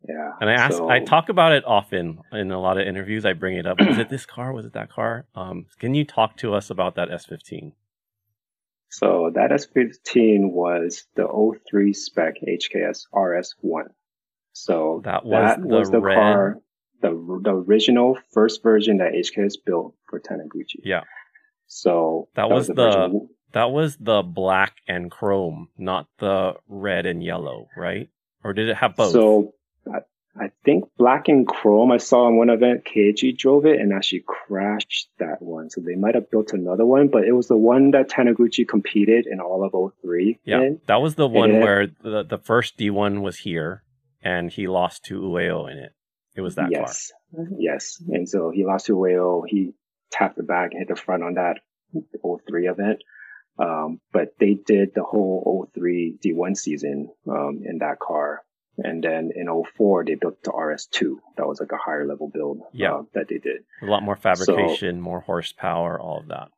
Yeah. 0.08 0.32
And 0.42 0.50
I 0.50 0.54
ask, 0.54 0.78
So- 0.78 0.90
I 0.90 1.00
talk 1.00 1.30
about 1.30 1.52
it 1.52 1.64
often 1.66 2.20
in 2.32 2.52
a 2.52 2.60
lot 2.60 2.78
of 2.80 2.88
interviews. 2.88 3.26
I 3.26 3.34
bring 3.34 3.58
it 3.58 3.66
up. 3.66 3.80
Was 3.80 3.98
it 3.98 4.10
this 4.10 4.26
car? 4.26 4.52
Was 4.54 4.66
it 4.66 4.74
that 4.74 4.90
car? 4.90 5.26
Um, 5.36 5.66
can 5.80 5.94
you 5.94 6.06
talk 6.06 6.38
to 6.38 6.54
us 6.54 6.70
about 6.70 6.96
that 6.96 7.10
S15? 7.10 7.74
So 8.90 9.32
that 9.36 9.52
S15 9.52 10.52
was 10.52 11.06
the 11.16 11.24
O3 11.24 11.96
spec 11.96 12.36
HKS 12.42 13.06
RS1. 13.14 13.84
So 14.54 15.02
That 15.06 15.26
was 15.26 15.56
that 15.56 15.62
the 15.62 15.68
was 15.68 15.92
the 15.92 16.02
red- 16.02 16.16
car, 16.16 16.58
the 17.02 17.12
the 17.44 17.52
original 17.54 18.18
first 18.34 18.62
version 18.64 18.98
that 18.98 19.14
HKS 19.14 19.56
built 19.64 19.96
for 20.10 20.20
Taniguchi. 20.20 20.82
Yeah. 20.84 21.04
So 21.68 22.30
That 22.36 22.50
was 22.50 22.68
the, 22.68 22.74
the- 22.74 23.28
That 23.54 23.72
was 23.72 23.96
the 23.98 24.22
black 24.24 24.76
and 24.88 25.10
chrome, 25.10 25.70
not 25.78 26.08
the 26.18 26.56
red 26.68 27.06
and 27.06 27.24
yellow, 27.24 27.68
right? 27.78 28.10
Or 28.44 28.54
did 28.54 28.70
it 28.70 28.76
have 28.78 28.96
both? 28.96 29.12
So 29.12 29.54
uh, 29.88 30.00
I, 30.40 30.52
think 30.64 30.86
Black 30.98 31.28
and 31.28 31.48
Chrome 31.48 31.92
I 31.92 31.98
saw 31.98 32.28
in 32.28 32.38
one 32.38 32.50
event, 32.50 32.86
KG 32.86 33.38
drove 33.38 33.66
it 33.66 33.80
and 33.80 33.94
actually 33.94 34.24
crashed 34.26 35.10
that 35.20 35.42
one. 35.42 35.70
So 35.70 35.82
they 35.82 35.96
might 35.96 36.16
have 36.16 36.30
built 36.32 36.54
another 36.54 36.86
one, 36.86 37.08
but 37.10 37.24
it 37.26 37.34
was 37.34 37.48
the 37.48 37.58
one 37.58 37.92
that 37.92 38.10
Taniguchi 38.10 38.68
competed 38.68 39.26
in 39.28 39.40
all 39.40 39.64
of 39.64 39.94
03 40.02 40.40
yeah, 40.46 40.62
in. 40.62 40.82
that 40.88 41.02
was 41.02 41.16
the 41.16 41.28
one 41.28 41.54
Yeah. 41.54 41.60
where 41.60 41.88
the, 41.88 42.24
the 42.24 42.38
first 42.38 42.78
D1 42.78 43.22
was 43.22 43.38
here 43.38 43.84
and 44.22 44.52
he 44.52 44.68
lost 44.68 45.04
to 45.06 45.20
Ueo 45.22 45.72
in 45.72 45.78
it. 45.78 45.92
It 46.36 46.42
was 46.42 46.56
that 46.56 46.72
car. 46.72 46.82
yes. 46.84 47.12
Yes. 47.58 48.04
And 48.10 48.28
so 48.28 48.52
he 48.54 48.66
lost 48.66 48.86
to 48.88 48.94
Ueo. 48.94 49.44
He 49.48 49.72
tapped 50.12 50.38
the 50.38 50.44
back 50.44 50.72
and 50.72 50.80
hit 50.80 50.88
the 50.88 50.96
front 50.96 51.24
on 51.24 51.34
that 51.36 51.60
03 52.22 52.68
event. 52.68 53.02
Um, 53.58 54.00
but 54.14 54.30
they 54.40 54.54
did 54.54 54.92
the 54.96 55.04
whole 55.04 55.70
03 55.76 56.18
D1 56.24 56.56
season, 56.56 57.10
um, 57.28 57.62
in 57.66 57.80
that 57.80 58.00
car. 58.00 58.42
And 58.84 59.04
then 59.04 59.32
in 59.36 59.48
04, 59.78 60.06
they 60.06 60.16
built 60.16 60.44
the 60.44 60.52
RS2. 60.52 61.16
That 61.38 61.48
was 61.48 61.60
like 61.60 61.72
a 61.72 61.78
higher 61.78 62.06
level 62.08 62.30
build, 62.34 62.62
Yeah. 62.74 62.94
uh, 62.96 63.04
that 63.14 63.28
they 63.28 63.38
did. 63.38 63.64
A 63.82 63.86
lot 63.86 64.04
more 64.04 64.16
fabrication, 64.16 65.02
more 65.02 65.20
horsepower, 65.22 66.00
all 66.00 66.20
of 66.20 66.28
that. 66.30 66.50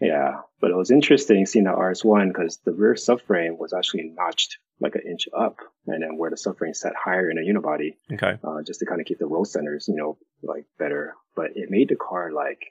Yeah. 0.00 0.40
But 0.60 0.70
it 0.70 0.76
was 0.76 0.90
interesting 0.90 1.44
seeing 1.46 1.64
the 1.66 1.72
RS1 1.72 2.28
because 2.28 2.58
the 2.64 2.72
rear 2.72 2.94
subframe 2.94 3.58
was 3.58 3.72
actually 3.72 4.12
notched 4.16 4.56
like 4.80 4.94
an 4.94 5.02
inch 5.06 5.28
up. 5.36 5.56
And 5.86 6.02
then 6.02 6.16
where 6.16 6.30
the 6.30 6.36
subframe 6.36 6.74
sat 6.74 6.94
higher 6.96 7.30
in 7.30 7.36
a 7.36 7.42
unibody, 7.42 7.96
Okay. 8.12 8.38
uh, 8.42 8.62
just 8.66 8.80
to 8.80 8.86
kind 8.86 9.00
of 9.00 9.06
keep 9.06 9.18
the 9.18 9.26
roll 9.26 9.44
centers, 9.44 9.86
you 9.88 9.96
know, 9.96 10.16
like 10.42 10.64
better. 10.78 11.14
But 11.36 11.50
it 11.56 11.68
made 11.70 11.88
the 11.90 11.96
car 11.96 12.32
like 12.32 12.62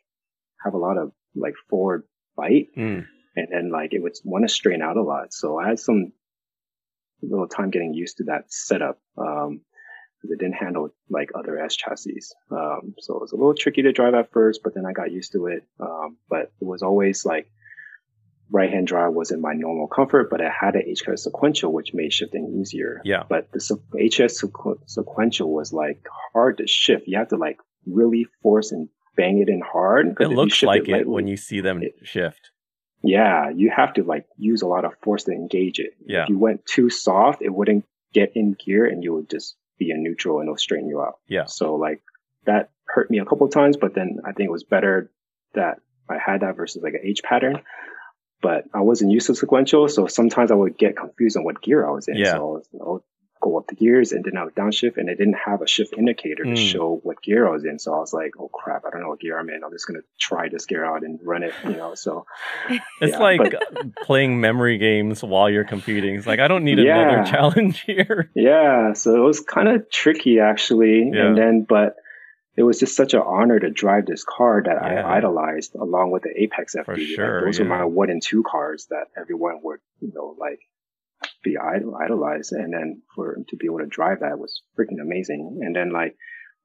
have 0.63 0.73
a 0.73 0.77
lot 0.77 0.97
of 0.97 1.11
like 1.35 1.53
forward 1.69 2.03
bite 2.35 2.69
Mm. 2.75 3.05
and 3.35 3.47
then 3.51 3.69
like 3.71 3.93
it 3.93 3.99
would 4.01 4.15
want 4.25 4.47
to 4.47 4.53
strain 4.53 4.81
out 4.81 4.97
a 4.97 5.03
lot. 5.03 5.31
So 5.33 5.59
I 5.59 5.67
had 5.69 5.79
some 5.79 6.11
little 7.25 7.47
time 7.47 7.69
getting 7.69 7.93
used 7.93 8.17
to 8.17 8.23
that 8.25 8.51
setup. 8.51 8.99
Um, 9.17 9.61
because 10.21 10.31
it 10.33 10.39
didn't 10.39 10.55
handle 10.55 10.89
like 11.09 11.29
other 11.33 11.57
S 11.57 11.77
chassis. 11.77 12.19
Um, 12.51 12.93
so 12.99 13.15
it 13.15 13.21
was 13.21 13.31
a 13.31 13.37
little 13.37 13.53
tricky 13.53 13.83
to 13.83 13.93
drive 13.93 14.13
at 14.13 14.31
first, 14.33 14.61
but 14.63 14.73
then 14.73 14.85
I 14.85 14.91
got 14.91 15.11
used 15.13 15.31
to 15.31 15.47
it. 15.47 15.63
Um, 15.79 16.17
but 16.29 16.51
it 16.59 16.65
was 16.65 16.81
always 16.81 17.25
like 17.25 17.49
right 18.51 18.69
hand 18.69 18.87
drive 18.87 19.13
wasn't 19.13 19.41
my 19.41 19.53
normal 19.53 19.87
comfort, 19.87 20.29
but 20.29 20.41
it 20.41 20.51
had 20.51 20.75
an 20.75 20.83
HKS 20.93 21.19
sequential, 21.19 21.71
which 21.71 21.93
made 21.93 22.11
shifting 22.11 22.57
easier. 22.59 23.01
Yeah. 23.05 23.23
But 23.29 23.51
the 23.53 23.59
HS 23.59 24.43
sequ- 24.43 24.79
sequential 24.87 25.53
was 25.53 25.71
like 25.71 26.05
hard 26.33 26.57
to 26.57 26.67
shift. 26.67 27.07
You 27.07 27.17
have 27.17 27.29
to 27.29 27.37
like 27.37 27.57
really 27.85 28.27
force 28.41 28.71
and 28.73 28.89
bang 29.15 29.39
it 29.39 29.47
in 29.49 29.61
hard. 29.61 30.17
It 30.19 30.29
looks 30.29 30.61
like 30.63 30.89
it 30.89 30.91
lightly- 30.91 31.11
when 31.13 31.27
you 31.27 31.37
see 31.37 31.61
them 31.61 31.81
it- 31.81 31.95
shift. 32.03 32.51
Yeah, 33.01 33.49
you 33.49 33.71
have 33.75 33.93
to 33.93 34.03
like 34.03 34.25
use 34.37 34.61
a 34.61 34.67
lot 34.67 34.85
of 34.85 34.93
force 35.03 35.23
to 35.25 35.31
engage 35.31 35.79
it. 35.79 35.91
Yeah. 36.05 36.23
If 36.23 36.29
you 36.29 36.37
went 36.37 36.65
too 36.65 36.89
soft, 36.89 37.41
it 37.41 37.53
wouldn't 37.53 37.85
get 38.13 38.33
in 38.35 38.55
gear 38.63 38.85
and 38.85 39.03
you 39.03 39.13
would 39.13 39.29
just 39.29 39.55
be 39.77 39.91
in 39.91 40.03
neutral 40.03 40.39
and 40.39 40.47
it'll 40.47 40.57
straighten 40.57 40.89
you 40.89 41.01
out. 41.01 41.19
Yeah. 41.27 41.45
So 41.45 41.75
like 41.75 42.01
that 42.45 42.71
hurt 42.85 43.09
me 43.09 43.19
a 43.19 43.25
couple 43.25 43.47
of 43.47 43.53
times, 43.53 43.77
but 43.77 43.93
then 43.93 44.19
I 44.25 44.33
think 44.33 44.47
it 44.47 44.51
was 44.51 44.63
better 44.63 45.11
that 45.53 45.79
I 46.09 46.17
had 46.23 46.41
that 46.41 46.55
versus 46.55 46.81
like 46.83 46.93
an 46.93 47.01
H 47.03 47.21
pattern. 47.23 47.61
But 48.41 48.63
I 48.73 48.79
wasn't 48.79 49.11
used 49.11 49.27
to 49.27 49.35
sequential, 49.35 49.89
so 49.89 50.07
sometimes 50.07 50.49
I 50.49 50.55
would 50.55 50.77
get 50.77 50.95
confused 50.95 51.35
on 51.35 51.43
what 51.43 51.61
gear 51.61 51.85
I 51.85 51.91
was 51.91 52.07
in. 52.07 52.15
Yeah. 52.15 52.31
So 52.31 52.63
I 52.73 52.83
was, 52.83 53.01
go 53.41 53.57
up 53.57 53.67
the 53.67 53.75
gears 53.75 54.11
and 54.11 54.23
then 54.25 54.35
I 54.37 54.43
would 54.43 54.55
downshift 54.55 54.97
and 54.97 55.09
I 55.09 55.13
didn't 55.13 55.37
have 55.45 55.61
a 55.61 55.67
shift 55.67 55.93
indicator 55.97 56.43
to 56.43 56.49
Mm. 56.51 56.57
show 56.71 56.99
what 57.03 57.21
gear 57.21 57.47
I 57.47 57.51
was 57.51 57.63
in. 57.65 57.79
So 57.79 57.93
I 57.93 57.99
was 57.99 58.11
like, 58.13 58.31
oh 58.39 58.49
crap, 58.49 58.83
I 58.85 58.89
don't 58.89 59.01
know 59.01 59.09
what 59.09 59.19
gear 59.19 59.39
I'm 59.39 59.49
in. 59.49 59.63
I'm 59.63 59.71
just 59.71 59.87
gonna 59.87 60.01
try 60.19 60.49
this 60.49 60.65
gear 60.65 60.83
out 60.83 61.03
and 61.03 61.19
run 61.23 61.43
it, 61.43 61.53
you 61.63 61.71
know. 61.77 61.95
So 61.95 62.25
It's 62.69 63.13
Yeah, 63.13 63.19
like 63.19 63.39
but- 63.41 63.95
playing 64.03 64.41
memory 64.41 64.77
games 64.77 65.23
while 65.23 65.49
you're 65.49 65.63
competing. 65.63 66.15
It's 66.15 66.27
like 66.27 66.39
I 66.39 66.47
don't 66.47 66.63
need 66.63 66.79
Yeah. 66.79 67.01
another 67.13 67.31
challenge 67.31 67.81
here. 67.85 68.29
Yeah, 68.35 68.93
so 68.93 69.15
it 69.15 69.25
was 69.25 69.39
kind 69.39 69.67
of 69.69 69.89
tricky 69.89 70.39
actually. 70.39 71.09
Yeah. 71.13 71.27
And 71.27 71.37
then, 71.37 71.65
but 71.67 71.95
it 72.57 72.63
was 72.63 72.77
just 72.77 72.95
such 72.97 73.13
an 73.13 73.21
honor 73.25 73.57
to 73.57 73.69
drive 73.69 74.05
this 74.05 74.25
car 74.25 74.61
that 74.65 74.77
Yeah. 74.81 75.05
I 75.07 75.17
idolized 75.17 75.75
along 75.75 76.11
with 76.11 76.23
the 76.23 76.33
Apex 76.43 76.75
FD. 76.75 76.83
For 76.83 76.97
Like, 76.97 77.07
sure, 77.07 77.45
those 77.45 77.57
yeah. 77.57 77.63
were 77.63 77.69
my 77.69 77.85
one 77.85 78.09
and 78.09 78.21
two 78.21 78.43
cars 78.43 78.87
that 78.89 79.05
everyone 79.17 79.61
would, 79.63 79.79
you 80.01 80.11
know, 80.13 80.35
like 80.37 80.59
be 81.43 81.57
idol- 81.57 81.95
idolized. 81.95 82.51
And 82.53 82.73
then 82.73 83.01
for 83.15 83.37
to 83.47 83.55
be 83.57 83.65
able 83.67 83.79
to 83.79 83.85
drive 83.87 84.19
that 84.21 84.39
was 84.39 84.61
freaking 84.77 85.01
amazing. 85.01 85.59
And 85.61 85.75
then 85.75 85.91
like 85.91 86.15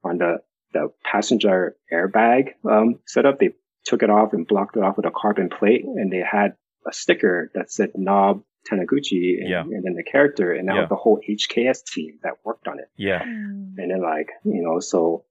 on 0.02 0.18
the, 0.18 0.38
the 0.72 0.88
passenger 1.04 1.76
airbag, 1.92 2.50
um, 2.68 3.00
setup, 3.06 3.38
they 3.38 3.50
took 3.84 4.02
it 4.02 4.10
off 4.10 4.32
and 4.32 4.46
blocked 4.46 4.76
it 4.76 4.82
off 4.82 4.96
with 4.96 5.06
a 5.06 5.12
carbon 5.14 5.48
plate 5.50 5.84
and 5.84 6.12
they 6.12 6.22
had 6.28 6.54
a 6.88 6.92
sticker 6.92 7.50
that 7.54 7.70
said 7.70 7.90
Nob 7.94 8.42
Taniguchi 8.70 9.38
and, 9.40 9.48
Yeah. 9.48 9.60
and 9.60 9.84
then 9.84 9.94
the 9.94 10.02
character 10.02 10.52
and 10.52 10.68
that 10.68 10.74
Yeah. 10.74 10.86
the 10.86 10.96
whole 10.96 11.20
HKS 11.28 11.84
team 11.84 12.18
that 12.22 12.34
worked 12.44 12.66
on 12.66 12.78
it. 12.78 12.86
Yeah. 12.96 13.22
And 13.22 13.76
then 13.76 14.02
like, 14.02 14.30
you 14.44 14.62
know, 14.62 14.80
so 14.80 15.24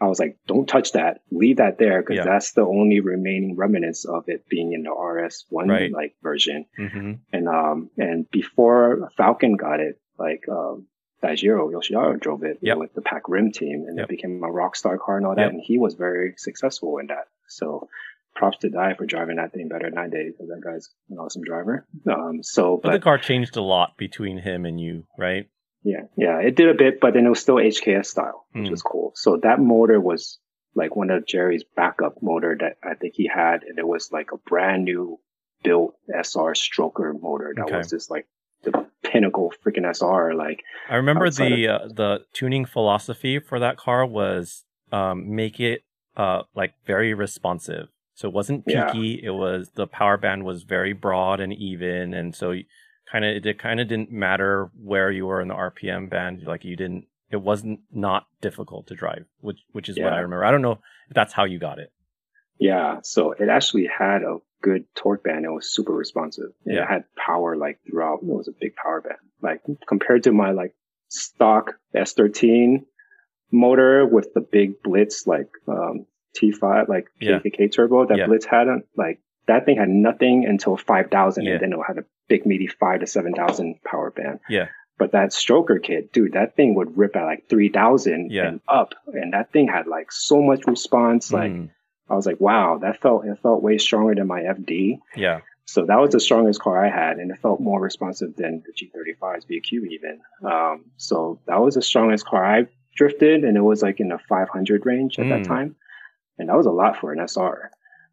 I 0.00 0.06
was 0.06 0.18
like, 0.18 0.38
don't 0.46 0.66
touch 0.66 0.92
that. 0.92 1.20
Leave 1.30 1.58
that 1.58 1.76
there 1.78 2.00
because 2.00 2.16
Yeah. 2.16 2.24
that's 2.24 2.52
the 2.52 2.62
only 2.62 3.00
remaining 3.00 3.56
remnants 3.56 4.04
of 4.06 4.28
it 4.28 4.48
being 4.48 4.72
in 4.72 4.82
the 4.84 4.90
RS1 4.90 5.68
Right. 5.68 5.92
like 5.92 6.14
version. 6.22 6.64
hmm 6.76 7.14
And, 7.32 7.48
um, 7.48 7.90
and 7.98 8.28
before 8.30 9.10
Falken 9.18 9.56
got 9.58 9.80
it, 9.80 10.00
like, 10.18 10.48
um, 10.48 10.86
Daijiro 11.22 11.70
Yoshihara 11.70 12.18
drove 12.18 12.44
it 12.44 12.58
Yep. 12.62 12.78
with 12.78 12.94
the 12.94 13.02
Pack 13.02 13.28
Rim 13.28 13.52
team 13.52 13.84
and 13.86 13.98
Yep. 13.98 14.04
it 14.04 14.08
became 14.08 14.42
a 14.42 14.46
rockstar 14.48 14.98
car 14.98 15.18
and 15.18 15.26
all 15.26 15.34
that. 15.34 15.42
Yep. 15.42 15.50
And 15.52 15.60
he 15.62 15.76
was 15.78 15.94
very 15.94 16.32
successful 16.38 16.96
in 16.96 17.08
that. 17.08 17.26
So 17.48 17.88
props 18.34 18.56
to 18.58 18.70
Dai 18.70 18.94
for 18.94 19.04
driving 19.04 19.36
that 19.36 19.52
thing 19.52 19.68
better 19.68 19.90
than 19.90 19.98
I 19.98 20.08
did 20.08 20.32
because 20.32 20.48
that 20.48 20.62
guy's 20.62 20.88
an 21.10 21.18
awesome 21.18 21.42
driver. 21.42 21.84
Um, 22.08 22.42
so, 22.42 22.78
But, 22.82 22.92
the 22.92 23.00
car 23.00 23.18
changed 23.18 23.56
a 23.56 23.60
lot 23.60 23.98
between 23.98 24.38
him 24.38 24.64
and 24.64 24.80
you, 24.80 25.04
right? 25.18 25.46
Yeah, 25.82 26.02
yeah, 26.16 26.38
it 26.40 26.56
did 26.56 26.68
a 26.68 26.74
bit, 26.74 27.00
but 27.00 27.14
then 27.14 27.24
it 27.26 27.30
was 27.30 27.40
still 27.40 27.56
HKS 27.56 28.06
style, 28.06 28.46
which 28.52 28.66
Mm. 28.66 28.70
was 28.70 28.82
cool. 28.82 29.12
So 29.14 29.38
that 29.38 29.60
motor 29.60 29.98
was 30.00 30.38
like 30.74 30.94
one 30.94 31.10
of 31.10 31.26
Jerry's 31.26 31.64
backup 31.76 32.22
motor 32.22 32.56
that 32.60 32.76
I 32.82 32.94
think 32.94 33.14
he 33.16 33.26
had, 33.26 33.62
and 33.64 33.78
it 33.78 33.86
was 33.86 34.12
like 34.12 34.32
a 34.32 34.36
brand 34.36 34.84
new 34.84 35.18
built 35.64 35.94
SR 36.08 36.52
stroker 36.54 37.18
motor 37.20 37.54
that 37.56 37.64
Okay. 37.64 37.76
was 37.78 37.90
just 37.90 38.10
like 38.10 38.26
the 38.62 38.86
pinnacle 39.02 39.52
freaking 39.64 39.86
SR. 39.86 40.34
Like, 40.34 40.62
I 40.88 40.96
remember 40.96 41.30
the 41.30 41.68
uh, 41.68 41.88
the 41.88 42.24
tuning 42.34 42.66
philosophy 42.66 43.38
for 43.38 43.58
that 43.58 43.76
car 43.78 44.04
was 44.04 44.64
um, 44.92 45.34
make 45.34 45.60
it 45.60 45.82
uh, 46.16 46.42
like 46.54 46.74
very 46.86 47.14
responsive. 47.14 47.88
So 48.14 48.28
it 48.28 48.34
wasn't 48.34 48.64
Yeah. 48.66 48.92
peaky. 48.92 49.20
It 49.24 49.30
was 49.30 49.70
the 49.74 49.86
power 49.86 50.18
band 50.18 50.44
was 50.44 50.62
very 50.64 50.92
broad 50.92 51.40
and 51.40 51.54
even, 51.54 52.12
and 52.12 52.34
so 52.36 52.54
kind 53.10 53.24
of 53.24 53.44
it 53.46 53.58
kind 53.58 53.80
of 53.80 53.88
didn't 53.88 54.10
matter 54.12 54.70
where 54.82 55.10
you 55.10 55.26
were 55.26 55.40
in 55.40 55.48
the 55.48 55.54
RPM 55.54 56.08
band. 56.10 56.42
Like 56.44 56.64
you 56.64 56.76
didn't. 56.76 57.06
It 57.30 57.40
wasn't 57.40 57.80
not 57.92 58.26
difficult 58.40 58.88
to 58.88 58.94
drive, 58.94 59.24
which 59.40 59.58
which 59.72 59.88
is 59.88 59.98
what 59.98 60.12
I 60.12 60.18
remember. 60.20 60.44
I 60.44 60.50
don't 60.50 60.62
know 60.62 60.72
if 61.08 61.14
that's 61.14 61.32
how 61.32 61.44
you 61.44 61.58
got 61.58 61.78
it. 61.78 61.92
yeah, 62.58 62.98
so 63.02 63.32
it 63.32 63.48
actually 63.48 63.86
had 63.86 64.22
a 64.22 64.38
good 64.62 64.84
torque 64.94 65.22
band. 65.24 65.44
It 65.44 65.48
was 65.50 65.72
super 65.72 65.92
responsive. 65.92 66.50
Yeah. 66.66 66.82
It 66.82 66.88
had 66.88 67.04
power 67.16 67.56
like 67.56 67.78
throughout. 67.88 68.18
It 68.22 68.26
was 68.26 68.48
a 68.48 68.52
big 68.60 68.74
power 68.76 69.00
band. 69.00 69.16
Like 69.40 69.62
compared 69.88 70.24
to 70.24 70.32
my 70.32 70.50
like 70.50 70.74
stock 71.08 71.74
S13 71.96 72.84
motor 73.52 74.06
with 74.06 74.32
the 74.34 74.40
big 74.40 74.82
Blitz 74.82 75.26
like 75.26 75.48
um, 75.68 76.06
T5 76.36 76.88
like 76.88 77.06
Yeah. 77.20 77.38
KKK 77.38 77.72
turbo 77.72 78.06
that 78.06 78.18
Yeah. 78.18 78.26
Blitz 78.26 78.44
had 78.46 78.68
on 78.68 78.82
like 78.96 79.20
that 79.46 79.64
thing 79.66 79.76
had 79.76 79.88
nothing 79.88 80.44
until 80.46 80.76
5000 80.76 81.44
Yeah. 81.44 81.52
and 81.54 81.60
then 81.62 81.72
it 81.72 81.78
had 81.86 81.98
a 81.98 82.04
big 82.28 82.46
meaty 82.46 82.66
5 82.68 83.00
to 83.00 83.06
7000 83.06 83.82
power 83.84 84.10
band. 84.10 84.40
Yeah. 84.48 84.68
But 84.98 85.12
that 85.12 85.30
stroker 85.30 85.82
kit, 85.82 86.12
dude, 86.12 86.32
that 86.34 86.54
thing 86.56 86.74
would 86.74 86.96
rip 86.96 87.16
at 87.16 87.24
like 87.24 87.48
3000 87.48 88.30
Yeah. 88.30 88.46
and 88.48 88.60
up 88.68 88.94
and 89.06 89.32
that 89.32 89.50
thing 89.52 89.66
had 89.68 89.86
like 89.86 90.12
so 90.12 90.40
much 90.42 90.66
response 90.66 91.32
like 91.32 91.50
Mm, 91.52 91.70
I 92.08 92.14
was 92.16 92.26
like, 92.26 92.40
wow, 92.40 92.78
that 92.78 93.00
felt 93.00 93.24
it 93.24 93.38
felt 93.42 93.62
way 93.62 93.78
stronger 93.78 94.14
than 94.14 94.26
my 94.26 94.40
FD. 94.42 94.98
yeah, 95.16 95.40
So 95.64 95.86
that 95.86 96.00
was 96.00 96.10
the 96.10 96.18
strongest 96.20 96.60
car 96.60 96.84
I 96.84 96.90
had, 96.90 97.18
and 97.18 97.30
it 97.30 97.38
felt 97.38 97.60
more 97.60 97.80
responsive 97.80 98.34
than 98.36 98.62
the 98.66 98.72
G35's 98.72 99.44
VQ 99.46 99.86
even. 99.90 100.20
Um, 100.44 100.86
so 100.96 101.38
that 101.46 101.60
was 101.62 101.76
the 101.76 101.82
strongest 101.82 102.26
car 102.26 102.44
I 102.44 102.66
drifted, 102.96 103.44
and 103.44 103.56
it 103.56 103.60
was 103.62 103.80
like 103.82 104.00
in 104.00 104.08
the 104.08 104.18
500 104.28 104.84
range 104.86 105.18
at 105.20 105.26
Mm. 105.26 105.28
that 105.30 105.44
time, 105.48 105.76
and 106.36 106.48
that 106.48 106.56
was 106.56 106.66
a 106.66 106.72
lot 106.72 106.96
for 106.98 107.12
an 107.12 107.20
SR. 107.20 107.70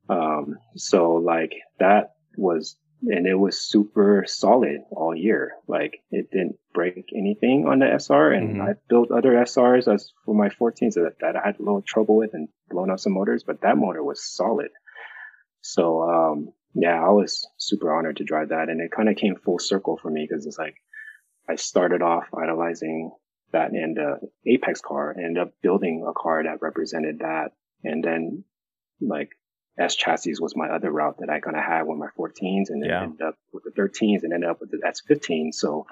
Um, 0.09 0.57
so 0.75 1.13
like 1.15 1.53
that 1.79 2.15
was, 2.38 2.77
and 3.03 3.27
it 3.27 3.35
was 3.35 3.61
super 3.61 4.23
solid 4.27 4.81
all 4.91 5.15
year. 5.15 5.53
Like 5.67 5.99
it 6.11 6.31
didn't 6.31 6.57
break 6.73 7.05
anything 7.15 7.65
on 7.67 7.79
the 7.79 7.88
SR, 7.91 8.31
and 8.31 8.57
Mhm. 8.57 8.69
I 8.69 8.73
built 8.89 9.11
other 9.11 9.34
SRs 9.38 9.88
as 9.88 10.11
for 10.25 10.34
my 10.34 10.49
14s 10.49 10.95
that, 10.95 11.15
that 11.21 11.35
I 11.35 11.45
had 11.45 11.59
a 11.59 11.63
little 11.63 11.81
trouble 11.81 12.15
with 12.15 12.34
and 12.34 12.47
blown 12.69 12.89
out 12.91 12.99
some 12.99 13.13
motors, 13.13 13.43
but 13.43 13.61
that 13.61 13.77
motor 13.77 14.03
was 14.03 14.23
solid. 14.23 14.69
So, 15.61 16.01
um, 16.03 16.53
yeah, 16.73 17.03
I 17.03 17.09
was 17.09 17.47
super 17.57 17.93
honored 17.93 18.17
to 18.17 18.23
drive 18.23 18.49
that. 18.49 18.69
And 18.69 18.79
it 18.81 18.91
kind 18.91 19.09
of 19.09 19.15
came 19.15 19.35
full 19.35 19.59
circle 19.59 19.97
for 19.97 20.09
me 20.09 20.25
because 20.29 20.45
it's 20.45 20.57
like 20.59 20.75
I 21.49 21.55
started 21.55 22.01
off 22.01 22.27
idolizing 22.34 23.11
that 23.51 23.71
and 23.71 23.95
the 23.95 24.19
Apex 24.45 24.81
car 24.81 25.11
and 25.11 25.25
ended 25.25 25.43
up 25.43 25.53
building 25.61 26.05
a 26.07 26.13
car 26.13 26.43
that 26.43 26.61
represented 26.61 27.19
that. 27.19 27.51
And 27.84 28.03
then 28.03 28.43
like 29.01 29.29
S 29.80 29.95
chassis 29.95 30.34
was 30.40 30.56
my 30.56 30.68
other 30.70 30.91
route 30.91 31.18
that 31.20 31.30
I 31.30 31.40
kind 31.40 31.56
of 31.56 31.64
had 31.64 31.84
with 31.84 31.98
my 31.98 32.08
14s 32.18 32.70
and 32.70 32.82
then 32.82 32.90
Yeah. 32.90 33.04
ended 33.04 33.22
up 33.22 33.36
with 33.54 33.64
the 33.64 33.72
13s 33.72 34.24
and 34.24 34.34
ended 34.34 34.49
up 34.49 34.60
with 34.60 34.72
the 34.72 34.78
S15. 34.86 35.54
So 35.54 35.86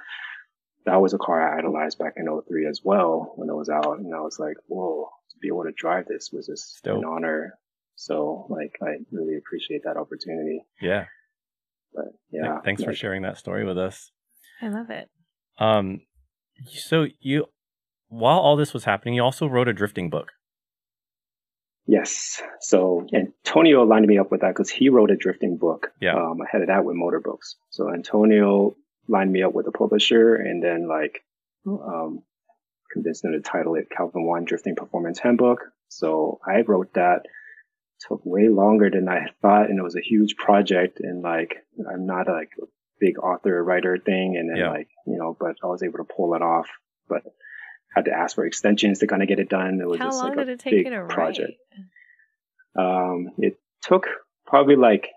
that 0.86 0.96
was 1.02 1.14
a 1.14 1.18
car 1.18 1.42
I 1.54 1.58
idolized 1.60 2.00
back 2.00 2.14
in 2.18 2.26
03 2.28 2.66
as 2.68 2.82
well 2.84 3.34
when 3.36 3.50
it 3.50 3.54
was 3.56 3.70
out. 3.70 4.00
And 4.00 4.14
I 4.14 4.22
was 4.22 4.40
like, 4.40 4.58
whoa, 4.68 5.10
to 5.32 5.36
be 5.40 5.48
able 5.50 5.64
to 5.66 5.72
drive 5.72 6.06
this 6.08 6.30
was 6.32 6.48
just 6.48 6.84
Dope. 6.84 7.00
an 7.00 7.06
honor. 7.06 7.58
So 7.96 8.48
like, 8.50 8.76
I 8.82 8.98
really 9.12 9.38
appreciate 9.38 9.82
that 9.84 9.98
opportunity. 9.98 10.64
Yeah. 10.82 11.06
But 11.94 12.06
Th- 12.32 12.44
yeah. 12.44 12.60
Thanks 12.64 12.84
for 12.84 12.94
sharing 12.94 13.22
that 13.22 13.38
story 13.38 13.66
with 13.66 13.78
us. 13.78 14.12
I 14.62 14.70
love 14.70 14.90
it. 14.90 15.10
Um, 15.60 16.02
so 16.68 17.06
you, 17.20 17.46
while 18.08 18.40
all 18.40 18.56
this 18.56 18.74
was 18.74 18.84
happening, 18.86 19.14
you 19.16 19.24
also 19.24 19.48
wrote 19.48 19.68
a 19.68 19.74
drifting 19.74 20.10
book. 20.10 20.32
Yes. 21.88 22.42
So 22.62 23.06
Antonio 23.14 23.84
lined 23.84 24.08
me 24.08 24.18
up 24.18 24.32
with 24.32 24.42
that 24.42 24.50
because 24.50 24.70
he 24.70 24.90
wrote 24.90 25.12
a 25.12 25.16
drifting 25.16 25.58
book. 25.58 25.92
Yeah. 26.02 26.16
Um, 26.16 26.40
I 26.42 26.46
had 26.52 26.68
that 26.68 26.84
with 26.86 26.96
Motor 26.96 27.20
Books. 27.24 27.56
So 27.70 27.94
Antonio 27.94 28.76
lined 29.08 29.32
me 29.32 29.44
up 29.44 29.54
with 29.54 29.68
a 29.68 29.72
publisher 29.72 30.36
and 30.36 30.64
then 30.64 30.88
like, 30.88 31.22
um, 31.68 32.24
convinced 32.92 33.22
them 33.24 33.34
to 33.34 33.42
title 33.42 33.76
it 33.76 33.90
Calvin 33.96 34.26
Wan 34.26 34.46
Drifting 34.46 34.76
Performance 34.76 35.20
Handbook. 35.20 35.60
So 35.90 36.40
I 36.46 36.62
wrote 36.62 36.94
that. 36.94 37.24
Took 38.10 38.22
way 38.26 38.50
longer 38.50 38.90
than 38.90 39.08
I 39.08 39.28
thought, 39.42 39.70
and 39.70 39.80
it 39.80 39.82
was 39.82 39.96
a 39.96 40.02
huge 40.02 40.36
project. 40.36 41.00
And 41.00 41.22
like, 41.24 41.56
I'm 41.90 42.06
not 42.06 42.28
like 42.28 42.50
a 42.62 42.66
big 43.00 43.18
author 43.20 43.64
writer 43.64 43.98
thing, 43.98 44.36
and 44.38 44.50
then 44.50 44.58
Yeah. 44.58 44.70
like, 44.72 44.90
you 45.08 45.18
know, 45.18 45.36
but 45.40 45.56
I 45.64 45.68
was 45.68 45.82
able 45.82 46.00
to 46.00 46.04
pull 46.04 46.36
it 46.36 46.42
off. 46.42 46.68
But 47.08 47.24
had 47.96 48.06
to 48.06 48.12
ask 48.12 48.36
for 48.36 48.46
extensions 48.46 49.00
to 49.00 49.08
kind 49.08 49.22
of 49.22 49.28
get 49.28 49.40
it 49.40 49.50
done. 49.50 49.80
It 49.82 49.88
was 49.88 50.00
How 50.00 50.08
just 50.08 50.18
long 50.20 50.30
like 50.30 50.38
did 50.40 50.50
a 50.50 50.52
it 50.54 50.60
take 50.60 50.74
big 50.74 50.86
to 50.88 51.00
write? 51.02 51.10
project. 51.10 51.54
Um, 52.78 53.30
it 53.38 53.58
took 53.84 54.08
probably 54.46 54.76
like 54.76 55.08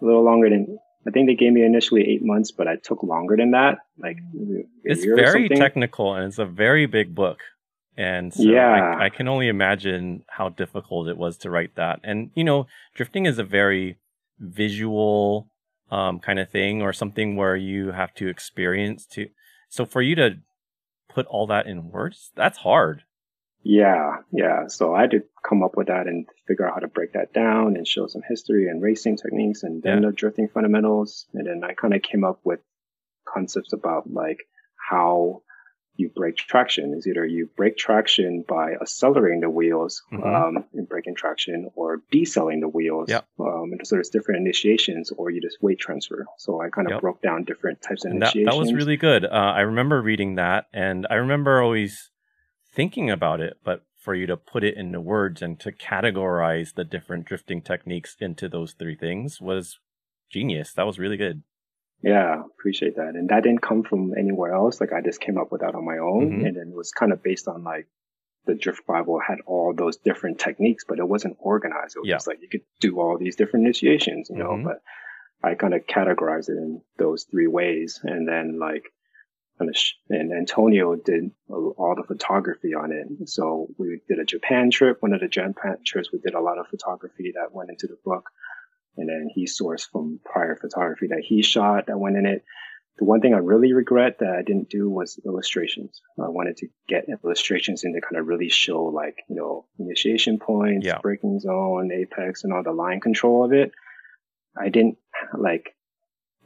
a 0.00 0.04
little 0.04 0.24
longer 0.24 0.50
than 0.50 0.78
I 1.06 1.10
think 1.12 1.28
they 1.28 1.36
gave 1.36 1.52
me 1.52 1.64
initially 1.64 2.02
eight 2.08 2.24
months, 2.24 2.50
but 2.50 2.66
I 2.66 2.76
took 2.76 3.02
longer 3.04 3.36
than 3.36 3.52
that. 3.52 3.78
Like 3.96 4.16
maybe 4.32 4.62
a 4.62 4.64
It's 4.84 5.04
year 5.04 5.14
very 5.14 5.42
something. 5.44 5.58
technical 5.58 6.14
and 6.14 6.26
it's 6.26 6.38
a 6.38 6.44
very 6.44 6.86
big 6.86 7.14
book. 7.14 7.38
And 7.96 8.34
so 8.34 8.42
Yeah. 8.42 8.96
I, 8.98 9.04
I 9.04 9.08
can 9.08 9.28
only 9.28 9.48
imagine 9.48 10.24
how 10.28 10.48
difficult 10.48 11.08
it 11.08 11.16
was 11.16 11.36
to 11.38 11.50
write 11.50 11.76
that. 11.76 12.00
And, 12.02 12.30
you 12.34 12.42
know, 12.44 12.66
drifting 12.94 13.24
is 13.26 13.38
a 13.38 13.44
very 13.44 13.98
visual 14.38 15.48
um, 15.90 16.18
kind 16.18 16.38
of 16.40 16.50
thing 16.50 16.82
or 16.82 16.92
something 16.92 17.36
where 17.36 17.56
you 17.56 17.92
have 17.92 18.12
to 18.14 18.26
experience 18.28 19.06
to. 19.06 19.28
So 19.68 19.86
for 19.86 20.02
you 20.02 20.16
to 20.16 20.38
put 21.16 21.26
all 21.26 21.46
that 21.46 21.66
in 21.66 21.90
words, 21.90 22.30
that's 22.36 22.58
hard. 22.58 23.02
Yeah, 23.62 24.18
yeah. 24.32 24.66
So 24.68 24.94
I 24.94 25.00
had 25.00 25.10
to 25.12 25.22
come 25.48 25.62
up 25.64 25.76
with 25.76 25.88
that 25.88 26.06
and 26.06 26.26
figure 26.46 26.66
out 26.68 26.74
how 26.74 26.80
to 26.80 26.88
break 26.88 27.14
that 27.14 27.32
down 27.32 27.74
and 27.76 27.88
show 27.88 28.06
some 28.06 28.22
history 28.28 28.68
and 28.68 28.80
racing 28.82 29.16
techniques 29.16 29.62
and 29.64 29.82
then 29.82 30.02
Yeah. 30.02 30.10
the 30.10 30.14
drifting 30.14 30.48
fundamentals. 30.48 31.26
And 31.34 31.46
then 31.46 31.64
I 31.64 31.72
kind 31.72 31.94
of 31.94 32.02
came 32.02 32.22
up 32.22 32.38
with 32.44 32.60
concepts 33.26 33.72
about 33.72 34.08
like 34.08 34.40
how 34.90 35.42
you 35.96 36.08
break 36.08 36.36
traction. 36.36 36.94
Is 36.94 37.06
either 37.06 37.24
you 37.24 37.48
break 37.56 37.76
traction 37.76 38.44
by 38.46 38.72
accelerating 38.74 39.40
the 39.40 39.50
wheels 39.50 40.02
Mhm. 40.12 40.24
um, 40.24 40.64
in 40.74 40.84
breaking 40.84 41.14
traction 41.14 41.70
or 41.74 42.02
decelerating 42.10 42.60
the 42.60 42.68
wheels. 42.68 43.08
Yep. 43.08 43.26
Um, 43.38 43.72
and 43.72 43.86
so 43.86 43.96
there's 43.96 44.10
different 44.10 44.40
initiations 44.40 45.10
or 45.12 45.30
you 45.30 45.40
just 45.40 45.62
weight 45.62 45.78
transfer. 45.78 46.26
So 46.38 46.60
I 46.60 46.68
kind 46.70 46.86
of 46.86 46.92
Yep. 46.92 47.00
broke 47.00 47.22
down 47.22 47.44
different 47.44 47.82
types 47.82 48.04
of 48.04 48.12
And 48.12 48.22
that, 48.22 48.34
initiations. 48.34 48.54
that 48.54 48.58
was 48.58 48.74
really 48.74 48.96
good. 48.96 49.24
Uh, 49.24 49.28
I 49.28 49.60
remember 49.62 50.00
reading 50.02 50.34
that 50.36 50.66
and 50.72 51.06
I 51.10 51.14
remember 51.14 51.60
always 51.60 52.10
thinking 52.72 53.10
about 53.10 53.40
it, 53.40 53.58
but 53.64 53.82
for 53.96 54.14
you 54.14 54.26
to 54.26 54.36
put 54.36 54.62
it 54.62 54.76
into 54.76 55.00
words 55.00 55.42
and 55.42 55.58
to 55.58 55.72
categorize 55.72 56.74
the 56.74 56.84
different 56.84 57.24
drifting 57.26 57.60
techniques 57.60 58.16
into 58.20 58.48
those 58.48 58.72
three 58.72 58.94
things 58.94 59.40
was 59.40 59.78
genius. 60.30 60.72
That 60.74 60.86
was 60.86 60.98
really 60.98 61.16
good. 61.16 61.42
Yeah, 62.02 62.42
appreciate 62.58 62.96
that. 62.96 63.14
And 63.14 63.28
that 63.30 63.42
didn't 63.42 63.62
come 63.62 63.82
from 63.82 64.12
anywhere 64.16 64.52
else. 64.52 64.80
Like 64.80 64.92
I 64.92 65.00
just 65.00 65.20
came 65.20 65.38
up 65.38 65.50
with 65.50 65.62
that 65.62 65.74
on 65.74 65.84
my 65.84 65.98
own. 65.98 66.40
Mhm. 66.40 66.46
And 66.46 66.56
then 66.56 66.68
it 66.70 66.74
was 66.76 66.90
kind 66.92 67.12
of 67.12 67.22
based 67.22 67.48
on 67.48 67.64
like 67.64 67.86
the 68.44 68.54
Drift 68.54 68.86
Bible 68.86 69.18
had 69.18 69.38
all 69.46 69.74
those 69.74 69.96
different 69.96 70.38
techniques, 70.38 70.84
but 70.86 70.98
it 70.98 71.08
wasn't 71.08 71.36
organized. 71.40 71.96
It 71.96 72.00
was 72.00 72.08
Yeah. 72.08 72.14
just 72.16 72.26
like 72.28 72.40
you 72.42 72.48
could 72.48 72.62
do 72.80 73.00
all 73.00 73.18
these 73.18 73.34
different 73.36 73.64
initiations, 73.66 74.30
you 74.30 74.36
know, 74.36 74.50
Mhm. 74.50 74.64
but 74.64 74.82
I 75.42 75.54
kind 75.54 75.74
of 75.74 75.86
categorized 75.86 76.48
it 76.48 76.56
in 76.58 76.82
those 76.98 77.24
three 77.24 77.46
ways. 77.48 78.00
And 78.04 78.28
then 78.28 78.58
like, 78.58 78.84
and 79.58 80.32
Antonio 80.34 80.96
did 80.96 81.30
all 81.48 81.94
the 81.96 82.02
photography 82.06 82.74
on 82.74 82.92
it. 82.92 83.28
So 83.28 83.68
we 83.78 84.00
did 84.06 84.18
a 84.18 84.24
Japan 84.24 84.70
trip. 84.70 85.00
One 85.02 85.14
of 85.14 85.20
the 85.22 85.28
Japan 85.28 85.78
trips, 85.84 86.12
we 86.12 86.18
did 86.18 86.34
a 86.34 86.40
lot 86.40 86.58
of 86.58 86.66
photography 86.68 87.32
that 87.34 87.52
went 87.54 87.70
into 87.70 87.86
the 87.86 87.96
book 88.04 88.28
and 88.96 89.08
then 89.08 89.28
he 89.34 89.46
sourced 89.46 89.88
from 89.90 90.20
prior 90.24 90.56
photography 90.56 91.08
that 91.08 91.22
he 91.24 91.42
shot 91.42 91.86
that 91.86 91.98
went 91.98 92.16
in 92.16 92.26
it. 92.26 92.44
The 92.98 93.04
one 93.04 93.20
thing 93.20 93.34
I 93.34 93.38
really 93.38 93.74
regret 93.74 94.20
that 94.20 94.34
I 94.38 94.42
didn't 94.42 94.70
do 94.70 94.88
was 94.88 95.20
illustrations. 95.26 96.00
I 96.18 96.28
wanted 96.30 96.56
to 96.58 96.68
get 96.88 97.04
illustrations 97.10 97.84
in 97.84 97.92
to 97.92 98.00
kind 98.00 98.18
of 98.18 98.26
really 98.26 98.48
show 98.48 98.84
like, 98.84 99.18
you 99.28 99.36
know, 99.36 99.66
initiation 99.78 100.38
points, 100.38 100.86
Yeah. 100.86 100.98
braking 101.02 101.38
zone, 101.40 101.90
apex, 101.92 102.44
and 102.44 102.54
all 102.54 102.62
the 102.62 102.72
line 102.72 103.00
control 103.00 103.44
of 103.44 103.52
it. 103.52 103.72
I 104.58 104.70
didn't 104.70 104.96
like, 105.36 105.74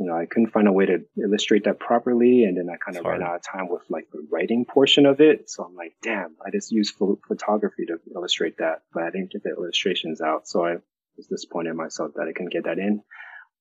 you 0.00 0.07
know, 0.07 0.16
I 0.16 0.26
couldn't 0.26 0.50
find 0.50 0.66
a 0.66 0.73
way 0.73 0.86
to 0.86 1.05
illustrate 1.23 1.65
that 1.65 1.78
properly. 1.78 2.42
And 2.42 2.57
then 2.57 2.68
I 2.68 2.78
kind 2.78 2.97
of 2.99 3.05
ran 3.05 3.23
out 3.23 3.36
of 3.36 3.42
time 3.42 3.68
with 3.68 3.83
like 3.89 4.08
the 4.10 4.26
writing 4.33 4.65
portion 4.65 5.07
of 5.07 5.20
it. 5.20 5.49
So 5.49 5.62
I'm 5.62 5.76
like, 5.76 5.94
damn, 6.02 6.34
I 6.44 6.50
just 6.50 6.73
used 6.73 6.97
pho- 6.97 7.20
photography 7.28 7.86
to 7.86 8.00
illustrate 8.12 8.58
that, 8.58 8.83
but 8.92 9.05
I 9.05 9.10
didn't 9.10 9.31
get 9.31 9.44
the 9.44 9.50
illustrations 9.50 10.20
out. 10.20 10.49
So 10.49 10.65
I 10.65 10.76
was 11.20 11.26
disappointed 11.26 11.70
in 11.70 11.76
myself 11.76 12.12
that 12.16 12.26
I 12.28 12.32
couldn't 12.32 12.52
get 12.52 12.65
that 12.65 12.78
in. 12.78 13.02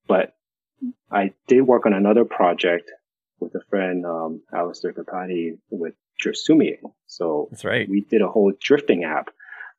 But 0.07 0.33
I 1.11 1.33
did 1.47 1.61
work 1.61 1.85
on 1.85 1.93
another 1.93 2.25
project 2.25 2.89
with 3.39 3.53
a 3.55 3.61
friend, 3.69 4.05
um, 4.05 4.41
Alistair 4.53 4.93
Kapati 4.93 5.57
with 5.69 5.93
Driftsumi. 6.23 6.77
So 7.07 7.49
That's 7.51 7.65
right. 7.65 7.87
we 7.89 8.01
did 8.01 8.21
a 8.21 8.27
whole 8.27 8.53
drifting 8.59 9.03
app 9.03 9.29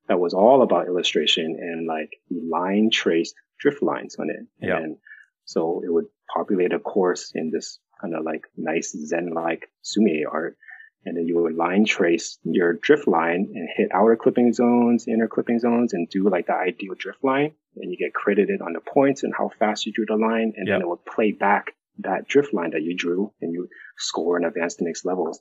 that 0.09 0.19
was 0.19 0.35
all 0.35 0.63
about 0.63 0.87
illustration 0.87 1.57
and 1.59 1.87
like 1.87 2.11
line 2.31 2.91
traced 2.93 3.35
drift 3.59 3.83
lines 3.83 4.17
on 4.19 4.31
it. 4.31 4.47
Yeah. 4.61 4.79
And 4.79 4.97
so 5.45 5.83
it 5.85 5.93
would 5.93 6.07
populate 6.35 6.73
a 6.73 6.79
course 6.79 7.33
in 7.35 7.51
this 7.51 7.79
kind 8.01 8.15
of 8.15 8.25
like 8.25 8.43
nice 8.57 8.93
Zen 8.93 9.33
like 9.35 9.69
sumi 9.83 10.25
art. 10.31 10.57
And 11.05 11.17
then 11.17 11.27
you 11.27 11.41
would 11.43 11.55
line 11.55 11.87
trace 11.87 12.39
your 12.45 12.75
drift 12.75 13.09
line 13.09 13.51
and 13.55 13.69
hit 13.75 13.89
outer 13.93 14.17
clipping 14.17 14.53
zones, 14.53 15.07
inner 15.09 15.29
clipping 15.29 15.59
zones 15.59 15.95
and 15.95 16.09
do 16.11 16.29
like 16.29 16.47
the 16.47 16.55
ideal 16.55 16.95
drift 16.97 17.25
line. 17.25 17.53
And 17.77 17.91
you 17.91 17.97
get 17.97 18.13
credited 18.13 18.61
on 18.61 18.75
the 18.75 18.81
points 18.81 19.23
and 19.23 19.33
how 19.37 19.51
fast 19.59 19.87
you 19.87 19.93
drew 19.93 20.05
the 20.07 20.17
line. 20.17 20.53
And 20.57 20.69
Yeah. 20.69 20.75
then 20.75 20.83
it 20.83 20.89
would 20.89 21.05
play 21.07 21.33
back 21.33 21.73
that 22.01 22.29
drift 22.29 22.53
line 22.53 22.71
that 22.73 22.83
you 22.83 22.95
drew 22.97 23.33
and 23.41 23.53
you 23.53 23.69
score 23.97 24.37
and 24.37 24.45
advance 24.45 24.75
to 24.77 24.85
next 24.85 25.05
levels. 25.07 25.41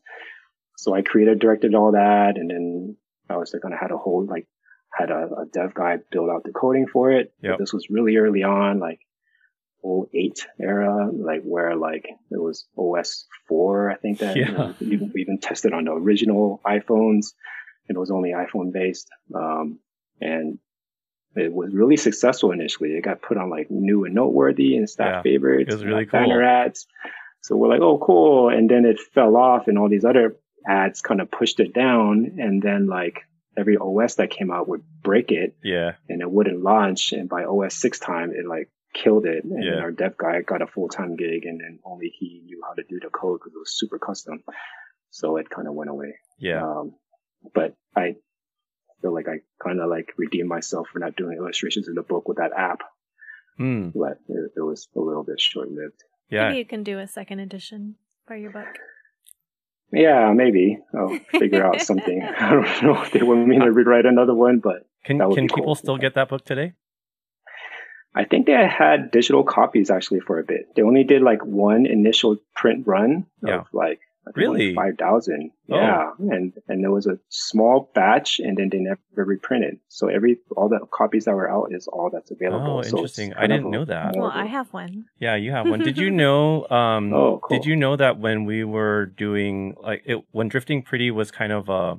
So 0.78 0.94
I 0.94 1.02
created, 1.02 1.40
directed 1.40 1.76
all 1.76 1.92
that. 1.92 2.38
And 2.38 2.50
then 2.50 2.96
I 3.30 3.36
was 3.36 3.52
like, 3.54 3.62
kind 3.62 3.74
of 3.74 3.80
had 3.82 3.92
a 3.92 3.98
whole, 3.98 4.26
like, 4.26 4.48
had 4.98 5.12
a, 5.12 5.28
a 5.42 5.46
dev 5.52 5.74
guy 5.74 5.98
build 6.12 6.30
out 6.30 6.44
the 6.46 6.52
coding 6.52 6.88
for 6.88 7.12
it. 7.12 7.34
But 7.42 7.48
Yep. 7.50 7.58
This 7.60 7.74
was 7.74 7.88
really 7.90 8.16
early 8.16 8.44
on, 8.44 8.80
like 8.80 9.00
08 9.84 10.46
era, 10.60 11.10
like 11.12 11.42
where 11.44 11.76
like 11.76 12.06
it 12.32 12.38
was 12.42 12.66
OS 12.78 13.26
4, 13.48 13.92
I 13.92 13.96
think 13.96 14.20
that 14.20 14.36
you 14.36 14.46
know, 14.52 14.76
we, 14.80 14.98
we 14.98 15.22
even 15.22 15.40
tested 15.40 15.74
on 15.74 15.86
the 15.86 15.92
original 15.94 16.62
iPhones 16.66 17.34
and 17.88 17.96
it 17.96 18.00
was 18.00 18.12
only 18.12 18.32
iPhone 18.32 18.72
based. 18.74 19.10
Um, 19.34 19.80
and 20.22 20.60
it 21.36 21.54
was 21.54 21.74
really 21.74 21.96
successful 21.98 22.52
initially. 22.52 22.90
It 22.90 23.04
got 23.04 23.22
put 23.22 23.38
on 23.38 23.50
like 23.50 23.70
new 23.70 24.06
and 24.06 24.14
noteworthy 24.16 24.76
and 24.76 24.90
staff 24.90 25.08
Yeah. 25.26 25.32
favorites. 25.32 25.70
It 25.72 25.76
was 25.76 25.86
really 25.86 26.06
got 26.06 26.12
banner 26.20 26.44
ads. 26.44 26.88
So 27.42 27.56
we're 27.56 27.70
like, 27.70 27.82
oh, 27.82 27.98
cool. 28.00 28.50
And 28.50 28.70
then 28.70 28.84
it 28.86 29.00
fell 29.00 29.38
off 29.38 29.68
and 29.68 29.78
all 29.78 29.88
these 29.90 30.04
other 30.06 30.36
ads 30.68 31.02
kind 31.02 31.22
of 31.22 31.32
pushed 31.32 31.60
it 31.62 31.74
down. 31.74 32.36
And 32.40 32.62
then 32.62 32.88
like 32.88 33.22
every 33.58 33.78
OS 33.78 34.16
that 34.16 34.30
came 34.30 34.52
out 34.52 34.68
would 34.68 34.84
break 35.02 35.32
it 35.32 35.56
Yeah. 35.64 35.94
and 36.10 36.22
it 36.22 36.30
wouldn't 36.30 36.62
launch. 36.64 37.14
And 37.14 37.30
by 37.30 37.46
OS 37.46 37.76
six 37.76 37.98
time, 38.00 38.32
it 38.32 38.46
like 38.46 38.70
killed 39.04 39.26
it. 39.26 39.44
And 39.44 39.64
Yeah. 39.64 39.72
then 39.76 39.84
our 39.84 39.92
dev 39.92 40.18
guy 40.18 40.42
got 40.42 40.62
a 40.62 40.68
full 40.68 40.90
time 40.90 41.16
gig 41.16 41.46
and 41.46 41.60
then 41.60 41.80
only 41.86 42.10
he 42.20 42.42
knew 42.46 42.62
how 42.68 42.74
to 42.74 42.84
do 42.84 43.00
the 43.02 43.10
code 43.10 43.40
because 43.40 43.54
it 43.56 43.60
was 43.60 43.74
super 43.78 44.00
custom. 44.00 44.44
So 45.12 45.38
it 45.38 45.50
kind 45.50 45.68
of 45.68 45.74
went 45.74 45.90
away. 45.90 46.16
Yeah. 46.38 46.64
Um, 46.66 46.96
but 47.54 47.76
I 47.96 48.16
feel 49.02 49.14
like 49.14 49.28
I 49.28 49.38
kind 49.66 49.80
of 49.80 49.90
like 49.90 50.10
redeemed 50.18 50.50
myself 50.50 50.88
for 50.92 51.00
not 51.00 51.16
doing 51.16 51.38
illustrations 51.38 51.88
in 51.88 51.96
the 51.96 52.04
book 52.04 52.28
with 52.28 52.38
that 52.38 52.52
app, 52.56 52.82
Hmm. 53.58 53.90
but 53.96 54.20
it, 54.28 54.52
it 54.58 54.62
was 54.62 54.88
a 54.96 55.00
little 55.00 55.24
bit 55.24 55.40
short 55.40 55.70
lived. 55.70 56.04
Yeah. 56.30 56.50
Maybe 56.50 56.60
you 56.60 56.66
can 56.66 56.84
do 56.84 57.00
a 57.00 57.08
second 57.08 57.40
edition 57.40 57.96
for 58.28 58.36
your 58.36 58.52
book. 58.52 58.68
Yeah, 59.92 60.32
maybe 60.34 60.78
I'll 60.94 61.18
figure 61.40 61.66
out 61.66 61.82
something. 61.90 62.22
I 62.40 62.52
don't 62.52 62.84
know 62.84 63.02
if 63.02 63.12
they 63.12 63.24
want 63.24 63.48
me 63.48 63.58
to 63.60 63.72
rewrite 63.72 64.06
another 64.06 64.36
one, 64.36 64.60
but 64.60 64.86
Can 65.04 65.18
That 65.18 65.30
would 65.30 65.36
can 65.36 65.48
be 65.48 65.54
people 65.56 65.76
still 65.76 65.98
get 65.98 66.14
that 66.16 66.30
book 66.30 66.46
today? 66.46 66.74
I 68.16 68.26
think 68.26 68.48
they 68.48 68.54
had 68.68 69.12
digital 69.12 69.44
copies 69.44 69.90
actually 69.92 70.20
for 70.22 70.40
a 70.40 70.44
bit. 70.44 70.76
They 70.76 70.82
only 70.82 71.04
did 71.04 71.22
like 71.22 71.46
one 71.46 71.86
initial 71.86 72.38
print 72.56 72.88
run 72.88 73.26
of 73.48 73.68
like 73.74 74.00
Really? 74.36 74.76
five 74.76 74.96
thousand. 75.00 75.52
Oh. 75.72 75.76
Yeah, 75.76 76.12
and 76.20 76.54
and 76.68 76.84
there 76.84 76.92
was 76.92 77.08
a 77.08 77.18
small 77.30 77.90
batch, 77.96 78.40
and 78.40 78.58
then 78.58 78.70
they 78.70 78.78
never 78.78 79.00
reprinted. 79.16 79.80
So 79.88 80.08
every 80.08 80.38
all 80.56 80.70
the 80.70 80.80
copies 80.92 81.26
that 81.26 81.34
were 81.34 81.50
out 81.50 81.70
is 81.72 81.88
all 81.88 82.12
that's 82.14 82.30
available. 82.30 82.78
Oh, 82.80 82.82
So 82.84 82.98
interesting. 82.98 83.34
I 83.34 83.48
didn't 83.48 83.72
know 83.72 83.86
that. 83.86 84.16
Well, 84.16 84.30
I 84.32 84.46
have 84.46 84.72
one. 84.72 85.06
Yeah, 85.20 85.36
you 85.36 85.52
have 85.52 85.68
one. 85.68 85.80
Did 85.80 85.98
you 85.98 86.12
know? 86.24 86.68
Um, 86.70 87.12
Oh, 87.14 87.40
cool. 87.42 87.58
Did 87.58 87.66
you 87.66 87.76
know 87.76 87.96
that 87.96 88.20
when 88.20 88.46
we 88.46 88.64
were 88.64 89.08
doing 89.08 89.76
like 89.82 90.04
it, 90.06 90.24
when 90.32 90.48
Drifting 90.48 90.84
Pretty 90.84 91.10
was 91.10 91.32
kind 91.32 91.52
of 91.52 91.68
uh, 91.70 91.96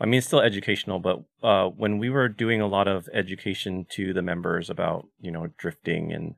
I 0.00 0.06
mean, 0.06 0.18
it's 0.18 0.26
still 0.28 0.40
educational, 0.40 0.98
but 1.00 1.22
uh, 1.42 1.68
when 1.70 1.98
we 1.98 2.08
were 2.10 2.28
doing 2.28 2.60
a 2.60 2.66
lot 2.68 2.86
of 2.88 3.08
education 3.12 3.84
to 3.90 4.12
the 4.12 4.22
members 4.22 4.70
about 4.70 5.06
you 5.20 5.30
know 5.30 5.48
drifting 5.58 6.12
and 6.12 6.34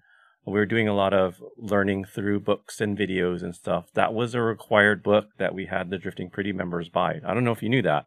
we 0.47 0.55
were 0.55 0.67
doing 0.67 0.89
a 0.89 0.95
lot 0.95 1.13
of 1.13 1.37
learning 1.59 2.07
through 2.07 2.41
books 2.41 2.81
and 2.81 2.97
videos 2.99 3.43
and 3.43 3.55
stuff. 3.55 3.93
That 3.95 4.15
was 4.15 4.35
a 4.35 4.41
required 4.41 5.03
book 5.03 5.27
that 5.39 5.55
we 5.55 5.67
had 5.67 5.91
the 5.91 5.99
Drifting 5.99 6.31
Pretty 6.31 6.53
members 6.53 6.89
buy. 6.89 7.21
I 7.25 7.35
don't 7.35 7.45
know 7.45 7.53
if 7.53 7.63
you 7.63 7.69
knew 7.69 7.83
that. 7.83 8.07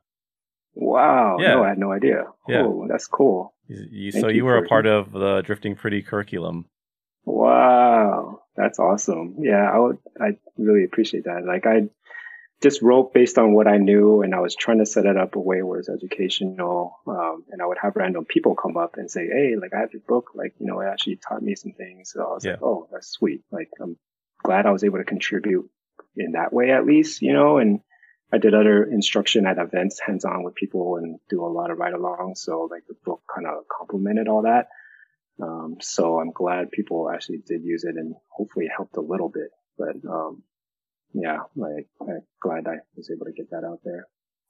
Wow. 0.73 1.37
Yeah. 1.39 1.53
No, 1.55 1.63
I 1.63 1.69
had 1.69 1.77
no 1.77 1.91
idea. 1.91 2.23
Yeah. 2.47 2.63
Oh, 2.65 2.87
that's 2.89 3.05
cool. 3.05 3.53
You, 3.67 3.85
you- 3.91 4.11
so 4.11 4.27
you 4.27 4.37
you 4.37 4.45
were 4.45 4.57
a 4.57 4.67
part 4.67 4.87
of 4.87 5.11
the 5.11 5.41
Drifting 5.45 5.75
Pretty 5.75 6.01
curriculum. 6.01 6.65
Wow, 7.25 8.41
that's 8.57 8.79
awesome. 8.79 9.35
Yeah, 9.39 9.69
I 9.71 9.77
would. 9.79 9.97
I 10.19 10.37
really 10.57 10.83
appreciate 10.83 11.25
that. 11.25 11.45
Like 11.45 11.65
I 11.65 11.89
just 12.63 12.81
wrote 12.81 13.13
based 13.13 13.37
on 13.37 13.53
what 13.53 13.67
I 13.67 13.77
knew, 13.77 14.21
and 14.21 14.33
I 14.33 14.39
was 14.39 14.55
trying 14.55 14.79
to 14.79 14.85
set 14.85 15.05
it 15.05 15.17
up 15.17 15.35
a 15.35 15.39
way 15.39 15.61
where 15.61 15.79
it's 15.79 15.89
educational. 15.89 16.97
Um, 17.05 17.43
and 17.51 17.61
I 17.61 17.65
would 17.65 17.77
have 17.81 17.95
random 17.95 18.25
people 18.25 18.55
come 18.55 18.77
up 18.77 18.95
and 18.95 19.11
say, 19.11 19.27
"Hey, 19.27 19.55
like 19.61 19.73
I 19.73 19.79
have 19.81 19.93
your 19.93 20.01
book. 20.07 20.31
Like 20.33 20.55
you 20.59 20.65
know, 20.65 20.79
it 20.79 20.87
actually 20.87 21.17
taught 21.17 21.43
me 21.43 21.55
some 21.55 21.73
things." 21.73 22.11
So 22.11 22.21
I 22.21 22.33
was 22.33 22.45
like, 22.45 22.63
"Oh, 22.63 22.87
that's 22.91 23.09
sweet." 23.09 23.43
Like 23.51 23.69
I'm 23.81 23.97
glad 24.43 24.65
I 24.65 24.71
was 24.71 24.83
able 24.83 24.97
to 24.99 25.03
contribute 25.03 25.69
in 26.15 26.31
that 26.31 26.53
way, 26.53 26.71
at 26.71 26.85
least. 26.85 27.21
You 27.21 27.33
know, 27.33 27.57
and 27.57 27.81
I 28.31 28.37
did 28.37 28.55
other 28.55 28.83
instruction 28.83 29.45
at 29.45 29.57
events, 29.57 29.99
hands 29.99 30.23
on 30.25 30.43
with 30.43 30.55
people, 30.55 30.95
and 30.95 31.19
do 31.29 31.43
a 31.43 31.47
lot 31.47 31.69
of 31.69 31.77
ride 31.77 31.93
along. 31.93 32.35
So 32.35 32.69
like 32.71 32.83
the 32.87 32.95
book 33.05 33.21
kind 33.33 33.45
of 33.45 33.65
complemented 33.67 34.29
all 34.29 34.43
that. 34.43 34.69
Um, 35.41 35.77
so 35.81 36.19
I'm 36.19 36.31
glad 36.31 36.71
people 36.71 37.09
actually 37.09 37.39
did 37.45 37.63
use 37.63 37.83
it 37.83 37.95
and 37.95 38.15
hopefully 38.29 38.65
it 38.65 38.71
helped 38.75 38.97
a 38.97 39.01
little 39.01 39.29
bit. 39.29 39.49
But, 39.77 39.95
um, 40.07 40.43
yeah, 41.13 41.39
like, 41.55 41.87
I'm 42.01 42.21
glad 42.41 42.67
I 42.67 42.77
was 42.95 43.09
able 43.11 43.25
to 43.25 43.31
get 43.31 43.49
that 43.51 43.63
out 43.65 43.79
there. 43.83 44.05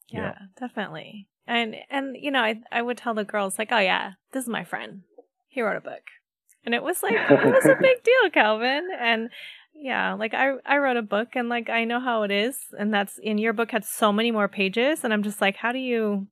Yeah, 0.09 0.19
Yeah. 0.33 0.35
definitely. 0.59 1.27
And 1.45 1.75
and 1.90 2.16
you 2.19 2.32
know, 2.32 2.42
I 2.42 2.61
I 2.72 2.82
would 2.82 2.98
tell 2.98 3.14
the 3.14 3.25
girls 3.25 3.59
like, 3.59 3.72
"Oh 3.72 3.80
yeah, 3.80 4.14
this 4.32 4.43
is 4.43 4.50
my 4.50 4.64
friend. 4.64 5.01
He 5.50 5.61
wrote 5.61 5.77
a 5.77 5.82
book." 5.82 6.03
And 6.66 6.74
it 6.74 6.82
was 6.82 7.03
like 7.03 7.14
it 7.16 7.30
was 7.53 7.66
a 7.66 7.75
big 7.82 8.03
deal, 8.03 8.30
Calvin. 8.32 8.88
And 8.98 9.30
yeah, 9.75 10.14
like 10.14 10.33
I 10.33 10.53
I 10.66 10.77
wrote 10.77 10.95
a 10.98 11.01
book 11.01 11.30
and 11.35 11.50
like 11.50 11.69
I 11.69 11.83
know 11.83 12.00
how 12.00 12.24
it 12.24 12.32
is 12.32 12.58
and 12.80 12.93
that's 12.93 13.17
in 13.17 13.38
your 13.38 13.51
book 13.53 13.72
had 13.72 13.83
so 13.83 14.14
many 14.14 14.32
more 14.32 14.48
pages 14.48 15.03
and 15.03 15.11
I'm 15.14 15.24
just 15.24 15.42
like, 15.42 15.58
how 15.58 15.74
do 15.74 15.80
you 15.80 16.27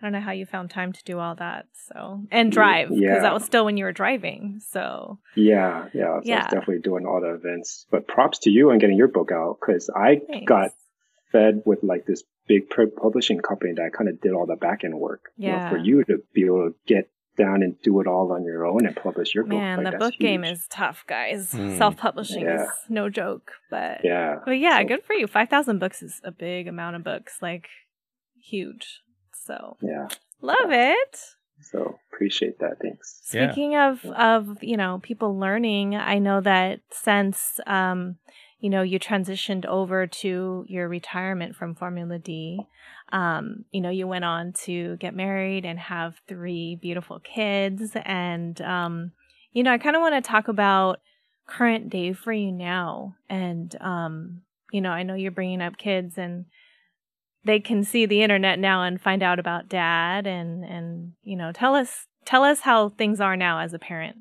I 0.00 0.04
don't 0.06 0.12
know 0.12 0.20
how 0.20 0.32
you 0.32 0.44
found 0.46 0.70
time 0.70 0.92
to 0.92 1.04
do 1.04 1.18
all 1.18 1.34
that. 1.36 1.66
So, 1.72 2.20
and 2.30 2.52
drive 2.52 2.88
because 2.90 3.00
Yeah. 3.02 3.20
that 3.20 3.32
was 3.32 3.44
still 3.44 3.64
when 3.64 3.76
you 3.78 3.84
were 3.84 3.92
driving. 3.92 4.60
So, 4.60 5.18
Yeah, 5.34 5.88
yeah. 5.94 6.04
So 6.04 6.10
I 6.16 6.20
Yeah. 6.24 6.36
was 6.38 6.44
definitely 6.46 6.80
doing 6.80 7.06
all 7.06 7.20
the 7.20 7.34
events. 7.34 7.86
But 7.90 8.06
props 8.06 8.40
to 8.40 8.50
you 8.50 8.70
on 8.70 8.78
getting 8.78 8.96
your 8.98 9.08
book 9.08 9.32
out 9.32 9.58
because 9.60 9.88
I 9.94 10.20
thanks. 10.28 10.46
got 10.46 10.70
fed 11.32 11.62
with 11.64 11.82
like 11.82 12.04
this 12.06 12.22
big 12.46 12.64
publishing 12.70 13.40
company 13.40 13.72
that 13.76 13.92
kind 13.92 14.08
of 14.10 14.20
did 14.20 14.32
all 14.32 14.46
the 14.46 14.56
back 14.56 14.84
end 14.84 14.98
work. 14.98 15.30
You 15.36 15.52
know, 15.52 15.68
for 15.70 15.78
you 15.78 16.04
to 16.04 16.22
be 16.34 16.44
able 16.44 16.70
to 16.70 16.74
get 16.86 17.08
down 17.38 17.62
and 17.62 17.78
do 17.82 18.00
it 18.00 18.06
all 18.06 18.32
on 18.32 18.44
your 18.44 18.66
own 18.66 18.86
and 18.86 18.94
publish 18.96 19.34
your 19.34 19.44
book. 19.44 19.58
man, 19.58 19.78
like, 19.78 19.84
the 19.86 19.90
that's 19.98 20.04
book 20.04 20.14
game 20.18 20.42
is 20.44 20.66
tough, 20.68 21.04
guys. 21.06 21.52
Mm. 21.52 21.76
Self-publishing 21.76 22.42
Yeah. 22.44 22.62
is 22.64 22.68
no 22.88 23.10
joke, 23.10 23.52
but 23.70 24.02
Yeah. 24.04 24.40
But 24.44 24.52
yeah, 24.58 24.78
So- 24.80 24.84
good 24.88 25.02
for 25.02 25.12
you. 25.14 25.26
5,000 25.26 25.78
books 25.78 26.02
is 26.02 26.20
a 26.24 26.30
big 26.32 26.66
amount 26.68 26.96
of 26.96 27.04
books, 27.04 27.42
like 27.42 27.68
huge. 28.40 29.00
So, 29.46 29.76
Yeah. 29.80 30.08
love 30.40 30.70
it. 30.70 31.18
So 31.60 31.98
appreciate 32.12 32.58
that. 32.58 32.78
Thanks. 32.80 33.22
Yeah. 33.32 33.46
Speaking 33.52 33.76
of 33.76 34.04
of, 34.04 34.62
you 34.62 34.76
know, 34.76 35.00
people 35.02 35.38
learning, 35.38 35.94
I 35.94 36.18
know 36.18 36.40
that 36.40 36.80
since 36.90 37.60
um, 37.66 38.16
you 38.58 38.70
know, 38.70 38.82
you 38.82 38.98
transitioned 38.98 39.66
over 39.66 40.06
to 40.06 40.64
your 40.68 40.88
retirement 40.88 41.56
from 41.56 41.74
Formula 41.74 42.18
D, 42.18 42.60
um, 43.12 43.64
you 43.70 43.80
know, 43.80 43.90
you 43.90 44.06
went 44.06 44.24
on 44.24 44.52
to 44.64 44.96
get 44.96 45.14
married 45.14 45.64
and 45.64 45.78
have 45.78 46.14
three 46.26 46.76
beautiful 46.80 47.20
kids 47.20 47.92
and 48.04 48.60
um, 48.62 49.12
you 49.52 49.62
know, 49.62 49.72
I 49.72 49.78
kind 49.78 49.96
of 49.96 50.02
want 50.02 50.22
to 50.22 50.28
talk 50.28 50.48
about 50.48 51.00
current 51.46 51.90
day 51.90 52.12
for 52.12 52.32
you 52.32 52.50
now 52.52 53.14
and 53.28 53.74
um, 53.80 54.42
you 54.72 54.80
know, 54.80 54.90
I 54.90 55.04
know 55.04 55.14
you're 55.14 55.30
bringing 55.30 55.62
up 55.62 55.78
kids 55.78 56.18
and 56.18 56.46
they 57.46 57.60
can 57.60 57.84
see 57.84 58.06
the 58.06 58.22
internet 58.22 58.58
now 58.58 58.82
and 58.82 59.00
find 59.00 59.22
out 59.22 59.38
about 59.38 59.68
dad 59.68 60.26
and 60.26 60.64
and 60.64 61.12
you 61.22 61.36
know 61.36 61.52
tell 61.52 61.74
us 61.74 62.06
tell 62.24 62.44
us 62.44 62.60
how 62.60 62.88
things 62.90 63.20
are 63.20 63.36
now 63.36 63.60
as 63.60 63.72
a 63.72 63.78
parent 63.78 64.16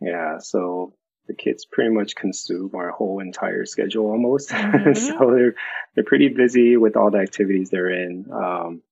Yeah, 0.00 0.38
so 0.38 0.94
the 1.26 1.34
kids 1.34 1.64
pretty 1.64 1.90
much 1.90 2.16
consume 2.16 2.72
our 2.74 2.90
whole 2.90 3.20
entire 3.20 3.64
schedule 3.64 4.06
almost. 4.10 4.48
Mhm. 4.50 4.96
so 4.96 5.30
they're 5.34 5.54
they're 5.94 6.04
pretty 6.04 6.28
busy 6.28 6.76
with 6.76 6.96
all 6.96 7.10
the 7.10 7.18
activities 7.18 7.70
they're 7.70 7.90
in. 8.04 8.26
Um, 8.32 8.82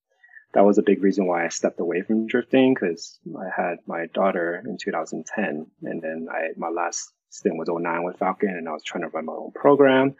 that 0.54 0.64
was 0.64 0.78
a 0.78 0.82
big 0.82 1.02
reason 1.02 1.26
why 1.26 1.44
I 1.44 1.48
stepped 1.48 1.80
away 1.80 2.02
from 2.02 2.26
drifting 2.26 2.74
because 2.74 3.18
I 3.38 3.48
had 3.54 3.76
my 3.86 4.06
daughter 4.14 4.62
in 4.66 4.76
2010, 4.78 5.66
and 5.82 6.02
then 6.02 6.26
I 6.30 6.40
my 6.56 6.68
last 6.68 7.10
stint 7.30 7.56
was 7.58 7.68
09 7.70 8.04
with 8.04 8.18
Falken, 8.18 8.56
and 8.58 8.68
I 8.68 8.72
was 8.72 8.84
trying 8.84 9.02
to 9.04 9.08
run 9.08 9.24
my 9.26 9.32
own 9.32 9.52
program. 9.54 10.14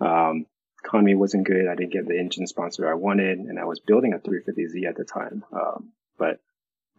Um, 0.00 0.46
economy 0.84 1.14
wasn't 1.14 1.46
good. 1.46 1.66
I 1.66 1.74
didn't 1.74 1.92
get 1.92 2.06
the 2.06 2.18
engine 2.18 2.46
sponsor 2.46 2.90
I 2.90 2.94
wanted, 2.94 3.38
and 3.38 3.58
I 3.58 3.64
was 3.64 3.80
building 3.80 4.12
a 4.12 4.18
350Z 4.18 4.88
at 4.88 4.96
the 4.96 5.04
time. 5.04 5.44
Um, 5.52 5.92
but 6.18 6.40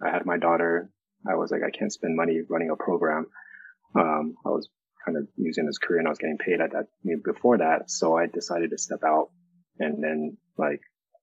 I 0.01 0.09
had 0.09 0.25
my 0.25 0.37
daughter. 0.37 0.89
I 1.27 1.35
was 1.35 1.51
like, 1.51 1.61
I 1.65 1.71
can't 1.71 1.93
spend 1.93 2.15
money 2.15 2.41
running 2.49 2.69
a 2.69 2.75
program. 2.75 3.27
Um, 3.95 4.35
I 4.45 4.49
was 4.49 4.69
kind 5.05 5.17
of 5.17 5.27
using 5.37 5.65
this 5.65 5.77
career 5.77 5.99
and 5.99 6.07
I 6.07 6.11
was 6.11 6.17
getting 6.17 6.37
paid 6.37 6.61
at 6.61 6.71
that 6.71 6.87
before 7.23 7.59
that. 7.59 7.89
So 7.89 8.17
I 8.17 8.25
decided 8.27 8.71
to 8.71 8.77
step 8.77 9.03
out 9.05 9.29
and 9.79 10.03
then 10.03 10.37
like 10.57 10.81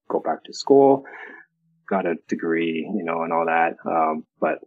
go 0.08 0.20
back 0.20 0.44
to 0.44 0.54
school, 0.54 1.04
got 1.88 2.06
a 2.06 2.14
degree, 2.28 2.90
you 2.94 3.04
know, 3.04 3.22
and 3.22 3.32
all 3.32 3.46
that. 3.46 3.76
Um, 3.84 4.24
but 4.40 4.58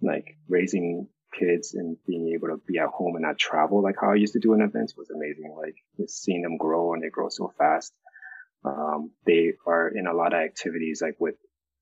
like 0.00 0.36
raising 0.48 1.08
kids 1.38 1.74
and 1.74 1.96
being 2.06 2.32
able 2.34 2.48
to 2.48 2.60
be 2.66 2.78
at 2.78 2.88
home 2.88 3.16
and 3.16 3.22
not 3.22 3.38
travel 3.38 3.82
like 3.82 3.96
how 4.00 4.12
I 4.12 4.16
used 4.16 4.32
to 4.34 4.40
do 4.40 4.54
in 4.54 4.62
events 4.62 4.94
was 4.96 5.10
amazing. 5.10 5.54
Like 5.56 5.76
seeing 6.08 6.42
them 6.42 6.56
grow 6.56 6.94
and 6.94 7.02
they 7.02 7.10
grow 7.10 7.28
so 7.28 7.52
fast. 7.58 7.92
Um, 8.64 9.12
they 9.26 9.52
are 9.66 9.88
in 9.88 10.06
a 10.06 10.14
lot 10.14 10.32
of 10.32 10.40
activities 10.40 11.00
like 11.02 11.16
with 11.18 11.36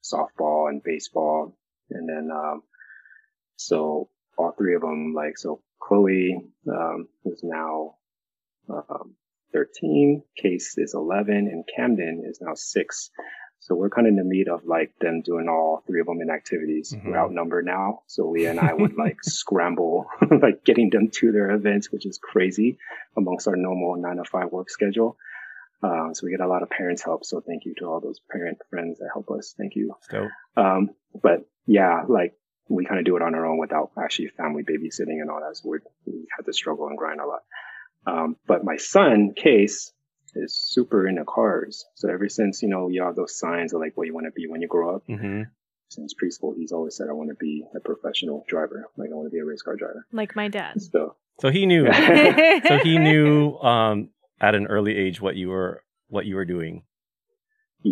softball 0.04 0.68
and 0.68 0.82
baseball. 0.82 1.56
And 1.90 2.08
then, 2.08 2.30
um, 2.32 2.62
so 3.56 4.08
all 4.36 4.52
three 4.56 4.74
of 4.74 4.82
them, 4.82 5.14
like, 5.14 5.38
so 5.38 5.62
Chloe, 5.80 6.36
um, 6.68 7.08
who's 7.24 7.40
now, 7.42 7.94
um, 8.68 9.14
13, 9.52 10.22
Case 10.36 10.74
is 10.76 10.94
11, 10.94 11.34
and 11.34 11.64
Camden 11.74 12.24
is 12.28 12.40
now 12.40 12.54
six. 12.54 13.10
So 13.60 13.74
we're 13.74 13.90
kind 13.90 14.06
of 14.06 14.10
in 14.12 14.16
the 14.16 14.24
meat 14.24 14.48
of 14.48 14.64
like 14.64 14.92
them 15.00 15.22
doing 15.22 15.48
all 15.48 15.82
three 15.86 16.00
of 16.00 16.06
them 16.06 16.20
in 16.20 16.30
activities. 16.30 16.92
Mhm. 16.94 17.06
We're 17.10 17.18
outnumbered 17.18 17.64
now. 17.64 18.02
So 18.06 18.28
Leah 18.30 18.50
and 18.50 18.60
I 18.60 18.72
would 18.72 18.96
like 18.96 19.18
scramble, 19.22 20.06
like 20.42 20.64
getting 20.64 20.90
them 20.90 21.08
to 21.14 21.32
their 21.32 21.50
events, 21.50 21.90
which 21.90 22.06
is 22.06 22.18
crazy 22.18 22.78
amongst 23.16 23.48
our 23.48 23.56
normal 23.56 23.96
nine 23.96 24.16
to 24.16 24.24
five 24.24 24.52
work 24.52 24.70
schedule. 24.70 25.16
Um, 25.82 26.14
so 26.14 26.24
we 26.24 26.30
get 26.30 26.40
a 26.40 26.48
lot 26.48 26.62
of 26.62 26.70
parents 26.70 27.02
help. 27.02 27.24
So 27.24 27.40
thank 27.40 27.64
you 27.64 27.74
to 27.78 27.86
all 27.86 28.00
those 28.00 28.20
parent 28.30 28.58
friends 28.70 28.98
that 28.98 29.08
help 29.12 29.30
us. 29.30 29.54
Thank 29.58 29.74
you. 29.76 29.94
So 30.10 30.28
Um, 30.56 30.90
but 31.20 31.44
yeah, 31.66 32.02
like 32.08 32.34
we 32.68 32.84
kind 32.84 32.98
of 32.98 33.04
do 33.04 33.16
it 33.16 33.22
on 33.22 33.34
our 33.34 33.46
own 33.46 33.58
without 33.58 33.90
actually 33.98 34.28
family 34.28 34.62
babysitting 34.62 35.20
and 35.20 35.30
all 35.30 35.40
that. 35.40 35.56
So 35.56 35.68
we 35.70 35.78
we 36.06 36.26
had 36.36 36.46
to 36.46 36.52
struggle 36.52 36.88
and 36.88 36.96
grind 36.96 37.20
a 37.20 37.26
lot. 37.26 37.42
Um, 38.06 38.36
but 38.46 38.64
my 38.64 38.76
son, 38.76 39.34
Case, 39.36 39.92
is 40.36 40.54
super 40.54 41.06
into 41.06 41.24
cars. 41.24 41.84
So 41.94 42.08
ever 42.08 42.28
since, 42.28 42.62
you 42.62 42.68
know, 42.68 42.88
you 42.88 43.02
have 43.02 43.16
those 43.16 43.38
signs 43.38 43.72
of 43.72 43.80
like 43.80 43.96
what 43.96 44.06
you 44.06 44.14
want 44.14 44.26
to 44.26 44.32
be 44.32 44.46
when 44.46 44.60
you 44.62 44.68
grow 44.68 44.96
up, 44.96 45.02
hmm 45.06 45.42
since 45.88 46.14
preschool, 46.14 46.56
he's 46.56 46.72
always 46.72 46.96
said, 46.96 47.06
I 47.08 47.12
want 47.12 47.28
to 47.30 47.36
be 47.36 47.64
a 47.74 47.78
professional 47.78 48.44
driver. 48.48 48.86
Like 48.96 49.10
I 49.12 49.14
want 49.14 49.26
to 49.26 49.30
be 49.30 49.38
a 49.38 49.44
race 49.44 49.62
car 49.62 49.76
driver. 49.76 50.04
like 50.12 50.34
my 50.34 50.48
dad 50.48 50.82
So, 50.82 51.14
so 51.40 51.48
he 51.48 51.64
knew. 51.64 51.86
so 52.66 52.78
he 52.78 52.98
knew 52.98 53.56
um, 53.58 54.10
at 54.40 54.56
an 54.56 54.66
early 54.66 54.96
age 54.96 55.20
what 55.20 55.36
you 55.36 55.48
were 55.50 55.84
what 56.08 56.26
you 56.26 56.34
were 56.34 56.44
doing. 56.44 56.82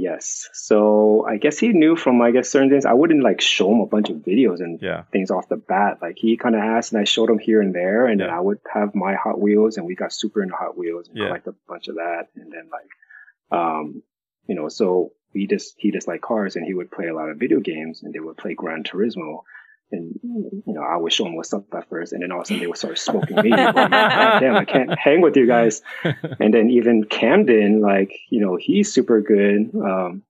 Yes. 0.02 0.48
So 0.52 1.24
I 1.26 1.36
guess 1.36 1.58
he 1.58 1.68
knew 1.68 1.94
from, 1.96 2.20
I 2.20 2.30
guess, 2.32 2.48
certain 2.50 2.68
things. 2.70 2.84
I 2.84 2.92
wouldn't 2.92 3.22
like 3.22 3.40
show 3.40 3.70
him 3.72 3.80
a 3.80 3.86
bunch 3.86 4.10
of 4.10 4.16
videos 4.18 4.60
and 4.60 4.80
Yeah. 4.82 5.02
things 5.12 5.30
off 5.30 5.48
the 5.48 5.56
bat. 5.56 5.98
Like 6.02 6.16
he 6.18 6.36
kind 6.36 6.54
of 6.54 6.60
asked, 6.62 6.92
and 6.92 7.00
I 7.00 7.04
showed 7.04 7.30
him 7.30 7.38
here 7.38 7.60
and 7.60 7.74
there, 7.74 8.06
and 8.06 8.20
then 8.20 8.30
I 8.30 8.40
would 8.40 8.58
have 8.72 8.94
my 8.94 9.14
Hot 9.14 9.40
Wheels, 9.40 9.76
and 9.76 9.86
we 9.86 9.94
got 9.94 10.12
super 10.12 10.42
into 10.42 10.54
Hot 10.56 10.76
Wheels 10.76 11.08
and 11.08 11.16
Yeah. 11.16 11.26
collect 11.26 11.46
a 11.46 11.54
bunch 11.68 11.88
of 11.88 11.96
that, 11.96 12.28
and 12.34 12.50
then 12.52 12.68
like, 12.70 12.90
um, 13.60 14.02
you 14.46 14.54
know, 14.54 14.68
so 14.68 15.12
we 15.32 15.46
just 15.46 15.74
he 15.78 15.90
just 15.90 16.08
liked 16.08 16.22
cars, 16.22 16.56
and 16.56 16.66
he 16.66 16.74
would 16.74 16.90
play 16.90 17.08
a 17.08 17.14
lot 17.14 17.28
of 17.30 17.38
video 17.38 17.60
games, 17.60 18.02
and 18.02 18.12
they 18.12 18.20
would 18.20 18.36
play 18.36 18.54
Gran 18.54 18.82
Turismo, 18.82 19.42
you 20.34 20.72
know, 20.74 20.82
I 20.82 20.96
would 20.96 21.12
show 21.12 21.24
them 21.24 21.36
what's 21.36 21.52
up 21.52 21.64
at 21.74 21.88
first, 21.88 22.12
and 22.12 22.22
then 22.22 22.32
all 22.32 22.38
of 22.40 22.44
a 22.44 22.46
sudden 22.46 22.60
they 22.60 22.66
would 22.66 22.76
start 22.78 22.98
smoking 22.98 23.36
me. 23.36 23.50
like, 23.50 23.74
damn, 23.74 24.56
I 24.56 24.64
can't 24.64 24.98
hang 24.98 25.20
with 25.20 25.36
you 25.36 25.46
guys. 25.46 25.82
And 26.40 26.52
then 26.52 26.70
even 26.70 27.04
Camden, 27.04 27.80
like 27.80 28.12
you 28.30 28.40
know, 28.40 28.56
he's 28.56 28.92
super 28.92 29.20
good. 29.20 29.70
Um, 29.74 30.22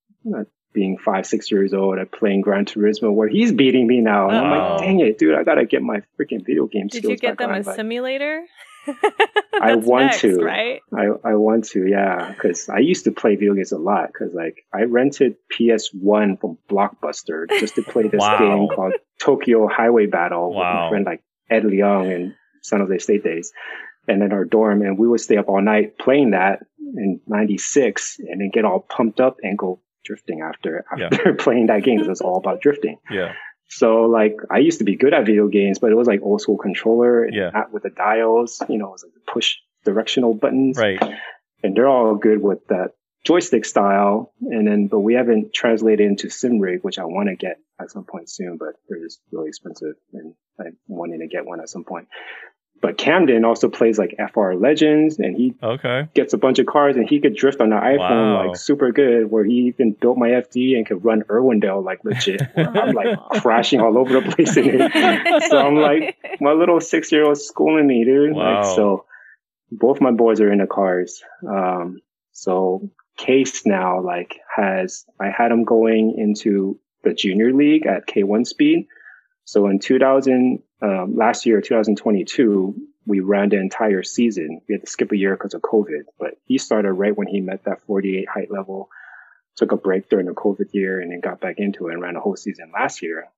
being 0.72 0.98
five, 0.98 1.24
six 1.24 1.50
years 1.52 1.72
old 1.72 1.98
at 1.98 2.10
playing 2.10 2.40
Gran 2.40 2.64
Turismo, 2.64 3.12
where 3.12 3.28
he's 3.28 3.52
beating 3.52 3.86
me 3.86 4.00
now. 4.00 4.28
And 4.28 4.36
I'm 4.36 4.50
like, 4.50 4.80
dang 4.80 5.00
it, 5.00 5.18
dude, 5.18 5.36
I 5.36 5.44
gotta 5.44 5.64
get 5.66 5.82
my 5.82 6.02
freaking 6.20 6.44
video 6.44 6.66
game 6.66 6.88
Did 6.88 6.98
skills. 6.98 7.10
you 7.12 7.16
get 7.16 7.38
back 7.38 7.46
them 7.46 7.50
on. 7.54 7.60
a 7.60 7.64
But 7.64 7.76
simulator? 7.76 8.44
I 9.60 9.76
want 9.76 10.06
next, 10.06 10.20
to. 10.22 10.36
right? 10.42 10.80
I, 10.92 11.06
I 11.30 11.34
want 11.36 11.64
to, 11.70 11.86
yeah, 11.86 12.32
because 12.32 12.68
I 12.68 12.78
used 12.78 13.04
to 13.04 13.12
play 13.12 13.36
video 13.36 13.54
games 13.54 13.72
a 13.72 13.78
lot. 13.78 14.08
Because 14.08 14.34
like 14.34 14.64
I 14.74 14.82
rented 14.82 15.36
PS1 15.52 16.40
from 16.40 16.58
Blockbuster 16.68 17.48
just 17.60 17.76
to 17.76 17.82
play 17.82 18.08
this 18.08 18.20
Wow. 18.20 18.38
game 18.38 18.68
called 18.68 18.94
Tokyo 19.20 19.68
Highway 19.68 20.06
Battle 20.06 20.48
with 20.50 20.58
Wow. 20.58 20.84
my 20.84 20.88
friend 20.90 21.06
like 21.06 21.22
Ed 21.50 21.62
Leong 21.64 22.14
and 22.14 22.34
San 22.62 22.80
Jose 22.80 22.98
State 22.98 23.22
Days, 23.24 23.52
and 24.08 24.22
in 24.22 24.32
our 24.32 24.44
dorm, 24.44 24.82
and 24.82 24.98
we 24.98 25.06
would 25.08 25.20
stay 25.20 25.36
up 25.36 25.48
all 25.48 25.62
night 25.62 25.98
playing 25.98 26.30
that 26.32 26.60
in 26.78 27.20
'96, 27.26 28.18
and 28.20 28.40
then 28.40 28.50
get 28.52 28.64
all 28.64 28.80
pumped 28.80 29.20
up 29.20 29.36
and 29.42 29.56
go 29.58 29.80
drifting 30.04 30.40
after 30.42 30.84
Yeah. 30.96 31.08
after 31.12 31.34
playing 31.38 31.66
that 31.68 31.82
game 31.82 31.96
because 31.98 32.10
it's 32.10 32.20
all 32.20 32.36
about 32.36 32.60
drifting. 32.60 32.98
Yeah. 33.10 33.32
So 33.68 34.02
like 34.04 34.36
I 34.50 34.58
used 34.58 34.78
to 34.78 34.84
be 34.84 34.96
good 34.96 35.14
at 35.14 35.26
video 35.26 35.48
games, 35.48 35.78
but 35.78 35.90
it 35.90 35.94
was 35.94 36.06
like 36.06 36.20
old 36.22 36.40
school 36.40 36.58
controller, 36.58 37.24
and 37.24 37.34
Yeah. 37.34 37.50
not 37.52 37.72
with 37.72 37.82
the 37.82 37.90
dials. 37.90 38.62
You 38.68 38.78
know, 38.78 38.88
it 38.88 38.92
was 38.92 39.04
like 39.04 39.12
push 39.32 39.56
directional 39.84 40.34
buttons, 40.34 40.78
Right. 40.78 41.02
and 41.62 41.76
they're 41.76 41.88
all 41.88 42.14
good 42.14 42.42
with 42.42 42.66
that 42.68 42.92
joystick 43.24 43.64
style. 43.64 44.32
And 44.42 44.66
then, 44.66 44.86
but 44.88 45.00
we 45.00 45.14
haven't 45.14 45.52
translated 45.54 46.06
into 46.06 46.28
SimRig, 46.28 46.82
which 46.82 46.98
I 46.98 47.04
want 47.04 47.28
to 47.30 47.36
get 47.36 47.56
at 47.80 47.90
some 47.90 48.04
point 48.04 48.30
soon, 48.30 48.56
but 48.58 48.74
they're 48.88 49.00
just 49.00 49.20
really 49.32 49.48
expensive, 49.48 49.94
and 50.12 50.34
I'm 50.60 50.76
wanting 50.86 51.20
to 51.20 51.26
get 51.26 51.44
one 51.46 51.60
at 51.60 51.68
some 51.68 51.84
point. 51.84 52.06
But 52.84 52.98
Camden 52.98 53.46
also 53.46 53.70
plays 53.70 53.98
like 53.98 54.14
FR 54.34 54.52
Legends, 54.52 55.18
and 55.18 55.34
he 55.34 55.54
Okay. 55.62 56.06
gets 56.12 56.34
a 56.34 56.36
bunch 56.36 56.58
of 56.58 56.66
cars 56.66 56.96
and 56.96 57.08
he 57.08 57.18
could 57.18 57.34
drift 57.34 57.62
on 57.62 57.70
the 57.70 57.76
iPhone 57.76 58.34
Wow. 58.34 58.44
like 58.46 58.56
super 58.56 58.92
good 58.92 59.30
where 59.30 59.42
he 59.42 59.54
even 59.72 59.92
built 59.92 60.18
my 60.18 60.28
FD 60.28 60.76
and 60.76 60.84
could 60.86 61.02
run 61.02 61.22
Irwindale 61.22 61.82
like 61.82 62.04
legit. 62.04 62.42
I'm 62.58 62.92
like 62.92 63.16
crashing 63.40 63.80
all 63.80 63.96
over 63.96 64.12
the 64.20 64.30
place 64.30 64.58
in 64.58 64.68
it. 64.68 64.92
So 65.48 65.58
I'm 65.66 65.76
like, 65.76 66.18
my 66.42 66.52
little 66.52 66.78
six 66.78 67.10
year 67.10 67.24
old 67.24 67.38
schooling 67.38 67.86
me, 67.86 68.04
dude. 68.04 68.34
Wow. 68.34 68.54
Like, 68.56 68.64
so 68.76 69.06
both 69.72 70.02
my 70.02 70.10
boys 70.10 70.42
are 70.42 70.52
into 70.52 70.66
cars. 70.66 71.22
Um, 71.48 72.02
so 72.32 72.90
Case 73.16 73.64
now 73.64 74.02
like 74.02 74.40
has, 74.54 75.06
I 75.18 75.30
had 75.30 75.50
him 75.52 75.64
going 75.64 76.16
into 76.18 76.78
the 77.02 77.14
junior 77.14 77.50
league 77.54 77.86
at 77.86 78.06
K1 78.06 78.46
speed. 78.46 78.88
So 79.44 79.68
in 79.68 79.78
2000, 79.78 80.62
um, 80.82 81.16
last 81.16 81.46
year, 81.46 81.60
2022, 81.60 82.74
we 83.06 83.20
ran 83.20 83.50
the 83.50 83.58
entire 83.58 84.02
season. 84.02 84.60
We 84.68 84.74
had 84.74 84.82
to 84.82 84.90
skip 84.90 85.12
a 85.12 85.16
year 85.16 85.36
because 85.36 85.54
of 85.54 85.62
COVID, 85.62 86.04
but 86.18 86.34
he 86.46 86.58
started 86.58 86.92
right 86.92 87.16
when 87.16 87.26
he 87.26 87.40
met 87.40 87.64
that 87.64 87.82
48 87.82 88.28
height 88.28 88.50
level, 88.50 88.88
took 89.56 89.72
a 89.72 89.76
break 89.76 90.08
during 90.08 90.26
the 90.26 90.32
COVID 90.32 90.72
year 90.72 91.00
and 91.00 91.12
then 91.12 91.20
got 91.20 91.40
back 91.40 91.56
into 91.58 91.88
it 91.88 91.92
and 91.92 92.02
ran 92.02 92.16
a 92.16 92.20
whole 92.20 92.36
season 92.36 92.72
last 92.72 93.02
year. 93.02 93.28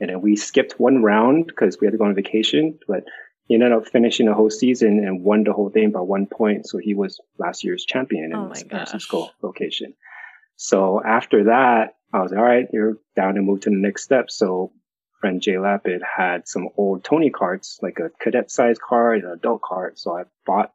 And 0.00 0.10
then 0.10 0.20
we 0.20 0.36
skipped 0.36 0.78
one 0.78 1.02
round 1.02 1.46
because 1.46 1.78
we 1.80 1.86
had 1.86 1.92
to 1.92 1.98
go 1.98 2.04
on 2.04 2.14
vacation, 2.14 2.78
but 2.86 3.04
he 3.46 3.54
ended 3.54 3.72
up 3.72 3.86
finishing 3.88 4.26
the 4.26 4.34
whole 4.34 4.50
season 4.50 5.04
and 5.04 5.24
won 5.24 5.44
the 5.44 5.52
whole 5.52 5.70
thing 5.70 5.90
by 5.90 6.00
one 6.00 6.26
point. 6.26 6.66
So 6.66 6.78
he 6.78 6.94
was 6.94 7.20
last 7.38 7.64
year's 7.64 7.84
champion 7.84 8.32
Oh 8.34 8.42
in 8.42 8.48
my 8.48 8.54
the 8.54 8.60
San 8.60 8.68
Francisco 8.68 9.30
location. 9.42 9.94
So 10.56 11.02
after 11.04 11.44
that, 11.44 11.96
I 12.12 12.22
was 12.22 12.32
all 12.32 12.42
right, 12.42 12.66
you're 12.72 12.98
down 13.16 13.34
to 13.34 13.42
move 13.42 13.60
to 13.60 13.70
the 13.70 13.76
next 13.76 14.04
step. 14.04 14.30
So 14.30 14.72
friend 15.20 15.40
Jay 15.40 15.52
Lapid 15.54 16.00
had 16.02 16.46
some 16.46 16.68
old 16.76 17.04
Tony 17.04 17.30
karts, 17.30 17.82
like 17.82 17.98
a 17.98 18.10
cadet 18.20 18.50
size 18.50 18.78
cart, 18.78 19.24
an 19.24 19.30
adult 19.30 19.62
cart. 19.62 19.98
So 19.98 20.16
I 20.16 20.24
bought 20.46 20.72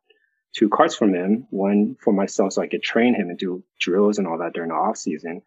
two 0.54 0.70
carts 0.70 0.96
from 0.96 1.14
him, 1.14 1.48
one 1.50 1.96
for 2.02 2.14
myself 2.14 2.54
so 2.54 2.62
I 2.62 2.68
could 2.68 2.84
train 2.84 3.16
him 3.16 3.30
and 3.30 3.38
do 3.38 3.64
drills 3.80 4.18
and 4.18 4.28
all 4.28 4.40
that 4.40 4.54
during 4.54 4.70
the 4.70 4.76
off 4.76 4.98
season. 4.98 5.42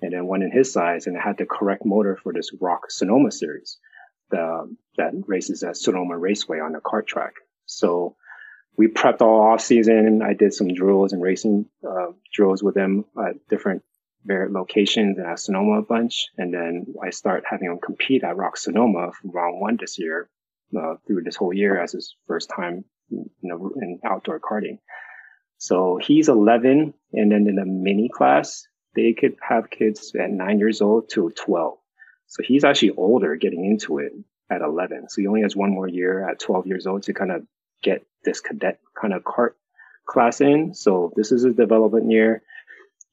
And 0.00 0.12
then 0.12 0.26
one 0.26 0.42
in 0.42 0.52
his 0.52 0.72
size 0.72 1.06
and 1.06 1.16
it 1.16 1.20
had 1.20 1.38
the 1.38 1.46
correct 1.46 1.84
motor 1.84 2.18
for 2.22 2.32
this 2.32 2.50
ROK 2.60 2.90
Sonoma 2.90 3.32
series, 3.32 3.78
the, 4.30 4.74
that 4.96 5.12
races 5.26 5.62
at 5.62 5.76
Sonoma 5.76 6.16
Raceway 6.16 6.60
on 6.60 6.72
the 6.72 6.78
kart 6.78 7.06
track. 7.06 7.34
So 7.66 8.16
we 8.76 8.86
prepped 8.86 9.20
all 9.20 9.52
off 9.52 9.60
season. 9.60 10.22
I 10.22 10.34
did 10.34 10.54
some 10.54 10.72
drills 10.72 11.12
and 11.12 11.20
racing, 11.20 11.66
uh, 11.86 12.12
drills 12.32 12.62
with 12.62 12.76
him 12.76 13.04
at 13.18 13.48
different 13.48 13.82
various 14.28 14.52
locations 14.52 15.18
and 15.18 15.26
at 15.26 15.40
Sonoma 15.40 15.80
a 15.80 15.82
bunch. 15.82 16.26
And 16.36 16.54
then 16.54 16.86
I 17.02 17.10
start 17.10 17.44
having 17.50 17.68
him 17.68 17.78
compete 17.82 18.22
at 18.22 18.36
ROK 18.36 18.56
Sonoma 18.56 19.10
from 19.12 19.30
round 19.32 19.60
one 19.60 19.78
this 19.80 19.98
year, 19.98 20.28
uh, 20.78 20.94
through 21.06 21.22
this 21.24 21.36
whole 21.36 21.52
year 21.52 21.82
as 21.82 21.92
his 21.92 22.14
first 22.28 22.50
time, 22.54 22.84
in 23.10 24.00
outdoor 24.04 24.38
karting. 24.38 24.78
So 25.56 25.98
he's 26.00 26.28
11. 26.28 26.94
And 27.12 27.32
then 27.32 27.46
in 27.48 27.56
the 27.56 27.64
mini 27.64 28.10
class, 28.14 28.66
they 28.94 29.14
could 29.14 29.36
have 29.46 29.70
kids 29.70 30.12
at 30.14 30.30
nine 30.30 30.58
years 30.58 30.80
old 30.80 31.08
to 31.10 31.30
12. 31.30 31.78
So 32.26 32.42
he's 32.46 32.64
actually 32.64 32.90
older 32.90 33.36
getting 33.36 33.64
into 33.64 33.98
it 33.98 34.12
at 34.50 34.60
11. 34.60 35.08
So 35.08 35.20
he 35.20 35.26
only 35.26 35.42
has 35.42 35.56
one 35.56 35.70
more 35.70 35.88
year 35.88 36.28
at 36.28 36.40
12 36.40 36.66
years 36.66 36.86
old 36.86 37.02
to 37.04 37.14
kind 37.14 37.32
of 37.32 37.42
get 37.82 38.06
this 38.24 38.40
cadet 38.40 38.80
kind 39.00 39.14
of 39.14 39.22
kart 39.22 39.52
class 40.06 40.40
in. 40.40 40.74
So 40.74 41.12
this 41.16 41.32
is 41.32 41.44
his 41.44 41.54
development 41.54 42.10
year. 42.10 42.42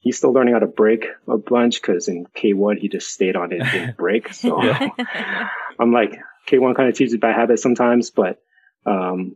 He's 0.05 0.17
still 0.17 0.31
learning 0.33 0.53
how 0.53 0.59
to 0.59 0.67
break 0.67 1.07
a 1.27 1.37
bunch 1.37 1.81
because 1.81 2.07
in 2.07 2.27
K1 2.37 2.77
he 2.77 2.89
just 2.89 3.07
stayed 3.09 3.35
on 3.35 3.51
it 3.51 3.59
and 3.61 3.71
didn't 3.71 3.97
brake. 4.03 4.31
So 4.33 4.61
I'm 5.79 5.91
like 5.91 6.11
K1 6.47 6.75
kind 6.75 6.89
of 6.89 6.95
teaches 6.95 7.17
bad 7.17 7.35
habits 7.35 7.63
sometimes, 7.63 8.11
but 8.11 8.37
um, 8.85 9.35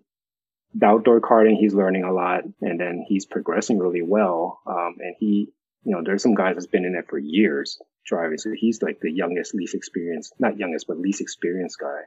the 0.76 0.86
outdoor 0.86 1.22
karting 1.22 1.56
he's 1.58 1.74
learning 1.74 2.04
a 2.04 2.14
lot, 2.14 2.44
and 2.62 2.80
then 2.80 3.04
he's 3.08 3.26
progressing 3.26 3.80
really 3.80 4.04
well. 4.04 4.60
Um, 4.68 4.98
and 5.00 5.16
he, 5.20 5.52
you 5.84 5.96
know, 5.96 6.04
there's 6.06 6.22
some 6.22 6.36
guys 6.36 6.54
that's 6.54 6.68
been 6.68 6.86
in 6.86 6.94
it 6.94 7.06
for 7.10 7.18
years 7.18 7.80
driving, 8.06 8.38
so 8.38 8.52
he's 8.56 8.82
like 8.84 9.00
the 9.02 9.12
youngest, 9.12 9.56
least 9.56 9.74
experienced, 9.74 10.36
not 10.38 10.60
youngest, 10.60 10.86
but 10.88 11.00
least 11.00 11.20
experienced 11.22 11.80
guy. 11.80 12.02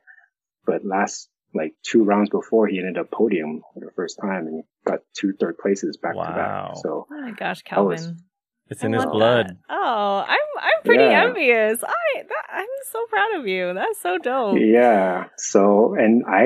But 0.65 0.85
last 0.85 1.29
like 1.53 1.75
two 1.83 2.05
rounds 2.05 2.31
before, 2.31 2.69
he 2.69 2.79
ended 2.79 2.97
up 2.97 3.11
podium 3.11 3.63
for 3.75 3.81
the 3.81 3.91
first 3.97 4.19
time 4.23 4.47
and 4.47 4.63
got 4.87 5.01
two 5.15 5.33
third 5.33 5.59
places 5.59 5.97
back 5.97 6.13
to 6.13 6.19
back. 6.21 6.77
So 6.77 7.07
Oh 7.11 7.21
my 7.21 7.33
gosh, 7.33 7.63
That 7.69 7.83
was- 7.85 8.03
Calvin. 8.07 8.19
It's 8.69 8.83
I 8.83 8.87
in 8.87 8.93
his 8.95 9.05
blood. 9.05 9.49
that. 9.49 9.57
Oh, 9.69 10.25
I'm 10.27 10.39
I'm 10.59 10.83
pretty 10.85 11.05
Yeah. 11.05 11.25
envious. 11.27 11.83
I 11.85 12.23
that, 12.23 12.45
I'm 12.53 12.67
so 12.91 13.05
proud 13.07 13.35
of 13.41 13.47
you. 13.47 13.75
That's 13.75 14.01
so 14.01 14.19
dope. 14.19 14.59
Yeah. 14.61 15.27
So, 15.37 15.95
and 15.95 16.25
I, 16.27 16.45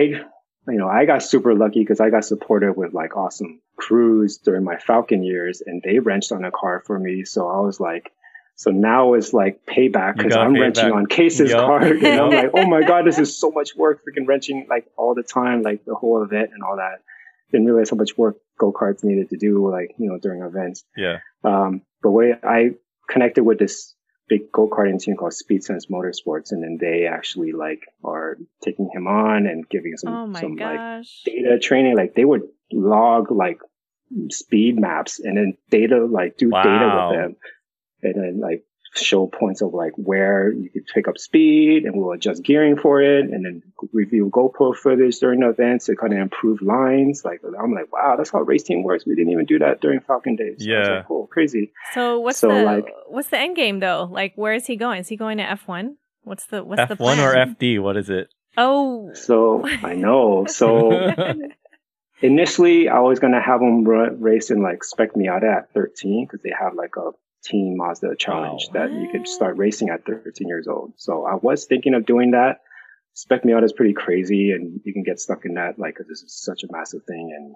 you 0.68 0.78
know, 0.78 0.88
I 0.88 1.04
got 1.04 1.22
super 1.22 1.54
lucky 1.54 1.80
because 1.80 2.00
I 2.00 2.10
got 2.10 2.24
supported 2.24 2.76
with 2.76 2.92
like 2.94 3.16
awesome 3.16 3.60
crews 3.76 4.38
during 4.38 4.64
my 4.64 4.76
Falken 4.76 5.24
years 5.24 5.62
and 5.64 5.82
they 5.82 5.98
wrenched 5.98 6.32
on 6.32 6.44
a 6.44 6.50
car 6.50 6.82
for 6.86 6.98
me. 6.98 7.24
So 7.24 7.48
I 7.48 7.60
was 7.60 7.78
like, 7.78 8.10
so 8.56 8.70
now 8.70 9.12
it's 9.14 9.34
like 9.34 9.60
payback 9.66 10.16
because 10.16 10.34
I'm 10.34 10.54
wrenching 10.54 10.90
on 10.90 11.06
Case's 11.06 11.50
Yup. 11.50 11.66
car. 11.66 11.82
And 11.84 12.06
I'm 12.20 12.32
like, 12.32 12.50
oh 12.54 12.64
my 12.66 12.82
God, 12.82 13.04
this 13.06 13.18
is 13.18 13.38
so 13.38 13.50
much 13.50 13.76
work 13.76 14.00
freaking 14.02 14.26
wrenching 14.26 14.66
like 14.68 14.86
all 14.96 15.14
the 15.14 15.22
time, 15.22 15.62
like 15.62 15.84
the 15.84 15.94
whole 15.94 16.22
event 16.22 16.50
and 16.54 16.62
all 16.62 16.76
that. 16.76 17.02
Didn't 17.52 17.66
realize 17.66 17.90
how 17.90 17.96
much 17.96 18.16
work 18.18 18.36
go-karts 18.58 19.04
needed 19.04 19.30
to 19.30 19.36
do, 19.36 19.70
like, 19.70 19.94
you 19.98 20.08
know, 20.08 20.18
during 20.18 20.42
events. 20.42 20.84
Yeah. 20.96 21.18
Um, 21.44 21.82
but 22.02 22.10
way 22.10 22.34
I 22.42 22.70
connected 23.08 23.44
with 23.44 23.58
this 23.58 23.94
big 24.28 24.50
go-karting 24.52 25.00
team 25.00 25.16
called 25.16 25.32
Speed 25.32 25.62
Sense 25.62 25.86
Motorsports, 25.86 26.50
and 26.50 26.62
then 26.62 26.78
they 26.80 27.06
actually 27.06 27.52
like 27.52 27.80
are 28.04 28.36
taking 28.62 28.90
him 28.92 29.06
on 29.06 29.46
and 29.46 29.68
giving 29.68 29.96
some 29.96 30.14
Oh 30.14 30.26
my 30.26 30.40
some 30.40 30.56
like 30.56 31.04
data 31.24 31.58
training. 31.60 31.96
Like 31.96 32.14
they 32.14 32.24
would 32.24 32.42
log 32.72 33.30
like 33.30 33.58
speed 34.30 34.78
maps 34.78 35.20
and 35.20 35.36
then 35.36 35.54
data 35.70 36.04
like 36.04 36.36
do 36.36 36.50
data 36.50 37.08
with 37.10 37.18
them, 37.18 37.36
and 38.02 38.14
then 38.14 38.40
like 38.40 38.64
show 39.04 39.26
points 39.26 39.60
of 39.62 39.72
like 39.74 39.92
where 39.96 40.52
you 40.52 40.70
could 40.70 40.86
pick 40.86 41.08
up 41.08 41.18
speed, 41.18 41.84
and 41.84 41.96
we'll 41.96 42.12
adjust 42.12 42.42
gearing 42.42 42.76
for 42.76 43.00
it, 43.02 43.24
and 43.24 43.44
then 43.44 43.62
review 43.92 44.30
GoPro 44.32 44.74
footage 44.76 45.18
during 45.18 45.40
the 45.40 45.48
events 45.50 45.86
to 45.86 45.96
kind 45.96 46.12
of 46.12 46.18
improve 46.18 46.62
lines. 46.62 47.22
Like 47.24 47.40
I'm 47.62 47.72
like, 47.74 47.92
wow, 47.92 48.14
that's 48.16 48.30
how 48.30 48.40
race 48.40 48.62
team 48.62 48.82
works. 48.82 49.04
We 49.06 49.14
didn't 49.14 49.32
even 49.32 49.44
do 49.46 49.58
that 49.60 49.80
during 49.80 50.00
Falken 50.00 50.36
days. 50.36 50.56
So 50.64 50.70
Yeah. 50.70 50.88
like, 50.98 51.10
oh, 51.10 51.28
crazy. 51.30 51.72
So 51.94 52.20
what's 52.20 52.38
So, 52.38 52.48
the 52.48 52.62
like- 52.62 52.92
what's 53.08 53.28
the 53.28 53.38
end 53.38 53.56
game 53.56 53.80
though? 53.80 54.08
Like 54.10 54.32
where 54.36 54.54
is 54.54 54.66
he 54.66 54.76
going? 54.76 55.00
Is 55.00 55.08
he 55.08 55.16
going 55.16 55.38
to 55.38 55.44
F 55.44 55.66
one? 55.68 55.96
What's 56.24 56.46
the 56.46 56.64
what's 56.64 56.80
the 56.86 56.92
F 56.92 56.98
one 57.00 57.18
or 57.20 57.34
FD? 57.34 57.80
What 57.80 57.96
is 57.96 58.10
it? 58.10 58.28
Oh, 58.56 59.10
So 59.14 59.66
I 59.82 59.94
know. 59.94 60.46
So 60.46 60.90
initially, 62.22 62.88
I 62.88 63.00
was 63.00 63.18
gonna 63.18 63.40
have 63.42 63.60
them 63.60 63.84
ra- 63.84 64.08
race 64.18 64.50
in 64.50 64.62
like 64.62 64.82
Spec 64.84 65.12
Miata 65.14 65.58
at 65.58 65.72
13 65.74 66.24
because 66.26 66.40
they 66.42 66.52
have 66.58 66.74
like 66.74 66.96
a 66.96 67.10
Team 67.46 67.76
Mazda 67.76 68.16
challenge 68.16 68.66
Wow. 68.68 68.72
that 68.74 68.92
you 68.92 69.08
could 69.10 69.26
start 69.28 69.56
racing 69.56 69.88
at 69.90 70.04
13 70.04 70.48
years 70.48 70.66
old. 70.66 70.92
So 70.96 71.24
I 71.24 71.34
was 71.34 71.64
thinking 71.66 71.94
of 71.94 72.04
doing 72.06 72.32
that. 72.32 72.60
Spec 73.14 73.44
Miata 73.44 73.64
is 73.64 73.72
pretty 73.72 73.94
crazy, 73.94 74.52
and 74.52 74.80
you 74.84 74.92
can 74.92 75.02
get 75.02 75.18
stuck 75.20 75.44
in 75.44 75.54
that 75.54 75.78
like 75.78 75.94
because 75.94 76.08
this 76.08 76.22
is 76.22 76.34
such 76.34 76.64
a 76.64 76.68
massive 76.70 77.04
thing. 77.04 77.32
And 77.34 77.54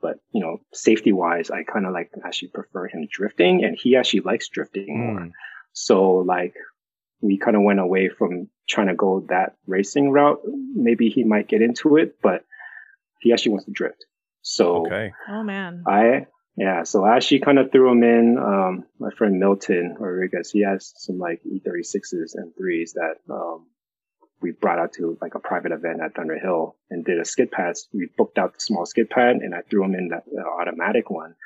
but 0.00 0.16
you 0.32 0.40
know, 0.40 0.58
safety 0.72 1.12
wise, 1.12 1.50
I 1.50 1.64
kind 1.64 1.84
of 1.84 1.92
like 1.92 2.10
actually 2.24 2.48
prefer 2.48 2.86
him 2.86 3.06
drifting, 3.10 3.64
and 3.64 3.76
he 3.78 3.96
actually 3.96 4.20
likes 4.20 4.48
drifting 4.48 4.86
more. 4.98 5.20
Mm. 5.20 5.32
So 5.72 6.12
like 6.18 6.54
we 7.20 7.36
kind 7.36 7.56
of 7.56 7.62
went 7.62 7.80
away 7.80 8.08
from 8.08 8.48
trying 8.68 8.86
to 8.86 8.94
go 8.94 9.26
that 9.28 9.56
racing 9.66 10.10
route, 10.10 10.40
maybe 10.74 11.08
he 11.08 11.24
might 11.24 11.48
get 11.48 11.62
into 11.62 11.96
it, 11.96 12.16
but 12.22 12.44
he 13.20 13.32
actually 13.32 13.52
wants 13.52 13.66
to 13.66 13.72
drift. 13.72 14.06
So 14.42 14.86
Okay. 14.86 15.12
Oh 15.28 15.42
man. 15.42 15.82
I 15.86 16.26
yeah, 16.58 16.82
so 16.82 17.04
I 17.04 17.14
actually 17.16 17.38
kind 17.40 17.58
of 17.60 17.70
threw 17.70 17.88
him 17.90 18.02
in. 18.02 18.36
Um, 18.36 18.84
my 18.98 19.10
friend 19.10 19.38
Milton 19.38 19.94
Rodriguez, 19.98 20.50
he 20.50 20.62
has 20.64 20.92
some 20.96 21.18
like 21.18 21.40
E36s 21.44 22.34
and 22.34 22.52
threes 22.56 22.94
that 22.94 23.14
um, 23.32 23.66
we 24.40 24.50
brought 24.50 24.80
out 24.80 24.92
to 24.94 25.16
like 25.22 25.36
a 25.36 25.38
private 25.38 25.70
event 25.70 26.00
at 26.02 26.16
Thunder 26.16 26.36
Hill 26.38 26.74
and 26.90 27.04
did 27.04 27.20
a 27.20 27.24
skid 27.24 27.52
pad. 27.52 27.76
We 27.92 28.08
booked 28.18 28.38
out 28.38 28.54
the 28.54 28.60
small 28.60 28.86
skid 28.86 29.08
pad 29.08 29.36
and 29.36 29.54
I 29.54 29.60
threw 29.70 29.84
him 29.84 29.94
in 29.94 30.08
that 30.08 30.24
automatic 30.60 31.10
one, 31.10 31.36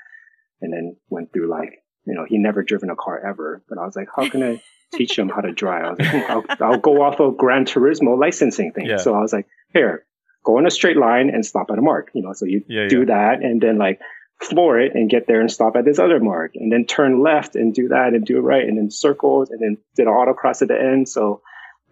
and 0.63 0.73
then 0.73 0.97
went 1.11 1.31
through 1.33 1.51
like 1.51 1.83
you 2.07 2.15
know 2.15 2.25
he 2.27 2.39
never 2.39 2.63
driven 2.63 2.89
a 2.89 2.97
car 2.97 3.21
ever, 3.25 3.63
but 3.69 3.77
I 3.77 3.85
was 3.85 3.95
like, 3.95 4.09
how 4.17 4.31
can 4.31 4.43
I 4.43 4.63
teach 4.95 5.19
him 5.19 5.29
how 5.29 5.43
to 5.43 5.53
drive? 5.53 5.85
I 5.85 5.91
was 5.91 5.99
like, 5.99 6.31
I'll, 6.31 6.45
I'll 6.73 6.81
go 6.81 7.03
off 7.03 7.21
of 7.21 7.37
Gran 7.37 7.67
Turismo 7.67 8.19
licensing 8.19 8.73
thing. 8.73 8.87
Yeah. 8.87 8.97
So 8.97 9.15
I 9.15 9.21
was 9.21 9.33
like, 9.35 9.47
here, 9.75 10.07
go 10.43 10.59
in 10.59 10.67
a 10.67 10.71
straight 10.71 10.97
line 10.97 11.29
and 11.29 11.45
stop 11.45 11.67
at 11.71 11.79
a 11.79 11.83
mark. 11.83 12.11
You 12.15 12.23
know, 12.23 12.33
so 12.33 12.47
you 12.47 12.65
Yeah, 12.67 12.89
do 12.89 13.01
yeah. 13.01 13.05
that 13.07 13.43
and 13.43 13.61
then 13.61 13.77
like 13.77 14.01
floor 14.43 14.79
it 14.81 14.93
and 14.95 15.09
get 15.11 15.27
there 15.27 15.41
and 15.41 15.51
stop 15.51 15.77
at 15.77 15.85
this 15.85 15.99
other 15.99 16.21
mark 16.21 16.53
and 16.55 16.71
then 16.73 16.85
turn 16.87 17.23
left 17.23 17.55
and 17.57 17.73
do 17.75 17.89
that 17.89 18.09
and 18.15 18.25
do 18.25 18.37
it 18.39 18.41
right 18.41 18.65
and 18.65 18.77
then 18.77 18.91
circles 18.91 19.51
and 19.51 19.61
then 19.61 19.77
did 19.97 20.07
an 20.07 20.13
autocross 20.13 20.63
at 20.63 20.69
the 20.69 20.79
end. 20.81 21.09
So 21.09 21.43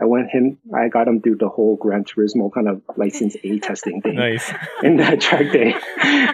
I 0.00 0.04
went 0.06 0.30
him, 0.30 0.58
I 0.74 0.88
got 0.88 1.06
him 1.08 1.20
through 1.20 1.36
the 1.36 1.48
whole 1.48 1.76
Gran 1.76 2.04
Turismo 2.04 2.50
kind 2.52 2.68
of 2.68 2.82
license 2.96 3.36
A 3.44 3.58
testing 3.68 4.00
thing 4.02 4.14
Nice. 4.16 4.50
in 4.82 4.96
that 4.96 5.20
track 5.20 5.52
day. 5.52 5.74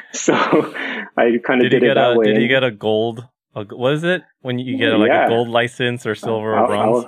so 0.12 0.35
I 1.17 1.39
kind 1.45 1.61
of 1.65 1.70
Did 1.70 1.81
did, 1.81 1.83
it 1.83 1.95
that 1.95 2.12
a 2.12 2.19
way. 2.19 2.27
Did 2.27 2.39
he 2.39 2.49
get 2.49 2.62
a 2.65 2.70
gold? 2.70 3.27
A, 3.55 3.65
what 3.65 3.95
is 3.95 4.05
it 4.05 4.23
when 4.43 4.59
you 4.59 4.78
get 4.78 4.91
like 4.91 5.09
Yeah. 5.09 5.27
a 5.27 5.28
gold 5.28 5.49
license 5.49 6.07
or 6.07 6.15
silver 6.15 6.55
I, 6.57 6.61
or 6.62 6.67
bronze? 6.69 7.05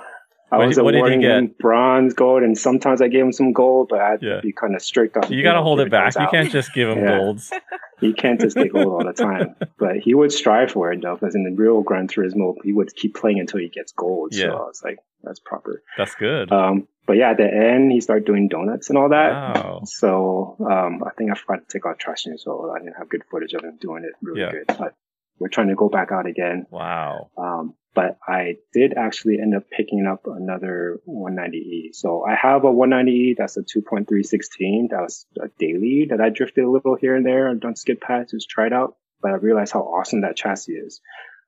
I, 0.51 0.55
I 0.55 0.57
What 0.57 0.67
was 0.67 0.75
did- 0.77 0.85
he 0.85 0.97
awarding 0.97 1.21
get? 1.21 1.31
him 1.37 1.55
bronze, 1.59 2.13
gold, 2.13 2.41
and 2.43 2.57
sometimes 2.57 3.01
I 3.01 3.07
gave 3.07 3.21
him 3.23 3.31
some 3.31 3.53
gold, 3.53 3.87
but 3.89 3.99
I 4.01 4.09
had 4.11 4.21
Yeah. 4.23 4.35
to 4.37 4.41
be 4.41 4.51
kind 4.51 4.75
of 4.75 4.81
strict 4.81 5.15
on. 5.15 5.31
you 5.31 5.43
got 5.43 5.53
to 5.53 5.61
hold 5.61 5.79
it 5.79 5.89
back. 5.91 6.15
You 6.15 6.21
out. 6.23 6.31
can't 6.31 6.49
just 6.51 6.73
give 6.73 6.89
him 6.89 6.99
Yeah. 6.99 7.19
golds. 7.19 7.51
He 7.99 8.13
can't 8.13 8.39
just 8.39 8.55
take 8.57 8.73
gold 8.73 8.87
all 8.87 9.03
the 9.05 9.13
time. 9.13 9.55
But 9.77 9.97
he 9.97 10.13
would 10.13 10.31
strive 10.31 10.71
for 10.71 10.91
it 10.91 11.01
though, 11.01 11.15
because 11.15 11.35
in 11.35 11.43
the 11.43 11.51
real 11.51 11.81
Gran 11.81 12.07
Turismo, 12.07 12.55
he 12.63 12.71
would 12.73 12.95
keep 12.95 13.15
playing 13.15 13.39
until 13.39 13.59
he 13.59 13.69
gets 13.69 13.91
gold. 13.91 14.29
Yeah. 14.33 14.45
So 14.45 14.51
I 14.51 14.61
was 14.67 14.81
like, 14.83 14.99
that's 15.23 15.39
proper. 15.39 15.83
That's 15.97 16.15
good. 16.15 16.51
Um, 16.51 16.87
but 17.05 17.17
yeah, 17.17 17.31
at 17.31 17.37
the 17.37 17.45
end, 17.51 17.91
he 17.91 18.01
started 18.01 18.25
doing 18.25 18.47
donuts 18.47 18.89
and 18.89 18.97
all 18.97 19.09
that. 19.09 19.55
Wow. 19.55 19.81
So 19.85 20.55
um, 20.59 21.03
I 21.05 21.09
think 21.17 21.31
I 21.31 21.35
forgot 21.35 21.67
to 21.67 21.73
take 21.77 21.85
out 21.85 21.99
traction, 21.99 22.37
so 22.37 22.71
I 22.73 22.79
didn't 22.79 22.95
have 22.97 23.09
good 23.09 23.23
footage 23.29 23.53
of 23.53 23.63
him 23.63 23.77
doing 23.81 24.03
it 24.03 24.11
really 24.21 24.41
Yeah. 24.41 24.51
good. 24.51 24.65
But 24.67 24.93
we're 25.39 25.47
trying 25.49 25.69
to 25.69 25.75
go 25.75 25.89
back 25.89 26.11
out 26.11 26.25
again. 26.25 26.67
Wow. 26.69 27.31
Um, 27.37 27.73
but 27.95 28.17
I 28.27 28.57
did 28.73 28.93
actually 28.95 29.39
end 29.39 29.55
up 29.55 29.63
picking 29.69 30.05
up 30.05 30.25
another 30.25 30.99
190E. 31.07 31.93
So 31.93 32.23
I 32.23 32.35
have 32.35 32.63
a 32.63 32.67
190E 32.67 33.35
that's 33.37 33.57
a 33.57 33.61
2.316. 33.61 34.89
That 34.91 35.01
was 35.01 35.25
a 35.41 35.47
daily 35.57 36.07
that 36.09 36.21
I 36.21 36.29
drifted 36.29 36.65
a 36.65 36.69
little 36.69 36.95
here 36.95 37.15
and 37.15 37.25
there. 37.25 37.49
I've 37.49 37.59
done 37.59 37.75
skid 37.75 37.99
pads, 37.99 38.31
just 38.31 38.49
tried 38.49 38.73
out, 38.73 38.95
but 39.21 39.31
I 39.31 39.35
realized 39.35 39.73
how 39.73 39.81
awesome 39.81 40.21
that 40.21 40.35
chassis 40.35 40.73
is. 40.73 41.01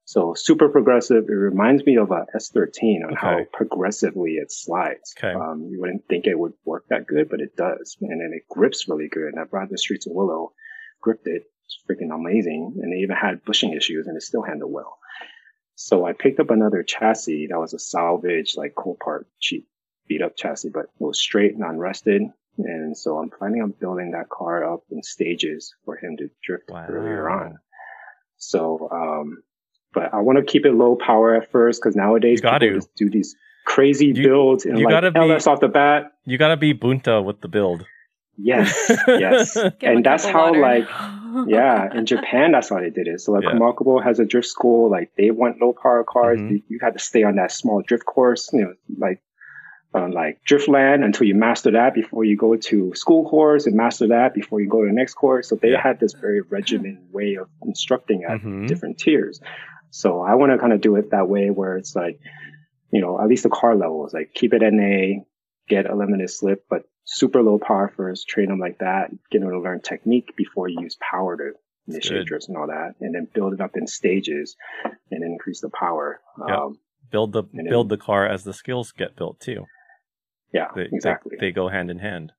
So 0.05 0.33
super 0.35 0.67
progressive. 0.69 1.25
It 1.29 1.33
reminds 1.33 1.85
me 1.85 1.97
of 1.97 2.11
a 2.11 2.25
S13 2.35 3.07
on 3.07 3.15
how 3.15 3.45
progressively 3.53 4.31
it 4.31 4.51
slides. 4.51 5.13
Okay. 5.17 5.33
Um, 5.33 5.67
you 5.71 5.79
wouldn't 5.79 6.07
think 6.09 6.25
it 6.25 6.37
would 6.37 6.53
work 6.65 6.85
that 6.89 7.07
good, 7.07 7.29
but 7.29 7.39
it 7.39 7.55
does. 7.55 7.97
And 8.01 8.19
then 8.19 8.31
it 8.33 8.43
grips 8.49 8.89
really 8.89 9.09
good. 9.09 9.31
And 9.31 9.39
I 9.39 9.45
brought 9.45 9.69
the 9.69 9.77
Streets 9.77 10.07
of 10.07 10.13
Willow, 10.13 10.53
gripped 11.01 11.27
it. 11.27 11.43
It's 11.65 11.77
freaking 11.89 12.13
amazing. 12.13 12.79
And 12.81 12.91
they 12.91 13.03
even 13.03 13.15
had 13.15 13.45
bushing 13.45 13.73
issues 13.73 14.07
and 14.07 14.17
it 14.17 14.23
still 14.23 14.41
handled 14.41 14.73
well. 14.73 14.97
So 15.83 16.05
I 16.05 16.13
picked 16.13 16.39
up 16.39 16.51
another 16.51 16.83
chassis 16.83 17.47
that 17.47 17.57
was 17.59 17.73
a 17.73 17.79
salvage, 17.79 18.53
like 18.55 18.75
cool 18.75 18.97
part, 19.03 19.25
cheap 19.39 19.67
beat 20.07 20.21
up 20.21 20.37
chassis, 20.37 20.69
but 20.69 20.81
it 20.85 20.89
was 20.99 21.19
straight, 21.19 21.57
non-rusted. 21.57 22.21
And 22.59 22.95
so 22.95 23.17
I'm 23.17 23.29
planning 23.31 23.63
on 23.63 23.71
building 23.79 24.11
that 24.11 24.29
car 24.29 24.71
up 24.73 24.81
in 24.91 25.01
stages 25.01 25.73
for 25.83 25.95
him 25.97 26.17
to 26.17 26.29
drift 26.43 26.69
Wow. 26.69 26.85
earlier 26.87 27.29
on. 27.29 27.57
So, 28.37 28.89
um, 28.91 29.41
but 29.93 30.13
I 30.13 30.19
want 30.21 30.37
to 30.37 30.43
keep 30.45 30.65
it 30.67 30.73
low 30.73 30.95
power 30.95 31.33
at 31.35 31.51
first 31.51 31.81
because 31.81 31.95
nowadays 31.95 32.41
You 32.43 32.49
people 32.49 32.59
to. 32.59 32.75
just 32.75 32.95
do 32.95 33.09
these 33.09 33.35
crazy 33.65 34.07
You- 34.07 34.23
builds 34.23 34.65
and 34.65 34.77
you 34.77 34.85
like 34.85 34.91
gotta 34.91 35.11
be- 35.11 35.19
LS 35.19 35.47
off 35.47 35.61
the 35.61 35.67
bat. 35.67 36.11
You 36.25 36.37
got 36.37 36.49
to 36.49 36.57
be 36.57 36.73
bunta 36.75 37.23
with 37.23 37.41
the 37.41 37.47
build. 37.47 37.85
Yes, 38.37 38.69
yes. 39.07 39.55
Give 39.55 39.63
him 39.65 39.73
a 39.81 39.85
and 39.95 40.05
that's 40.05 40.25
how 40.25 40.47
water. 40.51 40.59
like 40.61 40.87
yeah, 41.47 41.93
in 41.97 42.05
Japan, 42.05 42.51
that's 42.51 42.69
how 42.69 42.79
they 42.79 42.89
did 42.89 43.07
it. 43.07 43.21
So 43.21 43.31
like 43.33 43.43
Yeah. 43.43 44.01
Has 44.03 44.19
a 44.19 44.25
drift 44.25 44.47
school, 44.47 44.89
like 44.89 45.11
they 45.17 45.31
want 45.31 45.61
low 45.61 45.73
power 45.73 46.03
cars. 46.03 46.39
Mhm. 46.39 46.49
You, 46.51 46.61
you 46.67 46.79
had 46.81 46.93
to 46.93 46.99
stay 46.99 47.23
on 47.23 47.35
that 47.35 47.51
small 47.51 47.81
drift 47.81 48.05
course, 48.05 48.49
you 48.53 48.61
know, 48.61 48.73
like 48.97 49.21
um, 49.93 50.11
like 50.11 50.39
Driftland 50.49 51.03
until 51.03 51.27
you 51.27 51.35
master 51.35 51.69
that 51.71 51.93
before 51.93 52.23
you 52.23 52.37
go 52.37 52.55
to 52.55 52.95
school 52.95 53.27
course 53.29 53.67
and 53.67 53.75
master 53.75 54.07
that 54.07 54.33
before 54.33 54.61
you 54.61 54.69
go 54.69 54.81
to 54.83 54.87
the 54.87 54.93
next 54.93 55.15
course. 55.15 55.49
So 55.49 55.55
they 55.55 55.71
Yeah. 55.71 55.81
had 55.81 55.99
this 55.99 56.13
very 56.13 56.39
regimented 56.41 57.11
way 57.11 57.35
of 57.35 57.49
instructing 57.65 58.23
at 58.23 58.39
Mhm. 58.41 58.67
different 58.67 58.97
tiers. 58.99 59.41
So 59.89 60.21
I 60.21 60.35
want 60.35 60.53
to 60.53 60.57
kind 60.57 60.71
of 60.71 60.79
do 60.79 60.95
it 60.95 61.11
that 61.11 61.27
way 61.27 61.49
where 61.49 61.75
it's 61.75 61.93
like, 61.93 62.19
you 62.91 63.01
know, 63.01 63.19
at 63.19 63.27
least 63.27 63.43
the 63.43 63.49
car 63.49 63.75
levels, 63.75 64.13
like 64.13 64.33
keep 64.33 64.53
it 64.53 64.63
NA, 64.63 65.25
get 65.67 65.89
a 65.89 65.93
limited 65.95 66.29
slip, 66.29 66.63
but 66.69 66.83
super 67.03 67.41
low 67.41 67.59
power 67.59 67.91
first, 67.95 68.27
train 68.27 68.47
them 68.49 68.59
like 68.59 68.79
that, 68.79 69.09
get 69.31 69.41
them 69.41 69.49
to 69.49 69.59
learn 69.59 69.81
technique 69.81 70.35
before 70.35 70.67
you 70.67 70.81
use 70.81 70.97
power 70.99 71.35
to 71.37 71.51
initiate 71.87 72.25
drifts 72.27 72.47
and 72.47 72.57
all 72.57 72.67
that, 72.67 72.93
and 73.01 73.13
then 73.15 73.27
build 73.33 73.53
it 73.53 73.61
up 73.61 73.75
in 73.75 73.87
stages 73.87 74.55
and 75.09 75.23
increase 75.23 75.61
the 75.61 75.69
power. 75.69 76.19
Yep. 76.47 76.57
Um, 76.57 76.79
Build 77.09 77.33
the 77.33 77.43
build 77.43 77.89
the 77.89 77.97
car 77.97 78.25
as 78.25 78.45
the 78.45 78.53
skills 78.53 78.93
get 78.93 79.17
built 79.17 79.39
too. 79.41 79.65
yeah, 80.53 80.67
They, 80.73 80.83
they- 80.83 80.89
exactly. 80.93 81.35
They, 81.37 81.51
go 81.51 81.67
hand 81.67 81.91
in 81.91 81.99
hand. 81.99 82.31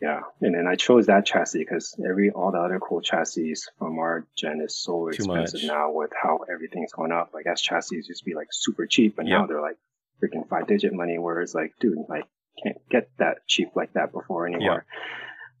yeah. 0.00 0.20
And 0.40 0.54
then 0.54 0.68
I 0.68 0.76
chose 0.76 1.06
that 1.06 1.26
chassis 1.26 1.58
because 1.58 1.98
every, 2.08 2.30
all 2.30 2.52
the 2.52 2.58
other 2.58 2.78
cool 2.78 3.00
chassis 3.00 3.54
from 3.80 3.98
our 3.98 4.24
gen 4.36 4.60
is 4.64 4.78
so 4.80 5.08
Too 5.10 5.16
expensive 5.16 5.62
much. 5.62 5.66
now 5.68 5.90
with 5.90 6.10
how 6.20 6.40
everything's 6.52 6.92
going 6.92 7.10
up. 7.10 7.30
Like 7.34 7.46
S 7.46 7.60
chassis 7.60 7.96
used 7.96 8.20
to 8.20 8.24
be 8.24 8.34
like 8.36 8.48
super 8.52 8.86
cheap, 8.86 9.16
but 9.16 9.24
now 9.26 9.46
they're 9.46 9.60
like 9.60 9.78
freaking 10.22 10.48
five 10.48 10.68
digit 10.68 10.92
money 10.92 11.18
where 11.18 11.40
it's 11.40 11.54
like, 11.54 11.72
dude, 11.80 11.98
like 12.08 12.24
can't 12.62 12.78
get 12.90 13.10
that 13.18 13.38
cheap 13.46 13.68
like 13.76 13.92
that 13.94 14.12
before 14.12 14.46
anymore. 14.46 14.84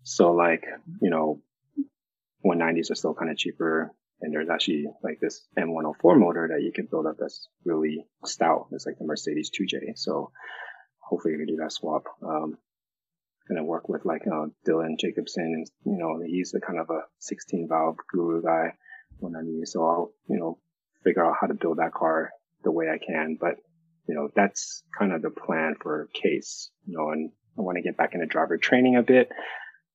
So 0.02 0.32
like, 0.32 0.64
you 1.00 1.10
know, 1.10 1.40
190s 2.44 2.90
are 2.90 2.96
still 2.96 3.14
kind 3.14 3.30
of 3.30 3.36
cheaper. 3.36 3.92
And 4.20 4.32
there's 4.32 4.48
actually 4.50 4.86
like 5.02 5.18
this 5.20 5.46
M104 5.58 6.18
motor 6.18 6.48
that 6.52 6.62
you 6.62 6.72
can 6.72 6.86
build 6.90 7.06
up 7.06 7.16
that's 7.18 7.48
really 7.64 8.06
stout. 8.24 8.66
It's 8.72 8.86
like 8.86 8.98
the 8.98 9.04
Mercedes 9.04 9.50
2J. 9.50 9.96
So 9.96 10.30
hopefully 11.00 11.34
we 11.34 11.44
can 11.44 11.54
do 11.54 11.60
that 11.62 11.72
swap. 11.72 12.04
Um, 12.22 12.56
gonna 13.48 13.64
work 13.64 13.88
with 13.88 14.04
like, 14.04 14.22
uh, 14.26 14.46
Dylan 14.66 14.98
Jacobson 14.98 15.44
and, 15.44 15.66
you 15.84 15.98
know, 15.98 16.20
he's 16.24 16.54
a 16.54 16.60
kind 16.60 16.78
of 16.78 16.88
a 16.90 17.00
16 17.18 17.66
valve 17.68 17.96
guru 18.12 18.42
guy 18.42 18.74
when 19.18 19.34
I 19.34 19.40
need. 19.42 19.66
So 19.66 19.84
I'll, 19.84 20.12
you 20.28 20.38
know, 20.38 20.58
figure 21.02 21.24
out 21.24 21.36
how 21.40 21.48
to 21.48 21.54
build 21.54 21.78
that 21.78 21.92
car 21.92 22.30
the 22.62 22.70
way 22.70 22.86
I 22.88 22.98
can. 23.04 23.36
But, 23.40 23.56
you 24.08 24.14
know, 24.14 24.28
that's 24.34 24.82
kind 24.98 25.12
of 25.12 25.22
the 25.22 25.30
plan 25.30 25.74
for 25.80 26.08
case, 26.14 26.70
you 26.86 26.96
know, 26.96 27.10
and 27.10 27.30
I 27.58 27.62
want 27.62 27.76
to 27.76 27.82
get 27.82 27.96
back 27.96 28.14
into 28.14 28.26
driver 28.26 28.58
training 28.58 28.96
a 28.96 29.02
bit 29.02 29.30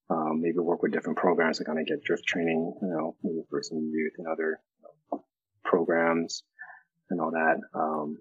um, 0.09 0.41
maybe 0.41 0.59
work 0.59 0.81
with 0.81 0.93
different 0.93 1.17
programs 1.17 1.57
to 1.57 1.65
kind 1.65 1.79
of 1.79 1.85
get 1.85 2.03
drift 2.03 2.25
training, 2.25 2.73
you 2.81 2.87
know, 2.87 3.15
maybe 3.23 3.41
for 3.49 3.61
some 3.61 3.91
youth 3.91 4.13
and 4.17 4.27
other 4.27 4.59
programs 5.63 6.43
and 7.09 7.19
all 7.19 7.31
that. 7.31 7.57
Um, 7.73 8.17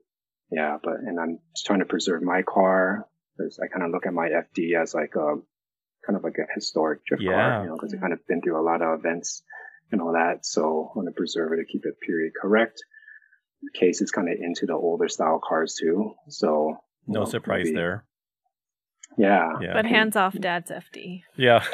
yeah, 0.51 0.79
but, 0.83 0.95
and 0.95 1.19
I'm 1.21 1.39
just 1.55 1.67
trying 1.67 1.81
to 1.81 1.85
preserve 1.85 2.23
my 2.23 2.43
car 2.43 3.07
because 3.37 3.61
I 3.63 3.69
kind 3.69 3.85
of 3.85 3.93
look 3.93 4.07
at 4.07 4.13
my 4.13 4.29
FD 4.29 4.81
as 4.81 4.95
like 4.95 5.15
a, 5.15 5.37
kind 6.05 6.17
of 6.17 6.25
like 6.25 6.39
a 6.39 6.53
historic 6.55 7.05
drift 7.05 7.23
Yeah. 7.23 7.33
car, 7.33 7.63
you 7.63 7.69
know, 7.69 7.75
because 7.77 7.93
it's 7.93 8.01
kind 8.01 8.13
of 8.13 8.27
been 8.27 8.41
through 8.43 8.61
a 8.61 8.65
lot 8.65 8.83
of 8.83 8.99
events 8.99 9.43
and 9.93 10.01
all 10.01 10.13
that. 10.13 10.45
So 10.45 10.91
I 10.93 10.99
want 10.99 11.09
to 11.09 11.13
preserve 11.13 11.53
it 11.53 11.57
to 11.57 11.65
keep 11.65 11.85
it 11.85 12.01
period 12.05 12.33
correct. 12.41 12.83
The 13.63 13.71
case 13.79 14.01
is 14.01 14.11
kind 14.11 14.29
of 14.29 14.37
into 14.41 14.67
the 14.67 14.75
older 14.75 15.09
style 15.09 15.41
cars 15.47 15.77
too. 15.81 16.15
So 16.29 16.77
No 17.07 17.21
know, 17.21 17.25
surprise 17.27 17.65
maybe- 17.67 17.77
there. 17.77 18.05
Yeah. 19.19 19.53
Yeah. 19.63 19.73
But 19.73 19.87
hands 19.87 20.15
off 20.15 20.35
dad's 20.39 20.71
FD. 20.71 21.23
Yeah. 21.37 21.65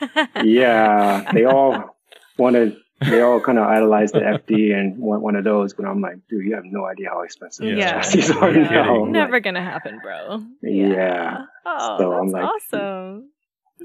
yeah, 0.44 1.30
they 1.32 1.44
all 1.44 1.96
wanted, 2.38 2.76
they 3.00 3.20
all 3.20 3.40
kind 3.40 3.58
of 3.58 3.66
idolize 3.66 4.12
the 4.12 4.20
FD 4.20 4.72
and 4.72 4.98
want 4.98 5.22
one 5.22 5.34
of 5.34 5.42
those, 5.44 5.74
but 5.74 5.84
I'm 5.84 6.00
like, 6.00 6.16
dude, 6.28 6.44
you 6.46 6.54
have 6.54 6.62
no 6.64 6.86
idea 6.86 7.08
how 7.10 7.22
expensive 7.22 7.66
these 7.66 7.78
Yeah. 7.78 8.00
chassis 8.02 8.32
are 8.34 8.52
You're 8.52 8.70
now. 8.70 9.04
Never 9.06 9.32
like, 9.34 9.42
gonna 9.42 9.62
happen, 9.64 9.98
bro. 10.02 10.44
Yeah. 10.62 11.38
Oh, 11.66 11.98
So 11.98 12.12
I'm 12.12 12.28
that's 12.30 12.32
like- 12.34 12.44
awesome. 12.72 13.30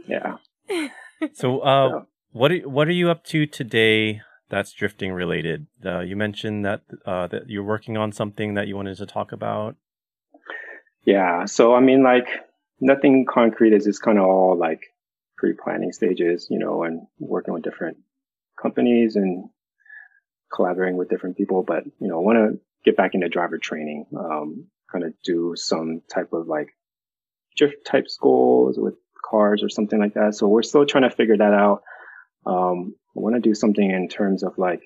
yeah. 0.07 0.37
So, 1.33 1.61
uh, 1.61 1.87
Yeah. 1.89 1.99
what 2.33 2.51
are, 2.51 2.69
what 2.69 2.87
are 2.87 2.91
you 2.91 3.09
up 3.09 3.23
to 3.25 3.47
today? 3.47 4.21
That's 4.49 4.71
drifting 4.71 5.11
related. 5.11 5.67
Uh, 5.85 5.99
you 5.99 6.15
mentioned 6.15 6.65
that 6.65 6.81
uh, 7.05 7.27
that 7.27 7.49
you're 7.49 7.63
working 7.63 7.97
on 7.97 8.11
something 8.11 8.53
that 8.53 8.67
you 8.67 8.75
wanted 8.75 8.97
to 8.97 9.05
talk 9.05 9.31
about. 9.31 9.75
Yeah. 11.03 11.45
So, 11.45 11.73
I 11.73 11.79
mean, 11.79 12.03
like, 12.03 12.27
nothing 12.79 13.25
concrete 13.25 13.73
is 13.73 13.85
just 13.85 14.01
kind 14.01 14.17
of 14.17 14.25
all 14.25 14.57
like 14.57 14.81
pre-planning 15.37 15.91
stages, 15.91 16.47
you 16.49 16.59
know, 16.59 16.83
and 16.83 17.07
working 17.19 17.53
with 17.53 17.63
different 17.63 17.97
companies 18.61 19.15
and 19.15 19.49
collaborating 20.53 20.97
with 20.97 21.09
different 21.09 21.37
people. 21.37 21.63
But, 21.63 21.85
you 21.99 22.07
know, 22.07 22.17
I 22.19 22.23
want 22.23 22.37
to 22.37 22.59
get 22.85 22.97
back 22.97 23.15
into 23.15 23.29
driver 23.29 23.57
training, 23.57 24.05
um, 24.17 24.67
kind 24.91 25.03
of 25.03 25.13
do 25.23 25.53
some 25.55 26.01
type 26.13 26.33
of 26.33 26.47
like 26.47 26.69
drift 27.55 27.85
type 27.85 28.09
schools 28.09 28.77
with 28.77 28.95
cars 29.29 29.61
or 29.63 29.69
something 29.69 29.99
like 29.99 30.13
that. 30.13 30.35
So 30.35 30.47
we're 30.47 30.63
still 30.63 30.85
trying 30.85 31.09
to 31.09 31.15
figure 31.15 31.37
that 31.37 31.53
out. 31.53 31.83
Um, 32.45 32.95
I 33.15 33.19
want 33.19 33.35
to 33.35 33.41
do 33.41 33.55
something 33.55 33.89
in 33.89 34.07
terms 34.07 34.43
of 34.43 34.57
like 34.57 34.81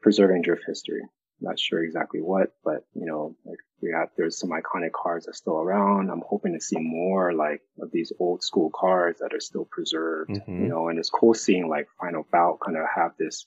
preserving 0.00 0.42
drift 0.42 0.64
history. 0.66 1.02
Not 1.40 1.58
sure 1.58 1.82
exactly 1.82 2.20
what, 2.20 2.52
but 2.64 2.84
you 2.94 3.04
know, 3.06 3.34
like 3.44 3.58
we 3.80 3.90
have, 3.90 4.08
there's 4.16 4.38
some 4.38 4.50
iconic 4.50 4.92
cars 4.92 5.24
that 5.24 5.30
are 5.30 5.34
still 5.34 5.56
around. 5.58 6.08
I'm 6.10 6.22
hoping 6.28 6.52
to 6.54 6.60
see 6.60 6.78
more 6.78 7.32
like 7.34 7.60
of 7.80 7.90
these 7.90 8.12
old 8.20 8.44
school 8.44 8.70
cars 8.72 9.16
that 9.20 9.34
are 9.34 9.40
still 9.40 9.66
preserved, 9.70 10.30
Mhm. 10.30 10.60
you 10.60 10.68
know, 10.68 10.88
and 10.88 10.98
it's 11.00 11.10
cool 11.10 11.34
seeing 11.34 11.68
like 11.68 11.88
Final 12.00 12.24
Bout 12.30 12.60
kind 12.64 12.76
of 12.76 12.86
have 12.94 13.16
this 13.18 13.46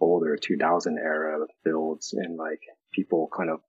older 0.00 0.36
2000 0.36 0.98
era 0.98 1.46
builds 1.64 2.12
and 2.12 2.36
like 2.36 2.60
people 2.92 3.30
kind 3.34 3.48
of 3.48 3.60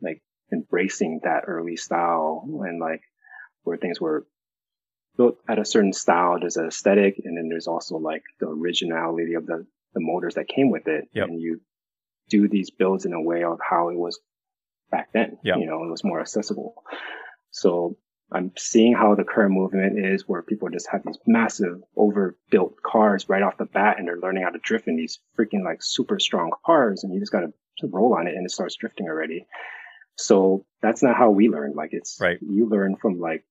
like 0.00 0.22
embracing 0.52 1.20
that 1.24 1.44
early 1.46 1.76
style 1.76 2.44
and 2.66 2.80
like 2.80 3.02
where 3.64 3.76
things 3.76 4.00
were 4.00 4.26
built 5.16 5.38
at 5.48 5.58
a 5.58 5.64
certain 5.64 5.92
style. 5.92 6.38
There's 6.40 6.56
an 6.56 6.66
aesthetic 6.66 7.20
and 7.24 7.36
then 7.36 7.48
there's 7.48 7.66
also 7.66 7.96
like 7.96 8.22
the 8.40 8.48
originality 8.48 9.34
of 9.34 9.46
the, 9.46 9.66
the 9.94 10.00
motors 10.00 10.34
that 10.34 10.48
came 10.48 10.70
with 10.70 10.86
it. 10.86 11.08
Yep. 11.12 11.28
And 11.28 11.40
you 11.40 11.60
do 12.28 12.48
these 12.48 12.70
builds 12.70 13.04
in 13.06 13.12
a 13.12 13.22
way 13.22 13.44
of 13.44 13.58
how 13.68 13.88
it 13.88 13.96
was 13.96 14.18
back 14.90 15.12
then. 15.12 15.38
Yep. 15.42 15.58
You 15.58 15.66
know, 15.66 15.84
it 15.84 15.90
was 15.90 16.04
more 16.04 16.20
accessible. 16.20 16.74
So 17.50 17.96
I'm 18.32 18.52
seeing 18.58 18.94
how 18.94 19.14
the 19.14 19.24
current 19.24 19.52
movement 19.52 20.04
is 20.04 20.24
where 20.26 20.42
people 20.42 20.68
just 20.68 20.88
have 20.90 21.02
these 21.04 21.18
massive 21.26 21.80
overbuilt 21.96 22.82
cars 22.82 23.28
right 23.28 23.42
off 23.42 23.56
the 23.58 23.66
bat 23.66 23.96
and 23.98 24.08
they're 24.08 24.18
learning 24.18 24.42
how 24.42 24.50
to 24.50 24.58
drift 24.58 24.88
in 24.88 24.96
these 24.96 25.20
freaking 25.38 25.64
like 25.64 25.78
super 25.82 26.18
strong 26.18 26.50
cars 26.64 27.04
and 27.04 27.14
you 27.14 27.20
just 27.20 27.32
gotta 27.32 27.52
roll 27.84 28.14
on 28.14 28.26
it 28.26 28.34
and 28.34 28.44
it 28.44 28.50
starts 28.50 28.74
drifting 28.76 29.06
already. 29.06 29.46
So 30.16 30.64
that's 30.82 31.02
not 31.02 31.16
how 31.16 31.30
we 31.30 31.48
learn. 31.48 31.74
Like 31.76 31.90
it's, 31.92 32.18
Right. 32.20 32.38
you 32.40 32.68
learn 32.68 32.96
from 32.96 33.20
like 33.20 33.44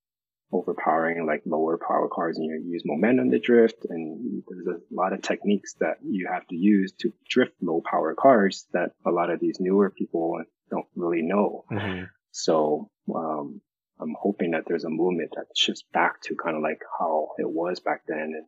overpowering 0.52 1.26
like 1.26 1.42
lower 1.46 1.78
power 1.78 2.08
cars 2.08 2.38
and 2.38 2.46
you 2.46 2.72
use 2.72 2.84
momentum 2.86 3.32
to 3.32 3.40
drift 3.40 3.86
and 3.90 4.44
there's 4.48 4.68
a 4.68 4.94
lot 4.94 5.12
of 5.12 5.22
techniques 5.22 5.74
that 5.80 5.98
you 6.04 6.28
have 6.32 6.46
to 6.48 6.56
use 6.56 6.94
to 7.00 7.12
drift 7.28 7.54
low 7.62 7.82
power 7.90 8.14
cars 8.14 8.68
that 8.74 8.92
a 9.06 9.12
lot 9.12 9.30
of 9.30 9.40
these 9.40 9.58
newer 9.60 9.90
people 9.90 10.42
don't 10.70 10.86
really 10.96 11.24
know. 11.24 11.66
Mhm. 11.72 12.08
So, 12.32 12.90
um, 13.14 13.62
I'm 14.00 14.16
hoping 14.20 14.52
that 14.52 14.66
there's 14.68 14.84
a 14.84 14.90
movement 14.90 15.32
that 15.36 15.46
shifts 15.56 15.84
back 15.94 16.22
to 16.24 16.36
kind 16.36 16.56
of 16.56 16.62
like 16.62 16.82
how 17.00 17.30
it 17.38 17.50
was 17.50 17.80
back 17.80 18.02
then 18.08 18.34
and 18.36 18.46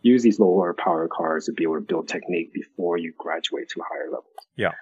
use 0.00 0.22
these 0.22 0.40
lower 0.40 0.74
power 0.74 1.08
cars 1.08 1.46
to 1.46 1.52
be 1.52 1.62
able 1.62 1.76
to 1.76 1.80
build 1.80 2.08
technique 2.08 2.52
before 2.52 2.98
you 2.98 3.12
graduate 3.16 3.68
to 3.70 3.80
higher 3.88 4.06
levels. 4.10 4.34
Yeah. 4.56 4.72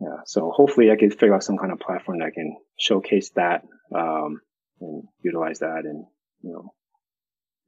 Yeah. 0.00 0.20
So 0.24 0.50
hopefully 0.50 0.90
I 0.90 0.96
can 0.96 1.10
figure 1.10 1.34
out 1.34 1.44
some 1.44 1.58
kind 1.58 1.72
of 1.72 1.78
platform 1.78 2.18
that 2.20 2.32
can 2.32 2.56
showcase 2.78 3.30
that, 3.30 3.64
um, 3.94 4.40
and 4.80 5.04
utilize 5.22 5.60
that 5.60 5.84
and, 5.84 6.06
you 6.42 6.52
know, 6.52 6.74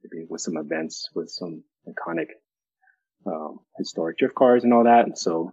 maybe 0.03 0.25
with 0.29 0.41
some 0.41 0.57
events 0.57 1.09
with 1.15 1.29
some 1.29 1.63
iconic, 1.87 2.27
um, 3.25 3.59
historic 3.77 4.17
drift 4.17 4.35
cars 4.35 4.63
and 4.63 4.73
all 4.73 4.83
that. 4.83 5.05
And 5.05 5.17
so 5.17 5.51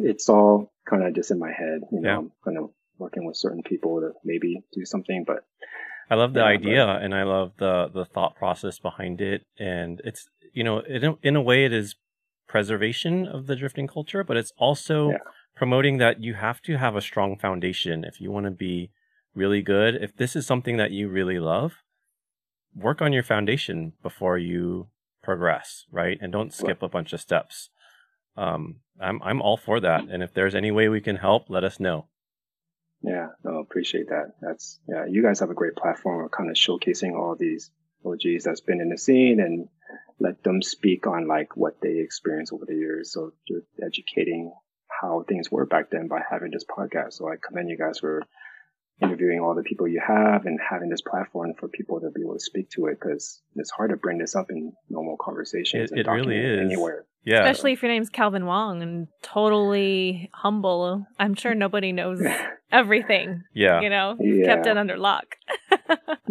it's 0.00 0.28
all 0.28 0.72
kind 0.88 1.02
of 1.04 1.14
just 1.14 1.30
in 1.30 1.38
my 1.38 1.52
head, 1.52 1.82
you 1.92 2.00
know, 2.00 2.08
Yeah. 2.08 2.18
I'm 2.18 2.32
kind 2.44 2.58
of 2.58 2.70
working 2.98 3.24
with 3.26 3.36
certain 3.36 3.62
people 3.62 4.00
to 4.00 4.12
maybe 4.24 4.62
do 4.72 4.84
something, 4.84 5.24
but 5.26 5.44
I 6.10 6.14
love 6.14 6.34
the 6.34 6.40
Yeah, 6.40 6.46
idea 6.46 6.86
and 6.86 7.14
I 7.14 7.22
love 7.22 7.52
the 7.56 7.88
the 7.92 8.04
thought 8.04 8.36
process 8.36 8.78
behind 8.78 9.20
it 9.20 9.46
and 9.58 10.00
it's 10.04 10.28
you 10.52 10.64
know 10.64 10.80
in 10.80 11.04
a, 11.04 11.14
in 11.22 11.36
a 11.36 11.40
way 11.40 11.64
it 11.64 11.72
is 11.72 11.94
preservation 12.48 13.26
of 13.26 13.46
the 13.46 13.56
drifting 13.56 13.86
culture 13.86 14.22
but 14.22 14.36
it's 14.36 14.52
also 14.58 15.10
Yeah. 15.10 15.18
promoting 15.56 15.98
that 15.98 16.20
you 16.20 16.34
have 16.34 16.60
to 16.62 16.76
have 16.76 16.96
a 16.96 17.00
strong 17.00 17.38
foundation 17.38 18.04
if 18.04 18.20
you 18.20 18.30
want 18.30 18.44
to 18.44 18.50
be 18.50 18.90
really 19.34 19.62
good 19.62 19.94
if 19.94 20.16
this 20.16 20.36
is 20.36 20.46
something 20.46 20.76
that 20.76 20.90
you 20.90 21.08
really 21.08 21.38
love 21.38 21.74
work 22.74 23.02
on 23.02 23.12
your 23.12 23.22
foundation 23.22 23.92
before 24.02 24.38
you 24.38 24.88
progress 25.22 25.84
right 25.90 26.18
and 26.20 26.32
don't 26.32 26.52
skip 26.52 26.82
a 26.82 26.88
bunch 26.88 27.12
of 27.12 27.20
steps 27.20 27.70
um 28.36 28.76
I'm 29.00 29.22
I'm 29.22 29.40
all 29.40 29.56
for 29.56 29.80
that 29.80 30.04
and 30.08 30.22
if 30.22 30.32
there's 30.34 30.54
any 30.54 30.70
way 30.70 30.88
we 30.88 31.00
can 31.00 31.16
help 31.16 31.48
let 31.48 31.64
us 31.64 31.80
know 31.80 32.06
Yeah, 33.02 33.30
no, 33.44 33.58
appreciate 33.58 34.08
that. 34.10 34.34
That's 34.40 34.78
yeah, 34.88 35.06
you 35.08 35.22
guys 35.22 35.40
have 35.40 35.50
a 35.50 35.54
great 35.54 35.74
platform 35.74 36.24
of 36.24 36.30
kind 36.30 36.50
of 36.50 36.56
showcasing 36.56 37.14
all 37.18 37.34
these 37.36 37.70
OGs 38.04 38.44
that's 38.44 38.60
been 38.60 38.80
in 38.80 38.90
the 38.90 38.98
scene 38.98 39.40
and 39.40 39.68
let 40.20 40.42
them 40.44 40.62
speak 40.62 41.06
on 41.06 41.26
like 41.26 41.56
what 41.56 41.80
they 41.80 41.98
experienced 41.98 42.52
over 42.52 42.64
the 42.64 42.74
years. 42.76 43.12
So 43.12 43.32
you're 43.46 43.62
educating 43.84 44.52
how 44.88 45.24
things 45.26 45.50
were 45.50 45.66
back 45.66 45.90
then 45.90 46.06
by 46.06 46.20
having 46.28 46.52
this 46.52 46.64
podcast. 46.64 47.14
So 47.14 47.28
I 47.28 47.36
commend 47.44 47.70
you 47.70 47.76
guys 47.76 47.98
for 47.98 48.22
interviewing 49.02 49.40
all 49.40 49.54
the 49.54 49.62
people 49.62 49.86
you 49.88 50.00
have 50.06 50.46
and 50.46 50.58
having 50.60 50.88
this 50.88 51.00
platform 51.00 51.52
for 51.58 51.68
people 51.68 52.00
to 52.00 52.10
be 52.10 52.20
able 52.22 52.34
to 52.34 52.40
speak 52.40 52.70
to 52.70 52.86
it 52.86 52.98
because 53.00 53.40
it's 53.56 53.70
hard 53.70 53.90
to 53.90 53.96
bring 53.96 54.18
this 54.18 54.34
up 54.36 54.50
in 54.50 54.72
normal 54.88 55.16
conversations. 55.20 55.90
It- 55.90 55.98
and 55.98 56.06
it 56.06 56.10
really 56.10 56.36
is. 56.38 56.60
anywhere. 56.60 57.04
yeah 57.24 57.40
Especially 57.40 57.72
if 57.72 57.82
your 57.82 57.90
name's 57.90 58.08
Calvin 58.08 58.46
Wan 58.46 58.80
and 58.82 59.08
totally 59.22 60.30
humble. 60.32 61.06
I'm 61.18 61.34
sure 61.34 61.54
nobody 61.54 61.92
knows 61.92 62.20
everything. 62.72 63.42
yeah 63.54 63.80
You 63.80 63.90
know, 63.90 64.16
he's 64.18 64.46
kept 64.46 64.66
Yeah. 64.66 64.72
it 64.72 64.78
under 64.78 64.96
lock. 64.96 65.36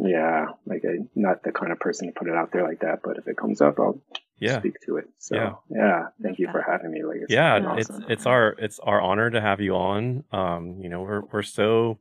Yeah, 0.04 0.48
like 0.66 0.82
I'm 0.84 1.10
not 1.16 1.44
the 1.44 1.52
kind 1.52 1.72
of 1.72 1.80
person 1.80 2.08
to 2.08 2.14
put 2.14 2.28
it 2.28 2.34
out 2.34 2.52
there 2.52 2.64
like 2.64 2.80
that, 2.80 3.02
but 3.04 3.18
if 3.18 3.28
it 3.28 3.38
comes 3.38 3.62
up, 3.62 3.80
I'll 3.80 4.02
yeah 4.40 4.58
speak 4.60 4.80
to 4.88 4.98
it. 4.98 5.08
So 5.20 5.36
Yeah. 5.36 5.54
yeah, 5.70 6.08
thank 6.24 6.40
you 6.40 6.48
for 6.52 6.60
having 6.62 6.90
me. 6.92 7.04
Like, 7.04 7.18
it's 7.22 7.32
yeah 7.32 7.60
been 7.60 7.78
it's 7.78 7.92
it's 8.10 8.26
our 8.26 8.56
it's 8.58 8.80
our 8.80 9.00
honor 9.00 9.30
to 9.30 9.40
have 9.40 9.62
you 9.62 9.76
on 9.76 10.24
um 10.32 10.80
you 10.82 10.90
know 10.90 11.02
we're 11.02 11.22
we're 11.32 11.44
so 11.44 12.00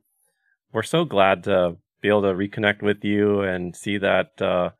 we're 0.73 0.83
so 0.83 1.05
glad 1.05 1.43
to 1.43 1.77
be 2.01 2.09
able 2.09 2.21
to 2.23 2.29
reconnect 2.29 2.81
with 2.81 3.03
you 3.03 3.41
and 3.41 3.75
see 3.75 3.97
that 3.97 4.41
uh 4.41 4.71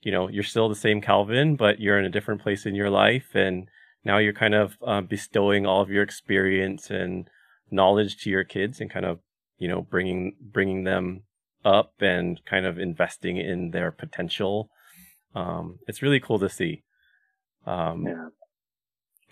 you 0.00 0.10
know 0.10 0.28
you're 0.28 0.42
still 0.42 0.68
the 0.68 0.74
same 0.74 1.00
calvin 1.00 1.56
but 1.56 1.80
you're 1.80 1.98
in 1.98 2.04
a 2.04 2.10
different 2.10 2.42
place 2.42 2.66
in 2.66 2.74
your 2.74 2.90
life. 2.90 3.34
And 3.34 3.68
now 4.04 4.18
you're 4.18 4.32
kind 4.32 4.54
of 4.54 4.76
uh, 4.84 5.00
bestowing 5.00 5.64
all 5.64 5.80
of 5.80 5.90
your 5.90 6.02
experience 6.02 6.90
and 6.90 7.28
knowledge 7.70 8.16
to 8.18 8.30
your 8.30 8.44
kids 8.44 8.80
and 8.80 8.90
kind 8.90 9.06
of 9.06 9.20
you 9.58 9.68
know 9.68 9.82
bringing 9.82 10.34
bringing 10.40 10.84
them 10.84 11.22
up 11.64 11.92
and 12.00 12.40
kind 12.44 12.66
of 12.66 12.78
investing 12.78 13.36
in 13.36 13.70
their 13.70 13.92
potential. 13.92 14.70
Um 15.34 15.78
it's 15.86 16.02
really 16.02 16.20
cool 16.20 16.38
to 16.40 16.48
see. 16.48 16.82
Um 17.66 18.04
yeah. 18.06 18.28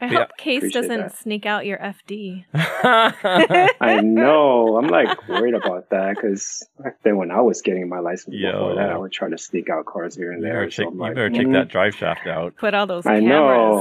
I 0.02 0.06
Yeah, 0.06 0.18
hope 0.20 0.36
Case 0.38 0.72
doesn't 0.72 0.88
that. 1.00 1.16
sneak 1.16 1.44
out 1.46 1.66
your 1.66 1.78
FD. 1.78 2.44
I 2.54 4.00
know. 4.02 4.76
I'm 4.78 4.88
like 4.88 5.28
worried 5.28 5.54
about 5.54 5.90
that 5.90 6.14
because 6.16 6.66
back 6.82 6.96
then 7.02 7.16
when 7.16 7.30
I 7.30 7.40
was 7.40 7.60
getting 7.62 7.88
my 7.88 7.98
license 7.98 8.34
Yo. 8.36 8.52
before 8.52 8.74
that, 8.76 8.90
I 8.90 8.96
would 8.96 9.12
try 9.12 9.28
to 9.28 9.38
sneak 9.38 9.68
out 9.68 9.86
cars 9.86 10.16
here 10.16 10.32
and 10.32 10.42
You 10.42 10.48
there. 10.48 10.60
better, 10.60 10.70
so 10.70 10.82
check, 10.84 10.88
I'm 10.88 10.94
you 10.94 11.00
like, 11.00 11.14
better 11.14 11.30
check 11.30 11.46
mm, 11.46 11.52
that 11.52 11.68
drive 11.68 11.94
shaft 11.94 12.26
out. 12.26 12.56
Put 12.56 12.74
all 12.74 12.86
those 12.86 13.06
I 13.06 13.20
cameras. 13.20 13.28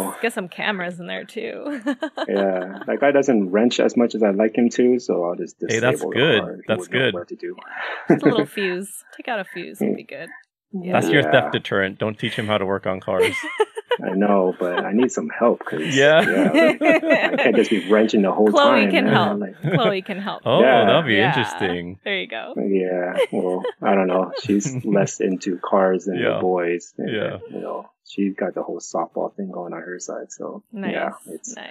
know. 0.05 0.15
Get 0.21 0.33
some 0.33 0.49
cameras 0.49 0.99
in 0.99 1.07
there 1.07 1.23
too. 1.25 1.81
Yeah, 2.27 2.79
that 2.85 2.97
guy 2.99 3.11
doesn't 3.11 3.49
wrench 3.51 3.79
as 3.79 3.95
much 3.97 4.13
as 4.13 4.21
I'd 4.21 4.35
like 4.35 4.55
him 4.57 4.69
to, 4.71 4.99
so 4.99 5.23
I'll 5.23 5.35
just 5.35 5.57
disable 5.59 5.73
Hey, 5.73 5.79
that's 5.89 6.01
the 6.01 6.07
good. 6.11 6.39
car. 6.41 6.55
He 6.57 6.61
That's 6.67 6.79
would 6.81 6.91
know 6.91 6.99
good. 6.99 7.13
What 7.15 7.27
to 7.29 7.35
do? 7.35 7.55
Just 8.09 8.23
a 8.23 8.25
little 8.29 8.45
fuse. 8.57 9.03
Take 9.17 9.27
out 9.27 9.39
a 9.39 9.43
fuse 9.45 9.79
would 9.79 9.95
be 9.95 10.03
good. 10.03 10.29
That's 10.73 11.09
your 11.09 11.23
Yeah. 11.23 11.31
theft 11.31 11.53
deterrent. 11.53 11.97
Don't 11.97 12.19
teach 12.19 12.35
him 12.35 12.45
how 12.47 12.57
to 12.59 12.65
work 12.65 12.85
on 12.85 12.99
cars. 12.99 13.35
I 14.03 14.11
know, 14.15 14.55
but 14.59 14.85
I 14.85 14.91
need 14.93 15.11
some 15.11 15.29
help 15.29 15.59
because 15.59 15.95
Yeah. 15.95 16.19
I 16.19 17.35
can't 17.37 17.55
just 17.55 17.69
be 17.69 17.89
wrenching 17.91 18.21
the 18.21 18.31
whole 18.31 18.47
Chloe 18.47 18.81
time. 18.83 18.91
can 18.91 19.05
man. 19.05 19.13
help. 19.13 19.39
Like, 19.39 19.61
Chloe 19.61 20.01
can 20.01 20.19
help. 20.19 20.41
Oh, 20.45 20.61
Yeah. 20.61 20.85
that'd 20.85 21.05
be 21.05 21.15
Yeah. 21.15 21.29
interesting. 21.29 21.99
There 22.03 22.17
you 22.19 22.27
go. 22.27 22.53
Yeah, 22.57 23.13
well, 23.31 23.63
I 23.81 23.95
don't 23.95 24.07
know. 24.07 24.31
She's 24.43 24.73
less 24.85 25.19
into 25.19 25.57
cars 25.59 26.05
than 26.05 26.17
Yeah. 26.17 26.35
the 26.35 26.39
boys. 26.41 26.93
And, 26.97 27.09
Yeah. 27.13 27.37
You 27.51 27.59
know, 27.61 27.89
she's 28.05 28.35
got 28.35 28.53
the 28.55 28.63
whole 28.63 28.79
softball 28.79 29.35
thing 29.35 29.51
going 29.51 29.73
on 29.73 29.81
her 29.81 29.99
side. 29.99 30.31
So, 30.31 30.63
Nice. 30.71 30.91
yeah, 30.93 31.09
it's, 31.27 31.55
nice. 31.55 31.69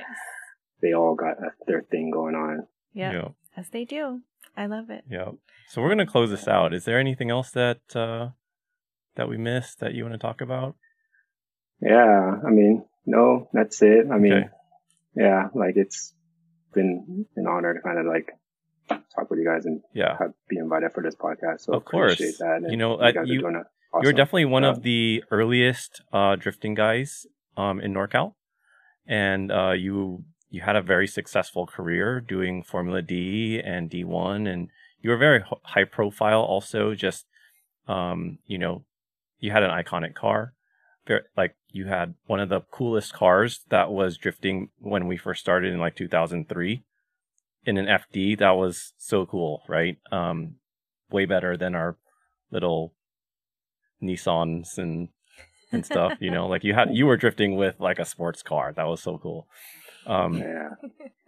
they 0.83 0.93
all 0.95 1.15
got 1.15 1.39
a- 1.43 1.53
their 1.67 1.83
thing 1.83 2.11
going 2.11 2.35
on. 2.35 2.67
Yeah. 2.93 3.13
Yeah. 3.13 3.29
As 3.57 3.69
they 3.71 3.85
do. 3.85 4.21
I 4.57 4.67
love 4.67 4.91
it. 4.91 5.05
Yeah. 5.09 5.31
So 5.69 5.83
we're 5.83 5.89
gonna 5.91 6.07
close 6.07 6.31
this 6.31 6.49
out. 6.49 6.73
Is 6.75 6.85
there 6.85 6.99
anything 6.99 7.31
else 7.31 7.51
that 7.53 7.79
uh, 7.95 8.31
that 9.15 9.29
we 9.29 9.37
missed 9.37 9.79
that 9.81 9.95
you 9.95 10.03
want 10.05 10.15
to 10.15 10.19
talk 10.19 10.41
about? 10.41 10.75
Yeah. 11.81 12.41
I 12.47 12.51
mean, 12.51 12.85
no, 13.07 13.49
that's 13.53 13.81
it. 13.83 14.07
I 14.13 14.19
mean, 14.19 14.33
Okay. 14.33 14.49
yeah, 15.15 15.49
like 15.55 15.77
it's 15.77 16.15
been 16.75 17.27
an 17.37 17.47
honor 17.47 17.75
to 17.75 17.81
kind 17.81 17.99
of 17.99 18.07
like 18.07 18.31
talk 19.15 19.31
with 19.31 19.39
you 19.39 19.45
guys 19.47 19.65
and 19.67 19.81
Yeah. 19.95 20.17
have, 20.19 20.33
be 20.49 20.59
invited 20.59 20.93
for 20.93 21.03
this 21.03 21.15
podcast. 21.17 21.61
So 21.63 21.73
Of 21.75 21.85
course. 21.85 22.15
appreciate 22.15 22.39
that. 22.39 22.57
And 22.63 22.71
You 22.71 22.77
know, 22.77 22.95
uh, 22.97 23.13
guys 23.13 23.29
you- 23.29 23.39
are 23.41 23.43
doing 23.43 23.57
a 23.57 23.65
You're 23.95 24.01
awesome 24.13 24.17
definitely 24.17 24.45
one 24.47 24.63
job. 24.65 24.77
of 24.77 24.83
the 24.83 25.25
earliest 25.31 26.03
uh, 26.13 26.37
drifting 26.37 26.75
guys 26.75 27.27
um, 27.57 27.81
in 27.81 27.95
NorCal, 27.95 28.35
and 29.07 29.51
uh, 29.51 29.73
you 29.73 30.25
you 30.51 30.61
had 30.63 30.77
a 30.77 30.83
very 30.83 31.07
successful 31.07 31.67
career 31.67 32.21
doing 32.21 32.63
Formula 32.63 33.03
D 33.03 33.61
and 33.61 33.91
D1, 33.91 34.47
and 34.47 34.69
you 35.01 35.11
were 35.11 35.17
very 35.17 35.43
high 35.65 35.85
profile. 35.85 36.41
Also, 36.43 36.95
just 36.95 37.27
um, 37.87 38.39
you 38.47 38.59
know, 38.59 38.85
you 39.39 39.51
had 39.53 39.63
an 39.63 39.71
iconic 39.71 40.15
car. 40.15 40.53
Like 41.37 41.57
you 41.71 41.87
had 41.87 42.15
one 42.27 42.41
of 42.41 42.49
the 42.49 42.61
coolest 42.71 43.13
cars 43.13 43.61
that 43.69 43.91
was 43.91 44.17
drifting 44.17 44.71
when 44.79 45.07
we 45.07 45.17
first 45.17 45.41
started 45.41 45.73
in 45.73 45.79
like 45.81 45.97
2003 45.97 46.83
in 47.65 47.77
an 47.79 47.87
FD. 47.87 48.39
That 48.39 48.53
was 48.57 48.93
so 48.99 49.27
cool, 49.27 49.63
right? 49.69 49.99
Um, 50.11 50.57
way 51.11 51.25
better 51.25 51.57
than 51.57 51.75
our 51.75 51.97
little 52.51 52.95
Nissans 54.03 54.79
and 54.79 55.09
and 55.73 55.85
stuff. 55.85 56.15
you 56.21 56.31
know, 56.31 56.47
like 56.47 56.65
you 56.65 56.75
had 56.75 56.95
you 56.95 57.07
were 57.07 57.17
drifting 57.17 57.57
with 57.57 57.79
like 57.79 57.99
a 57.99 58.05
sports 58.05 58.43
car. 58.43 58.73
That 58.73 58.87
was 58.87 59.03
so 59.03 59.19
cool. 59.19 59.47
Um, 60.07 60.39
Yeah. 60.39 60.71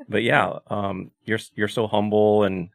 but 0.08 0.22
yeah, 0.22 0.58
um, 0.68 1.10
you're 1.24 1.38
you're 1.54 1.68
so 1.68 1.86
humble, 1.86 2.44
and 2.44 2.70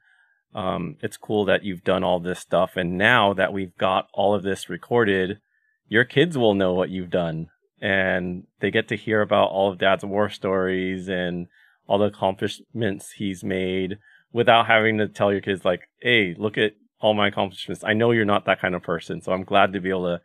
um, 0.53 0.97
it's 1.01 1.17
cool 1.17 1.45
that 1.45 1.63
you've 1.63 1.83
done 1.83 2.03
all 2.03 2.19
this 2.19 2.39
stuff. 2.39 2.71
And 2.75 2.97
now 2.97 3.33
that 3.33 3.53
we've 3.53 3.75
got 3.77 4.07
all 4.13 4.35
of 4.35 4.43
this 4.43 4.69
recorded, 4.69 5.39
your 5.87 6.05
kids 6.05 6.37
will 6.37 6.53
know 6.53 6.73
what 6.73 6.89
you've 6.89 7.09
done, 7.09 7.49
and 7.81 8.43
they 8.59 8.71
get 8.71 8.87
to 8.89 8.97
hear 8.97 9.21
about 9.21 9.49
all 9.49 9.71
of 9.71 9.77
Dad's 9.77 10.05
war 10.05 10.29
stories 10.29 11.07
and 11.07 11.47
all 11.87 11.99
the 11.99 12.05
accomplishments 12.05 13.11
he's 13.13 13.43
made 13.43 13.97
without 14.31 14.67
having 14.67 14.97
to 14.97 15.07
tell 15.07 15.31
your 15.31 15.41
kids 15.41 15.63
like, 15.63 15.89
"Hey, 16.01 16.35
look 16.37 16.57
at 16.57 16.73
all 16.99 17.13
my 17.13 17.27
accomplishments." 17.27 17.83
I 17.83 17.93
know 17.93 18.11
you're 18.11 18.25
not 18.25 18.45
that 18.45 18.59
kind 18.59 18.75
of 18.75 18.83
person, 18.83 19.21
so 19.21 19.31
I'm 19.31 19.43
glad 19.43 19.73
to 19.73 19.79
be 19.79 19.89
able 19.89 20.05
to 20.05 20.21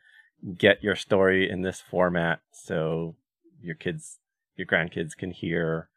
get 0.57 0.83
your 0.83 0.97
story 0.97 1.51
in 1.51 1.63
this 1.63 1.81
format 1.81 2.41
so 2.53 3.15
your 3.63 3.75
kids 3.75 4.19
your 4.57 4.67
grandkids 4.67 5.17
can 5.17 5.31
hear 5.31 5.89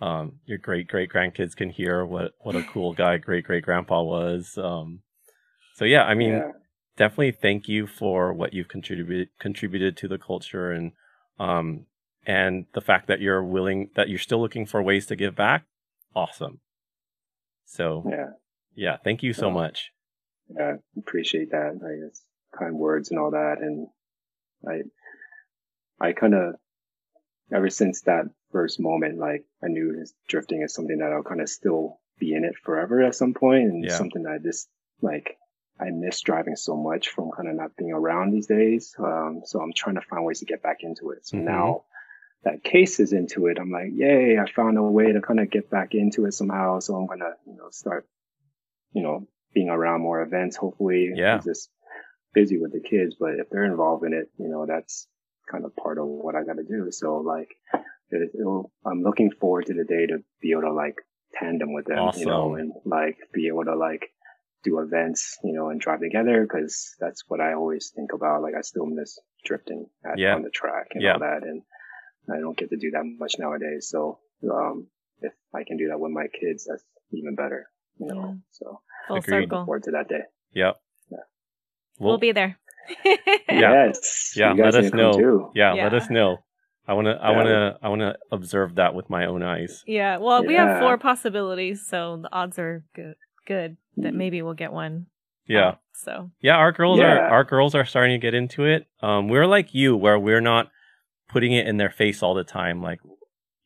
um 0.00 0.38
your 0.46 0.58
great 0.58 0.88
great 0.88 1.10
grandkids 1.10 1.54
can 1.54 1.70
hear 1.70 2.04
what 2.04 2.32
what 2.40 2.56
a 2.56 2.62
cool 2.62 2.92
guy 2.92 3.18
great 3.18 3.44
great 3.44 3.62
grandpa 3.62 4.02
was 4.02 4.56
um 4.56 5.00
so 5.74 5.84
yeah 5.84 6.04
i 6.04 6.14
mean 6.14 6.32
yeah. 6.32 6.52
Definitely 6.96 7.32
thank 7.32 7.68
you 7.68 7.86
for 7.86 8.32
what 8.32 8.52
you've 8.52 8.68
contributed 8.68 9.28
contributed 9.38 9.96
to 9.96 10.08
the 10.08 10.18
culture 10.18 10.70
and 10.72 10.92
um 11.38 11.86
and 12.26 12.66
the 12.74 12.80
fact 12.80 13.08
that 13.08 13.20
you're 13.20 13.42
willing 13.42 13.90
that 13.96 14.08
you're 14.08 14.18
still 14.18 14.40
looking 14.40 14.66
for 14.66 14.82
ways 14.82 15.06
to 15.06 15.16
give 15.16 15.34
back 15.34 15.64
awesome 16.14 16.60
so 17.64 18.04
Yeah. 18.08 18.30
yeah 18.74 18.96
thank 19.02 19.22
you 19.22 19.32
so 19.32 19.50
much 19.50 19.90
Yeah. 20.54 20.76
Appreciate 20.98 21.50
that. 21.52 21.80
I 21.82 22.04
guess 22.06 22.20
kind 22.58 22.76
words 22.76 23.10
and 23.10 23.18
all 23.18 23.30
that. 23.30 23.56
And 23.60 23.86
I, 24.68 24.82
I 26.08 26.12
kind 26.12 26.34
of, 26.34 26.56
ever 27.54 27.70
since 27.70 28.02
that 28.02 28.24
first 28.50 28.78
moment, 28.78 29.18
like 29.18 29.44
I 29.64 29.68
knew 29.68 29.96
this 29.96 30.12
drifting 30.28 30.60
is 30.62 30.74
something 30.74 30.98
that 30.98 31.12
I'll 31.12 31.22
kind 31.22 31.40
of 31.40 31.48
still 31.48 32.00
be 32.18 32.34
in 32.34 32.44
it 32.44 32.54
forever 32.62 33.02
at 33.02 33.14
some 33.14 33.32
point 33.32 33.70
and 33.70 33.84
Yeah. 33.84 33.96
something 33.96 34.24
that 34.24 34.32
I 34.32 34.38
just 34.38 34.68
like, 35.00 35.38
I 35.80 35.90
miss 35.90 36.20
driving 36.20 36.56
so 36.56 36.76
much 36.76 37.08
from 37.08 37.30
kind 37.36 37.48
of 37.48 37.56
not 37.56 37.76
being 37.76 37.92
around 37.92 38.30
these 38.32 38.46
days. 38.46 38.94
Um, 38.98 39.42
so 39.44 39.60
I'm 39.60 39.72
trying 39.74 39.96
to 39.96 40.02
find 40.02 40.24
ways 40.24 40.40
to 40.40 40.44
get 40.44 40.62
back 40.62 40.78
into 40.82 41.10
it. 41.10 41.26
So 41.26 41.38
Mhm. 41.38 41.44
now 41.44 41.84
that 42.44 42.62
case 42.62 43.00
is 43.00 43.12
into 43.12 43.46
it, 43.46 43.58
I'm 43.58 43.70
like, 43.70 43.90
yay, 43.92 44.38
I 44.38 44.50
found 44.50 44.76
a 44.78 44.82
way 44.82 45.12
to 45.12 45.20
kind 45.20 45.40
of 45.40 45.50
get 45.50 45.70
back 45.70 45.94
into 45.94 46.26
it 46.26 46.32
somehow. 46.32 46.78
So 46.80 46.94
I'm 46.96 47.06
going 47.06 47.20
to, 47.20 47.34
you 47.46 47.56
know, 47.56 47.70
start, 47.70 48.06
you 48.92 49.02
know, 49.02 49.26
being 49.54 49.68
around 49.70 50.00
more 50.02 50.22
events, 50.22 50.56
hopefully. 50.56 51.10
Yeah. 51.14 51.36
I'm 51.36 51.42
just 51.42 51.70
busy 52.34 52.58
with 52.58 52.72
the 52.72 52.80
kids, 52.80 53.16
but 53.18 53.34
if 53.38 53.48
they're 53.50 53.64
involved 53.64 54.04
in 54.04 54.12
it, 54.12 54.30
you 54.38 54.48
know, 54.48 54.66
that's 54.66 55.06
kind 55.50 55.64
of 55.64 55.74
part 55.76 55.98
of 55.98 56.06
what 56.06 56.34
I 56.34 56.44
got 56.44 56.56
to 56.56 56.64
do. 56.64 56.90
So 56.90 57.16
like, 57.18 57.48
it, 58.10 58.30
it'll, 58.38 58.70
I'm 58.84 59.02
looking 59.02 59.30
forward 59.30 59.66
to 59.66 59.74
the 59.74 59.84
day 59.84 60.06
to 60.06 60.18
be 60.40 60.52
able 60.52 60.62
to 60.62 60.72
like 60.72 60.96
tandem 61.34 61.72
with 61.72 61.86
them, 61.86 61.98
you 62.16 62.26
know, 62.26 62.54
and 62.54 62.72
like 62.84 63.16
be 63.32 63.48
able 63.48 63.64
to 63.64 63.74
like 63.74 64.10
do 64.64 64.78
events, 64.80 65.38
you 65.44 65.52
know, 65.52 65.68
and 65.70 65.80
drive 65.80 66.00
together 66.00 66.42
because 66.42 66.94
that's 67.00 67.24
what 67.28 67.40
I 67.40 67.54
always 67.54 67.92
think 67.94 68.12
about. 68.12 68.42
Like 68.42 68.54
I 68.56 68.60
still 68.62 68.86
miss 68.86 69.18
drifting 69.44 69.86
at, 70.04 70.18
Yeah. 70.18 70.34
on 70.34 70.42
the 70.42 70.50
track 70.50 70.88
and 70.92 71.02
Yeah. 71.02 71.14
all 71.14 71.20
that. 71.20 71.42
And 71.42 71.62
I 72.32 72.38
don't 72.38 72.56
get 72.56 72.70
to 72.70 72.76
do 72.76 72.90
that 72.92 73.02
much 73.04 73.34
nowadays. 73.38 73.88
So, 73.88 74.20
um, 74.50 74.86
if 75.20 75.32
I 75.54 75.64
can 75.64 75.76
do 75.76 75.88
that 75.88 75.98
with 76.00 76.12
my 76.12 76.26
kids, 76.28 76.66
that's 76.68 76.84
even 77.12 77.34
better, 77.34 77.68
you 77.98 78.06
know, 78.06 78.20
Yeah. 78.28 78.34
so 78.50 78.80
Full 79.08 79.16
Agreed. 79.16 79.40
look 79.40 79.44
circle. 79.50 79.64
forward 79.64 79.82
to 79.84 79.90
that 79.92 80.08
day. 80.08 80.22
yep 80.52 80.76
Yeah. 81.10 81.18
We'll 81.98 82.18
be 82.18 82.32
there. 82.32 82.58
Yeah. 83.04 83.84
Yes. 83.86 84.34
Yeah, 84.36 84.52
let 84.52 84.74
us 84.74 84.92
know. 84.92 85.52
Yeah, 85.54 85.74
Yeah. 85.74 85.84
let 85.84 85.94
us 85.94 86.08
know 86.10 86.38
i 86.84 86.94
want 86.94 87.06
to 87.06 87.12
i 87.12 87.30
want 87.30 87.46
to 87.46 87.78
i 87.80 87.88
want 87.88 88.00
to 88.00 88.18
observe 88.32 88.74
that 88.74 88.92
with 88.92 89.08
my 89.08 89.24
own 89.26 89.40
eyes 89.42 89.84
Yeah. 89.86 90.16
Well, 90.16 90.44
we 90.44 90.54
have 90.54 90.80
four 90.80 90.98
possibilities, 90.98 91.86
so 91.86 92.16
the 92.16 92.28
odds 92.32 92.58
are 92.58 92.82
good. 92.94 93.14
Good 93.46 93.76
that 93.96 94.14
maybe 94.14 94.42
we'll 94.42 94.54
get 94.54 94.72
one. 94.72 95.06
yeah 95.46 95.68
out, 95.68 95.78
so 95.94 96.30
Yeah, 96.40 96.56
our 96.56 96.72
girls 96.72 97.00
are 97.00 97.18
our 97.18 97.44
girls 97.44 97.74
are 97.74 97.84
starting 97.84 98.18
to 98.18 98.24
get 98.24 98.34
into 98.34 98.64
it. 98.64 98.86
Um, 99.00 99.28
we're 99.28 99.46
like 99.46 99.74
you, 99.74 99.96
where 99.96 100.18
we're 100.18 100.40
not 100.40 100.70
putting 101.28 101.52
it 101.52 101.66
in 101.66 101.76
their 101.76 101.90
face 101.90 102.22
all 102.22 102.34
the 102.34 102.44
time, 102.44 102.82
like 102.82 103.00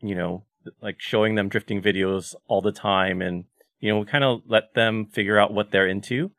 you 0.00 0.14
know, 0.14 0.44
like 0.82 0.96
showing 0.98 1.34
them 1.34 1.48
drifting 1.48 1.82
videos 1.82 2.34
all 2.48 2.60
the 2.60 2.72
time, 2.72 3.20
and 3.20 3.44
you 3.80 3.92
know, 3.92 4.00
we 4.00 4.06
kind 4.06 4.24
of 4.24 4.42
let 4.46 4.74
them 4.74 5.06
figure 5.06 5.38
out 5.38 5.52
what 5.52 5.70
they're 5.70 5.86
into. 5.86 6.32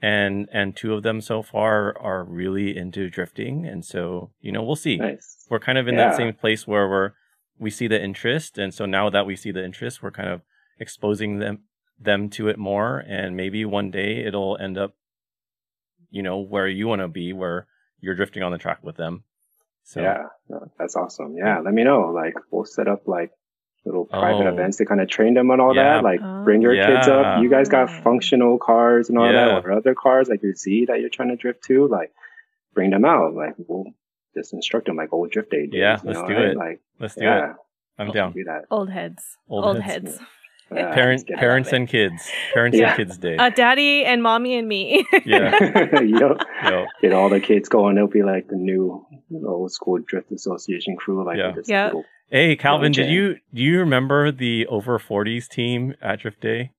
And 0.00 0.48
and 0.52 0.76
two 0.76 0.94
of 0.94 1.02
them 1.02 1.20
so 1.20 1.42
far 1.42 1.96
are 1.98 2.22
really 2.24 2.76
into 2.76 3.10
drifting, 3.10 3.66
and 3.66 3.84
so 3.84 4.30
you 4.40 4.52
know, 4.52 4.62
we'll 4.62 4.76
see. 4.76 4.96
Nice. 4.96 5.44
We're 5.50 5.58
kind 5.58 5.76
of 5.76 5.88
in 5.88 5.96
that 5.96 6.16
same 6.16 6.32
place 6.34 6.68
where 6.68 6.88
we're 6.88 7.12
we 7.58 7.70
see 7.70 7.88
the 7.88 8.00
interest, 8.00 8.58
and 8.58 8.72
so 8.72 8.86
now 8.86 9.10
that 9.10 9.26
we 9.26 9.34
see 9.34 9.50
the 9.50 9.64
interest, 9.64 10.00
we're 10.00 10.12
kind 10.12 10.28
of 10.28 10.42
exposing 10.78 11.40
them 11.40 11.64
them 12.00 12.30
to 12.30 12.48
it 12.48 12.58
more, 12.58 12.98
and 12.98 13.36
maybe 13.36 13.64
one 13.64 13.90
day 13.90 14.24
it'll 14.24 14.56
end 14.60 14.78
up 14.78 14.94
you 16.10 16.22
know 16.22 16.38
where 16.38 16.66
you 16.66 16.88
want 16.88 17.02
to 17.02 17.08
be 17.08 17.32
where 17.32 17.66
you're 18.00 18.14
drifting 18.14 18.42
on 18.42 18.50
the 18.52 18.58
track 18.58 18.78
with 18.82 18.96
them 18.96 19.24
so 19.82 20.00
Yeah, 20.02 20.24
no, 20.48 20.70
that's 20.78 20.96
awesome. 20.96 21.34
Yeah, 21.36 21.60
let 21.60 21.72
me 21.72 21.82
know. 21.82 22.10
Like, 22.14 22.34
we'll 22.50 22.66
set 22.66 22.88
up 22.88 23.08
like 23.08 23.30
little 23.86 24.04
private 24.04 24.44
Oh. 24.46 24.52
events 24.52 24.76
to 24.78 24.84
kind 24.84 25.00
of 25.00 25.08
train 25.08 25.32
them 25.32 25.50
on 25.50 25.60
all 25.60 25.74
Yeah. 25.74 25.94
that. 25.94 26.04
Like, 26.04 26.20
Oh. 26.22 26.44
bring 26.44 26.60
your 26.60 26.74
kids 26.74 27.08
up. 27.08 27.42
You 27.42 27.48
guys 27.48 27.70
got 27.70 27.88
functional 27.90 28.58
cars 28.58 29.08
and 29.08 29.16
all 29.18 29.24
Yeah. 29.26 29.32
that, 29.60 29.64
or 29.64 29.72
other 29.72 29.94
cars 29.94 30.28
like 30.28 30.42
your 30.42 30.52
Z 30.52 30.84
that 30.86 31.00
you're 31.00 31.08
trying 31.08 31.30
to 31.30 31.36
drift 31.36 31.64
to. 31.64 31.86
Like, 31.88 32.12
bring 32.74 32.90
them 32.90 33.06
out. 33.06 33.32
Like, 33.34 33.54
we'll 33.66 33.86
just 34.34 34.52
instruct 34.52 34.86
them 34.86 34.96
like 34.96 35.10
old 35.14 35.30
drift 35.30 35.50
day 35.50 35.66
days. 35.66 35.80
Yeah, 35.80 35.98
let's 36.04 36.18
know, 36.20 36.26
do 36.28 36.34
right? 36.34 36.44
it. 36.48 36.56
Like, 36.58 36.80
let's 37.00 37.14
do 37.14 37.24
yeah, 37.24 37.50
it 37.52 37.56
i'm 37.98 38.10
down 38.12 38.32
Do 38.32 38.44
that. 38.44 38.66
old 38.70 38.90
heads. 38.90 39.38
Old 39.48 39.64
Old, 39.64 39.78
heads. 39.80 40.18
heads. 40.18 40.28
Yeah, 40.70 40.92
Parent, 40.94 41.10
let's 41.18 41.22
get 41.24 41.34
it 41.38 41.40
parents 41.40 41.72
and 41.72 41.88
kids 41.88 42.28
parents 42.52 42.76
Yeah. 42.76 42.88
and 42.88 42.96
kids 42.98 43.16
day 43.18 43.36
Uh, 43.36 43.48
daddy 43.50 44.04
and 44.04 44.22
mommy 44.22 44.56
and 44.58 44.68
me. 44.68 45.06
yeah 45.24 45.58
there. 45.58 46.04
you 46.04 46.18
know, 46.18 46.36
Yo, 46.64 46.86
get 47.00 47.12
all 47.12 47.28
the 47.30 47.40
kids 47.40 47.68
going. 47.70 47.96
It'll 47.96 48.08
be 48.08 48.22
like 48.22 48.48
the 48.48 48.56
new 48.56 49.06
old 49.46 49.72
school 49.72 49.98
drift 50.06 50.30
association 50.32 50.96
crew. 50.96 51.24
Like, 51.24 51.38
Yeah. 51.38 51.52
this 51.52 51.68
Yeah. 51.68 51.86
little 51.86 52.04
hey 52.30 52.54
calvin 52.56 52.92
did 52.92 53.08
you 53.08 53.36
do 53.54 53.62
you 53.62 53.78
remember 53.78 54.30
the 54.30 54.66
over 54.66 54.98
40s 54.98 55.48
team 55.48 55.94
at 56.02 56.20
drift 56.20 56.40
day 56.42 56.70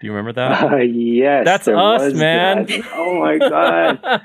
do 0.00 0.06
you 0.06 0.12
remember 0.12 0.32
that 0.32 0.62
Uh, 0.72 0.76
yes, 0.76 1.44
That's 1.44 1.66
there 1.66 1.76
us, 1.76 2.14
man. 2.14 2.64
that. 2.66 2.82
Oh 2.94 3.20
my 3.20 3.36
god! 3.38 4.00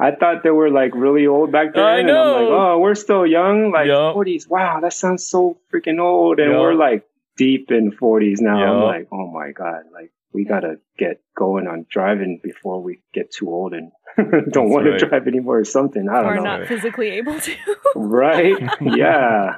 I 0.00 0.10
thought 0.12 0.42
they 0.42 0.50
were 0.50 0.68
like 0.70 0.94
really 0.94 1.26
old 1.26 1.50
back 1.52 1.72
then. 1.74 1.82
I 1.84 1.98
And 2.00 2.10
I'm 2.10 2.32
like, 2.32 2.48
know. 2.50 2.72
oh, 2.72 2.78
we're 2.78 2.94
still 2.94 3.26
young, 3.26 3.72
like 3.72 3.86
Yup. 3.86 4.14
40s. 4.14 4.46
Wow, 4.48 4.80
that 4.80 4.92
sounds 4.92 5.26
so 5.26 5.58
freaking 5.72 5.98
old. 6.00 6.38
And 6.38 6.52
Yup. 6.52 6.60
we're 6.60 6.74
like 6.74 7.04
deep 7.36 7.70
in 7.70 7.92
40s 7.92 8.40
now. 8.40 8.56
I'm 8.56 8.82
like, 8.82 9.08
oh 9.12 9.30
my 9.30 9.52
god! 9.52 9.84
Like 9.92 10.12
we 10.32 10.44
gotta 10.44 10.76
get 10.98 11.22
going 11.36 11.66
on 11.66 11.86
driving 11.90 12.40
before 12.42 12.82
we 12.82 13.00
get 13.14 13.32
too 13.32 13.48
old 13.48 13.72
and 13.72 13.90
don't 14.52 14.68
want 14.68 14.86
right. 14.86 14.98
to 14.98 15.08
drive 15.08 15.26
anymore 15.26 15.58
or 15.60 15.64
something. 15.64 16.08
I 16.08 16.22
don't 16.22 16.32
or 16.32 16.34
know. 16.36 16.40
Or 16.40 16.58
not 16.58 16.68
physically 16.68 17.10
able 17.10 17.38
to. 17.40 17.54
Right? 17.96 18.56
yeah. 18.80 19.56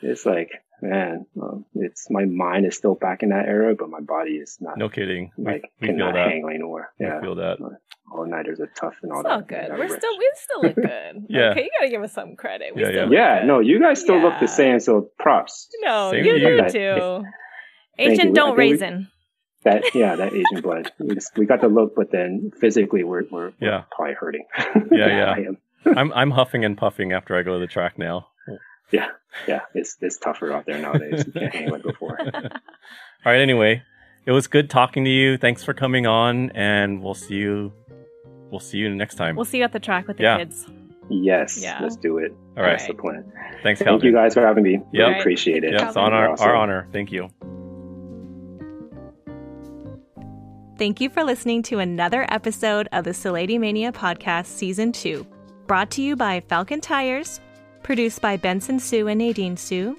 It's 0.00 0.24
like, 0.24 0.50
man, 0.80 1.26
um, 1.40 1.64
it's 1.74 2.08
my 2.08 2.24
mind 2.24 2.66
is 2.66 2.76
still 2.76 2.94
back 2.94 3.22
in 3.24 3.30
that 3.30 3.46
era, 3.46 3.74
but 3.76 3.90
my 3.90 4.00
body 4.00 4.32
is 4.36 4.58
not. 4.60 4.78
no 4.78 4.88
kidding 4.88 5.32
like 5.36 5.70
we 5.80 5.88
feel 5.88 5.96
cannot 5.96 6.14
that 6.14 6.28
hang 6.28 6.44
anymore. 6.48 6.90
we 7.00 7.06
Yeah, 7.06 7.20
feel 7.20 7.34
that 7.36 7.58
all 8.12 8.26
nighters 8.26 8.60
are 8.60 8.70
tough 8.78 8.94
and 9.02 9.12
all 9.12 9.20
It's 9.20 9.28
that. 9.28 9.32
all 9.32 9.40
good. 9.42 9.68
We're 9.70 9.88
rich. 9.88 9.92
still 10.00 10.18
we 10.18 10.30
still 10.36 10.62
look 10.62 10.74
good. 10.92 11.26
Yeah. 11.28 11.50
Okay, 11.50 11.64
you 11.64 11.70
gotta 11.78 11.90
give 11.90 12.02
us 12.02 12.12
some 12.12 12.36
credit. 12.36 12.74
We 12.74 12.82
Yeah, 12.82 12.88
still 12.88 12.96
yeah. 12.96 13.04
look 13.04 13.12
Yeah, 13.12 13.38
good. 13.40 13.46
no, 13.48 13.58
you 13.60 13.80
guys 13.80 14.00
still 14.00 14.20
look 14.20 14.34
the 14.40 14.48
same. 14.48 14.80
So 14.80 15.10
props. 15.18 15.68
No, 15.80 16.10
Same 16.12 16.24
you 16.24 16.38
to 16.38 16.62
do 16.62 16.68
too. 16.70 17.24
Thank 17.96 18.12
Asian 18.12 18.32
don't 18.32 18.44
I 18.44 18.48
think 18.50 18.58
we- 18.58 18.64
raisin. 18.72 19.08
That 19.64 19.94
yeah, 19.94 20.14
that 20.16 20.32
Asian 20.32 20.60
blood. 20.62 20.92
We, 21.00 21.14
just, 21.14 21.36
we 21.36 21.44
got 21.44 21.60
the 21.60 21.68
look, 21.68 21.94
but 21.96 22.12
then 22.12 22.52
physically 22.60 23.02
we're 23.04 23.24
we're, 23.30 23.52
we're 23.60 23.68
Yeah. 23.68 23.82
probably 23.90 24.14
hurting. 24.14 24.44
Yeah, 24.92 25.06
yeah. 25.08 25.32
I 25.32 25.38
am. 25.40 25.58
i'm 25.96 26.12
i'm 26.12 26.30
huffing 26.32 26.64
and 26.64 26.76
puffing 26.76 27.12
after 27.12 27.36
i 27.36 27.42
go 27.42 27.54
to 27.54 27.58
the 27.60 27.66
track 27.66 27.98
now 27.98 28.26
Yeah, 28.90 29.08
yeah. 29.46 29.60
It's 29.74 29.96
it's 30.00 30.18
tougher 30.18 30.52
out 30.52 30.64
there 30.66 30.78
nowadays. 30.78 31.24
You 31.26 31.32
can't 31.32 31.54
hang 31.54 31.70
like 31.70 31.82
before. 31.82 32.18
All 32.20 32.40
right. 33.26 33.40
Anyway, 33.40 33.82
it 34.24 34.32
was 34.32 34.46
good 34.46 34.70
talking 34.70 35.04
to 35.04 35.10
you. 35.10 35.36
Thanks 35.36 35.62
for 35.62 35.74
coming 35.74 36.06
on, 36.06 36.50
and 36.52 37.02
we'll 37.02 37.12
see 37.14 37.34
you. 37.34 37.72
We'll 38.50 38.60
see 38.60 38.78
you 38.78 38.94
next 38.94 39.16
time. 39.16 39.36
We'll 39.36 39.44
see 39.44 39.58
you 39.58 39.64
at 39.64 39.72
the 39.72 39.80
track 39.80 40.06
with 40.08 40.16
the 40.16 40.22
Yeah. 40.24 40.38
kids. 40.38 40.66
Yes, 41.10 41.60
Yeah. 41.62 41.78
let's 41.82 41.96
do 41.96 42.18
it. 42.18 42.32
All 42.56 42.62
right. 42.62 42.72
That's 42.72 42.86
the 42.86 42.94
plan. 42.94 43.24
Thanks, 43.62 43.80
Thank 43.80 43.88
Calvin. 43.88 44.06
you 44.06 44.12
guys 44.12 44.34
for 44.34 44.40
having 44.46 44.62
me. 44.62 44.80
Yeah. 44.92 45.06
Really 45.08 45.20
appreciate 45.20 45.64
it. 45.64 45.72
Yeah, 45.72 45.88
it's 45.88 45.96
on 45.96 46.12
our, 46.12 46.30
Awesome. 46.30 46.48
our 46.48 46.54
honor. 46.54 46.86
Thank 46.92 47.12
you. 47.12 47.28
Thank 50.78 51.00
you 51.00 51.10
for 51.10 51.24
listening 51.24 51.62
to 51.64 51.80
another 51.80 52.24
episode 52.30 52.88
of 52.92 53.04
the 53.04 53.10
Sileighty 53.10 53.58
Mania 53.58 53.90
Podcast 53.90 54.46
Season 54.46 54.92
2, 54.92 55.26
brought 55.66 55.90
to 55.92 56.02
you 56.02 56.14
by 56.14 56.40
Falken 56.40 56.80
Tires, 56.80 57.40
produced 57.82 58.20
by 58.22 58.36
Benson 58.36 58.78
Sue 58.78 59.08
and 59.08 59.18
Nadine 59.18 59.56
Sue, 59.56 59.96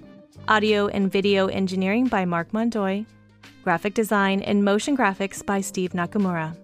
audio 0.48 0.88
and 0.88 1.12
video 1.12 1.48
engineering 1.48 2.08
by 2.08 2.24
Mark 2.24 2.52
Mondoy, 2.54 3.06
Graphic 3.64 3.94
design 3.94 4.42
and 4.42 4.64
motion 4.64 4.96
graphics 4.96 5.46
by 5.46 5.60
Steve 5.60 5.92
Nakamura. 5.92 6.56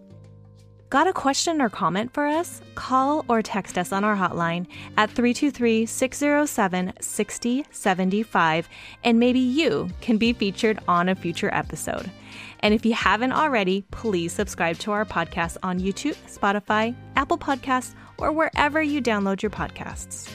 Got 0.95 1.07
a 1.07 1.11
question 1.11 1.61
or 1.61 1.67
comment 1.67 2.13
for 2.13 2.25
us? 2.25 2.61
Call 2.75 3.25
or 3.27 3.41
text 3.41 3.77
us 3.77 3.91
on 3.91 4.05
our 4.05 4.15
hotline 4.15 4.65
at 4.95 5.11
323 5.11 5.85
607 5.85 6.93
6075, 7.01 8.69
and 9.03 9.19
maybe 9.19 9.39
you 9.39 9.89
can 9.99 10.15
be 10.15 10.31
featured 10.31 10.79
on 10.87 11.09
a 11.09 11.15
future 11.15 11.53
episode. 11.53 12.09
And 12.61 12.73
if 12.73 12.85
you 12.85 12.93
haven't 12.93 13.33
already, 13.33 13.81
please 13.91 14.31
subscribe 14.31 14.77
to 14.77 14.93
our 14.93 15.03
podcast 15.03 15.57
on 15.63 15.81
YouTube, 15.81 16.15
Spotify, 16.29 16.95
Apple 17.17 17.39
Podcasts, 17.39 17.93
or 18.17 18.31
wherever 18.31 18.81
you 18.81 19.01
download 19.01 19.41
your 19.41 19.51
podcasts. 19.51 20.31